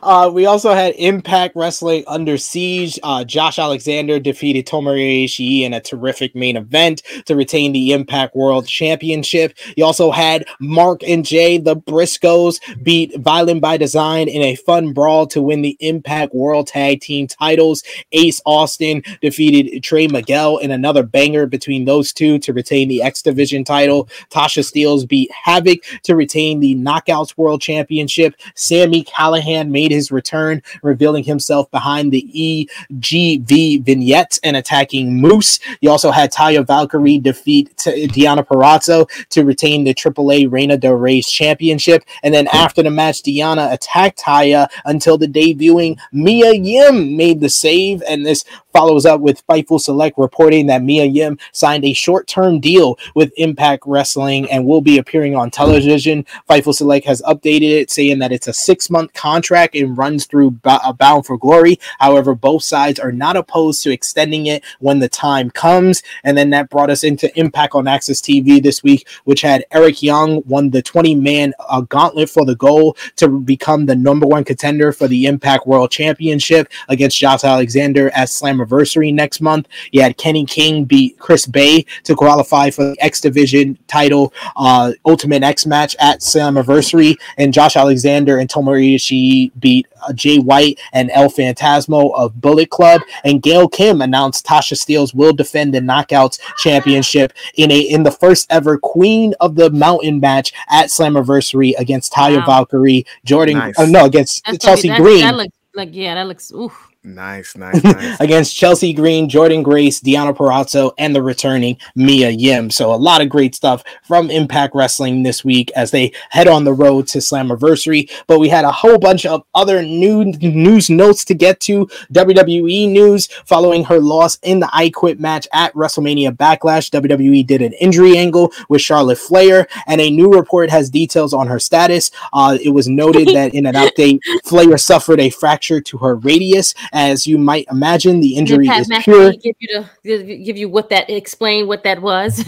Uh, 0.03 0.31
we 0.33 0.47
also 0.47 0.73
had 0.73 0.95
Impact 0.97 1.57
Wrestling 1.57 2.05
Under 2.07 2.37
Siege. 2.37 2.99
Uh, 3.03 3.25
Josh 3.25 3.59
Alexander 3.59 4.19
defeated 4.19 4.67
Tomohiro 4.67 5.25
Ishii 5.25 5.63
in 5.63 5.75
a 5.75 5.81
terrific 5.81 6.35
main 6.35 6.57
event 6.57 7.03
to 7.27 7.37
retain 7.37 7.73
the 7.73 7.93
Impact 7.93 8.35
World 8.35 8.67
Championship. 8.67 9.57
You 9.77 9.85
also 9.85 10.11
had 10.11 10.47
Mark 10.61 11.03
and 11.03 11.25
Jay, 11.25 11.59
the 11.59 11.77
Briscoes, 11.77 12.61
beat 12.83 13.17
Violent 13.19 13.61
by 13.61 13.77
Design 13.77 14.29
in 14.29 14.43
a 14.43 14.57
fun 14.57 14.93
brawl 14.93 15.27
to 15.29 15.43
win 15.43 15.63
the 15.63 15.77
Impact 15.81 16.35
World 16.35 16.67
Tag 16.67 17.01
Team 17.01 17.27
titles. 17.27 17.83
Ace 18.13 18.41
Austin 18.45 19.03
defeated 19.21 19.83
Trey 19.83 20.07
Miguel 20.07 20.59
in 20.59 20.71
another 20.71 21.03
banger 21.03 21.47
between 21.47 21.85
those 21.85 22.13
two 22.13 22.39
to 22.41 22.53
retain 22.53 22.89
the 22.89 23.03
X 23.03 23.23
Division 23.23 23.65
title. 23.65 24.09
Tasha 24.31 24.63
Steelz 24.63 25.07
beat 25.07 25.31
Havoc 25.33 25.79
to 26.03 26.15
retain 26.15 26.61
the 26.61 26.75
Knockouts 26.75 27.37
World 27.37 27.61
Championship. 27.61 28.35
Sami 28.55 29.05
Callihan 29.05 29.71
made 29.71 29.84
his 29.91 30.11
return, 30.11 30.63
revealing 30.83 31.25
himself 31.25 31.71
behind 31.71 32.13
the 32.13 32.69
EGV 32.91 33.83
vignettes 33.83 34.41
and 34.43 34.57
attacking 34.57 35.21
Moose. 35.21 35.59
You 35.81 35.91
also 35.91 36.11
had 36.11 36.33
Taya 36.33 36.67
Valkyrie 36.67 37.19
defeat 37.19 37.77
T- 37.77 38.07
Deonna 38.09 38.47
Purrazzo 38.47 39.09
to 39.31 39.45
retain 39.45 39.85
the 39.85 39.95
AAA 39.95 40.51
Reina 40.51 40.77
de 40.77 40.89
Reinas 40.89 41.29
championship. 41.29 42.05
And 42.23 42.33
then 42.33 42.49
after 42.49 42.83
the 42.83 42.91
match, 42.91 43.23
Deonna 43.23 43.73
attacked 43.73 44.19
Taya 44.19 44.69
until 44.85 45.19
the 45.19 45.27
debuting 45.27 45.99
Mia 46.13 46.53
Yim 46.55 47.17
made 47.17 47.41
the 47.41 47.49
save. 47.49 48.03
And 48.09 48.25
this 48.25 48.45
follows 48.73 49.07
up 49.07 49.21
with 49.21 49.47
Fightful 49.47 49.81
Select 49.81 50.19
reporting 50.19 50.67
that 50.67 50.83
Mia 50.83 51.05
Yim 51.05 51.39
signed 51.53 51.85
a 51.85 51.93
short 51.93 52.27
term 52.27 52.61
deal 52.61 52.99
with 53.15 53.33
Impact 53.37 53.85
Wrestling 53.87 54.51
and 54.51 54.67
will 54.67 54.81
be 54.81 54.99
appearing 54.99 55.37
on 55.37 55.51
television. 55.51 56.27
Fightful 56.51 56.75
Select 56.75 57.07
has 57.07 57.23
updated 57.23 57.81
it, 57.81 57.91
saying 57.91 58.19
that 58.19 58.33
it's 58.33 58.49
a 58.49 58.53
six 58.53 58.91
month 58.91 59.13
contract 59.15 59.74
and 59.75 59.97
runs 59.97 60.27
through 60.27 60.53
Bo- 60.53 60.79
uh, 60.83 60.93
Bound 60.93 61.27
for 61.27 61.39
Glory. 61.39 61.79
However, 61.99 62.35
both 62.35 62.63
sides 62.63 62.99
are 62.99 63.13
not 63.13 63.37
opposed 63.37 63.83
to 63.83 63.93
extending 63.93 64.47
it 64.47 64.65
when 64.81 64.99
the 64.99 65.09
time 65.09 65.51
comes. 65.51 66.03
And 66.23 66.37
then 66.37 66.51
that 66.51 66.71
brought 66.71 66.91
us 66.91 67.05
into 67.05 67.37
Impact 67.39 67.75
on 67.75 67.89
Access 67.89 68.21
TV 68.21 68.63
this 68.63 68.83
week, 68.83 69.09
which 69.25 69.43
had 69.43 69.65
Eric 69.71 70.03
Young 70.03 70.43
won 70.47 70.71
the 70.71 70.83
20 70.83 71.15
man 71.15 71.53
uh, 71.69 71.83
gauntlet 71.83 72.31
for 72.31 72.45
the 72.45 72.57
goal 72.57 72.97
to 73.17 73.29
become 73.41 73.87
the 73.87 73.97
number 73.97 74.27
one 74.27 74.45
contender 74.45 74.93
for 74.93 75.09
the 75.09 75.27
Impact 75.27 75.67
World 75.67 75.91
Championship 75.91 76.69
against 76.89 77.19
Josh 77.19 77.45
Alexander 77.45 78.11
at 78.11 78.29
Slammiversary 78.29 79.13
next 79.13 79.41
month. 79.41 79.69
You 79.93 80.03
had 80.03 80.17
Kenny 80.17 80.45
King 80.45 80.85
beat 80.85 81.19
Chris 81.19 81.47
Bey 81.47 81.87
to 82.05 82.15
qualify 82.15 82.71
for 82.71 82.85
the 82.85 82.97
X 83.01 83.21
Division 83.21 83.79
title 83.87 84.33
uh, 84.57 84.93
Ultimate 85.07 85.43
X 85.43 85.67
match 85.67 85.97
at 85.99 86.21
Slammiversary, 86.21 87.17
and 87.39 87.53
Josh 87.53 87.77
Alexander 87.77 88.39
and 88.39 88.49
Tomohiro 88.49 88.95
Ishii 88.95 89.53
beat 89.65 89.87
uh, 90.07 90.13
Jay 90.13 90.39
White 90.39 90.79
and 90.93 91.11
El 91.13 91.29
Fantasmo 91.31 92.15
of 92.15 92.39
Bullet 92.41 92.69
Club, 92.71 93.01
and 93.25 93.43
Gail 93.43 93.67
Kim 93.69 94.03
announced 94.03 94.45
Tasha 94.47 94.75
Steelz 94.75 95.15
will 95.15 95.33
defend 95.33 95.73
the 95.75 95.81
Knockouts 95.81 96.39
Championship 96.59 97.33
in 97.57 97.71
a 97.71 97.81
in 97.81 98.03
the 98.03 98.11
first 98.11 98.47
ever 98.51 98.77
Queen 98.79 99.35
of 99.41 99.55
the 99.57 99.71
Mountain 99.71 100.21
match 100.21 100.53
at 100.69 100.87
Slammiversary 100.91 101.73
against 101.79 102.13
Taya 102.13 102.39
Wow. 102.41 102.47
Valkyrie, 102.47 103.07
Jordynne, 103.27 103.55
Nice. 103.55 103.79
uh, 103.79 103.87
no, 103.87 104.05
against 104.05 104.45
That's 104.45 104.65
Chelsea 104.65 104.89
that- 104.89 105.01
Green. 105.01 105.21
That 105.21 105.35
looks 105.37 105.57
like 105.75 105.89
yeah, 105.93 106.15
that 106.15 106.27
looks. 106.29 106.53
Oof. 106.53 106.91
Nice, 107.05 107.55
nice, 107.55 107.85
nice. 107.85 108.19
against 108.19 108.57
Chelsea 108.57 108.95
Green, 108.95 109.29
Jordynne 109.29 109.63
Grace, 109.63 110.01
Deonna 110.01 110.35
Purrazzo, 110.35 110.93
and 110.97 111.15
the 111.15 111.23
returning 111.23 111.77
Mia 111.95 112.31
Yim. 112.31 112.71
So 112.71 112.95
a 112.95 112.97
lot 112.97 113.21
of 113.21 113.29
great 113.29 113.55
stuff 113.55 113.85
from 114.03 114.31
Impact 114.31 114.75
Wrestling 114.75 115.23
this 115.23 115.45
week 115.45 115.71
as 115.77 115.91
they 115.91 116.13
head 116.31 116.49
on 116.49 116.65
the 116.65 116.73
road 116.73 117.07
to 117.09 117.19
Slammiversary. 117.19 118.11
But 118.27 118.39
we 118.39 118.49
had 118.49 118.65
a 118.65 118.73
whole 118.73 118.99
bunch 118.99 119.27
of 119.27 119.45
other 119.55 119.83
new 119.83 120.25
news 120.25 120.89
notes 120.89 121.27
to 121.27 121.35
get 121.35 121.61
to. 121.61 121.87
WWE 122.13 122.91
news 122.91 123.27
following 123.45 123.85
her 123.85 124.01
loss 124.01 124.39
in 124.43 124.61
the 124.61 124.71
I 124.73 124.89
Quit 124.89 125.21
match 125.21 125.47
at 125.53 125.75
WrestleMania 125.75 126.31
Backlash. 126.31 126.91
WWE 126.91 127.47
did 127.47 127.61
an 127.61 127.75
injury 127.75 128.17
angle 128.17 128.51
with 128.71 128.81
Charlotte 128.81 129.19
Flair, 129.19 129.69
and 129.87 130.01
a 130.01 130.09
new 130.09 130.31
report 130.31 130.71
has 130.71 130.89
details 130.89 131.35
on 131.35 131.49
her 131.49 131.59
status. 131.59 132.11
Uh, 132.33 132.57
it 132.63 132.71
was 132.71 132.89
noted 132.89 133.29
that 133.35 133.55
in 133.55 133.67
an 133.67 133.75
update, 133.75 134.21
Flair 134.45 134.79
suffered 134.79 135.21
a 135.21 135.29
fracture 135.29 135.83
to 135.83 135.99
her 135.99 136.17
radius. 136.17 136.75
As 136.95 137.27
you 137.27 137.39
might 137.39 137.67
imagine, 137.73 138.21
the 138.21 138.37
injury 138.37 138.69
Pat 138.69 138.83
is 138.83 138.89
McAfee 138.89 139.05
pure. 139.05 139.33
Give 139.33 139.57
you 139.59 139.69
the 139.81 139.89
give- 140.05 140.45
give 140.45 140.57
you 140.57 140.69
what 140.69 140.91
that 140.91 141.11
explain 141.11 141.67
what 141.67 141.83
that 141.83 142.01
was. 142.01 142.39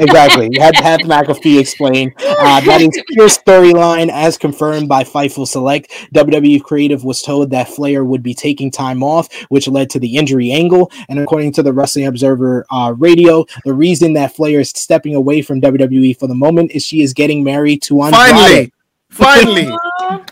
exactly. 0.00 0.48
You 0.50 0.60
had 0.60 0.74
to 0.74 0.82
have 0.82 1.00
McAfee 1.00 1.60
explain. 1.60 2.12
Uh, 2.18 2.60
that 2.62 2.80
is 2.80 3.00
pure 3.08 3.28
storyline 3.28 4.10
as 4.10 4.36
confirmed 4.36 4.88
by 4.88 5.04
Fightful 5.04 5.46
Select. 5.46 5.90
WWE 6.12 6.60
Creative 6.62 7.04
was 7.04 7.22
told 7.22 7.50
that 7.50 7.68
Flair 7.68 8.04
would 8.04 8.22
be 8.22 8.34
taking 8.34 8.70
time 8.70 9.04
off, 9.04 9.32
which 9.48 9.68
led 9.68 9.90
to 9.90 10.00
the 10.00 10.16
injury 10.16 10.50
angle. 10.50 10.90
And 11.08 11.20
according 11.20 11.52
to 11.52 11.62
the 11.62 11.72
Wrestling 11.72 12.06
Observer 12.06 12.66
uh, 12.70 12.94
Radio, 12.98 13.46
the 13.64 13.74
reason 13.74 14.14
that 14.14 14.34
Flair 14.34 14.58
is 14.58 14.70
stepping 14.70 15.14
away 15.14 15.40
from 15.40 15.60
WWE 15.60 16.18
for 16.18 16.26
the 16.26 16.34
moment 16.34 16.72
is 16.72 16.84
she 16.84 17.00
is 17.02 17.14
getting 17.14 17.44
married 17.44 17.82
to 17.82 18.02
Andrade. 18.02 18.30
Finally, 18.30 18.72
finally. 19.16 19.68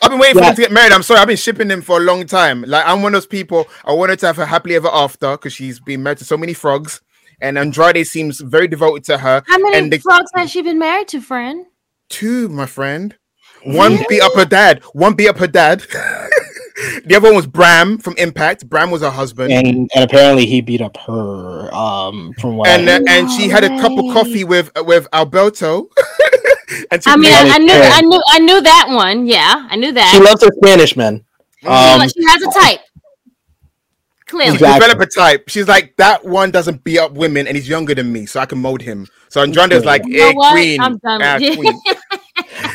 I've 0.03 0.11
been 0.11 0.19
waiting 0.19 0.35
for 0.35 0.41
Yeah. 0.41 0.47
them 0.49 0.57
to 0.57 0.63
get 0.63 0.73
married. 0.73 0.93
I'm 0.93 1.03
sorry, 1.03 1.21
I've 1.21 1.29
been 1.29 1.37
shipping 1.37 1.69
them 1.69 1.83
for 1.83 1.97
a 1.99 2.01
long 2.01 2.27
time. 2.27 2.63
Like 2.67 2.87
I'm 2.87 3.03
one 3.03 3.15
of 3.15 3.21
those 3.23 3.27
people. 3.27 3.67
I 3.85 3.93
wanted 3.93 4.19
to 4.21 4.27
have 4.27 4.37
her 4.37 4.47
happily 4.47 4.77
ever 4.77 4.89
after 4.93 5.33
because 5.33 5.53
she's 5.53 5.81
been 5.81 6.03
married 6.03 6.19
to 6.19 6.25
so 6.25 6.37
many 6.37 6.55
frogs, 6.55 7.01
and 7.41 7.59
Andrade 7.59 8.07
seems 8.07 8.41
very 8.41 8.69
devoted 8.69 9.05
to 9.05 9.19
her. 9.19 9.43
How 9.47 9.59
many 9.59 9.77
and 9.79 9.93
the 9.93 9.99
frogs 9.99 10.31
has 10.35 10.51
she 10.51 10.63
been 10.63 10.79
married 10.79 11.09
to, 11.09 11.21
friend? 11.21 11.67
two, 12.09 12.49
my 12.49 12.67
friend. 12.67 13.17
One 13.65 13.99
beat 14.09 14.21
up 14.21 14.35
her 14.35 14.45
dad. 14.45 14.83
One 14.93 15.15
beat 15.15 15.29
up 15.29 15.39
her 15.39 15.47
dad. 15.47 15.81
the 17.07 17.15
other 17.17 17.29
one 17.29 17.35
was 17.37 17.47
Bram 17.47 17.97
from 17.99 18.15
Impact. 18.19 18.69
Bram 18.69 18.91
was 18.91 19.01
her 19.01 19.09
husband. 19.11 19.51
And, 19.53 19.91
and 19.95 20.05
apparently 20.05 20.45
he 20.45 20.61
beat 20.61 20.83
up 20.83 20.97
her 20.99 21.75
um 21.75 22.35
from 22.39 22.57
what 22.59 22.69
and 22.69 22.89
I 22.91 22.97
uh, 22.97 23.05
and 23.09 23.31
she 23.31 23.49
had 23.49 23.65
a 23.65 23.69
cup 23.81 23.93
of 23.93 24.13
coffee 24.13 24.45
with 24.45 24.71
with 24.85 25.09
Alberto. 25.15 25.89
and 26.91 27.03
I 27.07 27.17
mean, 27.17 27.33
I, 27.33 27.51
I 27.55 27.59
knew. 27.59 27.73
I 27.75 28.01
knew, 28.03 28.23
I 28.29 28.39
knew 28.39 28.61
that 28.61 28.87
one. 28.91 29.27
Yeah, 29.27 29.67
I 29.71 29.77
knew 29.77 29.93
that. 29.93 30.11
she 30.15 30.21
loves 30.21 30.43
her 30.45 30.51
Spanish 30.63 30.97
men. 30.97 31.25
Um, 31.67 32.01
she 32.09 32.25
has 32.29 32.43
a 32.43 32.51
type. 32.61 32.81
Clearly, 34.27 34.51
she 34.51 34.55
Exactly. 34.55 34.89
developed 34.89 35.13
a 35.13 35.19
type. 35.19 35.49
She's 35.49 35.69
like 35.69 35.97
that 35.97 36.25
one 36.25 36.51
doesn't 36.51 36.83
beat 36.85 36.99
up 36.99 37.13
women, 37.13 37.47
and 37.47 37.57
he's 37.57 37.69
younger 37.69 37.95
than 37.95 38.11
me, 38.13 38.27
so 38.27 38.41
I 38.41 38.47
can 38.47 38.59
mold 38.59 38.81
him. 38.83 39.07
So 39.29 39.43
Andrade's 39.43 39.85
like, 39.85 40.03
You 40.07 40.19
know 40.19 40.27
hey, 40.43 40.53
queen, 40.53 40.81
I'm 40.81 40.97
done 40.99 41.21
with 41.21 41.43
you. 41.43 41.57
queen. 41.57 41.81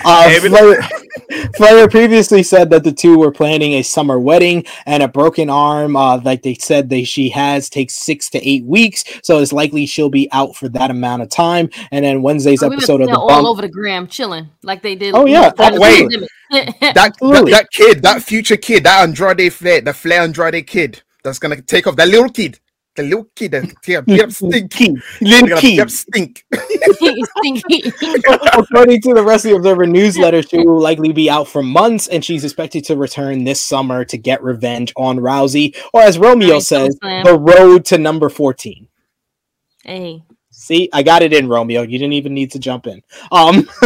Uh, 0.06 0.30
Hey, 0.30 0.40
but- 0.48 0.99
Flair, 1.30 1.50
Flair 1.56 1.88
previously 1.88 2.44
said 2.44 2.70
that 2.72 2.84
the 2.84 2.92
two 2.92 3.18
were 3.18 3.32
planning 3.32 3.74
a 3.74 3.84
summer 3.84 4.20
wedding, 4.20 4.66
and 4.86 5.04
a 5.04 5.08
broken 5.08 5.50
arm, 5.50 5.96
uh, 5.96 6.20
like 6.22 6.42
they 6.42 6.56
said, 6.56 6.90
they 6.90 7.04
she 7.04 7.30
has 7.30 7.70
takes 7.70 7.96
six 7.96 8.30
to 8.32 8.48
eight 8.50 8.66
weeks, 8.66 9.04
so 9.24 9.40
it's 9.40 9.54
likely 9.54 9.86
she'll 9.86 10.10
be 10.10 10.28
out 10.32 10.56
for 10.56 10.68
that 10.70 10.90
amount 10.92 11.22
of 11.22 11.30
time. 11.30 11.70
And 11.92 12.04
then 12.04 12.22
Wednesday's 12.22 12.64
Oh, 12.64 12.70
we 12.70 12.76
episode 12.78 13.02
of 13.02 13.10
the 13.10 13.18
all 13.20 13.28
Bump. 13.28 13.48
over 13.48 13.62
the 13.62 13.70
gram, 13.70 14.08
chilling 14.08 14.50
like 14.64 14.82
they 14.82 14.96
did. 14.96 15.14
Oh, 15.16 15.26
yeah. 15.26 15.50
during 15.52 15.76
the 15.76 15.80
Wait. 15.80 16.30
That, 16.52 16.96
that 16.96 17.46
that 17.52 17.68
kid, 17.72 18.02
that 18.02 18.24
future 18.24 18.58
kid, 18.58 18.84
that 18.86 19.04
Andrade 19.04 19.54
Flair, 19.54 19.82
the 19.82 19.94
Flair 19.94 20.22
Andrade 20.24 20.66
kid, 20.66 21.04
that's 21.24 21.38
gonna 21.38 21.62
take 21.62 21.86
off 21.86 21.96
that 21.98 22.08
little 22.08 22.30
kid, 22.30 22.60
the 22.96 23.04
little 23.04 23.26
kid 23.36 23.52
that's 23.52 23.72
gonna 23.74 24.02
beat 24.02 24.32
stink. 24.32 24.72
Key, 24.72 24.98
They're 25.22 25.42
gonna 25.42 25.62
Key. 25.62 25.72
beat 25.76 25.80
up 25.80 25.90
stink. 25.90 26.44
Stinky. 26.94 27.92
According 28.54 29.02
to 29.04 29.14
the 29.14 29.24
Wrestling 29.26 29.56
Observer 29.56 29.88
newsletter, 29.88 30.42
she 30.42 30.58
will 30.58 30.80
likely 30.82 31.14
be 31.14 31.30
out 31.30 31.48
for 31.48 31.62
months, 31.64 32.08
and 32.08 32.24
she's 32.26 32.44
expected 32.44 32.84
to 32.86 32.98
return 32.98 33.44
this 33.44 33.62
summer 33.62 34.04
to 34.06 34.18
get 34.18 34.44
revenge 34.44 34.92
on 34.98 35.20
Rousey, 35.20 35.76
or 35.94 36.02
as 36.02 36.18
Romeo 36.18 36.56
Nice, 36.56 36.68
says, 36.68 36.98
the 37.02 37.38
road 37.40 37.86
to 37.86 37.98
number 37.98 38.30
fourteen. 38.30 38.88
hey, 39.84 40.24
See, 40.70 40.88
I 40.94 41.02
got 41.02 41.24
it 41.24 41.34
in 41.34 41.50
Romeo. 41.50 41.82
You 41.82 41.98
didn't 41.98 42.14
even 42.14 42.36
need 42.36 42.52
to 42.52 42.60
jump 42.60 42.86
in. 42.86 43.02
Um, 43.32 43.64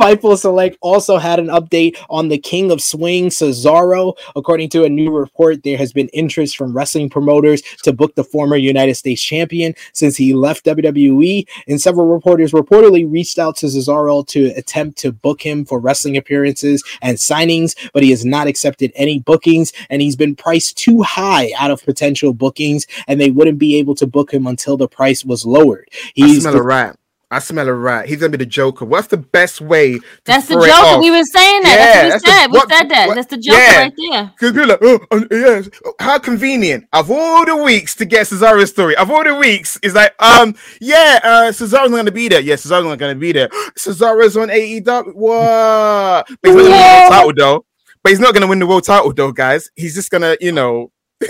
Fightful 0.00 0.38
Select 0.38 0.78
also 0.80 1.18
had 1.18 1.38
an 1.38 1.48
update 1.48 1.98
on 2.08 2.28
the 2.28 2.38
King 2.38 2.70
of 2.70 2.80
Swing, 2.80 3.28
Cesaro. 3.28 4.16
According 4.34 4.70
to 4.70 4.84
a 4.84 4.88
new 4.88 5.14
report, 5.14 5.64
there 5.64 5.76
has 5.76 5.92
been 5.92 6.08
interest 6.14 6.56
from 6.56 6.74
wrestling 6.74 7.10
promoters 7.10 7.60
to 7.82 7.92
book 7.92 8.14
the 8.14 8.24
former 8.24 8.56
United 8.56 8.94
States 8.94 9.20
champion 9.20 9.74
since 9.92 10.16
he 10.16 10.32
left 10.32 10.64
WWE. 10.64 11.46
And 11.66 11.78
several 11.78 12.06
reporters 12.06 12.52
reportedly 12.52 13.04
reached 13.06 13.38
out 13.38 13.56
to 13.56 13.66
Cesaro 13.66 14.26
to 14.28 14.46
attempt 14.56 14.96
to 15.00 15.12
book 15.12 15.42
him 15.42 15.66
for 15.66 15.78
wrestling 15.78 16.16
appearances 16.16 16.82
and 17.02 17.18
signings, 17.18 17.76
but 17.92 18.02
he 18.02 18.08
has 18.12 18.24
not 18.24 18.46
accepted 18.46 18.92
any 18.94 19.18
bookings, 19.18 19.74
and 19.90 20.00
he's 20.00 20.16
been 20.16 20.36
priced 20.36 20.78
too 20.78 21.02
high 21.02 21.52
out 21.58 21.70
of 21.70 21.84
potential 21.84 22.32
bookings, 22.32 22.86
and 23.06 23.20
they 23.20 23.28
wouldn't 23.30 23.58
be 23.58 23.76
able 23.76 23.94
to 23.96 24.06
book 24.06 24.32
him 24.32 24.46
until 24.46 24.78
the 24.78 24.88
price 24.88 25.22
was 25.22 25.44
lowered. 25.44 25.86
I 26.04 26.10
He's 26.14 26.42
smell 26.42 26.56
a 26.56 26.62
rat. 26.62 26.96
I 27.30 27.40
smell 27.40 27.68
a 27.68 27.74
rat. 27.74 28.06
He's 28.08 28.20
gonna 28.20 28.30
be 28.30 28.38
the 28.38 28.46
Joker. 28.46 28.86
What's 28.86 29.08
the 29.08 29.18
best 29.18 29.60
way? 29.60 29.98
To 29.98 30.04
That's 30.24 30.46
the 30.48 30.54
throw 30.54 30.62
it 30.62 30.68
Joker. 30.68 30.78
off? 30.86 31.00
We 31.02 31.10
were 31.10 31.24
saying 31.24 31.62
that. 31.64 31.76
Yeah, 31.78 32.08
That's 32.08 32.22
that's 32.22 32.24
what 32.24 32.24
the- 32.24 32.28
we 32.30 32.32
said. 32.32 32.46
we 32.50 32.58
what- 32.58 32.68
said 32.70 32.88
that. 32.88 33.06
what- 33.08 33.14
That's 33.16 33.26
the 33.26 33.36
Joker 33.36 33.58
yeah. 33.58 33.78
right 33.82 33.92
there. 34.10 34.32
Because 34.34 34.52
people 34.52 34.62
are 34.62 34.66
like, 34.66 34.78
oh, 34.82 35.00
uh, 35.10 35.20
yes, 35.30 35.68
how 36.00 36.18
convenient. 36.18 36.86
Of 36.94 37.10
all 37.10 37.44
the 37.44 37.54
weeks 37.56 37.94
to 37.96 38.06
get 38.06 38.26
Cesaro's 38.28 38.70
story, 38.70 38.96
of 38.96 39.10
all 39.10 39.24
the 39.24 39.34
weeks, 39.34 39.78
is 39.82 39.94
like, 39.94 40.14
um, 40.22 40.54
yeah, 40.80 41.20
uh, 41.22 41.50
Cesaro's 41.52 41.90
not 41.90 41.96
gonna 41.98 42.10
be 42.10 42.28
there. 42.28 42.40
Yeah, 42.40 42.54
Cesaro's 42.54 42.84
not 42.86 42.98
gonna 42.98 43.14
be 43.14 43.32
there. 43.32 43.48
Cesaro's 43.78 44.34
on 44.38 44.48
AEW. 44.48 45.12
What? 45.14 46.28
But 46.40 46.50
he's 46.50 46.56
not 46.56 46.64
gonna 46.64 46.64
win 46.64 46.64
the 46.64 47.06
world 47.06 47.10
title 47.10 47.32
though. 47.36 47.64
But 48.02 48.10
he's 48.10 48.20
not 48.20 48.32
gonna 48.34 48.46
win 48.46 48.58
the 48.58 48.66
world 48.66 48.84
title 48.84 49.12
though, 49.12 49.32
guys. 49.32 49.70
He's 49.76 49.94
just 49.94 50.10
gonna, 50.10 50.34
you 50.40 50.52
know, 50.52 50.92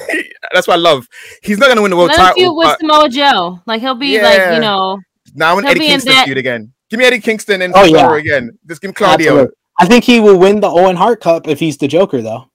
that's 0.53 0.67
what 0.69 0.75
I 0.75 0.79
love. 0.79 1.07
He's 1.43 1.59
not 1.59 1.69
gonna 1.69 1.83
win 1.83 1.91
the 1.91 1.97
world 1.97 2.09
Let 2.11 2.19
him 2.19 2.25
title. 2.27 2.35
feud 2.43 2.57
with 2.57 2.67
but- 2.67 2.81
Samoa 2.81 3.09
Joe. 3.09 3.61
Like 3.67 3.81
he'll 3.81 3.95
be 3.95 4.21
like, 4.21 4.55
you 4.55 4.61
know, 4.61 4.99
Now 5.35 5.51
I 5.51 5.55
want 5.55 5.67
Eddie 5.67 5.81
Kingston 5.81 6.13
that- 6.15 6.27
feud 6.27 6.39
again. 6.39 6.73
Give 6.91 6.99
me 6.99 7.05
Eddie 7.07 7.21
Kingston 7.21 7.61
and 7.63 7.75
Oh, 7.75 7.81
Cesaro 7.83 7.93
yeah. 7.93 8.17
again. 8.17 8.59
Just 8.67 8.81
give 8.81 8.89
him 8.89 8.95
Claudio. 8.95 9.33
Absolutely. 9.33 9.55
I 9.81 9.87
think 9.87 10.05
he 10.05 10.21
will 10.21 10.39
win 10.39 10.61
the 10.61 10.69
Owen 10.69 10.97
Hart 10.97 11.21
Cup 11.21 11.47
if 11.47 11.61
he's 11.61 11.77
the 11.77 11.87
Joker, 11.87 12.23
though. 12.23 12.47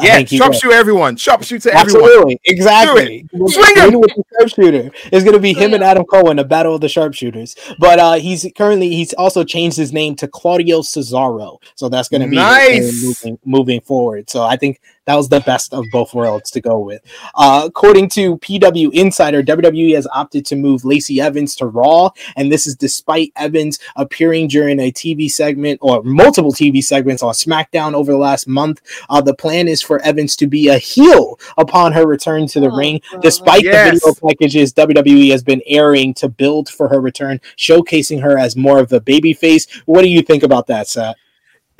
I 0.00 0.06
Yeah, 0.06 0.16
think 0.16 0.30
he 0.30 0.40
will. 0.40 0.48
sharpshoot 0.48 0.72
everyone. 0.72 1.16
Sharpshoot 1.16 1.62
to 1.62 1.74
everyone. 1.74 2.02
Absolutely, 2.02 2.40
exactly. 2.46 3.26
Swing 3.46 3.76
him! 3.76 4.00
With 4.00 4.10
the 4.16 4.24
sharpshooter. 4.40 4.90
It's 5.12 5.22
going 5.22 5.34
to 5.34 5.38
be 5.38 5.52
him 5.52 5.74
and 5.74 5.84
Adam 5.84 6.04
Cole, 6.04 6.30
in 6.30 6.38
a 6.38 6.44
battle 6.44 6.74
of 6.74 6.80
the 6.80 6.88
sharpshooters. 6.88 7.54
But 7.78 7.98
uh, 7.98 8.14
he's 8.14 8.46
currently 8.56 8.88
he's 8.88 9.12
also 9.12 9.44
changed 9.44 9.76
his 9.76 9.92
name 9.92 10.16
to 10.16 10.26
Claudio 10.26 10.80
Cesaro, 10.80 11.58
so 11.76 11.90
that's 11.90 12.08
going 12.08 12.22
to 12.22 12.28
be 12.28 12.36
Nice. 12.36 13.04
moving 13.04 13.38
moving 13.44 13.80
forward. 13.82 14.30
So 14.30 14.42
I 14.42 14.56
think 14.56 14.80
that 15.06 15.16
was 15.16 15.28
the 15.28 15.40
best 15.40 15.74
of 15.74 15.84
both 15.90 16.14
worlds 16.14 16.50
to 16.52 16.60
go 16.60 16.78
with. 16.78 17.02
Uh, 17.34 17.62
according 17.66 18.08
to 18.10 18.36
PW 18.38 18.92
Insider, 18.92 19.42
WWE 19.42 19.94
has 19.94 20.06
opted 20.12 20.46
to 20.46 20.56
move 20.56 20.84
Lacey 20.84 21.20
Evans 21.20 21.56
to 21.56 21.66
Raw, 21.66 22.10
and 22.36 22.52
this 22.52 22.66
is 22.66 22.76
despite 22.76 23.32
Evans 23.36 23.78
appearing 23.96 24.48
during 24.48 24.78
a 24.80 24.92
TV 24.92 25.30
segment 25.30 25.78
or 25.82 26.02
multiple 26.02 26.52
TV 26.52 26.82
segments 26.82 27.22
on 27.22 27.32
SmackDown 27.34 27.94
over 27.94 28.12
the 28.12 28.18
last 28.18 28.46
month. 28.46 28.80
Uh, 29.10 29.20
the 29.20 29.34
plan 29.34 29.68
is 29.68 29.82
for 29.82 30.00
Evans 30.02 30.36
to 30.36 30.46
be 30.46 30.68
a 30.68 30.78
heel 30.78 31.38
upon 31.58 31.92
her 31.92 32.06
return 32.06 32.46
to 32.48 32.60
the 32.60 32.70
Oh, 32.70 32.76
ring, 32.76 33.00
despite 33.20 33.64
Yes. 33.64 34.00
the 34.00 34.12
video 34.12 34.28
packages 34.28 34.72
WWE 34.72 35.30
has 35.30 35.42
been 35.42 35.62
airing 35.66 36.14
to 36.14 36.28
build 36.28 36.68
for 36.68 36.88
her 36.88 37.00
return, 37.00 37.40
showcasing 37.56 38.22
her 38.22 38.38
as 38.38 38.56
more 38.56 38.78
of 38.78 38.92
a 38.92 39.00
babyface. 39.00 39.66
What 39.86 40.02
do 40.02 40.08
you 40.08 40.22
think 40.22 40.42
about 40.42 40.66
that, 40.68 40.86
Seth? 40.88 41.16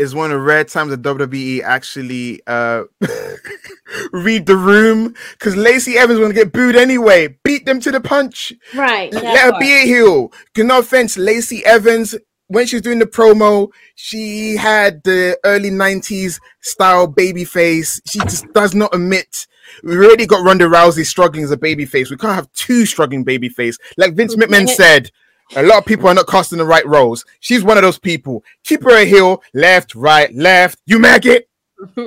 Is 0.02 0.14
one 0.14 0.30
of 0.30 0.38
the 0.38 0.44
rare 0.44 0.64
times 0.64 0.90
that 0.90 1.02
WWE 1.02 1.62
actually 1.62 2.42
uh 2.46 2.84
read 4.12 4.46
the 4.46 4.56
room 4.56 5.14
because 5.32 5.56
Lacey 5.56 5.96
Evans 5.96 6.20
want 6.20 6.30
to 6.30 6.34
get 6.34 6.52
booed 6.52 6.76
anyway. 6.76 7.28
Beat 7.44 7.64
them 7.66 7.80
to 7.80 7.90
the 7.90 8.00
punch. 8.00 8.52
right. 8.74 9.12
Let 9.12 9.38
her 9.38 9.58
be 9.58 9.72
a 9.72 9.86
heel. 9.86 10.32
No 10.56 10.78
offense, 10.78 11.16
Lacey 11.16 11.64
Evans. 11.64 12.14
When 12.48 12.66
she 12.66 12.76
was 12.76 12.82
doing 12.82 12.98
the 12.98 13.06
promo, 13.06 13.68
she 13.94 14.56
had 14.56 15.02
the 15.04 15.38
early 15.42 15.70
'90s 15.70 16.38
style 16.60 17.06
baby 17.06 17.44
face. 17.44 17.98
She 18.06 18.18
just 18.18 18.44
does 18.52 18.74
not 18.74 18.94
admit. 18.94 19.46
We 19.82 19.96
already 19.96 20.26
got 20.26 20.44
Ronda 20.44 20.66
Rousey 20.66 21.06
struggling 21.06 21.44
as 21.44 21.50
a 21.50 21.56
baby 21.56 21.86
face. 21.86 22.10
We 22.10 22.18
can't 22.18 22.34
have 22.34 22.52
two 22.52 22.84
struggling 22.84 23.24
baby 23.24 23.48
face. 23.48 23.78
Like 23.96 24.14
Vince 24.14 24.36
McMahon 24.36 24.68
said, 24.68 25.10
a 25.56 25.62
lot 25.62 25.78
of 25.78 25.86
people 25.86 26.08
are 26.08 26.14
not 26.14 26.26
casting 26.26 26.58
the 26.58 26.64
right 26.64 26.86
roles. 26.86 27.24
She's 27.40 27.62
one 27.62 27.76
of 27.76 27.82
those 27.82 27.98
people. 27.98 28.44
Keep 28.64 28.84
her 28.84 28.96
a 28.96 29.04
heel, 29.04 29.42
left, 29.54 29.94
right, 29.94 30.34
left. 30.34 30.80
You 30.86 30.98
maggot. 30.98 31.48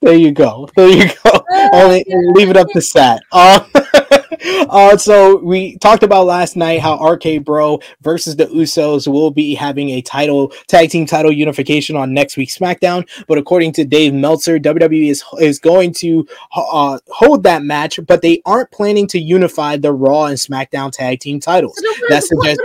There 0.00 0.14
you 0.14 0.32
go. 0.32 0.68
There 0.76 0.88
you 0.88 1.10
go. 1.24 1.44
Only 1.72 2.04
leave 2.32 2.50
it 2.50 2.56
up 2.56 2.68
to 2.70 2.80
Sat. 2.80 3.20
Uh, 3.32 3.60
uh, 4.68 4.96
so 4.96 5.36
we 5.36 5.76
talked 5.78 6.02
about 6.02 6.26
last 6.26 6.56
night 6.56 6.80
how 6.80 7.02
RK 7.04 7.44
Bro 7.44 7.80
versus 8.00 8.36
the 8.36 8.46
Usos 8.46 9.08
will 9.08 9.30
be 9.30 9.54
having 9.54 9.90
a 9.90 10.02
title 10.02 10.52
tag 10.66 10.90
team 10.90 11.06
title 11.06 11.32
unification 11.32 11.96
on 11.96 12.14
next 12.14 12.36
week's 12.36 12.56
SmackDown. 12.56 13.08
But 13.26 13.38
according 13.38 13.72
to 13.74 13.84
Dave 13.84 14.14
Meltzer, 14.14 14.58
WWE 14.58 15.10
is 15.10 15.24
is 15.40 15.58
going 15.58 15.92
to 15.94 16.26
uh, 16.54 16.98
hold 17.08 17.42
that 17.44 17.62
match, 17.62 17.98
but 18.06 18.22
they 18.22 18.42
aren't 18.44 18.70
planning 18.70 19.06
to 19.08 19.18
unify 19.18 19.76
the 19.76 19.92
Raw 19.92 20.26
and 20.26 20.38
SmackDown 20.38 20.92
tag 20.92 21.20
team 21.20 21.40
titles. 21.40 21.76
That 22.08 22.22
suggests 22.24 22.62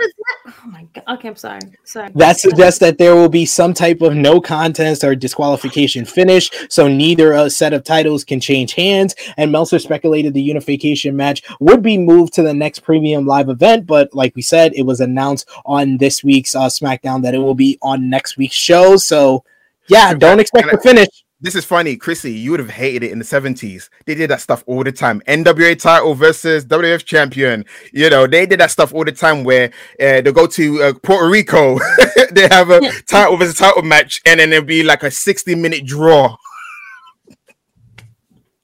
Oh 0.65 0.69
my 0.69 0.87
god. 0.93 1.03
Okay, 1.15 1.27
I'm 1.27 1.35
sorry. 1.35 1.59
Sorry. 1.83 2.09
that 2.15 2.39
suggests 2.39 2.79
that 2.79 2.97
there 2.97 3.15
will 3.15 3.27
be 3.27 3.45
some 3.45 3.73
type 3.73 4.01
of 4.01 4.15
no 4.15 4.39
contest 4.39 5.03
or 5.03 5.13
disqualification 5.13 6.05
finish, 6.05 6.49
so 6.69 6.87
neither 6.87 7.33
a 7.33 7.49
set 7.49 7.73
of 7.73 7.83
titles 7.83 8.23
can 8.23 8.39
change 8.39 8.73
hands. 8.73 9.13
And 9.35 9.51
Meltzer 9.51 9.79
speculated 9.79 10.33
the 10.33 10.41
unification 10.41 11.17
match 11.17 11.43
would 11.59 11.81
be 11.81 11.97
moved 11.97 12.33
to 12.35 12.43
the 12.43 12.53
next 12.53 12.79
premium 12.79 13.25
live 13.25 13.49
event, 13.49 13.85
but 13.85 14.13
like 14.13 14.35
we 14.35 14.41
said, 14.41 14.73
it 14.75 14.83
was 14.83 15.01
announced 15.01 15.49
on 15.65 15.97
this 15.97 16.23
week's 16.23 16.55
uh, 16.55 16.67
SmackDown 16.67 17.23
that 17.23 17.35
it 17.35 17.39
will 17.39 17.55
be 17.55 17.77
on 17.81 18.09
next 18.09 18.37
week's 18.37 18.55
show. 18.55 18.95
So, 18.95 19.43
yeah, 19.89 20.13
don't 20.13 20.39
expect 20.39 20.69
Can 20.69 20.77
to 20.77 20.81
finish. 20.81 21.23
This 21.43 21.55
is 21.55 21.65
funny, 21.65 21.97
Chrissy. 21.97 22.31
You 22.31 22.51
would 22.51 22.61
have 22.61 22.69
hated 22.69 23.03
it 23.03 23.11
in 23.11 23.19
the 23.19 23.25
70s. 23.25 23.89
They 24.05 24.15
did 24.15 24.29
that 24.29 24.39
stuff 24.39 24.63
all 24.65 24.81
the 24.81 24.93
time. 24.93 25.21
NWA 25.27 25.77
title 25.77 26.15
versus 26.15 26.65
WWF 26.65 27.03
champion. 27.03 27.65
You 27.91 28.09
know, 28.09 28.25
they 28.27 28.45
did 28.45 28.61
that 28.61 28.71
stuff 28.71 28.93
all 28.93 29.03
the 29.03 29.11
time 29.11 29.43
where 29.43 29.67
uh, 29.99 30.21
they 30.21 30.31
go 30.31 30.47
to 30.47 30.81
uh, 30.83 30.93
Puerto 31.03 31.29
Rico. 31.29 31.79
they 32.31 32.47
have 32.47 32.69
a 32.69 32.79
title 33.09 33.35
versus 33.35 33.55
title 33.57 33.81
match, 33.81 34.21
and 34.25 34.39
then 34.39 34.51
there'll 34.51 34.63
be 34.65 34.83
like 34.83 35.03
a 35.03 35.11
60 35.11 35.53
minute 35.55 35.85
draw. 35.85 36.33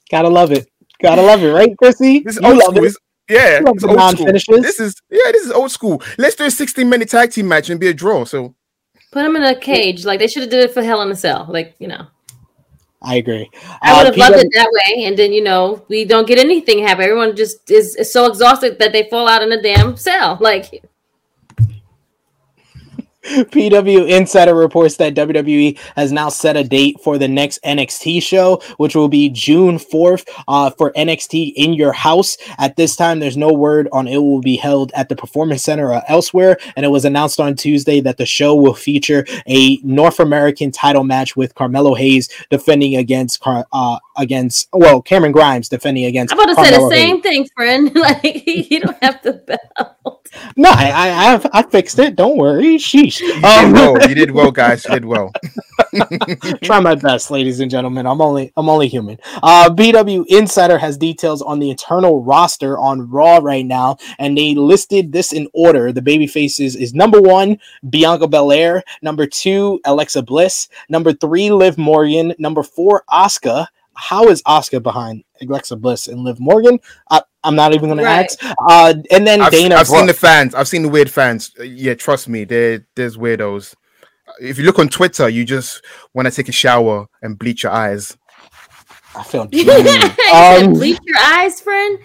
Gotta 0.09 0.29
love 0.29 0.51
it. 0.53 0.67
Gotta 1.03 1.21
love 1.21 1.43
it, 1.43 1.51
right, 1.51 1.77
Chrissy? 1.77 2.19
This 2.19 2.37
is 2.37 2.41
You 2.41 2.47
old 2.47 2.57
love 2.59 2.75
school. 2.75 2.85
it. 2.85 2.95
Yeah, 3.29 3.59
You 3.59 3.65
love 3.65 3.75
it's 3.75 3.83
the 3.83 3.89
old 3.89 3.99
school. 3.99 4.25
non-finishes. 4.25 4.61
This 4.61 4.79
is 4.79 4.95
yeah, 5.11 5.31
this 5.33 5.45
is 5.45 5.51
old 5.51 5.71
school. 5.71 6.01
Let's 6.17 6.35
do 6.35 6.45
a 6.45 6.51
60 6.51 6.83
minute 6.85 7.09
tag 7.09 7.31
team 7.31 7.47
match 7.47 7.69
and 7.69 7.79
be 7.79 7.87
a 7.89 7.93
draw. 7.93 8.23
So 8.25 8.55
Put 9.11 9.23
them 9.23 9.35
in 9.35 9.43
a 9.43 9.53
cage. 9.59 10.05
Like 10.05 10.19
they 10.19 10.27
should 10.27 10.43
have 10.43 10.49
did 10.51 10.63
it 10.69 10.73
for 10.73 10.81
Hell 10.81 11.01
in 11.01 11.11
a 11.11 11.15
Cell. 11.15 11.45
Like 11.49 11.75
you 11.79 11.87
know, 11.87 12.07
I 13.01 13.15
agree. 13.15 13.49
I 13.81 13.91
Uh, 13.91 13.97
would 13.97 14.05
have 14.07 14.17
loved 14.17 14.35
PW 14.35 14.43
it 14.43 14.49
that 14.55 14.69
way. 14.71 15.05
And 15.05 15.17
then 15.17 15.31
you 15.31 15.41
know, 15.43 15.81
we 15.87 16.03
don't 16.05 16.27
get 16.27 16.37
anything 16.37 16.79
happen. 16.79 17.03
Everyone 17.05 17.35
just 17.35 17.69
is, 17.71 17.95
is 17.95 18.11
so 18.11 18.25
exhausted 18.25 18.77
that 18.79 18.91
they 18.91 19.09
fall 19.09 19.27
out 19.27 19.41
in 19.41 19.51
a 19.51 19.61
damn 19.61 19.95
cell. 19.95 20.37
Like 20.41 20.83
PW 23.51 24.09
Insider 24.09 24.55
reports 24.55 24.95
that 24.95 25.13
WWE 25.13 25.77
has 25.95 26.11
now 26.11 26.29
set 26.29 26.57
a 26.57 26.63
date 26.63 26.99
for 26.99 27.19
the 27.19 27.27
next 27.27 27.61
NXT 27.63 28.23
show, 28.23 28.59
which 28.77 28.95
will 28.95 29.07
be 29.07 29.29
June 29.29 29.77
4th 29.77 30.27
uh, 30.47 30.71
for 30.71 30.91
NXT 30.93 31.53
in 31.55 31.73
your 31.73 31.91
house. 31.91 32.37
At 32.57 32.75
this 32.75 32.95
time, 32.95 33.19
there's 33.19 33.37
no 33.37 33.53
word 33.53 33.87
on 33.91 34.07
it 34.07 34.17
will 34.17 34.41
be 34.41 34.55
held 34.55 34.91
at 34.95 35.09
the 35.09 35.15
Performance 35.15 35.61
Center 35.61 35.93
or 35.93 36.01
elsewhere. 36.07 36.57
And 36.75 36.83
it 36.83 36.89
was 36.89 37.05
announced 37.05 37.39
on 37.39 37.55
Tuesday 37.55 37.99
that 38.01 38.17
the 38.17 38.25
show 38.25 38.55
will 38.55 38.73
feature 38.73 39.27
a 39.47 39.77
North 39.83 40.19
American 40.19 40.71
title 40.71 41.03
match 41.03 41.35
with 41.35 41.53
Carmelo 41.53 41.93
Hayes 41.93 42.29
defending 42.49 42.95
against 42.95 43.41
Car- 43.41 43.67
uh, 43.71 43.99
against 44.19 44.69
well 44.73 45.01
Cameron 45.01 45.31
Grimes 45.31 45.69
defending 45.69 46.05
against. 46.05 46.33
I'm 46.33 46.39
about 46.39 46.55
to 46.55 46.65
say 46.65 46.71
the 46.71 46.89
same 46.89 47.15
Hayes. 47.17 47.23
thing, 47.23 47.47
friend. 47.55 47.95
like 47.95 48.45
you 48.47 48.81
don't 48.81 49.03
have 49.03 49.21
to 49.23 49.33
belt. 49.33 49.95
No, 50.55 50.69
I, 50.69 50.91
I 50.91 51.33
I 51.35 51.49
I 51.53 51.63
fixed 51.63 51.97
it. 51.97 52.15
Don't 52.15 52.37
worry. 52.37 52.77
Sheesh. 52.77 53.19
you 53.19 53.33
did 53.33 53.43
Um, 53.43 53.71
well. 53.73 54.07
You 54.07 54.13
did 54.13 54.29
well, 54.29 54.51
guys. 54.61 54.85
You 54.85 54.91
did 54.91 55.05
well. 55.05 55.31
try 56.63 56.79
my 56.79 56.93
best, 56.95 57.31
ladies 57.31 57.59
and 57.61 57.71
gentlemen. 57.71 58.05
I'm 58.05 58.21
only 58.21 58.51
I'm 58.55 58.69
only 58.69 58.87
human. 58.87 59.17
Uh, 59.41 59.69
PW 59.71 60.25
Insider 60.27 60.77
has 60.77 60.97
details 60.97 61.41
on 61.41 61.59
the 61.59 61.71
internal 61.71 62.23
roster 62.23 62.77
on 62.77 63.09
Raw 63.09 63.37
right 63.41 63.65
now, 63.65 63.97
and 64.19 64.37
they 64.37 64.53
listed 64.53 65.11
this 65.11 65.33
in 65.33 65.47
order. 65.53 65.91
The 65.91 66.01
baby 66.01 66.27
faces 66.27 66.75
is 66.75 66.93
number 66.93 67.19
one, 67.21 67.57
Bianca 67.89 68.27
Belair, 68.27 68.83
number 69.01 69.25
two, 69.25 69.79
Alexa 69.85 70.21
Bliss, 70.21 70.69
number 70.89 71.11
three, 71.11 71.49
Liv 71.51 71.77
Morgan, 71.79 72.35
number 72.37 72.61
four, 72.63 73.03
Asuka. 73.09 73.67
How 74.01 74.29
is 74.29 74.41
Asuka 74.43 74.81
behind 74.81 75.23
Alexa 75.41 75.75
Bliss 75.75 76.07
and 76.07 76.21
Liv 76.23 76.39
Morgan? 76.39 76.79
I, 77.11 77.21
I'm 77.43 77.55
not 77.55 77.73
even 77.73 77.89
going 77.89 78.03
Right. 78.03 78.29
to 78.29 78.45
ask. 78.45 78.55
Uh, 78.67 78.93
and 79.11 79.27
then 79.27 79.41
I've, 79.41 79.51
Dana. 79.51 79.75
I've 79.75 79.87
seen 79.87 80.05
the 80.07 80.13
fans. 80.13 80.55
I've 80.55 80.67
seen 80.67 80.83
the 80.83 80.89
weird 80.89 81.09
fans. 81.11 81.51
Uh, 81.59 81.63
Yeah, 81.63 81.95
trust 81.95 82.29
me, 82.29 82.45
there 82.45 82.85
there's 82.95 83.17
weirdos. 83.17 83.75
If 84.41 84.57
you 84.57 84.63
look 84.63 84.79
on 84.79 84.87
Twitter, 84.89 85.27
you 85.27 85.43
just 85.43 85.83
want 86.13 86.27
to 86.27 86.31
take 86.31 86.47
a 86.49 86.53
shower 86.53 87.07
and 87.21 87.37
bleach 87.37 87.63
your 87.63 87.71
eyes. 87.73 88.15
I 89.15 89.23
feel. 89.23 89.47
you 89.51 89.69
Um, 90.33 90.73
bleach 90.73 90.99
your 91.03 91.17
eyes, 91.19 91.59
friend. 91.59 91.99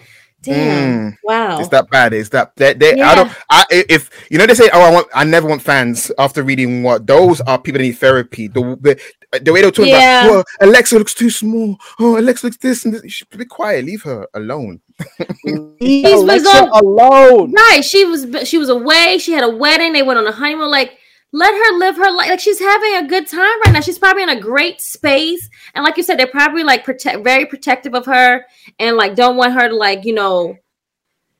Damn. 0.45 1.11
Mm. 1.11 1.17
Wow. 1.23 1.59
It's 1.59 1.69
that 1.69 1.89
bad. 1.89 2.13
It's 2.13 2.29
that 2.29 2.55
they, 2.55 2.73
they 2.73 3.01
I 3.01 3.15
don't 3.15 3.31
I 3.49 3.65
if 3.69 4.09
you 4.29 4.37
know 4.37 4.45
they 4.45 4.53
say 4.53 4.69
oh 4.73 4.81
I 4.81 4.91
want 4.91 5.07
I 5.13 5.23
never 5.23 5.47
want 5.47 5.61
fans 5.61 6.11
after 6.17 6.43
reading 6.43 6.83
what 6.83 7.07
those 7.07 7.41
are 7.41 7.57
people 7.59 7.79
that 7.79 7.85
need 7.85 7.93
therapy. 7.97 8.47
The 8.47 8.61
the, 8.81 9.39
the 9.39 9.51
way 9.53 9.61
they're 9.61 9.71
talking 9.71 9.91
Yeah. 9.91 10.25
about 10.25 10.45
oh, 10.61 10.65
Alexa 10.67 10.97
looks 10.97 11.13
too 11.13 11.29
small. 11.29 11.77
Oh 11.99 12.17
Alexa 12.17 12.45
looks 12.47 12.57
this 12.57 12.85
and 12.85 12.93
this. 12.93 13.03
You 13.03 13.09
should 13.09 13.29
be 13.29 13.45
quiet. 13.45 13.85
Leave 13.85 14.03
her 14.03 14.27
alone. 14.33 14.81
Leave 15.45 15.75
He's 15.79 16.13
Alexa 16.13 16.69
alone. 16.73 17.51
Right. 17.51 17.83
She 17.83 18.05
was 18.05 18.47
she 18.47 18.57
was 18.57 18.69
away. 18.69 19.17
She 19.17 19.31
had 19.33 19.43
a 19.43 19.49
wedding. 19.49 19.93
They 19.93 20.03
went 20.03 20.19
on 20.19 20.27
a 20.27 20.31
honeymoon. 20.31 20.71
Like, 20.71 20.97
let 21.35 21.53
her 21.53 21.77
live 21.77 21.95
her 21.97 22.11
life. 22.11 22.29
Like 22.29 22.39
she's 22.39 22.59
having 22.59 22.95
a 22.95 23.07
good 23.07 23.27
time 23.27 23.59
right 23.65 23.73
now. 23.73 23.81
She's 23.81 23.99
probably 23.99 24.23
in 24.23 24.29
a 24.29 24.39
great 24.39 24.79
space. 24.79 25.49
And 25.73 25.83
like 25.83 25.97
you 25.97 26.03
said, 26.03 26.17
they're 26.17 26.27
probably 26.27 26.63
like 26.63 26.83
protect 26.85 27.23
very 27.23 27.45
protective 27.45 27.93
of 27.93 28.05
her 28.05 28.45
and 28.79 28.95
like 28.95 29.15
don't 29.15 29.35
want 29.35 29.53
her 29.53 29.67
to 29.67 29.75
like, 29.75 30.05
you 30.05 30.13
know, 30.13 30.55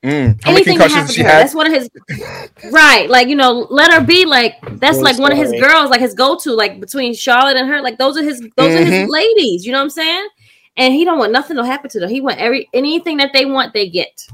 Mm. 0.04 0.40
How 0.44 0.52
many 0.52 0.58
anything 0.68 0.78
can 0.78 0.88
concussions 0.90 0.94
happen 0.94 1.14
she 1.16 1.22
to 1.22 1.24
her. 1.24 1.30
had? 1.34 1.42
That's 1.42 1.56
one 1.56 1.66
of 1.66 1.74
his 1.74 1.90
right. 2.72 3.10
Like 3.10 3.28
you 3.28 3.36
know, 3.36 3.66
let 3.72 3.92
her 3.92 4.02
be 4.02 4.26
like 4.26 4.54
that's 4.80 4.98
Good 4.98 5.04
like 5.04 5.18
one 5.18 5.32
of 5.32 5.38
his 5.40 5.52
girls, 5.60 5.90
like 5.90 6.00
his 6.00 6.14
go 6.14 6.38
to, 6.38 6.52
like 6.54 6.80
between 6.80 7.16
Charlotte 7.16 7.58
and 7.58 7.68
her. 7.68 7.82
Like 7.82 7.98
those 7.98 8.16
are 8.16 8.22
his 8.22 8.40
those 8.56 8.76
are 8.76 8.84
Mhm. 8.86 8.86
his 8.86 9.10
ladies. 9.10 9.66
You 9.66 9.72
know 9.72 9.80
what 9.80 9.86
I'm 9.86 9.90
saying? 9.90 10.28
And 10.78 10.94
he 10.94 11.06
don't 11.06 11.18
want 11.18 11.32
nothing 11.32 11.58
to 11.58 11.66
happen 11.66 11.90
to 11.90 12.00
them. 12.00 12.10
He 12.10 12.22
want 12.22 12.38
every 12.38 12.70
anything 12.72 13.18
that 13.18 13.32
they 13.34 13.46
want, 13.46 13.74
they 13.74 13.90
get. 13.90 14.28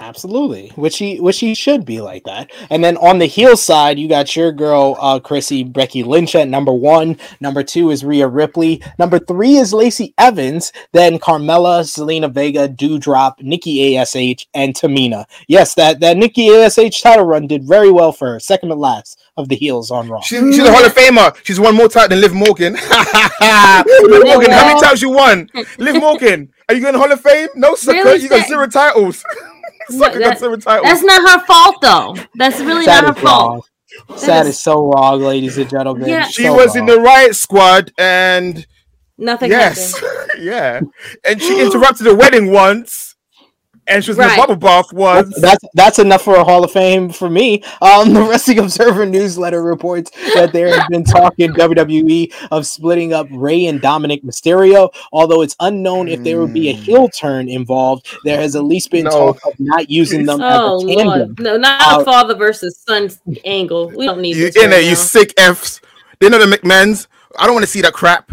Absolutely, 0.00 0.72
which 0.76 0.96
he 0.96 1.20
which 1.20 1.40
he 1.40 1.54
should 1.54 1.84
be 1.84 2.00
like 2.00 2.24
that. 2.24 2.50
And 2.70 2.82
then 2.82 2.96
on 2.96 3.18
the 3.18 3.26
heel 3.26 3.54
side, 3.54 3.98
you 3.98 4.08
got 4.08 4.34
your 4.34 4.50
girl 4.50 4.96
uh 4.98 5.20
Chrissy 5.20 5.62
Becky 5.62 6.02
Lynch 6.02 6.34
at 6.34 6.48
number 6.48 6.72
one. 6.72 7.18
Number 7.38 7.62
two 7.62 7.90
is 7.90 8.02
Rhea 8.02 8.26
Ripley. 8.26 8.82
Number 8.98 9.18
three 9.18 9.56
is 9.56 9.74
Lacey 9.74 10.14
Evans. 10.16 10.72
Then 10.92 11.18
Carmella, 11.18 11.82
Zelina 11.82 12.32
Vega, 12.32 12.66
Doudrop, 12.66 13.42
Nikki 13.42 13.98
Ash, 13.98 14.16
and 14.16 14.74
Tamina. 14.74 15.26
Yes, 15.48 15.74
that 15.74 16.00
that 16.00 16.16
Nikki 16.16 16.48
Ash 16.48 16.76
title 16.76 17.26
run 17.26 17.46
did 17.46 17.68
very 17.68 17.90
well 17.90 18.12
for 18.12 18.32
her. 18.32 18.40
Second 18.40 18.70
to 18.70 18.74
last 18.76 19.22
of 19.36 19.50
the 19.50 19.56
heels 19.56 19.90
on 19.90 20.08
Raw. 20.08 20.20
She's, 20.20 20.40
she's 20.54 20.64
a 20.66 20.72
Hall 20.72 20.84
of 20.84 20.94
Famer. 20.94 21.36
She's 21.44 21.60
won 21.60 21.76
more 21.76 21.88
titles 21.88 22.08
than 22.08 22.20
Liv 22.22 22.32
Morgan. 22.32 22.72
Liv 23.40 24.24
Morgan, 24.24 24.50
how 24.50 24.66
many 24.66 24.80
times 24.80 25.02
you 25.02 25.10
won? 25.10 25.50
Liv 25.78 25.96
Morgan, 25.96 26.52
are 26.68 26.74
you 26.74 26.80
going 26.80 26.94
to 26.94 27.00
Hall 27.00 27.12
of 27.12 27.20
Fame? 27.20 27.48
No, 27.54 27.74
sucker. 27.74 27.98
Really? 27.98 28.22
You 28.22 28.28
got 28.28 28.46
zero 28.48 28.66
titles. 28.66 29.24
sucker 29.98 30.18
that- 30.18 30.28
got 30.30 30.38
zero 30.38 30.56
titles. 30.56 30.86
That's 30.88 31.02
not 31.02 31.30
her 31.30 31.46
fault 31.46 31.76
though. 31.82 32.16
That's 32.36 32.60
really 32.60 32.86
That 32.86 33.04
not 33.04 33.16
is 33.16 33.22
her 33.22 33.26
fault. 33.26 33.50
wrong. 34.08 34.18
That 34.20 34.46
is- 34.46 34.56
is 34.56 34.62
so 34.62 34.90
wrong, 34.92 35.20
ladies 35.20 35.58
and 35.58 35.68
gentlemen. 35.68 36.08
Yeah. 36.08 36.24
she 36.28 36.44
So 36.44 36.54
was 36.54 36.76
in 36.76 36.86
the 36.86 37.00
Riot 37.00 37.34
Squad, 37.36 37.92
and 37.98 38.66
Nothing 39.18 39.50
yes, 39.50 39.94
yeah, 40.38 40.80
and 41.24 41.42
she 41.42 41.60
interrupted 41.60 42.06
the 42.06 42.14
wedding 42.14 42.50
once, 42.52 43.09
and 43.90 44.04
she 44.04 44.10
was 44.10 44.18
in 44.18 44.24
Right. 44.24 44.36
the 44.36 44.40
bubble 44.46 44.56
bath 44.56 44.92
once. 44.92 45.38
That's 45.40 45.62
that's 45.74 45.98
enough 45.98 46.22
for 46.22 46.36
a 46.36 46.44
Hall 46.44 46.64
of 46.64 46.70
Fame 46.70 47.10
for 47.10 47.28
me. 47.28 47.62
Um, 47.82 48.14
the 48.14 48.22
Wrestling 48.22 48.60
Observer 48.60 49.04
newsletter 49.06 49.62
reports 49.62 50.10
that 50.34 50.52
there 50.52 50.78
have 50.78 50.88
been 50.88 51.04
talk 51.04 51.34
in 51.38 51.52
WWE 51.54 52.32
of 52.50 52.66
splitting 52.66 53.12
up 53.12 53.26
Rey 53.30 53.66
and 53.66 53.80
Dominic 53.80 54.22
Mysterio. 54.22 54.90
Although 55.12 55.42
it's 55.42 55.56
unknown 55.60 56.08
if 56.08 56.22
there 56.24 56.40
would 56.40 56.54
be 56.54 56.70
a 56.70 56.74
Hmm. 56.74 56.82
heel 56.82 57.08
turn 57.08 57.48
involved, 57.48 58.06
there 58.24 58.40
has 58.40 58.56
at 58.56 58.64
least 58.64 58.90
been 58.90 59.04
No. 59.04 59.10
talk 59.10 59.38
of 59.46 59.52
not 59.58 59.90
using 59.90 60.24
them 60.24 60.40
Oh 60.42 60.76
as 60.78 60.82
a 60.84 60.86
tandem. 60.86 61.06
lord, 61.06 61.40
no, 61.40 61.56
not 61.56 61.80
Uh, 61.98 62.00
a 62.00 62.04
father 62.04 62.34
versus 62.34 62.78
son 62.86 63.10
angle. 63.44 63.90
We 63.94 64.06
don't 64.06 64.20
need 64.20 64.36
You 64.36 64.46
this 64.50 64.56
in 64.62 64.70
there, 64.70 64.80
right 64.80 64.88
you 64.88 64.94
sick 64.94 65.34
f's. 65.36 65.80
They 66.20 66.28
know 66.28 66.38
the 66.38 66.46
McMahons. 66.56 67.06
I 67.38 67.44
don't 67.46 67.54
want 67.54 67.64
to 67.64 67.70
see 67.70 67.80
that 67.82 67.92
crap. 67.92 68.32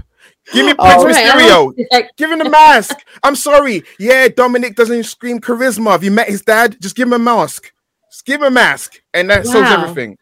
Give 0.54 0.66
me 0.66 0.74
Prince 0.74 0.94
Oh, 0.96 1.06
Right, 1.06 1.16
Mysterio. 1.16 1.48
don't- 1.48 1.80
like, 1.92 2.10
Give 2.18 2.32
him 2.32 2.40
the 2.40 2.50
mask. 2.50 2.98
I'm 3.24 3.36
sorry. 3.36 3.84
Yeah, 4.00 4.28
Dominic 4.30 4.76
doesn't 4.76 5.04
scream 5.04 5.40
charisma. 5.40 5.92
Have 5.92 6.04
you 6.04 6.12
met 6.12 6.28
his 6.30 6.42
dad? 6.42 6.78
Just 6.82 6.96
give 6.96 7.08
him 7.08 7.14
a 7.14 7.20
mask. 7.20 7.72
Just 8.12 8.26
give 8.26 8.42
him 8.42 8.48
a 8.48 8.52
mask, 8.52 9.02
and 9.14 9.30
that 9.30 9.46
solves 9.46 9.70
everything. 9.70 10.18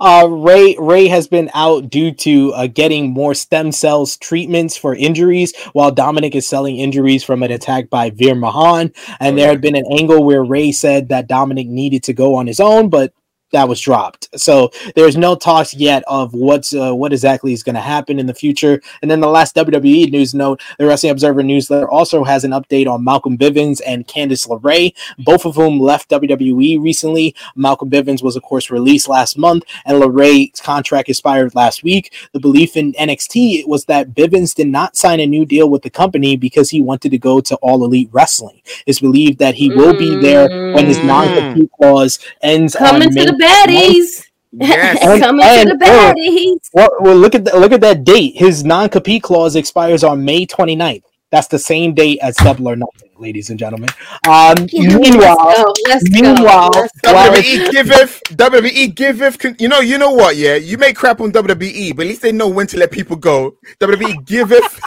Uh, 0.00 0.26
Rey 0.28 0.76
Rey 0.78 1.08
has 1.08 1.28
been 1.28 1.50
out 1.54 1.90
due 1.90 2.10
to 2.12 2.52
uh, 2.54 2.66
getting 2.68 3.10
more 3.10 3.34
stem 3.34 3.70
cells 3.70 4.16
treatments 4.16 4.76
for 4.76 4.94
injuries, 4.94 5.52
while 5.72 5.90
Dominic 5.90 6.34
is 6.34 6.48
selling 6.48 6.76
injuries 6.78 7.22
from 7.22 7.42
an 7.42 7.50
attack 7.50 7.90
by 7.90 8.10
Veer 8.10 8.34
Mahaan. 8.34 8.94
And 9.20 9.36
there 9.38 9.48
had 9.48 9.60
been 9.60 9.76
an 9.76 9.84
angle 9.92 10.24
where 10.24 10.42
Rey 10.44 10.72
said 10.72 11.08
that 11.10 11.28
Dominic 11.28 11.66
needed 11.68 12.02
to 12.04 12.12
go 12.12 12.34
on 12.36 12.46
his 12.46 12.60
own, 12.60 12.88
but 12.88 13.12
that 13.52 13.68
was 13.68 13.80
dropped. 13.80 14.28
So 14.38 14.70
there's 14.94 15.16
no 15.16 15.34
talks 15.34 15.74
yet 15.74 16.02
of 16.06 16.32
what's 16.34 16.74
uh, 16.74 16.94
what 16.94 17.12
exactly 17.12 17.52
is 17.52 17.62
going 17.62 17.74
to 17.74 17.80
happen 17.80 18.18
in 18.18 18.26
the 18.26 18.34
future. 18.34 18.80
And 19.02 19.10
then 19.10 19.20
the 19.20 19.28
last 19.28 19.54
WWE 19.56 20.10
news 20.10 20.34
note: 20.34 20.60
the 20.78 20.86
Wrestling 20.86 21.10
Observer 21.12 21.42
newsletter 21.42 21.88
also 21.88 22.24
has 22.24 22.44
an 22.44 22.50
update 22.52 22.86
on 22.86 23.04
Malcolm 23.04 23.36
Bivens 23.38 23.80
and 23.86 24.06
Candice 24.06 24.48
LeRae, 24.48 24.94
both 25.18 25.44
of 25.46 25.54
whom 25.56 25.80
left 25.80 26.10
WWE 26.10 26.80
recently. 26.82 27.34
Malcolm 27.56 27.90
Bivens 27.90 28.22
was, 28.22 28.36
of 28.36 28.42
course, 28.42 28.70
released 28.70 29.08
last 29.08 29.38
month, 29.38 29.64
and 29.86 30.00
LeRae's 30.02 30.60
contract 30.60 31.08
expired 31.08 31.54
last 31.54 31.82
week. 31.82 32.12
The 32.32 32.40
belief 32.40 32.76
in 32.76 32.92
NXT 32.94 33.66
was 33.66 33.84
that 33.86 34.14
Bivens 34.14 34.54
did 34.54 34.68
not 34.68 34.96
sign 34.96 35.20
a 35.20 35.26
new 35.26 35.44
deal 35.46 35.70
with 35.70 35.82
the 35.82 35.90
company 35.90 36.36
because 36.36 36.70
he 36.70 36.80
wanted 36.80 37.10
to 37.10 37.18
go 37.18 37.40
to 37.40 37.56
All 37.56 37.84
Elite 37.84 38.10
Wrestling. 38.12 38.60
It's 38.86 39.00
believed 39.00 39.38
that 39.38 39.54
he 39.54 39.70
will 39.70 39.96
be 39.96 40.16
there 40.20 40.48
when 40.74 40.86
his 40.86 40.98
Mm. 40.98 41.04
non-compete 41.04 41.70
clause 41.72 42.18
ends. 42.42 42.74
Coming 42.74 43.08
on 43.08 43.14
May 43.14 43.24
baddies. 43.38 44.26
Yes. 44.52 44.98
And- 45.02 45.22
Coming 45.22 45.44
and- 45.46 45.68
to 45.70 45.76
the 45.76 45.84
baddies. 45.84 46.68
Well, 46.72 46.90
well, 47.00 47.16
look 47.16 47.34
at 47.34 47.44
that. 47.44 47.58
Look 47.58 47.72
at 47.72 47.80
that 47.82 48.04
date. 48.04 48.36
His 48.36 48.64
non-compete 48.64 49.22
clause 49.22 49.56
expires 49.56 50.02
on 50.04 50.24
May 50.24 50.46
29th. 50.46 51.02
That's 51.30 51.46
the 51.48 51.58
same 51.58 51.92
date 51.92 52.18
as 52.22 52.36
Double 52.36 52.68
or 52.70 52.76
Nothing, 52.76 53.10
ladies 53.18 53.50
and 53.50 53.58
gentlemen. 53.58 53.90
Um, 54.26 54.66
meanwhile, 54.72 55.36
let's 55.44 55.58
go. 55.58 55.74
Let's 55.86 56.10
meanwhile, 56.10 56.70
go. 56.70 56.80
Let's 56.80 57.00
WWE 57.02 57.70
giveth 57.70 58.22
WWE 58.30 58.94
giveth. 58.94 59.60
You 59.60 59.68
know, 59.68 59.80
you 59.80 59.98
know 59.98 60.10
what? 60.12 60.36
Yeah, 60.36 60.54
you 60.54 60.78
may 60.78 60.94
crap 60.94 61.20
on 61.20 61.30
WWE, 61.30 61.94
but 61.94 62.06
at 62.06 62.08
least 62.08 62.22
they 62.22 62.32
know 62.32 62.48
when 62.48 62.66
to 62.68 62.78
let 62.78 62.90
people 62.90 63.16
go. 63.16 63.56
WWE 63.78 64.24
giveth. 64.24 64.80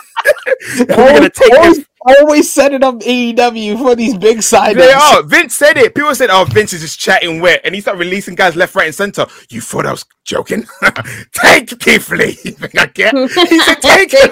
We're 0.80 1.14
gonna 1.14 1.30
take 1.30 1.54
always, 1.54 1.86
always 2.20 2.52
set 2.52 2.74
it 2.74 2.84
up 2.84 2.96
AEW 3.00 3.78
for 3.78 3.96
these 3.96 4.18
big 4.18 4.40
signings. 4.40 4.76
They 4.76 4.92
are. 4.92 5.24
Vince 5.24 5.56
said 5.56 5.78
it. 5.78 5.96
People 5.96 6.14
said, 6.16 6.30
"Oh, 6.32 6.46
Vince 6.46 6.74
is 6.74 6.82
just 6.82 7.00
chatting 7.00 7.42
wet," 7.42 7.62
and 7.64 7.76
he 7.76 7.82
started 7.82 8.00
releasing 8.00 8.36
guys 8.36 8.56
left, 8.56 8.76
right, 8.76 8.88
and 8.88 8.96
center. 8.96 9.26
You 9.50 9.62
thought 9.62 9.86
I 9.86 9.92
was 9.92 10.06
joking? 10.26 10.66
take 11.34 11.80
Keith 11.80 12.10
Lee. 12.12 12.38
You 12.44 12.52
think 12.52 12.78
I 12.80 12.88
care? 12.88 13.12
He 13.12 13.60
said, 13.62 13.82
"Take 13.82 14.12
him." 14.14 14.32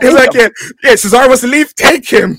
He's 0.00 0.14
like, 0.14 0.34
"Yeah, 0.34 0.48
yeah." 0.84 0.92
Cesaro 0.92 1.28
wants 1.28 1.42
to 1.42 1.48
leave. 1.48 1.74
Take 1.74 2.08
him. 2.08 2.38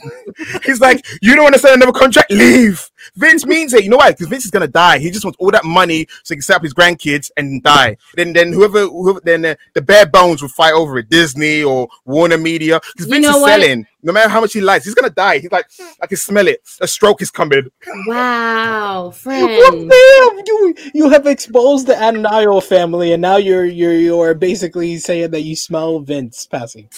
He's 0.66 0.82
like, 0.82 1.06
"You 1.22 1.36
don't 1.36 1.44
want 1.44 1.56
to 1.56 1.60
sign 1.62 1.74
another 1.74 1.92
contract? 1.94 2.32
Leave." 2.32 2.90
Vince 3.16 3.46
means 3.46 3.74
it. 3.74 3.84
You 3.84 3.90
know 3.90 3.98
why? 3.98 4.12
Because 4.12 4.28
Vince 4.28 4.46
is 4.46 4.52
gonna 4.52 4.68
die. 4.68 5.00
He 5.00 5.12
just 5.12 5.26
wants 5.26 5.38
all 5.40 5.52
that 5.52 5.66
money 5.66 6.08
so 6.24 6.34
he 6.34 6.38
can 6.38 6.42
set 6.42 6.58
up 6.58 6.64
his 6.64 6.74
grandkids 6.74 7.32
and 7.38 7.62
die. 7.64 7.98
Then, 8.16 8.34
then 8.34 8.54
whoever, 8.54 8.86
whoever 8.88 9.20
then 9.24 9.46
uh, 9.46 9.56
the 9.74 9.82
bare 9.82 10.06
bones 10.06 10.42
will 10.42 10.50
fight 10.50 10.74
over 10.74 10.98
it. 11.00 11.10
Disney 11.10 11.64
or 11.64 11.88
Warner 12.06 12.38
Media. 12.38 12.80
Because 12.94 13.08
You 13.08 13.14
Vince 13.14 13.24
know 13.26 13.36
is 13.38 13.42
what? 13.42 13.62
selling. 13.62 13.88
No 14.06 14.12
matter 14.12 14.28
how 14.30 14.42
much 14.42 14.52
he 14.54 14.60
likes, 14.60 14.84
he's 14.86 14.96
gonna 14.96 15.10
die. 15.10 15.40
He's 15.40 15.52
like, 15.52 15.66
I 16.02 16.08
can 16.08 16.18
smell 16.18 16.48
it. 16.48 16.60
A 16.82 16.88
stroke 16.88 17.22
is 17.22 17.32
coming. 17.32 17.70
Wow, 18.08 19.04
Well, 19.04 19.12
friend. 19.12 19.48
damn, 19.90 20.38
you 20.46 20.76
you 20.94 21.10
have 21.10 21.26
exposed 21.26 21.88
the 21.88 21.94
Ananiel 21.94 22.62
family, 22.62 23.14
and 23.14 23.22
now 23.22 23.38
you're 23.38 23.66
you're 23.66 23.94
you're 23.94 24.34
basically 24.34 24.98
saying 24.98 25.32
that 25.32 25.42
you 25.44 25.56
smell 25.56 26.00
Vince 26.02 26.46
passing. 26.46 26.90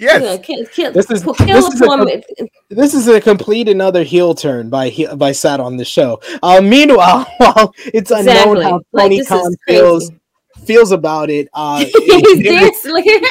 Yes. 0.00 0.22
Yeah, 0.22 0.36
kill, 0.36 0.64
kill, 0.66 0.92
This 0.92 1.10
is- 1.10 1.22
kill 1.24 1.34
this 1.34 1.64
a 1.64 1.72
is 1.72 1.80
a- 1.82 2.48
This 2.70 2.94
is 2.94 3.08
a 3.08 3.20
complete 3.20 3.68
another 3.68 4.04
heel 4.04 4.34
turn 4.34 4.70
by 4.70 4.90
by 5.16 5.32
Sat 5.32 5.58
on 5.60 5.76
the 5.76 5.84
show. 5.84 6.20
Uh, 6.42 6.60
meanwhile, 6.60 7.26
while 7.38 7.72
it's 7.92 8.10
unknown 8.10 8.58
Exactly. 8.58 8.64
how 8.64 8.80
Like, 8.92 9.04
Tony 9.04 9.18
is 9.18 9.28
Khan 9.28 9.54
feels 9.66 10.10
feels 10.64 10.92
about 10.92 11.30
it, 11.30 11.48
uh, 11.54 11.78
He's 11.84 12.42
there- 12.42 12.60
dancing. 12.60 12.92
Look 12.92 13.06
at 13.08 13.22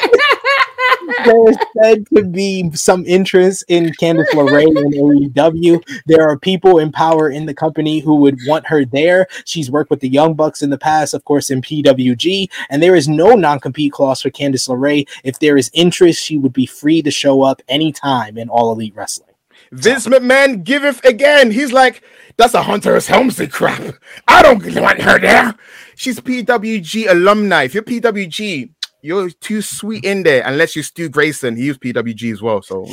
there's 1.26 1.58
said 1.82 2.06
to 2.16 2.24
be 2.24 2.72
some 2.74 3.06
interest 3.06 3.64
in 3.68 3.92
Candice 4.02 4.30
LeRae 4.30 4.68
in 4.68 5.32
AEW. 5.32 5.82
There 6.06 6.28
are 6.28 6.38
people 6.38 6.80
in 6.80 6.92
power 6.92 7.30
in 7.30 7.46
the 7.46 7.54
company 7.54 8.00
who 8.00 8.16
would 8.18 8.38
want 8.48 8.68
her 8.68 8.86
there. 8.86 9.28
She's 9.46 9.72
worked 9.72 9.90
with 9.90 10.00
the 10.00 10.10
Young 10.10 10.34
Bucks 10.34 10.62
in 10.62 10.70
the 10.70 10.78
past, 10.78 11.14
of 11.14 11.26
course, 11.26 11.50
in 11.50 11.62
PWG, 11.62 12.50
and 12.70 12.82
there 12.82 12.96
is 12.96 13.08
no 13.08 13.36
non-compete 13.36 13.92
clause 13.92 14.22
for 14.22 14.30
Candice 14.30 14.70
LeRae. 14.70 15.08
If 15.24 15.40
there 15.40 15.58
is 15.58 15.72
interest, 15.74 16.24
she 16.24 16.38
would 16.38 16.54
be 16.54 16.66
free 16.66 17.02
to 17.02 17.12
show 17.12 17.42
up 17.42 17.62
anytime 17.68 18.38
in 18.38 18.50
All 18.50 18.72
Elite 18.72 18.96
Wrestling. 18.96 19.28
Vince 19.72 20.08
McMahon 20.08 20.64
giveth 20.64 21.04
again. 21.04 21.52
He's 21.52 21.74
like, 21.74 22.04
that's 22.38 22.54
a 22.54 22.62
Hunter's 22.62 23.08
Helmsley 23.08 23.48
crap. 23.48 23.82
I 24.28 24.42
don't 24.42 24.64
want 24.80 25.02
her 25.02 25.20
there. 25.20 25.56
She's 25.96 26.20
PWG 26.20 27.10
alumni. 27.10 27.64
If 27.64 27.74
you're 27.74 27.84
PWG, 27.84 28.70
you're 29.08 29.30
too 29.30 29.62
sweet 29.62 30.04
in 30.04 30.24
there. 30.24 30.44
Unless 30.46 30.76
you're 30.76 30.84
Stu 30.84 31.08
Grayson, 31.08 31.56
he 31.56 31.70
was 31.70 31.78
PWG 31.78 32.34
as 32.34 32.42
well. 32.42 32.62
So, 32.62 32.86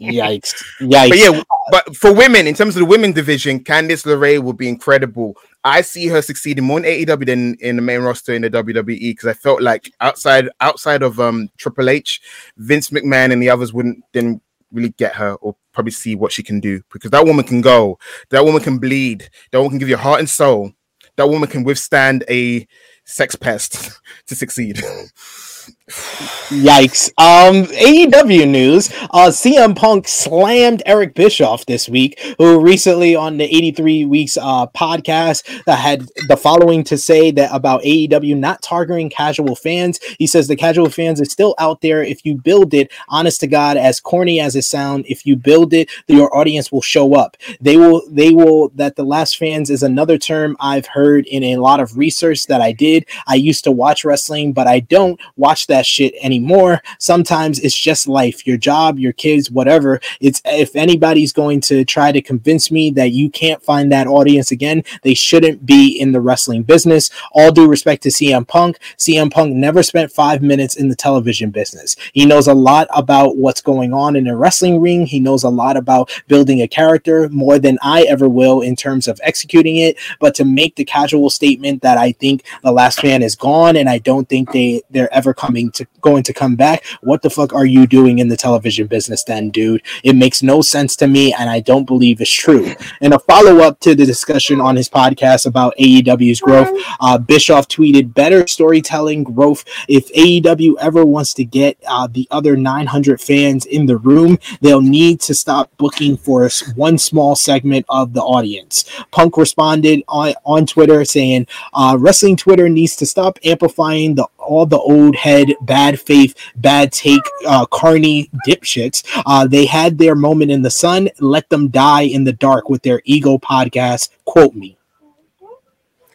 Yikes! 0.00 0.62
Yikes! 0.80 1.08
but 1.08 1.18
yeah, 1.18 1.42
but 1.72 1.96
for 1.96 2.14
women, 2.14 2.46
in 2.46 2.54
terms 2.54 2.76
of 2.76 2.80
the 2.80 2.86
women 2.86 3.10
division, 3.12 3.64
Candice 3.64 4.06
LeRae 4.06 4.40
will 4.40 4.52
be 4.52 4.68
incredible. 4.68 5.36
I 5.64 5.80
see 5.80 6.06
her 6.06 6.22
succeeding 6.22 6.62
more 6.62 6.78
in 6.78 6.84
AEW 6.84 7.26
than 7.26 7.56
in 7.56 7.76
the 7.76 7.82
main 7.82 8.02
roster 8.02 8.32
in 8.32 8.42
the 8.42 8.50
WWE 8.50 9.00
because 9.00 9.26
I 9.26 9.32
felt 9.32 9.60
like 9.60 9.92
outside 10.00 10.48
outside 10.60 11.02
of 11.02 11.18
um 11.18 11.48
Triple 11.58 11.90
H, 11.90 12.20
Vince 12.56 12.90
McMahon 12.90 13.32
and 13.32 13.42
the 13.42 13.50
others 13.50 13.72
wouldn't 13.72 14.04
didn't 14.12 14.40
really 14.70 14.90
get 14.90 15.16
her 15.16 15.34
or 15.34 15.56
probably 15.72 15.92
see 15.92 16.14
what 16.14 16.30
she 16.30 16.44
can 16.44 16.60
do 16.60 16.80
because 16.92 17.10
that 17.10 17.26
woman 17.26 17.44
can 17.44 17.60
go, 17.60 17.98
that 18.30 18.44
woman 18.44 18.62
can 18.62 18.78
bleed, 18.78 19.28
that 19.50 19.58
woman 19.58 19.70
can 19.70 19.78
give 19.80 19.88
you 19.88 19.96
heart 19.96 20.20
and 20.20 20.30
soul, 20.30 20.70
that 21.16 21.28
woman 21.28 21.48
can 21.48 21.64
withstand 21.64 22.22
a 22.30 22.66
sex 23.06 23.34
pest 23.36 23.98
to 24.26 24.36
succeed. 24.36 24.82
Yikes. 25.88 27.10
Um, 27.16 27.64
AEW 27.66 28.50
news. 28.50 28.90
Uh, 29.10 29.30
CM 29.30 29.76
Punk 29.76 30.08
slammed 30.08 30.82
Eric 30.84 31.14
Bischoff 31.14 31.64
this 31.66 31.88
week, 31.88 32.18
who 32.38 32.60
recently 32.60 33.14
on 33.14 33.36
the 33.36 33.44
83 33.44 34.04
Weeks 34.04 34.36
uh, 34.36 34.66
podcast 34.66 35.64
that 35.64 35.78
had 35.78 36.08
the 36.26 36.36
following 36.36 36.82
to 36.84 36.98
say 36.98 37.30
that 37.30 37.50
about 37.52 37.82
AEW 37.82 38.36
not 38.36 38.62
targeting 38.62 39.10
casual 39.10 39.54
fans. 39.54 40.00
He 40.18 40.26
says 40.26 40.48
the 40.48 40.56
casual 40.56 40.90
fans 40.90 41.20
is 41.20 41.30
still 41.30 41.54
out 41.58 41.82
there. 41.82 42.02
If 42.02 42.24
you 42.24 42.34
build 42.34 42.74
it, 42.74 42.90
honest 43.08 43.40
to 43.42 43.46
God, 43.46 43.76
as 43.76 44.00
corny 44.00 44.40
as 44.40 44.56
it 44.56 44.62
sound, 44.62 45.06
if 45.08 45.24
you 45.24 45.36
build 45.36 45.72
it, 45.72 45.88
your 46.08 46.36
audience 46.36 46.72
will 46.72 46.82
show 46.82 47.14
up. 47.14 47.36
They 47.60 47.76
will, 47.76 48.02
they 48.10 48.32
will, 48.32 48.70
that 48.70 48.96
the 48.96 49.04
lapsed 49.04 49.38
fans 49.38 49.70
is 49.70 49.84
another 49.84 50.18
term 50.18 50.56
I've 50.58 50.86
heard 50.86 51.26
in 51.26 51.44
a 51.44 51.58
lot 51.58 51.78
of 51.78 51.96
research 51.96 52.46
that 52.48 52.60
I 52.60 52.72
did. 52.72 53.06
I 53.28 53.36
used 53.36 53.62
to 53.64 53.70
watch 53.70 54.04
wrestling, 54.04 54.52
but 54.52 54.66
I 54.66 54.80
don't 54.80 55.20
watch 55.36 55.68
that 55.68 55.75
shit 55.84 56.14
anymore. 56.22 56.80
Sometimes 56.98 57.58
it's 57.58 57.76
just 57.76 58.08
life, 58.08 58.46
your 58.46 58.56
job, 58.56 58.98
your 58.98 59.12
kids, 59.12 59.50
whatever. 59.50 60.00
It's 60.20 60.40
if 60.44 60.76
anybody's 60.76 61.32
going 61.32 61.60
to 61.62 61.84
try 61.84 62.12
to 62.12 62.22
convince 62.22 62.70
me 62.70 62.90
that 62.92 63.10
you 63.10 63.28
can't 63.28 63.62
find 63.62 63.90
that 63.92 64.06
audience 64.06 64.50
again, 64.50 64.84
they 65.02 65.14
shouldn't 65.14 65.66
be 65.66 65.88
in 65.98 66.12
the 66.12 66.20
wrestling 66.20 66.62
business. 66.62 67.10
All 67.32 67.52
due 67.52 67.68
respect 67.68 68.02
to 68.04 68.08
CM 68.08 68.46
Punk, 68.46 68.78
CM 68.96 69.30
Punk 69.30 69.54
never 69.54 69.82
spent 69.82 70.12
five 70.12 70.42
minutes 70.42 70.76
in 70.76 70.88
the 70.88 70.96
television 70.96 71.50
business. 71.50 71.96
He 72.12 72.24
knows 72.24 72.46
a 72.46 72.54
lot 72.54 72.86
about 72.94 73.36
what's 73.36 73.60
going 73.60 73.92
on 73.92 74.16
in 74.16 74.26
a 74.26 74.36
wrestling 74.36 74.80
ring. 74.80 75.06
He 75.06 75.20
knows 75.20 75.42
a 75.42 75.48
lot 75.48 75.76
about 75.76 76.10
building 76.28 76.62
a 76.62 76.68
character 76.68 77.28
more 77.28 77.58
than 77.58 77.78
I 77.82 78.02
ever 78.02 78.28
will 78.28 78.60
in 78.60 78.76
terms 78.76 79.08
of 79.08 79.20
executing 79.22 79.76
it. 79.76 79.96
But 80.20 80.34
to 80.36 80.44
make 80.44 80.76
the 80.76 80.84
casual 80.84 81.30
statement 81.30 81.82
that 81.82 81.98
I 81.98 82.12
think 82.12 82.44
the 82.62 82.72
last 82.72 83.02
man 83.02 83.22
is 83.22 83.34
gone 83.34 83.76
and 83.76 83.88
I 83.88 83.98
don't 83.98 84.28
think 84.28 84.52
they 84.52 84.82
they're 84.90 85.12
ever 85.12 85.34
coming 85.34 85.65
to 85.72 85.86
going 86.00 86.22
to 86.24 86.32
come 86.32 86.56
back. 86.56 86.84
What 87.02 87.22
the 87.22 87.30
fuck 87.30 87.52
are 87.52 87.66
you 87.66 87.86
doing 87.86 88.18
in 88.18 88.28
the 88.28 88.36
television 88.36 88.86
business 88.86 89.24
then, 89.24 89.50
dude? 89.50 89.82
It 90.02 90.14
makes 90.14 90.42
no 90.42 90.62
sense 90.62 90.96
to 90.96 91.06
me, 91.06 91.32
and 91.32 91.50
I 91.50 91.60
don't 91.60 91.84
believe 91.84 92.20
it's 92.20 92.32
true. 92.32 92.74
And 93.00 93.14
a 93.14 93.18
follow 93.18 93.60
up 93.60 93.80
to 93.80 93.94
the 93.94 94.06
discussion 94.06 94.60
on 94.60 94.76
his 94.76 94.88
podcast 94.88 95.46
about 95.46 95.74
AEW's 95.78 96.40
growth, 96.40 96.70
uh, 97.00 97.18
Bischoff 97.18 97.68
tweeted, 97.68 98.14
"Better 98.14 98.46
storytelling 98.46 99.24
growth. 99.24 99.64
If 99.88 100.12
AEW 100.14 100.76
ever 100.80 101.04
wants 101.04 101.34
to 101.34 101.44
get 101.44 101.76
uh, 101.86 102.08
the 102.10 102.28
other 102.30 102.56
900 102.56 103.20
fans 103.20 103.66
in 103.66 103.86
the 103.86 103.96
room, 103.96 104.38
they'll 104.60 104.80
need 104.80 105.20
to 105.22 105.34
stop 105.34 105.70
booking 105.76 106.16
for 106.16 106.48
one 106.74 106.98
small 106.98 107.34
segment 107.36 107.86
of 107.88 108.12
the 108.12 108.22
audience." 108.22 108.84
Punk 109.10 109.36
responded 109.36 110.02
on, 110.08 110.34
on 110.44 110.66
Twitter 110.66 111.04
saying, 111.04 111.46
uh, 111.74 111.96
"Wrestling 111.98 112.36
Twitter 112.36 112.68
needs 112.68 112.96
to 112.96 113.06
stop 113.06 113.38
amplifying 113.44 114.14
the 114.14 114.26
all 114.46 114.64
the 114.64 114.78
old 114.78 115.16
head 115.16 115.52
bad 115.62 116.00
faith, 116.00 116.34
bad 116.56 116.92
take, 116.92 117.22
uh, 117.46 117.66
carny 117.66 118.30
dipshits. 118.46 119.02
Uh, 119.26 119.46
they 119.46 119.66
had 119.66 119.98
their 119.98 120.14
moment 120.14 120.50
in 120.50 120.62
the 120.62 120.70
sun. 120.70 121.08
Let 121.20 121.48
them 121.48 121.68
die 121.68 122.02
in 122.02 122.24
the 122.24 122.32
dark 122.32 122.68
with 122.68 122.82
their 122.82 123.02
ego 123.04 123.38
podcast. 123.38 124.10
Quote 124.24 124.54
me. 124.54 124.76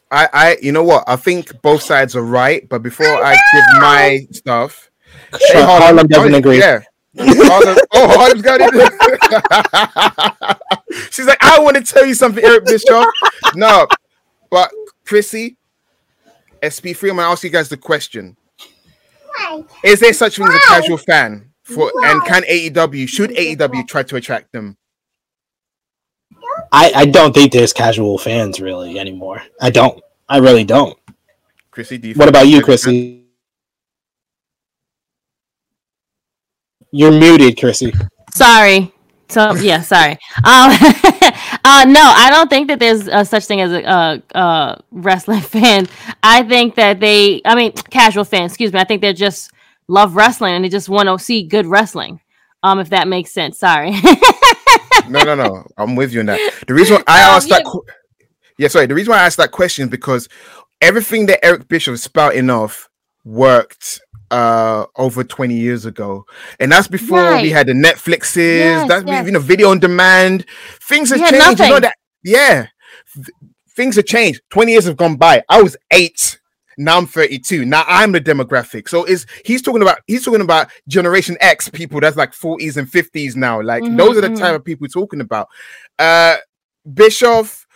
I, 0.09 0.27
I, 0.34 0.57
you 0.61 0.73
know 0.73 0.84
what? 0.84 1.05
I 1.07 1.15
think 1.15 1.61
both 1.61 1.81
sides 1.81 2.15
are 2.18 2.23
right, 2.23 2.68
but 2.68 2.84
before 2.84 3.07
I, 3.07 3.31
give 3.31 3.81
my 3.81 4.27
stuff, 4.31 4.91
Sure, 5.39 5.63
Harlem, 5.63 5.81
Harlem 5.81 6.07
doesn't 6.07 6.34
agree. 6.34 6.59
Yeah. 6.59 6.81
Harlem, 7.18 7.77
oh, 7.93 8.07
Harlem's 8.18 8.41
got 8.41 8.59
it. 8.61 8.72
She's 11.11 11.27
like, 11.27 11.41
I 11.41 11.59
want 11.59 11.77
to 11.77 11.84
tell 11.84 12.05
you 12.05 12.13
something, 12.13 12.43
Eric 12.43 12.65
Bischoff. 12.65 13.05
No, 13.55 13.88
but 14.49 14.72
Chrissy, 15.05 15.57
SP3, 16.61 17.11
I'm 17.11 17.15
gonna 17.18 17.30
ask 17.30 17.43
you 17.43 17.49
guys 17.49 17.69
the 17.69 17.77
question. 17.77 18.35
Is 19.83 19.99
there 19.99 20.13
such 20.13 20.37
thing 20.37 20.47
as 20.47 20.55
a 20.55 20.59
casual 20.67 20.97
fan 20.97 21.51
for 21.63 21.91
and 22.03 22.23
can 22.25 22.43
AEW 22.43 23.07
should 23.07 23.31
AEW 23.31 23.87
try 23.87 24.03
to 24.03 24.15
attract 24.15 24.51
them? 24.51 24.77
I, 26.71 26.91
I 26.95 27.05
don't 27.05 27.33
think 27.33 27.51
there's 27.51 27.73
casual 27.73 28.17
fans 28.17 28.59
really 28.59 28.99
anymore. 28.99 29.41
I 29.59 29.69
don't. 29.69 30.01
I 30.29 30.37
really 30.37 30.63
don't. 30.63 30.97
Chrissy, 31.69 31.97
do 31.97 32.09
you 32.09 32.13
what 32.15 32.29
about 32.29 32.47
you, 32.47 32.61
Chrissy? 32.61 33.25
You're 36.91 37.11
muted, 37.11 37.57
Chrissy. 37.57 37.93
Sorry. 38.33 38.93
So 39.29 39.55
yeah, 39.55 39.81
sorry. 39.81 40.17
Um, 40.43 40.71
uh, 41.63 41.85
no, 41.88 42.01
I 42.01 42.29
don't 42.29 42.49
think 42.49 42.67
that 42.69 42.79
there's 42.79 43.07
a 43.07 43.23
such 43.25 43.45
thing 43.45 43.61
as 43.61 43.71
a, 43.71 44.21
a, 44.33 44.83
wrestling 44.91 45.41
fan. 45.41 45.88
I 46.23 46.43
think 46.43 46.75
that 46.75 46.99
they, 46.99 47.41
I 47.45 47.55
mean, 47.55 47.73
casual 47.73 48.23
fans. 48.23 48.51
Excuse 48.51 48.73
me. 48.73 48.79
I 48.79 48.83
think 48.83 49.01
they 49.01 49.13
just 49.13 49.51
love 49.88 50.15
wrestling 50.15 50.55
and 50.55 50.65
they 50.65 50.69
just 50.69 50.89
want 50.89 51.07
to 51.07 51.23
see 51.23 51.43
good 51.43 51.65
wrestling. 51.65 52.19
Um, 52.63 52.79
if 52.79 52.89
that 52.89 53.07
makes 53.07 53.31
sense. 53.31 53.57
Sorry. 53.57 53.91
no, 55.09 55.23
no, 55.23 55.35
no. 55.35 55.65
I'm 55.77 55.95
with 55.95 56.13
you 56.13 56.19
on 56.19 56.27
that. 56.27 56.63
The 56.67 56.73
reason 56.73 56.97
why 56.97 57.03
I 57.07 57.23
um, 57.23 57.35
asked 57.35 57.49
yeah. 57.49 57.57
that, 57.57 57.81
yeah, 58.57 58.67
sorry. 58.67 58.85
The 58.85 58.95
reason 58.95 59.11
why 59.11 59.19
I 59.19 59.25
asked 59.25 59.38
that 59.38 59.51
question 59.51 59.89
because 59.89 60.29
everything 60.79 61.25
that 61.27 61.43
Eric 61.43 61.67
Bischoff 61.67 61.95
is 61.95 62.03
spouting 62.03 62.49
off 62.49 62.89
worked 63.23 63.99
uh 64.31 64.85
over 64.95 65.23
20 65.23 65.53
years 65.53 65.85
ago. 65.85 66.25
And 66.59 66.71
that's 66.71 66.87
before 66.87 67.19
right. 67.19 67.43
we 67.43 67.49
had 67.49 67.67
the 67.67 67.73
netflixes 67.73 68.35
yes, 68.35 68.87
that's 68.87 69.05
yes. 69.05 69.25
you 69.25 69.31
know 69.31 69.39
video 69.39 69.69
on 69.69 69.79
demand. 69.79 70.45
Things 70.81 71.09
have 71.09 71.19
changed 71.19 71.59
you 71.59 71.69
know 71.69 71.79
that 71.79 71.95
yeah. 72.23 72.67
Th- 73.13 73.27
things 73.75 73.97
have 73.97 74.05
changed. 74.05 74.41
20 74.49 74.71
years 74.71 74.85
have 74.85 74.97
gone 74.97 75.15
by. 75.15 75.43
I 75.49 75.61
was 75.61 75.77
eight. 75.91 76.39
Now 76.77 76.97
i'm 76.97 77.05
32 77.05 77.65
now 77.65 77.83
i'm 77.85 78.13
the 78.13 78.21
demographic. 78.21 78.87
So 78.87 79.03
is 79.03 79.27
he's 79.45 79.61
talking 79.61 79.81
about 79.81 79.99
he's 80.07 80.23
talking 80.23 80.41
about 80.41 80.71
generation 80.87 81.37
x 81.41 81.69
people. 81.69 81.99
That's 81.99 82.17
like 82.17 82.31
40s 82.31 82.77
and 82.77 82.87
50s 82.87 83.35
now. 83.35 83.61
Like 83.61 83.83
mm-hmm, 83.83 83.97
those 83.97 84.17
are 84.17 84.21
the 84.21 84.27
mm-hmm. 84.27 84.37
type 84.37 84.55
of 84.55 84.63
people 84.63 84.87
talking 84.87 85.21
about. 85.21 85.49
Uh 85.99 86.37
bischoff 86.91 87.67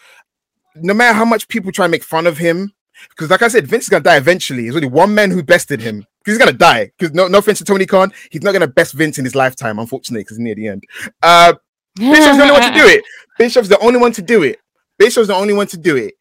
no 0.76 0.94
matter 0.94 1.14
how 1.14 1.26
much 1.26 1.48
people 1.48 1.72
try 1.72 1.86
to 1.86 1.91
make 1.91 2.03
fun 2.03 2.26
of 2.26 2.38
him 2.38 2.73
because, 3.10 3.30
like 3.30 3.41
I 3.41 3.48
said, 3.48 3.68
Vince 3.68 3.86
is 3.86 3.90
gonna 3.90 4.03
die 4.03 4.18
eventually. 4.18 4.64
There's 4.64 4.76
only 4.76 4.88
one 4.88 5.14
man 5.14 5.32
who 5.32 5.44
bested 5.44 5.82
him. 5.82 6.06
He's 6.26 6.38
gonna 6.38 6.54
die. 6.54 6.92
Because 6.98 7.14
no, 7.14 7.28
no 7.28 7.38
offense 7.38 7.60
to 7.60 7.66
Tony 7.66 7.86
Khan, 7.86 8.12
he's 8.32 8.42
not 8.42 8.52
gonna 8.52 8.68
best 8.68 8.94
Vince 8.94 9.18
in 9.18 9.26
his 9.26 9.36
lifetime, 9.36 9.80
unfortunately, 9.80 10.24
because 10.24 10.40
near 10.40 10.56
the 10.56 10.68
end. 10.68 10.84
Uh, 11.22 11.54
Bischoff's 11.96 12.38
the 12.38 12.44
only 12.44 12.52
one 12.52 12.74
to 12.74 12.80
do 12.80 12.88
it. 12.88 13.04
Bischoff's 13.38 13.70
the 13.70 13.80
only 13.80 14.00
one 14.00 14.12
to 14.14 14.22
do 14.22 14.44
it. 14.44 14.60
Bischoff's 14.98 15.28
the 15.28 15.36
only 15.36 15.54
one 15.54 15.68
to 15.68 15.78
do 15.78 15.96
it. 15.96 16.16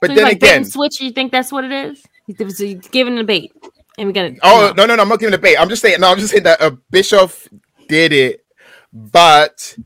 But 0.00 0.10
so 0.10 0.14
then 0.14 0.24
like 0.24 0.36
again, 0.36 0.64
switch. 0.64 1.00
You 1.00 1.10
think 1.10 1.32
that's 1.32 1.50
what 1.50 1.64
it 1.64 1.72
is? 1.72 2.04
He's 2.26 2.88
giving 2.88 3.18
a 3.18 3.24
bait, 3.24 3.52
and 3.96 4.06
we 4.06 4.12
got 4.12 4.22
to. 4.22 4.38
Oh 4.42 4.72
no, 4.76 4.86
no, 4.86 4.94
no! 4.94 5.02
I'm 5.02 5.08
not 5.08 5.18
giving 5.18 5.34
a 5.34 5.38
bait. 5.38 5.56
I'm 5.56 5.68
just 5.68 5.82
saying. 5.82 6.00
No, 6.00 6.08
I'm 6.08 6.18
just 6.18 6.30
saying 6.30 6.44
that 6.44 6.60
uh, 6.60 6.72
Bishop 6.90 7.32
did 7.88 8.12
it, 8.12 8.44
but 8.92 9.76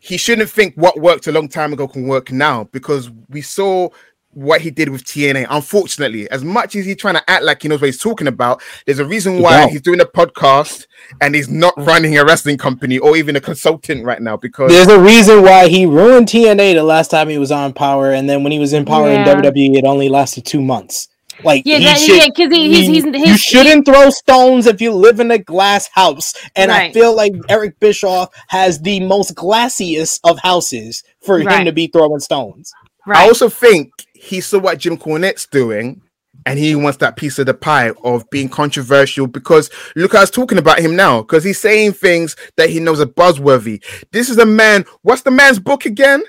he 0.00 0.16
shouldn't 0.16 0.48
think 0.48 0.74
what 0.76 1.00
worked 1.00 1.26
a 1.26 1.32
long 1.32 1.48
time 1.48 1.72
ago 1.72 1.88
can 1.88 2.06
work 2.06 2.30
now 2.30 2.64
because 2.72 3.10
we 3.28 3.42
saw 3.42 3.88
what 4.32 4.60
he 4.60 4.70
did 4.70 4.88
with 4.88 5.04
TNA. 5.04 5.46
Unfortunately, 5.50 6.30
as 6.30 6.44
much 6.44 6.76
as 6.76 6.86
he's 6.86 6.96
trying 6.96 7.14
to 7.14 7.30
act 7.30 7.44
like 7.44 7.62
he 7.62 7.68
knows 7.68 7.80
what 7.80 7.86
he's 7.86 8.00
talking 8.00 8.26
about, 8.26 8.62
there's 8.86 8.98
a 8.98 9.04
reason 9.04 9.40
why 9.40 9.68
he's 9.68 9.80
doing 9.80 10.00
a 10.00 10.04
podcast 10.04 10.86
and 11.20 11.34
he's 11.34 11.48
not 11.48 11.74
running 11.76 12.16
a 12.18 12.24
wrestling 12.24 12.58
company 12.58 12.98
or 12.98 13.16
even 13.16 13.36
a 13.36 13.40
consultant 13.40 14.04
right 14.04 14.20
now. 14.20 14.36
Because 14.36 14.70
there's 14.70 14.88
a 14.88 15.00
reason 15.00 15.42
why 15.42 15.68
he 15.68 15.86
ruined 15.86 16.28
TNA 16.28 16.74
the 16.74 16.82
last 16.82 17.10
time 17.10 17.28
he 17.28 17.38
was 17.38 17.50
on 17.50 17.72
Power, 17.72 18.12
and 18.12 18.28
then 18.28 18.42
when 18.42 18.52
he 18.52 18.58
was 18.58 18.72
in 18.72 18.84
Power 18.84 19.10
yeah. 19.10 19.30
in 19.30 19.42
WWE, 19.42 19.76
it 19.76 19.84
only 19.84 20.08
lasted 20.08 20.44
two 20.44 20.60
months. 20.60 21.08
Like 21.44 21.62
yeah, 21.64 21.78
that, 21.78 21.98
should, 21.98 22.16
yeah, 22.16 22.26
because 22.26 22.52
he, 22.52 22.68
he's, 22.68 23.04
he's, 23.04 23.04
he's, 23.04 23.28
you 23.28 23.38
shouldn't 23.38 23.86
throw 23.86 24.10
stones 24.10 24.66
if 24.66 24.80
you 24.80 24.92
live 24.92 25.20
in 25.20 25.30
a 25.30 25.38
glass 25.38 25.88
house. 25.92 26.34
And 26.56 26.70
right. 26.70 26.90
I 26.90 26.92
feel 26.92 27.14
like 27.14 27.32
Eric 27.48 27.78
Bischoff 27.78 28.34
has 28.48 28.80
the 28.80 29.00
most 29.00 29.34
glassiest 29.36 30.20
of 30.24 30.38
houses 30.40 31.04
for 31.20 31.38
right. 31.38 31.60
him 31.60 31.64
to 31.66 31.72
be 31.72 31.86
throwing 31.86 32.18
stones. 32.18 32.72
Right. 33.08 33.20
I 33.20 33.26
also 33.26 33.48
think 33.48 33.90
he 34.12 34.42
saw 34.42 34.58
what 34.58 34.76
Jim 34.76 34.98
Cornette's 34.98 35.46
doing 35.46 36.02
and 36.44 36.58
he 36.58 36.74
wants 36.74 36.98
that 36.98 37.16
piece 37.16 37.38
of 37.38 37.46
the 37.46 37.54
pie 37.54 37.92
of 38.04 38.28
being 38.28 38.50
controversial 38.50 39.26
because 39.26 39.70
look 39.96 40.14
I 40.14 40.20
was 40.20 40.30
talking 40.30 40.58
about 40.58 40.78
him 40.78 40.94
now 40.94 41.22
because 41.22 41.42
he's 41.42 41.58
saying 41.58 41.94
things 41.94 42.36
that 42.58 42.68
he 42.68 42.80
knows 42.80 43.00
are 43.00 43.06
buzzworthy. 43.06 43.82
This 44.12 44.28
is 44.28 44.36
a 44.36 44.44
man. 44.44 44.84
What's 45.00 45.22
the 45.22 45.30
man's 45.30 45.58
book 45.58 45.86
again? 45.86 46.22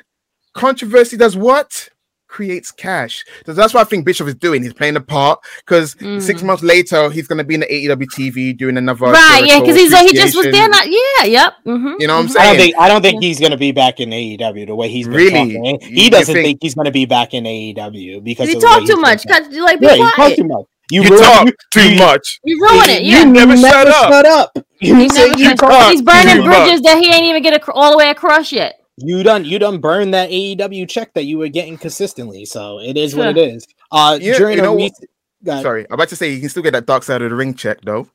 Controversy 0.53 1.17
does 1.17 1.35
what? 1.35 1.89
Creates 2.29 2.71
cash. 2.71 3.25
So 3.45 3.53
that's 3.53 3.73
what 3.73 3.81
I 3.81 3.89
think 3.89 4.05
Bischoff 4.05 4.27
is 4.27 4.35
doing. 4.35 4.61
He's 4.61 4.73
playing 4.73 4.95
a 4.95 5.01
part 5.01 5.39
because 5.65 5.95
mm. 5.95 6.21
six 6.21 6.43
months 6.43 6.61
later 6.61 7.09
he's 7.09 7.27
gonna 7.27 7.43
be 7.43 7.55
in 7.55 7.61
the 7.61 7.65
AEW 7.65 8.05
TV 8.15 8.55
doing 8.55 8.77
another 8.77 9.07
right. 9.07 9.43
Yeah, 9.45 9.59
because 9.59 9.75
he's 9.75 9.97
he 9.99 10.13
just 10.13 10.37
was 10.37 10.45
there. 10.45 10.69
Not 10.69 10.87
yeah. 10.87 11.25
Yep. 11.25 11.53
Mm-hmm. 11.65 11.93
You 11.99 12.07
know 12.07 12.17
what 12.17 12.21
I'm 12.21 12.29
saying? 12.29 12.45
I 12.45 12.49
don't 12.49 12.57
think 12.57 12.75
I 12.77 12.87
don't 12.87 13.01
think 13.01 13.23
he's 13.23 13.39
gonna 13.39 13.57
be 13.57 13.71
back 13.71 13.99
in 13.99 14.11
AEW 14.11 14.67
the 14.67 14.75
way 14.75 14.89
he's 14.89 15.07
really. 15.07 15.55
Talking. 15.55 15.79
He 15.81 16.09
doesn't 16.09 16.33
think... 16.33 16.45
think... 16.45 16.59
he's 16.61 16.75
gonna 16.75 16.91
be 16.91 17.05
back 17.05 17.33
in 17.33 17.45
AEW 17.45 18.23
because 18.23 18.47
he 18.47 18.59
talk 18.59 18.85
too 18.85 18.97
much. 18.97 19.25
Like 19.25 19.49
be 19.79 19.87
yeah, 19.87 19.97
quiet. 19.97 20.15
talk 20.15 20.35
too 20.35 20.43
much. 20.43 20.65
You, 20.91 21.03
you 21.03 21.19
talk 21.19 21.47
too 21.71 21.95
much. 21.95 22.39
You 22.43 22.59
ruin 22.61 22.89
it. 22.89 23.03
Yeah. 23.03 23.19
You 23.19 23.25
never, 23.27 23.55
never 23.55 23.67
shut, 23.67 23.87
up. 23.87 24.11
shut 24.11 24.25
up. 24.25 24.57
You 24.79 24.95
he 24.95 25.09
say 25.09 25.31
you 25.37 25.55
talk 25.55 25.91
He's 25.91 26.01
burning 26.01 26.43
bridges 26.43 26.81
much. 26.81 26.83
that 26.83 26.97
he 27.01 27.11
ain't 27.11 27.25
even 27.25 27.43
get 27.43 27.61
all 27.69 27.91
the 27.91 27.97
way 27.97 28.09
across 28.09 28.51
yet. 28.51 28.78
You 29.01 29.23
done 29.23 29.45
you 29.45 29.59
done 29.59 29.79
burned 29.79 30.13
that 30.13 30.29
AEW 30.29 30.87
check 30.89 31.13
that 31.13 31.23
you 31.23 31.37
were 31.37 31.47
getting 31.47 31.77
consistently. 31.77 32.45
So 32.45 32.79
it 32.79 32.97
is 32.97 33.15
what 33.15 33.27
it 33.27 33.37
is. 33.37 33.67
Uh 33.91 34.17
yeah, 34.21 34.37
during 34.37 34.57
you 34.57 34.63
know, 34.63 34.75
recent, 34.75 35.09
sorry, 35.45 35.85
I'm 35.89 35.93
about 35.93 36.09
to 36.09 36.15
say 36.15 36.31
you 36.31 36.39
can 36.39 36.49
still 36.49 36.63
get 36.63 36.71
that 36.71 36.85
dark 36.85 37.03
side 37.03 37.21
of 37.21 37.29
the 37.29 37.35
ring 37.35 37.53
check 37.53 37.79
though. 37.83 38.09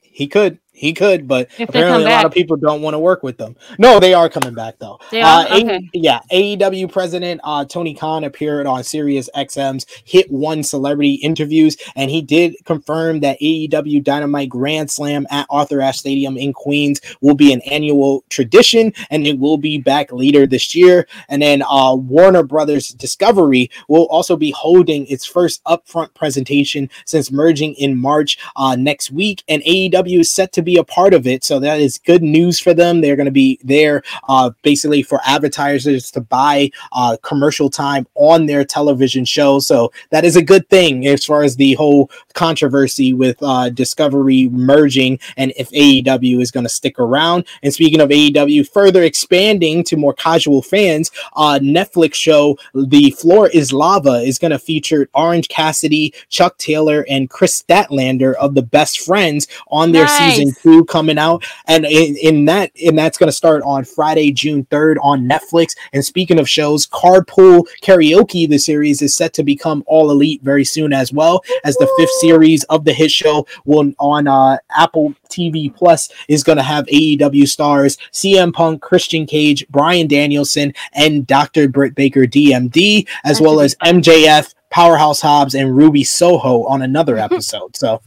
he 0.00 0.26
could. 0.26 0.58
He 0.72 0.94
could, 0.94 1.28
but 1.28 1.48
If 1.58 1.68
apparently 1.68 2.04
a 2.04 2.08
lot 2.08 2.24
of 2.24 2.32
people 2.32 2.56
don't 2.56 2.80
want 2.80 2.94
to 2.94 2.98
work 2.98 3.22
with 3.22 3.36
them. 3.36 3.54
No, 3.78 4.00
they 4.00 4.14
are 4.14 4.28
coming 4.30 4.54
back 4.54 4.78
though. 4.78 4.98
They 5.10 5.20
are? 5.20 5.44
Uh, 5.46 5.58
A- 5.58 5.90
yeah, 5.92 6.20
AEW 6.32 6.90
president 6.90 7.40
uh, 7.44 7.64
Tony 7.66 7.92
Khan 7.92 8.24
appeared 8.24 8.66
on 8.66 8.82
Sirius 8.82 9.28
XM's 9.36 9.84
Hit 10.04 10.30
One 10.30 10.62
Celebrity 10.62 11.14
interviews, 11.14 11.76
and 11.96 12.10
he 12.10 12.22
did 12.22 12.54
confirm 12.64 13.20
that 13.20 13.38
AEW 13.40 14.02
Dynamite 14.02 14.48
Grand 14.48 14.90
Slam 14.90 15.26
at 15.30 15.46
Arthur 15.50 15.82
Ashe 15.82 15.98
Stadium 15.98 16.38
in 16.38 16.52
Queens 16.52 17.00
will 17.20 17.34
be 17.34 17.52
an 17.52 17.60
annual 17.62 18.24
tradition, 18.30 18.92
and 19.10 19.26
it 19.26 19.38
will 19.38 19.58
be 19.58 19.76
back 19.76 20.10
later 20.12 20.46
this 20.46 20.74
year. 20.74 21.06
And 21.28 21.42
then 21.42 21.62
uh, 21.68 21.94
Warner 21.96 22.42
Brothers 22.44 22.88
Discovery 22.88 23.70
will 23.88 24.04
also 24.04 24.36
be 24.36 24.52
holding 24.52 25.06
its 25.08 25.26
first 25.26 25.62
upfront 25.64 26.14
presentation 26.14 26.88
since 27.04 27.30
merging 27.30 27.74
in 27.74 27.98
March 27.98 28.38
uh, 28.56 28.76
next 28.76 29.10
week, 29.10 29.42
and 29.48 29.62
AEW 29.64 30.20
is 30.20 30.30
set 30.32 30.52
to 30.52 30.59
be 30.62 30.76
a 30.76 30.84
part 30.84 31.14
of 31.14 31.26
it. 31.26 31.44
So 31.44 31.58
that 31.60 31.80
is 31.80 31.98
good 31.98 32.22
news 32.22 32.58
for 32.58 32.74
them. 32.74 33.00
They're 33.00 33.16
going 33.16 33.26
to 33.26 33.32
be 33.32 33.58
there 33.62 34.02
uh, 34.28 34.50
basically 34.62 35.02
for 35.02 35.20
advertisers 35.26 36.10
to 36.12 36.20
buy 36.20 36.70
uh, 36.92 37.16
commercial 37.22 37.70
time 37.70 38.06
on 38.14 38.46
their 38.46 38.64
television 38.64 39.24
show. 39.24 39.58
So 39.60 39.92
that 40.10 40.24
is 40.24 40.36
a 40.36 40.42
good 40.42 40.68
thing 40.68 41.06
as 41.06 41.24
far 41.24 41.42
as 41.42 41.56
the 41.56 41.74
whole 41.74 42.10
controversy 42.34 43.12
with 43.12 43.36
uh, 43.42 43.70
Discovery 43.70 44.48
merging 44.50 45.18
and 45.36 45.52
if 45.56 45.70
AEW 45.70 46.40
is 46.40 46.50
going 46.50 46.64
to 46.64 46.70
stick 46.70 46.98
around. 46.98 47.46
And 47.62 47.72
speaking 47.72 48.00
of 48.00 48.10
AEW, 48.10 48.68
further 48.68 49.02
expanding 49.02 49.84
to 49.84 49.96
more 49.96 50.14
casual 50.14 50.62
fans, 50.62 51.10
uh, 51.34 51.58
Netflix 51.62 52.14
show 52.14 52.58
The 52.74 53.10
Floor 53.12 53.48
is 53.48 53.72
Lava 53.72 54.20
is 54.20 54.38
going 54.38 54.50
to 54.50 54.58
feature 54.58 55.08
Orange 55.14 55.48
Cassidy, 55.48 56.14
Chuck 56.28 56.56
Taylor, 56.58 57.04
and 57.08 57.28
Kris 57.28 57.62
Statlander 57.62 58.34
of 58.34 58.54
the 58.54 58.62
Best 58.62 59.00
Friends 59.00 59.46
on 59.68 59.92
their 59.92 60.04
Nice. 60.04 60.36
season 60.36 60.49
two 60.52 60.84
coming 60.84 61.18
out. 61.18 61.44
And 61.66 61.84
in, 61.84 62.16
in 62.16 62.44
that, 62.46 62.70
and 62.84 62.98
that's 62.98 63.18
going 63.18 63.28
to 63.28 63.32
start 63.32 63.62
on 63.64 63.84
Friday, 63.84 64.32
June 64.32 64.64
3rd 64.66 64.96
on 65.02 65.28
Netflix. 65.28 65.76
And 65.92 66.04
speaking 66.04 66.38
of 66.38 66.48
shows, 66.48 66.86
Carpool 66.86 67.64
Karaoke, 67.82 68.48
the 68.48 68.58
series 68.58 69.02
is 69.02 69.14
set 69.14 69.32
to 69.34 69.42
become 69.42 69.82
all 69.86 70.10
elite 70.10 70.42
very 70.42 70.64
soon 70.64 70.92
as 70.92 71.12
well 71.12 71.42
as 71.64 71.76
the 71.76 71.92
fifth 71.98 72.10
series 72.20 72.64
of 72.64 72.84
the 72.84 72.92
hit 72.92 73.10
show 73.10 73.46
will 73.64 73.92
on 73.98 74.26
uh, 74.26 74.58
Apple 74.76 75.14
TV 75.28 75.74
Plus 75.74 76.08
is 76.28 76.42
going 76.42 76.56
to 76.58 76.62
have 76.62 76.86
AEW 76.86 77.46
stars 77.48 77.96
CM 78.12 78.52
Punk, 78.52 78.82
Christian 78.82 79.26
Cage, 79.26 79.66
Bryan 79.68 80.06
Danielson, 80.08 80.72
and 80.92 81.26
Dr. 81.26 81.68
Britt 81.68 81.94
Baker 81.94 82.22
DMD, 82.22 83.08
as 83.24 83.38
That 83.38 83.44
well 83.44 83.60
as. 83.60 83.74
MJF, 83.76 84.54
Powerhouse 84.70 85.20
Hobbs, 85.20 85.54
and 85.54 85.76
Ruby 85.76 86.04
Soho 86.04 86.64
on 86.64 86.82
another 86.82 87.16
episode. 87.26 87.76
So 87.76 88.02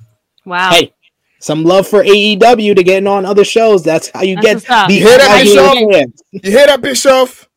Wow. 0.46 0.72
hey, 0.72 0.94
some 1.44 1.66
love 1.66 1.86
for 1.86 2.02
AEW 2.02 2.74
to 2.74 2.84
getting 2.84 3.06
on 3.06 3.26
other 3.26 3.44
shows. 3.44 3.84
That's 3.84 4.08
how 4.08 4.22
you 4.22 4.38
That's 4.38 4.66
get 4.66 4.88
the 4.88 4.94
You 4.94 5.00
hear 5.02 5.18
that, 5.18 5.28
casual 5.28 5.90
Bischoff? 5.90 6.10
You 6.32 6.52
hear 6.52 6.68
that, 6.68 6.82
Bischoff? 6.82 7.50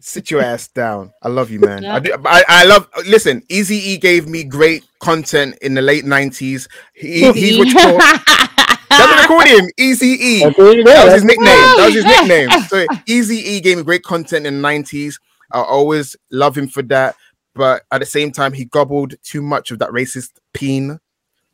Sit 0.00 0.30
your 0.30 0.40
ass 0.40 0.68
down. 0.68 1.12
I 1.22 1.28
love 1.28 1.50
you, 1.50 1.60
man. 1.60 1.82
Yeah. 1.82 1.94
I, 1.94 1.98
do, 2.00 2.16
I, 2.24 2.44
I 2.48 2.64
love. 2.64 2.88
Listen, 3.06 3.42
Easy 3.50 3.76
E 3.76 3.98
gave 3.98 4.26
me 4.26 4.44
great 4.44 4.84
content 4.98 5.58
in 5.60 5.74
the 5.74 5.82
late 5.82 6.06
nineties. 6.06 6.68
He, 6.94 7.30
he's 7.32 7.58
what 7.58 7.68
you 7.68 7.74
call. 7.74 7.98
That's 7.98 9.10
what 9.10 9.20
they 9.20 9.26
called 9.26 9.46
him, 9.46 9.70
Easy 9.76 10.06
E. 10.06 10.40
That 10.40 11.04
was 11.04 11.14
his 11.14 11.24
nickname. 11.24 11.46
That 11.46 11.84
was 11.84 11.94
his 11.94 12.04
nickname. 12.04 12.48
So 12.68 12.86
Easy 13.06 13.36
E 13.36 13.60
gave 13.60 13.76
me 13.76 13.82
great 13.82 14.04
content 14.04 14.46
in 14.46 14.54
the 14.54 14.60
nineties. 14.60 15.20
I 15.52 15.60
always 15.60 16.16
love 16.30 16.56
him 16.56 16.66
for 16.66 16.82
that. 16.84 17.14
But 17.54 17.82
at 17.92 17.98
the 17.98 18.06
same 18.06 18.32
time, 18.32 18.54
he 18.54 18.64
gobbled 18.64 19.14
too 19.22 19.42
much 19.42 19.70
of 19.70 19.80
that 19.80 19.90
racist 19.90 20.30
peen. 20.54 20.98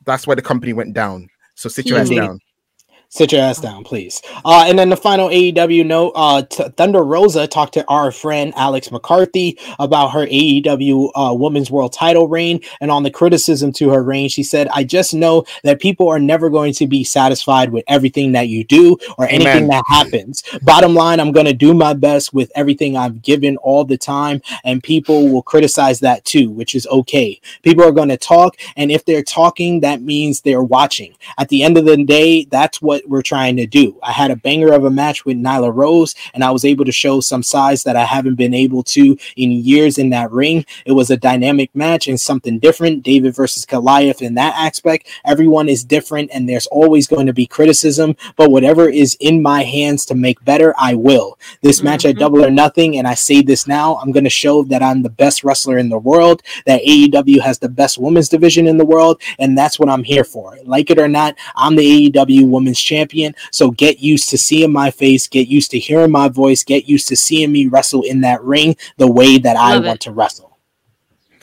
That's 0.07 0.27
why 0.27 0.37
the 0.37 0.43
company 0.43 0.73
went 0.73 0.95
down. 0.95 1.30
So 1.61 1.69
sit 1.69 1.85
your 1.91 1.99
ass 1.99 2.09
down. 2.09 2.41
Sit 3.13 3.33
your 3.33 3.41
ass 3.41 3.59
down, 3.61 3.83
please. 3.83 4.23
Uh, 4.45 4.67
and 4.69 4.79
then 4.79 4.89
the 4.89 4.97
final 4.97 5.29
AEW 5.29 5.85
note: 5.85 6.13
uh, 6.15 6.43
T- 6.43 6.69
Thunder 6.77 7.03
Rosa 7.03 7.49
talked 7.49 7.75
to 7.75 7.85
our 7.89 8.13
friend 8.13 8.53
Alex 8.55 8.93
McCarthy 8.93 9.59
about 9.81 10.13
her 10.13 10.29
AEW 10.29 11.11
uh, 11.17 11.35
Women's 11.35 11.73
World 11.73 11.93
Title 11.93 12.29
reign, 12.29 12.61
and 12.81 12.89
on 12.89 13.03
the 13.03 13.11
criticism 13.11 13.73
to 13.73 13.91
her 13.91 14.05
reign, 14.05 14.29
she 14.29 14.45
said, 14.45 14.69
"I 14.69 14.85
just 14.85 15.13
know 15.13 15.45
that 15.65 15.81
people 15.81 16.09
are 16.09 16.21
never 16.21 16.49
going 16.51 16.73
to 16.75 16.87
be 16.87 17.03
satisfied 17.03 17.73
with 17.73 17.83
everything 17.89 18.31
that 18.31 18.47
you 18.47 18.63
do 18.63 18.97
or 19.19 19.27
anything 19.27 19.65
Amen. 19.65 19.69
that 19.71 19.85
happens. 19.89 20.45
Bottom 20.63 20.95
line, 20.95 21.19
I'm 21.19 21.33
going 21.33 21.47
to 21.47 21.53
do 21.53 21.75
my 21.75 21.95
best 21.95 22.33
with 22.33 22.53
everything 22.55 22.97
I've 22.97 23.23
given 23.23 23.57
all 23.57 23.85
the 23.85 23.99
time, 23.99 24.41
and 24.63 24.81
people 24.85 25.29
will 25.29 25.43
criticize 25.43 25.99
that 25.99 26.25
too, 26.25 26.49
which 26.49 26.77
is 26.77 26.87
okay. 26.87 27.41
People 27.63 27.83
are 27.83 27.91
going 27.91 28.11
to 28.11 28.17
talk, 28.17 28.57
and 28.77 28.93
if 28.93 29.05
they're 29.05 29.25
talking, 29.25 29.81
that 29.81 30.01
means 30.01 30.43
they're 30.43 30.63
watching. 30.63 31.17
At 31.39 31.49
the 31.49 31.65
end 31.65 31.77
of 31.77 31.87
the 31.87 32.05
day, 32.05 32.45
that's 32.45 32.81
what 32.81 33.00
we're 33.07 33.23
trying 33.23 33.57
to 33.57 33.67
do. 33.67 33.99
I 34.03 34.13
had 34.13 34.31
a 34.31 34.37
banger 34.37 34.73
of 34.73 34.85
a 34.85 34.91
match 34.91 35.25
with 35.25 35.37
Nyla 35.37 35.75
Rose, 35.75 36.15
and 36.35 36.43
I 36.45 36.51
was 36.51 36.65
able 36.65 36.85
to 36.85 36.93
show 36.93 37.21
some 37.21 37.43
size 37.43 37.83
that 37.85 37.97
I 37.97 38.05
haven't 38.05 38.37
been 38.37 38.55
able 38.55 38.83
to 38.85 39.17
in 39.37 39.53
years 39.53 39.99
in 39.99 40.11
that 40.11 40.31
ring. 40.31 40.65
It 40.85 40.93
was 40.93 41.11
a 41.11 41.17
dynamic 41.17 41.75
match 41.75 42.09
and 42.09 42.21
something 42.21 42.59
different. 42.59 43.03
David 43.03 43.35
versus 43.35 43.65
Goliath 43.65 44.23
in 44.23 44.35
that 44.35 44.55
aspect. 44.57 45.09
Everyone 45.25 45.69
is 45.69 45.85
different, 45.85 46.31
and 46.33 46.49
there's 46.49 46.67
always 46.69 47.07
going 47.07 47.27
to 47.27 47.33
be 47.33 47.47
criticism, 47.47 48.17
but 48.37 48.51
whatever 48.51 48.89
is 48.89 49.17
in 49.21 49.43
my 49.43 49.63
hands 49.63 50.05
to 50.07 50.15
make 50.15 50.45
better, 50.45 50.75
I 50.79 50.95
will. 50.95 51.39
This 51.63 51.83
match 51.83 52.05
at 52.05 52.17
Mhm. 52.17 52.21
Double 52.21 52.45
or 52.45 52.51
Nothing, 52.51 52.97
and 52.99 53.07
I 53.07 53.15
say 53.15 53.43
this 53.43 53.67
now, 53.67 53.97
I'm 53.97 54.13
going 54.13 54.25
to 54.25 54.31
show 54.31 54.63
that 54.65 54.83
I'm 54.83 55.03
the 55.03 55.11
best 55.11 55.45
wrestler 55.45 55.79
in 55.79 55.89
the 55.89 55.99
world, 55.99 56.43
that 56.67 56.83
AEW 56.83 57.41
has 57.41 57.59
the 57.59 57.69
best 57.69 57.99
women's 57.99 58.29
division 58.29 58.67
in 58.67 58.77
the 58.77 58.85
world, 58.85 59.21
and 59.39 59.57
that's 59.57 59.79
what 59.79 59.89
I'm 59.89 60.05
here 60.05 60.25
for. 60.25 60.59
Like 60.65 60.91
it 60.91 60.99
or 60.99 61.09
not, 61.09 61.37
I'm 61.57 61.77
the 61.77 61.87
AEW 62.11 62.47
Women's 62.47 62.81
Champion, 62.91 63.35
so 63.53 63.71
get 63.71 64.01
used 64.01 64.29
to 64.31 64.39
seeing 64.39 64.73
my 64.73 64.91
face, 64.91 65.29
get 65.29 65.47
used 65.49 65.71
to 65.71 65.79
hearing 65.79 66.11
my 66.11 66.29
voice, 66.29 66.65
get 66.65 66.89
used 66.89 67.07
to 67.09 67.17
seeing 67.17 67.53
me 67.53 67.67
wrestle 67.67 68.03
in 68.03 68.21
that 68.23 68.43
ring 68.43 68.77
the 68.99 69.07
way 69.11 69.39
that 69.39 69.57
I 69.57 69.75
Love 69.75 69.85
want 69.85 69.97
it. 69.97 70.01
to 70.07 70.13
wrestle. 70.13 70.59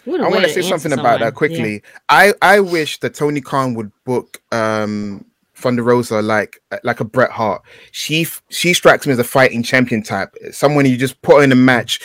What 0.06 0.22
a 0.22 0.24
I 0.24 0.28
way 0.28 0.34
want 0.34 0.44
to 0.46 0.50
say 0.50 0.60
answer 0.60 0.70
something 0.70 0.94
about 0.94 1.04
someone. 1.04 1.20
that 1.22 1.36
quickly. 1.36 1.84
I 2.10 2.34
I 2.42 2.60
wish 2.60 3.00
that 3.00 3.14
Tony 3.16 3.42
Khan 3.42 3.74
would 3.76 3.92
book 4.06 4.42
um 4.52 5.26
Thunder 5.56 5.84
Rosa 5.84 6.22
like 6.22 6.62
like 6.84 7.00
a 7.00 7.04
Bret 7.06 7.32
Hart. 7.32 7.62
She 7.92 8.26
she 8.50 8.74
strikes 8.74 9.06
me 9.08 9.14
as 9.14 9.20
a 9.20 9.24
fighting 9.24 9.64
champion 9.64 10.04
type. 10.04 10.30
Someone 10.52 10.86
you 10.86 10.98
just 10.98 11.22
put 11.22 11.44
in 11.44 11.52
a 11.52 11.56
match. 11.56 12.00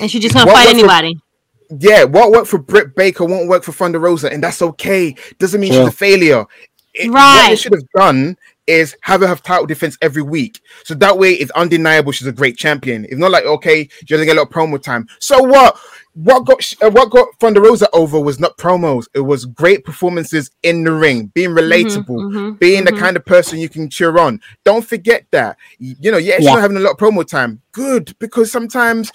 And 0.00 0.10
she 0.10 0.18
just 0.20 0.34
gonna 0.34 0.46
What 0.46 0.54
fight 0.56 0.66
worked 0.68 0.80
for- 0.80 0.90
anybody. 0.90 1.18
yeah, 1.80 2.04
what 2.04 2.30
worked 2.30 2.48
for 2.48 2.58
Britt 2.58 2.94
Baker 2.94 3.24
won't 3.24 3.48
work 3.48 3.64
for 3.64 3.72
Thunder 3.72 3.98
Rosa, 3.98 4.32
and 4.32 4.42
that's 4.42 4.62
okay. 4.62 5.14
Doesn't 5.38 5.60
mean 5.60 5.72
True. 5.72 5.80
she's 5.84 5.88
a 5.88 5.96
failure. 5.96 6.44
It- 6.94 7.08
What 7.10 7.16
Right. 7.18 7.48
they 7.50 7.56
should 7.56 7.72
have 7.74 7.88
done 7.96 8.36
is 8.66 8.96
have 9.02 9.20
her 9.20 9.26
have 9.26 9.42
title 9.42 9.66
defense 9.66 9.98
every 10.00 10.22
week, 10.22 10.60
so 10.84 10.94
that 10.94 11.18
way 11.18 11.32
it's 11.32 11.50
undeniable 11.52 12.12
she's 12.12 12.26
a 12.28 12.32
great 12.32 12.56
champion. 12.56 13.04
It's 13.04 13.16
not 13.16 13.30
like 13.30 13.44
okay, 13.44 13.88
she 13.88 14.06
doesn't 14.06 14.26
get 14.26 14.36
a 14.36 14.40
lot 14.40 14.48
of 14.48 14.52
promo 14.52 14.80
time. 14.82 15.08
So 15.18 15.42
what? 15.42 15.78
What 16.14 16.44
got 16.44 16.72
uh, 16.82 16.90
what 16.90 17.10
got 17.10 17.28
Thunder 17.40 17.62
Rosa 17.62 17.88
over 17.94 18.20
was 18.20 18.38
not 18.38 18.58
promos. 18.58 19.06
It 19.14 19.20
was 19.20 19.46
great 19.46 19.82
performances 19.84 20.50
in 20.62 20.84
the 20.84 20.92
ring, 20.92 21.28
being 21.28 21.50
relatable, 21.50 22.06
mhm, 22.06 22.58
being 22.58 22.84
the 22.84 22.92
mhm. 22.92 22.98
kind 22.98 23.16
of 23.16 23.24
person 23.24 23.58
you 23.58 23.70
can 23.70 23.88
cheer 23.88 24.18
on. 24.18 24.38
Don't 24.62 24.84
forget 24.84 25.24
that. 25.30 25.56
You 25.78 26.12
know, 26.12 26.18
yeah, 26.18 26.36
she's 26.36 26.44
Yeah. 26.44 26.52
not 26.52 26.60
having 26.60 26.76
a 26.76 26.80
lot 26.80 26.92
of 26.92 26.98
promo 26.98 27.26
time. 27.26 27.62
Good, 27.72 28.14
because 28.18 28.52
sometimes 28.52 29.10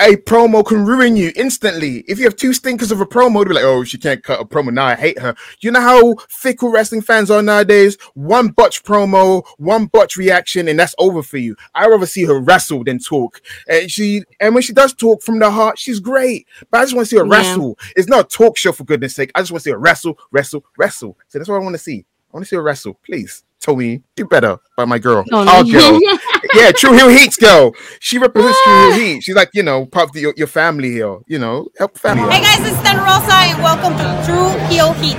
a 0.00 0.16
promo 0.16 0.64
can 0.64 0.84
ruin 0.84 1.16
you 1.16 1.32
instantly. 1.36 1.98
If 2.08 2.18
you 2.18 2.24
have 2.24 2.36
two 2.36 2.52
stinkers 2.52 2.90
of 2.90 3.00
a 3.00 3.06
promo, 3.06 3.46
be 3.46 3.54
like, 3.54 3.64
oh, 3.64 3.84
she 3.84 3.98
can't 3.98 4.22
cut 4.22 4.40
a 4.40 4.44
promo. 4.44 4.72
Now 4.72 4.86
I 4.86 4.94
hate 4.94 5.18
her. 5.18 5.34
You 5.60 5.70
know 5.70 5.80
how 5.80 6.14
fickle 6.28 6.70
wrestling 6.70 7.02
fans 7.02 7.30
are 7.30 7.42
nowadays? 7.42 7.96
One 8.14 8.48
botch 8.48 8.82
promo, 8.82 9.44
one 9.58 9.86
botch 9.86 10.16
reaction, 10.16 10.68
and 10.68 10.78
that's 10.78 10.94
over 10.98 11.22
for 11.22 11.38
you. 11.38 11.56
I 11.74 11.86
rather 11.86 12.06
see 12.06 12.24
her 12.24 12.38
wrestle 12.40 12.84
than 12.84 12.98
talk. 12.98 13.40
And 13.68 13.90
she 13.90 14.22
and 14.40 14.54
when 14.54 14.62
she 14.62 14.72
does 14.72 14.92
talk 14.94 15.22
from 15.22 15.38
the 15.38 15.50
heart, 15.50 15.78
she's 15.78 16.00
great. 16.00 16.46
But 16.70 16.78
I 16.78 16.84
just 16.84 16.94
want 16.94 17.06
to 17.06 17.10
see 17.10 17.18
her 17.18 17.26
Yeah. 17.26 17.36
wrestle. 17.38 17.78
It's 17.96 18.08
not 18.08 18.26
a 18.26 18.28
talk 18.36 18.56
show 18.58 18.72
for 18.72 18.84
goodness 18.84 19.14
sake. 19.14 19.30
I 19.34 19.40
just 19.40 19.52
want 19.52 19.60
to 19.62 19.64
see 19.64 19.72
her 19.72 19.78
wrestle, 19.78 20.18
wrestle, 20.32 20.64
wrestle. 20.76 21.16
So 21.28 21.38
that's 21.38 21.48
what 21.48 21.56
I 21.56 21.60
want 21.60 21.74
to 21.74 21.82
see. 21.82 22.04
I 22.32 22.36
want 22.36 22.44
to 22.44 22.48
see 22.48 22.56
her 22.56 22.62
wrestle. 22.62 22.98
Please, 23.06 23.44
Tony, 23.64 24.02
do 24.14 24.26
better 24.26 24.58
by 24.76 24.84
my 24.84 24.98
girl. 24.98 25.24
Tony. 25.24 25.50
Our 25.50 25.64
girl 25.64 25.98
yeah, 26.52 26.70
True 26.70 26.92
Heel 26.92 27.08
Heat's 27.08 27.36
girl. 27.36 27.72
She 27.98 28.18
represents 28.18 28.58
True 28.62 28.90
Hill 28.90 28.92
Heat. 28.92 29.22
She's 29.22 29.34
like, 29.34 29.48
you 29.54 29.62
know, 29.62 29.86
part 29.86 30.10
of 30.10 30.12
the, 30.12 30.20
your, 30.20 30.34
your 30.36 30.46
family 30.46 30.90
here. 30.90 31.18
You 31.26 31.38
know, 31.38 31.68
help 31.78 31.96
family. 31.98 32.30
Hey 32.30 32.42
guys, 32.42 32.60
it's 32.60 32.76
Thunder 32.82 33.02
Rosa 33.02 33.32
and 33.32 33.62
welcome 33.62 33.96
to 33.96 34.26
True 34.26 34.50
Heel 34.68 34.92
Heat. 34.92 35.16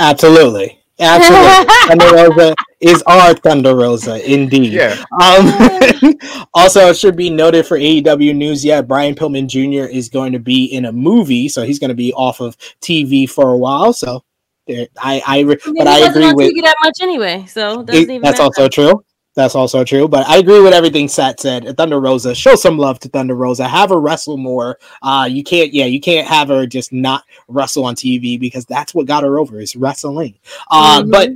Absolutely. 0.00 0.80
Absolutely. 0.98 1.74
Thunder 1.86 2.14
Rosa 2.16 2.54
is 2.80 3.02
our 3.06 3.34
Thunder 3.34 3.76
Rosa, 3.76 4.28
indeed. 4.28 4.72
Yeah. 4.72 5.00
Um, 5.20 6.18
also, 6.54 6.88
it 6.88 6.96
should 6.96 7.16
be 7.16 7.30
noted 7.30 7.64
for 7.64 7.78
AEW 7.78 8.34
news. 8.34 8.64
Yeah, 8.64 8.82
Brian 8.82 9.14
Pillman 9.14 9.46
Jr. 9.46 9.88
is 9.88 10.08
going 10.08 10.32
to 10.32 10.40
be 10.40 10.64
in 10.64 10.84
a 10.84 10.92
movie, 10.92 11.48
so 11.48 11.62
he's 11.62 11.78
going 11.78 11.90
to 11.90 11.94
be 11.94 12.12
off 12.12 12.40
of 12.40 12.58
TV 12.80 13.30
for 13.30 13.50
a 13.50 13.56
while. 13.56 13.92
So, 13.92 14.24
there, 14.74 14.86
I, 15.02 15.22
I, 15.26 15.38
I 15.40 15.44
mean, 15.44 15.56
but 15.78 15.86
I 15.86 15.98
agree 16.08 16.32
with. 16.32 16.52
TV 16.54 16.62
that 16.62 16.76
much 16.82 16.96
anyway, 17.02 17.44
so 17.46 17.80
it 17.82 17.90
it- 17.90 18.22
that's 18.22 18.38
matter. 18.38 18.42
also 18.42 18.68
true. 18.68 19.04
That's 19.34 19.54
also 19.54 19.82
true, 19.82 20.08
but 20.08 20.28
I 20.28 20.36
agree 20.36 20.60
with 20.60 20.74
everything 20.74 21.08
Sat 21.08 21.40
said. 21.40 21.74
Thunder 21.78 21.98
Rosa, 22.00 22.34
show 22.34 22.54
some 22.54 22.76
love 22.76 22.98
to 23.00 23.08
Thunder 23.08 23.34
Rosa. 23.34 23.66
Have 23.66 23.88
her 23.88 23.98
wrestle 23.98 24.36
more. 24.36 24.78
Uh, 25.00 25.26
you 25.30 25.42
can't, 25.42 25.72
yeah, 25.72 25.86
you 25.86 26.00
can't 26.00 26.28
have 26.28 26.48
her 26.48 26.66
just 26.66 26.92
not 26.92 27.24
wrestle 27.48 27.86
on 27.86 27.94
TV 27.94 28.38
because 28.38 28.66
that's 28.66 28.94
what 28.94 29.06
got 29.06 29.22
her 29.24 29.38
over 29.38 29.58
is 29.58 29.74
wrestling. 29.74 30.34
Uh, 30.70 31.02
Mhm. 31.02 31.10
but 31.10 31.30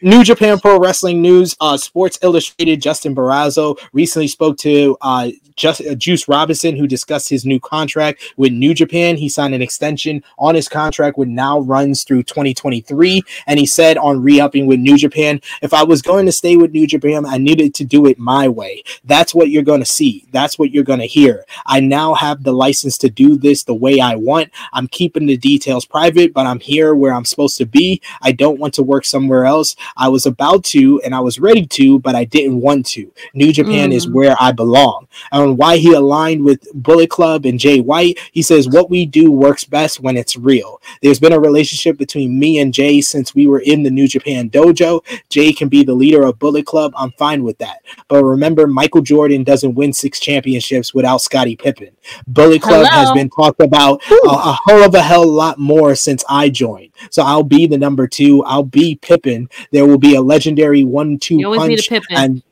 New 0.00 0.24
Japan 0.24 0.58
Pro 0.60 0.78
Wrestling 0.80 1.20
News, 1.20 1.54
uh, 1.60 1.76
Sports 1.76 2.18
Illustrated, 2.22 2.80
Justin 2.80 3.14
Barrasso 3.14 3.78
recently 3.92 4.28
spoke 4.28 4.56
to 4.58 4.96
uh, 5.02 5.28
just, 5.56 5.80
uh, 5.80 5.94
Juice 5.94 6.28
Robinson, 6.28 6.76
who 6.76 6.86
discussed 6.86 7.28
his 7.28 7.44
new 7.44 7.60
contract 7.60 8.22
with 8.36 8.52
New 8.52 8.74
Japan. 8.74 9.16
He 9.16 9.28
signed 9.28 9.54
an 9.54 9.62
extension 9.62 10.22
on 10.38 10.54
his 10.54 10.68
contract, 10.68 11.18
which 11.18 11.28
now 11.28 11.60
runs 11.60 12.04
through 12.04 12.22
2023. 12.24 13.22
And 13.46 13.58
he 13.58 13.66
said 13.66 13.96
on 13.98 14.22
re 14.22 14.40
upping 14.40 14.66
with 14.66 14.80
New 14.80 14.96
Japan, 14.96 15.40
if 15.62 15.72
I 15.74 15.82
was 15.82 16.02
going 16.02 16.26
to 16.26 16.32
stay 16.32 16.56
with 16.56 16.72
New 16.72 16.86
Japan, 16.86 17.24
I 17.26 17.38
needed 17.38 17.74
to 17.74 17.84
do 17.84 18.06
it 18.06 18.18
my 18.18 18.48
way. 18.48 18.82
That's 19.04 19.34
what 19.34 19.50
you're 19.50 19.62
going 19.62 19.80
to 19.80 19.86
see. 19.86 20.26
That's 20.32 20.58
what 20.58 20.70
you're 20.70 20.84
going 20.84 21.00
to 21.00 21.06
hear. 21.06 21.44
I 21.66 21.80
now 21.80 22.14
have 22.14 22.42
the 22.42 22.52
license 22.52 22.98
to 22.98 23.10
do 23.10 23.36
this 23.36 23.64
the 23.64 23.74
way 23.74 24.00
I 24.00 24.14
want. 24.16 24.50
I'm 24.72 24.88
keeping 24.88 25.26
the 25.26 25.36
details 25.36 25.84
private, 25.84 26.32
but 26.32 26.46
I'm 26.46 26.60
here 26.60 26.94
where 26.94 27.12
I'm 27.12 27.24
supposed 27.24 27.58
to 27.58 27.66
be. 27.66 28.00
I 28.20 28.32
don't 28.32 28.58
want 28.58 28.74
to 28.74 28.82
work 28.82 29.04
somewhere 29.04 29.44
else. 29.44 29.76
I 29.96 30.08
was 30.08 30.26
about 30.26 30.64
to 30.64 31.00
and 31.02 31.14
I 31.14 31.20
was 31.20 31.38
ready 31.38 31.66
to, 31.66 31.98
but 31.98 32.14
I 32.14 32.24
didn't 32.24 32.60
want 32.60 32.86
to. 32.86 33.10
New 33.34 33.52
Japan 33.52 33.92
is 33.92 34.06
Mm. 34.06 34.12
where 34.12 34.36
I 34.40 34.52
belong. 34.52 35.06
And 35.42 35.58
why 35.58 35.76
he 35.76 35.92
aligned 35.92 36.44
with 36.44 36.66
Bullet 36.74 37.10
Club 37.10 37.46
and 37.46 37.58
Jay 37.58 37.80
White, 37.80 38.18
he 38.32 38.42
says, 38.42 38.68
What 38.68 38.90
we 38.90 39.06
do 39.06 39.30
works 39.30 39.64
best 39.64 40.00
when 40.00 40.16
it's 40.16 40.36
real. 40.36 40.80
There's 41.02 41.20
been 41.20 41.32
a 41.32 41.40
relationship 41.40 41.98
between 41.98 42.38
me 42.38 42.58
and 42.58 42.72
Jay 42.72 43.00
since 43.00 43.34
we 43.34 43.46
were 43.46 43.60
in 43.60 43.82
the 43.82 43.90
New 43.90 44.08
Japan 44.08 44.50
dojo. 44.50 45.02
Jay 45.28 45.52
can 45.52 45.68
be 45.68 45.82
the 45.82 45.94
leader 45.94 46.24
of 46.24 46.38
Bullet 46.38 46.66
Club. 46.66 46.92
I'm 46.96 47.12
fine 47.12 47.42
with 47.42 47.58
that. 47.58 47.78
But 48.08 48.24
remember, 48.24 48.66
Michael 48.66 49.02
Jordan 49.02 49.44
doesn't 49.44 49.74
win 49.74 49.92
six 49.92 50.20
championships 50.20 50.94
without 50.94 51.20
Scottie 51.20 51.56
Pippen. 51.56 51.90
Bullet 52.26 52.62
Club 52.62 52.86
has 52.86 53.12
been 53.12 53.30
talked 53.30 53.60
about 53.60 54.02
a, 54.10 54.30
a 54.30 54.58
hell 54.66 54.84
of 54.84 54.94
a 54.94 55.02
hell 55.02 55.26
lot 55.26 55.58
more 55.58 55.94
since 55.94 56.24
I 56.28 56.48
joined. 56.48 56.92
So 57.10 57.22
I'll 57.22 57.42
be 57.42 57.66
the 57.66 57.78
number 57.78 58.06
two. 58.06 58.44
I'll 58.44 58.62
be 58.64 58.96
Pippen. 58.96 59.48
There 59.70 59.86
will 59.86 59.98
be 59.98 60.14
a 60.14 60.22
legendary 60.22 60.84
one-two 60.84 61.36
You 61.38 61.50
need 61.68 61.80
a 61.80 62.00
punch, 62.00 62.06
and 62.10 62.42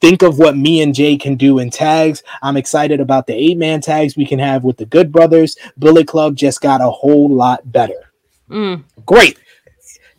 think 0.00 0.22
of 0.22 0.38
what 0.38 0.56
me 0.56 0.82
and 0.82 0.94
Jay 0.94 1.16
can 1.16 1.36
do 1.36 1.58
in 1.58 1.70
tags. 1.70 2.22
I'm 2.42 2.56
excited 2.56 3.00
about 3.00 3.26
the 3.26 3.34
eight-man 3.34 3.80
tags 3.80 4.16
we 4.16 4.26
can 4.26 4.38
have 4.38 4.64
with 4.64 4.76
the 4.76 4.86
Good 4.86 5.10
Brothers. 5.12 5.56
Bullet 5.76 6.06
Club 6.06 6.36
just 6.36 6.60
got 6.60 6.80
a 6.80 6.90
whole 6.90 7.28
lot 7.28 7.70
better. 7.72 8.12
Mm. 8.48 8.84
Great. 9.06 9.38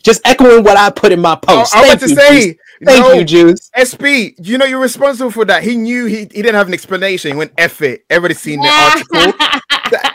Just 0.03 0.21
echoing 0.25 0.63
what 0.63 0.77
I 0.77 0.89
put 0.89 1.11
in 1.11 1.19
my 1.21 1.33
Oh, 1.33 1.37
post. 1.37 1.75
I 1.75 1.85
want 1.87 1.99
Thank 1.99 2.11
to 2.11 2.15
say, 2.15 2.45
Juice. 2.45 2.55
Thank 2.83 3.05
no, 3.05 3.13
you, 3.13 3.23
Juice. 3.23 3.69
SP, 3.77 4.33
you 4.39 4.57
know 4.57 4.65
you're 4.65 4.79
responsible 4.79 5.29
for 5.29 5.45
that. 5.45 5.61
He 5.61 5.75
knew 5.75 6.05
he, 6.07 6.17
he 6.19 6.25
didn't 6.25 6.55
have 6.55 6.67
an 6.67 6.73
explanation. 6.73 7.31
He 7.31 7.37
went 7.37 7.51
F 7.57 7.81
it. 7.83 8.03
Everybody 8.09 8.33
seen 8.33 8.59
the 8.59 8.69
article. 8.69 9.33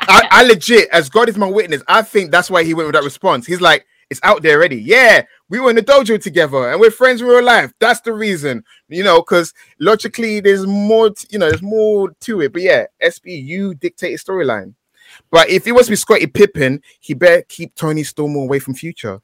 I, 0.09 0.29
I 0.31 0.43
legit, 0.43 0.89
as 0.91 1.09
God 1.09 1.29
is 1.29 1.37
my 1.37 1.49
witness, 1.49 1.83
I 1.87 2.03
think 2.03 2.33
that's 2.33 2.51
why 2.51 2.65
he 2.65 2.75
went 2.75 2.89
with 2.89 2.95
that 2.95 3.05
response. 3.05 3.47
He's 3.47 3.61
like, 3.61 3.87
it's 4.11 4.21
out 4.23 4.43
there 4.43 4.57
already. 4.57 4.77
Yeah, 4.77 5.23
we 5.49 5.61
were 5.61 5.71
in 5.71 5.77
the 5.77 5.83
dojo 5.83 6.21
together 6.21 6.71
and 6.71 6.81
we're 6.81 6.91
friends 6.91 7.21
in 7.21 7.27
real 7.27 7.43
life. 7.43 7.73
That's 7.81 8.01
the 8.01 8.13
reason, 8.13 8.65
you 8.89 9.03
know, 9.03 9.21
because 9.21 9.53
logically 9.81 10.41
there's 10.41 10.67
more, 10.67 11.11
t- 11.11 11.29
you 11.31 11.39
know, 11.39 11.49
there's 11.49 11.63
more 11.63 12.11
to 12.21 12.41
it. 12.43 12.53
But 12.53 12.63
yeah, 12.63 12.87
SP, 13.03 13.27
you 13.27 13.75
dictate 13.75 14.13
his 14.13 14.25
storyline. 14.25 14.75
But 15.31 15.49
if 15.49 15.65
he 15.65 15.73
wants 15.73 15.87
to 15.87 15.93
be 15.93 15.97
Scottie 15.97 16.27
Pippen, 16.27 16.83
he 17.01 17.15
better 17.15 17.43
keep 17.49 17.75
Toni 17.75 18.05
Storm 18.05 18.37
away 18.37 18.59
from 18.59 18.75
Future. 18.75 19.21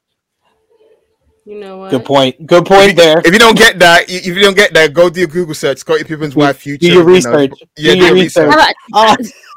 You 1.45 1.59
know 1.59 1.79
what? 1.79 1.91
Good 1.91 2.05
point. 2.05 2.47
Good 2.47 2.67
point 2.67 2.97
there. 2.97 3.19
If 3.19 3.33
you 3.33 3.39
don't 3.39 3.59
get 3.59 3.79
that, 3.81 4.09
if 4.09 4.27
you 4.27 4.41
don't 4.41 4.55
get 4.55 4.73
that, 4.75 4.93
go 4.93 5.11
do 5.11 5.25
a 5.25 5.27
Google 5.27 5.55
search. 5.55 5.79
Scottie 5.79 6.05
Pippen's 6.05 6.37
wife, 6.37 6.59
Future. 6.59 6.79
Do 6.79 6.87
your 6.87 6.97
you 6.97 7.01
know. 7.01 7.13
research. 7.15 7.53
Yeah, 7.77 7.95
do 7.95 7.99
do 7.99 7.99
your 7.99 8.07
your 8.07 8.15
research. 8.15 8.55
research. 8.93 9.33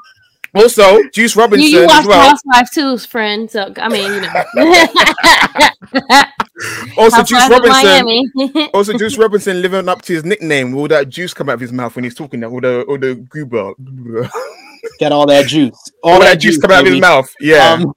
How 0.55 0.61
about- 0.61 0.63
Also, 0.63 1.09
Juice 1.13 1.35
Robinson 1.35 1.69
you, 1.69 1.79
you 1.81 1.85
watch 1.85 2.01
as 2.01 2.07
well. 2.07 2.29
Housewives 2.29 2.69
too, 2.71 2.97
friend. 2.97 3.51
So 3.51 3.73
I 3.77 3.89
mean, 3.89 4.13
you 4.13 4.21
know. 4.21 4.43
Also, 6.97 7.23
Juice 7.23 7.39
Housewives 7.39 7.45
of 7.45 7.49
Robinson. 7.51 7.83
Miami. 8.35 8.69
Also, 8.73 8.97
Juice 8.97 9.17
Robinson 9.17 9.61
living 9.61 9.89
up 9.89 10.01
to 10.03 10.13
his 10.13 10.23
nickname. 10.23 10.71
Will 10.71 10.87
that 10.87 11.09
juice 11.09 11.33
come 11.33 11.49
out 11.49 11.55
of 11.55 11.59
his 11.59 11.71
mouth 11.73 11.93
when 11.95 12.03
he's 12.05 12.15
talking? 12.15 12.43
All 12.43 12.61
the 12.61 12.83
all 12.83 12.97
the 12.97 13.15
goober, 13.15 13.73
get 14.99 15.11
all 15.11 15.25
that 15.27 15.47
juice. 15.47 15.77
all 16.03 16.19
that 16.19 16.39
juice 16.39 16.57
come 16.57 16.71
out 16.71 16.85
of 16.87 16.91
his 16.91 17.01
mouth. 17.01 17.29
Yeah. 17.39 17.73
Um, 17.73 17.93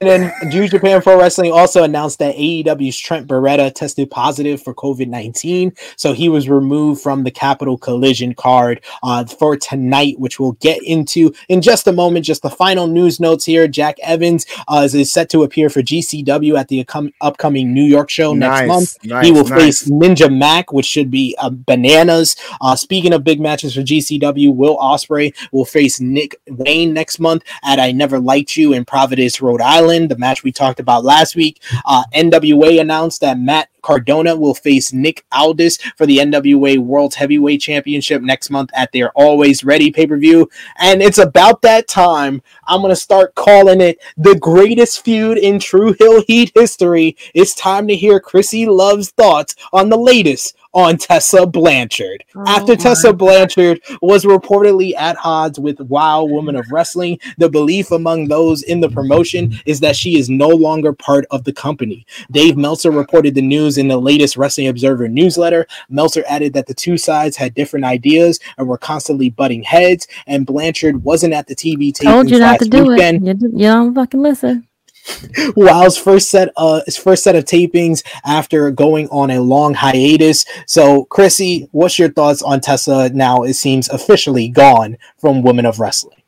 and 0.00 0.08
then 0.08 0.32
New 0.48 0.66
Japan 0.66 1.02
Pro 1.02 1.18
Wrestling 1.18 1.52
also 1.52 1.82
announced 1.82 2.18
that 2.20 2.34
AEW's 2.34 2.98
Trent 2.98 3.26
Beretta 3.26 3.74
tested 3.74 4.10
positive 4.10 4.62
for 4.62 4.74
COVID 4.74 5.08
19. 5.08 5.72
So 5.96 6.12
he 6.14 6.28
was 6.28 6.48
removed 6.48 7.02
from 7.02 7.24
the 7.24 7.30
Capital 7.30 7.76
Collision 7.76 8.34
card 8.34 8.82
uh, 9.02 9.24
for 9.26 9.56
tonight, 9.56 10.18
which 10.18 10.40
we'll 10.40 10.52
get 10.52 10.82
into 10.82 11.34
in 11.48 11.60
just 11.60 11.86
a 11.86 11.92
moment. 11.92 12.24
Just 12.24 12.42
the 12.42 12.50
final 12.50 12.86
news 12.86 13.20
notes 13.20 13.44
here 13.44 13.68
Jack 13.68 13.96
Evans 14.02 14.46
uh, 14.68 14.88
is, 14.90 15.10
set 15.10 15.28
to 15.30 15.42
appear 15.42 15.68
for 15.68 15.82
GCW 15.82 16.58
at 16.58 16.68
the 16.68 16.86
upcoming 17.20 17.74
New 17.74 17.84
York 17.84 18.10
show 18.10 18.32
next 18.32 18.60
Nice, 18.60 18.68
month. 18.68 19.04
nice, 19.04 19.26
he 19.26 19.32
will 19.32 19.44
nice. 19.44 19.60
face 19.60 19.88
Ninja 19.88 20.34
Mac, 20.34 20.72
which 20.72 20.86
should 20.86 21.10
be 21.10 21.34
uh, 21.38 21.50
bananas. 21.50 22.36
Uh, 22.60 22.76
speaking 22.76 23.12
of 23.12 23.24
big 23.24 23.40
matches 23.40 23.74
for 23.74 23.80
GCW, 23.80 24.54
Will 24.54 24.78
Ospreay 24.78 25.34
will 25.52 25.64
face 25.64 26.00
Nick 26.00 26.36
Wayne 26.48 26.94
next 26.94 27.18
month 27.18 27.42
at 27.64 27.78
I 27.78 27.92
Never 27.92 28.18
Liked 28.18 28.56
You 28.56 28.72
in 28.72 28.84
Providence, 28.84 29.40
Rhode 29.40 29.60
Island, 29.60 29.69
the 30.08 30.16
match 30.18 30.42
we 30.42 30.50
talked 30.52 30.80
about 30.80 31.04
last 31.04 31.36
week. 31.36 31.62
Uh, 31.84 32.02
NWA 32.12 32.80
announced 32.80 33.20
that 33.20 33.38
Matt 33.38 33.68
Cardona 33.82 34.36
will 34.36 34.54
face 34.54 34.92
Nick 34.92 35.24
Aldis 35.32 35.78
for 35.96 36.06
the 36.06 36.18
NWA 36.18 36.78
World 36.78 37.14
Heavyweight 37.14 37.60
Championship 37.60 38.20
next 38.20 38.50
month 38.50 38.70
at 38.74 38.90
their 38.92 39.10
Always 39.12 39.64
Ready 39.64 39.90
pay 39.90 40.06
per 40.06 40.16
view. 40.16 40.50
And 40.78 41.00
it's 41.00 41.18
about 41.18 41.62
that 41.62 41.88
time. 41.88 42.42
I'm 42.66 42.80
going 42.80 42.90
to 42.90 42.96
start 42.96 43.34
calling 43.36 43.80
it 43.80 44.00
the 44.16 44.36
greatest 44.36 45.04
feud 45.04 45.38
in 45.38 45.58
True 45.58 45.94
Heel 45.98 46.22
Heat 46.26 46.52
history. 46.54 47.16
It's 47.34 47.54
time 47.54 47.86
to 47.88 47.96
hear 47.96 48.20
Chrissy 48.20 48.66
Love's 48.66 49.10
thoughts 49.10 49.54
on 49.72 49.88
the 49.88 49.96
latest 49.96 50.56
on 50.72 50.96
Tessa 50.96 51.46
Blanchard. 51.46 52.24
Oh 52.36 52.44
After 52.46 52.72
Oh 52.72 52.76
Tessa 52.76 53.08
my 53.08 53.12
Blanchard 53.12 53.80
was 54.02 54.24
reportedly 54.24 54.94
at 54.96 55.16
odds 55.24 55.58
with 55.58 55.80
Wow 55.80 56.24
Woman 56.24 56.56
of 56.56 56.70
Wrestling, 56.70 57.18
the 57.38 57.48
belief 57.48 57.90
among 57.90 58.28
those 58.28 58.62
in 58.62 58.80
the 58.80 58.88
promotion 58.88 59.54
is 59.66 59.80
that 59.80 59.96
she 59.96 60.18
is 60.18 60.30
no 60.30 60.48
longer 60.48 60.92
part 60.92 61.26
of 61.30 61.44
the 61.44 61.52
company. 61.52 62.06
Dave 62.30 62.56
Meltzer 62.56 62.90
reported 62.90 63.34
the 63.34 63.42
news 63.42 63.78
in 63.78 63.88
the 63.88 63.98
latest 63.98 64.36
Wrestling 64.36 64.68
Observer 64.68 65.08
newsletter. 65.08 65.66
Meltzer 65.88 66.24
added 66.28 66.52
that 66.54 66.66
the 66.66 66.74
two 66.74 66.96
sides 66.96 67.36
had 67.36 67.54
different 67.54 67.84
ideas 67.84 68.38
and 68.56 68.68
were 68.68 68.78
constantly 68.78 69.30
butting 69.30 69.62
heads, 69.62 70.06
and 70.26 70.46
Blanchard 70.46 71.02
wasn't 71.02 71.34
at 71.34 71.46
the 71.46 71.56
TV 71.56 71.92
Told 71.94 72.26
tapings 72.26 72.30
you 72.30 72.38
not 72.38 72.52
last 72.52 72.62
to 72.64 72.68
do 72.68 72.86
weekend. 72.86 73.28
it. 73.28 73.40
You, 73.40 73.48
you 73.52 73.66
don't 73.66 73.94
fucking 73.94 74.22
listen. 74.22 74.66
Wow's 75.56 75.96
first 75.96 76.30
set 76.30 76.50
uh 76.56 76.82
his 76.84 76.96
first 76.96 77.24
set 77.24 77.36
of 77.36 77.44
tapings 77.44 78.02
after 78.24 78.70
going 78.70 79.08
on 79.08 79.30
a 79.30 79.40
long 79.40 79.74
hiatus. 79.74 80.44
So 80.66 81.04
Chrissy, 81.06 81.68
what's 81.72 81.98
your 81.98 82.10
thoughts 82.10 82.42
on 82.42 82.60
Tessa 82.60 83.10
now 83.10 83.42
it 83.42 83.54
seems 83.54 83.88
officially 83.88 84.48
gone 84.48 84.96
from 85.18 85.42
Women 85.42 85.66
of 85.66 85.80
Wrestling? 85.80 86.20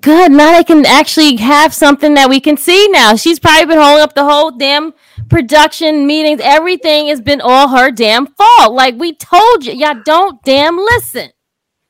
Good. 0.00 0.32
Now 0.32 0.52
they 0.52 0.64
can 0.64 0.84
actually 0.84 1.36
have 1.36 1.72
something 1.72 2.14
that 2.14 2.28
we 2.28 2.40
can 2.40 2.56
see 2.56 2.88
now. 2.88 3.14
She's 3.14 3.38
probably 3.38 3.66
been 3.66 3.78
holding 3.78 4.02
up 4.02 4.14
the 4.14 4.24
whole 4.24 4.50
damn 4.50 4.92
production 5.28 6.06
meetings. 6.06 6.40
Everything 6.42 7.06
has 7.06 7.20
been 7.20 7.40
all 7.40 7.68
her 7.68 7.90
damn 7.90 8.26
fault. 8.26 8.72
Like 8.72 8.96
we 8.96 9.14
told 9.14 9.64
you, 9.64 9.72
y'all 9.72 10.00
don't 10.04 10.42
damn 10.42 10.76
listen. 10.76 11.30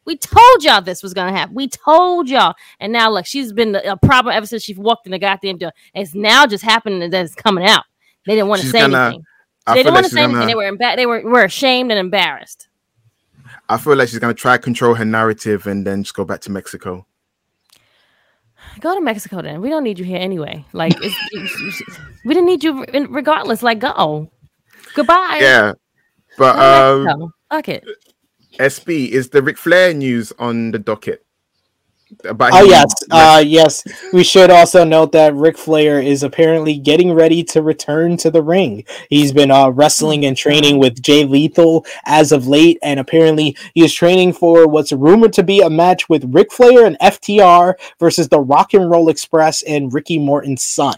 We 0.06 0.16
told 0.16 0.62
y'all 0.64 0.80
this 0.80 1.02
was 1.02 1.12
gonna 1.12 1.32
happen. 1.32 1.54
We 1.54 1.68
told 1.68 2.28
y'all, 2.28 2.54
and 2.80 2.92
now 2.92 3.10
look, 3.10 3.26
she's 3.26 3.52
been 3.52 3.74
a 3.74 3.96
problem 3.96 4.34
ever 4.34 4.46
since 4.46 4.62
she 4.62 4.74
walked 4.74 5.06
in 5.06 5.10
the 5.10 5.18
goddamn 5.18 5.58
door. 5.58 5.72
It's 5.94 6.14
now 6.14 6.46
just 6.46 6.64
happening 6.64 7.10
that 7.10 7.24
it's 7.24 7.34
coming 7.34 7.66
out. 7.66 7.82
They 8.24 8.34
didn't 8.34 8.48
want 8.48 8.62
to 8.62 8.68
say 8.68 8.80
gonna- 8.80 8.98
anything. 8.98 9.24
I 9.66 9.74
they 9.74 9.82
didn't 9.82 9.94
want 9.94 10.06
to 10.06 10.12
say 10.12 10.22
anything. 10.22 10.34
gonna. 10.34 10.46
They 10.46 10.54
were 10.54 10.62
emba- 10.62 10.96
they 10.96 11.06
were, 11.06 11.22
were 11.22 11.44
ashamed 11.44 11.90
and 11.90 11.98
embarrassed. 11.98 12.68
I 13.68 13.78
feel 13.78 13.96
like 13.96 14.08
she's 14.08 14.20
gonna 14.20 14.32
try 14.32 14.56
to 14.56 14.62
control 14.62 14.94
her 14.94 15.04
narrative 15.04 15.66
and 15.66 15.84
then 15.84 16.04
just 16.04 16.14
go 16.14 16.24
back 16.24 16.40
to 16.42 16.52
Mexico. 16.52 17.04
Go 18.78 18.94
to 18.94 19.00
Mexico 19.00 19.42
then. 19.42 19.60
We 19.60 19.70
don't 19.70 19.82
need 19.82 19.98
you 19.98 20.04
here 20.04 20.18
anyway. 20.18 20.64
Like 20.72 20.96
we 21.00 22.34
didn't 22.34 22.46
need 22.46 22.62
you 22.62 22.84
regardless. 23.08 23.62
Like 23.62 23.80
go, 23.80 24.30
goodbye. 24.94 25.38
Yeah. 25.40 25.72
But 26.38 26.58
um. 26.58 27.32
Fuck 27.50 27.68
it. 27.68 27.84
SB 28.58 29.08
is 29.10 29.30
the 29.30 29.42
Ric 29.42 29.58
Flair 29.58 29.92
news 29.94 30.32
on 30.38 30.70
the 30.72 30.78
docket. 30.78 31.22
About 32.24 32.52
Oh 32.52 32.62
him- 32.62 32.68
yes, 32.70 32.92
uh 33.10 33.42
yes. 33.44 33.82
We 34.12 34.22
should 34.22 34.48
also 34.48 34.84
note 34.84 35.10
that 35.12 35.34
Ric 35.34 35.58
Flair 35.58 36.00
is 36.00 36.22
apparently 36.22 36.78
getting 36.78 37.12
ready 37.12 37.42
to 37.44 37.62
return 37.62 38.16
to 38.18 38.30
the 38.30 38.42
ring. 38.44 38.84
He's 39.10 39.32
been 39.32 39.50
uh, 39.50 39.70
wrestling 39.70 40.24
and 40.24 40.36
training 40.36 40.78
with 40.78 41.02
Jay 41.02 41.24
Lethal 41.24 41.84
as 42.04 42.30
of 42.30 42.46
late, 42.46 42.78
and 42.80 43.00
apparently 43.00 43.56
he 43.74 43.84
is 43.84 43.92
training 43.92 44.34
for 44.34 44.68
what's 44.68 44.92
rumored 44.92 45.32
to 45.32 45.42
be 45.42 45.60
a 45.62 45.68
match 45.68 46.08
with 46.08 46.32
Ric 46.32 46.52
Flair 46.52 46.86
and 46.86 46.96
FTR 47.00 47.74
versus 47.98 48.28
the 48.28 48.38
Rock 48.40 48.72
and 48.72 48.88
Roll 48.88 49.08
Express 49.08 49.62
and 49.64 49.92
Ricky 49.92 50.18
Morton's 50.20 50.62
son. 50.62 50.94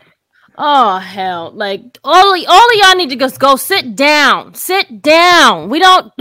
Oh 0.58 0.98
hell! 0.98 1.52
Like 1.54 1.98
all 2.04 2.34
of, 2.34 2.44
all 2.46 2.70
of 2.70 2.74
y'all 2.76 2.96
need 2.96 3.10
to 3.10 3.16
just 3.16 3.40
go 3.40 3.56
sit 3.56 3.96
down. 3.96 4.52
Sit 4.54 5.00
down. 5.00 5.70
We 5.70 5.78
don't. 5.78 6.12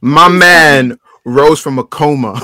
My 0.00 0.28
man 0.28 0.98
rose 1.24 1.60
from 1.60 1.78
a 1.78 1.84
coma. 1.84 2.32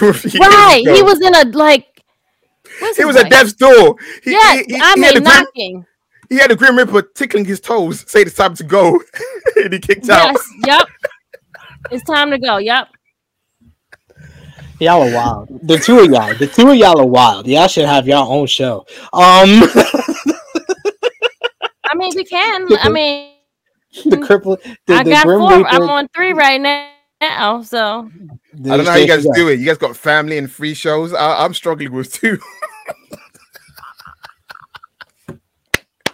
right. 0.00 0.82
He 0.84 1.02
was 1.02 1.20
in 1.20 1.34
a 1.34 1.44
like. 1.56 1.86
He 2.96 3.04
was 3.04 3.16
at 3.16 3.24
name? 3.24 3.30
death's 3.30 3.52
door. 3.52 3.96
He, 4.22 4.30
Yes, 4.30 4.64
he, 4.66 4.74
he, 4.74 4.80
I 4.80 4.92
he 4.94 5.00
mean 5.00 5.04
had 5.04 5.16
the 5.16 5.20
grim, 5.20 5.24
knocking. 5.24 5.86
he 6.28 6.36
had 6.36 6.50
the 6.50 6.56
grim 6.56 6.78
reaper 6.78 7.02
tickling 7.02 7.44
his 7.44 7.60
toes. 7.60 8.04
Say 8.10 8.22
it's 8.22 8.34
time 8.34 8.54
to 8.54 8.64
go, 8.64 8.98
and 9.56 9.72
he 9.72 9.78
kicked 9.78 10.08
out. 10.08 10.36
Yep. 10.66 10.88
It's 11.90 12.04
time 12.04 12.30
to 12.30 12.38
go. 12.38 12.58
Yep. 12.58 12.88
Y'all 14.78 15.02
are 15.02 15.14
wild. 15.14 15.48
The 15.68 15.78
two 15.78 15.98
of 15.98 16.10
y'all, 16.10 16.34
the 16.34 16.46
two 16.46 16.68
of 16.70 16.76
y'all 16.76 16.98
are 16.98 17.06
wild. 17.06 17.46
Y'all 17.46 17.68
should 17.68 17.84
have 17.84 18.08
your 18.08 18.24
own 18.24 18.46
show. 18.46 18.86
Um, 19.12 19.62
I 21.84 21.94
mean, 21.96 22.12
we 22.16 22.24
can. 22.24 22.66
I 22.78 22.88
mean, 22.88 23.32
the 23.92 24.16
cripple, 24.16 24.60
the, 24.86 24.94
I 24.94 25.02
the 25.02 25.10
got 25.10 25.26
Grim 25.26 25.40
four. 25.40 25.56
Reaper- 25.56 25.68
I'm 25.68 25.88
on 25.88 26.08
three 26.08 26.32
right 26.32 26.60
now. 26.60 26.88
Now, 27.20 27.60
So 27.60 28.10
I 28.64 28.76
don't 28.76 28.84
know 28.86 28.90
how 28.92 28.96
you 28.96 29.06
guys 29.06 29.26
do 29.34 29.48
it. 29.48 29.58
You 29.60 29.66
guys 29.66 29.76
got 29.76 29.94
family 29.94 30.38
and 30.38 30.50
free 30.50 30.72
shows. 30.72 31.12
I, 31.12 31.44
I'm 31.44 31.52
struggling 31.52 31.92
with 31.92 32.12
two. 32.12 32.38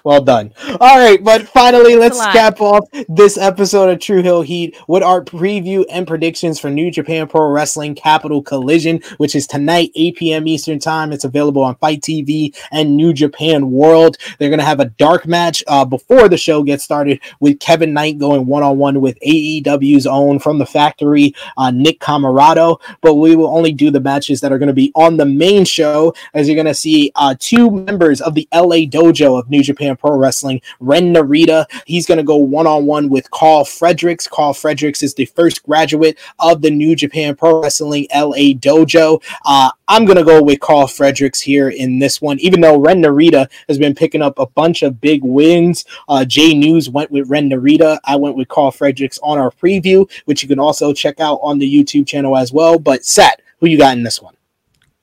Well 0.06 0.22
done. 0.22 0.52
All 0.80 0.98
right, 0.98 1.18
but 1.20 1.48
finally, 1.48 1.96
let's 1.96 2.24
cap 2.26 2.60
off 2.60 2.88
this 3.08 3.36
episode 3.36 3.90
of 3.90 3.98
True 3.98 4.22
Heel 4.22 4.42
Heat 4.42 4.76
with 4.86 5.02
our 5.02 5.20
preview 5.20 5.84
and 5.90 6.06
predictions 6.06 6.60
for 6.60 6.70
New 6.70 6.92
Japan 6.92 7.26
Pro 7.26 7.50
Wrestling 7.50 7.96
Capital 7.96 8.40
Collision, 8.40 9.00
which 9.16 9.34
is 9.34 9.48
tonight, 9.48 9.90
8 9.96 10.14
p.m. 10.14 10.46
Eastern 10.46 10.78
Time. 10.78 11.12
It's 11.12 11.24
available 11.24 11.64
on 11.64 11.74
FITE 11.78 12.02
TV 12.02 12.56
and 12.70 12.96
New 12.96 13.12
Japan 13.12 13.72
World. 13.72 14.16
They're 14.38 14.48
going 14.48 14.60
to 14.60 14.64
have 14.64 14.78
a 14.78 14.90
dark 14.90 15.26
match 15.26 15.64
uh, 15.66 15.84
before 15.84 16.28
the 16.28 16.38
show 16.38 16.62
gets 16.62 16.84
started 16.84 17.18
with 17.40 17.58
Kevin 17.58 17.92
Knight 17.92 18.18
going 18.18 18.46
one 18.46 18.62
on 18.62 18.78
one 18.78 19.00
with 19.00 19.18
AEW's 19.26 20.06
own 20.06 20.38
from 20.38 20.58
the 20.58 20.66
factory, 20.66 21.34
uh, 21.56 21.72
Nick 21.72 21.98
Comoroto. 21.98 22.80
But 23.00 23.16
we 23.16 23.34
will 23.34 23.48
only 23.48 23.72
do 23.72 23.90
the 23.90 23.98
matches 23.98 24.40
that 24.42 24.52
are 24.52 24.58
going 24.58 24.68
to 24.68 24.72
be 24.72 24.92
on 24.94 25.16
the 25.16 25.26
main 25.26 25.64
show, 25.64 26.14
as 26.32 26.46
you're 26.46 26.54
going 26.54 26.66
to 26.66 26.74
see 26.74 27.10
uh, 27.16 27.34
two 27.40 27.72
members 27.72 28.20
of 28.20 28.34
the 28.36 28.46
LA 28.54 28.86
Dojo 28.86 29.36
of 29.36 29.50
New 29.50 29.64
Japan 29.64 29.95
Pro 29.96 30.16
Wrestling, 30.16 30.60
Ren 30.80 31.14
Narita. 31.14 31.66
He's 31.86 32.06
going 32.06 32.18
to 32.18 32.24
go 32.24 32.36
one 32.36 32.66
on 32.66 32.86
one 32.86 33.08
with 33.08 33.30
Karl 33.30 33.64
Fredericks. 33.64 34.26
Karl 34.26 34.52
Fredericks 34.52 35.02
is 35.02 35.14
the 35.14 35.26
first 35.26 35.62
graduate 35.62 36.18
of 36.38 36.62
the 36.62 36.70
New 36.70 36.94
Japan 36.94 37.34
Pro 37.34 37.62
Wrestling 37.62 38.06
LA 38.14 38.54
Dojo. 38.54 39.22
Uh, 39.44 39.70
I'm 39.88 40.04
going 40.04 40.18
to 40.18 40.24
go 40.24 40.42
with 40.42 40.60
Karl 40.60 40.86
Fredericks 40.86 41.40
here 41.40 41.68
in 41.68 41.98
this 41.98 42.20
one, 42.20 42.38
even 42.40 42.60
though 42.60 42.78
Ren 42.78 43.02
Narita 43.02 43.50
has 43.68 43.78
been 43.78 43.94
picking 43.94 44.22
up 44.22 44.38
a 44.38 44.46
bunch 44.46 44.82
of 44.82 45.00
big 45.00 45.22
wins. 45.22 45.84
Uh, 46.08 46.24
Jay 46.24 46.54
News 46.54 46.88
went 46.90 47.10
with 47.10 47.28
Ren 47.30 47.50
Narita. 47.50 47.98
I 48.04 48.16
went 48.16 48.36
with 48.36 48.48
Karl 48.48 48.70
Fredericks 48.70 49.18
on 49.22 49.38
our 49.38 49.50
preview, 49.50 50.10
which 50.24 50.42
you 50.42 50.48
can 50.48 50.58
also 50.58 50.92
check 50.92 51.20
out 51.20 51.38
on 51.42 51.58
the 51.58 51.72
YouTube 51.72 52.06
channel 52.06 52.36
as 52.36 52.52
well. 52.52 52.78
But 52.78 53.04
Sat, 53.04 53.40
who 53.60 53.66
you 53.66 53.78
got 53.78 53.96
in 53.96 54.02
this 54.02 54.20
one? 54.20 54.35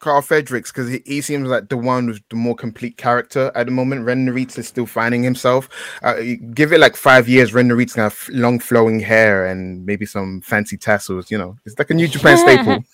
Karl 0.04 0.22
Fredericks, 0.22 0.70
because 0.70 0.90
he, 0.90 1.02
he 1.06 1.22
seems 1.22 1.48
like 1.48 1.70
the 1.70 1.78
one 1.78 2.08
with 2.08 2.22
the 2.30 2.36
more 2.36 2.56
complete 2.56 2.98
character 2.98 3.52
at 3.56 3.68
the 3.68 3.72
moment. 3.72 4.04
Ren 4.04 4.28
Narita 4.28 4.60
is 4.60 4.68
still 4.68 4.86
finding 4.86 5.24
himself. 5.24 5.70
Uh, 6.04 6.16
give 6.54 6.74
it 6.74 6.82
like 6.82 6.98
five 6.98 7.30
years, 7.30 7.54
Ren 7.54 7.70
Narita's 7.70 7.94
gonna 7.94 8.10
have 8.10 8.30
long 8.30 8.60
flowing 8.60 9.00
hair 9.00 9.48
and 9.48 9.86
maybe 9.86 10.06
some 10.06 10.42
fancy 10.42 10.76
tassels. 10.76 11.32
You 11.32 11.38
know, 11.38 11.58
it's 11.66 11.80
like 11.80 11.90
a 11.90 11.94
New 11.94 12.08
Japan 12.08 12.38
staple. 12.38 12.84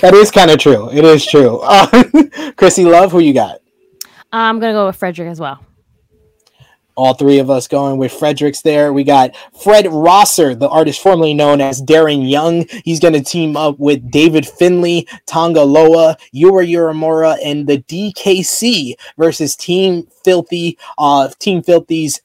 That 0.00 0.14
is 0.14 0.30
kind 0.30 0.48
of 0.48 0.60
true. 0.60 0.88
It 0.92 1.04
is 1.04 1.26
true. 1.26 1.58
Uh, 1.58 2.04
Chrissy 2.56 2.84
Love, 2.84 3.10
who 3.10 3.18
you 3.18 3.34
got? 3.34 3.58
I'm 4.32 4.60
gonna 4.60 4.72
go 4.72 4.86
with 4.86 4.94
Frederick 4.94 5.28
as 5.28 5.40
well. 5.40 5.58
All 6.98 7.14
three 7.14 7.38
of 7.38 7.48
us 7.48 7.68
going 7.68 7.96
with 7.96 8.12
Fredericks 8.12 8.60
there. 8.62 8.92
We 8.92 9.04
got 9.04 9.36
Fred 9.62 9.86
Rosser, 9.86 10.56
the 10.56 10.68
artist 10.68 11.00
formerly 11.00 11.32
known 11.32 11.60
as 11.60 11.80
Darren 11.80 12.28
Young. 12.28 12.66
He's 12.84 12.98
going 12.98 13.14
to 13.14 13.22
team 13.22 13.56
up 13.56 13.78
with 13.78 14.10
David 14.10 14.44
Finlay, 14.44 15.06
Tonga 15.24 15.62
Loa, 15.62 16.16
Yuya 16.34 16.66
Uemura, 16.66 17.38
and 17.44 17.68
the 17.68 17.78
DKC 17.82 18.94
versus 19.16 19.54
Team 19.54 20.08
Filthy. 20.24 20.76
Uh, 20.98 21.28
Team 21.38 21.62
Filthy's 21.62 22.20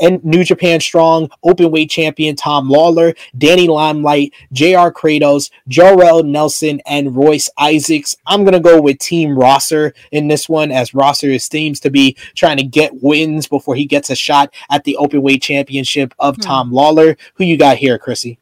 and 0.00 0.24
New 0.24 0.44
Japan 0.44 0.80
Strong 0.80 1.30
Openweight 1.44 1.90
Champion 1.90 2.36
Tom 2.36 2.68
Lawlor, 2.68 3.16
Danny 3.38 3.68
Limelight, 3.68 4.32
J.R. 4.52 4.92
Kratos, 4.92 5.50
Jorel 5.68 6.24
Nelson, 6.24 6.80
and 6.86 7.14
Royce 7.16 7.48
Isaacs. 7.58 8.16
I'm 8.26 8.44
gonna 8.44 8.60
go 8.60 8.80
with 8.80 8.98
Team 8.98 9.38
Rosser 9.38 9.94
in 10.10 10.28
this 10.28 10.48
one, 10.48 10.72
as 10.72 10.94
Rosser 10.94 11.28
is 11.28 11.44
seems 11.44 11.80
to 11.80 11.90
be 11.90 12.16
trying 12.34 12.56
to 12.56 12.64
get 12.64 13.02
wins 13.02 13.46
before 13.46 13.74
he 13.74 13.84
gets 13.84 14.10
a 14.10 14.16
shot 14.16 14.52
at 14.70 14.84
the 14.84 14.96
Openweight 14.98 15.42
Championship 15.42 16.14
of 16.18 16.40
Tom 16.40 16.72
Lawlor. 16.72 17.16
Who 17.34 17.44
you 17.44 17.56
got 17.56 17.76
here, 17.76 17.98
Chrissy? 17.98 18.38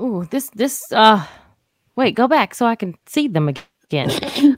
Ooh, 0.00 0.26
this 0.30 0.50
this 0.54 0.90
uh 0.92 1.26
wait, 1.96 2.14
go 2.14 2.26
back 2.26 2.54
so 2.54 2.66
I 2.66 2.76
can 2.76 2.96
see 3.06 3.28
them 3.28 3.48
again. 3.48 3.64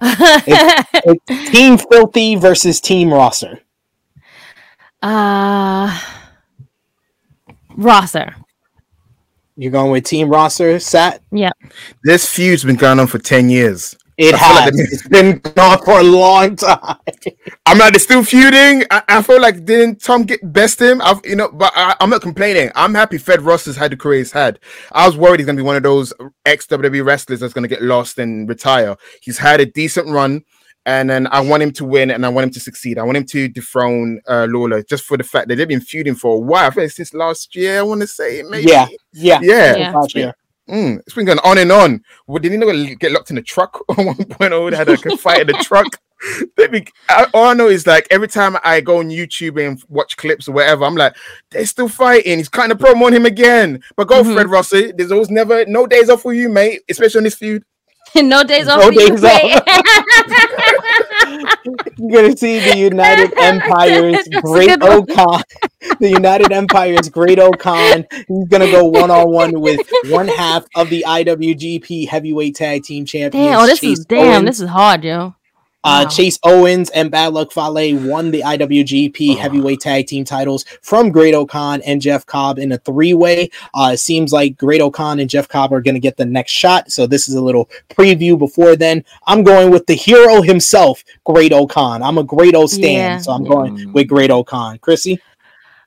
It's 1.08 1.50
Team 1.50 1.76
Filthy 1.76 2.36
versus 2.36 2.80
Team 2.80 3.12
Rosser. 3.12 3.60
Uh 5.02 6.00
Rosser. 7.76 8.34
You're 9.56 9.72
going 9.72 9.90
with 9.90 10.04
Team 10.04 10.28
Rosser, 10.28 10.78
Sat? 10.78 11.22
Yeah. 11.30 11.50
this 12.02 12.28
feud's 12.28 12.64
been 12.64 12.76
going 12.76 13.00
on 13.00 13.06
for 13.06 13.18
ten 13.18 13.48
years. 13.48 13.96
It 14.18 14.34
I 14.34 14.38
feel 14.38 14.54
like 14.54 14.64
has. 14.64 14.92
It's 14.92 15.08
been 15.08 15.38
gone 15.40 15.78
for 15.84 16.00
a 16.00 16.02
long 16.02 16.56
time. 16.56 16.96
I'm 17.66 17.78
like, 17.78 17.92
they're 17.92 18.00
still 18.00 18.24
feuding. 18.24 18.84
I, 18.90 19.02
I 19.08 19.22
feel 19.22 19.40
like 19.40 19.66
didn't 19.66 20.02
Tom 20.02 20.22
get 20.22 20.40
best 20.54 20.80
him? 20.80 21.02
I've, 21.02 21.20
you 21.24 21.36
know, 21.36 21.50
but 21.52 21.70
I, 21.76 21.94
I'm 22.00 22.08
not 22.08 22.22
complaining. 22.22 22.70
I'm 22.74 22.94
happy 22.94 23.18
Fred 23.18 23.42
Ross 23.42 23.66
has 23.66 23.76
had 23.76 23.92
the 23.92 23.96
career 23.96 24.18
he's 24.18 24.32
had. 24.32 24.58
I 24.92 25.06
was 25.06 25.18
worried 25.18 25.40
he's 25.40 25.46
gonna 25.46 25.56
be 25.56 25.62
one 25.62 25.76
of 25.76 25.82
those 25.82 26.14
ex 26.46 26.66
WWE 26.66 27.04
wrestlers 27.04 27.40
that's 27.40 27.52
gonna 27.52 27.68
get 27.68 27.82
lost 27.82 28.18
and 28.18 28.48
retire. 28.48 28.96
He's 29.20 29.36
had 29.36 29.60
a 29.60 29.66
decent 29.66 30.08
run, 30.08 30.44
and 30.86 31.10
then 31.10 31.26
I 31.26 31.40
want 31.40 31.62
him 31.62 31.72
to 31.72 31.84
win 31.84 32.10
and 32.12 32.24
I 32.24 32.28
want 32.30 32.44
him 32.44 32.50
to 32.52 32.60
succeed. 32.60 32.96
I 32.96 33.02
want 33.02 33.16
him 33.18 33.26
to 33.26 33.48
dethrone 33.48 34.20
uh, 34.26 34.46
Lawlor 34.48 34.82
just 34.88 35.04
for 35.04 35.16
the 35.16 35.24
fact 35.24 35.48
that 35.48 35.56
they've 35.56 35.68
been 35.68 35.80
feuding 35.80 36.14
for 36.14 36.36
a 36.36 36.38
while. 36.38 36.68
I 36.68 36.70
think 36.70 36.92
since 36.92 37.12
last 37.12 37.54
year. 37.56 37.80
I 37.80 37.82
want 37.82 38.00
to 38.02 38.06
say 38.06 38.42
maybe. 38.48 38.70
Yeah, 38.70 38.86
yeah, 39.12 39.40
yeah. 39.42 39.76
Yeah. 39.76 39.92
Last 39.92 40.14
year. 40.14 40.34
Mm, 40.70 40.98
it's 41.00 41.14
been 41.14 41.26
going 41.26 41.38
on 41.44 41.58
and 41.58 41.70
on. 41.70 42.02
Well, 42.26 42.38
did 42.40 42.52
he 42.52 42.58
not 42.58 42.98
get 42.98 43.12
locked 43.12 43.30
in 43.30 43.38
a 43.38 43.42
truck 43.42 43.78
at 43.90 43.98
one 43.98 44.14
point? 44.16 44.52
Or 44.52 44.70
they 44.70 44.76
had 44.76 44.88
like 44.88 45.04
a 45.06 45.16
fight 45.16 45.42
in 45.42 45.46
the 45.48 45.52
truck. 45.54 45.86
They 46.56 46.66
be, 46.66 46.86
I, 47.10 47.26
all 47.34 47.44
I 47.48 47.52
know 47.52 47.68
is 47.68 47.86
like 47.86 48.08
every 48.10 48.26
time 48.26 48.56
I 48.64 48.80
go 48.80 48.98
on 49.00 49.10
YouTube 49.10 49.64
and 49.64 49.80
watch 49.90 50.16
clips 50.16 50.48
or 50.48 50.52
whatever, 50.52 50.86
I'm 50.86 50.96
like, 50.96 51.14
they're 51.50 51.66
still 51.66 51.88
fighting. 51.90 52.38
He's 52.38 52.48
kind 52.48 52.72
of 52.72 52.78
promo 52.78 53.04
on 53.04 53.12
him 53.12 53.26
again. 53.26 53.82
But 53.96 54.08
go, 54.08 54.22
Mhm. 54.22 54.32
Fred 54.32 54.48
Rossi. 54.48 54.92
There's 54.96 55.12
always 55.12 55.28
never 55.28 55.66
no 55.66 55.86
days 55.86 56.08
off 56.08 56.22
for 56.22 56.32
you, 56.32 56.48
mate. 56.48 56.80
Especially 56.88 57.18
on 57.18 57.24
this 57.24 57.34
feud. 57.34 57.64
no 58.22 58.42
days 58.44 58.68
off 58.68 58.80
No 58.80 58.86
for 58.88 58.92
you, 59.00 59.08
days 59.08 59.22
mate. 59.22 59.62
You're 61.98 62.22
gonna 62.22 62.36
see 62.36 62.58
the 62.60 62.76
United 62.76 63.32
Empire's 63.38 64.28
Great. 64.42 64.82
O'Khan. 64.82 65.42
The 66.00 66.10
United 66.10 66.52
Empire's 66.52 67.08
Great 67.08 67.38
O'Khan. 67.38 68.06
He's 68.10 68.48
gonna 68.48 68.70
go 68.70 68.84
one 68.86 69.10
on 69.10 69.30
one 69.30 69.60
with 69.60 69.80
one 70.06 70.28
half 70.28 70.66
of 70.74 70.88
the 70.90 71.04
IWGP 71.06 72.08
Heavyweight 72.08 72.54
Tag 72.56 72.84
Team 72.84 73.04
Champions. 73.04 73.46
Damn, 73.46 73.60
oh, 73.60 73.66
this 73.66 73.80
Chase 73.80 73.98
is 73.98 74.04
damn, 74.06 74.42
Owens. 74.42 74.46
this 74.46 74.60
is 74.60 74.68
hard, 74.68 75.04
yo. 75.04 75.34
Uh, 75.86 76.02
Wow. 76.02 76.08
Chase 76.10 76.38
Owens 76.42 76.90
and 76.90 77.10
Bad 77.12 77.32
Luck 77.32 77.52
Fale 77.52 77.96
won 77.98 78.30
the 78.32 78.42
IWGP 78.42 79.36
Heavyweight 79.38 79.80
Tag 79.80 80.06
Team 80.08 80.24
titles 80.24 80.64
from 80.82 81.10
Great 81.10 81.32
O'Khan 81.34 81.80
and 81.82 82.02
Jeff 82.02 82.26
Cobb 82.26 82.58
in 82.58 82.72
a 82.72 82.78
three 82.78 83.14
way. 83.14 83.48
Uh, 83.72 83.92
it 83.94 83.98
seems 83.98 84.32
like 84.32 84.56
Great 84.56 84.80
O'Khan 84.80 85.20
and 85.20 85.30
Jeff 85.30 85.46
Cobb 85.48 85.72
are 85.72 85.80
going 85.80 85.94
to 85.94 86.00
get 86.00 86.16
the 86.16 86.24
next 86.26 86.50
shot. 86.52 86.90
So, 86.90 87.06
this 87.06 87.28
is 87.28 87.36
a 87.36 87.40
little 87.40 87.70
preview 87.88 88.36
before 88.38 88.74
then. 88.76 89.04
I'm 89.28 89.44
going 89.44 89.70
with 89.70 89.86
the 89.86 89.94
hero 89.94 90.42
himself, 90.42 91.04
Great 91.24 91.52
O'Khan. 91.52 92.02
I'm 92.02 92.18
a 92.18 92.24
Great 92.24 92.54
O 92.56 92.66
stand, 92.66 92.84
Yeah, 92.84 93.18
so 93.18 93.32
I'm 93.32 93.44
yeah. 93.44 93.48
going 93.50 93.92
with 93.92 94.08
Great 94.08 94.30
O'Khan. 94.30 94.78
Chrissy? 94.78 95.20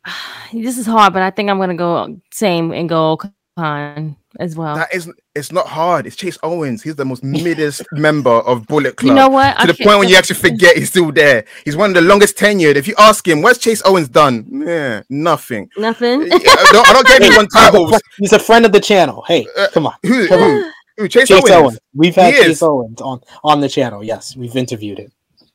This 0.52 0.80
is 0.80 0.88
hard, 0.88 1.14
but 1.14 1.22
I 1.22 1.30
think 1.30 1.50
I'm 1.50 1.60
gonna 1.60 1.76
go 1.76 2.20
same 2.32 2.72
and 2.72 2.90
go 2.90 3.20
Khan 3.58 4.16
as 4.40 4.56
well. 4.56 4.76
That 4.76 4.94
is, 4.96 5.12
it's 5.40 5.52
not 5.52 5.68
hard. 5.68 6.06
It's 6.06 6.16
Chase 6.16 6.38
Owens. 6.44 6.84
He's 6.84 6.96
the 6.96 7.06
most 7.06 7.24
middest 7.24 7.84
member 7.94 8.30
of 8.30 8.68
Bullet 8.68 8.98
Club. 8.98 9.08
you 9.10 9.14
know 9.16 9.30
what? 9.30 9.56
to 9.56 9.62
I 9.62 9.66
the 9.66 9.74
point 9.74 10.00
when 10.00 10.10
you 10.10 10.16
actually 10.16 10.36
forget 10.36 10.78
he's 10.78 10.90
still 10.90 11.12
there. 11.12 11.46
He's 11.66 11.76
one 11.76 11.90
of 11.92 11.96
the 11.96 12.02
longest 12.02 12.38
tenured. 12.38 12.76
If 12.76 12.88
you 12.88 12.94
ask 13.00 13.28
him, 13.28 13.42
what's 13.42 13.58
Chase 13.58 13.82
Owens 13.86 14.10
done? 14.10 14.46
Yeah, 14.52 15.02
nothing. 15.10 15.70
nothing. 15.78 16.24
I, 16.32 16.70
don't, 16.72 16.88
I 16.88 16.94
don't 16.94 17.08
get 17.08 17.22
anyone 17.22 17.46
He's 17.54 17.56
a 17.56 17.72
titles. 17.72 18.02
He's 18.18 18.34
a 18.34 18.40
friend 18.40 18.66
of 18.66 18.72
the 18.72 18.80
channel. 18.80 19.24
Hey, 19.28 19.48
Uh, 19.58 19.68
come 19.74 19.88
on. 19.88 19.94
Who, 20.04 20.28
Come 20.28 20.40
who, 20.40 20.72
who? 20.98 21.08
Chase, 21.08 21.28
Chase 21.30 21.44
Owens. 21.50 21.52
Owens. 21.52 21.80
We've 21.96 22.16
had 22.16 22.34
He 22.34 22.40
Chase 22.42 22.50
is. 22.50 22.62
Owens 22.64 23.02
on, 23.02 23.22
on 23.44 23.62
the 23.62 23.70
channel. 23.70 24.04
Yes, 24.04 24.36
we've 24.36 24.56
interviewed 24.56 25.00
him. 25.00 25.12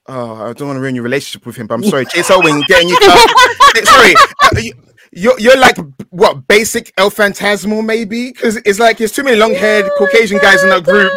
Oh, 0.07 0.35
I 0.35 0.53
don't 0.53 0.69
want 0.69 0.77
to 0.77 0.81
ruin 0.81 0.95
your 0.95 1.05
relationship 1.05 1.47
with 1.47 1.57
him, 1.57 1.67
but 1.67 1.75
I'm 1.75 1.85
sorry. 1.85 2.05
Chase 2.07 2.31
Owens 2.31 2.65
getting 2.67 2.89
you. 2.89 2.97
sorry. 3.85 4.15
Uh, 4.43 4.59
you, 4.61 4.73
you're, 5.15 5.39
you're 5.39 5.59
like 5.59 5.77
what 6.11 6.47
basic 6.49 6.93
El 6.99 7.11
Phantasmo 7.11 7.85
maybe 7.85 8.33
because 8.33 8.57
it's 8.57 8.79
like 8.79 8.99
there's 8.99 9.13
too 9.13 9.23
many 9.23 9.37
long 9.37 9.55
haired 9.55 9.91
Caucasian 9.97 10.39
guys 10.39 10.63
in 10.63 10.71
that 10.71 10.85
group. 10.85 11.13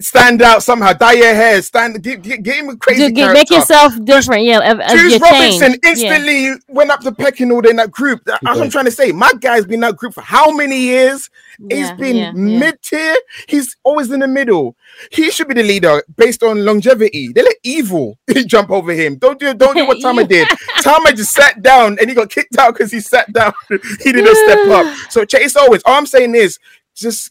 Stand 0.00 0.42
out 0.42 0.62
somehow, 0.62 0.92
dye 0.92 1.12
your 1.12 1.34
hair, 1.34 1.62
stand, 1.62 2.02
give, 2.02 2.20
give, 2.22 2.42
give 2.42 2.56
him 2.56 2.68
a 2.68 2.76
crazy 2.76 3.02
Just 3.02 3.14
get, 3.14 3.22
character. 3.22 3.38
make 3.38 3.50
yourself 3.50 4.04
different. 4.04 4.44
Yeah, 4.44 4.58
uh, 4.58 4.94
Juice 4.94 5.14
you 5.14 5.18
Robinson 5.18 5.72
change. 5.72 5.80
Yeah. 5.84 5.90
instantly 5.90 6.50
went 6.68 6.90
up 6.90 7.00
the 7.02 7.12
pecking 7.12 7.50
order 7.50 7.70
in 7.70 7.76
that 7.76 7.90
group. 7.90 8.22
That's 8.26 8.42
what 8.42 8.58
I'm 8.58 8.70
trying 8.70 8.84
to 8.84 8.90
say. 8.90 9.12
My 9.12 9.32
guy's 9.40 9.64
been 9.64 9.74
in 9.74 9.80
that 9.80 9.96
group 9.96 10.14
for 10.14 10.20
how 10.20 10.50
many 10.50 10.78
years? 10.78 11.30
He's 11.70 11.90
been 11.92 12.16
yeah, 12.16 12.32
yeah. 12.34 12.58
mid 12.58 12.82
tier. 12.82 13.16
He's 13.48 13.76
always 13.82 14.10
in 14.10 14.20
the 14.20 14.28
middle. 14.28 14.76
He 15.10 15.30
should 15.30 15.48
be 15.48 15.54
the 15.54 15.62
leader 15.62 16.02
based 16.16 16.42
on 16.42 16.66
longevity. 16.66 17.28
They 17.32 17.42
let 17.42 17.56
evil 17.62 18.18
jump 18.46 18.70
over 18.70 18.92
him. 18.92 19.16
Don't 19.16 19.40
do 19.40 19.54
don't 19.54 19.74
do 19.74 19.86
what 19.86 20.00
Tama 20.02 20.24
did. 20.24 20.48
Tama 20.82 21.14
just 21.14 21.32
sat 21.32 21.62
down 21.62 21.96
and 21.98 22.10
he 22.10 22.14
got 22.14 22.28
kicked 22.28 22.58
out 22.58 22.74
because 22.74 22.92
he 22.92 23.00
sat 23.00 23.32
down. 23.32 23.54
he 23.70 24.12
didn't 24.12 24.36
step 24.36 24.66
up. 24.68 24.94
So 25.08 25.24
Chase 25.24 25.56
Owens, 25.56 25.82
all 25.86 25.94
I'm 25.94 26.06
saying 26.06 26.34
is 26.34 26.58
just 26.94 27.30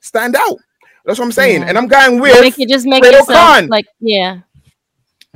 stand 0.00 0.36
out. 0.36 0.58
That's 1.10 1.18
what 1.18 1.26
I'm 1.26 1.32
saying. 1.32 1.62
Yeah. 1.62 1.68
And 1.70 1.76
I'm 1.76 1.88
going 1.88 2.20
with 2.20 2.40
make 2.40 2.56
it 2.56 2.68
just 2.68 2.86
make 2.86 3.02
Great 3.02 3.26
Khan. 3.26 3.66
like 3.66 3.86
yeah. 3.98 4.42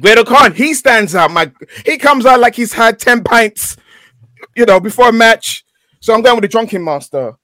Guido 0.00 0.22
Khan, 0.22 0.54
he 0.54 0.72
stands 0.72 1.16
out. 1.16 1.32
My 1.32 1.50
he 1.84 1.98
comes 1.98 2.24
out 2.26 2.38
like 2.38 2.54
he's 2.54 2.72
had 2.72 3.00
10 3.00 3.24
pints, 3.24 3.76
you 4.54 4.66
know, 4.66 4.78
before 4.78 5.08
a 5.08 5.12
match. 5.12 5.64
So 5.98 6.14
I'm 6.14 6.22
going 6.22 6.36
with 6.36 6.42
the 6.42 6.48
drunken 6.48 6.84
master. 6.84 7.34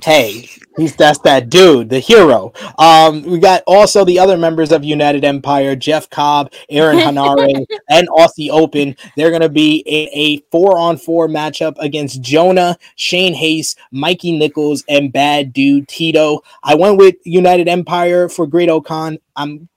Hey, 0.00 0.48
he's 0.78 0.96
that's 0.96 1.18
that 1.18 1.50
dude, 1.50 1.90
the 1.90 1.98
hero. 1.98 2.52
Um, 2.78 3.22
we 3.24 3.38
got 3.38 3.62
also 3.66 4.06
the 4.06 4.18
other 4.18 4.38
members 4.38 4.72
of 4.72 4.82
United 4.82 5.22
Empire, 5.22 5.76
Jeff 5.76 6.08
Cobb, 6.08 6.50
Aaron 6.70 6.96
Hanare, 6.98 7.66
and 7.90 8.08
Aussie 8.08 8.48
Open. 8.48 8.96
They're 9.16 9.30
gonna 9.30 9.50
be 9.50 9.84
a, 9.86 10.08
a 10.18 10.38
four-on-four 10.50 11.28
matchup 11.28 11.76
against 11.78 12.22
Jonah, 12.22 12.78
Shane 12.96 13.34
Haste, 13.34 13.78
Mikey 13.90 14.32
Nichols, 14.32 14.82
and 14.88 15.12
Bad 15.12 15.52
Dude 15.52 15.88
Tito. 15.88 16.40
I 16.62 16.74
went 16.74 16.96
with 16.96 17.16
United 17.24 17.68
Empire 17.68 18.30
for 18.30 18.46
Great 18.46 18.70
O'Khan. 18.70 19.18
I'm 19.36 19.68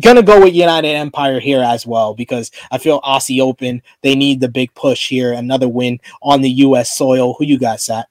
gonna 0.00 0.24
go 0.24 0.40
with 0.42 0.54
United 0.54 0.88
Empire 0.88 1.38
here 1.38 1.62
as 1.62 1.86
well 1.86 2.14
because 2.14 2.50
I 2.72 2.78
feel 2.78 3.00
Aussie 3.02 3.40
Open. 3.40 3.80
They 4.02 4.16
need 4.16 4.40
the 4.40 4.48
big 4.48 4.74
push 4.74 5.08
here. 5.08 5.32
Another 5.32 5.68
win 5.68 6.00
on 6.20 6.40
the 6.42 6.50
U.S. 6.50 6.90
soil. 6.90 7.34
Who 7.34 7.44
you 7.44 7.60
got, 7.60 7.80
Sat? 7.80 8.09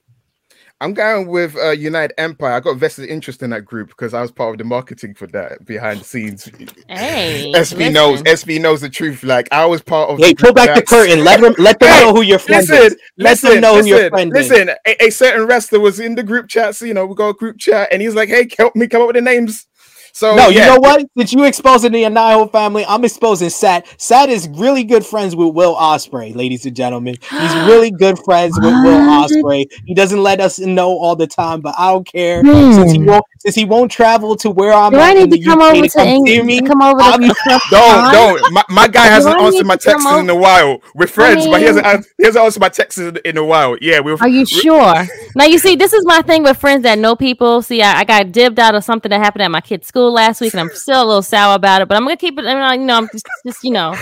I'm 0.82 0.94
going 0.94 1.28
with 1.28 1.56
uh, 1.58 1.72
United 1.72 2.20
Empire. 2.20 2.54
I 2.54 2.60
got 2.62 2.78
vested 2.78 3.10
interest 3.10 3.44
in 3.44 3.52
that 3.52 3.66
group 3.66 3.90
because 3.90 4.14
I 4.14 4.22
was 4.22 4.32
part 4.32 4.54
of 4.56 4.60
the 4.60 4.66
marketing 4.66 5.16
for 5.16 5.28
that 5.28 5.66
behind 5.66 6.02
the 6.02 6.06
scenes. 6.06 6.50
Hey, 6.90 7.48
SB 7.56 7.92
knows. 7.92 8.24
SB 8.24 8.62
knows 8.62 8.82
the 8.82 8.90
truth. 8.90 9.24
Like 9.24 9.50
I 9.52 9.66
was 9.66 9.82
part 9.82 10.10
of. 10.12 10.20
Hey, 10.20 10.36
pull 10.36 10.54
back 10.54 10.74
the 10.74 10.84
curtain. 10.84 11.24
Let 11.26 11.42
them 11.42 11.56
let 11.60 11.80
them 11.80 11.90
Hey, 11.92 12.00
know 12.00 12.14
who 12.14 12.22
your 12.24 12.40
friend 12.40 12.70
Listen, 12.70 12.72
is. 12.72 12.98
Let 13.18 13.42
listen, 13.42 13.50
them 13.52 13.62
know 13.62 13.80
who 13.82 13.86
your 13.86 14.00
listen, 14.02 14.32
is. 14.36 14.62
listen. 14.62 14.70
A, 14.88 15.06
a 15.06 15.12
certain 15.12 15.48
wrestler 15.48 15.80
was 15.82 16.00
in 16.00 16.16
the 16.16 16.24
group 16.24 16.50
chat. 16.50 16.76
So 16.76 16.86
you 16.86 16.96
know, 16.96 17.06
we 17.08 17.16
got 17.16 17.30
a 17.30 17.36
group 17.36 17.60
chat, 17.60 17.90
and 17.94 18.02
he's 18.02 18.16
like, 18.16 18.30
"Hey, 18.30 18.50
help 18.58 18.76
me 18.76 18.88
come 18.88 19.02
up 19.04 19.10
with 19.10 19.18
the 19.18 19.24
names." 19.24 19.68
So 20.14 20.36
No, 20.36 20.50
you 20.50 20.60
know 20.60 20.78
what? 20.80 21.06
Since 21.18 21.34
you 21.34 21.44
exposing 21.46 21.92
the 21.92 22.04
Anaho 22.04 22.52
family, 22.52 22.86
I'm 22.88 23.04
exposing 23.06 23.50
Sat. 23.50 23.86
Sat 24.02 24.30
is 24.30 24.48
really 24.50 24.84
good 24.84 25.06
friends 25.06 25.36
with 25.36 25.54
Will 25.54 25.76
Ospreay, 25.76 26.36
ladies 26.36 26.66
and 26.66 26.76
gentlemen. 26.76 27.16
He's 27.30 27.54
really 27.68 27.92
good 27.92 28.18
friends 28.26 28.56
with 28.58 28.66
Will 28.84 29.00
Ospreay. 29.00 29.66
He 29.86 29.94
doesn't 29.94 30.22
let 30.22 30.42
us 30.42 30.60
know 30.60 30.90
all 30.98 31.16
the 31.16 31.28
time, 31.28 31.62
but 31.62 31.76
I 31.78 31.92
don't 31.92 32.06
care 32.08 32.44
since 32.44 32.92
he 32.92 32.98
Hmm. 33.00 33.06
won't 33.06 33.26
since 33.40 33.56
he 33.56 33.64
won't 33.66 33.90
travel 33.92 34.36
to 34.38 34.50
where 34.52 34.74
I'm 34.74 34.92
Do 34.92 34.98
I 35.00 35.12
at 35.12 35.18
in 35.18 35.30
need 35.30 35.32
to 35.32 35.38
the 35.38 35.46
come 35.46 35.62
UK 35.62 35.72
over 35.78 35.82
to 35.84 35.90
to 35.90 35.98
come 35.98 36.06
see 36.08 36.14
England? 36.36 36.46
me. 36.48 36.62
Come 36.62 36.82
over 36.82 37.00
to 37.00 37.34
Don't, 37.72 38.12
don't. 38.12 38.52
My, 38.54 38.64
my 38.70 38.88
guy 38.88 39.06
hasn't 39.06 39.40
answered 39.40 39.66
my 39.66 39.76
to 39.78 39.84
texts 39.90 40.10
in 40.12 40.30
over? 40.30 40.32
a 40.32 40.36
while. 40.36 40.82
We're 40.96 41.08
friends, 41.08 41.46
but 41.48 41.60
he 41.62 41.68
hasn't. 41.68 41.86
mean- 41.86 41.96
an- 41.98 42.04
He 42.18 42.26
hasn't 42.26 42.44
answered 42.44 42.60
my 42.60 42.70
texts 42.70 42.98
in, 43.00 43.18
in 43.26 43.38
a 43.38 43.44
while. 43.46 43.78
Yeah, 43.82 44.00
we're. 44.02 44.16
Are 44.20 44.28
you 44.28 44.46
sure? 44.46 45.06
now 45.36 45.46
you 45.46 45.58
see, 45.58 45.76
this 45.76 45.94
is 45.94 46.06
my 46.06 46.22
thing 46.22 46.44
with 46.44 46.58
friends 46.58 46.84
that 46.84 47.00
know 47.00 47.16
people. 47.16 47.62
See, 47.62 47.82
I, 47.82 48.00
I 48.00 48.04
got 48.04 48.32
dibbed 48.32 48.60
out 48.60 48.76
of 48.76 48.84
something 48.84 49.10
that 49.10 49.20
happened 49.22 49.44
at 49.44 49.52
my 49.52 49.62
kid's 49.62 49.88
school 49.88 49.99
last 50.08 50.42
week, 50.42 50.54
and 50.54 50.62
I'm 50.62 50.70
still 50.70 51.04
a 51.04 51.06
little 51.06 51.22
sour 51.22 51.56
about 51.56 51.82
it. 51.82 51.88
But 51.88 51.98
I'm 51.98 52.04
gonna 52.04 52.18
keep 52.18 52.38
it. 52.40 52.46
I 52.46 52.72
mean, 52.72 52.82
you 52.82 52.88
know, 52.88 52.98
I'm 52.98 53.10
just, 53.12 53.26
just 53.46 53.64
you 53.64 53.72
know. 53.72 53.96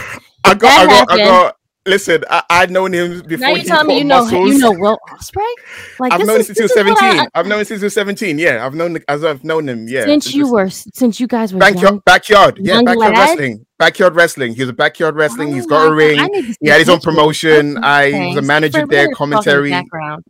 I 0.43 0.53
got, 0.53 0.63
I 0.63 0.85
got, 0.85 0.91
I 0.91 0.93
happened- 0.95 1.19
got. 1.19 1.53
Listen, 1.85 2.21
I, 2.29 2.43
I'd 2.49 2.69
known 2.69 2.91
him 2.93 3.21
before 3.21 3.37
Now 3.37 3.53
you're 3.55 3.63
telling 3.63 3.87
me 3.87 3.99
you 3.99 4.03
know 4.03 4.21
muscles. 4.25 4.51
you 4.51 4.57
know 4.57 4.71
Will 4.73 4.99
Ospreay? 5.09 5.53
Like 6.01 6.11
I've 6.11 6.25
known 6.27 6.35
him 6.41 6.43
since 6.43 6.57
he 6.57 6.63
was 6.63 6.73
this 6.73 6.77
is 6.81 6.85
what 6.85 6.97
I- 6.97 6.99
seventeen. 7.07 7.29
I've 7.33 7.47
known 7.47 7.59
him 7.59 7.65
since 7.65 7.79
he 7.79 7.85
was 7.85 7.93
seventeen. 7.93 8.37
Yeah, 8.39 8.65
I've 8.65 8.75
known 8.75 8.97
as 9.07 9.23
I've 9.23 9.45
known 9.45 9.69
him. 9.69 9.87
Yeah, 9.87 10.03
since 10.03 10.33
you 10.33 10.43
this- 10.43 10.51
were 10.51 10.69
since 10.69 11.21
you 11.21 11.27
guys 11.27 11.53
were 11.53 11.59
backyard, 11.59 11.81
young. 11.83 11.99
backyard, 12.05 12.57
yeah, 12.61 12.81
backyard 12.81 13.13
lad? 13.13 13.29
wrestling, 13.29 13.65
backyard 13.79 14.15
wrestling. 14.15 14.53
He 14.53 14.61
was 14.63 14.69
a 14.69 14.73
backyard 14.73 15.15
wrestling. 15.15 15.53
He's 15.53 15.63
oh 15.63 15.69
got 15.69 15.87
a 15.87 15.95
ring. 15.95 16.19
I 16.19 16.27
He 16.59 16.67
had 16.67 16.79
his 16.79 16.89
own 16.89 16.99
promotion. 16.99 17.81
I 17.81 18.11
was 18.27 18.35
a 18.35 18.41
manager 18.41 18.85
there, 18.85 19.07
commentary. 19.13 19.69
background. 19.69 20.25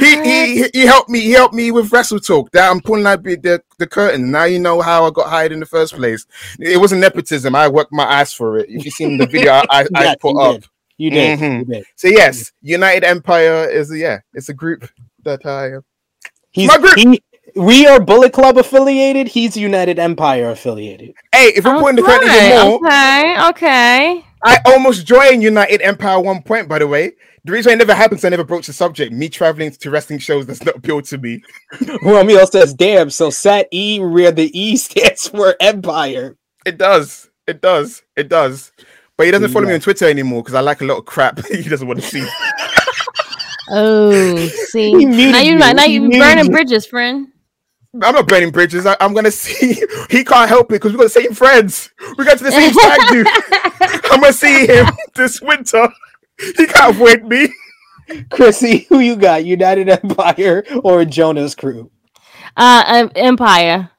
He, 0.00 0.22
he 0.22 0.62
he- 0.62 0.70
he 0.72 0.86
helped 0.86 1.08
me. 1.08 1.20
He 1.20 1.30
helped 1.32 1.54
me 1.54 1.70
with 1.70 1.92
Wrestle 1.92 2.18
Talk. 2.20 2.50
That 2.52 2.70
I'm 2.70 2.80
pulling 2.80 3.06
out 3.06 3.22
the, 3.22 3.36
the 3.36 3.62
the 3.78 3.86
curtain. 3.86 4.30
Now 4.30 4.44
you 4.44 4.58
know 4.58 4.80
how 4.80 5.06
I 5.06 5.10
got 5.10 5.28
hired 5.28 5.52
in 5.52 5.60
the 5.60 5.66
first 5.66 5.94
place. 5.94 6.26
It 6.58 6.78
wasn't 6.78 7.00
nepotism. 7.00 7.54
I 7.54 7.68
worked 7.68 7.92
my 7.92 8.04
ass 8.04 8.32
for 8.32 8.58
it. 8.58 8.68
If 8.68 8.84
you've 8.84 8.94
seen 8.94 9.16
the 9.18 9.26
video 9.26 9.52
I, 9.52 9.64
I, 9.70 9.86
I 9.94 10.16
put 10.20 10.32
you 10.32 10.40
up. 10.40 10.60
did. 10.60 10.66
You 10.98 11.10
did. 11.10 11.38
Mhm. 11.38 11.58
You 11.60 11.64
did. 11.64 11.84
So 11.96 12.08
yes, 12.08 12.52
United 12.62 13.04
Empire 13.04 13.68
is 13.68 13.94
yeah, 13.96 14.20
it's 14.34 14.48
a 14.48 14.54
group 14.54 14.88
that 15.24 15.46
I. 15.46 15.74
uh, 15.74 15.80
He's, 16.50 16.66
My 16.68 16.78
group. 16.78 16.96
he- 16.96 17.22
we 17.56 17.86
are 17.86 17.98
Bullet 17.98 18.32
Club 18.32 18.58
affiliated. 18.58 19.26
He's 19.28 19.56
United 19.56 19.98
Empire 19.98 20.50
affiliated. 20.50 21.14
Hey, 21.32 21.52
if 21.56 21.64
we're 21.64 21.78
putting 21.80 21.96
the 21.96 22.02
curtain 22.02 22.28
even 22.28 22.36
Okay, 22.58 22.68
more, 22.68 22.76
okay, 22.86 23.48
okay. 23.48 24.24
I 24.44 24.58
almost 24.66 25.06
joined 25.06 25.42
United 25.42 25.80
Empire 25.82 26.20
one 26.20 26.42
point. 26.42 26.68
By 26.68 26.78
the 26.78 26.86
way, 26.86 27.12
the 27.48 27.54
reason 27.54 27.70
why 27.70 27.74
it 27.74 27.78
never 27.78 27.94
happens, 27.94 28.26
I 28.26 28.28
never 28.28 28.44
broached 28.44 28.66
the 28.66 28.74
subject. 28.74 29.10
Me 29.10 29.30
traveling 29.30 29.70
to 29.70 29.90
wrestling 29.90 30.18
shows 30.18 30.44
does 30.44 30.62
not 30.62 30.76
appeal 30.76 31.00
to 31.00 31.16
me. 31.16 31.42
well, 32.02 32.16
Romeo 32.16 32.44
says, 32.44 32.74
"Damn." 32.74 33.08
So 33.08 33.30
Sat 33.30 33.68
E, 33.72 33.98
where 34.00 34.30
the 34.30 34.50
E 34.58 34.76
stands 34.76 35.28
for 35.28 35.56
Empire. 35.58 36.36
It 36.66 36.76
does. 36.76 37.30
It 37.46 37.62
does. 37.62 38.02
It 38.16 38.28
does. 38.28 38.70
But 39.16 39.24
he 39.24 39.32
doesn't 39.32 39.50
follow 39.50 39.66
me 39.66 39.72
on 39.72 39.80
Twitter 39.80 40.06
anymore 40.06 40.42
because 40.42 40.54
I 40.54 40.60
like 40.60 40.82
a 40.82 40.84
lot 40.84 40.98
of 40.98 41.06
crap 41.06 41.44
he 41.46 41.62
doesn't 41.62 41.88
want 41.88 42.00
to 42.00 42.06
see. 42.06 42.28
Oh, 43.70 44.36
see. 44.46 44.90
He 44.90 45.04
now 45.06 45.40
you 45.40 45.52
you. 45.52 45.58
now 45.58 45.84
you 45.84 46.02
muted 46.02 46.20
burning 46.20 46.44
you. 46.44 46.50
bridges, 46.50 46.84
friend. 46.84 47.28
I'm 48.02 48.14
not 48.14 48.28
burning 48.28 48.50
bridges. 48.50 48.84
I, 48.84 48.94
am 49.00 49.14
gonna 49.14 49.30
see. 49.30 49.82
He 50.10 50.22
can't 50.22 50.48
help 50.50 50.66
it 50.66 50.74
because 50.74 50.92
we 50.92 50.98
got 50.98 51.04
the 51.04 51.08
same 51.08 51.32
friends. 51.32 51.90
We 52.18 52.26
got 52.26 52.36
to 52.38 52.44
the 52.44 52.52
same 52.52 52.74
stag 52.74 53.00
do. 53.10 53.24
I'm 54.10 54.20
gonna 54.20 54.32
see 54.34 54.66
him 54.66 54.86
this 55.14 55.40
winter. 55.40 55.88
He 56.40 56.66
can't 56.66 56.94
avoid 56.94 57.24
me. 57.24 57.48
Chrissy, 58.30 58.86
who 58.88 59.00
you 59.00 59.16
got? 59.16 59.44
United 59.44 59.88
Empire 59.88 60.64
or 60.82 61.04
Jonah's 61.04 61.54
crew? 61.54 61.90
Uh, 62.56 62.84
um, 62.86 63.10
Empire. 63.14 63.90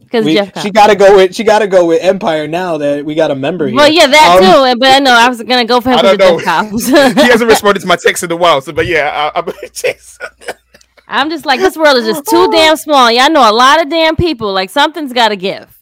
Because 0.00 0.24
We- 0.24 0.34
Jeff. 0.34 0.60
she 0.60 0.70
got 0.70 0.86
got 0.86 0.86
to 0.88 0.96
go 0.96 1.16
with 1.16 1.34
she 1.34 1.44
got 1.44 1.60
to 1.60 1.68
go 1.68 1.86
with 1.86 2.02
Empire 2.02 2.48
now 2.48 2.78
that 2.78 3.04
we 3.04 3.14
got 3.14 3.30
a 3.30 3.34
member 3.36 3.68
here. 3.68 3.76
well, 3.76 3.88
yeah, 3.88 4.08
that 4.08 4.38
Um, 4.42 4.74
too. 4.74 4.78
But 4.80 4.92
I 4.94 4.98
know 4.98 5.12
I 5.12 5.28
was 5.28 5.40
gonna 5.42 5.64
go 5.64 5.80
for 5.80 5.90
him 5.90 5.98
I 5.98 6.02
don't 6.02 6.18
know. 6.18 6.38
He 6.38 7.30
hasn't 7.30 7.48
responded 7.48 7.80
to 7.80 7.86
my 7.86 7.96
text 7.96 8.22
in 8.24 8.32
a 8.32 8.36
while. 8.36 8.60
So, 8.60 8.72
but 8.72 8.86
yeah, 8.86 9.30
I, 9.34 9.38
I'm 9.38 9.46
I'm 11.08 11.30
just 11.30 11.44
like 11.46 11.60
this 11.60 11.76
world 11.76 11.96
is 11.96 12.06
just 12.06 12.26
too 12.26 12.50
damn 12.50 12.76
small. 12.76 13.10
Y'all 13.10 13.30
know 13.30 13.48
a 13.48 13.52
lot 13.52 13.80
of 13.82 13.88
damn 13.88 14.16
people. 14.16 14.52
Like 14.52 14.70
something's 14.70 15.12
got 15.12 15.28
to 15.28 15.36
give. 15.36 15.79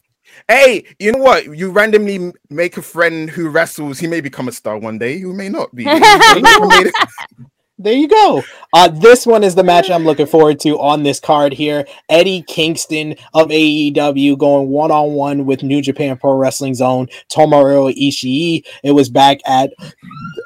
Hey, 0.49 0.83
you 0.97 1.11
know 1.11 1.19
what? 1.19 1.45
You 1.45 1.69
randomly 1.69 2.33
make 2.49 2.75
a 2.75 2.81
friend 2.81 3.29
who 3.29 3.49
wrestles. 3.49 3.99
He 3.99 4.07
may 4.07 4.19
become 4.19 4.47
a 4.47 4.51
star 4.51 4.79
one 4.79 4.97
day. 4.97 5.19
He 5.19 5.25
may 5.25 5.47
not 5.47 5.75
be. 5.75 5.85
There 7.81 7.93
you 7.93 8.09
go. 8.09 8.43
Uh, 8.73 8.89
this 8.89 9.25
one 9.25 9.41
is 9.41 9.55
the 9.55 9.63
match 9.63 9.89
I'm 9.89 10.03
looking 10.03 10.25
forward 10.25 10.59
to 10.59 10.77
on 10.81 11.03
this 11.03 11.17
card 11.21 11.53
here. 11.53 11.87
Eddie 12.09 12.41
Kingston 12.41 13.15
of 13.33 13.47
AEW 13.47 14.37
going 14.37 14.67
one 14.67 14.91
on 14.91 15.13
one 15.13 15.45
with 15.45 15.63
New 15.63 15.81
Japan 15.81 16.17
Pro 16.17 16.33
Wrestling 16.33 16.75
Zone 16.75 17.07
Tomohiro 17.29 17.89
Ishii. 17.95 18.65
It 18.83 18.91
was 18.91 19.09
back 19.09 19.39
at 19.45 19.71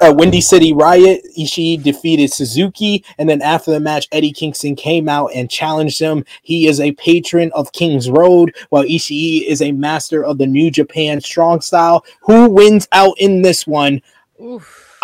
uh, 0.00 0.14
Windy 0.16 0.40
City 0.40 0.72
Riot. 0.72 1.26
Ishii 1.36 1.82
defeated 1.82 2.32
Suzuki, 2.32 3.04
and 3.18 3.28
then 3.28 3.42
after 3.42 3.72
the 3.72 3.80
match, 3.80 4.06
Eddie 4.12 4.32
Kingston 4.32 4.76
came 4.76 5.08
out 5.08 5.32
and 5.34 5.50
challenged 5.50 5.98
him. 5.98 6.24
He 6.42 6.68
is 6.68 6.78
a 6.78 6.92
patron 6.92 7.50
of 7.52 7.72
King's 7.72 8.08
Road, 8.08 8.54
while 8.68 8.84
Ishii 8.84 9.44
is 9.44 9.60
a 9.60 9.72
master 9.72 10.24
of 10.24 10.38
the 10.38 10.46
New 10.46 10.70
Japan 10.70 11.20
Strong 11.20 11.62
Style. 11.62 12.04
Who 12.22 12.48
wins 12.48 12.86
out 12.92 13.16
in 13.18 13.42
this 13.42 13.66
one? 13.66 14.02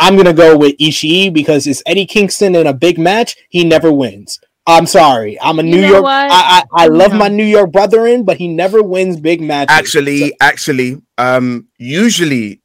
I'm 0.00 0.16
gonna 0.16 0.32
go 0.32 0.56
with 0.56 0.76
Ishii 0.78 1.32
because 1.32 1.66
it's 1.66 1.82
Eddie 1.86 2.06
Kingston 2.06 2.54
in 2.56 2.66
a 2.66 2.72
big 2.74 2.98
match. 2.98 3.36
He 3.50 3.62
never 3.64 3.92
wins. 3.92 4.40
I'm 4.66 4.86
sorry. 4.86 5.38
I'm 5.40 5.58
a 5.58 5.62
You 5.62 5.70
New 5.70 5.86
York. 5.86 6.02
what? 6.02 6.30
I 6.30 6.62
I, 6.74 6.84
I 6.84 6.86
love 6.88 7.12
Yeah. 7.12 7.18
my 7.18 7.28
New 7.28 7.44
York 7.44 7.70
brethren, 7.72 8.24
but 8.24 8.36
he 8.38 8.48
never 8.48 8.82
wins 8.82 9.20
big 9.20 9.40
matches. 9.40 9.76
actually, 9.76 10.34
actually, 10.40 11.00
um, 11.18 11.68
usually 11.78 12.60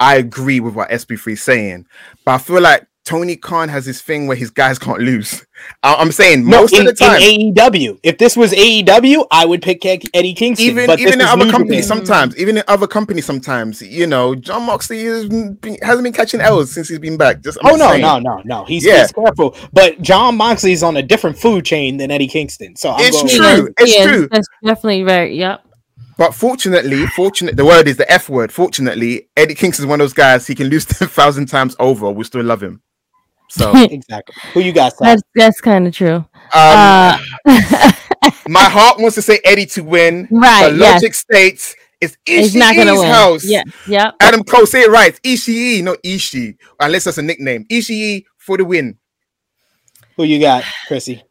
I 0.00 0.16
agree 0.16 0.60
with 0.60 0.74
what 0.74 0.90
SP3 0.90 1.32
is 1.34 1.42
saying, 1.42 1.86
but 2.24 2.32
I 2.34 2.38
feel 2.38 2.60
like 2.60 2.86
Tony 3.04 3.34
Khan 3.34 3.68
has 3.68 3.84
his 3.84 4.00
thing 4.00 4.28
where 4.28 4.36
his 4.36 4.50
guys 4.50 4.78
can't 4.78 5.00
lose. 5.00 5.44
I- 5.82 5.94
I'm 5.96 6.12
saying 6.12 6.44
No, 6.48 6.60
most 6.60 6.72
in, 6.72 6.86
of 6.86 6.86
the 6.86 6.92
time, 7.04 7.20
in 7.20 7.52
AEW. 7.54 7.98
If 8.04 8.18
this 8.18 8.36
was 8.36 8.52
AEW, 8.52 9.26
I 9.30 9.44
would 9.44 9.60
pick 9.60 9.84
Eddie 9.84 10.34
Kingston. 10.34 10.66
even 10.68 10.86
but 10.86 11.00
even 11.00 11.14
in 11.14 11.26
other 11.26 11.50
companies, 11.50 11.86
sometimes 11.86 12.36
even 12.36 12.58
in 12.58 12.64
other 12.68 12.86
companies, 12.86 13.26
sometimes 13.26 13.82
you 13.82 14.06
know, 14.06 14.34
Jon 14.36 14.64
Moxley 14.66 15.02
has 15.04 15.28
been, 15.28 15.58
hasn't 15.82 16.04
been 16.04 16.12
catching 16.12 16.40
L's 16.40 16.72
since 16.72 16.88
he's 16.88 17.00
been 17.00 17.16
back. 17.16 17.42
Just 17.42 17.58
I'm 17.64 17.72
Oh 17.72 17.76
no, 17.76 17.88
saying. 17.90 18.02
no, 18.02 18.18
no, 18.20 18.40
no. 18.44 18.64
He's, 18.66 18.84
Yeah. 18.84 19.00
he's 19.02 19.12
careful, 19.12 19.56
but 19.72 20.00
Jon 20.00 20.36
Moxley 20.36 20.72
is 20.72 20.82
on 20.84 20.96
a 20.96 21.02
different 21.02 21.36
food 21.36 21.64
chain 21.64 21.96
than 21.96 22.10
Eddie 22.12 22.28
Kingston. 22.28 22.76
So 22.76 22.90
I'm 22.90 23.00
It's 23.00 23.16
going 23.20 23.28
true. 23.56 23.62
with- 23.64 23.74
It's 23.80 23.96
true. 24.04 24.28
That's 24.30 24.46
definitely 24.64 25.02
very. 25.02 25.36
Yep. 25.38 25.64
But 26.18 26.34
fortunately, 26.34 27.04
fortunate 27.08 27.56
the 27.56 27.64
word 27.64 27.88
is 27.88 27.96
the 27.96 28.10
F 28.12 28.28
word. 28.28 28.52
Fortunately, 28.52 29.28
Eddie 29.36 29.54
Kingston 29.56 29.84
is 29.84 29.88
one 29.88 30.00
of 30.00 30.04
those 30.04 30.12
guys 30.12 30.46
he 30.46 30.54
can 30.54 30.68
lose 30.68 30.84
ten 30.98 31.08
thousand 31.08 31.46
times 31.46 31.74
over. 31.80 32.10
We 32.10 32.22
still 32.24 32.44
love 32.44 32.62
him. 32.62 32.80
So 33.52 33.72
exactly. 33.90 34.34
Who 34.54 34.60
you 34.60 34.72
got? 34.72 34.94
Sal? 34.96 35.08
That's 35.08 35.22
that's 35.34 35.60
kind 35.60 35.86
of 35.86 35.94
true. 35.94 36.16
um, 36.16 36.26
Uh, 36.54 37.18
my 38.48 38.64
heart 38.68 38.98
wants 38.98 39.14
to 39.16 39.22
say 39.22 39.40
Eddie 39.44 39.66
to 39.66 39.82
win. 39.82 40.26
Right, 40.30 40.70
But 40.70 40.76
yes. 40.76 40.94
logic 40.94 41.12
states 41.14 41.74
it's 42.00 42.16
he's 42.24 42.54
not 42.56 42.74
gonna 42.74 42.92
Ishii's 42.92 42.98
win. 43.00 43.08
house. 43.10 43.44
Yeah. 43.44 43.62
Yep. 43.86 44.14
Adam 44.20 44.42
Cole, 44.44 44.64
say 44.66 44.82
it 44.82 44.90
right. 44.90 45.18
It's 45.22 45.46
Ishii, 45.46 45.84
not 45.84 45.98
Ishii. 46.02 46.56
Unless 46.80 47.04
that's 47.04 47.18
a 47.18 47.22
nickname. 47.22 47.64
Ishii 47.70 48.24
for 48.38 48.56
the 48.56 48.64
win. 48.64 48.96
Who 50.16 50.24
you 50.24 50.40
got, 50.40 50.64
Chrissy? 50.88 51.22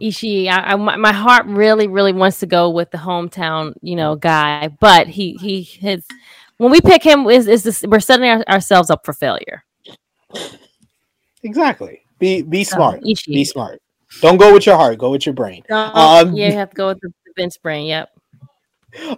Ishii, 0.00 0.48
I, 0.48 0.72
I, 0.72 0.76
my 0.76 0.96
my 0.96 1.12
heart 1.12 1.44
really, 1.46 1.86
really 1.86 2.12
wants 2.12 2.40
to 2.40 2.46
go 2.46 2.70
with 2.70 2.90
the 2.92 2.98
hometown, 2.98 3.74
you 3.82 3.94
know, 3.96 4.16
guy, 4.16 4.68
but 4.80 5.06
he 5.06 5.34
he 5.34 5.62
his 5.62 6.04
when 6.56 6.70
we 6.72 6.80
pick 6.80 7.02
him 7.04 7.26
is 7.28 7.46
is 7.46 7.62
this, 7.62 7.84
we're 7.86 8.00
setting 8.00 8.28
our, 8.28 8.42
ourselves 8.48 8.90
up 8.90 9.04
for 9.04 9.12
failure. 9.12 9.64
Exactly. 11.42 12.02
Be 12.18 12.42
be 12.42 12.64
smart. 12.64 13.02
Be 13.02 13.44
smart. 13.44 13.80
Don't 14.20 14.38
go 14.38 14.52
with 14.52 14.66
your 14.66 14.76
heart. 14.76 14.98
Go 14.98 15.10
with 15.10 15.26
your 15.26 15.34
brain. 15.34 15.62
Um, 15.70 15.90
Um, 15.94 16.34
yeah, 16.34 16.48
you 16.48 16.54
have 16.54 16.70
to 16.70 16.76
go 16.76 16.88
with 16.88 17.00
the, 17.00 17.08
the 17.26 17.32
Vince 17.36 17.56
brain. 17.58 17.86
Yep. 17.86 18.10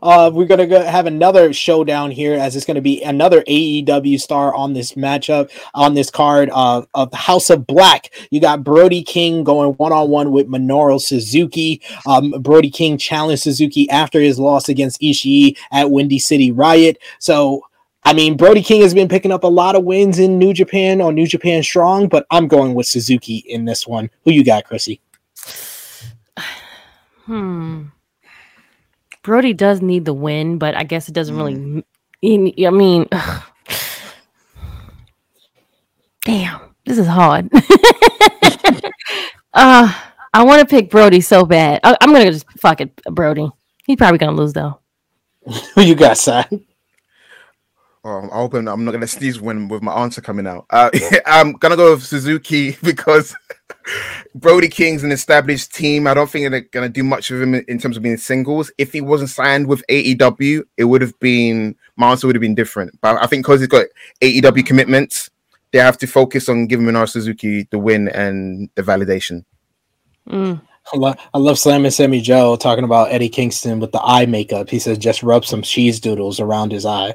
Uh, 0.02 0.30
we're 0.34 0.46
gonna 0.46 0.66
go 0.66 0.82
have 0.82 1.06
another 1.06 1.52
showdown 1.52 2.10
here, 2.10 2.34
as 2.34 2.56
it's 2.56 2.64
gonna 2.64 2.80
be 2.80 3.02
another 3.02 3.42
AEW 3.42 4.20
star 4.20 4.52
on 4.54 4.72
this 4.72 4.92
matchup 4.92 5.50
on 5.74 5.94
this 5.94 6.10
card 6.10 6.50
uh, 6.52 6.82
of 6.92 7.12
House 7.14 7.50
of 7.50 7.66
Black. 7.66 8.10
You 8.30 8.40
got 8.40 8.64
Brody 8.64 9.02
King 9.02 9.44
going 9.44 9.70
one 9.74 9.92
on 9.92 10.10
one 10.10 10.32
with 10.32 10.48
Minoru 10.48 11.00
Suzuki. 11.00 11.80
Um, 12.04 12.32
Brody 12.40 12.70
King 12.70 12.98
challenged 12.98 13.44
Suzuki 13.44 13.88
after 13.90 14.20
his 14.20 14.38
loss 14.40 14.68
against 14.68 15.00
Ishii 15.00 15.56
at 15.70 15.90
Windy 15.90 16.18
City 16.18 16.50
Riot. 16.52 16.98
So. 17.18 17.62
I 18.04 18.12
mean, 18.12 18.36
Brody 18.36 18.62
King 18.62 18.82
has 18.82 18.94
been 18.94 19.08
picking 19.08 19.30
up 19.30 19.44
a 19.44 19.48
lot 19.48 19.76
of 19.76 19.84
wins 19.84 20.18
in 20.18 20.38
New 20.38 20.54
Japan 20.54 21.00
on 21.00 21.14
New 21.14 21.26
Japan 21.26 21.62
Strong, 21.62 22.08
but 22.08 22.26
I'm 22.30 22.48
going 22.48 22.74
with 22.74 22.86
Suzuki 22.86 23.44
in 23.46 23.66
this 23.66 23.86
one. 23.86 24.10
Who 24.24 24.32
you 24.32 24.44
got, 24.44 24.64
Chrissy? 24.64 25.00
Hmm. 27.26 27.84
Brody 29.22 29.52
does 29.52 29.82
need 29.82 30.04
the 30.04 30.14
win, 30.14 30.58
but 30.58 30.74
I 30.74 30.82
guess 30.82 31.08
it 31.08 31.12
doesn't 31.12 31.36
really. 31.36 31.54
Mm. 31.54 32.66
I 32.66 32.70
mean, 32.70 33.06
damn, 36.24 36.60
this 36.86 36.98
is 36.98 37.06
hard. 37.06 37.50
uh, 39.54 39.94
I 40.32 40.42
want 40.42 40.60
to 40.60 40.66
pick 40.66 40.90
Brody 40.90 41.20
so 41.20 41.44
bad. 41.44 41.80
I, 41.84 41.96
am 42.00 42.12
gonna 42.12 42.32
just 42.32 42.50
fuck 42.58 42.80
it, 42.80 43.00
Brody. 43.04 43.48
He's 43.84 43.96
probably 43.96 44.18
gonna 44.18 44.36
lose 44.36 44.54
though. 44.54 44.80
Who 45.74 45.82
you 45.82 45.94
got, 45.94 46.18
Sai? 46.18 46.48
Oh, 48.02 48.28
I 48.32 48.36
hope 48.36 48.54
I'm 48.54 48.66
I'm 48.66 48.84
not 48.84 48.92
gonna 48.92 49.06
sneeze 49.06 49.40
when 49.40 49.68
with 49.68 49.82
my 49.82 49.92
answer 49.92 50.22
coming 50.22 50.46
out. 50.46 50.64
Uh, 50.70 50.90
I'm 51.26 51.52
gonna 51.52 51.76
go 51.76 51.92
with 51.92 52.02
Suzuki 52.02 52.76
because 52.82 53.34
Brody 54.34 54.68
King's 54.68 55.04
an 55.04 55.12
established 55.12 55.74
team. 55.74 56.06
I 56.06 56.14
don't 56.14 56.30
think 56.30 56.50
they're 56.50 56.62
gonna 56.62 56.88
do 56.88 57.04
much 57.04 57.30
of 57.30 57.42
him 57.42 57.54
in 57.54 57.78
terms 57.78 57.98
of 57.98 58.02
being 58.02 58.16
singles. 58.16 58.72
If 58.78 58.92
he 58.92 59.02
wasn't 59.02 59.30
signed 59.30 59.66
with 59.66 59.84
AEW, 59.88 60.62
it 60.78 60.84
would 60.84 61.02
have 61.02 61.18
been 61.20 61.76
my 61.96 62.10
answer 62.10 62.26
would 62.26 62.36
have 62.36 62.40
been 62.40 62.54
different. 62.54 62.98
But 63.02 63.22
I 63.22 63.26
think 63.26 63.44
because 63.44 63.60
he's 63.60 63.68
got 63.68 63.86
AEW 64.22 64.64
commitments, 64.64 65.28
they 65.72 65.78
have 65.78 65.98
to 65.98 66.06
focus 66.06 66.48
on 66.48 66.68
giving 66.68 66.86
Minoru 66.86 67.08
Suzuki 67.08 67.68
the 67.70 67.78
win 67.78 68.08
and 68.08 68.70
the 68.76 68.82
validation. 68.82 69.44
Mm. 70.26 70.62
I 70.92 70.96
love, 70.96 71.18
I 71.34 71.38
love 71.38 71.58
slamming 71.58 71.90
Sammy 71.90 72.20
Joe 72.20 72.56
talking 72.56 72.84
about 72.84 73.12
Eddie 73.12 73.28
Kingston 73.28 73.78
with 73.78 73.92
the 73.92 74.00
eye 74.02 74.26
makeup. 74.26 74.70
He 74.70 74.78
says 74.78 74.98
just 74.98 75.22
rub 75.22 75.44
some 75.44 75.62
cheese 75.62 76.00
doodles 76.00 76.40
around 76.40 76.72
his 76.72 76.86
eye. 76.86 77.14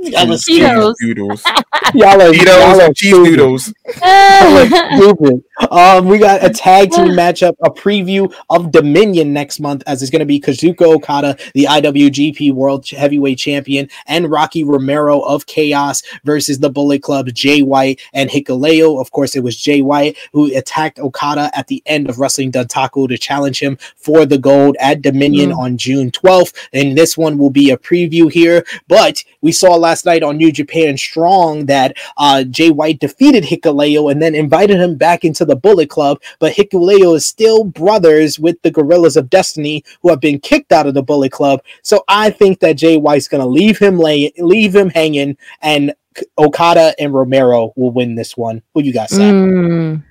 Y'all 0.00 0.32
are 0.32 0.38
stupid. 0.38 0.62
Cheetos. 0.62 0.94
Doodles, 1.00 1.44
Y'all 1.94 2.20
are, 2.22 2.34
y'all 2.34 2.80
are 2.80 2.92
cheese 2.92 3.10
stupid. 3.14 3.30
doodles. 3.30 3.74
Y'all 3.86 4.58
are 4.58 4.66
stupid. 4.96 5.44
Um, 5.70 6.06
we 6.06 6.18
got 6.18 6.44
a 6.44 6.50
tag 6.50 6.90
team 6.90 7.08
matchup, 7.16 7.54
a 7.62 7.70
preview 7.70 8.32
of 8.50 8.70
Dominion 8.70 9.32
next 9.32 9.60
month, 9.60 9.82
as 9.86 10.02
it's 10.02 10.10
going 10.10 10.20
to 10.20 10.26
be 10.26 10.40
Kazuka 10.40 10.82
Okada, 10.82 11.36
the 11.54 11.64
IWGP 11.64 12.52
World 12.52 12.88
Heavyweight 12.88 13.38
Champion, 13.38 13.88
and 14.06 14.30
Rocky 14.30 14.64
Romero 14.64 15.20
of 15.20 15.46
Chaos 15.46 16.02
versus 16.24 16.58
the 16.58 16.70
Bullet 16.70 17.02
Club, 17.02 17.28
Jay 17.32 17.62
White 17.62 18.00
and 18.12 18.30
Hikuleo. 18.30 19.00
Of 19.00 19.10
course, 19.10 19.34
it 19.36 19.42
was 19.42 19.56
Jay 19.56 19.82
White 19.82 20.16
who 20.32 20.54
attacked 20.56 20.98
Okada 20.98 21.50
at 21.54 21.66
the 21.66 21.82
end 21.86 22.08
of 22.08 22.18
Wrestling 22.18 22.52
Dontaku 22.52 23.08
to 23.08 23.18
challenge 23.18 23.60
him 23.60 23.78
for 23.96 24.26
the 24.26 24.38
gold 24.38 24.76
at 24.80 25.02
Dominion 25.02 25.52
on 25.52 25.76
June 25.76 26.10
12th. 26.10 26.54
And 26.72 26.96
this 26.96 27.16
one 27.16 27.38
will 27.38 27.50
be 27.50 27.70
a 27.70 27.76
preview 27.76 28.30
here. 28.30 28.64
But 28.86 29.24
we 29.40 29.52
saw 29.52 29.74
last 29.78 30.04
night 30.04 30.22
on 30.22 30.36
New 30.36 30.52
Japan 30.52 30.96
Strong 30.96 31.66
that 31.66 31.96
uh, 32.16 32.44
Jay 32.44 32.70
White 32.70 33.00
defeated 33.00 33.44
Hikuleo 33.44 34.10
and 34.10 34.20
then 34.20 34.34
invited 34.34 34.80
him 34.80 34.96
back 34.96 35.24
into 35.24 35.44
the 35.44 35.56
Bullet 35.56 35.90
Club. 35.90 36.20
But 36.38 36.54
Hikuleo 36.54 37.16
is 37.16 37.26
still 37.26 37.64
brothers 37.64 38.38
with 38.38 38.60
the 38.62 38.70
Gorillas 38.70 39.16
of 39.16 39.30
Destiny, 39.30 39.84
who 40.02 40.10
have 40.10 40.20
been 40.20 40.40
kicked 40.40 40.72
out 40.72 40.86
of 40.86 40.94
the 40.94 41.02
Bullet 41.02 41.32
Club. 41.32 41.62
So 41.82 42.04
I 42.08 42.30
think 42.30 42.60
that 42.60 42.76
Jay 42.76 42.96
White's 42.96 43.28
going 43.28 43.42
to 43.42 43.48
leave 43.48 43.78
him 43.78 43.98
lay, 43.98 44.32
leave 44.38 44.74
him 44.74 44.90
hanging, 44.90 45.36
and 45.62 45.94
Okada 46.36 46.94
and 46.98 47.14
Romero 47.14 47.72
will 47.76 47.90
win 47.90 48.14
this 48.14 48.36
one. 48.36 48.62
Who 48.74 48.82
you 48.82 48.92
got, 48.92 49.10
Sam? 49.10 49.34
Mm. 49.34 50.02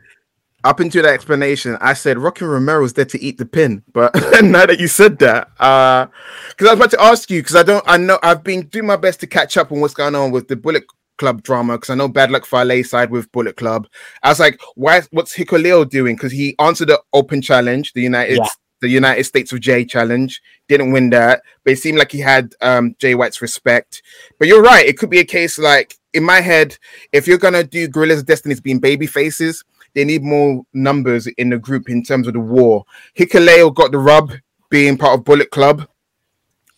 Up 0.67 0.81
into 0.81 1.01
that 1.01 1.13
explanation, 1.13 1.77
I 1.79 1.93
said 1.93 2.17
Rocky 2.17 2.43
Romero's 2.43 2.91
there 2.91 3.05
to 3.05 3.21
eat 3.21 3.37
the 3.37 3.45
pin. 3.45 3.83
But 3.93 4.13
now 4.43 4.65
that 4.65 4.81
you 4.81 4.89
said 4.89 5.17
that, 5.19 5.49
uh, 5.59 6.07
because 6.49 6.67
I 6.67 6.73
was 6.73 6.79
about 6.79 6.91
to 6.91 7.01
ask 7.01 7.31
you, 7.31 7.41
because 7.41 7.55
I 7.55 7.63
don't, 7.63 7.83
I 7.87 7.95
know 7.95 8.19
I've 8.21 8.43
been 8.43 8.67
doing 8.67 8.85
my 8.85 8.97
best 8.97 9.21
to 9.21 9.27
catch 9.27 9.55
up 9.55 9.71
on 9.71 9.79
what's 9.79 9.93
going 9.93 10.13
on 10.13 10.31
with 10.31 10.49
the 10.49 10.57
Bullet 10.57 10.83
Club 11.17 11.41
drama, 11.41 11.77
because 11.77 11.89
I 11.89 11.95
know 11.95 12.09
Bad 12.09 12.31
Luck 12.31 12.45
Fale 12.45 12.83
side 12.83 13.11
with 13.11 13.31
Bullet 13.31 13.55
Club. 13.55 13.87
I 14.23 14.29
was 14.29 14.41
like, 14.41 14.59
why? 14.75 15.01
What's 15.11 15.37
Hikuleo 15.37 15.89
doing? 15.89 16.17
Because 16.17 16.33
he 16.33 16.53
answered 16.59 16.89
the 16.89 17.01
Open 17.13 17.41
Challenge, 17.41 17.93
the 17.93 18.01
United. 18.01 18.37
Yeah. 18.37 18.49
The 18.79 18.89
United 18.89 19.23
States 19.23 19.51
of 19.51 19.59
J 19.59 19.85
challenge 19.85 20.39
didn't 20.67 20.91
win 20.91 21.09
that, 21.09 21.41
but 21.63 21.73
it 21.73 21.79
seemed 21.79 21.97
like 21.97 22.11
he 22.11 22.19
had 22.19 22.53
um, 22.61 22.95
Jay 22.99 23.15
White's 23.15 23.41
respect. 23.41 24.03
But 24.37 24.47
you're 24.47 24.61
right; 24.61 24.85
it 24.85 24.99
could 24.99 25.09
be 25.09 25.17
a 25.17 25.25
case 25.25 25.57
like 25.57 25.97
in 26.13 26.23
my 26.23 26.41
head, 26.41 26.77
if 27.11 27.27
you're 27.27 27.39
gonna 27.39 27.63
do 27.63 27.87
Gorillas 27.87 28.19
of 28.19 28.27
Destiny's 28.27 28.61
being 28.61 28.77
baby 28.77 29.07
faces, 29.07 29.63
they 29.97 30.05
need 30.05 30.23
more 30.23 30.63
numbers 30.75 31.25
in 31.25 31.49
the 31.49 31.57
group 31.57 31.89
in 31.89 32.03
terms 32.03 32.27
of 32.27 32.33
the 32.33 32.39
war. 32.39 32.85
Hikuleo 33.17 33.73
got 33.73 33.91
the 33.91 33.97
rub 33.97 34.31
being 34.69 34.95
part 34.95 35.17
of 35.17 35.25
Bullet 35.25 35.49
Club, 35.49 35.87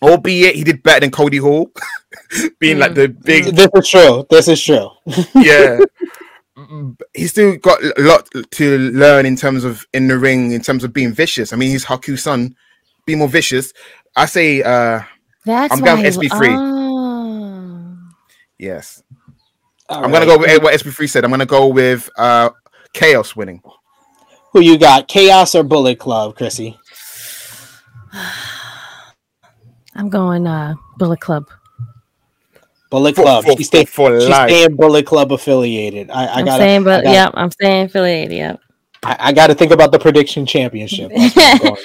albeit 0.01 0.55
he 0.55 0.63
did 0.63 0.81
better 0.81 1.01
than 1.01 1.11
Cody 1.11 1.35
Hall, 1.35 1.69
being 2.59 2.79
like 2.79 2.93
the 2.93 3.09
big 3.09 3.53
This 3.53 3.67
is 3.75 3.89
true. 3.89 4.25
This 4.29 4.47
is 4.47 4.63
true. 4.63 4.89
yeah. 5.35 5.79
He 7.13 7.27
still 7.27 7.57
got 7.57 7.83
a 7.83 7.93
lot 7.97 8.29
to 8.51 8.77
learn 8.77 9.25
in 9.25 9.35
terms 9.35 9.65
of 9.65 9.85
in 9.93 10.07
the 10.07 10.17
ring, 10.17 10.53
in 10.53 10.61
terms 10.61 10.85
of 10.85 10.93
being 10.93 11.11
vicious. 11.11 11.51
I 11.51 11.57
mean, 11.57 11.71
he's 11.71 11.83
Haku's 11.83 12.23
son. 12.23 12.55
Be 13.05 13.15
more 13.15 13.27
vicious. 13.27 13.73
I 14.15 14.27
say 14.27 14.63
uh 14.63 15.01
That's 15.43 15.73
I'm 15.73 15.81
going 15.81 16.05
SB3. 16.05 16.55
Oh. 16.57 17.97
yes. 18.57 19.03
I'm 19.89 20.09
gonna 20.09 20.25
go 20.25 20.37
with 20.37 20.63
what 20.63 20.73
SP3 20.73 21.09
said. 21.09 21.25
I'm 21.25 21.31
gonna 21.31 21.45
go 21.45 21.67
with 21.67 22.09
uh 22.17 22.51
Chaos 22.93 23.35
winning. 23.35 23.61
Who 24.53 24.61
you 24.61 24.77
got? 24.77 25.07
Chaos 25.07 25.53
or 25.55 25.63
Bullet 25.63 25.99
Club, 25.99 26.35
Chrissy? 26.35 26.77
I'm 29.95 30.09
going 30.09 30.47
uh 30.47 30.75
Bullet 30.97 31.19
Club. 31.19 31.47
Bullet 32.89 33.15
For- 33.15 33.21
Club. 33.23 33.45
for- 33.45 33.55
she's 33.57 33.67
staying, 33.67 33.85
for 33.87 34.19
she's 34.19 34.29
life. 34.29 34.49
staying 34.49 34.75
Bullet 34.75 35.05
Club 35.05 35.31
affiliated. 35.31 36.09
I, 36.09 36.25
I 36.25 36.39
I'm 36.39 36.45
got 36.45 36.57
saying, 36.57 36.83
but 36.83 37.01
I 37.01 37.03
gotta, 37.03 37.13
yeah, 37.15 37.29
I'm 37.33 37.51
saying 37.61 37.85
affiliated. 37.87 38.37
Yep. 38.37 38.59
I, 39.03 39.15
I 39.19 39.31
got 39.33 39.47
to 39.47 39.55
think 39.55 39.71
about 39.71 39.91
the 39.91 39.99
prediction 39.99 40.45
championship. 40.45 41.11
That's 41.15 41.35
where 41.35 41.51
I'm 41.53 41.57
going. 41.59 41.77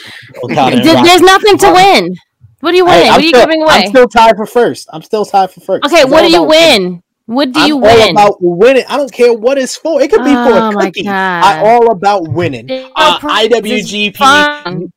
Okada 0.45 0.77
and 0.77 0.85
There- 0.87 0.95
Rocky. 0.95 1.09
There's 1.09 1.21
nothing 1.23 1.59
to 1.59 1.73
win. 1.73 2.17
What 2.61 2.73
are 2.73 2.77
you 2.77 2.87
Hey, 2.87 2.93
winning? 2.93 3.09
I'm 3.09 3.13
what 3.13 3.21
are 3.21 3.23
you 3.25 3.29
still- 3.29 3.41
giving 3.47 3.63
away? 3.63 3.75
I'm 3.75 3.89
still 3.91 4.09
tied 4.09 4.37
for 4.37 4.47
first. 4.47 4.89
I'm 4.93 5.03
still 5.03 5.25
tied 5.27 5.51
for 5.51 5.61
first. 5.61 5.85
okay, 5.85 6.03
It's 6.03 6.11
what 6.11 6.23
do 6.23 6.31
you 6.31 6.39
about 6.39 6.49
win? 6.49 7.03
What 7.27 7.53
do 7.53 7.61
I'm 7.61 7.69
you 7.69 7.77
all 7.77 7.83
win? 7.83 8.11
about 8.11 8.37
winning. 8.41 8.85
I 8.89 8.97
don't 8.97 9.13
care 9.13 9.33
what 9.33 9.57
it's 9.57 9.77
for. 9.77 10.01
It 10.03 10.11
could 10.11 10.25
be 10.25 10.35
for 10.35 10.53
Oh 10.53 10.71
a 10.71 10.73
cookie. 10.77 11.05
God. 11.05 11.13
I 11.15 11.61
all 11.61 11.91
about 11.91 12.29
winning. 12.29 12.71
Uh, 12.71 13.19
IWGP. 13.19 14.91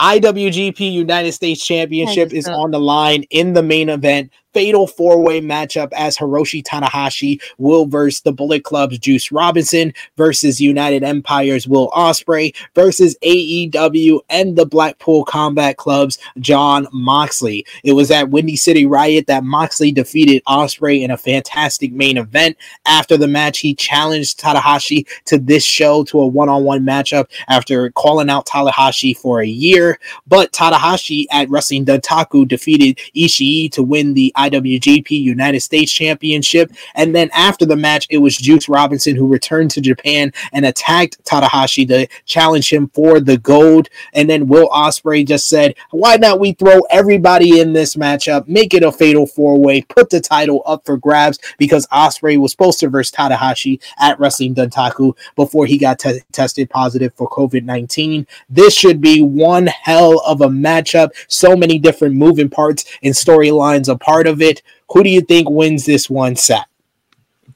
IWGP 0.00 0.92
United 0.92 1.32
States 1.32 1.64
Championship 1.64 2.32
is 2.32 2.46
on 2.46 2.70
the 2.70 2.78
line 2.78 3.24
in 3.30 3.52
the 3.52 3.62
main 3.62 3.88
event. 3.88 4.30
Fatal 4.54 4.86
four 4.86 5.22
way 5.22 5.40
matchup 5.40 5.92
as 5.92 6.16
Hiroshi 6.16 6.62
Tanahashi 6.62 7.40
will 7.58 7.86
versus 7.86 8.22
the 8.22 8.32
Bullet 8.32 8.64
Club's 8.64 8.98
Juice 8.98 9.30
Robinson 9.30 9.92
versus 10.16 10.60
United 10.60 11.02
Empire's 11.02 11.68
Will 11.68 11.90
Ospreay 11.90 12.54
versus 12.74 13.16
AEW 13.22 14.20
and 14.30 14.56
the 14.56 14.64
Blackpool 14.64 15.24
Combat 15.24 15.76
Club's 15.76 16.18
Jon 16.38 16.86
Moxley. 16.92 17.66
It 17.84 17.92
was 17.92 18.10
at 18.10 18.30
Windy 18.30 18.56
City 18.56 18.86
Riot 18.86 19.26
that 19.26 19.44
Moxley 19.44 19.92
defeated 19.92 20.42
Ospreay 20.48 21.02
in 21.02 21.10
a 21.10 21.16
fantastic 21.16 21.92
main 21.92 22.16
event. 22.16 22.56
After 22.86 23.16
the 23.16 23.28
match, 23.28 23.58
he 23.58 23.74
challenged 23.74 24.40
Tanahashi 24.40 25.06
to 25.26 25.38
this 25.38 25.64
show 25.64 26.04
to 26.04 26.20
a 26.20 26.26
one 26.26 26.48
on 26.48 26.64
one 26.64 26.84
matchup 26.84 27.26
after 27.48 27.90
calling 27.92 28.30
out 28.30 28.46
Tanahashi 28.46 29.16
for 29.16 29.40
a 29.40 29.46
year. 29.46 29.98
But 30.26 30.52
Tanahashi 30.52 31.26
at 31.30 31.50
Wrestling 31.50 31.84
Dontaku 31.84 32.48
defeated 32.48 32.98
Ishii 33.14 33.70
to 33.72 33.82
win 33.82 34.14
the 34.14 34.32
IWGP 34.38 35.10
United 35.10 35.60
States 35.60 35.92
Championship. 35.92 36.72
And 36.94 37.14
then 37.14 37.30
after 37.34 37.66
the 37.66 37.76
match, 37.76 38.06
it 38.10 38.18
was 38.18 38.36
Juice 38.36 38.68
Robinson 38.68 39.16
who 39.16 39.26
returned 39.26 39.70
to 39.72 39.80
Japan 39.80 40.32
and 40.52 40.64
attacked 40.64 41.22
Tanahashi 41.24 41.86
to 41.88 42.06
challenge 42.24 42.72
him 42.72 42.88
for 42.94 43.20
the 43.20 43.38
gold. 43.38 43.88
And 44.12 44.30
then 44.30 44.46
Will 44.46 44.68
Ospreay 44.68 45.26
just 45.26 45.48
said, 45.48 45.74
"Why 45.90 46.16
not 46.16 46.40
we 46.40 46.52
throw 46.52 46.80
everybody 46.90 47.60
in 47.60 47.72
this 47.72 47.96
matchup, 47.96 48.46
make 48.48 48.74
it 48.74 48.82
a 48.82 48.92
fatal 48.92 49.26
four 49.26 49.58
way, 49.58 49.82
put 49.82 50.10
the 50.10 50.20
title 50.20 50.62
up 50.66 50.84
for 50.86 50.96
grabs 50.96 51.38
because 51.58 51.86
Ospreay 51.88 52.38
was 52.38 52.52
supposed 52.52 52.80
to 52.80 52.88
verse 52.88 53.10
Tanahashi 53.10 53.80
at 53.98 54.18
Wrestling 54.20 54.54
Dontaku 54.54 55.16
before 55.36 55.66
he 55.66 55.78
got 55.78 55.98
te- 55.98 56.22
tested 56.32 56.70
positive 56.70 57.12
for 57.14 57.28
COVID 57.28 57.64
19. 57.64 58.26
This 58.48 58.74
should 58.74 59.00
be 59.00 59.20
one 59.20 59.66
hell 59.66 60.20
of 60.26 60.40
a 60.40 60.48
matchup. 60.48 61.10
So 61.28 61.56
many 61.56 61.78
different 61.78 62.14
moving 62.14 62.48
parts 62.48 62.84
and 63.02 63.14
storylines 63.14 63.88
a 63.88 63.96
part 63.96 64.26
of 64.28 64.40
it. 64.40 64.62
Who 64.90 65.02
do 65.02 65.10
you 65.10 65.20
think 65.20 65.50
wins 65.50 65.84
this 65.86 66.08
one 66.08 66.36
set? 66.36 66.66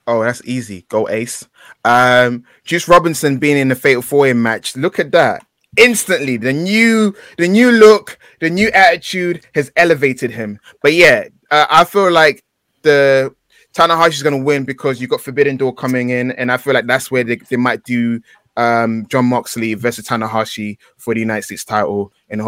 Oh, 0.06 0.22
that's 0.22 0.42
easy. 0.44 0.84
Go 0.88 1.08
Ace. 1.08 1.46
Um, 1.84 2.44
Juice 2.64 2.88
Robinson 2.88 3.38
being 3.38 3.56
in 3.56 3.68
the 3.68 3.74
Fatal 3.74 4.02
Four 4.02 4.20
Way 4.20 4.32
match. 4.32 4.76
Look 4.76 4.98
at 4.98 5.12
that. 5.12 5.46
Instantly, 5.76 6.36
the 6.36 6.52
new, 6.52 7.14
the 7.38 7.48
new 7.48 7.70
look, 7.70 8.18
the 8.40 8.50
new 8.50 8.68
attitude 8.70 9.46
has 9.54 9.72
elevated 9.76 10.30
him. 10.30 10.58
But 10.82 10.92
yeah, 10.92 11.28
uh, 11.50 11.66
I 11.70 11.84
feel 11.84 12.10
like 12.10 12.44
the 12.82 13.34
Tanahashi 13.72 14.14
is 14.14 14.22
going 14.22 14.36
to 14.36 14.44
win 14.44 14.64
because 14.64 15.00
you 15.00 15.06
got 15.06 15.20
Forbidden 15.20 15.56
Door 15.56 15.74
coming 15.76 16.10
in, 16.10 16.32
and 16.32 16.52
I 16.52 16.56
feel 16.56 16.74
like 16.74 16.86
that's 16.86 17.10
where 17.10 17.24
they, 17.24 17.36
they 17.36 17.56
might 17.56 17.84
do 17.84 18.20
um 18.58 19.06
Jon 19.06 19.24
Moxley 19.24 19.72
versus 19.72 20.06
Tanahashi 20.06 20.76
for 20.98 21.14
the 21.14 21.20
United 21.20 21.42
States 21.42 21.64
title, 21.64 22.12
and 22.28 22.42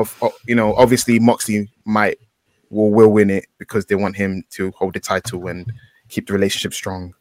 you 0.47 0.55
know, 0.55 0.75
obviously 0.75 1.19
Moxley 1.19 1.71
might 1.87 2.19
will 2.75 2.91
will 2.91 3.09
win 3.13 3.31
it 3.31 3.47
because 3.59 3.87
they 3.87 3.95
want 3.95 4.17
him 4.17 4.45
to 4.51 4.71
hold 4.73 4.95
the 4.95 5.01
title 5.01 5.47
and 5.47 5.73
keep 6.09 6.27
the 6.27 6.33
relationship 6.33 6.75
strong. 6.75 7.15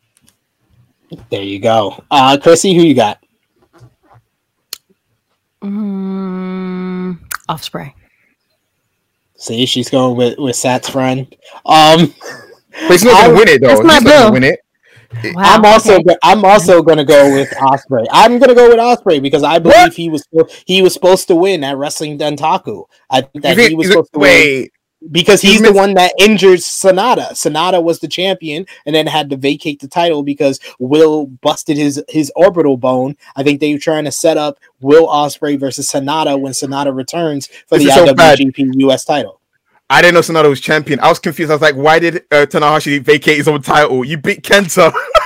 There 1.29 1.43
you 1.43 1.59
go. 1.59 2.03
Uh, 2.09 2.37
Chrissy, 2.41 2.73
who 2.73 2.81
you 2.81 2.95
got? 2.95 3.19
Mm, 5.63 7.19
Ospreay. 7.49 7.93
See, 9.37 9.65
she's 9.65 9.89
going 9.89 10.17
with 10.17 10.37
with 10.37 10.55
Sat's 10.55 10.89
friend. 10.89 11.27
Um, 11.65 12.13
But 12.87 12.91
he's 12.91 13.03
not 13.03 13.25
going 13.27 13.35
to 13.35 13.39
win 13.39 13.47
it 13.49 13.61
though. 13.61 13.67
that's 13.67 13.79
He's 13.81 13.87
my 13.87 13.93
not 13.99 14.03
going 14.03 14.17
bill. 14.19 14.27
to 14.27 14.31
win 14.33 14.43
it. 14.43 14.59
Wow, 15.35 15.43
I'm 15.45 15.63
also 15.65 15.93
okay. 15.99 16.15
I'm 16.23 16.43
also 16.43 16.81
gonna 16.81 17.05
go 17.05 17.31
with 17.35 17.47
Ospreay. 17.51 18.07
I'm 18.11 18.39
gonna 18.39 18.55
go 18.55 18.67
with 18.69 18.79
Ospreay 18.79 19.21
because 19.21 19.43
I 19.43 19.59
believe 19.59 19.75
What? 19.75 19.93
he 19.93 20.09
was 20.09 20.25
he 20.65 20.81
was 20.81 20.91
supposed 20.91 21.27
to 21.27 21.35
win 21.35 21.63
at 21.63 21.77
Wrestling 21.77 22.17
Dontaku. 22.17 22.85
I 23.11 23.21
think 23.21 23.43
that 23.43 23.55
think- 23.55 23.69
he 23.69 23.75
was 23.75 23.85
you 23.89 23.93
think- 23.93 24.07
supposed 24.07 24.13
to 24.13 24.19
win 24.19 24.27
wait, 24.31 24.72
because 25.11 25.41
he's 25.41 25.61
the 25.61 25.73
one 25.73 25.93
that 25.95 26.13
injured 26.19 26.59
Sanada. 26.59 27.31
Sanada 27.31 27.83
was 27.83 27.99
the 27.99 28.07
champion 28.07 28.65
and 28.85 28.95
then 28.95 29.07
had 29.07 29.29
to 29.29 29.37
vacate 29.37 29.79
the 29.79 29.87
title 29.87 30.23
because 30.23 30.59
Will 30.79 31.25
busted 31.27 31.77
his 31.77 32.03
his 32.07 32.31
orbital 32.35 32.77
bone. 32.77 33.15
I 33.35 33.43
think 33.43 33.59
they 33.59 33.73
were 33.73 33.79
trying 33.79 34.05
to 34.05 34.11
set 34.11 34.37
up 34.37 34.59
Will 34.79 35.07
Ospreay 35.07 35.59
versus 35.59 35.89
Sanada 35.89 36.39
when 36.39 36.53
Sanada 36.53 36.95
returns 36.95 37.47
for 37.67 37.77
This 37.77 37.83
the 37.83 37.89
is 37.89 37.95
so 37.95 38.13
bad. 38.13 38.39
IWGP 38.39 38.71
US 38.89 39.05
title. 39.05 39.39
I 39.89 40.01
didn't 40.01 40.15
know 40.15 40.21
Sanada 40.21 40.49
was 40.49 40.61
champion. 40.61 40.99
I 41.01 41.09
was 41.09 41.19
confused. 41.19 41.51
I 41.51 41.55
was 41.55 41.61
like, 41.61 41.75
why 41.75 41.99
did 41.99 42.17
uh, 42.31 42.45
Tanahashi 42.47 43.01
vacate 43.01 43.37
his 43.37 43.47
own 43.47 43.61
title? 43.61 44.03
You 44.03 44.17
beat 44.17 44.41
Kenta. 44.41 44.91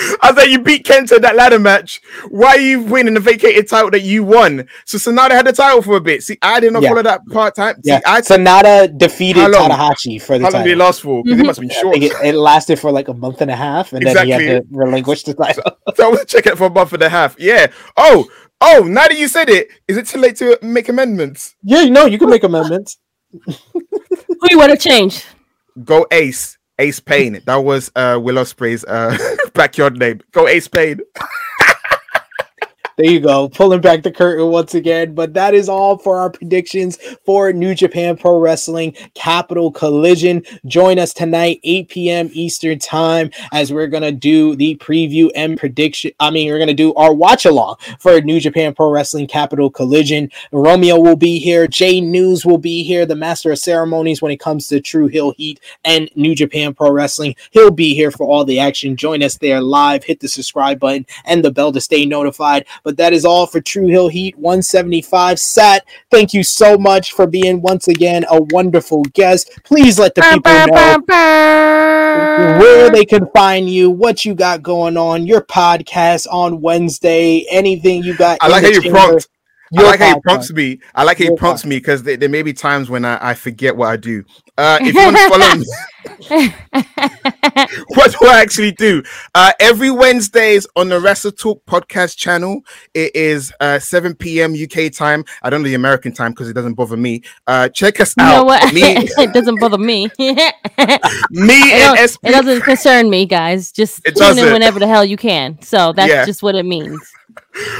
I 0.22 0.28
was 0.30 0.36
like, 0.36 0.48
you 0.50 0.60
beat 0.60 0.84
Kenta 0.86 1.16
in 1.16 1.22
that 1.22 1.36
ladder 1.36 1.58
match. 1.58 2.00
Why 2.30 2.48
are 2.50 2.58
you 2.58 2.80
winning 2.82 3.14
the 3.14 3.20
vacated 3.20 3.68
title 3.68 3.90
that 3.90 4.00
you 4.02 4.24
won? 4.24 4.66
So 4.86 4.96
Sanada 4.98 5.32
had 5.32 5.46
the 5.46 5.52
title 5.52 5.82
for 5.82 5.96
a 5.96 6.00
bit. 6.00 6.22
See, 6.22 6.38
I 6.40 6.58
didn't 6.60 6.80
Yeah. 6.82 6.88
follow 6.88 7.02
that 7.02 7.20
part 7.30 7.54
time. 7.54 7.76
See, 7.82 7.90
Yeah, 7.90 8.00
I 8.06 8.20
Sanada 8.22 8.96
defeated 8.96 9.40
How 9.42 9.48
long? 9.48 9.70
Tanahashi 9.70 10.20
for 10.22 10.38
the 10.38 10.44
how 10.46 10.50
long 10.50 10.62
did 10.64 10.70
it 10.72 10.74
title. 10.74 10.78
last 10.86 11.00
for? 11.02 11.22
'Cause 11.22 11.32
it 11.32 11.36
mm-hmm. 11.36 11.46
must 11.46 11.60
have 11.60 11.68
been 11.68 11.76
short. 11.78 11.96
it, 11.98 12.12
it 12.24 12.34
lasted 12.34 12.78
for 12.78 12.90
like 12.90 13.08
a 13.08 13.14
month 13.14 13.40
and 13.42 13.50
a 13.50 13.56
half, 13.56 13.92
and 13.92 14.04
then 14.06 14.24
he 14.26 14.30
had 14.32 14.38
to 14.40 14.62
relinquish 14.70 15.22
the 15.24 15.34
title. 15.34 15.62
So 15.96 16.06
I 16.06 16.08
was 16.08 16.24
checking 16.26 16.52
it 16.52 16.56
for 16.58 16.66
a 16.66 16.70
month 16.70 16.92
and 16.92 17.02
a 17.02 17.08
half. 17.08 17.36
Yeah. 17.38 17.66
Oh, 17.96 18.26
oh, 18.60 18.84
now 18.88 19.08
that 19.08 19.18
you 19.18 19.28
said 19.28 19.48
it, 19.50 19.68
is 19.88 19.96
it 19.96 20.06
too 20.06 20.18
late 20.18 20.36
to 20.36 20.58
make 20.62 20.88
amendments? 20.88 21.56
Yeah, 21.62 21.82
you 21.82 21.90
know, 21.90 22.06
you 22.06 22.18
can 22.18 22.30
make 22.30 22.44
amendments. 22.44 22.98
Who 23.44 24.46
you 24.48 24.58
want 24.58 24.70
to 24.72 24.78
change? 24.78 25.24
Go 25.84 26.06
Ace. 26.10 26.56
Ace 26.80 26.98
Payne. 27.00 27.40
That 27.44 27.56
was 27.56 27.90
uh 27.94 28.18
Will 28.20 28.36
Ospreay's 28.36 28.84
uh 28.84 29.16
backyard 29.54 29.98
name. 29.98 30.20
Go 30.32 30.48
Ace 30.48 30.68
Payne. 30.68 31.00
There 32.96 33.10
you 33.10 33.20
go, 33.20 33.48
pulling 33.48 33.80
back 33.80 34.02
the 34.02 34.10
curtain 34.10 34.46
once 34.48 34.74
again. 34.74 35.14
But 35.14 35.34
that 35.34 35.54
is 35.54 35.68
all 35.68 35.96
for 35.98 36.18
our 36.18 36.30
predictions 36.30 36.98
for 37.24 37.52
New 37.52 37.74
Japan 37.74 38.16
Pro 38.16 38.38
Wrestling 38.38 38.94
Capital 39.14 39.70
Collision. 39.70 40.42
Join 40.66 40.98
us 40.98 41.14
tonight, 41.14 41.60
8 41.62 41.88
p.m. 41.88 42.30
Eastern 42.32 42.78
Time, 42.78 43.30
as 43.52 43.72
we're 43.72 43.86
gonna 43.86 44.12
do 44.12 44.56
the 44.56 44.76
preview 44.76 45.30
and 45.34 45.58
prediction. 45.58 46.12
I 46.20 46.30
mean, 46.30 46.50
we're 46.50 46.58
gonna 46.58 46.74
do 46.74 46.92
our 46.94 47.14
watch 47.14 47.44
along 47.44 47.76
for 47.98 48.20
New 48.20 48.40
Japan 48.40 48.74
Pro 48.74 48.90
Wrestling 48.90 49.26
Capital 49.26 49.70
Collision. 49.70 50.30
Romeo 50.52 50.98
will 50.98 51.16
be 51.16 51.38
here, 51.38 51.66
Jay 51.66 52.00
News 52.00 52.44
will 52.44 52.58
be 52.58 52.82
here, 52.82 53.06
the 53.06 53.16
master 53.16 53.52
of 53.52 53.58
ceremonies 53.58 54.20
when 54.20 54.32
it 54.32 54.40
comes 54.40 54.66
to 54.68 54.80
True 54.80 55.06
Heel 55.06 55.32
Heat 55.32 55.60
and 55.84 56.10
New 56.14 56.34
Japan 56.34 56.74
Pro 56.74 56.90
Wrestling. 56.90 57.34
He'll 57.50 57.70
be 57.70 57.94
here 57.94 58.10
for 58.10 58.26
all 58.26 58.44
the 58.44 58.58
action. 58.58 58.96
Join 58.96 59.22
us 59.22 59.38
there 59.38 59.60
live. 59.60 60.04
Hit 60.04 60.20
the 60.20 60.28
subscribe 60.28 60.80
button 60.80 61.06
and 61.24 61.44
the 61.44 61.50
bell 61.50 61.72
to 61.72 61.80
stay 61.80 62.04
notified. 62.04 62.66
But 62.82 62.89
that 62.92 63.12
is 63.12 63.24
all 63.24 63.46
for 63.46 63.60
True 63.60 63.86
Heel 63.86 64.08
Heat 64.08 64.36
175. 64.38 65.38
Sat, 65.38 65.84
thank 66.10 66.34
you 66.34 66.42
so 66.42 66.76
much 66.76 67.12
for 67.12 67.26
being 67.26 67.60
once 67.62 67.88
again 67.88 68.24
a 68.28 68.42
wonderful 68.50 69.02
guest. 69.12 69.50
Please 69.64 69.98
let 69.98 70.14
the 70.14 70.22
people 70.22 70.52
know 70.52 71.00
where 72.58 72.90
they 72.90 73.04
can 73.04 73.26
find 73.34 73.68
you, 73.68 73.90
what 73.90 74.24
you 74.24 74.34
got 74.34 74.62
going 74.62 74.96
on, 74.96 75.26
your 75.26 75.42
podcast 75.42 76.26
on 76.30 76.60
Wednesday, 76.60 77.46
anything 77.50 78.02
you 78.02 78.16
got. 78.16 78.38
I 78.40 78.46
in 78.46 78.52
like 78.52 78.62
the 78.62 78.68
how 78.68 78.74
you 78.74 78.82
chamber. 78.82 79.20
I 79.76 79.82
like 79.82 80.00
how 80.00 80.14
he 80.14 80.20
prompts 80.20 80.52
me. 80.52 80.80
I 80.94 81.04
like 81.04 81.18
how 81.18 81.24
he 81.24 81.36
prompts 81.36 81.64
me 81.64 81.76
because 81.76 82.02
there, 82.02 82.16
there 82.16 82.28
may 82.28 82.42
be 82.42 82.52
times 82.52 82.90
when 82.90 83.04
I, 83.04 83.30
I 83.30 83.34
forget 83.34 83.76
what 83.76 83.88
I 83.88 83.96
do. 83.96 84.24
Uh, 84.58 84.78
if 84.82 84.94
you 84.94 85.00
want 85.00 85.16
to 85.16 85.28
follow 85.28 85.54
me, 85.56 85.66
what 87.94 88.10
do 88.18 88.26
I 88.26 88.40
actually 88.40 88.72
do? 88.72 89.02
Uh, 89.34 89.52
every 89.60 89.90
Wednesdays 89.90 90.66
on 90.76 90.88
the 90.88 91.00
Wrestle 91.00 91.32
Talk 91.32 91.64
podcast 91.66 92.16
channel, 92.16 92.60
it 92.94 93.14
is 93.14 93.52
uh, 93.60 93.78
7 93.78 94.14
p.m. 94.16 94.54
UK 94.54 94.92
time. 94.92 95.24
I 95.42 95.50
don't 95.50 95.62
know 95.62 95.68
the 95.68 95.74
American 95.74 96.12
time 96.12 96.32
because 96.32 96.48
it 96.48 96.54
doesn't 96.54 96.74
bother 96.74 96.96
me. 96.96 97.22
Uh, 97.46 97.68
check 97.68 98.00
us 98.00 98.14
You 98.16 98.24
out. 98.24 98.36
know 98.38 98.44
what? 98.44 98.74
Me, 98.74 98.82
it 98.96 99.32
doesn't 99.32 99.60
bother 99.60 99.78
me. 99.78 100.10
it, 100.18 101.00
me 101.30 101.72
and 101.72 101.98
SP. 102.10 102.20
it 102.24 102.32
doesn't 102.32 102.62
concern 102.62 103.08
me, 103.10 103.24
guys. 103.26 103.72
Just 103.72 104.00
It 104.06 104.16
tune 104.16 104.30
in 104.30 104.36
doesn't. 104.36 104.52
whenever 104.52 104.78
the 104.78 104.86
hell 104.88 105.04
you 105.04 105.16
can. 105.16 105.60
So 105.62 105.92
that's 105.92 106.10
Yeah. 106.10 106.24
just 106.26 106.42
what 106.42 106.54
it 106.54 106.64
means. 106.66 106.98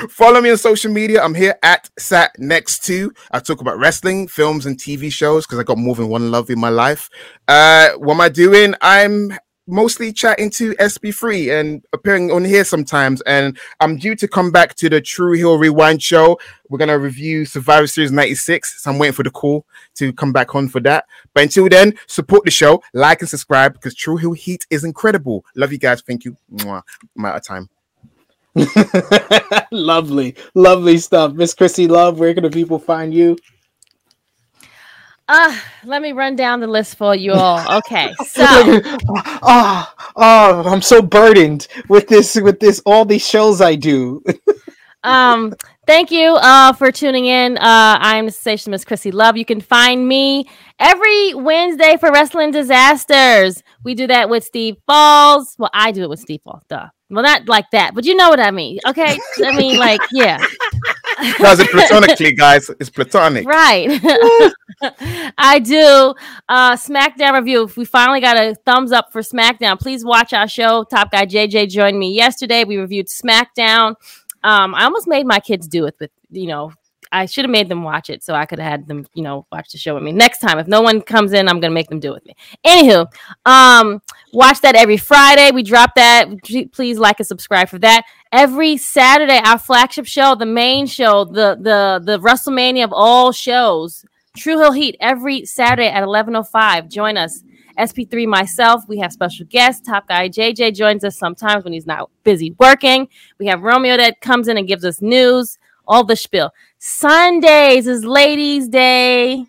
Follow 0.08 0.40
me 0.40 0.50
on 0.50 0.56
social 0.56 0.92
media. 0.92 1.22
I'm 1.22 1.34
here 1.34 1.56
at 1.62 1.90
Sat 1.98 2.32
Next 2.38 2.84
to. 2.86 3.12
I 3.30 3.40
talk 3.40 3.60
about 3.60 3.78
wrestling, 3.78 4.28
films, 4.28 4.66
and 4.66 4.76
TV 4.76 5.12
shows 5.12 5.46
because 5.46 5.58
I 5.58 5.62
got 5.62 5.78
more 5.78 5.94
than 5.94 6.08
one 6.08 6.30
love 6.30 6.50
in 6.50 6.58
my 6.58 6.68
life. 6.68 7.08
Uh, 7.46 7.90
what 7.96 8.14
am 8.14 8.20
I 8.20 8.28
doing? 8.28 8.74
I'm 8.80 9.32
mostly 9.70 10.12
chatting 10.12 10.50
to 10.50 10.74
SP3 10.74 11.60
and 11.60 11.84
appearing 11.92 12.30
on 12.30 12.44
here 12.44 12.64
sometimes. 12.64 13.20
And 13.22 13.58
I'm 13.78 13.96
due 13.96 14.14
to 14.16 14.28
come 14.28 14.50
back 14.50 14.74
to 14.76 14.88
the 14.88 15.00
True 15.00 15.32
Heel 15.32 15.58
Rewind 15.58 16.02
show. 16.02 16.38
We're 16.68 16.78
gonna 16.78 16.98
review 16.98 17.44
Survivor 17.44 17.86
Series 17.86 18.12
96. 18.12 18.82
So 18.82 18.90
I'm 18.90 18.98
waiting 18.98 19.14
for 19.14 19.22
the 19.22 19.30
call 19.30 19.66
to 19.96 20.12
come 20.12 20.32
back 20.32 20.54
on 20.54 20.68
for 20.68 20.80
that. 20.80 21.06
But 21.34 21.44
until 21.44 21.68
then, 21.68 21.94
support 22.06 22.44
the 22.44 22.50
show, 22.50 22.82
like 22.92 23.20
and 23.20 23.28
subscribe 23.28 23.74
because 23.74 23.94
True 23.94 24.16
Heel 24.16 24.32
Heat 24.32 24.66
is 24.70 24.84
incredible. 24.84 25.44
Love 25.54 25.72
you 25.72 25.78
guys. 25.78 26.02
Thank 26.02 26.24
you. 26.24 26.36
Mwah. 26.52 26.82
I'm 27.16 27.24
out 27.24 27.36
of 27.36 27.44
time. 27.44 27.68
lovely, 29.70 30.36
lovely 30.54 30.98
stuff. 30.98 31.32
Miss 31.34 31.54
Chrissy 31.54 31.88
Love, 31.88 32.18
where 32.18 32.34
can 32.34 32.44
the 32.44 32.50
people 32.50 32.78
find 32.78 33.14
you? 33.14 33.36
Uh, 35.28 35.56
let 35.84 36.02
me 36.02 36.10
run 36.10 36.34
down 36.34 36.58
the 36.58 36.66
list 36.66 36.96
for 36.96 37.14
you 37.14 37.32
all. 37.32 37.78
Okay, 37.78 38.12
so 38.26 38.44
oh, 38.44 39.92
oh, 40.16 40.62
I'm 40.66 40.82
so 40.82 41.00
burdened 41.00 41.68
with 41.88 42.08
this, 42.08 42.34
with 42.34 42.58
this, 42.58 42.82
all 42.84 43.04
these 43.04 43.26
shows 43.26 43.60
I 43.60 43.76
do. 43.76 44.22
um 45.04 45.54
Thank 45.90 46.12
you 46.12 46.36
uh, 46.36 46.72
for 46.72 46.92
tuning 46.92 47.26
in. 47.26 47.58
Uh, 47.58 47.98
I'm 47.98 48.26
the 48.26 48.30
sensation 48.30 48.70
Miss 48.70 48.84
Chrissy 48.84 49.10
Love. 49.10 49.36
You 49.36 49.44
can 49.44 49.60
find 49.60 50.06
me 50.06 50.48
every 50.78 51.34
Wednesday 51.34 51.96
for 51.96 52.12
Wrestling 52.12 52.52
Disasters. 52.52 53.60
We 53.82 53.96
do 53.96 54.06
that 54.06 54.30
with 54.30 54.44
Steve 54.44 54.76
Falls. 54.86 55.56
Well, 55.58 55.70
I 55.74 55.90
do 55.90 56.04
it 56.04 56.08
with 56.08 56.20
Steve 56.20 56.42
Falls. 56.44 56.62
Duh. 56.68 56.90
Well, 57.10 57.24
not 57.24 57.48
like 57.48 57.70
that, 57.72 57.94
but 57.94 58.04
you 58.04 58.14
know 58.14 58.28
what 58.28 58.38
I 58.38 58.52
mean. 58.52 58.78
Okay. 58.86 59.18
I 59.44 59.56
mean, 59.56 59.78
like, 59.78 60.00
yeah. 60.12 60.44
No, 61.38 61.52
it's 61.52 61.70
platonically, 61.70 62.32
guys. 62.32 62.70
It's 62.80 62.88
platonic. 62.88 63.46
Right. 63.46 63.88
I 65.36 65.58
do. 65.58 66.14
Uh 66.48 66.76
SmackDown 66.76 67.34
review. 67.34 67.64
If 67.64 67.76
we 67.76 67.84
finally 67.84 68.20
got 68.20 68.38
a 68.38 68.54
thumbs 68.64 68.90
up 68.90 69.12
for 69.12 69.20
SmackDown, 69.20 69.78
please 69.78 70.02
watch 70.02 70.32
our 70.32 70.48
show. 70.48 70.84
Top 70.84 71.10
guy 71.10 71.26
JJ 71.26 71.68
joined 71.68 71.98
me 71.98 72.14
yesterday. 72.14 72.64
We 72.64 72.78
reviewed 72.78 73.08
SmackDown. 73.08 73.96
Um, 74.42 74.74
I 74.74 74.84
almost 74.84 75.06
made 75.06 75.26
my 75.26 75.40
kids 75.40 75.68
do 75.68 75.84
it 75.84 75.94
with, 76.00 76.10
you 76.30 76.46
know, 76.46 76.72
I 77.12 77.26
should 77.26 77.44
have 77.44 77.50
made 77.50 77.68
them 77.68 77.82
watch 77.82 78.08
it 78.08 78.22
so 78.22 78.34
I 78.34 78.46
could 78.46 78.58
have 78.58 78.70
had 78.70 78.86
them, 78.86 79.06
you 79.14 79.22
know, 79.22 79.46
watch 79.50 79.72
the 79.72 79.78
show 79.78 79.94
with 79.94 80.02
me. 80.02 80.12
Next 80.12 80.38
time, 80.38 80.58
if 80.58 80.68
no 80.68 80.80
one 80.80 81.00
comes 81.02 81.32
in, 81.32 81.48
I'm 81.48 81.60
gonna 81.60 81.74
make 81.74 81.88
them 81.88 82.00
do 82.00 82.10
it 82.10 82.14
with 82.14 82.26
me. 82.26 82.34
Anywho, 82.64 83.06
um, 83.44 84.00
watch 84.32 84.60
that 84.60 84.76
every 84.76 84.96
Friday. 84.96 85.50
We 85.50 85.62
drop 85.62 85.94
that. 85.96 86.28
Please 86.72 86.98
like 86.98 87.18
and 87.18 87.26
subscribe 87.26 87.68
for 87.68 87.78
that. 87.80 88.04
Every 88.32 88.76
Saturday, 88.76 89.40
our 89.44 89.58
flagship 89.58 90.06
show, 90.06 90.34
the 90.34 90.46
main 90.46 90.86
show, 90.86 91.24
the 91.24 91.58
the 91.60 92.00
the 92.04 92.18
WrestleMania 92.20 92.84
of 92.84 92.92
all 92.92 93.32
shows, 93.32 94.04
True 94.36 94.58
Heel 94.58 94.72
Heat, 94.72 94.96
every 95.00 95.44
Saturday 95.44 95.88
at 95.88 96.04
11:05. 96.04 96.88
Join 96.88 97.16
us. 97.16 97.42
SP3 97.78 98.26
myself, 98.26 98.82
we 98.88 98.98
have 98.98 99.12
special 99.12 99.46
guests. 99.46 99.86
Top 99.86 100.06
guy 100.06 100.28
JJ 100.28 100.74
joins 100.74 101.02
us 101.02 101.16
sometimes 101.16 101.64
when 101.64 101.72
he's 101.72 101.86
not 101.86 102.10
busy 102.24 102.54
working. 102.58 103.08
We 103.38 103.46
have 103.46 103.62
Romeo 103.62 103.96
that 103.96 104.20
comes 104.20 104.48
in 104.48 104.58
and 104.58 104.68
gives 104.68 104.84
us 104.84 105.00
news, 105.00 105.58
all 105.88 106.04
the 106.04 106.16
spiel. 106.16 106.50
Sundays 106.82 107.86
is 107.86 108.06
Ladies' 108.06 108.66
Day. 108.66 109.44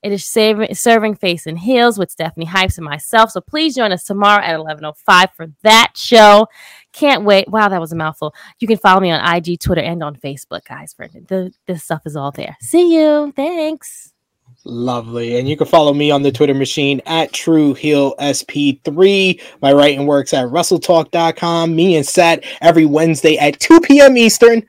It 0.00 0.12
is 0.12 0.24
saving, 0.24 0.72
serving 0.76 1.16
face 1.16 1.44
and 1.48 1.58
heels 1.58 1.98
with 1.98 2.12
Stephanie 2.12 2.46
Hypes 2.46 2.78
and 2.78 2.84
myself. 2.84 3.32
So 3.32 3.40
please 3.40 3.74
join 3.74 3.90
us 3.90 4.04
tomorrow 4.04 4.44
at 4.44 4.56
11.05 4.56 5.32
for 5.34 5.48
that 5.64 5.94
show. 5.96 6.46
Can't 6.92 7.24
wait. 7.24 7.48
Wow, 7.48 7.68
that 7.68 7.80
was 7.80 7.90
a 7.90 7.96
mouthful. 7.96 8.32
You 8.60 8.68
can 8.68 8.78
follow 8.78 9.00
me 9.00 9.10
on 9.10 9.36
IG, 9.36 9.58
Twitter, 9.58 9.80
and 9.80 10.04
on 10.04 10.14
Facebook, 10.14 10.64
guys. 10.68 10.94
The, 10.96 11.52
this 11.66 11.82
stuff 11.82 12.02
is 12.06 12.14
all 12.14 12.30
there. 12.30 12.56
See 12.60 12.94
you. 12.96 13.32
Thanks. 13.34 14.12
Lovely. 14.64 15.40
And 15.40 15.48
you 15.48 15.56
can 15.56 15.66
follow 15.66 15.92
me 15.92 16.12
on 16.12 16.22
the 16.22 16.30
Twitter 16.30 16.54
machine 16.54 17.00
at 17.06 17.32
True 17.32 17.74
Heel 17.74 18.14
SP3. 18.20 19.40
My 19.62 19.72
writing 19.72 20.06
works 20.06 20.32
at 20.32 20.46
WrestleTalk.com. 20.46 21.74
Me 21.74 21.96
and 21.96 22.06
Sat 22.06 22.44
every 22.60 22.86
Wednesday 22.86 23.36
at 23.38 23.58
2 23.58 23.80
p.m. 23.80 24.16
Eastern. 24.16 24.64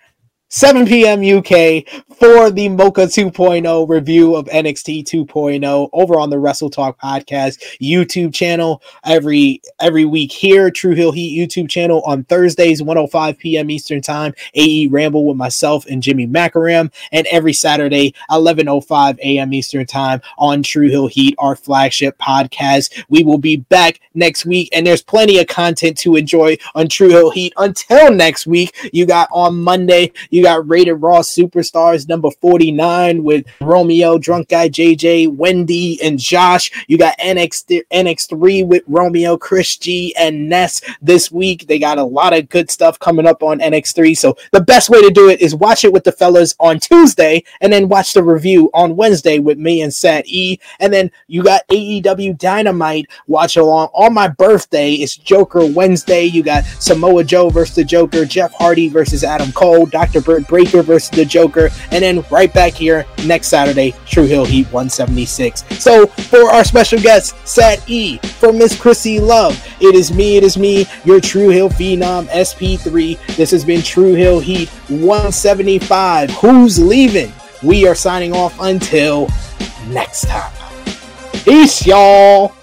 7 0.50 0.86
p.m. 0.86 1.20
UK 1.20 1.84
for 2.18 2.50
the 2.50 2.70
Mocha 2.70 3.02
2.0 3.02 3.90
review 3.90 4.34
of 4.34 4.46
NXT 4.46 5.04
2.0 5.04 5.90
over 5.92 6.18
on 6.18 6.30
the 6.30 6.40
Wrestle 6.40 6.70
Talk 6.70 6.98
podcast 7.02 7.62
YouTube 7.82 8.34
channel 8.34 8.82
every 9.04 9.62
every 9.82 10.06
week 10.06 10.32
here 10.32 10.72
True 10.72 10.96
Heel 10.96 11.12
Heat 11.12 11.38
YouTube 11.38 11.70
channel 11.70 12.02
on 12.06 12.24
Thursdays 12.24 12.82
105 12.82 13.38
p.m. 13.38 13.70
Eastern 13.70 14.02
Time 14.02 14.34
AE 14.56 14.88
Ramble 14.88 15.26
with 15.26 15.36
myself 15.36 15.86
and 15.88 16.02
Jimmy 16.02 16.26
Macaram 16.26 16.94
and 17.12 17.28
every 17.28 17.52
Saturday 17.52 18.14
11:05 18.32 19.20
a.m. 19.20 19.54
Eastern 19.54 19.86
Time 19.86 20.22
on 20.38 20.64
True 20.64 20.88
Heel 20.88 21.08
Heat 21.08 21.36
our 21.40 21.58
flagship 21.58 22.18
podcast 22.20 23.04
we 23.10 23.22
will 23.22 23.38
be 23.38 23.58
back 23.58 24.00
next 24.14 24.46
week 24.46 24.70
and 24.72 24.88
there's 24.88 25.04
plenty 25.04 25.40
of 25.40 25.48
content 25.48 25.98
to 25.98 26.16
enjoy 26.16 26.58
on 26.74 26.88
True 26.88 27.10
Heel 27.10 27.32
Heat 27.32 27.52
until 27.58 28.14
next 28.14 28.48
week 28.48 28.74
you 28.94 29.06
got 29.06 29.28
on 29.34 29.62
Monday 29.62 30.14
you 30.30 30.37
got 30.44 30.68
Rated 30.68 31.02
Raw 31.02 31.20
Superstars 31.20 32.08
number 32.08 32.30
49 32.32 33.24
with 33.24 33.46
Romeo, 33.62 34.18
Drunk 34.18 34.50
Guy 34.50 34.70
JJ, 34.70 35.36
Wendy, 35.36 36.00
and 36.02 36.20
Josh. 36.20 36.72
You 36.88 36.98
got 36.98 37.18
NX 37.18 37.84
NX3 37.92 38.68
with 38.68 38.84
Romeo, 38.88 39.38
Chris 39.38 39.78
G, 39.78 40.16
and 40.18 40.50
Ness 40.50 40.82
this 41.02 41.32
week. 41.32 41.68
They 41.68 41.80
got 41.80 41.98
a 41.98 42.04
lot 42.04 42.34
of 42.34 42.50
good 42.50 42.70
stuff 42.70 43.00
coming 43.00 43.28
up 43.28 43.44
on 43.44 43.60
NX3. 43.60 44.18
So 44.18 44.38
the 44.52 44.62
best 44.62 44.90
way 44.90 45.02
to 45.02 45.10
do 45.10 45.30
it 45.30 45.42
is 45.42 45.56
watch 45.56 45.84
it 45.84 45.94
with 45.94 46.04
the 46.04 46.12
fellas 46.12 46.56
on 46.60 46.80
Tuesday 46.80 47.44
and 47.62 47.72
then 47.72 47.90
watch 47.90 48.14
the 48.14 48.24
review 48.24 48.70
on 48.74 48.96
Wednesday 48.96 49.40
with 49.40 49.58
me 49.58 49.82
and 49.82 49.94
Sat 49.94 50.26
E. 50.28 50.60
And 50.80 50.94
then 50.94 51.12
you 51.28 51.44
got 51.44 51.68
AEW 51.70 52.38
Dynamite. 52.38 53.08
Watch 53.28 53.58
along 53.58 53.90
on 53.94 54.14
my 54.14 54.28
birthday. 54.28 54.94
It's 54.94 55.16
Joker 55.16 55.66
Wednesday. 55.66 56.26
You 56.26 56.44
got 56.44 56.66
Samoa 56.80 57.24
Joe 57.24 57.50
versus 57.50 57.76
the 57.76 57.84
Joker, 57.84 58.26
Jeff 58.26 58.54
Hardy 58.54 58.90
versus 58.90 59.24
Adam 59.24 59.52
Cole, 59.52 59.86
Dr. 59.86 60.22
Breaker 60.48 60.82
versus 60.82 61.10
the 61.10 61.26
Joker, 61.26 61.70
and 61.92 62.04
then 62.04 62.24
right 62.30 62.54
back 62.54 62.74
here 62.74 63.06
next 63.26 63.48
Saturday, 63.48 63.94
True 64.06 64.26
Heel 64.26 64.46
Heat 64.46 64.66
176. 64.68 65.64
So 65.80 66.08
for 66.08 66.52
our 66.52 66.64
special 66.64 67.00
guest, 67.00 67.36
Sat 67.48 67.88
E, 67.90 68.18
for 68.18 68.54
Miss 68.54 68.80
Chrissy 68.80 69.20
Love, 69.20 69.54
it 69.80 69.96
is 69.96 70.14
me, 70.14 70.38
it 70.38 70.44
is 70.44 70.58
me, 70.58 70.86
your 71.06 71.20
True 71.20 71.50
Heel 71.50 71.70
Phenom 71.70 72.28
SP3. 72.28 73.36
This 73.36 73.52
has 73.52 73.64
been 73.66 73.82
True 73.82 74.14
Heel 74.14 74.40
Heat 74.40 74.70
175. 74.90 76.32
Who's 76.32 76.80
leaving? 76.80 77.32
We 77.64 77.88
are 77.88 77.96
signing 77.96 78.34
off 78.34 78.56
until 78.60 79.28
next 79.88 80.28
time. 80.28 80.52
Peace, 81.44 81.86
y'all. 81.86 82.54